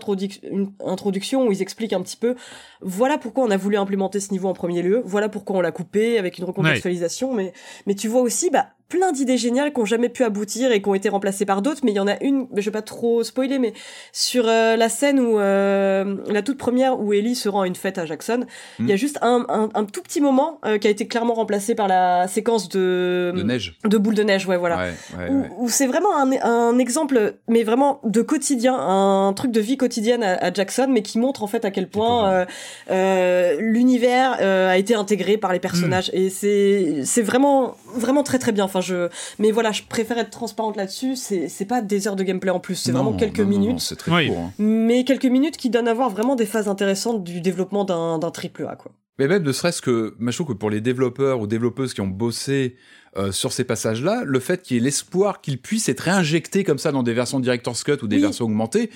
une 0.43 0.73
introduction 0.85 1.47
où 1.47 1.53
ils 1.53 1.63
expliquent 1.63 1.93
un 1.93 2.03
petit 2.03 2.17
peu 2.17 2.37
voilà 2.81 3.19
pourquoi 3.19 3.45
on 3.45 3.51
a 3.51 3.57
voulu 3.57 3.77
implémenter 3.77 4.21
ce 4.21 4.31
niveau 4.33 4.49
en 4.49 4.53
premier 4.53 4.83
lieu 4.83 5.03
voilà 5.05 5.29
pourquoi 5.29 5.57
on 5.57 5.61
l'a 5.61 5.73
coupé 5.73 6.19
avec 6.19 6.39
une 6.39 6.45
recontextualisation 6.45 7.33
mais 7.33 7.53
mais 7.87 7.95
tu 7.95 8.09
vois 8.09 8.21
aussi 8.21 8.51
bah 8.51 8.69
plein 8.89 9.13
d'idées 9.13 9.37
géniales 9.37 9.73
qui 9.73 9.81
ont 9.81 9.85
jamais 9.85 10.09
pu 10.09 10.23
aboutir 10.25 10.71
et 10.73 10.81
qui 10.81 10.89
ont 10.89 10.95
été 10.95 11.09
remplacées 11.09 11.45
par 11.45 11.61
d'autres, 11.63 11.81
mais 11.85 11.91
il 11.93 11.97
y 11.97 12.01
en 12.01 12.07
a 12.07 12.23
une, 12.23 12.47
je 12.57 12.63
vais 12.63 12.71
pas 12.71 12.83
trop 12.83 13.23
spoiler, 13.25 13.59
mais 13.59 13.73
sur 14.13 14.45
euh, 14.47 14.77
la 14.77 14.89
scène 14.89 15.19
où 15.21 15.39
euh, 15.39 16.17
la 16.29 16.43
toute 16.43 16.57
première 16.59 17.01
où 17.01 17.13
Ellie 17.13 17.35
se 17.35 17.49
rend 17.49 17.63
à 17.63 17.67
une 17.67 17.75
fête 17.75 17.99
à 17.99 18.07
Jackson, 18.07 18.45
il 18.79 18.87
y 18.89 18.93
a 18.93 18.95
Mm. 18.95 18.99
juste 18.99 19.19
un, 19.23 19.45
un, 19.49 19.69
un 19.75 19.85
tout 19.85 20.03
petit 20.03 20.21
moment 20.21 20.61
euh, 20.65 20.79
qui 20.79 20.87
a 20.87 20.91
été 20.91 21.07
clairement 21.09 21.35
remplacé 21.35 21.75
par 21.75 21.89
la 21.89 22.29
séquence 22.29 22.69
de 22.69 23.33
De 23.35 23.43
neige. 23.43 23.77
de 23.85 23.99
boules 23.99 24.15
de 24.15 24.23
neige, 24.23 24.47
ouais, 24.47 24.57
voilà. 24.57 24.77
Ouais, 24.79 24.93
ouais, 25.19 25.29
Où, 25.31 25.41
ouais. 25.43 25.49
où 25.59 25.69
c'est 25.69 25.87
vraiment 25.87 26.17
un, 26.17 26.31
un 26.43 26.79
exemple, 26.79 27.35
mais 27.49 27.65
vraiment 27.65 28.01
de 28.05 28.23
quotidien, 28.23 28.75
un 28.79 29.33
truc 29.33 29.51
de 29.51 29.61
vie 29.61 29.77
quotidienne 29.77 30.23
à, 30.23 30.35
à 30.37 30.53
Jackson, 30.53 30.87
mais 30.91 31.03
qui 31.03 31.19
montre 31.19 31.43
en 31.43 31.47
fait 31.47 31.65
à 31.65 31.71
quel 31.71 31.89
point 31.89 32.31
euh, 32.31 32.45
euh, 32.91 33.57
l'univers 33.61 34.39
euh, 34.41 34.71
a 34.71 34.77
été 34.79 34.95
intégré 34.95 35.37
par 35.37 35.53
les 35.53 35.61
personnages. 35.61 36.11
Et 36.13 36.31
c'est 36.31 37.01
c'est 37.05 37.23
vraiment 37.23 37.75
vraiment 37.95 38.23
très 38.23 38.39
très 38.39 38.53
bien. 38.53 38.69
Enfin, 38.77 38.87
je, 38.87 39.09
mais 39.39 39.51
voilà, 39.53 39.73
je 39.73 39.83
préfère 39.89 40.19
être 40.19 40.31
transparente 40.31 40.77
là-dessus. 40.77 41.17
C'est 41.17 41.49
c'est 41.49 41.65
pas 41.65 41.81
des 41.83 42.09
heures 42.09 42.17
de 42.17 42.23
gameplay 42.23 42.51
en 42.51 42.61
plus, 42.61 42.75
c'est 42.75 42.93
Non, 42.93 43.03
vraiment 43.05 43.17
quelques 43.17 43.39
non, 43.41 43.47
non, 43.47 43.53
non, 43.53 43.59
minutes. 43.61 43.81
c'est 43.81 43.97
très 43.97 44.13
Oui. 44.13 44.29
court. 44.29 44.39
hein. 44.39 44.53
mais 44.59 45.05
quelques 45.05 45.25
minutes 45.27 45.57
qui 45.57 45.71
donnent 45.71 45.89
à 45.89 45.95
voir 45.95 46.11
vraiment 46.11 46.35
des 46.37 46.47
phases 46.47 46.69
intéressantes 46.69 47.25
du 47.25 47.41
développement 47.41 47.85
d'un 47.85 48.19
d'un 48.19 48.31
triple 48.31 48.67
A, 48.69 48.77
quoi. 48.77 48.93
Mais 49.19 49.29
même 49.29 49.43
ne 49.45 49.53
serait-ce 49.53 49.81
que, 49.81 50.15
moi, 50.19 50.31
je 50.31 50.37
trouve 50.37 50.49
que 50.49 50.53
pour 50.59 50.69
les 50.69 50.83
développeurs 50.83 51.41
ou 51.41 51.47
développeuses 51.47 51.95
qui 51.95 52.03
ont 52.03 52.07
bossé 52.07 52.77
euh, 53.17 53.33
sur 53.33 53.51
ces 53.51 53.65
passages-là, 53.65 54.25
le 54.27 54.41
fait 54.41 54.61
qu'il 54.61 54.77
y 54.77 54.79
ait 54.81 54.83
l'espoir 54.83 55.41
qu'ils 55.41 55.59
puissent 55.59 55.89
être 55.89 56.01
réinjectés 56.01 56.65
comme 56.65 56.77
ça 56.77 56.93
dans 56.93 57.03
des 57.03 57.15
versions 57.15 57.41
Director's 57.41 57.83
Cut 57.83 57.93
ou 58.03 58.09
des 58.09 58.17
Oui. 58.17 58.23
versions 58.23 58.45
augmentées, 58.45 58.91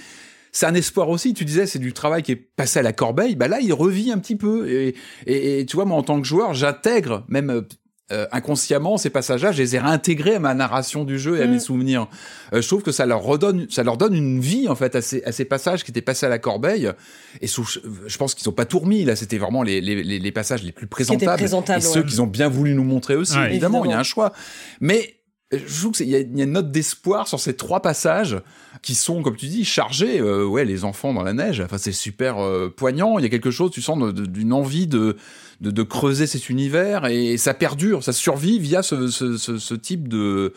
c'est 0.52 0.66
un 0.66 0.74
espoir 0.74 1.08
aussi. 1.08 1.32
Tu 1.32 1.46
disais, 1.46 1.64
c'est 1.64 1.78
du 1.78 1.94
travail 1.94 2.22
qui 2.22 2.32
est 2.32 2.36
passé 2.36 2.80
à 2.80 2.82
la 2.82 2.92
corbeille. 2.92 3.34
Bah 3.34 3.48
là, 3.48 3.60
il 3.62 3.72
revit 3.72 4.10
un 4.12 4.18
petit 4.18 4.36
peu. 4.36 4.68
Et, 4.68 4.94
et, 5.26 5.60
et 5.60 5.64
tu 5.64 5.76
vois, 5.76 5.86
moi, 5.86 5.96
en 5.96 6.02
tant 6.02 6.20
que 6.20 6.26
joueur, 6.26 6.52
j'intègre 6.52 7.24
même 7.28 7.64
euh, 8.12 8.26
inconsciemment 8.32 8.96
ces 8.98 9.10
passages-là. 9.10 9.52
Je 9.52 9.62
les 9.62 9.76
ai 9.76 9.78
réintégrés 9.78 10.34
à 10.36 10.38
ma 10.38 10.54
narration 10.54 11.04
du 11.04 11.18
jeu 11.18 11.38
et 11.38 11.42
à 11.42 11.46
Mm. 11.46 11.50
mes 11.50 11.60
souvenirs. 11.60 12.08
Euh, 12.52 12.60
je 12.62 12.66
trouve 12.68 12.82
que 12.82 12.92
ça 12.92 13.06
leur 13.06 13.22
redonne, 13.22 13.66
ça 13.70 13.82
leur 13.82 13.96
donne 13.96 14.14
une 14.14 14.40
vie 14.40 14.68
en 14.68 14.74
fait 14.74 14.96
à 14.96 15.02
ces, 15.02 15.22
à 15.24 15.32
ces 15.32 15.44
passages 15.44 15.84
qui 15.84 15.90
étaient 15.90 16.00
passés 16.02 16.26
à 16.26 16.28
la 16.28 16.38
corbeille. 16.38 16.90
Et 17.40 17.46
sous, 17.46 17.64
je 18.06 18.16
pense 18.18 18.34
qu'ils 18.34 18.48
ont 18.48 18.52
pas 18.52 18.64
tout 18.64 18.78
remis. 18.80 19.04
Là, 19.04 19.16
c'était 19.16 19.38
vraiment 19.38 19.62
les, 19.62 19.80
les, 19.80 20.02
les, 20.02 20.18
les 20.18 20.32
passages 20.32 20.62
les 20.62 20.72
plus 20.72 20.86
présentables, 20.86 21.36
présentables, 21.38 21.78
et 21.78 21.82
ceux 21.82 22.00
ouais. 22.00 22.06
qu'ils 22.06 22.20
ont 22.22 22.26
bien 22.26 22.48
voulu 22.48 22.74
nous 22.74 22.84
montrer 22.84 23.14
aussi. 23.16 23.36
Ouais. 23.38 23.50
évidemment, 23.50 23.84
il 23.84 23.90
y 23.90 23.92
a 23.92 23.96
Évidemment. 23.96 24.00
un 24.00 24.04
choix. 24.04 24.32
Mais 24.80 25.14
je 25.52 25.80
trouve 25.80 25.92
qu'il 25.92 26.06
y, 26.06 26.12
y 26.12 26.14
a 26.16 26.20
une 26.20 26.52
note 26.52 26.70
d'espoir 26.70 27.26
sur 27.26 27.40
ces 27.40 27.56
trois 27.56 27.82
passages 27.82 28.40
qui 28.82 28.94
sont, 28.94 29.22
comme 29.22 29.36
tu 29.36 29.46
dis, 29.46 29.64
chargés. 29.64 30.20
euh, 30.20 30.44
ouais, 30.44 30.64
les 30.64 30.84
enfants 30.84 31.12
dans 31.12 31.22
la 31.24 31.32
neige. 31.32 31.60
Enfin, 31.60 31.78
c'est 31.78 31.92
super 31.92 32.38
euh, 32.38 32.72
poignant. 32.74 33.18
Il 33.18 33.22
y 33.22 33.26
a 33.26 33.28
quelque 33.28 33.50
chose, 33.50 33.70
tu 33.72 33.82
sens, 33.82 33.98
d'une 34.14 34.52
envie 34.52 34.86
de, 34.86 35.16
de, 35.60 35.70
de 35.70 35.82
creuser 35.82 36.26
cet 36.26 36.48
univers 36.50 37.06
et 37.06 37.36
ça 37.36 37.52
perdure, 37.54 38.04
ça 38.04 38.12
survit 38.12 38.58
via 38.60 38.82
ce, 38.82 39.08
ce, 39.08 39.36
ce 39.36 39.74
type 39.74 40.06
de 40.08 40.52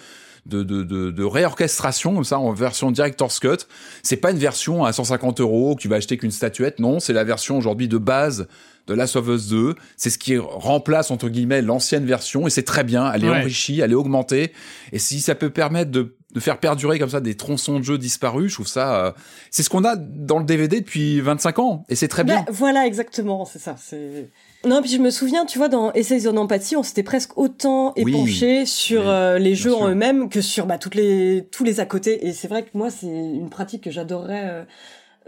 de, 0.46 0.62
de, 0.64 0.84
de, 0.84 1.12
de 1.12 1.24
réorchestration 1.24 2.14
comme 2.16 2.24
ça 2.24 2.40
en 2.40 2.52
version 2.54 2.92
director's 2.92 3.40
cut. 3.40 3.66
C'est 4.04 4.18
pas 4.18 4.32
une 4.32 4.38
version 4.38 4.84
à 4.84 4.92
150 4.94 5.40
euros 5.40 5.76
que 5.76 5.82
tu 5.82 5.88
vas 5.88 5.98
acheter 5.98 6.18
qu'une 6.18 6.32
statuette. 6.32 6.80
Non, 6.80 7.00
c'est 7.00 7.14
la 7.14 7.24
version 7.24 7.58
aujourd'hui 7.58 7.88
de 7.88 7.98
base 7.98 8.48
de 8.88 8.94
Last 8.94 9.16
of 9.16 9.28
Us 9.30 9.48
2. 9.48 9.76
C'est 9.96 10.10
ce 10.10 10.18
qui 10.18 10.38
remplace 10.38 11.12
entre 11.12 11.30
guillemets 11.30 11.62
l'ancienne 11.62 12.06
version 12.06 12.46
et 12.48 12.50
c'est 12.50 12.64
très 12.64 12.84
bien. 12.84 13.12
Elle 13.14 13.24
est 13.24 13.30
Ouais. 13.30 13.40
enrichie, 13.40 13.80
elle 13.80 13.92
est 13.92 13.96
augmentée. 13.96 14.52
Et 14.92 15.00
si 15.00 15.22
ça 15.22 15.36
peut 15.36 15.50
permettre 15.50 15.92
de, 15.92 16.18
de 16.34 16.40
faire 16.42 16.60
perdurer 16.60 17.00
comme 17.00 17.10
ça 17.10 17.22
des 17.22 17.36
tronçons 17.36 17.80
de 17.80 17.84
jeux 17.86 17.98
disparus, 17.98 18.50
je 18.50 18.56
trouve 18.56 18.68
ça. 18.68 19.06
euh, 19.06 19.12
c'est 19.52 19.64
ce 19.64 19.70
qu'on 19.70 19.86
a 19.86 19.96
dans 19.96 20.40
le 20.40 20.44
DVD 20.46 20.82
depuis 20.82 21.22
25 21.22 21.60
ans 21.60 21.86
et 21.88 21.96
c'est 21.96 22.10
très 22.10 22.26
bien. 22.26 22.42
Bah, 22.46 22.52
voilà, 22.52 22.86
exactement, 22.86 23.46
c'est 23.46 23.60
ça. 23.60 23.78
C'est 23.80 24.30
non, 24.66 24.82
puis 24.82 24.90
je 24.92 24.98
me 24.98 25.10
souviens, 25.10 25.46
tu 25.46 25.58
vois, 25.58 25.68
dans 25.70 25.92
Essays 25.94 26.28
on 26.28 26.38
Empathie, 26.38 26.76
on 26.76 26.84
s'était 26.84 27.04
presque 27.04 27.38
autant 27.38 27.94
Oui. 27.98 28.14
épanché 28.14 28.66
sur 28.66 29.02
Oui, 29.02 29.08
euh, 29.10 29.38
les 29.38 29.56
jeux 29.56 29.72
sûr. 29.72 29.82
en 29.82 29.90
eux-mêmes 29.90 30.30
que 30.30 30.42
sur 30.42 30.66
bah, 30.66 30.78
toutes 30.78 30.96
les 30.96 31.48
tous 31.52 31.64
les 31.64 31.80
à 31.80 31.86
côté. 31.86 32.26
Et 32.28 32.32
c'est 32.34 32.48
vrai 32.48 32.64
que 32.64 32.70
moi, 32.74 32.90
c'est 32.90 33.08
une 33.08 33.50
pratique 33.50 33.84
que 33.84 33.92
j'adorerais 33.92 34.44
euh, 34.46 34.64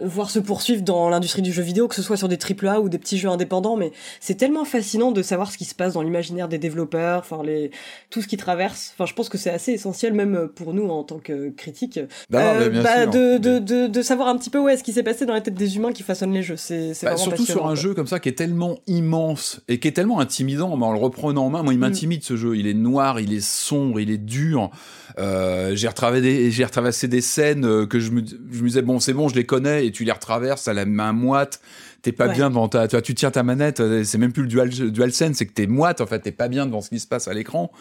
voir 0.02 0.30
se 0.30 0.40
poursuivre 0.40 0.82
dans 0.82 1.10
l'industrie 1.10 1.42
du 1.42 1.54
jeu 1.54 1.62
vidéo, 1.64 1.88
que 1.88 1.96
ce 1.96 2.02
soit 2.02 2.18
sur 2.18 2.28
des 2.28 2.38
AAA 2.38 2.80
ou 2.82 2.90
des 2.90 2.98
petits 2.98 3.18
jeux 3.18 3.30
indépendants. 3.30 3.78
Mais 3.78 3.92
c'est 4.20 4.36
tellement 4.36 4.66
fascinant 4.66 5.12
de 5.12 5.22
savoir 5.22 5.52
ce 5.52 5.58
qui 5.58 5.66
se 5.66 5.76
passe 5.76 5.94
dans 5.94 6.02
l'imaginaire 6.02 6.48
des 6.48 6.58
développeurs, 6.58 7.20
enfin 7.20 7.42
les 7.44 7.72
tout 8.10 8.22
ce 8.22 8.28
qui 8.28 8.38
traverse. 8.38 8.94
Enfin, 8.94 9.06
je 9.06 9.14
pense 9.14 9.30
que 9.30 9.38
c'est 9.38 9.50
assez 9.50 9.72
essentiel 9.72 10.14
même 10.14 10.50
pour 10.54 10.74
nous 10.74 10.88
en 10.90 11.04
tant 11.04 11.20
que 11.20 11.50
critiques. 11.50 12.00
Mais 12.30 12.70
bien 12.70 12.82
bah, 12.84 13.06
de, 13.06 13.38
de, 13.38 13.60
de, 13.60 13.88
de 13.88 14.02
savoir 14.02 14.28
un 14.28 14.38
petit 14.38 14.50
peu 14.50 14.60
ouais, 14.60 14.76
ce 14.78 14.84
qui 14.84 14.92
s'est 14.94 15.04
passé 15.04 15.26
dans 15.26 15.34
la 15.34 15.42
tête 15.42 15.54
des 15.56 15.76
humains 15.78 15.94
qui 15.94 16.04
façonnent 16.04 16.34
les 16.34 16.44
jeux. 16.44 16.58
C'est 16.58 16.94
c'est 16.94 17.06
Bah, 17.06 17.18
surtout 17.18 17.46
sur 17.46 17.64
un 17.66 17.70
quoi. 17.70 17.76
jeu 17.76 17.94
comme 17.94 18.08
ça 18.08 18.20
qui 18.20 18.30
est 18.30 18.34
tellement 18.38 18.80
immense 18.88 19.62
et 19.68 19.80
qui 19.80 19.88
est 19.88 19.92
tellement 19.94 20.20
intimidant 20.20 20.76
mais 20.78 20.86
en 20.86 20.92
le 20.94 21.00
reprenant 21.00 21.46
en 21.46 21.50
main. 21.50 21.64
Moi, 21.64 21.72
Mm. 21.74 21.76
il 21.76 21.80
m'intimide 21.80 22.24
ce 22.24 22.36
jeu. 22.36 22.58
Il 22.58 22.68
est 22.68 22.74
noir, 22.74 23.20
il 23.20 23.34
est 23.34 23.44
sombre, 23.46 24.00
il 24.00 24.12
est 24.12 24.18
dur. 24.18 24.72
Euh, 25.18 25.76
j'ai 25.76 25.88
retraversé 25.88 26.22
des, 26.22 26.52
j'ai 26.52 26.66
retraversé 26.66 27.08
des 27.08 27.22
scènes 27.22 27.66
euh, 27.66 27.86
que 27.86 28.00
je 28.00 28.12
me, 28.12 28.22
je 28.26 28.62
me 28.62 28.68
disais 28.68 28.82
bon, 28.82 29.00
c'est 29.00 29.14
bon, 29.14 29.30
je 29.30 29.36
les 29.36 29.46
connais 29.46 29.85
et 29.86 29.92
tu 29.92 30.04
les 30.04 30.12
retraverses 30.12 30.68
à 30.68 30.74
la 30.74 30.86
main 30.86 31.14
moite. 31.14 31.62
T'es 32.02 32.12
pas 32.12 32.28
Ouais. 32.28 32.36
bien 32.36 32.50
devant 32.52 32.68
ta, 32.68 32.88
tu, 32.88 33.02
tu 33.02 33.16
tiens 33.16 33.32
ta 33.32 33.42
manette, 33.42 33.80
euh, 33.80 34.04
c'est 34.04 34.20
même 34.20 34.32
plus 34.32 34.44
le 34.44 34.48
dual, 34.48 34.70
dual 34.70 35.12
sense, 35.12 35.38
c'est 35.38 35.48
que 35.48 35.54
t'es 35.54 35.66
moite 35.66 36.02
en 36.02 36.06
fait, 36.06 36.20
t'es 36.20 36.32
pas 36.32 36.48
bien 36.48 36.68
devant 36.68 36.82
ce 36.82 36.90
qui 36.90 37.00
se 37.00 37.08
passe 37.08 37.28
à 37.28 37.34
l'écran. 37.34 37.72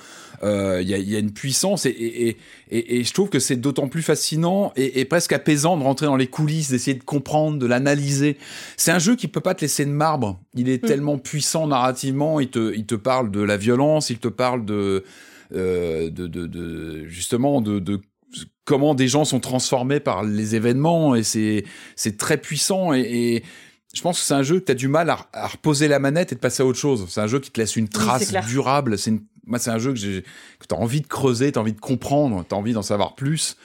Euh, 0.42 0.80
Il 0.80 0.88
y, 0.88 0.94
a, 0.94 0.96
il 0.96 1.10
y 1.10 1.14
a 1.14 1.18
une 1.18 1.32
puissance 1.32 1.84
et, 1.84 1.90
et, 1.90 2.36
et, 2.70 3.04
je 3.04 3.12
trouve 3.12 3.28
que 3.28 3.38
c'est 3.38 3.56
d'autant 3.56 3.86
plus 3.86 4.00
fascinant 4.02 4.72
et, 4.76 5.00
et 5.00 5.04
presque 5.04 5.32
apaisant 5.34 5.76
de 5.76 5.82
rentrer 5.82 6.06
dans 6.06 6.16
les 6.16 6.26
coulisses, 6.26 6.70
d'essayer 6.70 6.96
de 6.96 7.04
comprendre, 7.04 7.58
de 7.58 7.66
l'analyser. 7.66 8.38
C'est 8.78 8.92
un 8.92 8.98
jeu 8.98 9.14
qui 9.14 9.28
peut 9.28 9.40
pas 9.42 9.54
te 9.54 9.60
laisser 9.60 9.84
de 9.84 9.90
marbre. 9.90 10.40
Il 10.54 10.70
est 10.70 10.82
Mm. 10.82 10.86
tellement 10.86 11.18
puissant 11.18 11.66
narrativement, 11.66 12.40
il 12.40 12.48
te, 12.48 12.74
il 12.74 12.86
te 12.86 12.94
parle 12.94 13.30
de 13.30 13.42
la 13.42 13.58
violence, 13.58 14.08
il 14.08 14.18
te 14.18 14.28
parle 14.28 14.64
de, 14.64 15.04
euh, 15.54 16.08
de, 16.08 16.26
de, 16.26 16.46
de 16.46 17.04
justement 17.04 17.60
de, 17.60 17.78
de 17.78 18.00
comment 18.64 18.94
des 18.94 19.08
gens 19.08 19.24
sont 19.24 19.40
transformés 19.40 20.00
par 20.00 20.22
les 20.24 20.54
événements 20.54 21.14
et 21.14 21.22
c'est 21.22 21.64
c'est 21.96 22.16
très 22.16 22.38
puissant 22.38 22.92
et, 22.94 23.00
et 23.00 23.42
je 23.94 24.00
pense 24.02 24.18
que 24.20 24.26
c'est 24.26 24.34
un 24.34 24.42
jeu 24.42 24.58
que 24.60 24.64
tu 24.64 24.72
as 24.72 24.74
du 24.74 24.88
mal 24.88 25.08
à, 25.10 25.26
à 25.32 25.46
reposer 25.46 25.86
la 25.88 25.98
manette 25.98 26.32
et 26.32 26.34
de 26.34 26.40
passer 26.40 26.62
à 26.62 26.66
autre 26.66 26.78
chose. 26.78 27.06
C'est 27.08 27.20
un 27.20 27.26
jeu 27.28 27.38
qui 27.38 27.50
te 27.52 27.60
laisse 27.60 27.76
une 27.76 27.88
trace 27.88 28.32
durable. 28.48 28.98
C'est 28.98 29.10
une- 29.10 29.22
moi 29.46 29.58
c'est 29.58 29.70
un 29.70 29.78
jeu 29.78 29.92
que 29.92 29.98
j'ai 29.98 30.22
que 30.58 30.66
tu 30.68 30.74
as 30.74 30.78
envie 30.78 31.00
de 31.02 31.06
creuser, 31.06 31.52
tu 31.52 31.58
as 31.58 31.62
envie 31.62 31.74
de 31.74 31.80
comprendre, 31.80 32.44
tu 32.48 32.54
as 32.54 32.58
envie 32.58 32.72
d'en 32.72 32.82
savoir 32.82 33.14
plus. 33.14 33.56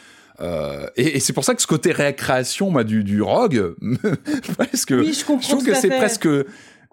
Euh, 0.42 0.86
et, 0.96 1.18
et 1.18 1.20
c'est 1.20 1.34
pour 1.34 1.44
ça 1.44 1.56
que 1.56 1.62
ce 1.62 1.68
côté 1.68 1.92
récréation 1.92 2.70
moi, 2.70 2.84
du, 2.84 3.04
du 3.04 3.22
rogue, 3.22 3.76
presque, 4.58 4.92
Oui, 4.98 5.14
je 5.14 5.20
je 5.20 5.24
trouve 5.50 5.64
que 5.66 5.74
c'est 5.74 5.90
presque. 5.90 6.28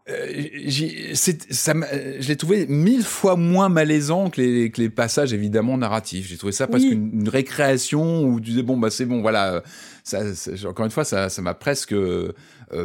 Euh, 0.09 1.15
ça 1.15 1.73
je 2.21 2.29
l'ai 2.29 2.37
trouvé 2.37 2.67
mille 2.69 3.03
fois 3.03 3.37
moins 3.37 3.69
malaisant 3.69 4.31
que 4.31 4.41
les, 4.41 4.71
que 4.71 4.81
les 4.81 4.91
passages 4.91 5.33
évidemment 5.33 5.77
narratifs. 5.79 6.29
J'ai 6.29 6.37
trouvé 6.37 6.53
ça 6.53 6.67
presque 6.67 6.87
Oui. 6.87 6.93
une, 6.93 7.21
une 7.23 7.29
récréation 7.29 8.25
où 8.25 8.41
tu 8.41 8.51
disais 8.51 8.63
bon 8.63 8.77
bah 8.77 8.91
c'est 8.91 9.07
bon 9.07 9.21
voilà. 9.23 9.55
euh, 9.55 9.61
Ça, 10.05 10.35
ça- 10.35 10.53
encore 10.69 10.85
une 10.85 10.93
fois 10.93 11.05
ça 11.05 11.29
ça 11.29 11.43
m'a 11.43 11.55
presque 11.55 11.93
euh, 11.93 12.33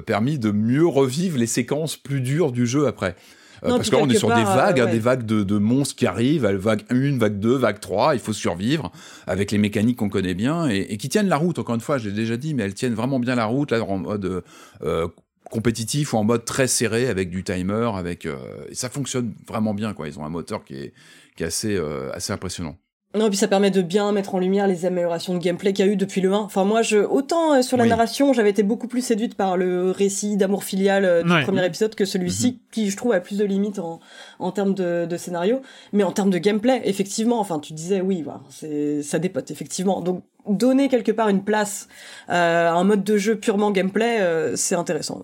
permis 0.06 0.39
de 0.39 0.52
mieux 0.52 0.85
revivre 0.88 1.38
les 1.38 1.48
séquences 1.48 1.95
plus 1.98 2.22
dures 2.22 2.52
du 2.52 2.65
jeu 2.65 2.88
après. 2.88 3.15
Non, 3.64 3.77
parce 3.77 3.91
qu'on 3.91 4.10
est 4.10 4.15
sur 4.18 4.30
des 4.30 4.43
vagues, 4.43 4.80
euh, 4.80 4.88
hein, 4.88 4.91
des 4.91 4.98
vagues 4.98 5.23
de, 5.23 5.43
de 5.43 5.57
monstres 5.60 5.95
qui 5.95 6.07
arrivent, 6.07 6.48
vague 6.48 6.81
1, 6.89 7.19
vague 7.19 7.38
2, 7.38 7.56
vague 7.57 7.80
3, 7.80 8.15
il 8.15 8.19
faut 8.19 8.34
survivre 8.34 8.91
avec 9.27 9.52
les 9.52 9.60
mécaniques 9.60 9.98
qu'on 9.98 10.10
connaît 10.10 10.34
bien 10.34 10.68
et, 10.68 10.88
et 10.89 10.98
qui 10.98 11.10
tiennent 11.10 11.27
la 11.30 11.38
route, 11.38 11.60
encore 11.60 11.76
une 11.76 11.81
fois, 11.81 11.99
j'ai 11.99 12.11
déjà 12.11 12.38
dit, 12.38 12.56
mais 12.56 12.64
elles 12.64 12.73
tiennent 12.73 12.95
vraiment 12.95 13.19
bien 13.19 13.35
la 13.35 13.45
route, 13.45 13.69
là, 13.69 13.84
en 13.84 13.99
mode 13.99 14.41
euh, 14.81 15.07
compétitif 15.52 16.14
ou 16.14 16.18
en 16.18 16.23
mode 16.23 16.45
très 16.45 16.68
serré 16.68 17.07
avec 17.07 17.30
du 17.30 17.44
timer, 17.44 17.91
avec 17.95 18.26
euh, 18.26 18.38
et 18.69 18.76
ça 18.76 18.90
fonctionne 18.90 19.34
vraiment 19.48 19.73
bien, 19.76 19.94
quoi. 19.94 20.07
Ils 20.07 20.18
ont 20.19 20.26
un 20.26 20.30
moteur 20.30 20.64
qui 20.65 20.76
est, 20.76 20.94
qui 21.36 21.44
est 21.44 21.48
assez, 21.48 21.76
euh, 21.76 22.10
assez 22.14 22.34
impressionnant. 22.34 22.76
Non, 23.14 23.28
puis 23.28 23.36
ça 23.38 23.49
permet 23.49 23.72
de 23.72 23.82
bien 23.82 24.10
mettre 24.14 24.36
en 24.36 24.40
lumière 24.40 24.68
les 24.68 24.86
améliorations 24.86 25.34
de 25.34 25.40
gameplay 25.40 25.73
qu'il 25.73 25.86
y 25.86 25.90
a 25.90 25.91
eu 25.91 25.98
depuis 25.98 26.22
le 26.22 26.32
1. 26.32 26.38
Enfin, 26.38 26.64
moi, 26.64 26.82
je, 26.82 26.95
autant 26.98 27.56
euh, 27.56 27.61
sur 27.61 27.76
la 27.76 27.84
Oui. 27.84 27.90
narration, 27.90 28.32
j'avais 28.32 28.52
été 28.52 28.64
beaucoup 28.64 28.88
plus 28.88 29.02
séduite 29.06 29.36
par 29.36 29.57
le 29.57 29.91
récit 29.91 30.38
d'amour 30.38 30.64
filial 30.64 31.03
euh, 31.03 31.22
du 31.22 31.30
Ouais. 31.30 31.44
premier 31.44 31.65
épisode 31.65 31.94
que 31.94 32.06
celui-ci, 32.06 32.52
Mhm. 32.53 32.57
qui, 32.72 32.90
je 32.90 32.95
trouve, 32.95 33.11
a 33.11 33.19
plus 33.19 33.38
de 33.38 33.44
limites 33.44 33.80
en, 33.80 33.99
en 34.40 34.52
termes 34.53 34.73
de, 34.73 35.06
de 35.06 35.18
scénario. 35.18 35.61
Mais 35.91 36.03
en 36.03 36.14
termes 36.14 36.30
de 36.30 36.38
gameplay, 36.38 36.82
effectivement, 36.86 37.41
enfin, 37.41 37.60
tu 37.60 37.73
disais, 37.73 37.99
oui, 37.99 38.22
voilà, 38.22 38.44
c'est, 38.49 39.03
ça 39.03 39.19
dépote, 39.19 39.52
effectivement. 39.52 39.99
Donc, 39.99 40.23
donner 40.47 40.89
quelque 40.89 41.11
part 41.11 41.30
une 41.30 41.43
place 41.43 41.88
euh, 42.30 42.69
à 42.69 42.73
un 42.73 42.84
mode 42.84 43.03
de 43.03 43.18
jeu 43.18 43.35
purement 43.35 43.72
gameplay, 43.72 44.22
euh, 44.22 44.55
c'est 44.55 44.76
intéressant. 44.76 45.23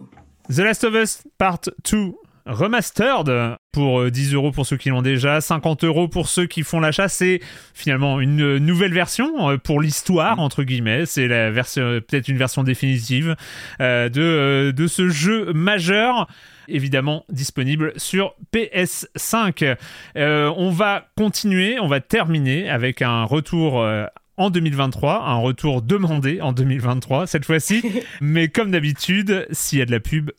The 0.49 0.59
Last 0.59 0.83
of 0.83 0.93
Us 0.95 1.23
Part 1.37 1.61
2 1.91 2.13
Remastered 2.47 3.57
pour 3.73 3.99
euh, 3.99 4.09
10 4.09 4.33
euros 4.33 4.51
pour 4.51 4.65
ceux 4.65 4.77
qui 4.77 4.89
l'ont 4.89 5.01
déjà, 5.01 5.41
50 5.41 5.83
euros 5.83 6.07
pour 6.07 6.29
ceux 6.29 6.45
qui 6.45 6.63
font 6.63 6.79
l'achat. 6.79 7.09
C'est 7.09 7.41
finalement 7.73 8.21
une 8.21 8.41
euh, 8.41 8.59
nouvelle 8.59 8.93
version 8.93 9.49
euh, 9.49 9.57
pour 9.57 9.81
l'histoire, 9.81 10.39
entre 10.39 10.63
guillemets. 10.63 11.05
C'est 11.05 11.27
la 11.27 11.51
version, 11.51 11.83
euh, 11.83 11.99
peut-être 11.99 12.29
une 12.29 12.37
version 12.37 12.63
définitive 12.63 13.35
euh, 13.81 14.07
de, 14.07 14.21
euh, 14.21 14.71
de 14.71 14.87
ce 14.87 15.09
jeu 15.09 15.51
majeur. 15.51 16.27
Évidemment 16.69 17.25
disponible 17.29 17.91
sur 17.97 18.33
PS5. 18.53 19.75
Euh, 20.15 20.53
on 20.55 20.71
va 20.71 21.07
continuer, 21.17 21.79
on 21.79 21.87
va 21.87 21.99
terminer 21.99 22.69
avec 22.69 23.01
un 23.01 23.25
retour 23.25 23.81
euh, 23.81 24.05
en 24.37 24.49
2023, 24.49 25.23
un 25.25 25.37
retour 25.39 25.81
demandé 25.81 26.41
en 26.41 26.51
2023 26.51 27.27
cette 27.27 27.45
fois-ci. 27.45 27.83
Mais 28.21 28.47
comme 28.47 28.71
d'habitude, 28.71 29.47
s'il 29.51 29.79
y 29.79 29.81
a 29.81 29.85
de 29.85 29.91
la 29.91 29.99
pub, 29.99 30.31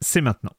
c'est 0.00 0.20
maintenant. 0.20 0.52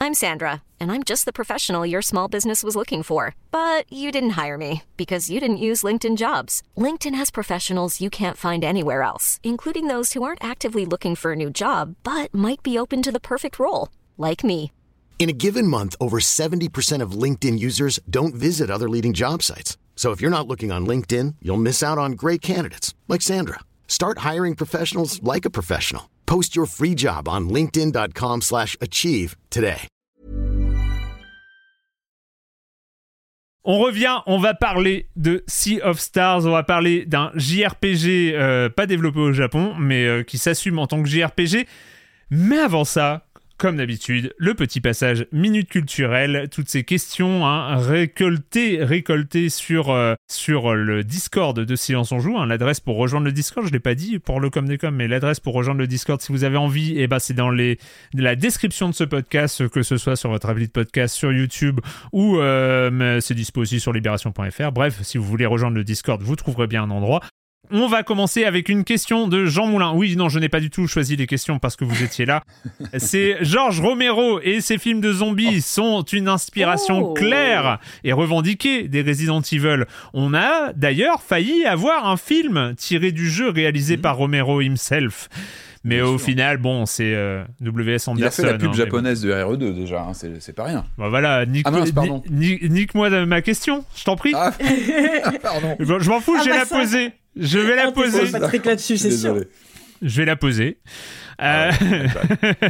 I'm 0.00 0.12
Sandra, 0.12 0.62
and 0.78 0.92
I'm 0.92 1.02
just 1.02 1.24
the 1.24 1.32
professional 1.32 1.86
your 1.86 2.02
small 2.02 2.28
business 2.28 2.62
was 2.62 2.76
looking 2.76 3.02
for. 3.02 3.34
But 3.50 3.90
you 3.90 4.12
didn't 4.12 4.36
hire 4.36 4.58
me 4.58 4.82
because 4.96 5.30
you 5.30 5.40
didn't 5.40 5.64
use 5.64 5.82
LinkedIn 5.82 6.16
jobs. 6.16 6.62
LinkedIn 6.76 7.14
has 7.14 7.30
professionals 7.30 8.00
you 8.00 8.10
can't 8.10 8.36
find 8.36 8.64
anywhere 8.64 9.02
else, 9.02 9.40
including 9.42 9.88
those 9.88 10.12
who 10.12 10.22
aren't 10.22 10.44
actively 10.44 10.84
looking 10.84 11.14
for 11.14 11.32
a 11.32 11.36
new 11.36 11.48
job 11.48 11.94
but 12.02 12.34
might 12.34 12.62
be 12.62 12.78
open 12.78 13.00
to 13.02 13.12
the 13.12 13.20
perfect 13.20 13.58
role, 13.58 13.88
like 14.18 14.44
me. 14.44 14.72
In 15.18 15.30
a 15.30 15.32
given 15.32 15.66
month, 15.66 15.96
over 16.00 16.18
70% 16.18 17.00
of 17.00 17.12
LinkedIn 17.12 17.58
users 17.58 17.98
don't 18.10 18.34
visit 18.34 18.70
other 18.70 18.90
leading 18.90 19.14
job 19.14 19.42
sites. 19.42 19.78
So 19.96 20.10
if 20.10 20.20
you're 20.20 20.30
not 20.30 20.46
looking 20.46 20.70
on 20.70 20.86
LinkedIn, 20.86 21.36
you'll 21.40 21.56
miss 21.56 21.82
out 21.82 21.96
on 21.96 22.12
great 22.12 22.42
candidates 22.42 22.94
like 23.08 23.22
Sandra. 23.22 23.60
Start 23.88 24.18
hiring 24.18 24.54
professionals 24.54 25.22
like 25.22 25.46
a 25.46 25.50
professional. 25.50 26.10
Post 26.26 26.54
your 26.54 26.66
free 26.66 26.94
job 26.94 27.26
on 27.26 27.48
linkedin.com/achieve 27.48 29.36
today. 29.48 29.88
On 33.66 33.78
revient, 33.78 34.20
on 34.26 34.38
va 34.40 34.52
parler 34.52 35.08
de 35.16 35.42
Sea 35.46 35.80
of 35.80 35.98
Stars, 35.98 36.44
on 36.44 36.50
va 36.50 36.64
parler 36.64 37.06
d'un 37.06 37.32
JRPG 37.34 38.34
euh, 38.34 38.68
pas 38.68 38.84
développé 38.84 39.20
au 39.20 39.32
Japon, 39.32 39.74
mais 39.78 40.04
euh, 40.04 40.22
qui 40.22 40.36
s'assume 40.36 40.78
en 40.78 40.86
tant 40.86 41.02
que 41.02 41.08
JRPG. 41.08 41.66
Mais 42.28 42.58
avant 42.58 42.84
ça, 42.84 43.24
comme 43.56 43.76
d'habitude, 43.76 44.34
le 44.36 44.54
petit 44.54 44.80
passage 44.80 45.26
minute 45.32 45.68
culturelle, 45.68 46.48
toutes 46.50 46.68
ces 46.68 46.84
questions 46.84 47.46
hein, 47.46 47.76
récoltées, 47.76 49.48
sur, 49.48 49.90
euh, 49.90 50.14
sur 50.30 50.74
le 50.74 51.04
Discord 51.04 51.58
de 51.58 51.76
Silence 51.76 52.12
on 52.12 52.18
Joue. 52.18 52.38
hein. 52.38 52.46
l'adresse 52.46 52.80
pour 52.80 52.96
rejoindre 52.96 53.26
le 53.26 53.32
Discord, 53.32 53.66
je 53.66 53.72
l'ai 53.72 53.80
pas 53.80 53.94
dit 53.94 54.18
pour 54.18 54.40
le 54.40 54.50
com 54.50 54.66
des 54.66 54.78
mais 54.90 55.08
l'adresse 55.08 55.40
pour 55.40 55.54
rejoindre 55.54 55.80
le 55.80 55.86
Discord 55.86 56.20
si 56.20 56.32
vous 56.32 56.44
avez 56.44 56.56
envie, 56.56 56.98
et 56.98 57.06
ben 57.06 57.18
c'est 57.18 57.34
dans 57.34 57.50
la 57.50 58.36
description 58.36 58.88
de 58.88 58.94
ce 58.94 59.04
podcast, 59.04 59.68
que 59.68 59.82
ce 59.82 59.96
soit 59.96 60.16
sur 60.16 60.30
votre 60.30 60.48
appli 60.48 60.66
de 60.66 60.72
podcast, 60.72 61.14
sur 61.14 61.32
YouTube 61.32 61.80
ou 62.12 62.38
euh, 62.38 63.20
c'est 63.20 63.34
dispo 63.34 63.60
aussi 63.60 63.80
sur 63.80 63.92
libération.fr. 63.92 64.72
Bref, 64.72 65.02
si 65.02 65.18
vous 65.18 65.24
voulez 65.24 65.46
rejoindre 65.46 65.76
le 65.76 65.84
Discord, 65.84 66.20
vous 66.22 66.36
trouverez 66.36 66.66
bien 66.66 66.82
un 66.82 66.90
endroit. 66.90 67.20
On 67.70 67.86
va 67.88 68.02
commencer 68.02 68.44
avec 68.44 68.68
une 68.68 68.84
question 68.84 69.26
de 69.26 69.46
Jean 69.46 69.66
Moulin. 69.66 69.92
Oui, 69.94 70.16
non, 70.16 70.28
je 70.28 70.38
n'ai 70.38 70.48
pas 70.48 70.60
du 70.60 70.70
tout 70.70 70.86
choisi 70.86 71.16
les 71.16 71.26
questions 71.26 71.58
parce 71.58 71.76
que 71.76 71.84
vous 71.84 72.02
étiez 72.02 72.26
là. 72.26 72.42
C'est 72.98 73.38
Georges 73.42 73.80
Romero 73.80 74.38
et 74.42 74.60
ses 74.60 74.78
films 74.78 75.00
de 75.00 75.12
zombies 75.12 75.62
sont 75.62 76.02
une 76.02 76.28
inspiration 76.28 77.00
Oh. 77.10 77.14
claire 77.14 77.78
et 78.04 78.12
revendiquée 78.12 78.86
des 78.88 79.02
Resident 79.02 79.40
Evil. 79.40 79.84
On 80.12 80.34
a 80.34 80.72
d'ailleurs 80.74 81.22
failli 81.22 81.64
avoir 81.64 82.06
un 82.08 82.16
film 82.16 82.74
tiré 82.76 83.12
du 83.12 83.28
jeu 83.30 83.48
réalisé 83.48 83.96
par 83.96 84.16
Romero 84.18 84.60
himself. 84.60 85.28
Mais. 85.84 85.96
Bien 85.96 86.06
au 86.06 86.16
sûr. 86.18 86.26
final, 86.26 86.56
bon, 86.56 86.86
c'est 86.86 87.14
euh, 87.14 87.44
W.S. 87.60 88.08
Anderson. 88.08 88.22
Il 88.22 88.24
a 88.26 88.30
fait 88.30 88.42
la 88.52 88.58
pub 88.58 88.70
hein, 88.70 88.72
japonaise 88.72 89.20
de 89.20 89.30
RE2 89.32 89.74
déjà, 89.74 90.00
hein, 90.02 90.14
c'est 90.14 90.40
c'est 90.40 90.54
pas 90.54 90.64
rien. 90.64 90.84
bon. 90.96 91.04
Bah 91.04 91.08
voilà, 91.10 91.44
nique, 91.46 91.66
Ah 91.68 91.72
nique-moi 92.30 93.10
de 93.10 93.24
ma 93.24 93.42
question, 93.42 93.84
je 93.94 94.04
t'en 94.04 94.16
prie. 94.16 94.32
Ah, 94.34 94.52
pardon. 95.42 95.76
Bon, 95.80 95.98
Je 96.00 96.08
m'en 96.10 96.20
fous, 96.20 96.34
Ah 96.38 96.40
je 96.42 96.46
vais 96.46 96.50
bah 96.52 96.58
la 96.60 96.64
ça. 96.64 96.78
poser. 96.78 97.12
Je 97.36 97.58
vais 97.58 97.76
la 97.76 97.88
Ah, 97.88 97.92
poser. 97.92 98.30
Patrick 98.32 98.64
là-dessus, 98.64 98.96
c'est 98.96 99.10
sûr. 99.10 99.36
Je 100.02 100.16
vais 100.20 100.24
la 100.26 100.36
poser. 100.36 100.78
Euh, 101.42 101.70
Ah 101.70 101.70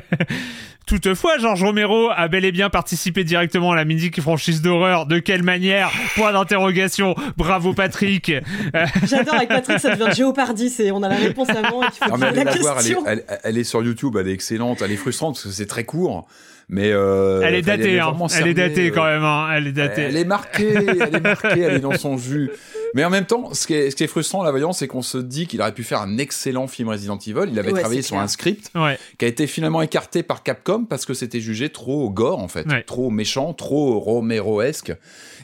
Toutefois, 0.86 1.38
Georges 1.38 1.62
Romero 1.64 2.10
a 2.14 2.28
bel 2.28 2.44
et 2.44 2.52
bien 2.52 2.68
participé 2.68 3.24
directement 3.24 3.72
à 3.72 3.76
la 3.76 3.86
mythique 3.86 4.20
franchise 4.20 4.60
d'horreur. 4.60 5.06
De 5.06 5.18
quelle 5.18 5.42
manière? 5.42 5.90
Point 6.14 6.32
d'interrogation. 6.32 7.14
Bravo 7.38 7.72
Patrick. 7.72 8.30
Euh, 8.30 8.86
J'adore 9.06 9.34
avec 9.36 9.48
Patrick, 9.48 9.78
ça 9.80 9.96
devient 9.96 10.14
Jeopardy, 10.16 10.68
c'est 10.68 10.90
on 10.90 11.02
a 11.02 11.08
la 11.08 11.16
réponse 11.16 11.48
avant 11.48 11.82
et 11.82 11.86
qu'il 11.86 12.04
faut 12.04 12.10
Non, 12.10 12.18
mais 12.18 12.28
poser 12.28 12.40
allez 12.40 12.44
la 12.44 12.54
la 12.54 12.60
voir, 12.60 12.76
elle 12.78 12.86
est, 12.86 12.88
question. 12.94 13.04
elle, 13.06 13.24
elle 13.44 13.58
est 13.58 13.64
sur 13.64 13.82
YouTube, 13.82 14.16
elle 14.20 14.28
est 14.28 14.32
excellente, 14.32 14.82
elle 14.82 14.92
est 14.92 14.96
frustrante 14.96 15.36
parce 15.36 15.44
que 15.46 15.50
c'est 15.52 15.66
très 15.66 15.84
court, 15.84 16.26
mais 16.68 16.90
euh, 16.92 17.40
elle 17.42 17.54
est 17.54 17.62
datée, 17.62 17.98
hein. 18.00 18.14
Elle 18.38 18.48
est 18.48 18.54
datée 18.54 18.88
euh, 18.88 18.92
quand 18.94 19.04
même, 19.04 19.24
hein. 19.24 19.48
Elle 19.54 19.66
est 19.68 19.72
datée. 19.72 20.02
Elle 20.02 20.16
est 20.18 20.24
marquée, 20.24 20.74
elle 20.74 21.14
est 21.16 21.20
marquée, 21.20 21.60
elle 21.60 21.74
est 21.76 21.80
dans 21.80 21.96
son 21.96 22.18
jus. 22.18 22.50
Mais 22.94 23.04
en 23.04 23.10
même 23.10 23.26
temps, 23.26 23.52
ce 23.52 23.66
qui 23.66 23.74
est, 23.74 23.90
ce 23.90 23.96
qui 23.96 24.04
est 24.04 24.06
frustrant, 24.06 24.42
la 24.42 24.50
voyance, 24.52 24.78
c'est 24.78 24.86
qu'on 24.88 25.02
se 25.02 25.18
dit 25.18 25.46
qu'il 25.46 25.60
aurait 25.60 25.74
pu 25.74 25.82
faire 25.84 26.00
un 26.00 26.16
excellent 26.16 26.66
film 26.68 26.88
Resident 26.88 27.18
Evil. 27.18 27.48
Il 27.50 27.58
avait 27.58 27.72
Ouais, 27.72 27.80
travaillé 27.80 28.00
sur 28.02 28.12
clair. 28.14 28.22
un 28.22 28.28
script 28.28 28.70
Ouais. 28.74 28.98
qui 29.18 29.24
a 29.24 29.28
été 29.28 29.46
finalement 29.46 29.82
écarté 29.82 30.22
par 30.22 30.42
Capcom 30.42 30.84
parce 30.84 31.04
que 31.04 31.12
c'était 31.12 31.40
jugé 31.40 31.68
trop 31.70 32.08
gore, 32.08 32.38
en 32.38 32.48
fait. 32.48 32.66
Ouais. 32.66 32.82
Trop 32.84 33.10
méchant, 33.10 33.52
trop 33.52 33.98
Romero-esque. 33.98 34.92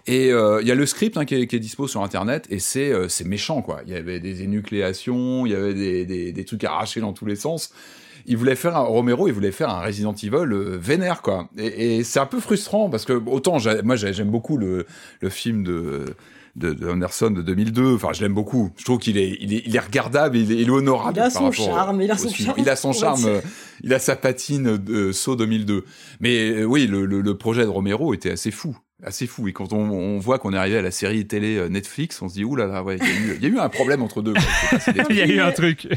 Et 0.06 0.32
euh, 0.32 0.62
il 0.62 0.68
y 0.68 0.70
a 0.70 0.74
le 0.74 0.86
script 0.86 1.16
hein, 1.16 1.24
qui, 1.26 1.34
est, 1.34 1.46
qui 1.46 1.56
est 1.56 1.60
dispo 1.60 1.86
sur 1.88 2.02
Internet 2.02 2.46
et 2.48 2.58
c'est 2.58 2.90
euh, 2.90 3.08
c'est 3.08 3.26
méchant, 3.26 3.60
quoi. 3.60 3.80
Il 3.86 3.92
y 3.92 3.96
avait 3.96 4.20
des 4.20 4.42
énucléations, 4.42 5.44
il 5.44 5.52
y 5.52 5.54
avait 5.54 5.74
des, 5.74 6.06
des, 6.06 6.32
des 6.32 6.44
trucs 6.44 6.64
arrachés 6.64 7.00
dans 7.00 7.12
tous 7.12 7.26
les 7.26 7.36
sens. 7.36 7.72
Il 8.26 8.36
voulait 8.36 8.54
faire 8.54 8.76
un 8.76 8.80
Romero, 8.80 9.28
il 9.28 9.32
voulait 9.34 9.50
faire 9.50 9.70
un 9.70 9.80
Resident 9.80 10.14
Evil 10.14 10.34
euh, 10.52 10.78
vénère, 10.80 11.20
quoi. 11.22 11.48
Et, 11.58 11.96
et 11.98 12.04
c'est 12.04 12.20
un 12.20 12.26
peu 12.26 12.38
frustrant 12.38 12.88
parce 12.90 13.04
que 13.04 13.12
autant 13.12 13.56
moi 13.82 13.96
j'ai- 13.96 14.12
j'aime 14.12 14.30
beaucoup 14.30 14.56
le, 14.56 14.86
le 15.20 15.28
film 15.30 15.64
de 15.64 16.04
de, 16.56 16.72
de 16.72 16.88
Anderson 16.88 17.30
de 17.30 17.42
2002. 17.42 17.94
Enfin, 17.94 18.08
je 18.12 18.22
l'aime 18.22 18.34
beaucoup. 18.34 18.70
Je 18.76 18.84
trouve 18.84 18.98
qu'il 18.98 19.18
est, 19.18 19.36
il 19.40 19.54
est, 19.54 19.62
il 19.66 19.74
est 19.76 19.80
regardable, 19.80 20.36
il 20.36 20.50
est, 20.52 20.56
il 20.56 20.66
est 20.68 20.70
honorable. 20.70 21.16
Il 21.16 21.20
a 21.20 21.30
son 21.30 21.50
charme, 21.52 22.02
il 22.02 22.10
a 22.10 22.16
son 22.16 22.28
charme, 22.30 22.54
Il 22.58 22.68
a 22.68 22.76
son 22.76 22.92
charme. 22.92 23.24
euh, 23.26 23.40
Il 23.82 23.94
a 23.94 23.98
sa 23.98 24.16
patine 24.16 24.76
de 24.76 25.12
saut 25.12 25.36
2002. 25.36 25.84
Mais 26.20 26.50
euh, 26.50 26.64
oui, 26.64 26.86
le, 26.86 27.06
le, 27.06 27.20
le 27.20 27.38
projet 27.38 27.62
de 27.64 27.68
Romero 27.68 28.12
était 28.14 28.30
assez 28.32 28.50
fou. 28.50 28.76
Assez 29.04 29.26
fou. 29.26 29.48
Et 29.48 29.52
quand 29.52 29.72
on, 29.72 29.78
on 29.90 30.18
voit 30.18 30.38
qu'on 30.38 30.52
est 30.52 30.56
arrivé 30.58 30.76
à 30.78 30.82
la 30.82 30.90
série 30.90 31.26
télé 31.26 31.56
euh, 31.56 31.68
Netflix, 31.68 32.20
on 32.20 32.28
se 32.28 32.34
dit, 32.34 32.44
oulala, 32.44 32.68
là 32.68 32.74
là, 32.78 32.82
ouais, 32.82 32.96
il 33.00 33.06
y, 33.06 33.10
a 33.10 33.14
eu- 33.14 33.36
il 33.36 33.42
y 33.42 33.46
a 33.46 33.48
eu 33.48 33.58
un 33.58 33.68
problème 33.68 34.02
entre 34.02 34.20
deux. 34.22 34.34
Il 35.10 35.16
y 35.16 35.22
a 35.22 35.26
eu 35.26 35.40
un 35.40 35.52
truc. 35.52 35.88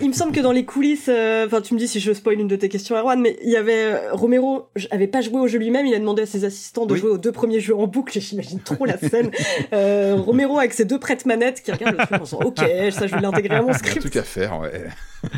Il 0.00 0.08
me 0.08 0.12
semble 0.12 0.32
que 0.32 0.40
dans 0.40 0.52
les 0.52 0.64
coulisses, 0.64 1.08
euh, 1.08 1.46
enfin 1.46 1.60
tu 1.60 1.74
me 1.74 1.78
dis 1.78 1.88
si 1.88 2.00
je 2.00 2.12
spoil 2.12 2.38
une 2.40 2.48
de 2.48 2.56
tes 2.56 2.68
questions, 2.68 2.96
Erwan, 2.96 3.20
mais 3.20 3.36
il 3.42 3.50
y 3.50 3.56
avait 3.56 3.84
euh, 3.84 4.12
Romero, 4.12 4.68
avait 4.90 5.06
pas 5.06 5.20
joué 5.22 5.38
au 5.40 5.46
jeu 5.48 5.58
lui-même, 5.58 5.86
il 5.86 5.94
a 5.94 5.98
demandé 5.98 6.22
à 6.22 6.26
ses 6.26 6.44
assistants 6.44 6.86
de 6.86 6.92
Oui. 6.94 7.00
jouer 7.00 7.10
aux 7.10 7.18
deux 7.18 7.32
premiers 7.32 7.60
jeux 7.60 7.74
en 7.76 7.86
boucle. 7.86 8.16
et 8.16 8.20
J'imagine 8.20 8.60
trop 8.60 8.84
la 8.84 8.98
scène. 8.98 9.30
Euh, 9.72 10.16
Romero 10.16 10.58
avec 10.58 10.72
ses 10.72 10.84
deux 10.84 10.98
prêtes 10.98 11.26
manettes 11.26 11.62
qui 11.62 11.70
regardent 11.70 11.96
le 11.96 12.04
truc 12.06 12.20
en 12.20 12.24
disant 12.24 12.40
ok, 12.44 12.58
ça 12.90 13.06
je 13.06 13.14
vais 13.14 13.20
l'intégrer 13.20 13.56
à 13.56 13.62
mon 13.62 13.68
Il 13.68 13.70
y 13.70 13.72
a 13.72 13.74
un 13.74 13.78
script. 13.78 14.00
truc 14.00 14.16
à 14.16 14.22
faire, 14.22 14.58
ouais. 14.60 14.84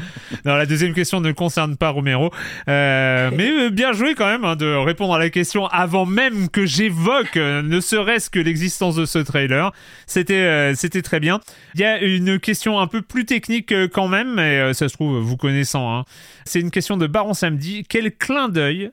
Non, 0.45 0.55
la 0.55 0.65
deuxième 0.65 0.95
question 0.95 1.21
ne 1.21 1.33
concerne 1.33 1.77
pas 1.77 1.91
Romero. 1.91 2.31
Euh, 2.69 3.31
mais 3.37 3.51
euh, 3.51 3.71
bien 3.71 3.93
joué 3.93 4.15
quand 4.15 4.27
même 4.27 4.45
hein, 4.45 4.57
de 4.57 4.75
répondre 4.75 5.15
à 5.15 5.19
la 5.19 5.29
question 5.29 5.67
avant 5.67 6.07
même 6.07 6.49
que 6.49 6.65
j'évoque 6.67 7.12
euh, 7.37 7.63
ne 7.63 7.81
serait-ce 7.81 8.31
que 8.31 8.39
l'existence 8.39 8.97
de 8.97 9.05
ce 9.05 9.19
trailer. 9.19 9.73
C'était 10.07 10.35
euh, 10.35 10.75
c'était 10.75 11.03
très 11.03 11.21
bien. 11.21 11.41
Il 11.75 11.81
y 11.81 11.85
a 11.85 12.01
une 12.03 12.39
question 12.39 12.79
un 12.81 12.87
peu 12.87 13.03
plus 13.03 13.25
technique 13.25 13.73
euh, 13.73 13.89
quand 13.89 14.09
même, 14.09 14.35
mais 14.35 14.73
ça 14.75 14.89
se 14.89 14.95
trouve 14.95 15.19
vous 15.19 15.37
connaissant. 15.37 15.97
hein. 15.99 16.05
C'est 16.45 16.61
une 16.61 16.71
question 16.71 16.97
de 16.97 17.07
Baron 17.07 17.35
Samedi. 17.35 17.85
Quel 17.89 18.15
clin 18.17 18.49
d'œil 18.49 18.91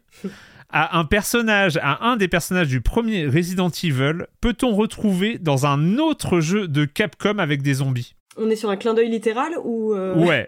à 0.72 1.00
un 1.00 1.06
personnage, 1.06 1.78
à 1.82 2.06
un 2.08 2.16
des 2.16 2.28
personnages 2.28 2.68
du 2.68 2.80
premier 2.82 3.26
Resident 3.26 3.70
Evil, 3.84 4.26
peut-on 4.40 4.76
retrouver 4.76 5.38
dans 5.40 5.66
un 5.66 5.98
autre 5.98 6.42
jeu 6.42 6.68
de 6.68 6.86
Capcom 6.86 7.40
avec 7.40 7.62
des 7.64 7.76
zombies? 7.76 8.14
On 8.38 8.50
est 8.50 8.56
sur 8.56 8.70
un 8.70 8.78
clin 8.78 8.94
d'œil 8.94 9.10
littéral 9.10 9.52
ou 9.64 9.94
euh, 9.96 10.14
Ouais. 10.16 10.48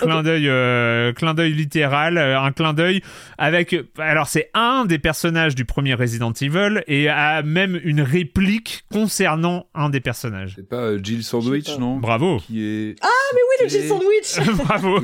Clin 0.00 0.22
d'œil, 0.22 0.48
euh, 0.48 1.12
clin 1.12 1.34
d'œil 1.34 1.52
littéral, 1.52 2.18
euh, 2.18 2.40
un 2.40 2.52
clin 2.52 2.72
d'œil 2.72 3.02
avec. 3.38 3.76
Alors 3.98 4.28
c'est 4.28 4.50
un 4.54 4.84
des 4.86 4.98
personnages 4.98 5.54
du 5.54 5.64
premier 5.64 5.94
Resident 5.94 6.32
Evil 6.32 6.82
et 6.86 7.08
a 7.08 7.42
même 7.42 7.78
une 7.84 8.00
réplique 8.00 8.84
concernant 8.92 9.66
un 9.74 9.90
des 9.90 10.00
personnages. 10.00 10.54
C'est 10.56 10.68
pas 10.68 10.76
euh, 10.76 11.00
Jill 11.02 11.22
Sandwich, 11.24 11.78
non? 11.78 11.98
Bravo. 11.98 12.38
Qui 12.38 12.64
est. 12.64 12.96
Ah 13.02 13.08
mais 13.34 13.40
oui 13.48 13.64
le 13.64 13.68
Jill 13.68 13.88
Sandwich. 13.88 14.56
Bravo. 14.64 15.00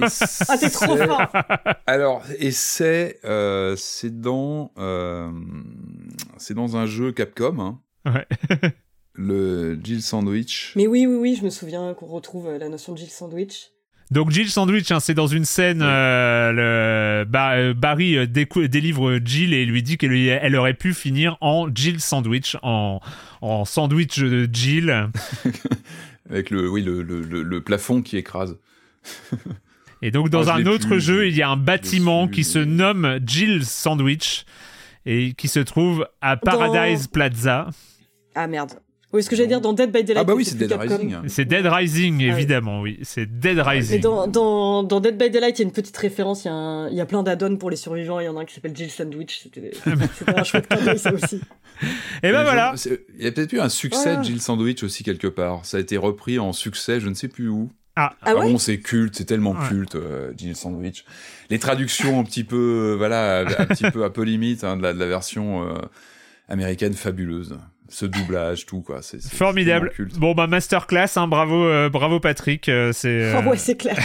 Ah 0.48 0.58
t'es 0.58 0.70
trop 0.70 0.96
fort. 0.96 1.22
Alors, 1.86 2.22
et 2.38 2.50
c'est 2.50 3.18
euh, 3.24 3.74
c'est 3.76 4.20
dans 4.20 4.72
euh, 4.78 5.30
c'est 6.38 6.54
dans 6.54 6.76
un 6.76 6.86
jeu 6.86 7.12
Capcom, 7.12 7.58
hein, 7.60 7.80
Ouais. 8.04 8.26
le 9.14 9.78
Jill 9.82 10.02
Sandwich. 10.02 10.72
Mais 10.76 10.86
oui 10.86 11.06
oui 11.06 11.16
oui, 11.16 11.36
je 11.38 11.44
me 11.44 11.50
souviens 11.50 11.94
qu'on 11.94 12.06
retrouve 12.06 12.50
la 12.58 12.68
notion 12.68 12.92
de 12.92 12.98
Jill 12.98 13.10
Sandwich. 13.10 13.70
Donc 14.12 14.30
Jill 14.30 14.48
Sandwich, 14.50 14.90
hein, 14.92 15.00
c'est 15.00 15.14
dans 15.14 15.26
une 15.26 15.44
scène, 15.44 15.82
euh, 15.82 16.52
le, 16.52 17.26
euh, 17.34 17.74
Barry 17.74 18.16
euh, 18.16 18.26
décou- 18.26 18.68
délivre 18.68 19.18
Jill 19.24 19.52
et 19.52 19.66
lui 19.66 19.82
dit 19.82 19.98
qu'elle 19.98 20.14
elle 20.14 20.54
aurait 20.56 20.74
pu 20.74 20.94
finir 20.94 21.36
en 21.40 21.66
Jill 21.74 22.00
Sandwich, 22.00 22.56
en, 22.62 23.00
en 23.40 23.64
sandwich 23.64 24.18
de 24.20 24.48
Jill. 24.52 25.08
Avec 26.30 26.50
le 26.50 26.68
oui 26.68 26.82
le, 26.82 27.02
le, 27.02 27.20
le, 27.20 27.42
le 27.42 27.60
plafond 27.60 28.00
qui 28.02 28.16
écrase. 28.16 28.56
Et 30.02 30.10
donc 30.10 30.28
dans 30.30 30.48
Ah, 30.48 30.54
un 30.56 30.66
autre 30.66 30.88
plus, 30.88 31.00
jeu, 31.00 31.22
je- 31.22 31.26
il 31.28 31.36
y 31.36 31.42
a 31.42 31.48
un 31.48 31.56
bâtiment 31.56 32.28
qui 32.28 32.44
se 32.44 32.58
nomme 32.58 33.18
Jill 33.26 33.64
Sandwich 33.64 34.44
et 35.04 35.32
qui 35.34 35.48
se 35.48 35.58
trouve 35.60 36.06
à 36.20 36.36
Paradise 36.36 37.06
Plaza. 37.08 37.68
Ah 38.34 38.46
merde. 38.46 38.72
Oui, 39.12 39.22
ce 39.22 39.30
que 39.30 39.36
j'allais 39.36 39.48
dire 39.48 39.60
dans 39.60 39.72
Dead 39.72 39.90
by 39.92 40.02
Daylight. 40.04 40.18
Ah 40.22 40.24
bah 40.24 40.34
oui, 40.34 40.44
c'est 40.44 40.58
Dead 40.58 40.68
Capcom. 40.68 40.96
Rising. 40.96 41.16
C'est 41.28 41.44
Dead 41.44 41.64
Rising, 41.64 42.14
Ah 42.14 42.18
oui. 42.18 42.30
évidemment, 42.30 42.80
oui. 42.82 42.98
C'est 43.02 43.26
Dead 43.38 43.58
Rising. 43.58 44.00
dans, 44.00 44.26
dans, 44.26 44.82
dans 44.82 45.00
Dead 45.00 45.16
by 45.16 45.30
Daylight, 45.30 45.58
il 45.58 45.62
y 45.62 45.64
a 45.64 45.68
une 45.68 45.72
petite 45.72 45.96
référence, 45.96 46.44
il 46.44 46.48
y 46.48 46.50
a, 46.50 46.54
un- 46.54 46.88
il 46.88 46.96
y 46.96 47.00
a 47.00 47.06
plein 47.06 47.22
d'add-ons 47.22 47.56
pour 47.56 47.70
les 47.70 47.76
survivants, 47.76 48.18
il 48.20 48.24
y 48.26 48.28
en 48.28 48.36
a 48.36 48.40
un 48.40 48.44
qui 48.44 48.54
s'appelle 48.54 48.76
Jill 48.76 48.90
Sandwich, 48.90 49.40
c'était 49.44 49.70
un 50.36 50.44
chouette 50.44 50.66
clin 50.68 50.96
ça 50.96 51.12
aussi. 51.14 51.40
Et 52.22 52.32
ben 52.32 52.42
voilà. 52.42 52.74
Il 53.18 53.24
y 53.24 53.28
a 53.28 53.32
peut-être 53.32 53.52
eu 53.52 53.60
un 53.60 53.68
succès 53.68 54.02
Voilà. 54.04 54.18
de 54.20 54.24
Jill 54.24 54.40
Sandwich 54.42 54.82
aussi 54.82 55.04
quelque 55.04 55.28
part. 55.28 55.64
Ça 55.64 55.76
a 55.76 55.80
été 55.80 55.96
repris 55.96 56.38
en 56.38 56.52
succès, 56.52 56.98
je 57.00 57.08
ne 57.08 57.14
sais 57.14 57.28
plus 57.28 57.48
où. 57.48 57.70
Ah, 57.94 58.14
Ah 58.22 58.34
ouais 58.34 58.50
bon, 58.52 58.58
c'est 58.58 58.78
culte, 58.80 59.14
c'est 59.16 59.24
tellement 59.24 59.52
Ouais. 59.52 59.68
culte, 59.68 59.94
euh, 59.94 60.32
Jill 60.36 60.54
Sandwich. 60.56 61.04
Les 61.48 61.58
traductions 61.58 62.18
un 62.20 62.24
petit 62.24 62.44
peu, 62.44 62.56
euh, 62.92 62.94
voilà, 62.96 63.40
un 63.58 63.66
petit 63.66 63.88
peu 63.90 64.04
un 64.04 64.10
peu 64.10 64.22
limite 64.22 64.64
hein, 64.64 64.76
de, 64.76 64.82
la, 64.82 64.92
de 64.92 64.98
la 64.98 65.06
version 65.06 65.62
euh, 65.66 65.78
américaine 66.48 66.92
fabuleuse. 66.92 67.56
Ce 67.88 68.04
doublage, 68.06 68.66
tout 68.66 68.80
quoi. 68.82 69.00
C'est 69.02 69.22
formidable. 69.22 69.92
Bon, 70.18 70.34
bah, 70.34 70.46
masterclass, 70.46 71.16
hein, 71.16 71.28
bravo, 71.28 71.64
euh, 71.64 71.88
bravo 71.88 72.18
Patrick. 72.20 72.68
euh, 72.68 72.92
c'est. 72.92 73.08
euh, 73.08 73.40
Oh 73.44 73.48
ouais, 73.50 73.56
c'est 73.56 73.76
clair. 73.76 73.96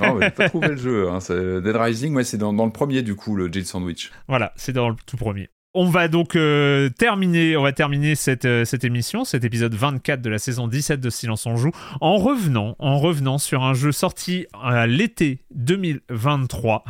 Non, 0.00 0.14
mais 0.14 0.26
j'ai 0.26 0.30
pas 0.30 0.48
trouvé 0.48 0.68
le 0.68 0.76
jeu. 0.76 1.08
Hein. 1.10 1.20
c'est- 1.20 1.60
Dead 1.60 1.76
Rising, 1.76 2.14
ouais, 2.14 2.24
c'est 2.24 2.38
dans, 2.38 2.52
dans 2.52 2.64
le 2.66 2.72
premier 2.72 3.02
du 3.02 3.14
coup, 3.14 3.36
le 3.36 3.52
Jill 3.52 3.66
Sandwich. 3.66 4.10
Voilà, 4.28 4.52
c'est 4.56 4.72
dans 4.72 4.88
le 4.88 4.96
tout 5.06 5.16
premier. 5.16 5.50
On 5.74 5.84
va 5.84 6.08
donc 6.08 6.34
euh, 6.34 6.88
terminer, 6.88 7.56
on 7.56 7.62
va 7.62 7.72
terminer 7.72 8.14
cette, 8.14 8.46
euh, 8.46 8.64
cette 8.64 8.84
émission, 8.84 9.24
cet 9.24 9.44
épisode 9.44 9.74
24 9.74 10.22
de 10.22 10.30
la 10.30 10.38
saison 10.38 10.66
17 10.66 10.98
de 10.98 11.10
Silence 11.10 11.44
on 11.44 11.56
joue, 11.56 11.70
en 12.00 12.16
revenant, 12.16 12.74
en 12.78 12.98
revenant 12.98 13.36
sur 13.36 13.62
un 13.62 13.74
jeu 13.74 13.92
sorti 13.92 14.46
à 14.60 14.86
l'été 14.86 15.44
2023 15.54 16.84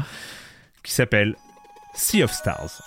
qui 0.84 0.92
s'appelle 0.92 1.34
Sea 1.94 2.22
of 2.22 2.30
Stars. 2.32 2.86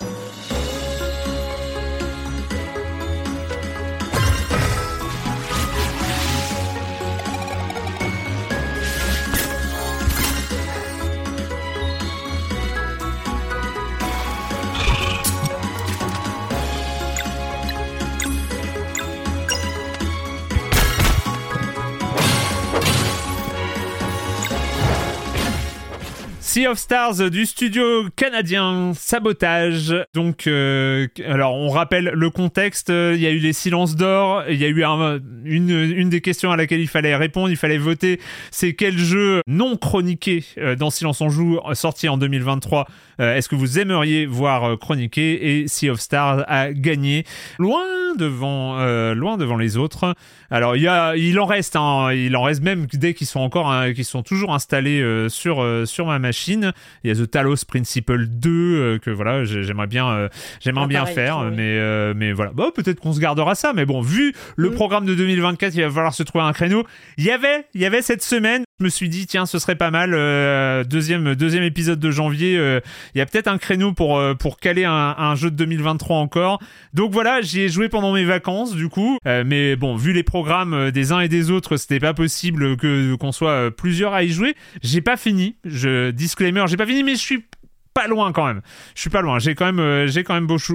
Sea 26.52 26.68
of 26.68 26.78
Stars 26.78 27.30
du 27.32 27.46
studio 27.46 28.10
canadien 28.18 28.92
Sabotage. 28.94 29.96
Donc, 30.14 30.48
euh, 30.48 31.08
alors 31.26 31.56
on 31.56 31.70
rappelle 31.70 32.12
le 32.14 32.30
contexte. 32.30 32.90
Il 32.90 33.22
y 33.22 33.26
a 33.26 33.30
eu 33.30 33.38
les 33.38 33.54
silences 33.54 33.96
d'or. 33.96 34.44
Il 34.50 34.58
y 34.58 34.66
a 34.66 34.68
eu 34.68 34.84
un- 34.84 35.20
une, 35.46 35.70
une 35.70 36.10
des 36.10 36.20
questions 36.20 36.52
à 36.52 36.58
laquelle 36.58 36.82
il 36.82 36.90
fallait 36.90 37.16
répondre. 37.16 37.50
Il 37.50 37.56
fallait 37.56 37.78
voter. 37.78 38.20
C'est 38.52 38.74
quel 38.74 38.98
jeu 38.98 39.40
non 39.48 39.78
chroniqué 39.78 40.44
euh, 40.58 40.76
dans 40.76 40.90
Silence 40.90 41.22
on 41.22 41.30
joue 41.30 41.58
sorti 41.72 42.10
en 42.10 42.18
2023 42.18 42.86
euh, 43.22 43.34
Est-ce 43.34 43.48
que 43.48 43.56
vous 43.56 43.80
aimeriez 43.80 44.26
voir 44.26 44.78
chroniquer 44.78 45.62
Et 45.62 45.70
Sea 45.70 45.90
of 45.90 46.02
Stars 46.02 46.44
a 46.50 46.74
gagné 46.74 47.24
loin 47.60 47.80
devant, 48.18 48.78
loin 49.14 49.38
devant 49.38 49.56
les 49.56 49.78
autres. 49.78 50.16
Alors 50.50 50.76
il 50.76 50.82
y 50.82 50.88
a, 50.90 51.16
il 51.16 51.40
en 51.40 51.46
reste, 51.46 51.78
hein, 51.78 52.12
il 52.12 52.36
en 52.36 52.44
reste 52.44 52.62
même 52.62 52.88
dès 52.92 53.14
qu'ils 53.14 53.28
sont 53.28 53.40
encore, 53.40 53.72
hein, 53.72 53.94
qu'ils 53.94 54.04
sont 54.04 54.22
toujours 54.22 54.54
installés 54.54 55.02
sur 55.30 55.66
sur 55.86 56.08
ma 56.08 56.20
machine. 56.20 56.41
Il 56.48 56.72
y 57.04 57.12
a 57.12 57.16
The 57.16 57.30
Talos 57.30 57.66
Principle 57.68 58.26
2 58.28 58.50
euh, 58.52 59.00
que 59.00 59.10
voilà, 59.10 59.44
j'ai- 59.44 59.64
j'aimerais 59.64 59.88
bien, 59.88 60.10
euh, 60.10 60.30
j'aimerais 60.60 60.86
Ah, 60.86 60.88
bien 60.88 61.00
pareil, 61.02 61.16
faire, 61.16 61.38
oui. 61.40 61.54
mais 61.56 61.78
euh, 61.78 62.14
mais 62.16 62.32
voilà, 62.34 62.52
bah, 62.54 62.70
peut-être 62.74 63.00
qu'on 63.00 63.14
se 63.14 63.20
gardera 63.20 63.56
ça. 63.56 63.74
Mais 63.74 63.86
bon, 63.86 64.02
vu 64.02 64.34
le 64.56 64.70
Mm. 64.70 64.74
programme 64.74 65.06
de 65.06 65.16
2024, 65.16 65.76
il 65.76 65.82
va 65.84 65.90
falloir 65.90 66.14
se 66.14 66.24
trouver 66.24 66.44
un 66.44 66.54
créneau. 66.54 66.86
Il 67.18 67.26
y 67.26 67.32
avait, 67.32 67.66
il 67.74 67.82
y 67.82 67.86
avait 67.86 68.02
cette 68.02 68.24
semaine. 68.24 68.64
Je 68.82 68.86
me 68.86 68.90
suis 68.90 69.10
dit 69.10 69.28
tiens, 69.28 69.46
ce 69.46 69.60
serait 69.60 69.76
pas 69.76 69.92
mal. 69.92 70.16
euh, 70.16 70.84
deuxième 70.84 71.36
deuxième 71.36 71.62
épisode 71.62 72.00
de 72.00 72.10
janvier. 72.10 72.58
euh, 72.58 72.80
il 73.14 73.20
y 73.20 73.22
a 73.22 73.28
peut-être 73.28 73.48
un 73.48 73.60
créneau 73.60 73.94
pour 73.94 74.18
euh, 74.18 74.34
pour 74.34 74.58
caler 74.58 74.86
un, 74.86 75.36
jeu 75.36 75.52
de 75.52 75.56
2023 75.56 76.18
encore. 76.18 76.60
Donc 76.96 77.12
voilà, 77.12 77.42
j'y 77.42 77.62
ai 77.62 77.70
joué 77.70 77.90
pendant 77.90 78.12
mes 78.12 78.26
vacances 78.26 78.74
du 78.74 78.90
coup. 78.90 79.20
Mais 79.24 79.76
bon, 79.76 79.96
vu 79.96 80.14
les 80.14 80.24
programmes 80.24 80.90
des 80.90 81.12
uns 81.12 81.20
et 81.20 81.28
des 81.28 81.52
autres, 81.52 81.78
c'était 81.78 82.00
pas 82.00 82.16
possible 82.16 82.76
que 82.76 83.14
qu'on 83.18 83.32
soit 83.32 83.70
plusieurs 83.70 84.16
à 84.16 84.24
y 84.24 84.30
jouer. 84.30 84.56
J'ai 84.82 85.02
pas 85.02 85.16
fini. 85.16 85.58
Je 85.64 86.10
disclaimer, 86.10 86.64
j'ai 86.68 86.78
pas 86.78 86.88
fini, 86.88 87.04
mais 87.04 87.12
je 87.12 87.22
suis 87.22 87.46
pas 87.94 88.08
loin 88.08 88.32
quand 88.32 88.46
même. 88.46 88.62
Je 88.96 89.02
suis 89.02 89.10
pas 89.10 89.22
loin. 89.22 89.40
J'ai 89.40 89.56
quand 89.56 89.66
même, 89.66 89.80
euh, 89.80 90.08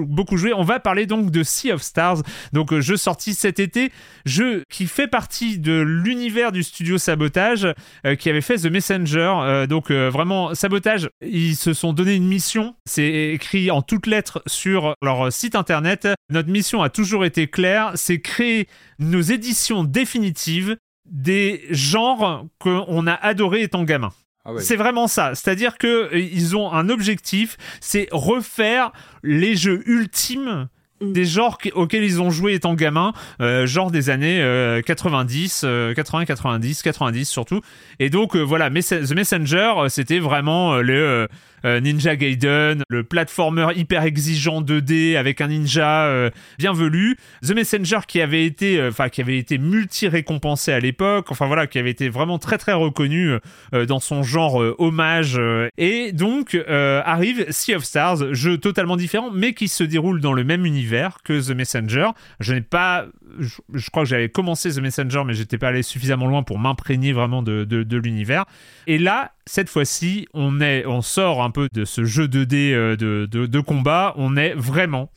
beaucoup, 0.07 0.37
joué. 0.37 0.53
On 0.53 0.63
va 0.63 0.79
parler 0.79 1.05
donc 1.05 1.31
de 1.31 1.43
Sea 1.43 1.71
of 1.71 1.81
Stars, 1.81 2.23
donc 2.53 2.73
euh, 2.73 2.81
jeu 2.81 2.97
sorti 2.97 3.33
cet 3.33 3.59
été, 3.59 3.91
jeu 4.25 4.63
qui 4.69 4.87
fait 4.87 5.07
partie 5.07 5.59
de 5.59 5.79
l'univers 5.79 6.51
du 6.51 6.63
studio 6.63 6.97
Sabotage, 6.97 7.67
euh, 8.05 8.15
qui 8.15 8.29
avait 8.29 8.41
fait 8.41 8.57
The 8.57 8.67
Messenger. 8.67 9.65
Donc 9.67 9.91
vraiment 9.91 10.53
Sabotage, 10.53 11.09
ils 11.21 11.55
se 11.55 11.73
sont 11.73 11.93
donné 11.93 12.15
une 12.15 12.27
mission. 12.27 12.75
C'est 12.85 13.31
écrit 13.33 13.71
en 13.71 13.81
toutes 13.81 14.07
lettres 14.07 14.41
sur 14.47 14.93
leur 15.01 15.31
site 15.31 15.55
internet. 15.55 16.07
Notre 16.29 16.49
mission 16.49 16.81
a 16.81 16.89
toujours 16.89 17.25
été 17.25 17.47
claire, 17.47 17.91
c'est 17.95 18.19
créer 18.19 18.67
nos 18.99 19.21
éditions 19.21 19.83
définitives 19.83 20.77
des 21.09 21.65
genres 21.69 22.45
qu'on 22.59 23.07
a 23.07 23.13
adoré 23.13 23.61
étant 23.61 23.83
gamin. 23.83 24.11
Ah 24.47 24.53
ouais. 24.53 24.61
C'est 24.61 24.77
vraiment 24.77 25.07
ça. 25.07 25.35
C'est-à-dire 25.35 25.77
que 25.77 26.09
euh, 26.13 26.17
ils 26.19 26.55
ont 26.55 26.71
un 26.71 26.89
objectif, 26.89 27.57
c'est 27.81 28.07
refaire 28.11 28.91
les 29.23 29.55
jeux 29.55 29.83
ultimes 29.87 30.67
Mm. 30.99 31.11
des 31.13 31.25
genres 31.25 31.59
auxquels 31.75 32.03
ils 32.03 32.19
ont 32.23 32.31
joué 32.31 32.55
étant 32.55 32.73
gamins, 32.73 33.13
euh, 33.39 33.67
genre 33.67 33.91
des 33.91 34.09
années 34.09 34.41
euh, 34.41 34.81
90, 34.81 35.61
euh, 35.63 35.93
80, 35.93 36.25
90, 36.25 36.81
90 36.81 37.29
surtout. 37.29 37.61
Et 37.99 38.09
donc 38.09 38.35
euh, 38.35 38.41
voilà, 38.41 38.71
Mess- 38.71 38.89
The 39.07 39.13
Messenger, 39.13 39.73
c'était 39.89 40.17
vraiment 40.17 40.73
euh, 40.73 40.81
le 40.81 41.27
euh, 41.65 41.79
Ninja 41.79 42.15
Gaiden, 42.15 42.83
le 42.89 43.03
platformer 43.03 43.67
hyper 43.75 44.03
exigeant 44.03 44.61
2D 44.61 45.17
avec 45.17 45.41
un 45.41 45.47
ninja 45.47 46.05
euh, 46.05 46.29
bien 46.57 46.73
velu. 46.73 47.17
The 47.45 47.51
Messenger 47.51 47.99
qui 48.07 48.21
avait 48.21 48.45
été, 48.45 48.79
euh, 48.79 48.89
enfin 48.89 49.09
qui 49.09 49.21
avait 49.21 49.37
été 49.37 49.57
multi 49.57 50.07
récompensé 50.07 50.71
à 50.71 50.79
l'époque, 50.79 51.27
enfin 51.29 51.47
voilà, 51.47 51.67
qui 51.67 51.79
avait 51.79 51.91
été 51.91 52.09
vraiment 52.09 52.39
très 52.39 52.57
très 52.57 52.73
reconnu 52.73 53.31
euh, 53.73 53.85
dans 53.85 53.99
son 53.99 54.23
genre 54.23 54.55
hommage. 54.77 55.39
et 55.77 56.11
donc 56.11 56.57
arrive 56.67 57.45
Sea 57.49 57.75
of 57.75 57.83
Stars, 57.83 58.33
jeu 58.33 58.57
totalement 58.57 58.97
différent, 58.97 59.31
mais 59.31 59.53
qui 59.53 59.67
se 59.67 59.83
déroule 59.83 60.21
dans 60.21 60.33
le 60.33 60.43
même 60.43 60.65
univers 60.65 61.17
que 61.23 61.47
The 61.47 61.55
Messenger. 61.55 62.09
Je 62.39 62.53
n'ai 62.53 62.61
pas, 62.61 63.05
je, 63.39 63.89
crois 63.89 64.03
que 64.03 64.09
j'avais 64.09 64.29
commencé 64.29 64.71
The 64.71 64.79
Messenger, 64.79 65.23
mais 65.25 65.33
j'étais 65.33 65.57
pas 65.57 65.69
allé 65.69 65.83
suffisamment 65.83 66.27
loin 66.27 66.43
pour 66.43 66.59
m'imprégner 66.59 67.13
vraiment 67.13 67.41
de, 67.41 67.63
de, 67.63 67.97
l'univers. 67.97 68.45
Et 68.87 68.97
là, 68.97 69.33
cette 69.45 69.69
fois-ci, 69.69 70.27
on 70.33 70.59
on 70.85 71.01
sort 71.01 71.43
un 71.43 71.51
peu 71.51 71.69
de 71.73 71.85
ce 71.85 72.03
jeu 72.05 72.27
2D 72.27 72.73
euh, 72.73 72.95
de, 72.95 73.25
de, 73.25 73.59
combat. 73.59 74.13
On 74.17 74.35
est 74.35 74.53
vraiment 74.53 75.11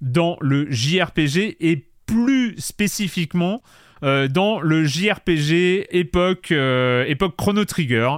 dans 0.00 0.36
le 0.40 0.70
JRPG 0.70 1.56
et 1.60 1.86
plus 2.06 2.56
spécifiquement 2.58 3.62
euh, 4.02 4.28
dans 4.28 4.60
le 4.60 4.84
JRPG 4.84 5.86
époque, 5.90 6.50
euh, 6.50 7.04
époque 7.06 7.36
Chrono 7.36 7.64
Trigger 7.64 8.16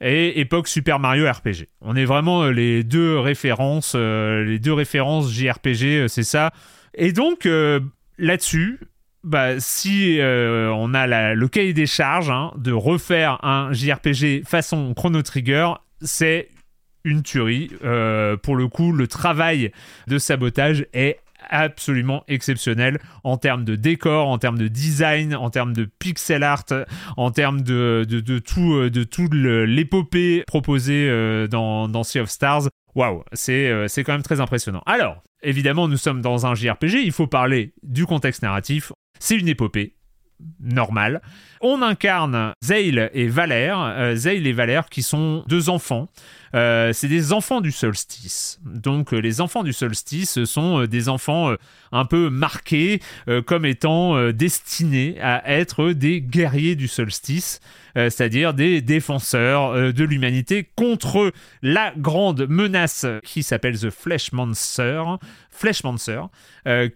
et 0.00 0.40
époque 0.40 0.68
Super 0.68 0.98
Mario 0.98 1.30
RPG. 1.30 1.68
On 1.80 1.96
est 1.96 2.04
vraiment 2.04 2.46
les 2.46 2.84
deux 2.84 3.18
références, 3.18 3.94
les 3.94 4.58
deux 4.58 4.72
références 4.72 5.32
JRPG, 5.32 6.08
c'est 6.08 6.24
ça. 6.24 6.52
Et 6.96 7.12
donc 7.12 7.48
là-dessus, 8.18 8.80
bah, 9.22 9.58
si 9.60 10.20
euh, 10.20 10.70
on 10.74 10.92
a 10.94 11.06
la- 11.06 11.34
le 11.34 11.48
cahier 11.48 11.72
des 11.72 11.86
charges 11.86 12.30
hein, 12.30 12.52
de 12.56 12.72
refaire 12.72 13.42
un 13.44 13.72
JRPG 13.72 14.42
façon 14.46 14.92
Chrono 14.94 15.22
Trigger, 15.22 15.72
c'est 16.00 16.48
une 17.04 17.22
tuerie. 17.22 17.70
Euh, 17.84 18.36
pour 18.36 18.56
le 18.56 18.68
coup, 18.68 18.92
le 18.92 19.06
travail 19.06 19.72
de 20.08 20.18
sabotage 20.18 20.86
est 20.92 21.18
absolument 21.50 22.24
exceptionnel 22.26 22.98
en 23.22 23.36
termes 23.36 23.64
de 23.64 23.76
décor, 23.76 24.28
en 24.28 24.38
termes 24.38 24.56
de 24.58 24.68
design, 24.68 25.34
en 25.34 25.50
termes 25.50 25.74
de 25.74 25.84
pixel 25.84 26.42
art, 26.42 26.64
en 27.18 27.30
termes 27.30 27.60
de, 27.62 28.06
de, 28.08 28.38
tout, 28.38 28.74
euh, 28.74 28.90
de 28.90 29.04
tout 29.04 29.28
le- 29.30 29.66
l'épopée 29.66 30.42
proposée 30.46 31.06
euh, 31.08 31.46
dans, 31.46 31.88
dans 31.88 32.02
Sea 32.02 32.20
of 32.20 32.30
Stars. 32.30 32.62
Waouh, 32.94 33.24
euh, 33.50 33.88
c'est 33.88 34.04
quand 34.04 34.12
même 34.12 34.22
très 34.22 34.40
impressionnant. 34.40 34.82
Alors, 34.86 35.22
évidemment, 35.44 35.88
nous 35.88 35.96
sommes 35.96 36.20
dans 36.20 36.46
un 36.46 36.54
JRPG, 36.54 37.02
il 37.04 37.12
faut 37.12 37.26
parler 37.26 37.74
du 37.82 38.06
contexte 38.06 38.42
narratif. 38.42 38.92
C'est 39.18 39.36
une 39.36 39.48
épopée 39.48 39.96
normale. 40.60 41.22
On 41.66 41.80
incarne 41.80 42.52
Zeil 42.60 43.08
et 43.14 43.26
Valère, 43.26 43.80
euh, 43.80 44.14
et 44.16 44.52
Valère 44.52 44.90
qui 44.90 45.02
sont 45.02 45.44
deux 45.48 45.70
enfants. 45.70 46.10
Euh, 46.54 46.92
c'est 46.92 47.08
des 47.08 47.32
enfants 47.32 47.60
du 47.60 47.72
solstice. 47.72 48.60
Donc 48.64 49.12
euh, 49.12 49.18
les 49.18 49.40
enfants 49.40 49.64
du 49.64 49.72
solstice 49.72 50.44
sont 50.44 50.82
euh, 50.82 50.86
des 50.86 51.08
enfants 51.08 51.52
un 51.90 52.04
peu 52.04 52.30
marqués 52.30 53.00
comme 53.46 53.64
étant 53.64 54.32
destinés 54.32 55.16
à 55.20 55.48
être 55.48 55.90
des 55.92 56.20
guerriers 56.20 56.74
du 56.74 56.88
solstice, 56.88 57.60
c'est-à-dire 57.94 58.52
des 58.52 58.80
défenseurs 58.80 59.92
de 59.92 60.04
l'humanité 60.04 60.68
contre 60.74 61.32
la 61.62 61.92
grande 61.96 62.48
menace 62.48 63.06
qui 63.22 63.44
s'appelle 63.44 63.78
The 63.78 63.90
Fleshmancer, 63.90 65.02
Fleshmancer, 65.50 66.22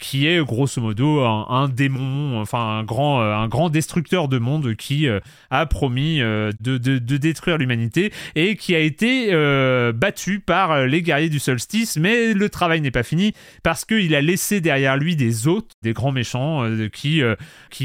qui 0.01 0.27
est 0.27 0.45
grosso 0.45 0.81
modo 0.81 1.21
un, 1.21 1.69
démon, 1.69 2.41
enfin 2.41 2.79
un 2.81 3.49
grand 3.49 3.71
destructeur 3.71 4.27
de 4.27 4.39
monde 4.39 4.58
qui 4.79 5.09
euh, 5.09 5.21
a 5.51 5.67
promis 5.67 6.21
euh, 6.21 6.53
de, 6.61 6.99
détruire 6.99 7.59
l'humanité 7.59 8.13
et 8.35 8.57
qui 8.57 8.75
a 8.75 8.79
été 8.79 9.29
euh, 9.33 9.93
battu 9.93 10.41
par 10.41 10.87
les 10.87 11.03
guerriers 11.03 11.29
du 11.29 11.39
solstice, 11.39 11.97
mais 11.97 12.33
le 12.35 12.49
travail 12.49 12.81
n'est 12.81 12.91
pas 12.91 13.03
fini 13.03 13.33
parce 13.63 13.85
qu'il 13.85 14.15
a 14.15 14.21
laissé 14.21 14.61
derrière 14.61 14.97
lui 14.97 15.17
des 15.17 15.47
hôtes, 15.47 15.73
des 15.83 15.93
grands 15.93 16.13
méchants 16.13 16.65
qui, 16.93 17.23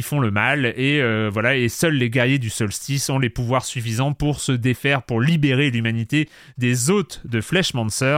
font 0.02 0.20
le 0.20 0.32
mal. 0.32 0.66
Et 0.78 0.98
et 0.98 1.70
seuls 1.70 1.96
les 1.96 2.10
guerriers 2.10 2.40
du 2.40 2.50
solstice 2.50 3.10
ont 3.10 3.20
les 3.20 3.30
pouvoirs 3.30 3.66
suffisants 3.66 4.14
pour 4.14 4.40
se 4.40 4.52
défaire, 4.52 5.04
pour 5.04 5.22
libérer 5.22 5.72
l'humanité 5.72 6.30
des 6.58 6.90
hôtes 6.90 7.22
de 7.26 7.42
Fleshmancer. 7.42 8.18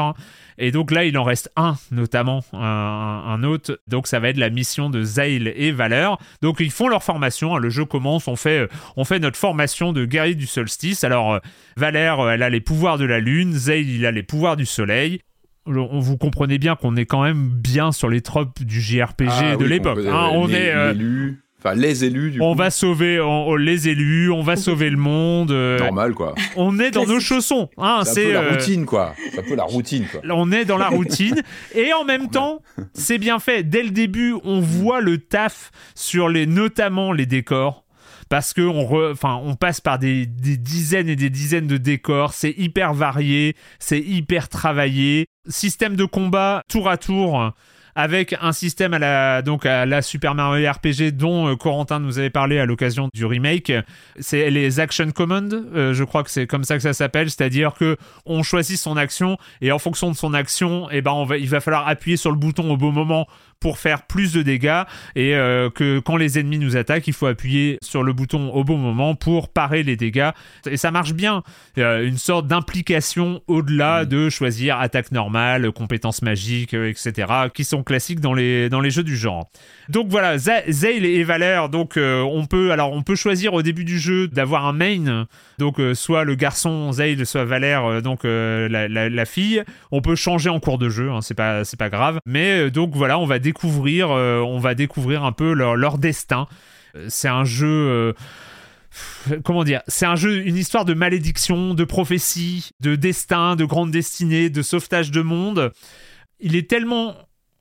Et 0.58 0.72
donc 0.72 0.92
là, 0.92 1.04
il 1.06 1.18
en 1.18 1.24
reste 1.24 1.52
un, 1.56 1.76
notamment, 1.92 2.44
un, 2.54 2.60
un 2.60 3.44
hôte. 3.44 3.72
Donc 3.88 4.08
ça 4.08 4.20
va 4.20 4.30
être 4.30 4.38
la 4.38 4.50
mission 4.50 4.90
de 4.90 5.04
Zail 5.04 5.52
et 5.56 5.72
Valeur. 5.72 6.18
Donc 6.42 6.60
ils 6.60 6.72
font 6.72 6.88
leur 6.88 7.04
formation. 7.04 7.56
hein. 7.56 7.60
Le 7.60 7.70
jeu 7.70 7.86
commence, 7.86 8.28
on 8.28 8.36
fait, 8.36 8.70
on 8.96 9.04
fait 9.04 9.20
notre 9.20 9.38
formation 9.38 9.92
de 9.94 10.06
guerrier 10.06 10.36
du 10.36 10.46
solstice. 10.48 11.04
Alors 11.04 11.34
euh, 11.34 11.40
Valère, 11.78 12.20
euh, 12.20 12.32
elle 12.32 12.44
a 12.44 12.50
les 12.50 12.62
pouvoirs 12.62 12.98
de 12.98 13.06
la 13.06 13.20
lune. 13.20 13.54
Zail, 13.54 13.96
il 13.96 14.06
a 14.06 14.12
les 14.12 14.24
pouvoirs 14.24 14.56
du 14.56 14.66
soleil. 14.66 15.20
Vous 15.68 16.16
comprenez 16.18 16.60
bien 16.60 16.76
qu'on 16.76 16.96
est 16.96 17.08
quand 17.08 17.24
même 17.24 17.50
bien 17.50 17.92
sur 17.92 18.08
les 18.08 18.22
tropes 18.22 18.62
du 18.62 18.80
JRPG 18.80 19.28
Ah 19.30 19.56
de 19.56 19.64
oui, 19.64 19.70
l'époque. 19.70 19.98
hein. 20.08 20.30
on 20.34 20.48
est... 20.50 20.72
euh, 20.72 20.94
enfin 21.66 21.76
les 21.76 22.06
élus 22.06 22.32
du 22.32 22.42
on 22.42 22.52
coup. 22.52 22.58
va 22.58 22.70
sauver 22.70 23.20
on- 23.20 23.48
on- 23.50 23.56
les 23.56 23.90
élus, 23.90 24.30
on 24.32 24.42
va 24.44 24.56
sauver 24.68 24.90
le 24.90 24.98
monde. 24.98 25.52
euh, 25.52 25.80
normal 25.80 26.14
quoi. 26.14 26.36
on 26.56 26.80
est 26.80 26.92
dans 26.92 27.06
nos 27.06 27.20
chaussons. 27.20 27.70
Hein, 27.78 28.02
C'est 28.04 28.10
un 28.10 28.14
c'est 28.14 28.24
peu 28.26 28.34
la 28.34 28.42
euh, 28.42 28.50
routine 28.52 28.86
quoi. 28.86 29.14
C'est 29.32 29.40
un 29.40 29.44
peu 29.44 29.56
la 29.56 29.64
routine 29.64 30.06
quoi. 30.12 30.22
on 30.32 30.52
est 30.52 30.66
dans 30.66 30.78
la 30.78 30.90
routine 30.98 31.42
et 31.74 31.92
en 31.94 32.04
même 32.06 32.30
temps 32.30 32.62
c'est 32.94 33.18
bien 33.18 33.40
fait 33.40 33.64
dès 33.64 33.84
le 33.84 33.90
début 33.92 34.36
on 34.44 34.60
voit 34.60 35.02
le 35.02 35.18
taf 35.18 35.72
sur 35.96 36.30
les 36.30 36.46
notamment 36.46 37.12
les 37.12 37.26
décors 37.26 37.84
parce 38.28 38.54
que 38.54 38.62
on, 38.62 38.84
re- 38.86 39.12
enfin, 39.12 39.40
on 39.44 39.54
passe 39.54 39.82
par 39.82 40.00
des, 40.00 40.26
des 40.26 40.58
dizaines 40.58 41.08
et 41.10 41.16
des 41.16 41.30
dizaines 41.30 41.68
de 41.68 41.78
décors, 41.78 42.34
c'est 42.34 42.56
hyper 42.58 42.96
varié, 42.96 43.56
c'est 43.78 44.00
hyper 44.00 44.50
travaillé. 44.50 45.28
Système 45.48 45.96
de 45.96 46.06
combat 46.06 46.64
tour 46.68 46.90
à 46.90 46.98
tour 46.98 47.52
avec 47.96 48.36
un 48.42 48.52
système 48.52 48.94
à 48.94 49.00
la, 49.00 49.42
donc 49.42 49.66
à 49.66 49.86
la 49.86 50.02
Super 50.02 50.36
Mario 50.36 50.70
RPG 50.70 51.12
dont 51.14 51.48
euh, 51.48 51.56
Corentin 51.56 52.00
nous 52.00 52.20
avait 52.20 52.30
parlé 52.30 52.60
à 52.60 52.66
l'occasion 52.66 53.10
du 53.14 53.26
remake. 53.26 53.72
C'est 54.20 54.50
les 54.50 54.80
Action 54.82 55.12
Command, 55.12 55.52
euh, 55.54 55.94
je 55.94 56.04
crois 56.04 56.24
que 56.24 56.30
c'est 56.30 56.46
comme 56.46 56.66
ça 56.66 56.76
que 56.76 56.84
ça 56.84 56.94
s'appelle, 56.94 57.32
c'est-à-dire 57.32 57.74
que 57.74 57.98
on 58.26 58.44
choisit 58.44 58.78
son 58.78 58.98
action 58.98 59.38
et 59.62 59.72
en 59.72 59.80
fonction 59.80 60.12
de 60.12 60.16
son 60.16 60.34
action, 60.34 60.90
eh 60.92 61.02
ben 61.02 61.12
on 61.12 61.24
va, 61.24 61.38
il 61.38 61.48
va 61.50 61.62
falloir 61.62 61.88
appuyer 61.88 62.18
sur 62.18 62.32
le 62.32 62.38
bouton 62.38 62.70
au 62.72 62.78
bon 62.78 62.92
moment 62.92 63.28
pour 63.66 63.80
faire 63.80 64.04
plus 64.04 64.32
de 64.32 64.44
dégâts 64.44 64.84
et 65.16 65.34
euh, 65.36 65.72
que 65.72 65.98
quand 65.98 66.18
les 66.18 66.38
ennemis 66.38 66.60
nous 66.60 66.78
attaquent, 66.78 67.08
il 67.08 67.14
faut 67.14 67.26
appuyer 67.26 67.80
sur 67.82 68.04
le 68.04 68.14
bouton 68.14 68.52
au 68.54 68.64
bon 68.64 68.78
moment 68.78 69.16
pour 69.16 69.50
parer 69.50 69.82
les 69.82 69.96
dégâts 69.96 70.30
et 70.70 70.78
ça 70.78 70.92
marche 70.92 71.14
bien. 71.14 71.42
Euh, 71.80 72.06
une 72.08 72.20
sorte 72.20 72.46
d'implication 72.46 73.42
au-delà 73.48 74.06
de 74.06 74.30
choisir 74.30 74.80
attaque 74.80 75.12
normale, 75.12 75.72
compétences 75.72 76.22
magiques, 76.22 76.76
euh, 76.76 76.90
etc., 76.92 77.28
qui 77.56 77.64
sont 77.64 77.82
classiques 77.82 78.20
dans 78.20 78.36
les 78.36 78.70
dans 78.70 78.82
les 78.82 78.92
jeux 78.92 79.02
du 79.02 79.18
genre. 79.18 79.50
Donc 79.90 80.10
voilà, 80.10 80.38
Za- 80.38 80.62
Zail 80.70 81.04
et 81.04 81.24
Valère, 81.24 81.70
donc 81.70 81.98
euh, 81.98 82.22
on 82.22 82.46
peut 82.46 82.72
alors 82.72 82.92
on 82.94 83.02
peut 83.02 83.16
choisir 83.16 83.56
au 83.56 83.64
début 83.64 83.84
du 83.84 83.98
jeu 83.98 84.28
d'avoir 84.28 84.68
un 84.68 84.74
main, 84.74 85.26
donc 85.58 85.78
soit 85.96 86.24
le 86.24 86.36
garçon 86.36 86.92
Zail, 86.92 87.26
soit 87.26 87.46
Valère, 87.46 88.04
donc 88.04 88.26
la, 88.26 88.88
la- 88.88 89.10
la 89.10 89.26
fille. 89.26 89.64
On 89.92 90.02
peut 90.02 90.16
changer 90.16 90.50
en 90.52 90.60
cours 90.60 90.78
de 90.78 90.90
jeu, 90.90 91.10
hein, 91.10 91.22
c'est 91.22 91.34
pas 91.34 91.64
c'est 91.66 91.80
pas 91.80 91.90
grave. 91.90 92.20
Mais 92.28 92.70
donc 92.70 92.92
voilà, 92.94 93.18
on 93.18 93.26
va 93.26 93.40
découvrir 93.40 93.55
euh, 93.64 94.40
on 94.40 94.60
va 94.60 94.76
découvrir 94.76 95.24
un 95.24 95.32
peu 95.32 95.54
leur 95.54 95.98
destin. 95.98 96.48
Euh, 96.96 97.06
C'est 97.10 97.28
un 97.28 97.46
jeu. 97.46 97.68
euh, 97.68 98.14
comment 99.44 99.64
dire 99.64 99.82
C'est 99.88 100.06
un 100.06 100.16
jeu, 100.16 100.46
une 100.46 100.58
histoire 100.58 100.86
de 100.86 100.94
malédiction, 100.94 101.74
de 101.74 101.84
prophétie, 101.84 102.70
de 102.80 102.96
destin, 102.96 103.56
de 103.56 103.66
grande 103.66 103.92
destinée, 103.92 104.50
de 104.50 104.62
sauvetage 104.62 105.12
de 105.12 105.22
monde. 105.22 105.72
Il 106.40 106.56
est 106.56 106.70
tellement 106.70 107.16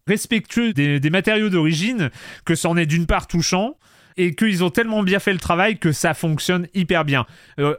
respectueux 0.06 0.72
des, 0.72 1.10
matériaux 1.10 1.48
d'origine 1.48 2.10
que 2.44 2.54
c'en 2.54 2.76
est 2.76 2.86
d'une 2.86 3.06
part 3.06 3.26
touchant 3.26 3.78
et 4.16 4.34
qu'ils 4.34 4.62
ont 4.62 4.70
tellement 4.70 5.02
bien 5.02 5.18
fait 5.18 5.32
le 5.32 5.38
travail 5.38 5.78
que 5.78 5.92
ça 5.92 6.12
fonctionne 6.12 6.68
hyper 6.74 7.04
bien. 7.04 7.24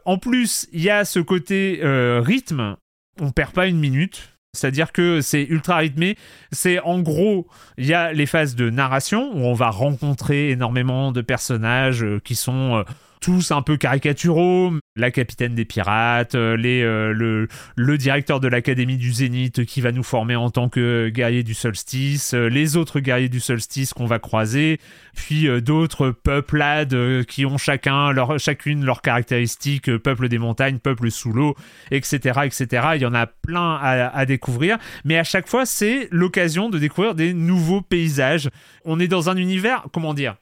En 0.06 0.18
plus, 0.18 0.68
il 0.74 0.82
y 0.82 0.90
a 0.90 1.06
ce 1.06 1.20
côté 1.20 1.80
rythme, 1.84 2.78
on 3.22 3.32
perd 3.32 3.52
pas 3.52 3.68
une 3.68 3.78
minute. 3.78 4.35
C'est-à-dire 4.56 4.92
que 4.92 5.22
c'est 5.22 5.44
ultra 5.44 5.78
rythmé. 5.78 6.18
C'est 6.52 6.80
en 6.80 7.00
gros, 7.00 7.48
il 7.78 7.86
y 7.86 7.94
a 7.94 8.14
les 8.14 8.26
phases 8.26 8.56
de 8.56 8.70
narration 8.70 9.32
où 9.34 9.46
on 9.46 9.54
va 9.54 9.70
rencontrer 9.70 10.50
énormément 10.50 11.12
de 11.12 11.22
personnages 11.22 12.04
euh, 12.04 12.20
qui 12.24 12.36
sont 12.36 12.78
euh, 12.78 12.84
tous 13.22 13.52
un 13.52 13.62
peu 13.62 13.78
caricaturaux. 13.78 14.74
La 14.98 15.12
capitaine 15.12 15.56
des 15.56 15.66
pirates, 15.66 16.36
euh, 16.36 16.56
euh, 16.58 17.12
le, 17.12 17.50
le 17.76 17.98
directeur 17.98 18.40
de 18.40 18.48
l'académie 18.48 18.96
du 18.96 19.12
Zénith 19.12 19.66
qui 19.66 19.82
va 19.82 19.92
nous 19.92 20.04
former 20.04 20.38
en 20.38 20.50
tant 20.50 20.70
que 20.70 21.10
guerrier 21.10 21.44
du 21.44 21.54
solstice, 21.54 22.34
euh, 22.34 22.48
les 22.48 22.78
autres 22.78 23.02
guerriers 23.02 23.28
du 23.28 23.42
solstice 23.42 23.94
qu'on 23.94 24.06
va 24.06 24.20
croiser, 24.20 24.80
puis 25.14 25.50
d'autres 25.62 26.12
peuplades 26.12 27.26
qui 27.26 27.46
ont 27.46 27.58
chacun 27.58 28.12
leur, 28.14 28.40
chacune 28.40 28.86
leurs 28.86 29.02
caractéristiques, 29.02 29.98
peuple 29.98 30.30
des 30.30 30.38
montagnes, 30.38 30.80
peuple 30.80 31.12
sous 31.12 31.34
l'eau, 31.34 31.56
etc., 31.92 32.42
etc. 32.46 32.88
Il 32.96 33.02
y 33.02 33.06
en 33.06 33.14
a 33.14 33.28
plein 33.28 33.76
à, 33.76 34.16
à 34.16 34.26
découvrir, 34.26 34.78
mais 35.04 35.18
à 35.18 35.24
chaque 35.26 35.48
fois 35.48 35.66
c'est 35.66 36.08
l'occasion 36.12 36.70
de 36.70 36.80
découvrir 36.80 37.16
des 37.16 37.34
nouveaux 37.34 37.82
paysages. 37.82 38.50
On 38.86 39.00
est 39.00 39.08
dans 39.08 39.30
un 39.30 39.36
univers, 39.36 39.86
comment 39.92 40.14
dire 40.14 40.36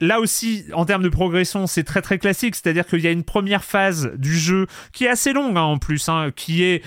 Là 0.00 0.20
aussi, 0.20 0.64
en 0.72 0.84
termes 0.86 1.02
de 1.02 1.08
progression, 1.08 1.66
c'est 1.66 1.84
très 1.84 2.00
très 2.02 2.18
classique, 2.18 2.54
c'est-à-dire 2.56 2.86
qu'il 2.86 3.00
y 3.00 3.06
a 3.06 3.10
une 3.10 3.24
première 3.24 3.62
phase 3.64 4.12
du 4.16 4.36
jeu 4.36 4.66
qui 4.92 5.04
est 5.04 5.08
assez 5.08 5.32
longue 5.32 5.56
hein, 5.56 5.62
en 5.62 5.78
plus, 5.78 6.08
hein, 6.08 6.30
qui 6.34 6.62
est 6.62 6.82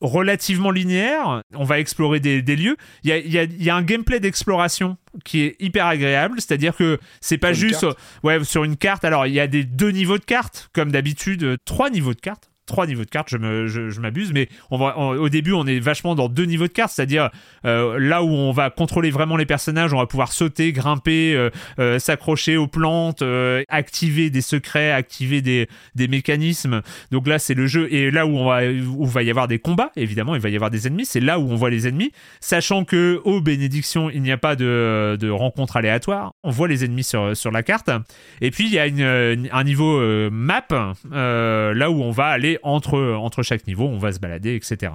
relativement 0.00 0.70
linéaire. 0.70 1.42
On 1.54 1.64
va 1.64 1.78
explorer 1.78 2.20
des, 2.20 2.42
des 2.42 2.56
lieux. 2.56 2.76
Il 3.04 3.10
y 3.10 3.12
a, 3.12 3.18
il 3.18 3.32
y 3.32 3.38
a- 3.38 3.44
il 3.44 3.62
y 3.62 3.70
a 3.70 3.76
un 3.76 3.82
gameplay 3.82 4.20
d'exploration 4.20 4.96
qui 5.24 5.42
est 5.42 5.56
hyper 5.60 5.86
agréable, 5.86 6.40
c'est-à-dire 6.40 6.76
que 6.76 6.98
c'est 7.20 7.38
pas 7.38 7.54
Sur 7.54 7.68
juste 7.68 7.86
ouais 8.22 8.42
sur 8.44 8.64
une 8.64 8.76
carte. 8.76 9.04
Alors 9.04 9.26
il 9.26 9.32
y 9.34 9.40
a 9.40 9.46
des 9.46 9.64
deux 9.64 9.90
niveaux 9.90 10.18
de 10.18 10.24
cartes, 10.24 10.68
comme 10.74 10.90
d'habitude, 10.92 11.56
trois 11.64 11.90
niveaux 11.90 12.14
de 12.14 12.20
cartes. 12.20 12.50
Trois 12.66 12.86
niveaux 12.86 13.04
de 13.04 13.10
cartes, 13.10 13.28
je 13.28 13.66
je- 13.66 14.00
m'abuse, 14.00 14.32
mais 14.32 14.48
on 14.70 14.80
au 14.80 15.28
début 15.28 15.52
on 15.52 15.66
est 15.66 15.78
vachement 15.80 16.14
dans 16.14 16.28
deux 16.30 16.44
niveaux 16.46 16.66
de 16.66 16.72
cartes, 16.72 16.92
c'est-à-dire 16.92 17.28
euh, 17.66 17.98
là 17.98 18.22
où 18.22 18.28
on 18.28 18.52
va 18.52 18.70
contrôler 18.70 19.10
vraiment 19.10 19.36
les 19.36 19.44
personnages, 19.44 19.92
on 19.92 19.98
va 19.98 20.06
pouvoir 20.06 20.32
sauter, 20.32 20.72
grimper, 20.72 21.34
euh, 21.34 21.50
euh, 21.78 21.98
s'accrocher 21.98 22.56
aux 22.56 22.66
plantes, 22.66 23.22
activer 23.68 24.30
des 24.30 24.40
secrets, 24.40 24.92
activer 24.92 25.42
des, 25.42 25.68
des 25.94 26.08
mécanismes. 26.08 26.80
Donc 27.10 27.26
là, 27.28 27.38
c'est 27.38 27.54
le 27.54 27.66
jeu. 27.66 27.92
Et 27.92 28.10
là 28.10 28.26
où 28.26 28.30
on 28.36 28.46
va, 28.46 28.64
où 28.64 29.04
va 29.06 29.22
y 29.22 29.30
avoir 29.30 29.46
des 29.46 29.58
combats, 29.58 29.90
évidemment, 29.96 30.34
il 30.34 30.40
va 30.40 30.48
y 30.48 30.54
avoir 30.56 30.70
des 30.70 30.86
ennemis. 30.86 31.04
C'est 31.04 31.20
là 31.20 31.38
où 31.38 31.50
on 31.50 31.56
voit 31.56 31.70
les 31.70 31.86
ennemis. 31.86 32.12
Sachant 32.40 32.84
que, 32.84 33.20
ô 33.24 33.40
bénédiction, 33.40 34.08
il 34.10 34.22
n'y 34.22 34.32
a 34.32 34.38
pas 34.38 34.56
de, 34.56 35.16
de 35.20 35.28
rencontre 35.30 35.76
aléatoire. 35.76 36.32
On 36.42 36.50
voit 36.50 36.68
les 36.68 36.84
ennemis 36.84 37.04
sur, 37.04 37.36
sur 37.36 37.50
la 37.50 37.62
carte. 37.62 37.90
Et 38.40 38.50
puis, 38.50 38.66
il 38.66 38.72
y 38.72 38.78
a 38.78 38.84
un 38.84 39.64
niveau 39.64 40.00
map, 40.30 40.66
là 41.10 41.90
où 41.90 42.02
on 42.02 42.10
va 42.10 42.26
aller 42.26 42.53
entre, 42.62 43.42
chaque 43.42 43.66
niveau, 43.66 43.86
on 43.86 43.98
va 43.98 44.12
se 44.12 44.18
balader, 44.18 44.54
etc. 44.54 44.92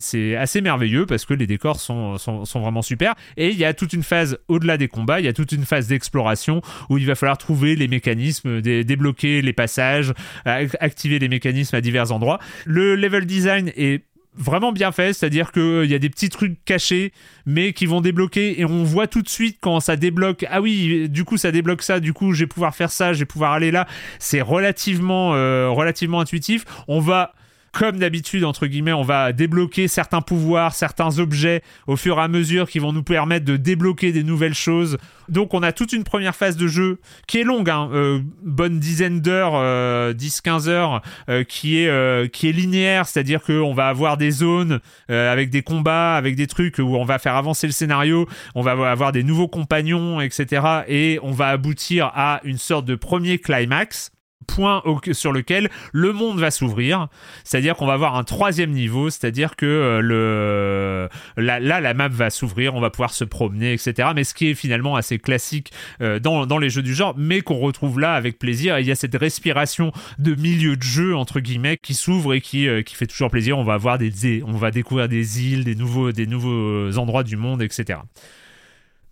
C'est 0.00 0.36
assez 0.36 0.60
merveilleux 0.60 1.06
parce 1.06 1.24
que 1.24 1.34
les 1.34 1.46
décors 1.46 1.80
sont, 1.80 2.16
vraiment 2.54 2.82
super. 2.82 3.14
Et 3.36 3.50
il 3.50 3.56
y 3.56 3.64
a 3.64 3.72
toute 3.74 3.92
une 3.92 4.02
phase 4.02 4.38
au-delà 4.48 4.76
des 4.76 4.88
combats, 4.88 5.20
il 5.20 5.26
y 5.26 5.28
a 5.28 5.32
toute 5.32 5.52
une 5.52 5.64
phase 5.64 5.86
d'exploration 5.88 6.60
où 6.90 6.98
il 6.98 7.06
va 7.06 7.14
falloir 7.14 7.38
trouver 7.38 7.76
les 7.76 7.88
mécanismes, 7.88 8.60
dé- 8.60 8.84
débloquer 8.84 9.40
les 9.40 9.52
passages, 9.52 10.12
ac- 10.44 10.76
activer 10.80 11.18
les 11.18 11.28
mécanismes 11.28 11.76
à 11.76 11.80
divers 11.80 12.12
endroits. 12.12 12.38
Le 12.66 12.96
level 12.96 13.24
design 13.26 13.72
est 13.76 14.02
vraiment 14.36 14.72
bien 14.72 14.92
fait, 14.92 15.12
c'est-à-dire 15.12 15.52
qu'il 15.52 15.84
y 15.84 15.94
a 15.94 15.98
des 15.98 16.10
petits 16.10 16.28
trucs 16.28 16.64
cachés, 16.64 17.12
mais 17.46 17.72
qui 17.72 17.86
vont 17.86 18.00
débloquer, 18.00 18.60
et 18.60 18.64
on 18.64 18.84
voit 18.84 19.06
tout 19.06 19.22
de 19.22 19.28
suite 19.28 19.58
quand 19.60 19.80
ça 19.80 19.96
débloque, 19.96 20.44
ah 20.50 20.60
oui, 20.60 21.08
du 21.08 21.24
coup 21.24 21.36
ça 21.36 21.52
débloque 21.52 21.82
ça, 21.82 22.00
du 22.00 22.12
coup 22.12 22.32
je 22.32 22.40
vais 22.40 22.46
pouvoir 22.46 22.74
faire 22.74 22.90
ça, 22.90 23.12
je 23.12 23.20
vais 23.20 23.24
pouvoir 23.24 23.52
aller 23.52 23.70
là, 23.70 23.86
c'est 24.18 24.40
relativement, 24.40 25.34
euh, 25.34 25.68
relativement 25.68 26.20
intuitif. 26.20 26.64
On 26.88 27.00
va 27.00 27.34
comme 27.74 27.98
d'habitude, 27.98 28.44
entre 28.44 28.66
guillemets, 28.66 28.92
on 28.92 29.02
va 29.02 29.32
débloquer 29.32 29.88
certains 29.88 30.20
pouvoirs, 30.20 30.74
certains 30.74 31.18
objets 31.18 31.60
au 31.86 31.96
fur 31.96 32.18
et 32.18 32.22
à 32.22 32.28
mesure 32.28 32.68
qui 32.68 32.78
vont 32.78 32.92
nous 32.92 33.02
permettre 33.02 33.44
de 33.44 33.56
débloquer 33.56 34.12
des 34.12 34.22
nouvelles 34.22 34.54
choses. 34.54 34.96
Donc 35.28 35.54
on 35.54 35.62
a 35.62 35.72
toute 35.72 35.92
une 35.92 36.04
première 36.04 36.36
phase 36.36 36.56
de 36.56 36.68
jeu 36.68 37.00
qui 37.26 37.38
est 37.38 37.44
longue, 37.44 37.68
hein, 37.68 37.90
euh, 37.92 38.20
bonne 38.42 38.78
dizaine 38.78 39.20
d'heures, 39.20 39.54
euh, 39.54 40.12
10-15 40.12 40.68
heures, 40.68 41.02
euh, 41.28 41.42
qui, 41.42 41.80
est, 41.80 41.88
euh, 41.88 42.28
qui 42.28 42.48
est 42.48 42.52
linéaire, 42.52 43.08
c'est-à-dire 43.08 43.42
qu'on 43.42 43.74
va 43.74 43.88
avoir 43.88 44.16
des 44.16 44.30
zones 44.30 44.80
euh, 45.10 45.32
avec 45.32 45.50
des 45.50 45.62
combats, 45.62 46.14
avec 46.14 46.36
des 46.36 46.46
trucs 46.46 46.78
où 46.78 46.96
on 46.96 47.04
va 47.04 47.18
faire 47.18 47.34
avancer 47.34 47.66
le 47.66 47.72
scénario, 47.72 48.28
on 48.54 48.62
va 48.62 48.72
avoir 48.88 49.10
des 49.10 49.24
nouveaux 49.24 49.48
compagnons, 49.48 50.20
etc. 50.20 50.62
Et 50.86 51.18
on 51.22 51.32
va 51.32 51.48
aboutir 51.48 52.12
à 52.14 52.40
une 52.44 52.58
sorte 52.58 52.84
de 52.84 52.94
premier 52.94 53.38
climax 53.38 54.13
point 54.46 54.82
sur 55.12 55.32
lequel 55.32 55.70
le 55.92 56.12
monde 56.12 56.38
va 56.38 56.50
s'ouvrir. 56.50 57.08
C'est-à-dire 57.44 57.74
qu'on 57.76 57.86
va 57.86 57.94
avoir 57.94 58.16
un 58.16 58.24
troisième 58.24 58.70
niveau, 58.70 59.10
c'est-à-dire 59.10 59.56
que 59.56 59.66
euh, 59.66 60.00
le 60.00 61.08
là, 61.36 61.60
là, 61.60 61.80
la 61.80 61.94
map 61.94 62.08
va 62.08 62.30
s'ouvrir, 62.30 62.74
on 62.74 62.80
va 62.80 62.90
pouvoir 62.90 63.12
se 63.12 63.24
promener, 63.24 63.72
etc. 63.72 64.10
Mais 64.14 64.24
ce 64.24 64.34
qui 64.34 64.48
est 64.48 64.54
finalement 64.54 64.96
assez 64.96 65.18
classique 65.18 65.72
euh, 66.00 66.18
dans, 66.18 66.46
dans 66.46 66.58
les 66.58 66.70
jeux 66.70 66.82
du 66.82 66.94
genre, 66.94 67.14
mais 67.16 67.40
qu'on 67.40 67.58
retrouve 67.58 67.98
là 68.00 68.14
avec 68.14 68.38
plaisir. 68.38 68.78
Il 68.78 68.86
y 68.86 68.90
a 68.90 68.94
cette 68.94 69.16
respiration 69.16 69.92
de 70.18 70.34
milieu 70.34 70.76
de 70.76 70.82
jeu 70.82 71.16
entre 71.16 71.40
guillemets 71.40 71.76
qui 71.76 71.94
s'ouvre 71.94 72.34
et 72.34 72.40
qui, 72.40 72.68
euh, 72.68 72.82
qui 72.82 72.94
fait 72.94 73.06
toujours 73.06 73.30
plaisir. 73.30 73.58
On 73.58 73.64
va 73.64 73.74
avoir 73.74 73.98
des- 73.98 74.42
on 74.46 74.52
va 74.52 74.70
découvrir 74.70 75.08
des 75.08 75.44
îles, 75.46 75.64
des 75.64 75.74
nouveaux, 75.74 76.12
des 76.12 76.26
nouveaux 76.26 76.96
endroits 76.98 77.22
du 77.24 77.36
monde, 77.36 77.62
etc. 77.62 77.98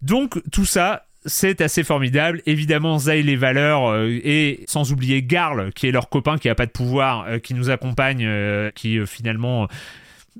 Donc 0.00 0.40
tout 0.50 0.64
ça, 0.64 1.06
c'est 1.24 1.60
assez 1.60 1.84
formidable. 1.84 2.42
Évidemment, 2.46 2.98
Zay 2.98 3.22
les 3.22 3.36
valeurs 3.36 3.88
euh, 3.88 4.08
et 4.08 4.64
sans 4.66 4.92
oublier 4.92 5.22
Garl, 5.22 5.72
qui 5.72 5.86
est 5.86 5.92
leur 5.92 6.08
copain, 6.08 6.38
qui 6.38 6.48
a 6.48 6.54
pas 6.54 6.66
de 6.66 6.70
pouvoir, 6.70 7.26
euh, 7.28 7.38
qui 7.38 7.54
nous 7.54 7.70
accompagne, 7.70 8.24
euh, 8.26 8.70
qui 8.74 9.04
finalement 9.06 9.68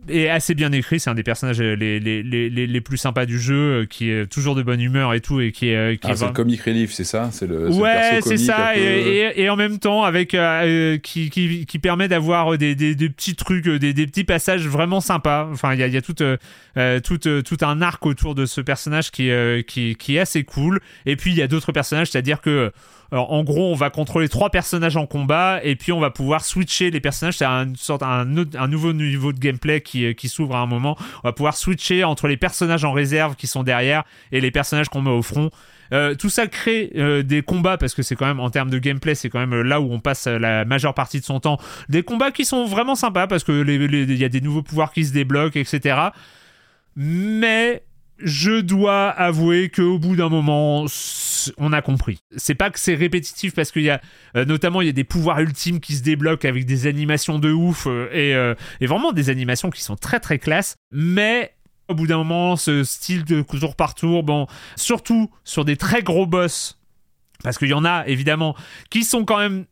est 0.08 0.28
assez 0.28 0.54
bien 0.54 0.72
écrit. 0.72 0.98
C'est 1.00 1.10
un 1.10 1.14
des 1.14 1.22
personnages 1.22 1.60
euh, 1.60 1.74
les, 1.76 2.00
les, 2.00 2.22
les, 2.22 2.48
les, 2.48 2.66
les 2.66 2.80
plus 2.80 2.96
sympas 2.96 3.26
du 3.26 3.38
jeu, 3.38 3.54
euh, 3.82 3.86
qui 3.86 4.10
est 4.10 4.26
toujours 4.26 4.54
de 4.54 4.62
bonne 4.62 4.80
humeur 4.80 5.12
et 5.14 5.20
tout, 5.20 5.40
et 5.40 5.52
qui 5.52 5.68
est, 5.68 5.76
euh, 5.76 5.94
qui 5.96 6.00
Ah, 6.04 6.12
est 6.12 6.16
c'est 6.16 6.26
le 6.26 6.32
comic 6.32 6.60
relief, 6.62 6.92
c'est 6.92 7.04
ça? 7.04 7.28
C'est 7.32 7.46
le, 7.46 7.68
Ouais, 7.68 8.20
c'est 8.22 8.36
ça, 8.38 8.70
peu- 8.74 8.80
et, 8.80 9.32
et- 9.36 9.42
et 9.42 9.50
en 9.50 9.56
même 9.56 9.78
temps 9.78 10.02
avec 10.04 10.34
euh, 10.34 10.96
qui, 10.98 11.28
qui, 11.30 11.66
qui 11.66 11.78
permet 11.78 12.08
d'avoir 12.08 12.56
des, 12.56 12.74
des, 12.74 12.94
des 12.94 13.08
petits 13.10 13.34
trucs, 13.36 13.68
des, 13.68 13.92
des 13.92 14.06
petits 14.06 14.24
passages 14.24 14.66
vraiment 14.66 15.00
sympas. 15.00 15.48
Enfin, 15.52 15.74
il 15.74 15.80
y 15.80 15.82
a, 15.82 15.86
y 15.88 15.96
a 15.96 16.02
tout, 16.02 16.14
euh, 16.22 17.00
tout, 17.00 17.18
tout 17.18 17.58
un 17.60 17.82
arc 17.82 18.04
autour 18.06 18.34
de 18.34 18.46
ce 18.46 18.60
personnage 18.60 19.10
qui, 19.10 19.30
euh, 19.30 19.62
qui, 19.62 19.94
qui 19.96 20.16
est 20.16 20.20
assez 20.20 20.42
cool. 20.44 20.80
Et 21.06 21.16
puis 21.16 21.32
il 21.32 21.36
y 21.36 21.42
a 21.42 21.48
d'autres 21.48 21.72
personnages, 21.72 22.10
c'est-à-dire 22.10 22.40
que 22.40 22.72
en 23.18 23.44
gros, 23.44 23.70
on 23.70 23.74
va 23.74 23.90
contrôler 23.90 24.28
trois 24.28 24.50
personnages 24.50 24.96
en 24.96 25.06
combat 25.06 25.60
et 25.62 25.76
puis 25.76 25.92
on 25.92 26.00
va 26.00 26.10
pouvoir 26.10 26.44
switcher 26.44 26.90
les 26.90 27.00
personnages. 27.00 27.36
C'est 27.36 27.44
une 27.44 27.76
sorte 27.76 28.02
un, 28.02 28.24
nouveau 28.24 28.92
niveau 28.92 29.32
de 29.32 29.38
gameplay 29.38 29.80
qui, 29.82 30.06
euh, 30.06 30.12
qui 30.14 30.28
s'ouvre 30.28 30.56
à 30.56 30.60
un 30.60 30.66
moment. 30.66 30.96
On 31.22 31.28
va 31.28 31.32
pouvoir 31.32 31.56
switcher 31.56 32.04
entre 32.04 32.26
les 32.26 32.36
personnages 32.38 32.84
en 32.84 32.92
réserve 32.92 33.36
qui 33.36 33.46
sont 33.46 33.62
derrière 33.62 34.04
et 34.30 34.40
les 34.40 34.50
personnages 34.50 34.88
qu'on 34.88 35.02
met 35.02 35.10
au 35.10 35.22
front. 35.22 35.50
Euh, 35.92 36.14
tout 36.14 36.30
ça 36.30 36.46
crée 36.46 36.90
euh, 36.96 37.22
des 37.22 37.42
combats 37.42 37.76
parce 37.76 37.94
que 37.94 38.02
c'est 38.02 38.16
quand 38.16 38.24
même 38.26 38.40
en 38.40 38.48
termes 38.48 38.70
de 38.70 38.78
gameplay, 38.78 39.14
c'est 39.14 39.28
quand 39.28 39.40
même 39.40 39.60
là 39.60 39.78
où 39.80 39.92
on 39.92 40.00
passe 40.00 40.26
la 40.26 40.64
majeure 40.64 40.94
partie 40.94 41.20
de 41.20 41.24
son 41.24 41.38
temps. 41.38 41.58
Des 41.90 42.02
combats 42.02 42.30
qui 42.30 42.46
sont 42.46 42.64
vraiment 42.64 42.94
sympas 42.94 43.26
parce 43.26 43.44
que 43.44 43.52
il 43.62 44.18
y 44.18 44.24
a 44.24 44.28
des 44.30 44.40
nouveaux 44.40 44.62
pouvoirs 44.62 44.92
qui 44.92 45.04
se 45.04 45.12
débloquent, 45.12 45.60
etc. 45.60 45.96
Mais 46.96 47.82
je 48.18 48.60
dois 48.60 49.08
avouer 49.08 49.68
qu'au 49.68 49.98
bout 49.98 50.16
d'un 50.16 50.28
moment, 50.28 50.86
on 51.58 51.72
a 51.72 51.82
compris. 51.82 52.18
C'est 52.36 52.54
pas 52.54 52.70
que 52.70 52.78
c'est 52.78 52.94
répétitif 52.94 53.54
parce 53.54 53.70
qu'il 53.70 53.82
y 53.82 53.90
a 53.90 54.00
euh, 54.36 54.44
notamment 54.44 54.80
il 54.80 54.86
y 54.86 54.90
a 54.90 54.92
des 54.92 55.04
pouvoirs 55.04 55.40
ultimes 55.40 55.80
qui 55.80 55.94
se 55.94 56.02
débloquent 56.02 56.48
avec 56.48 56.66
des 56.66 56.86
animations 56.86 57.38
de 57.38 57.52
ouf 57.52 57.86
euh, 57.86 58.08
et, 58.12 58.34
euh, 58.34 58.54
et 58.80 58.86
vraiment 58.86 59.12
des 59.12 59.30
animations 59.30 59.70
qui 59.70 59.82
sont 59.82 59.96
très 59.96 60.20
très 60.20 60.38
classe. 60.38 60.76
Mais 60.90 61.54
au 61.88 61.94
bout 61.94 62.06
d'un 62.06 62.18
moment, 62.18 62.56
ce 62.56 62.84
style 62.84 63.24
de 63.24 63.42
tour 63.42 63.76
par 63.76 63.94
tour, 63.94 64.22
bon, 64.22 64.46
surtout 64.76 65.30
sur 65.44 65.64
des 65.64 65.76
très 65.76 66.02
gros 66.02 66.26
boss, 66.26 66.78
parce 67.42 67.58
qu'il 67.58 67.68
y 67.68 67.74
en 67.74 67.84
a 67.84 68.04
évidemment 68.06 68.54
qui 68.90 69.04
sont 69.04 69.24
quand 69.24 69.38
même 69.38 69.64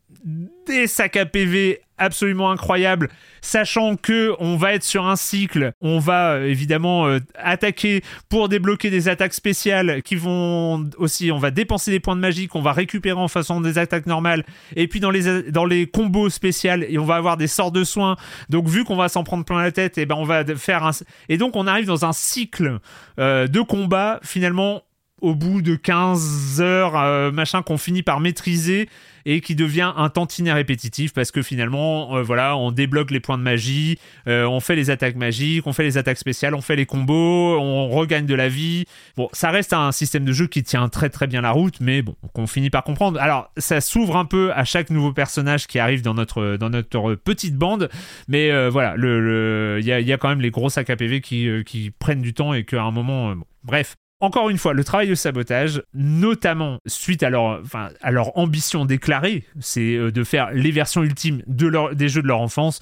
des 0.67 0.87
sacs 0.87 1.17
à 1.17 1.25
PV 1.25 1.81
absolument 1.97 2.49
incroyables, 2.49 3.09
sachant 3.41 3.95
que 3.95 4.33
on 4.39 4.55
va 4.55 4.73
être 4.73 4.83
sur 4.83 5.05
un 5.05 5.15
cycle, 5.15 5.73
on 5.81 5.99
va 5.99 6.33
euh, 6.33 6.47
évidemment 6.47 7.07
euh, 7.07 7.19
attaquer 7.35 8.01
pour 8.27 8.49
débloquer 8.49 8.89
des 8.89 9.07
attaques 9.07 9.35
spéciales 9.35 10.01
qui 10.01 10.15
vont 10.15 10.89
aussi, 10.97 11.31
on 11.31 11.37
va 11.37 11.51
dépenser 11.51 11.91
des 11.91 11.99
points 11.99 12.15
de 12.15 12.21
magie 12.21 12.47
qu'on 12.47 12.61
va 12.61 12.73
récupérer 12.73 13.19
en 13.19 13.27
façon 13.27 13.61
des 13.61 13.77
attaques 13.77 14.07
normales, 14.07 14.45
et 14.75 14.87
puis 14.87 14.99
dans 14.99 15.11
les 15.11 15.51
dans 15.51 15.65
les 15.65 15.85
combos 15.85 16.29
spéciales, 16.29 16.85
et 16.89 16.97
on 16.97 17.05
va 17.05 17.15
avoir 17.15 17.37
des 17.37 17.47
sorts 17.47 17.71
de 17.71 17.83
soins. 17.83 18.15
Donc 18.49 18.67
vu 18.67 18.83
qu'on 18.83 18.95
va 18.95 19.07
s'en 19.07 19.23
prendre 19.23 19.45
plein 19.45 19.61
la 19.61 19.71
tête, 19.71 19.99
et 19.99 20.07
ben 20.07 20.15
on 20.15 20.25
va 20.25 20.43
faire 20.55 20.83
un 20.83 20.91
et 21.29 21.37
donc 21.37 21.55
on 21.55 21.67
arrive 21.67 21.85
dans 21.85 22.03
un 22.05 22.13
cycle 22.13 22.79
euh, 23.19 23.47
de 23.47 23.61
combat 23.61 24.19
finalement 24.23 24.81
au 25.21 25.35
bout 25.35 25.61
de 25.61 25.75
15 25.75 26.61
heures, 26.61 26.97
euh, 26.97 27.31
machin, 27.31 27.61
qu'on 27.61 27.77
finit 27.77 28.03
par 28.03 28.19
maîtriser 28.19 28.89
et 29.25 29.41
qui 29.41 29.55
devient 29.55 29.93
un 29.95 30.09
tantinet 30.09 30.51
répétitif 30.51 31.13
parce 31.13 31.31
que 31.31 31.41
finalement, 31.41 32.15
euh, 32.15 32.23
voilà, 32.23 32.55
on 32.57 32.71
débloque 32.71 33.11
les 33.11 33.19
points 33.19 33.37
de 33.37 33.43
magie, 33.43 33.97
euh, 34.27 34.45
on 34.45 34.59
fait 34.59 34.75
les 34.75 34.89
attaques 34.89 35.15
magiques, 35.15 35.67
on 35.67 35.73
fait 35.73 35.83
les 35.83 35.97
attaques 35.97 36.17
spéciales, 36.17 36.55
on 36.55 36.61
fait 36.61 36.75
les 36.75 36.85
combos, 36.85 37.57
on 37.59 37.89
regagne 37.89 38.25
de 38.25 38.35
la 38.35 38.49
vie. 38.49 38.85
Bon, 39.17 39.29
ça 39.33 39.51
reste 39.51 39.73
un 39.73 39.91
système 39.91 40.25
de 40.25 40.33
jeu 40.33 40.47
qui 40.47 40.63
tient 40.63 40.89
très 40.89 41.09
très 41.09 41.27
bien 41.27 41.41
la 41.41 41.51
route, 41.51 41.79
mais 41.79 42.01
bon, 42.01 42.15
qu'on 42.33 42.47
finit 42.47 42.69
par 42.69 42.83
comprendre. 42.83 43.19
Alors, 43.19 43.51
ça 43.57 43.81
s'ouvre 43.81 44.17
un 44.17 44.25
peu 44.25 44.51
à 44.53 44.63
chaque 44.65 44.89
nouveau 44.89 45.13
personnage 45.13 45.67
qui 45.67 45.79
arrive 45.79 46.01
dans 46.01 46.13
notre, 46.13 46.57
dans 46.57 46.69
notre 46.69 47.15
petite 47.15 47.55
bande, 47.55 47.89
mais 48.27 48.51
euh, 48.51 48.69
voilà, 48.69 48.93
il 48.95 49.01
le, 49.01 49.79
y, 49.83 49.91
a, 49.91 49.99
y 49.99 50.13
a 50.13 50.17
quand 50.17 50.29
même 50.29 50.41
les 50.41 50.51
gros 50.51 50.69
sacs 50.69 50.89
à 50.89 50.95
qui, 50.95 51.49
qui 51.65 51.91
prennent 51.91 52.21
du 52.21 52.33
temps 52.33 52.53
et 52.53 52.63
qu'à 52.63 52.83
un 52.83 52.91
moment, 52.91 53.35
bon, 53.35 53.45
bref. 53.63 53.95
Encore 54.21 54.49
une 54.49 54.57
fois, 54.57 54.73
le 54.73 54.83
travail 54.83 55.09
de 55.09 55.15
sabotage, 55.15 55.81
notamment 55.93 56.77
suite 56.85 57.23
à 57.23 57.29
leur, 57.29 57.59
enfin, 57.63 57.89
à 58.01 58.11
leur 58.11 58.37
ambition 58.37 58.85
déclarée, 58.85 59.43
c'est 59.59 59.95
euh, 59.95 60.11
de 60.11 60.23
faire 60.23 60.51
les 60.51 60.71
versions 60.71 61.03
ultimes 61.03 61.41
de 61.47 61.67
leur, 61.67 61.95
des 61.95 62.07
jeux 62.07 62.21
de 62.21 62.27
leur 62.27 62.39
enfance. 62.41 62.79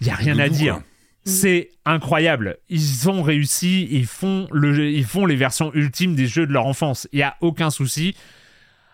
Il 0.00 0.06
y 0.06 0.10
a 0.10 0.14
rien 0.14 0.38
à 0.38 0.48
dire. 0.48 0.74
quoi. 0.74 0.82
C'est 1.24 1.70
incroyable. 1.84 2.56
Ils 2.70 3.10
ont 3.10 3.22
réussi, 3.22 3.86
ils 3.90 4.06
font, 4.06 4.46
le, 4.52 4.88
ils 4.88 5.04
font 5.04 5.26
les 5.26 5.36
versions 5.36 5.72
ultimes 5.74 6.14
des 6.14 6.26
jeux 6.26 6.46
de 6.46 6.52
leur 6.52 6.64
enfance. 6.66 7.06
Il 7.12 7.18
y 7.18 7.22
a 7.22 7.34
aucun 7.40 7.68
souci. 7.70 8.14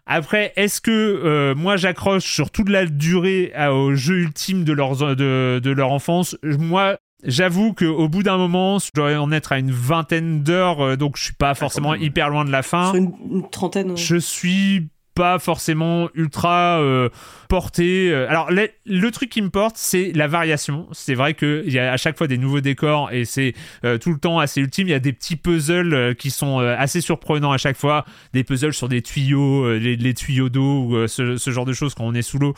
Après, 0.06 0.52
est-ce 0.56 0.80
que 0.80 0.90
euh, 0.90 1.54
moi 1.54 1.76
j'accroche 1.76 2.24
sur 2.24 2.50
toute 2.50 2.68
la 2.68 2.86
durée 2.86 3.52
à- 3.54 3.72
au 3.72 3.94
jeu 3.94 4.18
ultime 4.18 4.64
de, 4.64 4.72
leurs, 4.72 5.14
de, 5.16 5.60
de 5.62 5.70
leur 5.70 5.92
enfance? 5.92 6.36
Moi, 6.42 6.96
j'avoue 7.24 7.72
qu'au 7.74 8.08
bout 8.08 8.22
d'un 8.22 8.36
moment, 8.36 8.78
je 8.78 8.90
dois 8.94 9.18
en 9.18 9.32
être 9.32 9.52
à 9.52 9.58
une 9.58 9.70
vingtaine 9.72 10.42
d'heures, 10.42 10.80
euh, 10.84 10.96
donc 10.96 11.16
je 11.16 11.24
suis 11.24 11.34
pas 11.34 11.54
forcément 11.54 11.94
hyper 11.94 12.28
loin 12.30 12.44
de 12.44 12.50
la 12.50 12.62
fin. 12.62 12.86
Sur 12.86 12.96
une, 12.96 13.12
une 13.30 13.50
trentaine. 13.50 13.90
ouais. 13.90 13.96
Je 13.96 14.16
suis 14.16 14.88
pas 15.14 15.38
forcément 15.38 16.08
ultra 16.14 16.80
euh, 16.80 17.08
porté. 17.48 18.10
euh. 18.10 18.28
Alors 18.28 18.50
le, 18.50 18.68
le 18.84 19.10
truc 19.12 19.30
qui 19.30 19.42
me 19.42 19.48
porte, 19.48 19.76
c'est 19.78 20.10
la 20.12 20.26
variation. 20.26 20.88
C'est 20.90 21.14
vrai 21.14 21.34
qu'il 21.34 21.70
y 21.72 21.78
a 21.78 21.92
à 21.92 21.96
chaque 21.96 22.18
fois 22.18 22.26
des 22.26 22.36
nouveaux 22.36 22.60
décors 22.60 23.12
et 23.12 23.24
c'est 23.24 23.54
euh, 23.84 23.96
tout 23.96 24.10
le 24.12 24.18
temps 24.18 24.40
assez 24.40 24.60
ultime. 24.60 24.88
Il 24.88 24.90
y 24.90 24.94
a 24.94 24.98
des 24.98 25.12
petits 25.12 25.36
puzzles 25.36 25.94
euh, 25.94 26.14
qui 26.14 26.30
sont 26.32 26.58
assez 26.58 27.00
surprenants 27.00 27.52
à 27.52 27.58
chaque 27.58 27.76
fois. 27.76 28.04
Des 28.32 28.42
puzzles 28.42 28.74
sur 28.74 28.88
des 28.88 29.02
tuyaux, 29.02 29.72
les, 29.78 29.94
les 29.94 30.14
tuyaux 30.14 30.48
d'eau 30.48 30.82
ou 30.86 31.06
ce, 31.06 31.36
ce 31.36 31.50
genre 31.52 31.64
de 31.64 31.72
choses 31.72 31.94
quand 31.94 32.04
on 32.04 32.14
est 32.14 32.22
sous 32.22 32.40
l'eau 32.40 32.54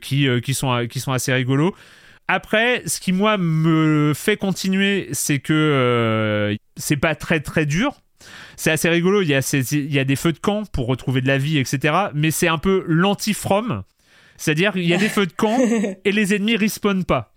qui, 0.00 0.26
qui, 0.42 0.54
sont, 0.54 0.86
qui 0.88 1.00
sont 1.00 1.12
assez 1.12 1.34
rigolos. 1.34 1.74
Après, 2.28 2.82
ce 2.86 3.00
qui 3.00 3.12
moi 3.12 3.38
me 3.38 4.12
fait 4.14 4.36
continuer, 4.36 5.08
c'est 5.12 5.38
que 5.38 5.52
euh, 5.54 6.54
c'est 6.76 6.98
pas 6.98 7.14
très 7.14 7.40
très 7.40 7.64
dur. 7.66 8.00
C'est 8.56 8.70
assez 8.70 8.88
rigolo, 8.88 9.22
il 9.22 9.28
y, 9.28 9.34
a 9.34 9.40
ces- 9.42 9.74
il 9.76 9.92
y 9.92 9.98
a 9.98 10.04
des 10.04 10.16
feux 10.16 10.32
de 10.32 10.38
camp 10.38 10.64
pour 10.70 10.86
retrouver 10.86 11.20
de 11.20 11.26
la 11.28 11.38
vie, 11.38 11.58
etc. 11.58 11.94
Mais 12.14 12.30
c'est 12.30 12.48
un 12.48 12.58
peu 12.58 12.84
l'anti-from. 12.86 13.82
C'est-à-dire 14.36 14.72
qu'il 14.72 14.84
y 14.84 14.94
a 14.94 14.98
des 14.98 15.08
feux 15.08 15.26
de 15.26 15.32
camp 15.32 15.56
et 16.04 16.12
les 16.12 16.34
ennemis 16.34 16.56
respawnent 16.56 17.04
pas. 17.04 17.32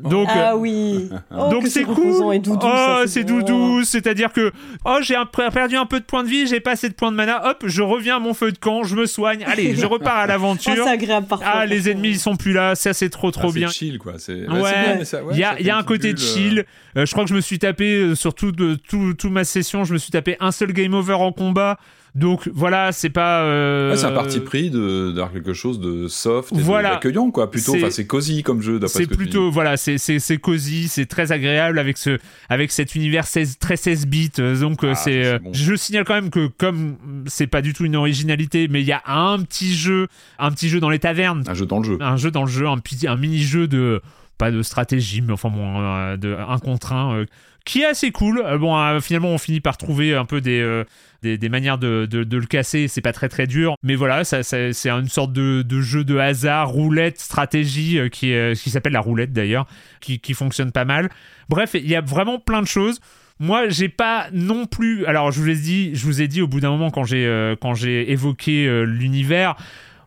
Donc, 0.00 0.28
ah 0.30 0.52
euh, 0.52 0.56
oui. 0.56 1.08
Oh, 1.36 1.48
donc 1.50 1.66
c'est 1.66 1.82
cool. 1.82 2.32
Et 2.34 2.38
doudou, 2.38 2.66
oh, 2.66 3.02
c'est 3.06 3.24
doudou. 3.24 3.82
C'est-à-dire 3.84 4.32
que 4.32 4.52
oh 4.84 4.98
j'ai 5.02 5.16
perdu 5.52 5.76
un 5.76 5.86
peu 5.86 5.98
de 5.98 6.04
points 6.04 6.22
de 6.22 6.28
vie, 6.28 6.46
j'ai 6.46 6.60
pas 6.60 6.72
assez 6.72 6.88
de 6.88 6.94
points 6.94 7.10
de 7.10 7.16
mana. 7.16 7.48
Hop, 7.50 7.64
je 7.66 7.82
reviens 7.82 8.16
à 8.16 8.18
mon 8.20 8.32
feu 8.32 8.52
de 8.52 8.58
camp, 8.58 8.84
je 8.84 8.94
me 8.94 9.06
soigne. 9.06 9.44
Allez, 9.44 9.74
je 9.74 9.86
repars 9.94 10.16
à 10.18 10.24
Oh, 10.24 10.28
l'aventure. 10.28 10.72
c'est 10.84 10.88
agréable 10.88 11.26
parfois. 11.26 11.48
ah, 11.52 11.66
les 11.66 11.90
ennemis 11.90 12.10
ils 12.10 12.18
sont 12.20 12.36
plus 12.36 12.52
là. 12.52 12.74
Ça 12.76 12.92
c'est 12.92 13.10
trop 13.10 13.30
trop 13.32 13.48
Ah, 13.48 13.50
c'est 13.52 13.58
bien. 13.58 13.68
chill, 13.70 13.98
quoi. 13.98 14.14
C'est 14.18 14.48
Ouais, 14.48 14.60
c'est 14.64 14.80
bien, 14.82 14.94
mais 14.98 15.04
ça- 15.04 15.24
ouais, 15.24 15.34
il 15.34 15.40
y 15.40 15.44
a, 15.44 15.60
y 15.60 15.70
a 15.70 15.76
un 15.76 15.82
côté 15.82 16.12
petite 16.14 16.26
chill. 16.28 16.48
bulle, 16.54 16.64
Euh, 16.96 17.04
je 17.06 17.12
crois 17.12 17.24
que 17.24 17.30
je 17.30 17.34
me 17.34 17.40
suis 17.40 17.58
tapé 17.58 17.94
euh, 18.00 18.14
sur 18.14 18.34
tout, 18.34 18.52
de- 18.52 18.74
tout, 18.76 19.14
tout 19.14 19.30
ma 19.30 19.44
session, 19.44 19.84
je 19.84 19.92
me 19.92 19.98
suis 19.98 20.10
tapé 20.10 20.36
un 20.40 20.52
seul 20.52 20.72
game 20.72 20.94
over 20.94 21.14
en 21.14 21.32
combat. 21.32 21.78
Donc 22.18 22.48
voilà, 22.52 22.92
c'est 22.92 23.10
pas. 23.10 23.42
euh, 23.42 23.90
Ouais, 23.90 23.96
c'est 23.96 24.06
un 24.06 24.12
parti 24.12 24.40
pris 24.40 24.70
de 24.70 25.12
d'avoir 25.12 25.32
quelque 25.32 25.52
chose 25.52 25.78
de 25.80 26.08
soft 26.08 26.52
et 26.52 26.56
de- 26.56 26.62
d'accueillant 26.82 27.30
quoi 27.30 27.50
plutôt 27.50 27.72
C'est- 27.72 27.78
enfin 27.78 27.90
c'est 27.90 28.06
cosy 28.06 28.42
comme 28.42 28.60
jeu 28.60 28.78
d'après 28.78 28.88
C'est 28.98 29.04
ce 29.04 29.08
que 29.08 29.14
tu 29.14 29.18
plutôt 29.18 29.50
voilà, 29.50 29.76
c'est 29.76 29.98
c'est 29.98 30.18
c'est 30.18 30.38
cosy, 30.38 30.88
c'est 30.88 31.06
très 31.06 31.32
agréable 31.32 31.78
avec 31.78 31.96
ce 31.98 32.18
avec 32.48 32.72
cet 32.72 32.94
univers 32.94 33.26
16 33.26 33.58
très 33.58 33.76
16 33.76 34.06
bits. 34.06 34.30
euh, 34.38 34.58
Donc 34.58 34.84
euh, 34.84 34.90
Ah, 34.92 34.94
c'est 34.96 35.38
bon. 35.38 35.50
je 35.52 35.74
signale 35.74 36.04
quand 36.04 36.14
même 36.14 36.30
que 36.30 36.46
comme 36.48 36.96
c'est 37.26 37.46
pas 37.46 37.62
du 37.62 37.72
tout 37.72 37.84
une 37.84 37.96
originalité, 37.96 38.68
mais 38.68 38.80
il 38.80 38.86
y 38.86 38.92
a 38.92 39.02
un 39.06 39.38
petit 39.40 39.74
jeu, 39.74 40.08
un 40.38 40.50
petit 40.50 40.68
jeu 40.68 40.80
dans 40.80 40.90
les 40.90 40.98
tavernes, 40.98 41.44
un 41.46 41.54
jeu 41.54 41.66
dans 41.66 41.78
le 41.78 41.84
jeu 41.84 41.98
un 42.00 42.16
jeu 42.16 42.30
dans 42.30 42.42
le 42.44 42.50
jeu, 42.50 42.66
un 42.66 42.78
petit 42.78 43.06
un 43.06 43.16
mini 43.16 43.38
jeu 43.38 43.68
de 43.68 44.00
pas 44.38 44.50
de 44.50 44.62
stratégie, 44.62 45.20
mais 45.20 45.32
enfin 45.32 45.50
bon, 45.50 45.80
euh, 45.80 46.16
de 46.16 46.36
un 46.48 46.58
contre 46.58 46.92
un, 46.92 47.12
euh, 47.14 47.24
qui 47.68 47.82
est 47.82 47.84
assez 47.84 48.10
cool. 48.10 48.42
Euh, 48.44 48.56
bon, 48.56 48.76
euh, 48.76 48.98
finalement, 48.98 49.28
on 49.28 49.38
finit 49.38 49.60
par 49.60 49.76
trouver 49.76 50.14
un 50.14 50.24
peu 50.24 50.40
des 50.40 50.58
euh, 50.58 50.84
des, 51.22 51.48
manières 51.50 51.76
de, 51.76 52.06
de, 52.06 52.36
le 52.36 52.46
casser. 52.46 52.88
C'est 52.88 53.02
pas 53.02 53.12
très 53.12 53.28
très 53.28 53.46
dur, 53.46 53.74
mais 53.82 53.94
voilà, 53.94 54.24
c'est 54.24 54.86
une 54.86 55.08
sorte 55.08 55.32
de, 55.32 55.62
de 55.62 55.80
jeu 55.80 56.02
de 56.02 56.16
hasard, 56.16 56.70
roulette, 56.70 57.20
stratégie 57.20 57.98
euh, 57.98 58.08
qui 58.08 58.34
qui 58.54 58.70
s'appelle 58.70 58.94
la 58.94 59.00
roulette 59.00 59.32
d'ailleurs, 59.32 59.66
qui 60.00 60.18
qui 60.18 60.32
fonctionne 60.32 60.72
pas 60.72 60.86
mal. 60.86 61.10
Bref, 61.50 61.72
il 61.74 61.88
y 61.88 61.94
a 61.94 62.00
vraiment 62.00 62.38
plein 62.38 62.62
de 62.62 62.66
choses. 62.66 63.00
Moi, 63.38 63.68
j'ai 63.68 63.90
pas 63.90 64.28
non 64.32 64.64
plus. 64.66 65.04
Alors, 65.04 65.30
je 65.30 65.40
vous 65.40 65.48
ai 65.50 65.54
dit, 65.54 65.94
je 65.94 66.06
vous 66.06 66.22
ai 66.22 66.26
dit 66.26 66.40
au 66.40 66.48
bout 66.48 66.60
d'un 66.60 66.70
moment 66.70 66.90
quand 66.90 67.04
j'ai 67.04 67.54
quand 67.60 67.74
j'ai 67.74 68.10
évoqué 68.10 68.66
l'univers, 68.86 69.56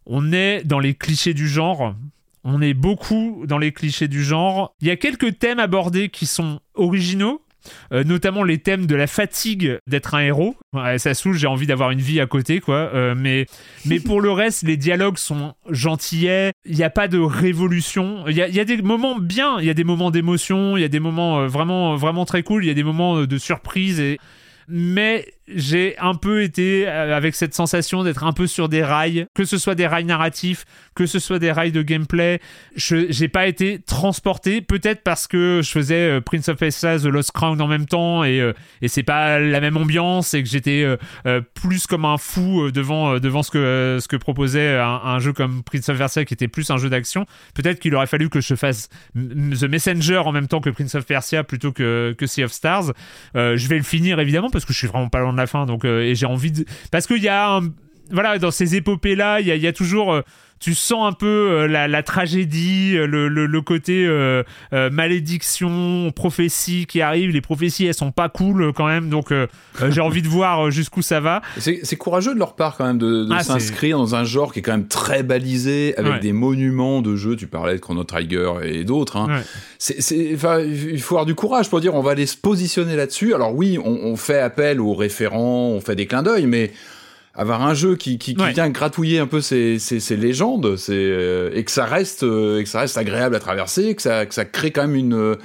on 0.07 0.33
est 0.33 0.63
dans 0.63 0.79
les 0.79 0.95
clichés 0.95 1.35
du 1.35 1.47
genre. 1.47 1.93
On 2.43 2.59
est 2.59 2.73
beaucoup 2.73 3.43
dans 3.45 3.59
les 3.59 3.71
clichés 3.71 4.07
du 4.07 4.23
genre. 4.23 4.73
Il 4.81 4.87
y 4.87 4.91
a 4.91 4.95
quelques 4.95 5.37
thèmes 5.37 5.59
abordés 5.59 6.09
qui 6.09 6.25
sont 6.25 6.59
originaux. 6.73 7.41
Euh, 7.93 8.03
notamment 8.03 8.43
les 8.43 8.57
thèmes 8.57 8.85
de 8.85 8.95
la 8.95 9.07
fatigue 9.07 9.79
d'être 9.87 10.15
un 10.15 10.21
héros. 10.21 10.55
Ouais, 10.73 10.97
ça 10.97 11.13
saoule, 11.13 11.37
j'ai 11.37 11.47
envie 11.47 11.67
d'avoir 11.67 11.91
une 11.91 11.99
vie 11.99 12.19
à 12.19 12.25
côté, 12.25 12.59
quoi. 12.59 12.91
Euh, 12.93 13.15
mais, 13.17 13.45
mais 13.85 13.99
pour 13.99 14.21
le 14.21 14.31
reste, 14.31 14.63
les 14.63 14.77
dialogues 14.77 15.17
sont 15.17 15.53
gentillets. 15.69 16.53
Il 16.65 16.75
n'y 16.75 16.83
a 16.83 16.89
pas 16.89 17.07
de 17.07 17.19
révolution. 17.19 18.25
Il 18.27 18.35
y 18.35 18.41
a, 18.41 18.47
y 18.47 18.59
a 18.59 18.65
des 18.65 18.81
moments 18.81 19.17
bien, 19.17 19.59
il 19.59 19.65
y 19.65 19.69
a 19.69 19.73
des 19.73 19.83
moments 19.83 20.11
d'émotion, 20.11 20.77
il 20.77 20.81
y 20.81 20.85
a 20.85 20.89
des 20.89 20.99
moments 20.99 21.41
euh, 21.41 21.47
vraiment, 21.47 21.95
vraiment 21.95 22.25
très 22.25 22.43
cool, 22.43 22.63
il 22.63 22.67
y 22.67 22.71
a 22.71 22.75
des 22.75 22.83
moments 22.83 23.23
de 23.23 23.37
surprise 23.37 23.99
et 23.99 24.19
mais 24.67 25.25
j'ai 25.55 25.97
un 25.99 26.15
peu 26.15 26.43
été 26.43 26.87
euh, 26.87 27.15
avec 27.15 27.35
cette 27.35 27.53
sensation 27.53 28.03
d'être 28.03 28.23
un 28.23 28.33
peu 28.33 28.47
sur 28.47 28.69
des 28.69 28.83
rails, 28.83 29.25
que 29.33 29.45
ce 29.45 29.57
soit 29.57 29.75
des 29.75 29.87
rails 29.87 30.05
narratifs, 30.05 30.65
que 30.95 31.05
ce 31.05 31.19
soit 31.19 31.39
des 31.39 31.51
rails 31.51 31.71
de 31.71 31.81
gameplay. 31.81 32.39
Je 32.75 33.07
j'ai 33.09 33.27
pas 33.27 33.47
été 33.47 33.79
transporté, 33.79 34.61
peut-être 34.61 35.03
parce 35.03 35.27
que 35.27 35.61
je 35.63 35.69
faisais 35.69 36.09
euh, 36.09 36.21
Prince 36.21 36.49
of 36.49 36.57
Persia 36.57 36.97
The 36.99 37.05
Lost 37.05 37.31
Crown 37.31 37.61
en 37.61 37.67
même 37.67 37.85
temps 37.85 38.23
et, 38.23 38.39
euh, 38.39 38.53
et 38.81 38.87
c'est 38.87 39.03
pas 39.03 39.39
la 39.39 39.59
même 39.59 39.77
ambiance 39.77 40.33
et 40.33 40.43
que 40.43 40.49
j'étais 40.49 40.85
plus 41.53 41.87
comme 41.87 42.05
un 42.05 42.17
fou 42.17 42.71
devant, 42.71 43.19
devant 43.19 43.43
ce, 43.43 43.51
que, 43.51 43.97
ce 44.01 44.07
que 44.07 44.15
proposait 44.15 44.77
un, 44.77 45.19
jeu 45.19 45.33
comme 45.33 45.63
Prince 45.63 45.89
of 45.89 45.97
Persia 45.97 46.25
qui 46.25 46.33
était 46.33 46.47
plus 46.47 46.69
un 46.71 46.77
jeu 46.77 46.89
d'action. 46.89 47.25
Peut-être 47.53 47.79
qu'il 47.79 47.93
aurait 47.95 48.07
fallu 48.07 48.29
que 48.29 48.41
je 48.41 48.55
fasse 48.55 48.89
The 49.15 49.63
Messenger 49.63 50.17
en 50.17 50.31
même 50.31 50.47
temps 50.47 50.61
que 50.61 50.69
Prince 50.69 50.95
of 50.95 51.05
Persia 51.05 51.43
plutôt 51.43 51.71
que, 51.71 52.15
Sea 52.25 52.43
of 52.43 52.51
Stars. 52.51 52.93
Je 53.35 53.67
vais 53.67 53.77
le 53.77 53.83
finir 53.83 54.19
évidemment 54.19 54.49
parce 54.49 54.65
que 54.65 54.73
je 54.73 54.77
suis 54.77 54.87
vraiment 54.87 55.09
pas 55.09 55.19
loin 55.19 55.33
de 55.33 55.37
fin 55.47 55.65
donc 55.65 55.85
euh, 55.85 56.01
et 56.01 56.15
j'ai 56.15 56.25
envie 56.25 56.51
de 56.51 56.65
parce 56.91 57.07
qu'il 57.07 57.21
y 57.23 57.27
a 57.27 57.55
un 57.55 57.61
voilà 58.11 58.37
dans 58.39 58.51
ces 58.51 58.75
épopées 58.75 59.15
là 59.15 59.39
il 59.39 59.47
y 59.47 59.51
a, 59.51 59.55
il 59.55 59.61
y 59.61 59.67
a 59.67 59.73
toujours 59.73 60.13
euh, 60.13 60.21
tu 60.61 60.75
sens 60.75 61.09
un 61.09 61.11
peu 61.11 61.25
euh, 61.25 61.67
la, 61.67 61.87
la 61.89 62.03
tragédie, 62.03 62.93
euh, 62.95 63.05
le, 63.07 63.27
le, 63.27 63.47
le 63.47 63.61
côté 63.61 64.05
euh, 64.05 64.43
euh, 64.73 64.89
malédiction, 65.35 66.11
prophétie 66.15 66.85
qui 66.85 67.01
arrive. 67.01 67.31
Les 67.31 67.41
prophéties, 67.41 67.87
elles 67.87 67.93
sont 67.93 68.11
pas 68.11 68.29
cool 68.29 68.71
quand 68.73 68.85
même, 68.87 69.09
donc 69.09 69.31
euh, 69.31 69.47
j'ai 69.89 70.01
envie 70.01 70.21
de 70.21 70.27
voir 70.27 70.69
jusqu'au 70.71 71.01
ça 71.01 71.19
va. 71.19 71.41
C'est 71.57 71.95
courageux 71.97 72.33
de 72.33 72.39
leur 72.39 72.55
part 72.55 72.77
quand 72.77 72.85
même 72.85 72.97
de, 72.99 73.25
de 73.25 73.33
Ah, 73.33 73.43
s'inscrire 73.43 73.97
dans 73.97 74.13
un 74.15 74.23
genre 74.23 74.53
qui 74.53 74.59
est 74.59 74.61
quand 74.61 74.71
même 74.71 74.87
très 74.87 75.23
balisé 75.23 75.95
avec 75.97 76.11
Ouais. 76.13 76.19
des 76.19 76.33
monuments 76.33 77.01
de 77.01 77.15
jeux. 77.15 77.35
Tu 77.35 77.47
parlais 77.47 77.73
de 77.75 77.79
Chrono 77.79 78.03
Trigger 78.03 78.51
et 78.63 78.83
d'autres. 78.83 79.17
Hein. 79.17 79.27
Ouais. 79.29 79.43
C'est, 79.79 79.97
il 80.15 80.37
faut 80.37 81.15
avoir 81.15 81.25
du 81.25 81.33
courage 81.35 81.69
pour 81.69 81.81
dire 81.81 81.95
on 81.95 82.01
va 82.01 82.11
aller 82.11 82.25
se 82.25 82.37
positionner 82.37 82.95
là-dessus. 82.95 83.33
Alors 83.33 83.55
oui, 83.55 83.79
on, 83.83 83.89
on 84.03 84.15
fait 84.15 84.39
appel 84.39 84.79
aux 84.79 84.93
référents, 84.93 85.69
on 85.69 85.81
fait 85.81 85.95
des 85.95 86.05
clins 86.05 86.21
d'œil, 86.23 86.45
mais 86.45 86.71
avoir 87.33 87.61
un 87.65 87.73
jeu 87.73 87.95
qui, 87.95 88.17
qui, 88.17 88.35
qui 88.35 88.41
Ouais. 88.41 88.51
vient 88.51 88.69
gratouiller 88.69 89.19
un 89.19 89.27
peu 89.27 89.41
ces, 89.41 89.79
ces, 89.79 89.99
ces 89.99 90.17
légendes, 90.17 90.75
c'est 90.77 90.91
euh, 90.93 91.49
et 91.53 91.63
que 91.63 91.71
ça 91.71 91.85
reste 91.85 92.23
euh, 92.23 92.59
et 92.59 92.63
que 92.63 92.69
ça 92.69 92.81
reste 92.81 92.97
agréable 92.97 93.35
à 93.35 93.39
traverser, 93.39 93.95
que 93.95 94.01
ça 94.01 94.25
que 94.25 94.33
ça 94.33 94.45
crée 94.45 94.71
quand 94.71 94.81
même 94.87 94.95
une 94.95 95.37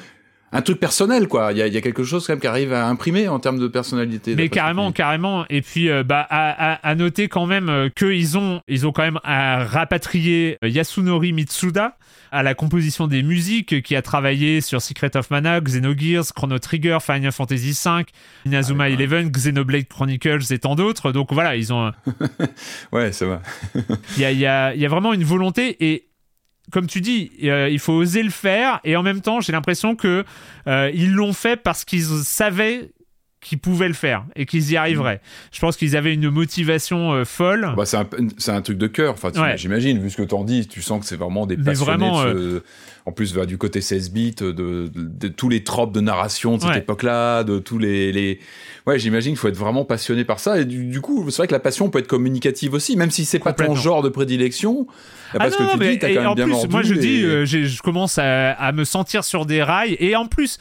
un 0.56 0.62
truc 0.62 0.80
personnel 0.80 1.28
quoi. 1.28 1.52
Il 1.52 1.58
y 1.58 1.62
a, 1.62 1.66
il 1.66 1.72
y 1.74 1.76
a 1.76 1.80
quelque 1.80 2.04
chose 2.04 2.26
quand 2.26 2.32
même 2.32 2.40
qui 2.40 2.46
arrive 2.46 2.72
à 2.72 2.86
imprimer 2.86 3.28
en 3.28 3.38
termes 3.38 3.58
de 3.58 3.68
personnalité. 3.68 4.34
Mais 4.34 4.48
carrément, 4.48 4.90
carrément. 4.92 5.44
Et 5.50 5.62
puis, 5.62 5.88
euh, 5.90 6.02
bah, 6.02 6.26
à, 6.30 6.72
à- 6.74 6.88
à 6.88 6.94
noter 6.94 7.28
quand 7.28 7.46
même 7.46 7.68
euh, 7.68 7.88
qu'ils 7.88 8.36
ont, 8.38 8.60
ils 8.68 8.86
ont 8.86 8.92
quand 8.92 9.02
même 9.02 9.20
rapatrié 9.24 10.58
euh, 10.64 10.68
Yasunori 10.68 11.32
Mitsuda 11.32 11.96
à 12.32 12.42
la 12.42 12.54
composition 12.54 13.06
des 13.06 13.22
musiques, 13.22 13.82
qui 13.82 13.94
a 13.96 14.02
travaillé 14.02 14.60
sur 14.60 14.82
Secret 14.82 15.16
of 15.16 15.30
Mana, 15.30 15.60
Xenogears, 15.60 16.32
Chrono 16.34 16.58
Trigger, 16.58 16.98
Final 17.00 17.30
Fantasy 17.32 17.70
V, 17.72 18.04
Inazuma 18.44 18.84
Ah. 18.84 18.88
Eleven, 18.90 19.30
Xenoblade 19.30 19.86
Chronicles 19.88 20.52
et 20.52 20.58
tant 20.58 20.74
d'autres. 20.74 21.12
Donc 21.12 21.32
voilà, 21.32 21.56
ils 21.56 21.72
ont, 21.72 21.92
Ouais, 22.92 23.12
ça 23.12 23.26
va. 23.26 23.42
il 24.16 24.22
y 24.22 24.24
a, 24.24 24.32
il 24.32 24.38
y 24.38 24.46
a- 24.46 24.74
il 24.74 24.80
y 24.80 24.86
a 24.86 24.88
vraiment 24.88 25.12
une 25.12 25.24
volonté 25.24 25.76
et 25.80 26.06
comme 26.72 26.86
tu 26.86 27.00
dis, 27.00 27.30
euh, 27.44 27.68
il 27.70 27.78
faut 27.78 27.92
oser 27.92 28.22
le 28.22 28.30
faire 28.30 28.80
et 28.84 28.96
en 28.96 29.02
même 29.02 29.20
temps, 29.20 29.40
j'ai 29.40 29.52
l'impression 29.52 29.94
que 29.96 30.24
euh, 30.66 30.90
ils 30.94 31.12
l'ont 31.12 31.32
fait 31.32 31.56
parce 31.56 31.84
qu'ils 31.84 32.04
savaient 32.24 32.90
qu'ils 33.42 33.58
pouvaient 33.60 33.86
le 33.86 33.94
faire 33.94 34.24
et 34.34 34.44
qu'ils 34.44 34.72
y 34.72 34.76
arriveraient. 34.76 35.20
Je 35.52 35.60
pense 35.60 35.76
qu'ils 35.76 35.96
avaient 35.96 36.12
une 36.14 36.30
motivation 36.30 37.12
euh, 37.12 37.24
folle. 37.24 37.74
Bah, 37.76 37.84
c'est 37.86 38.50
un, 38.50 38.60
truc 38.62 38.76
de 38.76 38.88
cœur. 38.88 39.12
Enfin, 39.12 39.30
Ouais. 39.40 39.56
j'imagine, 39.56 40.00
vu 40.00 40.10
ce 40.10 40.16
que 40.16 40.22
t'en 40.24 40.42
dis, 40.42 40.66
tu 40.66 40.82
sens 40.82 40.98
que 41.00 41.06
c'est 41.06 41.14
vraiment 41.16 41.46
des 41.46 41.56
Mais 41.56 41.62
passionnés. 41.62 41.90
vraiment, 42.08 42.24
de 42.24 42.32
ce- 42.58 42.62
En 43.04 43.12
plus, 43.12 43.34
du 43.34 43.56
côté 43.56 43.80
16 43.80 44.10
bits, 44.10 44.32
de, 44.32 44.50
de, 44.50 44.90
de 44.92 45.28
tous 45.28 45.48
les 45.48 45.62
tropes 45.62 45.92
de 45.92 46.00
narration 46.00 46.56
de 46.56 46.62
cette 46.62 46.70
Ouais. 46.70 46.78
époque-là, 46.78 47.44
de 47.44 47.60
tous 47.60 47.78
les, 47.78 48.10
les... 48.10 48.40
Ouais, 48.84 48.98
j'imagine 48.98 49.32
qu'il 49.34 49.38
faut 49.38 49.46
être 49.48 49.56
vraiment 49.56 49.84
passionné 49.84 50.24
par 50.24 50.40
ça. 50.40 50.58
Et 50.60 50.64
du, 50.64 50.86
du 50.86 51.00
coup, 51.00 51.30
c'est 51.30 51.36
vrai 51.36 51.46
que 51.46 51.52
la 51.54 51.60
passion 51.60 51.88
peut 51.88 52.00
être 52.00 52.08
communicative 52.08 52.74
aussi, 52.74 52.96
même 52.96 53.12
si 53.12 53.24
c'est 53.24 53.38
pas 53.38 53.52
ton 53.52 53.76
genre 53.76 54.02
de 54.02 54.08
prédilection. 54.08 54.88
Ah 55.34 55.38
parce 55.38 55.58
non, 55.58 55.66
que 55.66 55.72
tu 55.72 55.78
mais- 55.78 55.92
dis, 55.92 55.98
t'as 55.98 56.08
et 56.10 56.14
quand 56.14 56.20
même 56.20 56.30
en 56.30 56.34
bien 56.34 56.44
plus, 56.44 56.52
mordu 56.52 56.68
moi 56.72 56.82
je 56.82 56.94
et- 56.94 56.98
dis, 56.98 57.22
euh, 57.24 57.44
je 57.46 57.82
commence 57.82 58.18
à, 58.18 58.52
à 58.52 58.72
me 58.72 58.84
sentir 58.84 59.24
sur 59.24 59.46
des 59.46 59.62
rails 59.62 59.96
et 60.00 60.16
en 60.16 60.26
plus, 60.26 60.58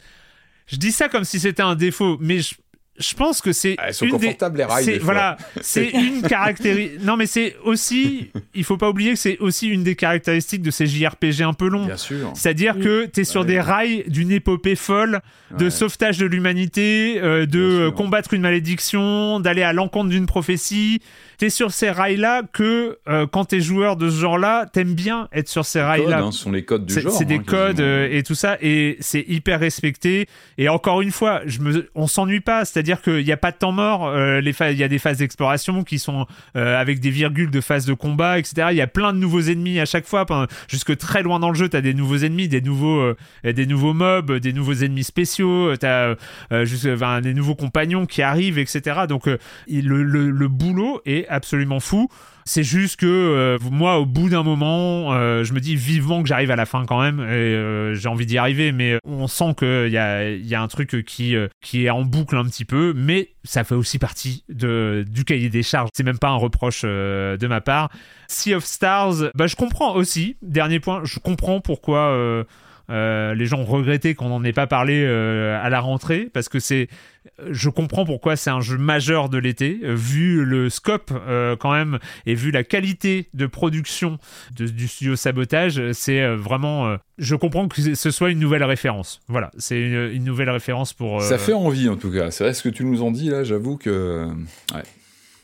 je 0.66 0.76
dis 0.76 0.92
ça 0.92 1.08
comme 1.08 1.24
si 1.24 1.38
c'était 1.40 1.62
un 1.62 1.74
défaut, 1.76 2.16
mais 2.20 2.40
je, 2.40 2.54
je 2.98 3.14
pense 3.14 3.42
que 3.42 3.52
c'est 3.52 3.74
Ah, 3.78 3.88
elles 3.88 3.94
sont 3.94 4.06
une 4.06 4.16
des- 4.16 4.26
confortables, 4.28 4.56
les 4.58 4.64
rails, 4.64 4.84
des. 4.86 4.98
Voilà, 4.98 5.36
c'est 5.60 5.90
une 5.90 6.22
caractéristique. 6.22 7.02
Non, 7.04 7.16
mais 7.18 7.26
c'est 7.26 7.54
aussi, 7.62 8.30
il 8.54 8.64
faut 8.64 8.78
pas 8.78 8.88
oublier 8.88 9.12
que 9.12 9.18
c'est 9.18 9.36
aussi 9.38 9.68
une 9.68 9.84
des 9.84 9.94
caractéristiques 9.96 10.62
de 10.62 10.70
ces 10.70 10.86
JRPG 10.86 11.42
un 11.42 11.52
peu 11.52 11.68
longs. 11.68 11.84
Bien 11.86 11.96
sûr. 11.98 12.32
C'est-à-dire 12.34 12.78
que 12.78 13.04
tu 13.06 13.20
es 13.20 13.24
sur 13.24 13.42
Ouais. 13.42 13.46
des 13.46 13.60
rails 13.60 14.04
d'une 14.08 14.32
épopée 14.32 14.76
folle, 14.76 15.20
de 15.58 15.66
Ouais. 15.66 15.70
sauvetage 15.70 16.16
de 16.18 16.24
l'humanité, 16.26 17.20
euh, 17.22 17.44
de 17.46 17.90
combattre 17.90 18.32
une 18.34 18.40
malédiction, 18.42 19.40
d'aller 19.40 19.62
à 19.62 19.72
l'encontre 19.74 20.08
d'une 20.08 20.26
prophétie. 20.26 21.00
Tu 21.38 21.46
es 21.46 21.50
sur 21.50 21.70
ces 21.70 21.90
rails-là 21.90 22.42
que 22.52 22.98
euh, 23.08 23.26
quand 23.26 23.46
tu 23.46 23.56
es 23.56 23.60
joueur 23.60 23.96
de 23.96 24.08
ce 24.08 24.16
genre-là, 24.20 24.66
t'aimes 24.72 24.94
bien 24.94 25.28
être 25.32 25.48
sur 25.48 25.64
ces 25.64 25.80
rails-là. 25.82 26.18
hein, 26.28 26.32
ce 26.32 26.38
sont 26.40 26.52
les 26.52 26.64
codes 26.64 26.86
du 26.86 26.94
genre. 27.02 27.12
c'est 27.12 27.24
des 27.24 27.36
hein, 27.36 27.42
codes 27.46 27.80
euh, 27.80 28.08
et 28.10 28.22
tout 28.22 28.34
ça, 28.34 28.56
et 28.62 28.96
c'est 29.00 29.24
hyper 29.28 29.60
respecté. 29.60 30.28
Et 30.58 30.68
encore 30.68 31.02
une 31.02 31.10
fois, 31.10 31.42
je 31.46 31.60
me, 31.60 31.90
on 31.94 32.06
s'ennuie 32.06 32.40
pas, 32.40 32.64
c'est-à-dire 32.64 33.02
qu'il 33.02 33.24
n'y 33.24 33.32
a 33.32 33.36
pas 33.36 33.50
de 33.52 33.56
temps 33.58 33.72
mort. 33.72 34.06
euh, 34.06 34.40
les 34.40 34.54
il 34.70 34.78
y 34.78 34.82
a 34.84 34.88
des 34.88 34.98
phases 34.98 35.18
d'exploration 35.18 35.84
qui 35.84 35.98
sont 35.98 36.26
euh, 36.56 36.80
avec 36.80 37.00
des 37.00 37.10
virgules 37.10 37.50
de 37.50 37.60
phases 37.60 37.84
de 37.84 37.92
combat, 37.94 38.38
etc. 38.38 38.68
Il 38.70 38.76
y 38.76 38.80
a 38.80 38.86
plein 38.86 39.12
de 39.12 39.18
nouveaux 39.18 39.42
ennemis 39.42 39.78
à 39.80 39.84
chaque 39.84 40.06
fois. 40.06 40.24
Pendant- 40.24 40.46
jusque 40.68 40.96
très 40.96 41.22
loin 41.22 41.38
dans 41.38 41.50
le 41.50 41.54
jeu, 41.54 41.68
tu 41.68 41.76
as 41.76 41.82
des 41.82 41.92
nouveaux 41.94 42.16
ennemis, 42.18 42.48
des 42.48 42.60
nouveaux, 42.62 43.12
des 43.44 43.66
nouveaux 43.66 43.92
mobs, 43.92 44.32
des 44.38 44.52
nouveaux 44.54 44.72
ennemis 44.74 45.04
spéciaux. 45.04 45.76
Tu 45.76 45.84
as 45.86 46.16
juste, 46.64 46.86
enfin, 46.86 47.20
des 47.20 47.34
nouveaux 47.34 47.54
compagnons 47.54 48.06
qui 48.06 48.22
arrivent, 48.22 48.58
etc. 48.58 49.00
Donc 49.08 49.28
il- 49.66 49.86
le, 49.86 50.02
le- 50.02 50.30
le 50.30 50.48
boulot 50.48 51.02
est 51.04 51.25
absolument 51.28 51.80
fou. 51.80 52.08
C'est 52.48 52.62
juste 52.62 53.00
que 53.00 53.06
euh, 53.06 53.58
moi, 53.72 53.98
au 53.98 54.06
bout 54.06 54.28
d'un 54.28 54.44
moment, 54.44 55.12
euh, 55.12 55.42
je 55.42 55.52
me 55.52 55.58
dis 55.58 55.74
vivement 55.74 56.22
que 56.22 56.28
j'arrive 56.28 56.52
à 56.52 56.56
la 56.56 56.64
fin 56.64 56.86
quand 56.86 57.00
même. 57.00 57.18
Et 57.18 57.24
euh, 57.24 57.94
j'ai 57.94 58.08
envie 58.08 58.24
d'y 58.24 58.38
arriver, 58.38 58.70
mais 58.70 58.98
on 59.04 59.26
sent 59.26 59.54
qu'il 59.58 59.90
y 59.90 59.98
a, 59.98 60.30
y 60.30 60.54
a 60.54 60.62
un 60.62 60.68
truc 60.68 61.04
qui, 61.04 61.34
qui 61.60 61.86
est 61.86 61.90
en 61.90 62.02
boucle 62.02 62.36
un 62.36 62.44
petit 62.44 62.64
peu, 62.64 62.92
mais 62.94 63.30
ça 63.42 63.64
fait 63.64 63.74
aussi 63.74 63.98
partie 63.98 64.44
de, 64.48 65.04
du 65.08 65.24
cahier 65.24 65.48
des 65.48 65.64
charges. 65.64 65.88
C'est 65.92 66.04
même 66.04 66.18
pas 66.18 66.28
un 66.28 66.36
reproche 66.36 66.82
de 66.82 67.46
ma 67.48 67.60
part. 67.60 67.90
Sea 68.28 68.54
of 68.54 68.64
Stars, 68.64 69.30
bah, 69.34 69.48
je 69.48 69.56
comprends 69.56 69.94
aussi. 69.94 70.36
Dernier 70.40 70.78
point, 70.78 71.00
je 71.04 71.18
comprends 71.18 71.60
pourquoi. 71.60 72.44
Euh, 72.90 73.34
les 73.34 73.46
gens 73.46 73.58
ont 73.60 73.64
regretté 73.64 74.14
qu'on 74.14 74.28
n'en 74.28 74.44
ait 74.44 74.52
pas 74.52 74.66
parlé 74.66 75.02
euh, 75.04 75.58
à 75.62 75.68
la 75.70 75.80
rentrée 75.80 76.28
parce 76.32 76.48
que 76.48 76.58
c'est 76.60 76.88
je 77.50 77.68
comprends 77.68 78.04
pourquoi 78.04 78.36
c'est 78.36 78.50
un 78.50 78.60
jeu 78.60 78.78
majeur 78.78 79.28
de 79.28 79.36
l'été 79.38 79.80
euh, 79.82 79.94
vu 79.94 80.44
le 80.44 80.70
scope 80.70 81.10
euh, 81.12 81.56
quand 81.56 81.72
même 81.72 81.98
et 82.24 82.34
vu 82.34 82.52
la 82.52 82.62
qualité 82.62 83.28
de 83.34 83.46
production 83.46 84.18
de- 84.54 84.66
du 84.68 84.86
studio 84.86 85.16
sabotage 85.16 85.92
c'est 85.92 86.26
vraiment 86.36 86.96
je 87.18 87.34
comprends 87.34 87.66
que 87.66 87.94
ce 87.94 88.10
soit 88.12 88.30
une 88.30 88.38
nouvelle 88.38 88.62
référence 88.64 89.20
voilà 89.26 89.50
c'est 89.58 89.80
une, 89.80 90.10
une 90.12 90.24
nouvelle 90.24 90.50
référence 90.50 90.92
pour 90.92 91.20
Ça 91.22 91.38
fait 91.38 91.52
envie, 91.52 91.88
en 91.88 91.96
tout 91.96 92.12
cas. 92.12 92.30
C'est 92.30 92.44
vrai, 92.44 92.54
ce 92.54 92.62
que 92.62 92.68
tu 92.68 92.84
nous 92.84 93.02
en 93.02 93.10
dis, 93.10 93.28
là, 93.30 93.42
j'avoue 93.44 93.76
que... 93.76 94.26
Ouais, 94.74 94.82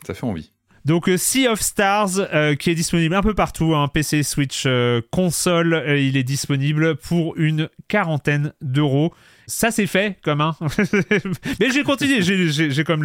ça 0.06 0.14
fait 0.14 0.24
envie. 0.24 0.52
Donc 0.84 1.08
euh, 1.08 1.16
Sea 1.16 1.46
of 1.48 1.60
Stars 1.60 2.18
euh, 2.18 2.54
qui 2.54 2.70
est 2.70 2.74
disponible 2.74 3.14
un 3.14 3.22
peu 3.22 3.34
partout, 3.34 3.74
hein, 3.74 3.88
PC, 3.88 4.22
Switch, 4.22 4.64
euh, 4.66 5.00
console, 5.10 5.84
il 5.98 6.16
est 6.16 6.24
disponible 6.24 6.96
pour 6.96 7.36
une 7.36 7.68
quarantaine 7.88 8.52
d'euros. 8.60 9.14
Ça 9.46 9.70
c'est 9.70 9.86
fait 9.86 10.18
comme 10.22 10.40
un. 10.40 10.56
Mais 11.60 11.70
j'ai 11.70 11.82
continué, 11.82 12.22
j'ai- 12.22 12.84
quand 12.84 12.96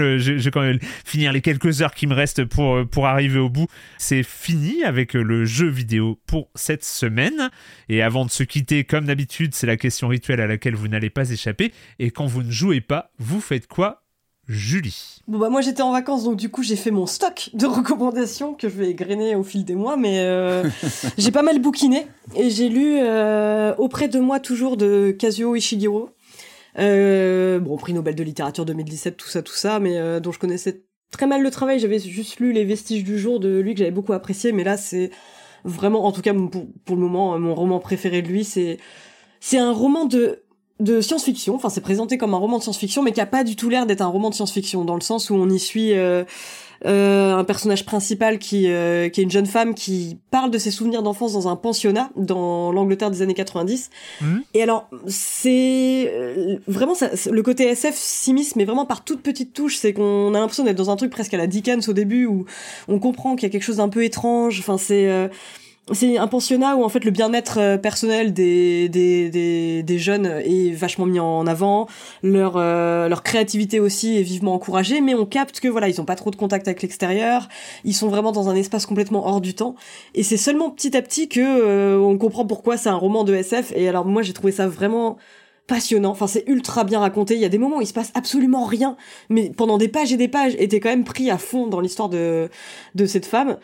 même 0.62 0.80
finir 1.06 1.32
les 1.34 1.42
quelques 1.42 1.82
heures 1.82 1.94
qui 1.94 2.08
me 2.08 2.14
restent 2.14 2.46
pour 2.46 3.08
arriver 3.08 3.40
au 3.40 3.50
bout. 3.50 3.68
C'est 3.98 4.24
fini 4.24 4.84
avec 4.84 5.14
le 5.14 5.46
jeu 5.46 5.68
vidéo 5.68 6.20
pour 6.26 6.50
cette 6.56 6.84
semaine. 6.86 7.50
Et 7.90 8.02
avant 8.02 8.26
de 8.26 8.32
se 8.32 8.44
quitter, 8.44 8.84
comme 8.86 9.06
d'habitude, 9.06 9.54
c'est 9.56 9.68
la 9.68 9.78
question 9.78 10.08
rituelle 10.08 10.40
à 10.42 10.48
laquelle 10.48 10.76
vous 10.76 10.88
n'allez 10.88 11.10
pas 11.10 11.30
échapper. 11.30 11.74
Et 12.00 12.12
quand 12.12 12.26
vous 12.28 12.44
ne 12.44 12.52
jouez 12.52 12.82
pas, 12.82 13.12
vous 13.20 13.42
faites 13.42 13.68
quoi, 13.68 14.04
Julie. 14.48 15.22
Bon 15.28 15.40
bah 15.40 15.50
moi 15.50 15.60
j'étais 15.60 15.82
en 15.82 15.92
vacances 15.92 16.24
donc 16.24 16.38
du 16.38 16.50
coup 16.50 16.64
j'ai 16.64 16.78
fait 16.78 16.92
mon 16.92 17.06
stock 17.06 17.50
de 17.54 17.66
recommandations 17.66 18.54
que 18.54 18.70
je 18.70 18.76
vais 18.76 18.90
égrener 18.90 19.36
au 19.36 19.44
fil 19.44 19.66
des 19.66 19.76
mois 19.76 19.98
mais 19.98 20.20
euh, 20.20 20.64
j'ai 21.18 21.32
pas 21.32 21.44
mal 21.44 21.60
bouquiné 21.60 22.08
et 22.36 22.50
j'ai 22.50 22.70
lu 22.70 22.96
euh, 22.98 23.76
auprès 23.78 24.08
de 24.08 24.20
moi 24.20 24.40
toujours 24.40 24.78
de 24.78 25.12
Kazuo 25.12 25.56
Ishiguro 25.56 26.12
euh, 26.80 27.60
bon 27.60 27.76
prix 27.76 27.94
Nobel 27.94 28.16
de 28.16 28.24
littérature 28.24 28.64
2017 28.66 29.18
tout 29.18 29.28
ça 29.28 29.42
tout 29.42 29.54
ça 29.54 29.80
mais 29.80 30.22
dont 30.22 30.32
je 30.32 30.40
connaissais 30.40 30.84
très 31.12 31.28
mal 31.28 31.42
le 31.42 31.52
travail. 31.52 31.80
J'avais 31.80 32.00
juste 32.00 32.40
lu 32.40 32.54
les 32.54 32.64
vestiges 32.64 33.04
du 33.04 33.20
jour 33.20 33.40
de 33.40 33.60
lui 33.60 33.74
que 33.74 33.80
j'avais 33.80 33.92
beaucoup 33.92 34.14
apprécié 34.14 34.52
mais 34.52 34.64
là 34.64 34.78
c'est 34.78 35.12
vraiment, 35.64 36.06
en 36.06 36.12
tout 36.12 36.22
cas 36.22 36.34
pour, 36.34 36.68
pour 36.86 36.96
le 36.96 37.02
moment, 37.02 37.38
mon 37.40 37.54
roman 37.54 37.80
préféré 37.80 38.22
de 38.22 38.28
lui, 38.28 38.44
c'est 38.44 38.78
c'est 39.40 39.58
un 39.58 39.72
roman 39.72 40.06
de 40.06 40.44
de 40.80 41.02
science-fiction, 41.02 41.56
enfin 41.56 41.70
c'est 41.70 41.82
présenté 41.82 42.18
comme 42.18 42.34
un 42.34 42.38
roman 42.38 42.58
de 42.58 42.64
science-fiction, 42.64 43.02
mais 43.04 43.12
qui 43.12 43.22
a 43.22 43.26
pas 43.26 43.44
du 43.44 43.56
tout 43.56 43.70
l'air 43.70 43.86
d'être 43.86 44.02
un 44.02 44.08
roman 44.08 44.30
de 44.30 44.36
science-fiction, 44.36 44.86
dans 44.86 44.96
le 44.96 45.02
sens 45.02 45.30
où 45.30 45.36
on 45.36 45.50
y 45.50 45.60
suit 45.60 45.94
euh, 45.94 46.24
euh, 46.86 47.36
un 47.36 47.44
personnage 47.44 47.86
principal 47.86 48.38
qui, 48.38 48.70
euh, 48.70 49.10
qui 49.10 49.22
est 49.22 49.24
une 49.24 49.32
jeune 49.32 49.48
femme 49.48 49.74
qui 49.74 50.18
parle 50.30 50.52
de 50.52 50.60
ses 50.60 50.70
souvenirs 50.70 51.02
d'enfance 51.02 51.34
dans 51.34 51.48
un 51.48 51.56
pensionnat 51.56 52.12
dans 52.16 52.72
l'Angleterre 52.72 53.10
des 53.10 53.24
années 53.24 53.34
90. 53.34 53.90
Mhm. 54.22 54.44
Et 54.54 54.62
alors 54.62 54.88
c'est 55.08 56.12
euh, 56.14 56.58
vraiment 56.68 56.94
ça, 56.94 57.10
le 57.32 57.42
côté 57.42 57.64
SF 57.64 57.96
s'immisce, 57.96 58.56
mais 58.56 58.66
vraiment 58.66 58.86
par 58.86 59.04
toute 59.04 59.22
petite 59.22 59.54
touche, 59.54 59.78
c'est 59.78 59.94
qu'on 59.94 60.34
a 60.36 60.40
l'impression 60.40 60.64
d'être 60.64 60.78
dans 60.78 60.92
un 60.92 60.96
truc 60.96 61.10
presque 61.10 61.34
à 61.34 61.38
la 61.38 61.48
Dickens 61.48 61.90
au 61.90 61.94
début 61.94 62.28
où 62.28 62.46
on 62.88 63.00
comprend 63.00 63.36
qu'il 63.36 63.48
y 63.48 63.50
a 63.50 63.52
quelque 63.52 63.64
chose 63.64 63.78
d'un 63.78 63.90
peu 63.90 64.04
étrange. 64.04 64.60
Enfin 64.60 64.78
c'est 64.78 65.10
euh, 65.10 65.30
c'est 65.94 66.18
un 66.18 66.28
pensionnat 66.28 66.76
où 66.76 66.84
en 66.84 66.90
fait 66.90 67.06
le 67.06 67.12
bien-être 67.12 67.60
euh, 67.60 67.78
personnel 67.78 68.34
des, 68.34 68.90
des, 68.90 69.30
des, 69.30 69.84
des 69.84 70.00
jeunes 70.00 70.26
est 70.26 70.72
vachement 70.72 71.06
mis 71.06 71.20
en 71.20 71.48
avant, 71.48 71.88
leur, 72.24 72.58
euh, 72.58 73.08
leur 73.08 73.24
créativité 73.24 73.80
aussi 73.80 74.18
est 74.18 74.24
vivement 74.24 74.54
encouragée, 74.54 75.00
mais 75.02 75.16
on 75.16 75.26
capte 75.26 75.60
que 75.60 75.68
voilà, 75.68 75.88
ils 75.88 76.02
ont 76.02 76.06
pas 76.06 76.16
trop 76.16 76.32
de 76.32 76.36
contact 76.36 76.68
avec 76.68 76.82
l'extérieur, 76.82 77.48
ils 77.86 77.94
sont 77.94 78.10
vraiment 78.10 78.32
dans 78.32 78.50
un 78.50 78.56
espace 78.56 78.86
complètement 78.86 79.28
hors 79.28 79.42
du 79.42 79.54
temps, 79.54 79.76
et 80.14 80.24
c'est 80.24 80.38
seulement 80.38 80.70
petit 80.70 80.96
à 80.98 81.02
petit 81.02 81.30
que 81.30 81.40
euh, 81.40 81.98
on 82.00 82.18
comprend 82.18 82.46
pourquoi 82.46 82.76
c'est 82.78 82.90
un 82.90 82.96
roman 82.96 83.24
de 83.24 83.34
SF, 83.34 83.72
et 83.76 83.88
alors 83.88 84.06
moi 84.06 84.22
j'ai 84.22 84.34
trouvé 84.34 84.52
ça 84.52 84.68
vraiment 84.68 85.18
passionnant, 85.68 86.12
enfin 86.12 86.28
c'est 86.28 86.44
ultra 86.48 86.84
bien 86.86 87.00
raconté, 87.00 87.36
il 87.36 87.42
y 87.42 87.46
a 87.46 87.50
des 87.50 87.58
moments 87.58 87.78
où 87.78 87.82
il 87.82 87.88
se 87.88 87.94
passe 87.94 88.12
absolument 88.14 88.66
rien, 88.66 88.96
mais 89.30 89.52
pendant 89.56 89.78
des 89.78 89.90
pages 89.90 90.12
et 90.12 90.18
des 90.18 90.30
pages, 90.30 90.56
et 90.60 90.68
t'es 90.68 90.80
quand 90.80 90.90
même 90.90 91.04
pris 91.04 91.30
à 91.30 91.38
fond 91.38 91.68
dans 91.68 91.82
l'histoire 91.82 92.10
de, 92.10 92.50
de 92.96 93.06
cette 93.06 93.26
femme, 93.26 93.58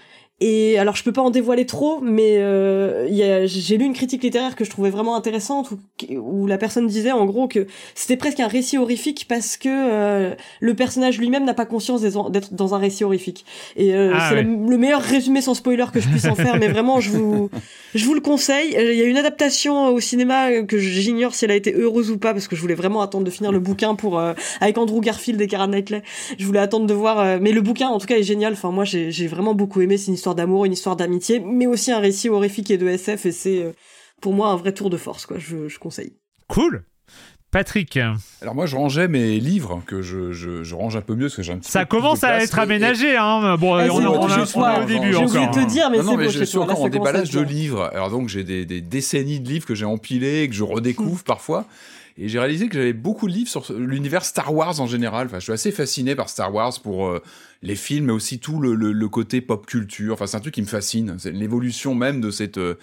et 0.46 0.78
alors 0.78 0.96
je 0.96 1.04
peux 1.04 1.14
pas 1.14 1.22
en 1.22 1.30
dévoiler 1.30 1.66
trop, 1.66 2.02
mais 2.02 2.38
euh, 2.38 3.08
j'ai 3.48 3.78
lu 3.78 3.86
une 3.86 3.94
critique 3.94 4.24
littéraire 4.24 4.56
que 4.58 4.66
je 4.66 4.70
trouvais 4.70 4.90
vraiment 4.90 5.16
intéressante 5.16 5.72
où, 5.72 5.78
où 6.18 6.48
la 6.48 6.58
personne 6.58 6.86
disait 6.88 7.14
en 7.14 7.26
gros 7.26 7.48
que 7.48 7.66
c'était 7.96 8.18
presque 8.18 8.42
un 8.42 8.48
récit 8.48 8.78
horrifique 8.78 9.26
parce 9.30 9.56
que 9.56 9.70
euh, 9.70 10.36
le 10.60 10.74
personnage 10.74 11.18
lui-même 11.18 11.46
n'a 11.46 11.54
pas 11.54 11.66
conscience 11.66 12.02
d'être 12.02 12.54
dans 12.54 12.76
un 12.76 12.78
récit 12.78 13.04
horrifique. 13.06 13.46
Et 13.78 13.94
euh, 13.96 14.12
Ah 14.14 14.28
c'est 14.30 14.36
ouais. 14.36 14.44
le 14.44 14.78
meilleur 14.78 15.02
résumé 15.02 15.40
sans 15.42 15.54
spoiler 15.54 15.86
que 15.94 16.02
je 16.02 16.10
puisse 16.10 16.26
en 16.26 16.36
faire, 16.36 16.58
mais 16.58 16.68
vraiment 16.68 17.00
je 17.00 17.12
vous 17.12 17.50
je 17.96 18.06
vous 18.06 18.14
le 18.14 18.22
conseille. 18.22 18.76
Euh, 18.76 18.94
Il 18.94 19.00
y 19.00 19.02
a 19.02 19.06
une 19.06 19.18
adaptation 19.18 19.88
au 19.88 20.00
cinéma 20.00 20.50
euh, 20.50 20.64
que 20.64 20.78
j'ignore 20.78 21.36
si 21.36 21.46
elle 21.46 21.52
a 21.52 21.56
été 21.56 21.74
heureuse 21.74 22.12
ou 22.12 22.18
pas 22.18 22.34
parce 22.34 22.48
que 22.48 22.56
je 22.56 22.62
voulais 22.62 22.76
vraiment 22.76 23.02
attendre 23.02 23.24
de 23.24 23.32
finir 23.32 23.52
le 23.52 23.60
bouquin 23.60 23.96
pour 23.96 24.20
euh, 24.20 24.34
avec 24.60 24.78
Andrew 24.78 25.00
Garfield 25.00 25.40
et 25.40 25.48
Karen 25.48 25.72
Knightley. 25.72 26.04
Je 26.38 26.46
voulais 26.46 26.60
attendre 26.60 26.86
de 26.86 26.94
voir, 26.94 27.20
euh, 27.20 27.38
mais 27.42 27.52
le 27.54 27.62
bouquin 27.62 27.88
en 27.88 28.00
tout 28.00 28.08
cas 28.08 28.18
est 28.18 28.24
génial. 28.24 28.54
Enfin 28.54 28.72
moi 28.72 28.84
j'ai 28.84 29.12
j'ai 29.12 29.28
vraiment 29.28 29.54
beaucoup 29.54 29.80
aimé. 29.82 29.98
C'est 29.98 30.08
une 30.08 30.16
histoire 30.16 30.33
d'amour, 30.36 30.66
une 30.66 30.74
histoire 30.74 30.96
d'amitié, 30.96 31.40
mais 31.40 31.68
aussi 31.68 31.92
un 31.92 32.00
récit 32.00 32.30
horrifique 32.30 32.70
et 32.72 32.78
de 32.78 32.88
SF 32.88 33.26
et 33.26 33.32
c'est 33.32 33.64
euh, 33.64 33.72
pour 34.22 34.34
moi 34.34 34.50
un 34.50 34.56
vrai 34.56 34.74
tour 34.74 34.90
de 34.90 34.98
force 34.98 35.26
quoi. 35.26 35.38
Je, 35.40 35.68
je 35.68 35.80
conseille. 35.80 36.14
Cool. 36.48 36.84
Patrick, 37.52 38.00
Alors 38.42 38.56
moi, 38.56 38.66
je 38.66 38.76
rangeais 38.76 39.08
mes 39.08 39.40
livres 39.40 39.84
que 39.86 40.02
je, 40.02 40.32
je, 40.32 40.64
je 40.64 40.74
range 40.74 40.96
un 40.96 41.02
peu 41.02 41.14
mieux 41.14 41.26
parce 41.28 41.36
que 41.36 41.44
j'ai 41.44 41.54
un 41.54 41.60
petit 41.60 41.70
ça 41.70 41.86
peu 41.86 41.98
commence 41.98 42.22
de 42.22 42.26
à 42.26 42.30
place, 42.30 42.46
être 42.46 42.58
aménagé, 42.58 43.16
hein. 43.16 43.58
Bon, 43.60 43.76
Ah, 43.76 43.84
on, 43.92 44.00
c'est 44.00 44.08
on- 44.08 44.12
bon, 44.12 44.28
on- 44.56 44.82
au 44.82 44.86
début 44.86 45.16
encore. 45.16 45.50
de 45.56 45.62
te 45.62 45.68
dire, 45.70 45.92
mais 45.92 45.98
non, 46.00 46.04
non, 46.04 46.12
c'est 46.14 46.18
mais 46.18 46.30
je 46.30 46.44
suis 46.46 46.58
encore 46.58 46.82
en 46.82 46.90
déballage 46.90 47.30
de 47.30 47.42
livres. 47.42 47.92
Alors 47.94 48.10
donc 48.10 48.28
j'ai 48.28 48.44
des, 48.44 48.66
des 48.66 48.82
décennies 48.82 49.40
de 49.40 49.48
livres 49.48 49.68
que 49.68 49.76
j'ai 49.76 49.86
empilés, 49.86 50.48
que 50.50 50.56
je 50.56 50.64
redécouvre 50.64 51.24
parfois. 51.26 51.66
Et 52.18 52.28
j'ai 52.28 52.40
réalisé 52.40 52.68
que 52.70 52.74
j'avais 52.74 52.94
beaucoup 52.94 53.28
de 53.28 53.34
livres 53.34 53.50
sur 53.52 53.66
l'univers 53.72 54.26
Star 54.26 54.52
Wars 54.52 54.80
en 54.82 54.88
général. 54.88 55.28
Enfin, 55.28 55.38
je 55.38 55.44
suis 55.44 55.54
assez 55.54 55.72
fasciné 55.72 56.16
par 56.16 56.30
Star 56.30 56.52
Wars 56.52 56.74
pour 56.82 57.08
euh, 57.08 57.22
les 57.64 57.76
films, 57.76 58.08
mais 58.08 58.12
aussi 58.12 58.40
tout 58.40 58.60
le, 58.60 58.76
le, 58.76 58.92
le 58.92 59.08
côté 59.08 59.42
pop 59.42 59.66
culture. 59.66 60.14
Enfin, 60.14 60.28
c'est 60.28 60.38
un 60.38 60.42
truc 60.42 60.54
qui 60.54 60.62
me 60.62 60.68
fascine. 60.68 61.18
L'évolution 61.26 61.96
même 61.96 62.22
de 62.22 62.30
cette 62.30 62.58
euh, 62.58 62.76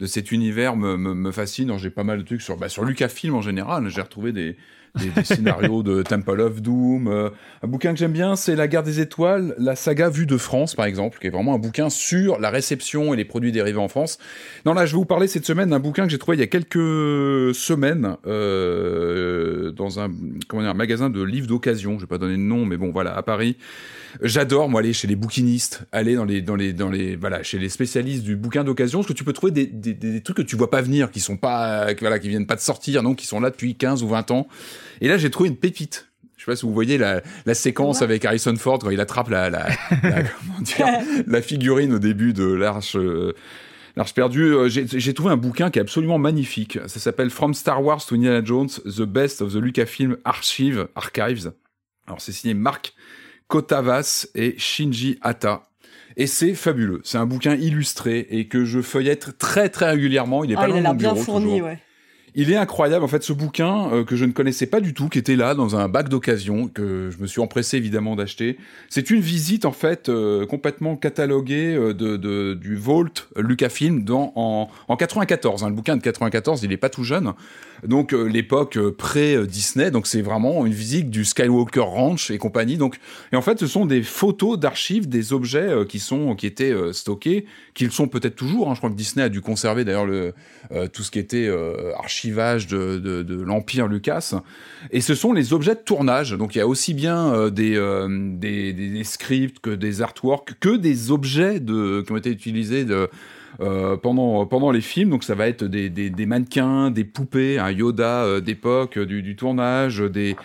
de 0.00 0.06
cet 0.06 0.30
univers 0.32 0.76
me, 0.76 0.96
me, 0.96 1.12
me 1.12 1.32
fascine. 1.32 1.76
J'ai 1.76 1.90
pas 1.90 2.04
mal 2.04 2.18
de 2.18 2.22
trucs 2.22 2.40
sur 2.40 2.56
bah, 2.56 2.68
sur 2.68 2.84
Lucasfilm 2.84 3.34
en 3.34 3.42
général. 3.42 3.88
J'ai 3.88 4.00
retrouvé 4.00 4.32
des 4.32 4.56
des, 4.94 5.10
des 5.10 5.24
scénarios 5.24 5.82
de 5.82 6.02
Temple 6.02 6.40
of 6.40 6.62
Doom. 6.62 7.08
Euh, 7.08 7.30
un 7.62 7.68
bouquin 7.68 7.92
que 7.92 7.98
j'aime 7.98 8.12
bien, 8.12 8.36
c'est 8.36 8.56
La 8.56 8.68
Guerre 8.68 8.82
des 8.82 9.00
Étoiles, 9.00 9.54
la 9.58 9.76
saga 9.76 10.08
Vue 10.08 10.24
de 10.24 10.36
France, 10.38 10.74
par 10.74 10.86
exemple, 10.86 11.18
qui 11.18 11.26
est 11.26 11.30
vraiment 11.30 11.54
un 11.54 11.58
bouquin 11.58 11.90
sur 11.90 12.38
la 12.38 12.50
réception 12.50 13.12
et 13.12 13.16
les 13.16 13.24
produits 13.26 13.52
dérivés 13.52 13.78
en 13.78 13.88
France. 13.88 14.18
Non, 14.64 14.72
là, 14.72 14.86
je 14.86 14.92
vais 14.92 14.98
vous 14.98 15.04
parler 15.04 15.28
cette 15.28 15.44
semaine 15.44 15.70
d'un 15.70 15.78
bouquin 15.78 16.04
que 16.04 16.10
j'ai 16.10 16.18
trouvé 16.18 16.36
il 16.36 16.40
y 16.40 16.44
a 16.44 16.46
quelques 16.46 17.54
semaines 17.54 18.16
euh, 18.26 19.70
dans 19.72 20.00
un, 20.00 20.10
comment 20.48 20.62
dire, 20.62 20.70
un 20.70 20.74
magasin 20.74 21.10
de 21.10 21.22
livres 21.22 21.48
d'occasion. 21.48 21.96
Je 21.96 22.04
vais 22.04 22.08
pas 22.08 22.18
donner 22.18 22.36
de 22.36 22.42
nom, 22.42 22.64
mais 22.64 22.76
bon, 22.76 22.90
voilà, 22.90 23.14
à 23.16 23.22
Paris. 23.22 23.56
J'adore 24.22 24.68
moi 24.68 24.80
aller 24.80 24.92
chez 24.92 25.06
les 25.06 25.16
bouquinistes, 25.16 25.82
aller 25.92 26.14
dans 26.14 26.24
les 26.24 26.40
dans 26.42 26.56
les 26.56 26.72
dans 26.72 26.90
les 26.90 27.16
voilà 27.16 27.42
chez 27.42 27.58
les 27.58 27.68
spécialistes 27.68 28.22
du 28.24 28.36
bouquin 28.36 28.64
d'occasion, 28.64 29.00
parce 29.00 29.08
que 29.08 29.12
tu 29.12 29.24
peux 29.24 29.32
trouver 29.32 29.52
des, 29.52 29.66
des, 29.66 29.94
des 29.94 30.20
trucs 30.22 30.36
que 30.38 30.42
tu 30.42 30.56
vois 30.56 30.70
pas 30.70 30.80
venir, 30.82 31.10
qui 31.10 31.20
sont 31.20 31.36
pas 31.36 31.94
qui, 31.94 32.00
voilà 32.00 32.18
qui 32.18 32.28
viennent 32.28 32.46
pas 32.46 32.56
de 32.56 32.60
sortir, 32.60 33.02
donc 33.02 33.16
qui 33.18 33.26
sont 33.26 33.40
là 33.40 33.50
depuis 33.50 33.74
15 33.76 34.02
ou 34.02 34.08
20 34.08 34.30
ans. 34.30 34.48
Et 35.00 35.08
là 35.08 35.18
j'ai 35.18 35.30
trouvé 35.30 35.48
une 35.50 35.56
pépite. 35.56 36.08
Je 36.36 36.44
sais 36.44 36.50
pas 36.52 36.56
si 36.56 36.64
vous 36.66 36.72
voyez 36.72 36.98
la, 36.98 37.20
la 37.46 37.54
séquence 37.54 38.00
avec 38.00 38.24
Harrison 38.24 38.54
Ford 38.56 38.78
quand 38.78 38.90
il 38.90 39.00
attrape 39.00 39.28
la, 39.28 39.50
la, 39.50 39.68
la- 40.02 40.22
comment 40.46 40.60
dire, 40.60 40.86
la 41.26 41.42
figurine 41.42 41.92
au 41.94 41.98
début 41.98 42.32
de 42.32 42.44
l'arche. 42.44 42.96
euh, 42.96 43.34
L'Arche 43.96 44.14
perdue, 44.14 44.54
euh, 44.54 44.68
j'ai 44.68 44.86
j'ai 44.86 45.12
trouvé 45.14 45.32
un 45.32 45.36
bouquin 45.36 45.70
qui 45.72 45.80
est 45.80 45.82
absolument 45.82 46.18
magnifique. 46.18 46.78
Ça 46.86 47.00
s'appelle 47.00 47.30
From 47.30 47.52
Star 47.52 47.82
Wars 47.82 48.06
to 48.06 48.14
Indiana 48.14 48.44
Jones, 48.44 48.68
The 48.84 49.02
Best 49.02 49.42
of 49.42 49.52
the 49.52 49.56
Lucasfilm 49.56 50.16
Archive, 50.24 50.86
Archives. 50.94 51.50
Alors 52.06 52.20
c'est 52.20 52.30
signé 52.30 52.54
Marc 52.54 52.94
Kotavas 53.48 54.26
et 54.34 54.54
Shinji 54.58 55.18
Hata. 55.22 55.62
Et 56.16 56.26
c'est 56.26 56.54
fabuleux. 56.54 57.00
C'est 57.04 57.18
un 57.18 57.26
bouquin 57.26 57.54
illustré 57.54 58.26
et 58.30 58.46
que 58.48 58.64
je 58.64 58.80
feuillette 58.80 59.38
très 59.38 59.68
très 59.68 59.90
régulièrement. 59.90 60.44
Il 60.44 60.52
est 60.52 60.56
Ah, 60.56 60.60
pas 60.62 60.68
il 60.68 60.72
loin 60.72 60.84
a 60.84 60.88
mon 60.92 60.94
bien 60.94 61.12
bureau, 61.12 61.24
fourni, 61.24 61.46
toujours. 61.46 61.66
ouais. 61.66 61.78
Il 62.34 62.52
est 62.52 62.56
incroyable, 62.56 63.04
en 63.04 63.08
fait, 63.08 63.22
ce 63.24 63.32
bouquin 63.32 63.90
euh, 63.90 64.04
que 64.04 64.14
je 64.14 64.24
ne 64.24 64.32
connaissais 64.32 64.66
pas 64.66 64.80
du 64.80 64.94
tout, 64.94 65.08
qui 65.08 65.18
était 65.18 65.34
là 65.34 65.54
dans 65.54 65.76
un 65.76 65.88
bac 65.88 66.08
d'occasion, 66.08 66.68
que 66.68 67.10
je 67.10 67.20
me 67.22 67.26
suis 67.26 67.40
empressé 67.40 67.78
évidemment 67.78 68.14
d'acheter. 68.16 68.58
C'est 68.90 69.10
une 69.10 69.20
visite, 69.20 69.64
en 69.64 69.72
fait, 69.72 70.08
euh, 70.08 70.44
complètement 70.46 70.94
cataloguée 70.96 71.74
euh, 71.74 71.94
de, 71.94 72.16
de- 72.16 72.54
du 72.54 72.76
Vault 72.76 73.08
Lucasfilm 73.36 74.04
dans, 74.04 74.32
en, 74.36 74.68
en 74.88 74.96
94. 74.96 75.64
hein. 75.64 75.70
Le 75.70 75.74
bouquin 75.74 75.96
de 75.96 76.02
94, 76.02 76.62
il 76.62 76.70
est 76.70 76.76
pas 76.76 76.90
tout 76.90 77.02
jeune. 77.02 77.32
Donc, 77.86 78.12
euh, 78.12 78.24
l'époque 78.24 78.76
euh, 78.76 78.90
pré-Disney, 78.90 79.90
donc 79.90 80.06
c'est 80.06 80.22
vraiment 80.22 80.66
une 80.66 80.72
visite 80.72 81.10
du 81.10 81.24
Skywalker 81.24 81.80
Ranch 81.80 82.30
et 82.30 82.38
compagnie. 82.38 82.76
Donc, 82.76 82.98
et 83.32 83.36
en 83.36 83.42
fait, 83.42 83.58
ce 83.58 83.66
sont 83.66 83.86
des 83.86 84.02
photos 84.02 84.58
d'archives, 84.58 85.08
des 85.08 85.32
objets 85.32 85.58
euh, 85.68 85.84
qui 85.84 85.98
sont 85.98 86.34
qui 86.34 86.46
étaient 86.46 86.74
stockés, 86.92 87.46
qui 87.74 87.84
le 87.84 87.90
sont 87.90 88.08
peut-être 88.08 88.36
toujours. 88.36 88.70
hein. 88.70 88.74
Je 88.74 88.80
crois 88.80 88.90
que 88.90 88.96
Disney 88.96 89.24
a 89.24 89.28
dû 89.28 89.40
conserver 89.40 89.84
d'ailleurs 89.84 90.06
le 90.06 90.34
euh, 90.72 90.86
tout 90.88 91.02
ce 91.02 91.10
qui 91.10 91.18
était 91.18 91.46
euh, 91.46 91.92
archivage 91.96 92.66
de, 92.66 92.98
de, 92.98 93.22
de 93.22 93.40
l'empire 93.42 93.86
Lucas. 93.86 94.34
Et 94.90 95.00
ce 95.00 95.14
sont 95.14 95.32
les 95.32 95.52
objets 95.52 95.74
de 95.74 95.80
tournage. 95.80 96.32
Donc 96.32 96.54
il 96.54 96.58
y 96.58 96.60
a 96.60 96.66
aussi 96.66 96.94
bien 96.94 97.32
euh, 97.32 97.50
des, 97.50 97.74
des, 98.38 98.72
des, 98.72 98.90
des 98.90 99.04
scripts 99.04 99.60
que 99.60 99.70
des 99.70 100.02
artworks, 100.02 100.54
que 100.60 100.76
des 100.76 101.10
objets 101.10 101.60
de, 101.60 102.02
qui 102.04 102.12
ont 102.12 102.16
été 102.16 102.30
utilisés 102.30 102.84
de, 102.84 103.08
pendant, 103.58 104.46
pendant 104.46 104.70
les 104.70 104.80
films. 104.80 105.10
Donc 105.10 105.24
ça 105.24 105.34
va 105.34 105.48
être 105.48 105.64
des, 105.64 105.90
des, 105.90 106.10
des 106.10 106.26
mannequins, 106.26 106.90
des 106.90 107.04
poupées, 107.04 107.58
un 107.58 107.70
Yoda 107.70 108.24
euh, 108.24 108.40
d'époque 108.40 108.98
euh, 108.98 109.06
du, 109.06 109.22
du 109.22 109.36
tournage, 109.36 109.98
des, 109.98 110.36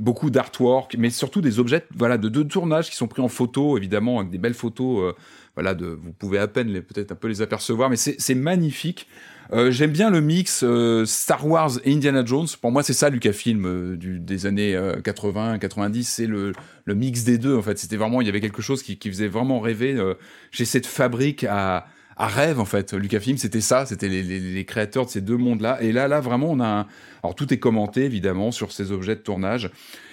beaucoup 0.00 0.30
d'artwork, 0.30 0.96
mais 0.98 1.10
surtout 1.10 1.40
des 1.40 1.58
objets 1.58 1.84
voilà, 1.94 2.18
de, 2.18 2.28
de 2.28 2.42
tournage 2.42 2.90
qui 2.90 2.96
sont 2.96 3.08
pris 3.08 3.22
en 3.22 3.28
photo, 3.28 3.76
évidemment, 3.76 4.18
avec 4.20 4.30
des 4.30 4.38
belles 4.38 4.54
photos. 4.54 5.00
euh, 5.02 5.12
voilà, 5.54 5.74
de, 5.74 5.86
vous 5.86 6.12
pouvez 6.12 6.38
à 6.38 6.48
peine 6.48 6.80
peut-être 6.82 7.12
un 7.12 7.14
peu 7.14 7.28
les 7.28 7.40
apercevoir, 7.40 7.88
mais 7.88 7.94
c'est 7.96 8.16
c'est 8.18 8.34
magnifique. 8.34 9.06
Euh, 9.52 9.70
J'aime 9.70 9.92
bien 9.92 10.10
le 10.10 10.20
mix 10.20 10.62
euh, 10.64 11.04
Star 11.04 11.46
Wars 11.46 11.70
et 11.84 11.92
Indiana 11.92 12.24
Jones. 12.24 12.46
Pour 12.60 12.72
moi, 12.72 12.82
c'est 12.82 12.92
ça 12.94 13.08
Lucasfilm 13.10 13.64
euh, 13.66 13.96
du, 13.96 14.18
des 14.18 14.46
années 14.46 14.74
euh, 14.74 15.00
80, 15.00 15.58
90. 15.58 16.02
C'est 16.08 16.26
le, 16.26 16.52
le 16.86 16.94
mix 16.94 17.22
des 17.24 17.38
deux. 17.38 17.54
En 17.56 17.62
fait, 17.62 17.78
c'était 17.78 17.96
vraiment 17.96 18.20
il 18.20 18.26
y 18.26 18.30
avait 18.30 18.40
quelque 18.40 18.62
chose 18.62 18.82
qui, 18.82 18.96
qui 18.98 19.08
faisait 19.10 19.28
vraiment 19.28 19.60
rêver. 19.60 19.94
Euh, 19.94 20.14
J'ai 20.50 20.64
cette 20.64 20.86
fabrique 20.86 21.44
à, 21.44 21.86
à 22.16 22.26
rêve 22.28 22.60
en 22.60 22.64
fait. 22.64 22.92
Lucasfilm, 22.92 23.38
c'était 23.38 23.60
ça. 23.60 23.86
C'était 23.86 24.08
les, 24.08 24.22
les, 24.22 24.40
les 24.40 24.64
créateurs 24.64 25.06
de 25.06 25.10
ces 25.10 25.20
deux 25.20 25.36
mondes-là. 25.36 25.82
Et 25.82 25.92
là, 25.92 26.08
là, 26.08 26.20
vraiment, 26.20 26.50
on 26.50 26.60
a. 26.60 26.66
Un... 26.66 26.86
Alors 27.22 27.34
tout 27.34 27.52
est 27.52 27.58
commenté 27.58 28.04
évidemment 28.04 28.52
sur 28.52 28.72
ces 28.72 28.92
objets 28.92 29.14
de 29.14 29.20
tournage. 29.20 29.70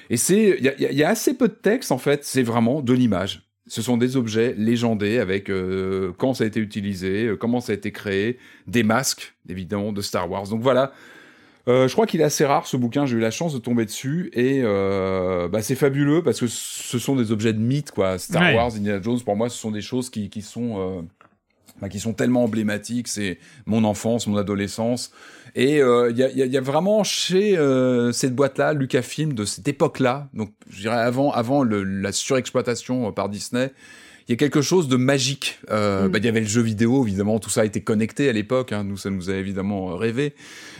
Et 0.09 0.17
c'est 0.17 0.57
il 0.57 0.63
y 0.63 0.69
a, 0.69 0.91
y 0.91 1.03
assez 1.03 1.33
peu 1.33 1.47
de 1.47 1.53
texte 1.53 1.91
en 1.91 1.97
fait. 1.97 2.23
C'est 2.23 2.43
vraiment 2.43 2.81
de 2.81 2.93
l'image. 2.93 3.43
Ce 3.67 3.81
sont 3.81 3.95
des 3.95 4.17
objets 4.17 4.53
légendés 4.57 5.19
avec 5.19 5.49
euh, 5.49 6.11
quand 6.17 6.33
ça 6.33 6.43
a 6.43 6.47
été 6.47 6.59
utilisé, 6.59 7.27
euh, 7.27 7.37
comment 7.37 7.61
ça 7.61 7.71
a 7.71 7.75
été 7.75 7.91
créé, 7.91 8.37
des 8.67 8.83
masques, 8.83 9.33
évidemment, 9.47 9.93
de 9.93 10.01
Star 10.01 10.29
Wars. 10.29 10.47
Donc 10.47 10.61
voilà. 10.61 10.91
Euh, 11.67 11.87
je 11.87 11.93
crois 11.93 12.07
qu'il 12.07 12.19
est 12.21 12.25
assez 12.25 12.43
rare 12.43 12.65
ce 12.65 12.75
bouquin, 12.75 13.05
j'ai 13.05 13.17
eu 13.17 13.19
la 13.19 13.29
chance 13.29 13.53
de 13.53 13.59
tomber 13.59 13.85
dessus 13.85 14.31
et 14.33 14.61
euh, 14.63 15.47
bah, 15.47 15.61
c'est 15.61 15.75
fabuleux 15.75 16.23
parce 16.23 16.39
que 16.39 16.47
ce 16.47 16.97
sont 16.97 17.15
des 17.15 17.31
objets 17.31 17.53
de 17.53 17.59
mythe 17.59 17.91
quoi. 17.91 18.17
Star 18.17 18.41
Ouais. 18.41 18.55
Wars, 18.55 18.73
Indiana 18.75 18.99
Jones, 18.99 19.21
pour 19.21 19.35
moi, 19.35 19.47
ce 19.47 19.59
sont 19.59 19.69
des 19.69 19.81
choses 19.81 20.09
qui, 20.09 20.29
qui 20.29 20.41
sont 20.41 21.05
euh, 21.83 21.87
qui 21.87 21.99
sont 21.99 22.13
tellement 22.13 22.43
emblématiques. 22.43 23.07
C'est 23.07 23.37
mon 23.65 23.83
enfance, 23.83 24.27
mon 24.27 24.37
adolescence. 24.37 25.11
Et 25.55 25.81
euh, 25.81 26.09
il 26.11 26.17
y, 26.17 26.23
a, 26.23 26.29
il 26.31 26.37
y 26.37 26.43
a- 26.43 26.45
y 26.45 26.57
a 26.57 26.61
vraiment 26.61 27.03
chez 27.03 27.57
euh, 27.57 28.11
cette 28.13 28.33
boîte-là, 28.35 28.73
Lucasfilm, 28.73 29.33
de 29.33 29.43
cette 29.45 29.67
époque-là, 29.67 30.29
donc 30.33 30.51
je 30.69 30.79
dirais 30.81 30.95
avant, 30.95 31.31
avant 31.31 31.63
le- 31.63 31.83
la 31.83 32.11
surexploitation 32.13 33.09
euh, 33.09 33.11
par 33.11 33.27
Disney, 33.27 33.71
il 34.29 34.31
y 34.31 34.33
a 34.35 34.37
quelque 34.37 34.61
chose 34.61 34.87
de 34.87 34.95
magique. 34.95 35.59
Euh, 35.69 36.07
Mm. 36.07 36.11
bah, 36.11 36.17
il 36.19 36.25
y 36.25 36.27
avait 36.29 36.39
le 36.39 36.45
jeu 36.47 36.61
vidéo, 36.61 37.03
évidemment, 37.05 37.37
tout 37.39 37.49
ça 37.49 37.65
était 37.65 37.81
connecté 37.81 38.29
à 38.29 38.31
l'époque. 38.31 38.71
Hein, 38.71 38.85
nous, 38.85 38.95
ça 38.95 39.09
nous 39.09 39.29
a 39.29 39.33
évidemment 39.33 39.87
rêvé. 39.97 40.35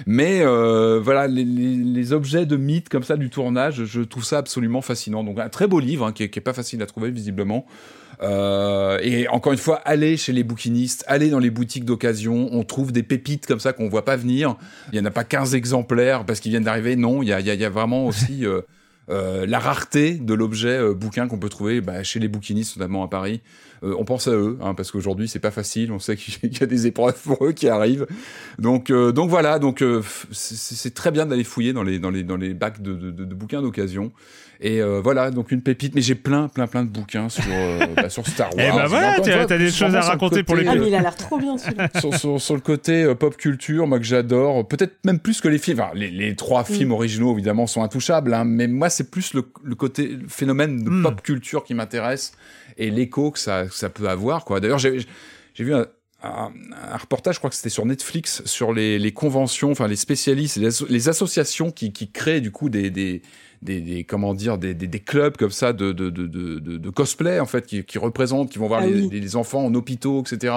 Mais 0.06 0.42
euh, 0.42 1.02
voilà, 1.04 1.28
les, 1.28 1.44
les- 1.44 1.76
les 1.76 2.14
objets 2.14 2.46
de 2.46 2.56
mythe 2.56 2.88
comme 2.88 3.04
ça 3.04 3.18
du 3.18 3.30
tournage, 3.30 3.84
je 3.84 4.02
trouve 4.02 4.24
ça 4.24 4.38
absolument 4.38 4.82
fascinant. 4.82 5.24
Donc 5.26 5.38
un 5.40 5.50
très 5.50 5.68
beau 5.68 5.82
livre 5.82 6.06
hein, 6.06 6.14
qui, 6.14 6.24
est, 6.24 6.30
qui 6.30 6.40
est 6.40 6.42
pas 6.42 6.54
facile 6.54 6.82
à 6.82 6.86
trouver 6.86 7.12
visiblement. 7.12 7.66
Euh, 8.24 9.00
et 9.02 9.28
encore 9.30 9.52
une 9.52 9.58
fois, 9.60 9.78
allez 9.86 10.16
chez 10.18 10.32
les 10.32 10.44
bouquinistes, 10.44 11.04
allez 11.08 11.30
dans 11.30 11.40
les 11.40 11.50
boutiques 11.50 11.86
d'occasion. 11.86 12.50
On 12.52 12.64
trouve 12.64 12.92
des 12.92 13.04
pépites 13.04 13.46
comme 13.48 13.60
ça 13.60 13.74
qu'on 13.74 13.90
voit 13.90 14.06
pas 14.06 14.16
venir. 14.16 14.56
Il 14.94 15.00
y 15.00 15.02
en 15.02 15.06
a 15.06 15.12
pas 15.12 15.24
15 15.24 15.56
exemplaires 15.56 16.26
parce 16.26 16.40
qu'ils 16.40 16.52
viennent 16.52 16.64
d'arriver. 16.64 16.96
Non, 16.96 17.24
il 17.24 17.30
y 17.30 17.34
a, 17.34 17.40
y 17.40 17.50
a- 17.50 17.56
y 17.56 17.66
a 17.66 17.70
vraiment 17.70 18.06
aussi 18.06 18.46
euh, 18.46 18.62
euh, 19.10 19.46
la 19.48 19.60
rareté 19.60 20.14
de 20.14 20.34
l'objet 20.34 20.78
euh, 20.78 20.94
bouquin 20.94 21.28
qu'on 21.28 21.40
peut 21.40 21.50
trouver 21.50 21.82
bah, 21.82 22.04
chez 22.04 22.20
les 22.20 22.28
bouquinistes, 22.28 22.78
notamment 22.78 23.04
à 23.04 23.08
Paris. 23.08 23.42
Euh, 23.84 23.96
on 23.98 24.06
pense 24.06 24.28
à 24.28 24.32
eux, 24.32 24.60
hein, 24.62 24.76
parce 24.76 24.92
qu'aujourd'hui 24.92 25.28
c'est 25.28 25.40
pas 25.40 25.50
facile. 25.52 25.92
On 25.92 25.98
sait 26.00 26.16
qu'il 26.18 26.54
y 26.60 26.64
a 26.64 26.68
des 26.68 26.86
épreuves 26.88 27.20
pour 27.24 27.44
eux 27.46 27.52
qui 27.52 27.68
arrivent. 27.68 28.06
Donc, 28.60 28.90
euh, 28.92 29.12
donc 29.12 29.30
voilà. 29.30 29.58
Donc 29.60 29.82
euh, 29.82 30.02
c'est 30.32 30.94
très 30.94 31.12
bien 31.12 31.26
d'aller 31.26 31.44
fouiller 31.44 31.74
dans 31.74 31.84
les 31.84 32.00
dans 32.00 32.10
les 32.12 32.24
dans 32.24 32.38
les 32.38 32.54
bacs 32.54 32.82
de, 32.82 32.94
de, 32.94 33.12
de- 33.12 33.26
de 33.26 33.36
bouquins 33.36 33.62
d'occasion. 33.62 34.12
Et 34.64 34.80
euh, 34.80 35.02
voilà, 35.04 35.32
donc 35.32 35.52
une 35.52 35.64
pépite. 35.64 35.96
Mais 35.96 36.02
j'ai 36.02 36.14
plein 36.14 36.48
plein 36.48 36.68
plein 36.68 36.84
de 36.84 36.90
bouquins 36.90 37.30
sur 37.30 37.44
euh, 37.50 37.88
bah, 37.96 38.10
sur 38.10 38.28
Star 38.28 38.56
Wars. 38.56 38.66
Eh 38.72 38.78
ben 38.78 38.86
voilà, 38.86 39.14
Encore 39.14 39.26
une 39.26 39.32
t'as- 39.32 39.38
fois, 39.38 39.46
t'as 39.48 39.58
des 39.58 39.72
choses 39.72 39.96
à 39.96 40.02
raconter 40.02 40.44
pour 40.44 40.56
les 40.56 40.68
Ah, 40.68 40.76
mais 40.76 40.88
il 40.88 40.94
a 40.94 41.02
l'air 41.02 41.16
trop 41.16 41.40
bien 41.40 41.58
celui-là. 41.58 41.90
sur, 42.00 42.14
sur, 42.16 42.40
sur 42.40 42.54
le 42.54 42.62
côté 42.62 43.04
euh, 43.04 43.16
pop 43.16 43.36
culture, 43.36 43.88
moi 43.88 43.98
que 43.98 44.06
j'adore, 44.06 44.68
peut-être 44.68 44.94
même 45.06 45.18
plus 45.18 45.42
que 45.42 45.48
les 45.48 45.58
films. 45.58 45.80
Enfin, 45.80 45.90
les, 45.96 46.12
les 46.12 46.36
trois 46.36 46.64
films 46.64 46.92
originaux 46.92 47.34
évidemment 47.34 47.66
sont 47.66 47.82
intouchables, 47.82 48.32
hein, 48.36 48.44
mais 48.46 48.68
moi 48.68 48.92
c'est 48.92 49.10
plus 49.10 49.34
le, 49.34 49.44
le 49.64 49.74
côté 49.74 50.10
le 50.10 50.28
phénomène 50.28 50.84
de 50.84 50.90
Mm. 50.92 51.02
pop 51.04 51.22
culture 51.24 51.64
qui 51.64 51.74
m'intéresse 51.74 52.34
et 52.86 52.90
l'écho 52.92 53.32
que 53.32 53.40
ça, 53.40 53.66
que 53.68 53.74
ça 53.74 53.90
peut 53.90 54.10
avoir. 54.10 54.46
Quoi. 54.46 54.60
D'ailleurs, 54.60 54.80
j'ai 54.80 54.98
vu 55.60 55.74
un, 55.74 55.86
un, 56.24 56.52
un 56.94 56.98
reportage, 56.98 57.36
je 57.36 57.40
crois 57.40 57.50
que 57.50 57.56
c'était 57.56 57.70
sur 57.70 57.86
Netflix, 57.86 58.42
sur 58.46 58.74
les, 58.74 59.00
les 59.00 59.12
conventions, 59.12 59.72
enfin 59.72 59.88
les 59.88 59.96
spécialistes, 59.96 60.58
les, 60.58 60.68
asso- 60.68 60.86
les 60.90 61.10
associations 61.10 61.72
qui, 61.72 61.92
qui 61.94 62.12
créent 62.12 62.42
du 62.42 62.52
coup 62.52 62.70
des, 62.70 62.90
des, 62.92 63.22
des, 63.64 63.82
des- 63.82 64.04
comment 64.04 64.34
dire, 64.34 64.58
des, 64.58 64.74
des, 64.74 64.88
des 64.88 65.00
clubs 65.00 65.36
comme 65.38 65.52
ça 65.52 65.74
de, 65.74 65.92
de, 65.92 66.10
de, 66.10 66.28
de, 66.28 66.60
de- 66.60 66.78
de 66.78 66.90
cosplay 66.90 67.40
en 67.40 67.46
fait, 67.46 67.66
qui, 67.66 67.84
qui 67.84 67.98
représentent, 67.98 68.50
qui 68.52 68.60
vont 68.60 68.68
voir 68.68 68.82
Ah 68.84 68.88
les, 68.88 69.02
oui. 69.04 69.10
les 69.20 69.36
enfants 69.36 69.66
en 69.66 69.74
hôpitaux, 69.74 70.22
etc. 70.22 70.54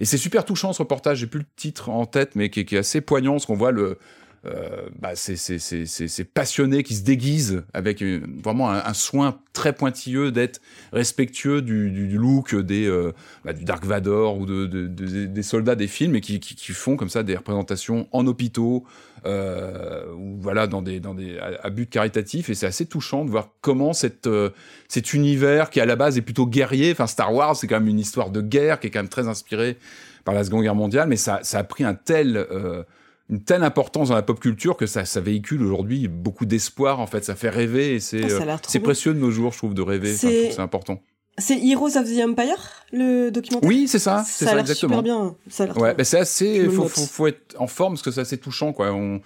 Et 0.00 0.04
c'est 0.04 0.18
super 0.18 0.44
touchant 0.44 0.72
ce 0.72 0.80
reportage. 0.82 1.18
J'ai 1.18 1.26
plus 1.26 1.40
le 1.40 1.46
titre 1.56 1.90
en 1.90 2.06
tête, 2.06 2.34
mais 2.34 2.50
qui, 2.50 2.60
est- 2.60 2.64
qui 2.64 2.74
est 2.76 2.78
assez 2.78 3.00
poignant, 3.00 3.32
parce 3.32 3.46
qu'on 3.46 3.54
voit 3.56 3.72
le 3.72 3.98
euh, 4.46 4.88
bah, 5.00 5.16
ces, 5.16 5.36
ces, 5.36 5.58
ces, 5.58 5.86
ces, 5.86 6.24
passionnés 6.24 6.82
qui 6.82 6.94
se 6.94 7.02
déguisent 7.02 7.62
avec 7.72 8.00
une- 8.00 8.40
vraiment 8.42 8.70
un, 8.70 8.92
soin 8.94 9.38
très 9.52 9.72
pointilleux 9.72 10.32
d'être 10.32 10.60
respectueux 10.92 11.62
du, 11.62 11.90
du, 11.90 12.06
du 12.08 12.18
look 12.18 12.54
des 12.54 12.86
euh, 12.86 13.12
bah, 13.44 13.52
du 13.52 13.64
Dark 13.64 13.84
Vador 13.84 14.38
ou 14.38 14.46
de, 14.46 14.66
de- 14.66 14.86
de- 14.86 15.26
des 15.26 15.42
soldats 15.42 15.74
des 15.76 15.86
films 15.86 16.16
et 16.16 16.20
qui, 16.20 16.40
qui, 16.40 16.54
qui 16.56 16.72
font 16.72 16.96
comme 16.96 17.08
ça 17.08 17.22
des 17.22 17.36
représentations 17.36 18.06
en 18.12 18.26
hôpitaux 18.26 18.84
euh, 19.26 20.04
ou 20.14 20.36
voilà 20.38 20.66
dans 20.66 20.82
des 20.82 21.00
dans 21.00 21.14
des 21.14 21.38
à, 21.38 21.52
à 21.62 21.70
but 21.70 21.88
caritatif. 21.88 22.50
Et 22.50 22.54
c'est 22.54 22.66
assez 22.66 22.86
touchant 22.86 23.24
de 23.24 23.30
voir 23.30 23.48
comment 23.62 23.92
cette 23.92 24.26
euh, 24.26 24.50
cet 24.88 25.14
univers 25.14 25.70
qui 25.70 25.80
à 25.80 25.86
la 25.86 25.96
base 25.96 26.18
est 26.18 26.22
plutôt 26.22 26.46
guerrier 26.46 26.92
enfin 26.92 27.06
Star 27.06 27.32
Wars 27.32 27.56
c'est 27.56 27.66
quand 27.66 27.80
même 27.80 27.88
une 27.88 27.98
histoire 28.00 28.30
de 28.30 28.40
guerre 28.42 28.80
qui 28.80 28.88
est 28.88 28.90
quand 28.90 28.98
même 29.00 29.08
très 29.08 29.28
inspirée 29.28 29.78
par 30.24 30.34
la 30.34 30.44
Seconde 30.44 30.62
Guerre 30.62 30.74
mondiale 30.74 31.08
mais 31.08 31.16
ça 31.16 31.40
ça 31.42 31.58
a 31.60 31.64
pris 31.64 31.84
un 31.84 31.94
tel 31.94 32.36
euh, 32.36 32.82
une 33.30 33.42
telle 33.42 33.62
importance 33.62 34.08
dans 34.08 34.14
la 34.14 34.22
pop 34.22 34.38
culture 34.38 34.76
que 34.76 34.86
ça, 34.86 35.04
ça 35.04 35.20
véhicule 35.20 35.62
aujourd'hui 35.62 36.08
beaucoup 36.08 36.44
d'espoir 36.46 37.00
en 37.00 37.06
fait 37.06 37.24
ça 37.24 37.34
fait 37.34 37.48
rêver 37.48 37.94
et 37.94 38.00
c'est 38.00 38.20
Ah, 38.24 38.58
euh, 38.76 38.80
précieux 38.80 39.14
de 39.14 39.18
nos 39.18 39.30
jours 39.30 39.52
je 39.52 39.58
trouve 39.58 39.74
de 39.74 39.82
rêver 39.82 40.10
Enfin, 40.14 40.28
C'est- 40.28 40.50
c'est 40.52 40.60
important 40.60 41.00
C'est 41.38 41.58
Heroes 41.58 41.96
of 41.96 42.04
the 42.04 42.20
Empire, 42.22 42.84
le 42.92 43.30
documentaire? 43.30 43.68
Oui 43.68 43.88
c'est 43.88 43.98
ça 43.98 44.22
c'est 44.26 44.44
Ça 44.44 44.44
a 44.44 44.48
ça 44.50 44.54
l'air 44.56 44.60
exactement 44.60 44.98
super 44.98 45.02
bien. 45.02 45.34
Ça 45.48 45.64
a 45.64 45.66
l'air 45.66 45.76
Ouais, 45.78 45.94
bah 45.94 46.04
c'est 46.04 46.18
assez. 46.18 46.68
Faut, 46.68 46.86
faut, 46.86 47.00
faut 47.06 47.26
être 47.26 47.56
en 47.58 47.66
forme 47.66 47.94
parce 47.94 48.02
que 48.02 48.10
c'est 48.12 48.20
assez 48.20 48.38
touchant, 48.38 48.72
quoi. 48.72 48.92
On, 48.92 49.20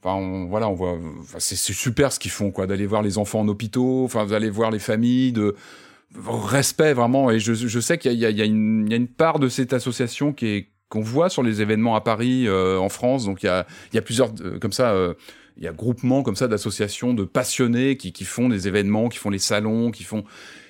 enfin, 0.00 0.14
on, 0.14 0.46
voilà, 0.46 0.68
on 0.68 0.74
voit. 0.74 0.96
Enfin, 1.20 1.38
c'est 1.40 1.56
super 1.56 2.12
ce 2.12 2.20
qu'ils 2.20 2.30
font, 2.30 2.52
quoi. 2.52 2.68
D'aller 2.68 2.86
voir 2.86 3.02
les 3.02 3.18
enfants 3.18 3.40
en 3.40 3.48
hôpitaux, 3.48 4.04
enfin, 4.04 4.24
d'aller 4.26 4.50
voir 4.50 4.70
les 4.70 4.78
familles, 4.78 5.32
de 5.32 5.56
respect 6.16 6.92
vraiment. 6.94 7.30
Et 7.30 7.40
je, 7.40 7.54
je 7.54 7.80
sais 7.80 7.98
qu'il 7.98 8.12
y, 8.12 8.24
y, 8.24 8.28
il 8.28 8.38
y 8.38 8.42
a 8.42 8.44
une 8.96 9.08
part 9.08 9.38
de 9.40 9.48
cette 9.48 9.72
association 9.72 10.32
qui 10.32 10.46
est 10.46 10.68
qu'on 10.88 11.00
voit 11.00 11.28
sur 11.28 11.42
les 11.42 11.60
événements 11.60 11.94
à 11.96 12.00
Paris, 12.00 12.46
euh, 12.46 12.78
en 12.78 12.88
France. 12.88 13.24
Donc 13.24 13.42
il 13.42 13.46
y 13.46 13.48
a, 13.50 13.66
il 13.92 13.96
y 13.96 13.98
a 13.98 14.02
plusieurs 14.02 14.32
euh, 14.40 14.58
comme 14.58 14.72
ça. 14.72 14.92
euh, 14.92 15.14
il 15.60 15.64
y 15.64 15.66
a 15.66 15.72
groupements 15.72 16.22
comme 16.22 16.36
ça 16.36 16.46
d'associations 16.46 17.14
de 17.14 17.24
passionnés 17.24 17.96
qui, 17.96 18.12
qui 18.12 18.24
font 18.24 18.48
des 18.48 18.68
événements, 18.68 19.08
qui 19.08 19.18
font 19.18 19.28
les 19.28 19.40
salons, 19.40 19.90
qui 19.90 20.04
font 20.04 20.22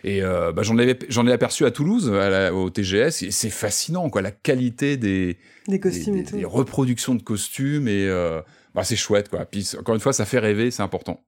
et 0.03 0.23
euh, 0.23 0.51
bah, 0.51 0.63
j'en 0.63 0.79
avais 0.79 0.99
j'en 1.11 1.27
ai 1.27 1.33
aperçu 1.33 1.67
à 1.67 1.71
Toulouse 1.71 2.11
à 2.11 2.31
la- 2.31 2.55
au 2.55 2.71
TGS 2.71 3.23
et 3.23 3.31
c'est 3.31 3.51
fascinant 3.51 4.09
quoi 4.09 4.23
la 4.23 4.31
qualité 4.31 4.97
des 4.97 5.37
Des 5.67 5.73
des, 5.73 5.81
costumes 5.81 6.15
des- 6.15 6.21
et 6.21 6.25
tout. 6.25 6.37
des 6.39 6.45
reproductions 6.47 7.15
de 7.15 7.23
costumes 7.23 7.87
et 7.87 8.07
euh, 8.09 8.41
bah, 8.75 8.83
c'est 8.83 8.97
chouette 8.97 9.29
quoi. 9.29 9.45
Puis 9.45 9.69
encore 9.79 9.95
une 9.95 10.01
fois, 10.01 10.15
ça 10.15 10.25
fait 10.25 10.39
rêver, 10.39 10.71
c'est 10.71 10.83
important. 10.83 11.23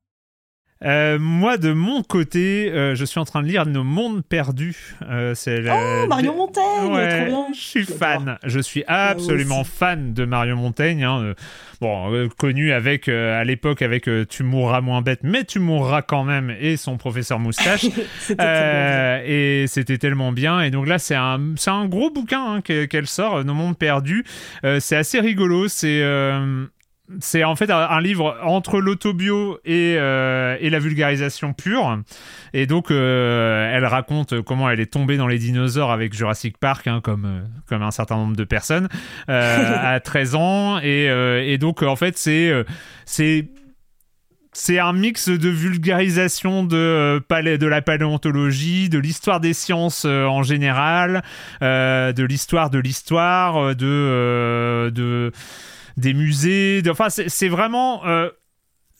Euh, 0.83 1.19
moi, 1.19 1.59
de 1.59 1.73
mon 1.75 2.03
côté, 2.03 2.71
euh, 2.73 2.95
je 2.95 3.05
suis 3.05 3.21
en 3.21 3.27
train 3.27 3.43
de 3.43 3.47
lire 3.49 3.67
Nos 3.67 3.85
mondes 3.85 4.25
perdus. 4.25 4.95
Euh, 5.11 5.35
c'est 5.35 5.61
la- 5.61 5.77
Oh, 6.05 6.07
Marion 6.09 6.35
Montaigne, 6.35 6.91
Ouais, 6.91 7.19
trop 7.19 7.27
bien. 7.27 7.47
je 7.55 7.61
suis 7.61 7.85
fan. 7.85 8.39
Je 8.45 8.61
suis 8.61 8.83
absolument 8.87 9.63
fan 9.65 10.15
de 10.15 10.25
Marion 10.25 10.57
Montaigne. 10.57 11.05
hein. 11.05 11.35
Bon, 11.83 12.29
connu 12.39 12.73
avec 12.73 13.09
à 13.09 13.45
l'époque 13.45 13.83
avec 13.83 14.09
Tu 14.31 14.43
mourras 14.43 14.81
moins 14.81 15.03
bête, 15.03 15.21
mais 15.23 15.45
tu 15.45 15.59
mourras 15.61 16.01
quand 16.03 16.25
même 16.25 16.55
et 16.61 16.77
son 16.79 16.97
professeur 16.97 17.39
moustache. 17.39 17.85
Et 19.27 19.65
c'était 19.69 19.99
tellement 19.99 20.33
bien. 20.33 20.61
Et 20.63 20.71
donc 20.71 20.87
là, 20.89 20.99
c'est 20.99 21.15
un, 21.15 21.41
un 21.67 21.87
gros 21.87 22.11
bouquin 22.11 22.55
hein, 22.57 22.61
qu'elle 22.63 23.07
sort, 23.07 23.45
Nos 23.45 23.55
mondes 23.55 23.77
perdus. 23.79 24.25
C'est 24.79 24.97
assez 24.97 25.21
rigolo. 25.21 25.69
C'est 25.69 26.03
c'est 27.19 27.45
en 27.45 27.57
fait 27.57 27.71
un, 27.71 28.01
livre 28.01 28.39
entre 28.43 28.81
l'autobio 28.81 29.59
et, 29.65 29.97
euh, 29.99 30.57
et 30.61 30.71
la 30.71 30.79
vulgarisation 30.79 31.53
pure. 31.53 31.99
Et 32.53 32.67
donc, 32.67 32.91
euh, 32.91 33.71
elle 33.75 33.85
raconte 33.85 34.41
comment 34.43 34.71
elle 34.71 34.81
est 34.81 34.93
tombée 34.93 35.17
dans 35.17 35.27
les 35.27 35.39
dinosaures 35.39 35.91
avec 35.91 36.15
Jurassic 36.15 36.59
Park, 36.59 36.87
hein, 36.87 37.01
comme, 37.03 37.25
euh, 37.25 37.41
comme 37.67 37.83
un 37.83 37.91
certain 37.91 38.17
nombre 38.17 38.37
de 38.37 38.45
personnes, 38.45 38.89
euh, 39.29 39.77
à 39.97 40.01
13 40.01 40.35
ans. 40.35 40.79
Et, 40.83 41.07
et 41.07 41.59
donc, 41.59 41.83
en 41.83 41.97
fait, 41.97 42.17
c'est... 42.17 42.53
c'est 43.05 43.49
c'est 44.53 44.81
un 44.81 44.93
mix 44.93 45.29
de 45.29 45.49
vulgarisation 45.49 46.65
de, 46.65 47.23
la 47.31 47.83
paléontologie, 47.83 48.89
de 48.89 48.99
l'histoire 48.99 49.39
des 49.39 49.53
sciences 49.53 50.05
en 50.05 50.43
général, 50.43 51.23
de 51.61 52.23
l'histoire 52.25 52.69
de 52.69 52.81
l'histoire, 52.81 53.77
de, 53.77 54.91
de 54.93 55.31
des 56.01 56.15
musées. 56.15 56.83
de- 56.83 56.91
Enfin, 56.91 57.09
c'est 57.11 57.49
vraiment. 57.49 58.05
euh, 58.07 58.29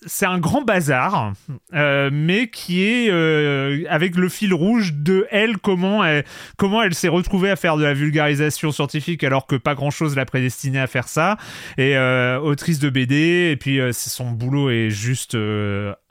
c'est 0.07 0.25
un 0.25 0.39
grand 0.39 0.63
bazar, 0.63 1.35
euh, 1.75 2.09
mais 2.11 2.49
qui 2.49 2.83
est 2.83 3.11
euh, 3.11 3.85
avec 3.91 4.17
le 4.17 4.31
fil 4.31 4.55
rouge 4.55 4.95
de 4.95 5.27
elle, 5.31 5.59
comment 5.59 6.03
elle, 6.03 6.25
comment 6.57 6.83
elle 6.83 6.95
s'est 6.95 7.09
retrouvée 7.09 7.51
à 7.51 7.57
faire 7.57 7.77
de 7.77 7.83
la 7.85 7.93
vulgarisation 7.93 8.73
scientifique 8.73 9.23
alors 9.25 9.47
que 9.47 9.57
pas 9.57 9.75
grand 9.75 9.91
chose 9.91 10.17
l'a 10.17 10.25
prédestinée 10.25 10.81
à 10.81 10.87
faire 10.87 11.07
ça. 11.07 11.37
Et 11.77 11.99
euh, 11.99 12.41
autrice 12.41 12.79
de 12.79 12.89
BD, 12.89 13.51
et 13.53 13.57
puis 13.59 13.79
son 13.93 14.31
boulot 14.31 14.71
est 14.71 14.89
juste 14.89 15.37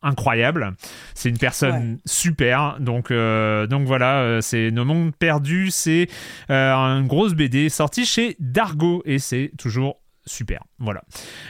incroyable. 0.03 0.75
C'est 1.15 1.29
une 1.29 1.39
personne 1.39 1.93
Ouais. 1.93 1.97
super. 2.05 2.77
Donc, 2.79 3.09
euh, 3.09 3.65
donc 3.65 3.87
voilà, 3.87 4.19
euh, 4.19 4.41
c'est 4.41 4.69
Nos 4.69 4.85
Mondes 4.85 5.15
Perdus, 5.17 5.71
c'est 5.71 6.07
euh, 6.51 6.73
une 6.75 7.07
grosse 7.07 7.33
BD 7.33 7.69
sortie 7.69 8.05
chez 8.05 8.35
Dargo, 8.39 9.01
et 9.07 9.17
c'est 9.17 9.51
toujours 9.57 9.95
super. 10.29 10.63
Voilà. 10.79 11.01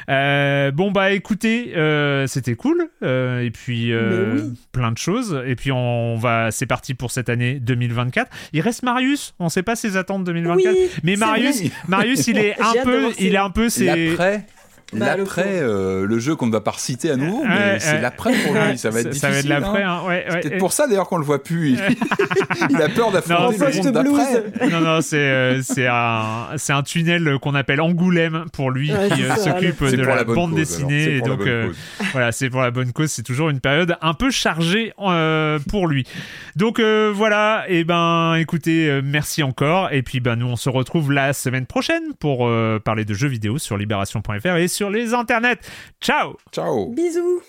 Euh, 0.09 0.71
bon 0.71 0.91
bah 0.91 1.11
écoutez, 1.11 1.73
euh, 1.75 2.25
c'était 2.27 2.55
cool. 2.55 2.89
Euh, 3.03 3.41
et 3.41 3.51
puis 3.51 3.91
euh, 3.91 4.35
oui. 4.35 4.53
plein 4.71 4.91
de 4.91 4.97
choses. 4.97 5.41
Et 5.45 5.55
puis 5.55 5.71
on 5.71 6.15
va, 6.17 6.51
c'est 6.51 6.65
parti 6.65 6.93
pour 6.93 7.11
cette 7.11 7.29
année 7.29 7.59
2024. 7.59 8.29
Il 8.53 8.61
reste 8.61 8.83
Marius. 8.83 9.33
On 9.39 9.49
sait 9.49 9.63
pas 9.63 9.75
ses 9.75 9.97
attentes 9.97 10.23
2024. 10.23 10.73
Oui, 10.73 10.89
mais 11.03 11.15
Marius. 11.15 11.61
Marius, 11.87 12.27
il 12.27 12.37
est 12.39 12.59
un 12.59 12.83
peu, 12.83 13.09
il 13.09 13.13
ses- 13.15 13.27
est 13.27 13.37
un 13.37 13.49
peu, 13.49 13.69
c'est 13.69 14.15
Bah, 14.93 15.15
le 15.15 15.23
l'après, 15.23 15.43
pauvre. 15.43 15.55
euh, 15.61 16.05
le 16.07 16.19
jeu 16.19 16.35
qu'on 16.35 16.47
ne 16.47 16.51
va 16.51 16.61
pas 16.61 16.71
reciter 16.71 17.11
à 17.11 17.15
nouveau, 17.15 17.43
mais 17.43 17.55
Ouais, 17.73 17.77
c'est 17.79 17.91
ouais. 17.93 18.01
l'après 18.01 18.33
pour 18.43 18.53
lui. 18.53 18.77
Ça 18.77 18.89
va 18.89 19.01
être 19.01 19.09
difficile. 19.09 19.21
Ça 19.21 19.29
va 19.33 19.37
être 19.39 19.45
l'après. 19.47 19.83
hein. 19.83 19.99
hein. 20.03 20.07
Ouais, 20.07 20.25
C'est 20.27 20.33
ouais, 20.35 20.41
peut-être 20.41 20.57
pour 20.57 20.73
ça 20.73 20.87
d'ailleurs 20.87 21.07
qu'on 21.07 21.17
le 21.17 21.25
voit 21.25 21.43
plus. 21.43 21.69
Il, 21.73 21.79
il 22.71 22.81
a 22.81 22.89
peur 22.89 23.11
d'affronter 23.11 23.57
le 23.57 23.83
monde 23.83 23.93
d'après. 23.93 24.69
Non, 24.71 24.79
non, 24.81 25.01
c'est 25.01 25.17
euh, 25.17 25.61
c'est 25.61 25.85
un, 25.87 26.83
tunnel 26.83 27.37
qu'on 27.41 27.53
appelle 27.55 27.81
Angoulême 27.81 28.45
pour 28.53 28.71
lui, 28.71 28.91
Ouais, 28.91 29.09
qui 29.09 29.23
euh, 29.25 29.35
s'occupe 29.35 29.83
de 29.83 30.01
la, 30.01 30.23
bande 30.23 30.51
cause, 30.51 30.59
dessinée. 30.59 31.03
alors. 31.03 31.09
C'est 31.09 31.17
Et 31.17 31.19
pour 31.19 31.27
la 31.29 31.35
donc, 31.35 31.39
bonne 31.39 31.47
euh, 31.49 31.67
cause. 31.67 31.77
voilà, 32.11 32.31
c'est 32.31 32.49
pour 32.49 32.61
la 32.61 32.71
bonne 32.71 32.91
cause. 32.91 33.11
C'est 33.11 33.23
toujours 33.23 33.49
une 33.49 33.59
période 33.59 33.95
un 34.01 34.13
peu 34.15 34.31
chargée 34.31 34.93
euh, 34.99 35.59
pour 35.69 35.87
lui. 35.87 36.05
Donc 36.55 36.79
euh, 36.79 37.11
voilà, 37.13 37.65
et 37.67 37.83
ben 37.83 38.35
écoutez, 38.35 38.89
euh, 38.89 39.01
merci 39.03 39.43
encore. 39.43 39.91
Et 39.91 40.01
puis 40.01 40.19
ben 40.19 40.35
nous 40.35 40.47
on 40.47 40.55
se 40.55 40.69
retrouve 40.69 41.11
la 41.11 41.33
semaine 41.33 41.65
prochaine 41.67 42.01
pour 42.19 42.47
euh, 42.47 42.79
parler 42.83 43.05
de 43.05 43.13
jeux 43.13 43.27
vidéo 43.27 43.57
sur 43.59 43.77
libération.fr 43.77 44.55
et 44.57 44.67
sur 44.79 44.89
les 44.89 45.13
internets. 45.13 45.59
Ciao 45.99 46.37
Ciao. 46.53 46.87
Bisous. 46.87 47.41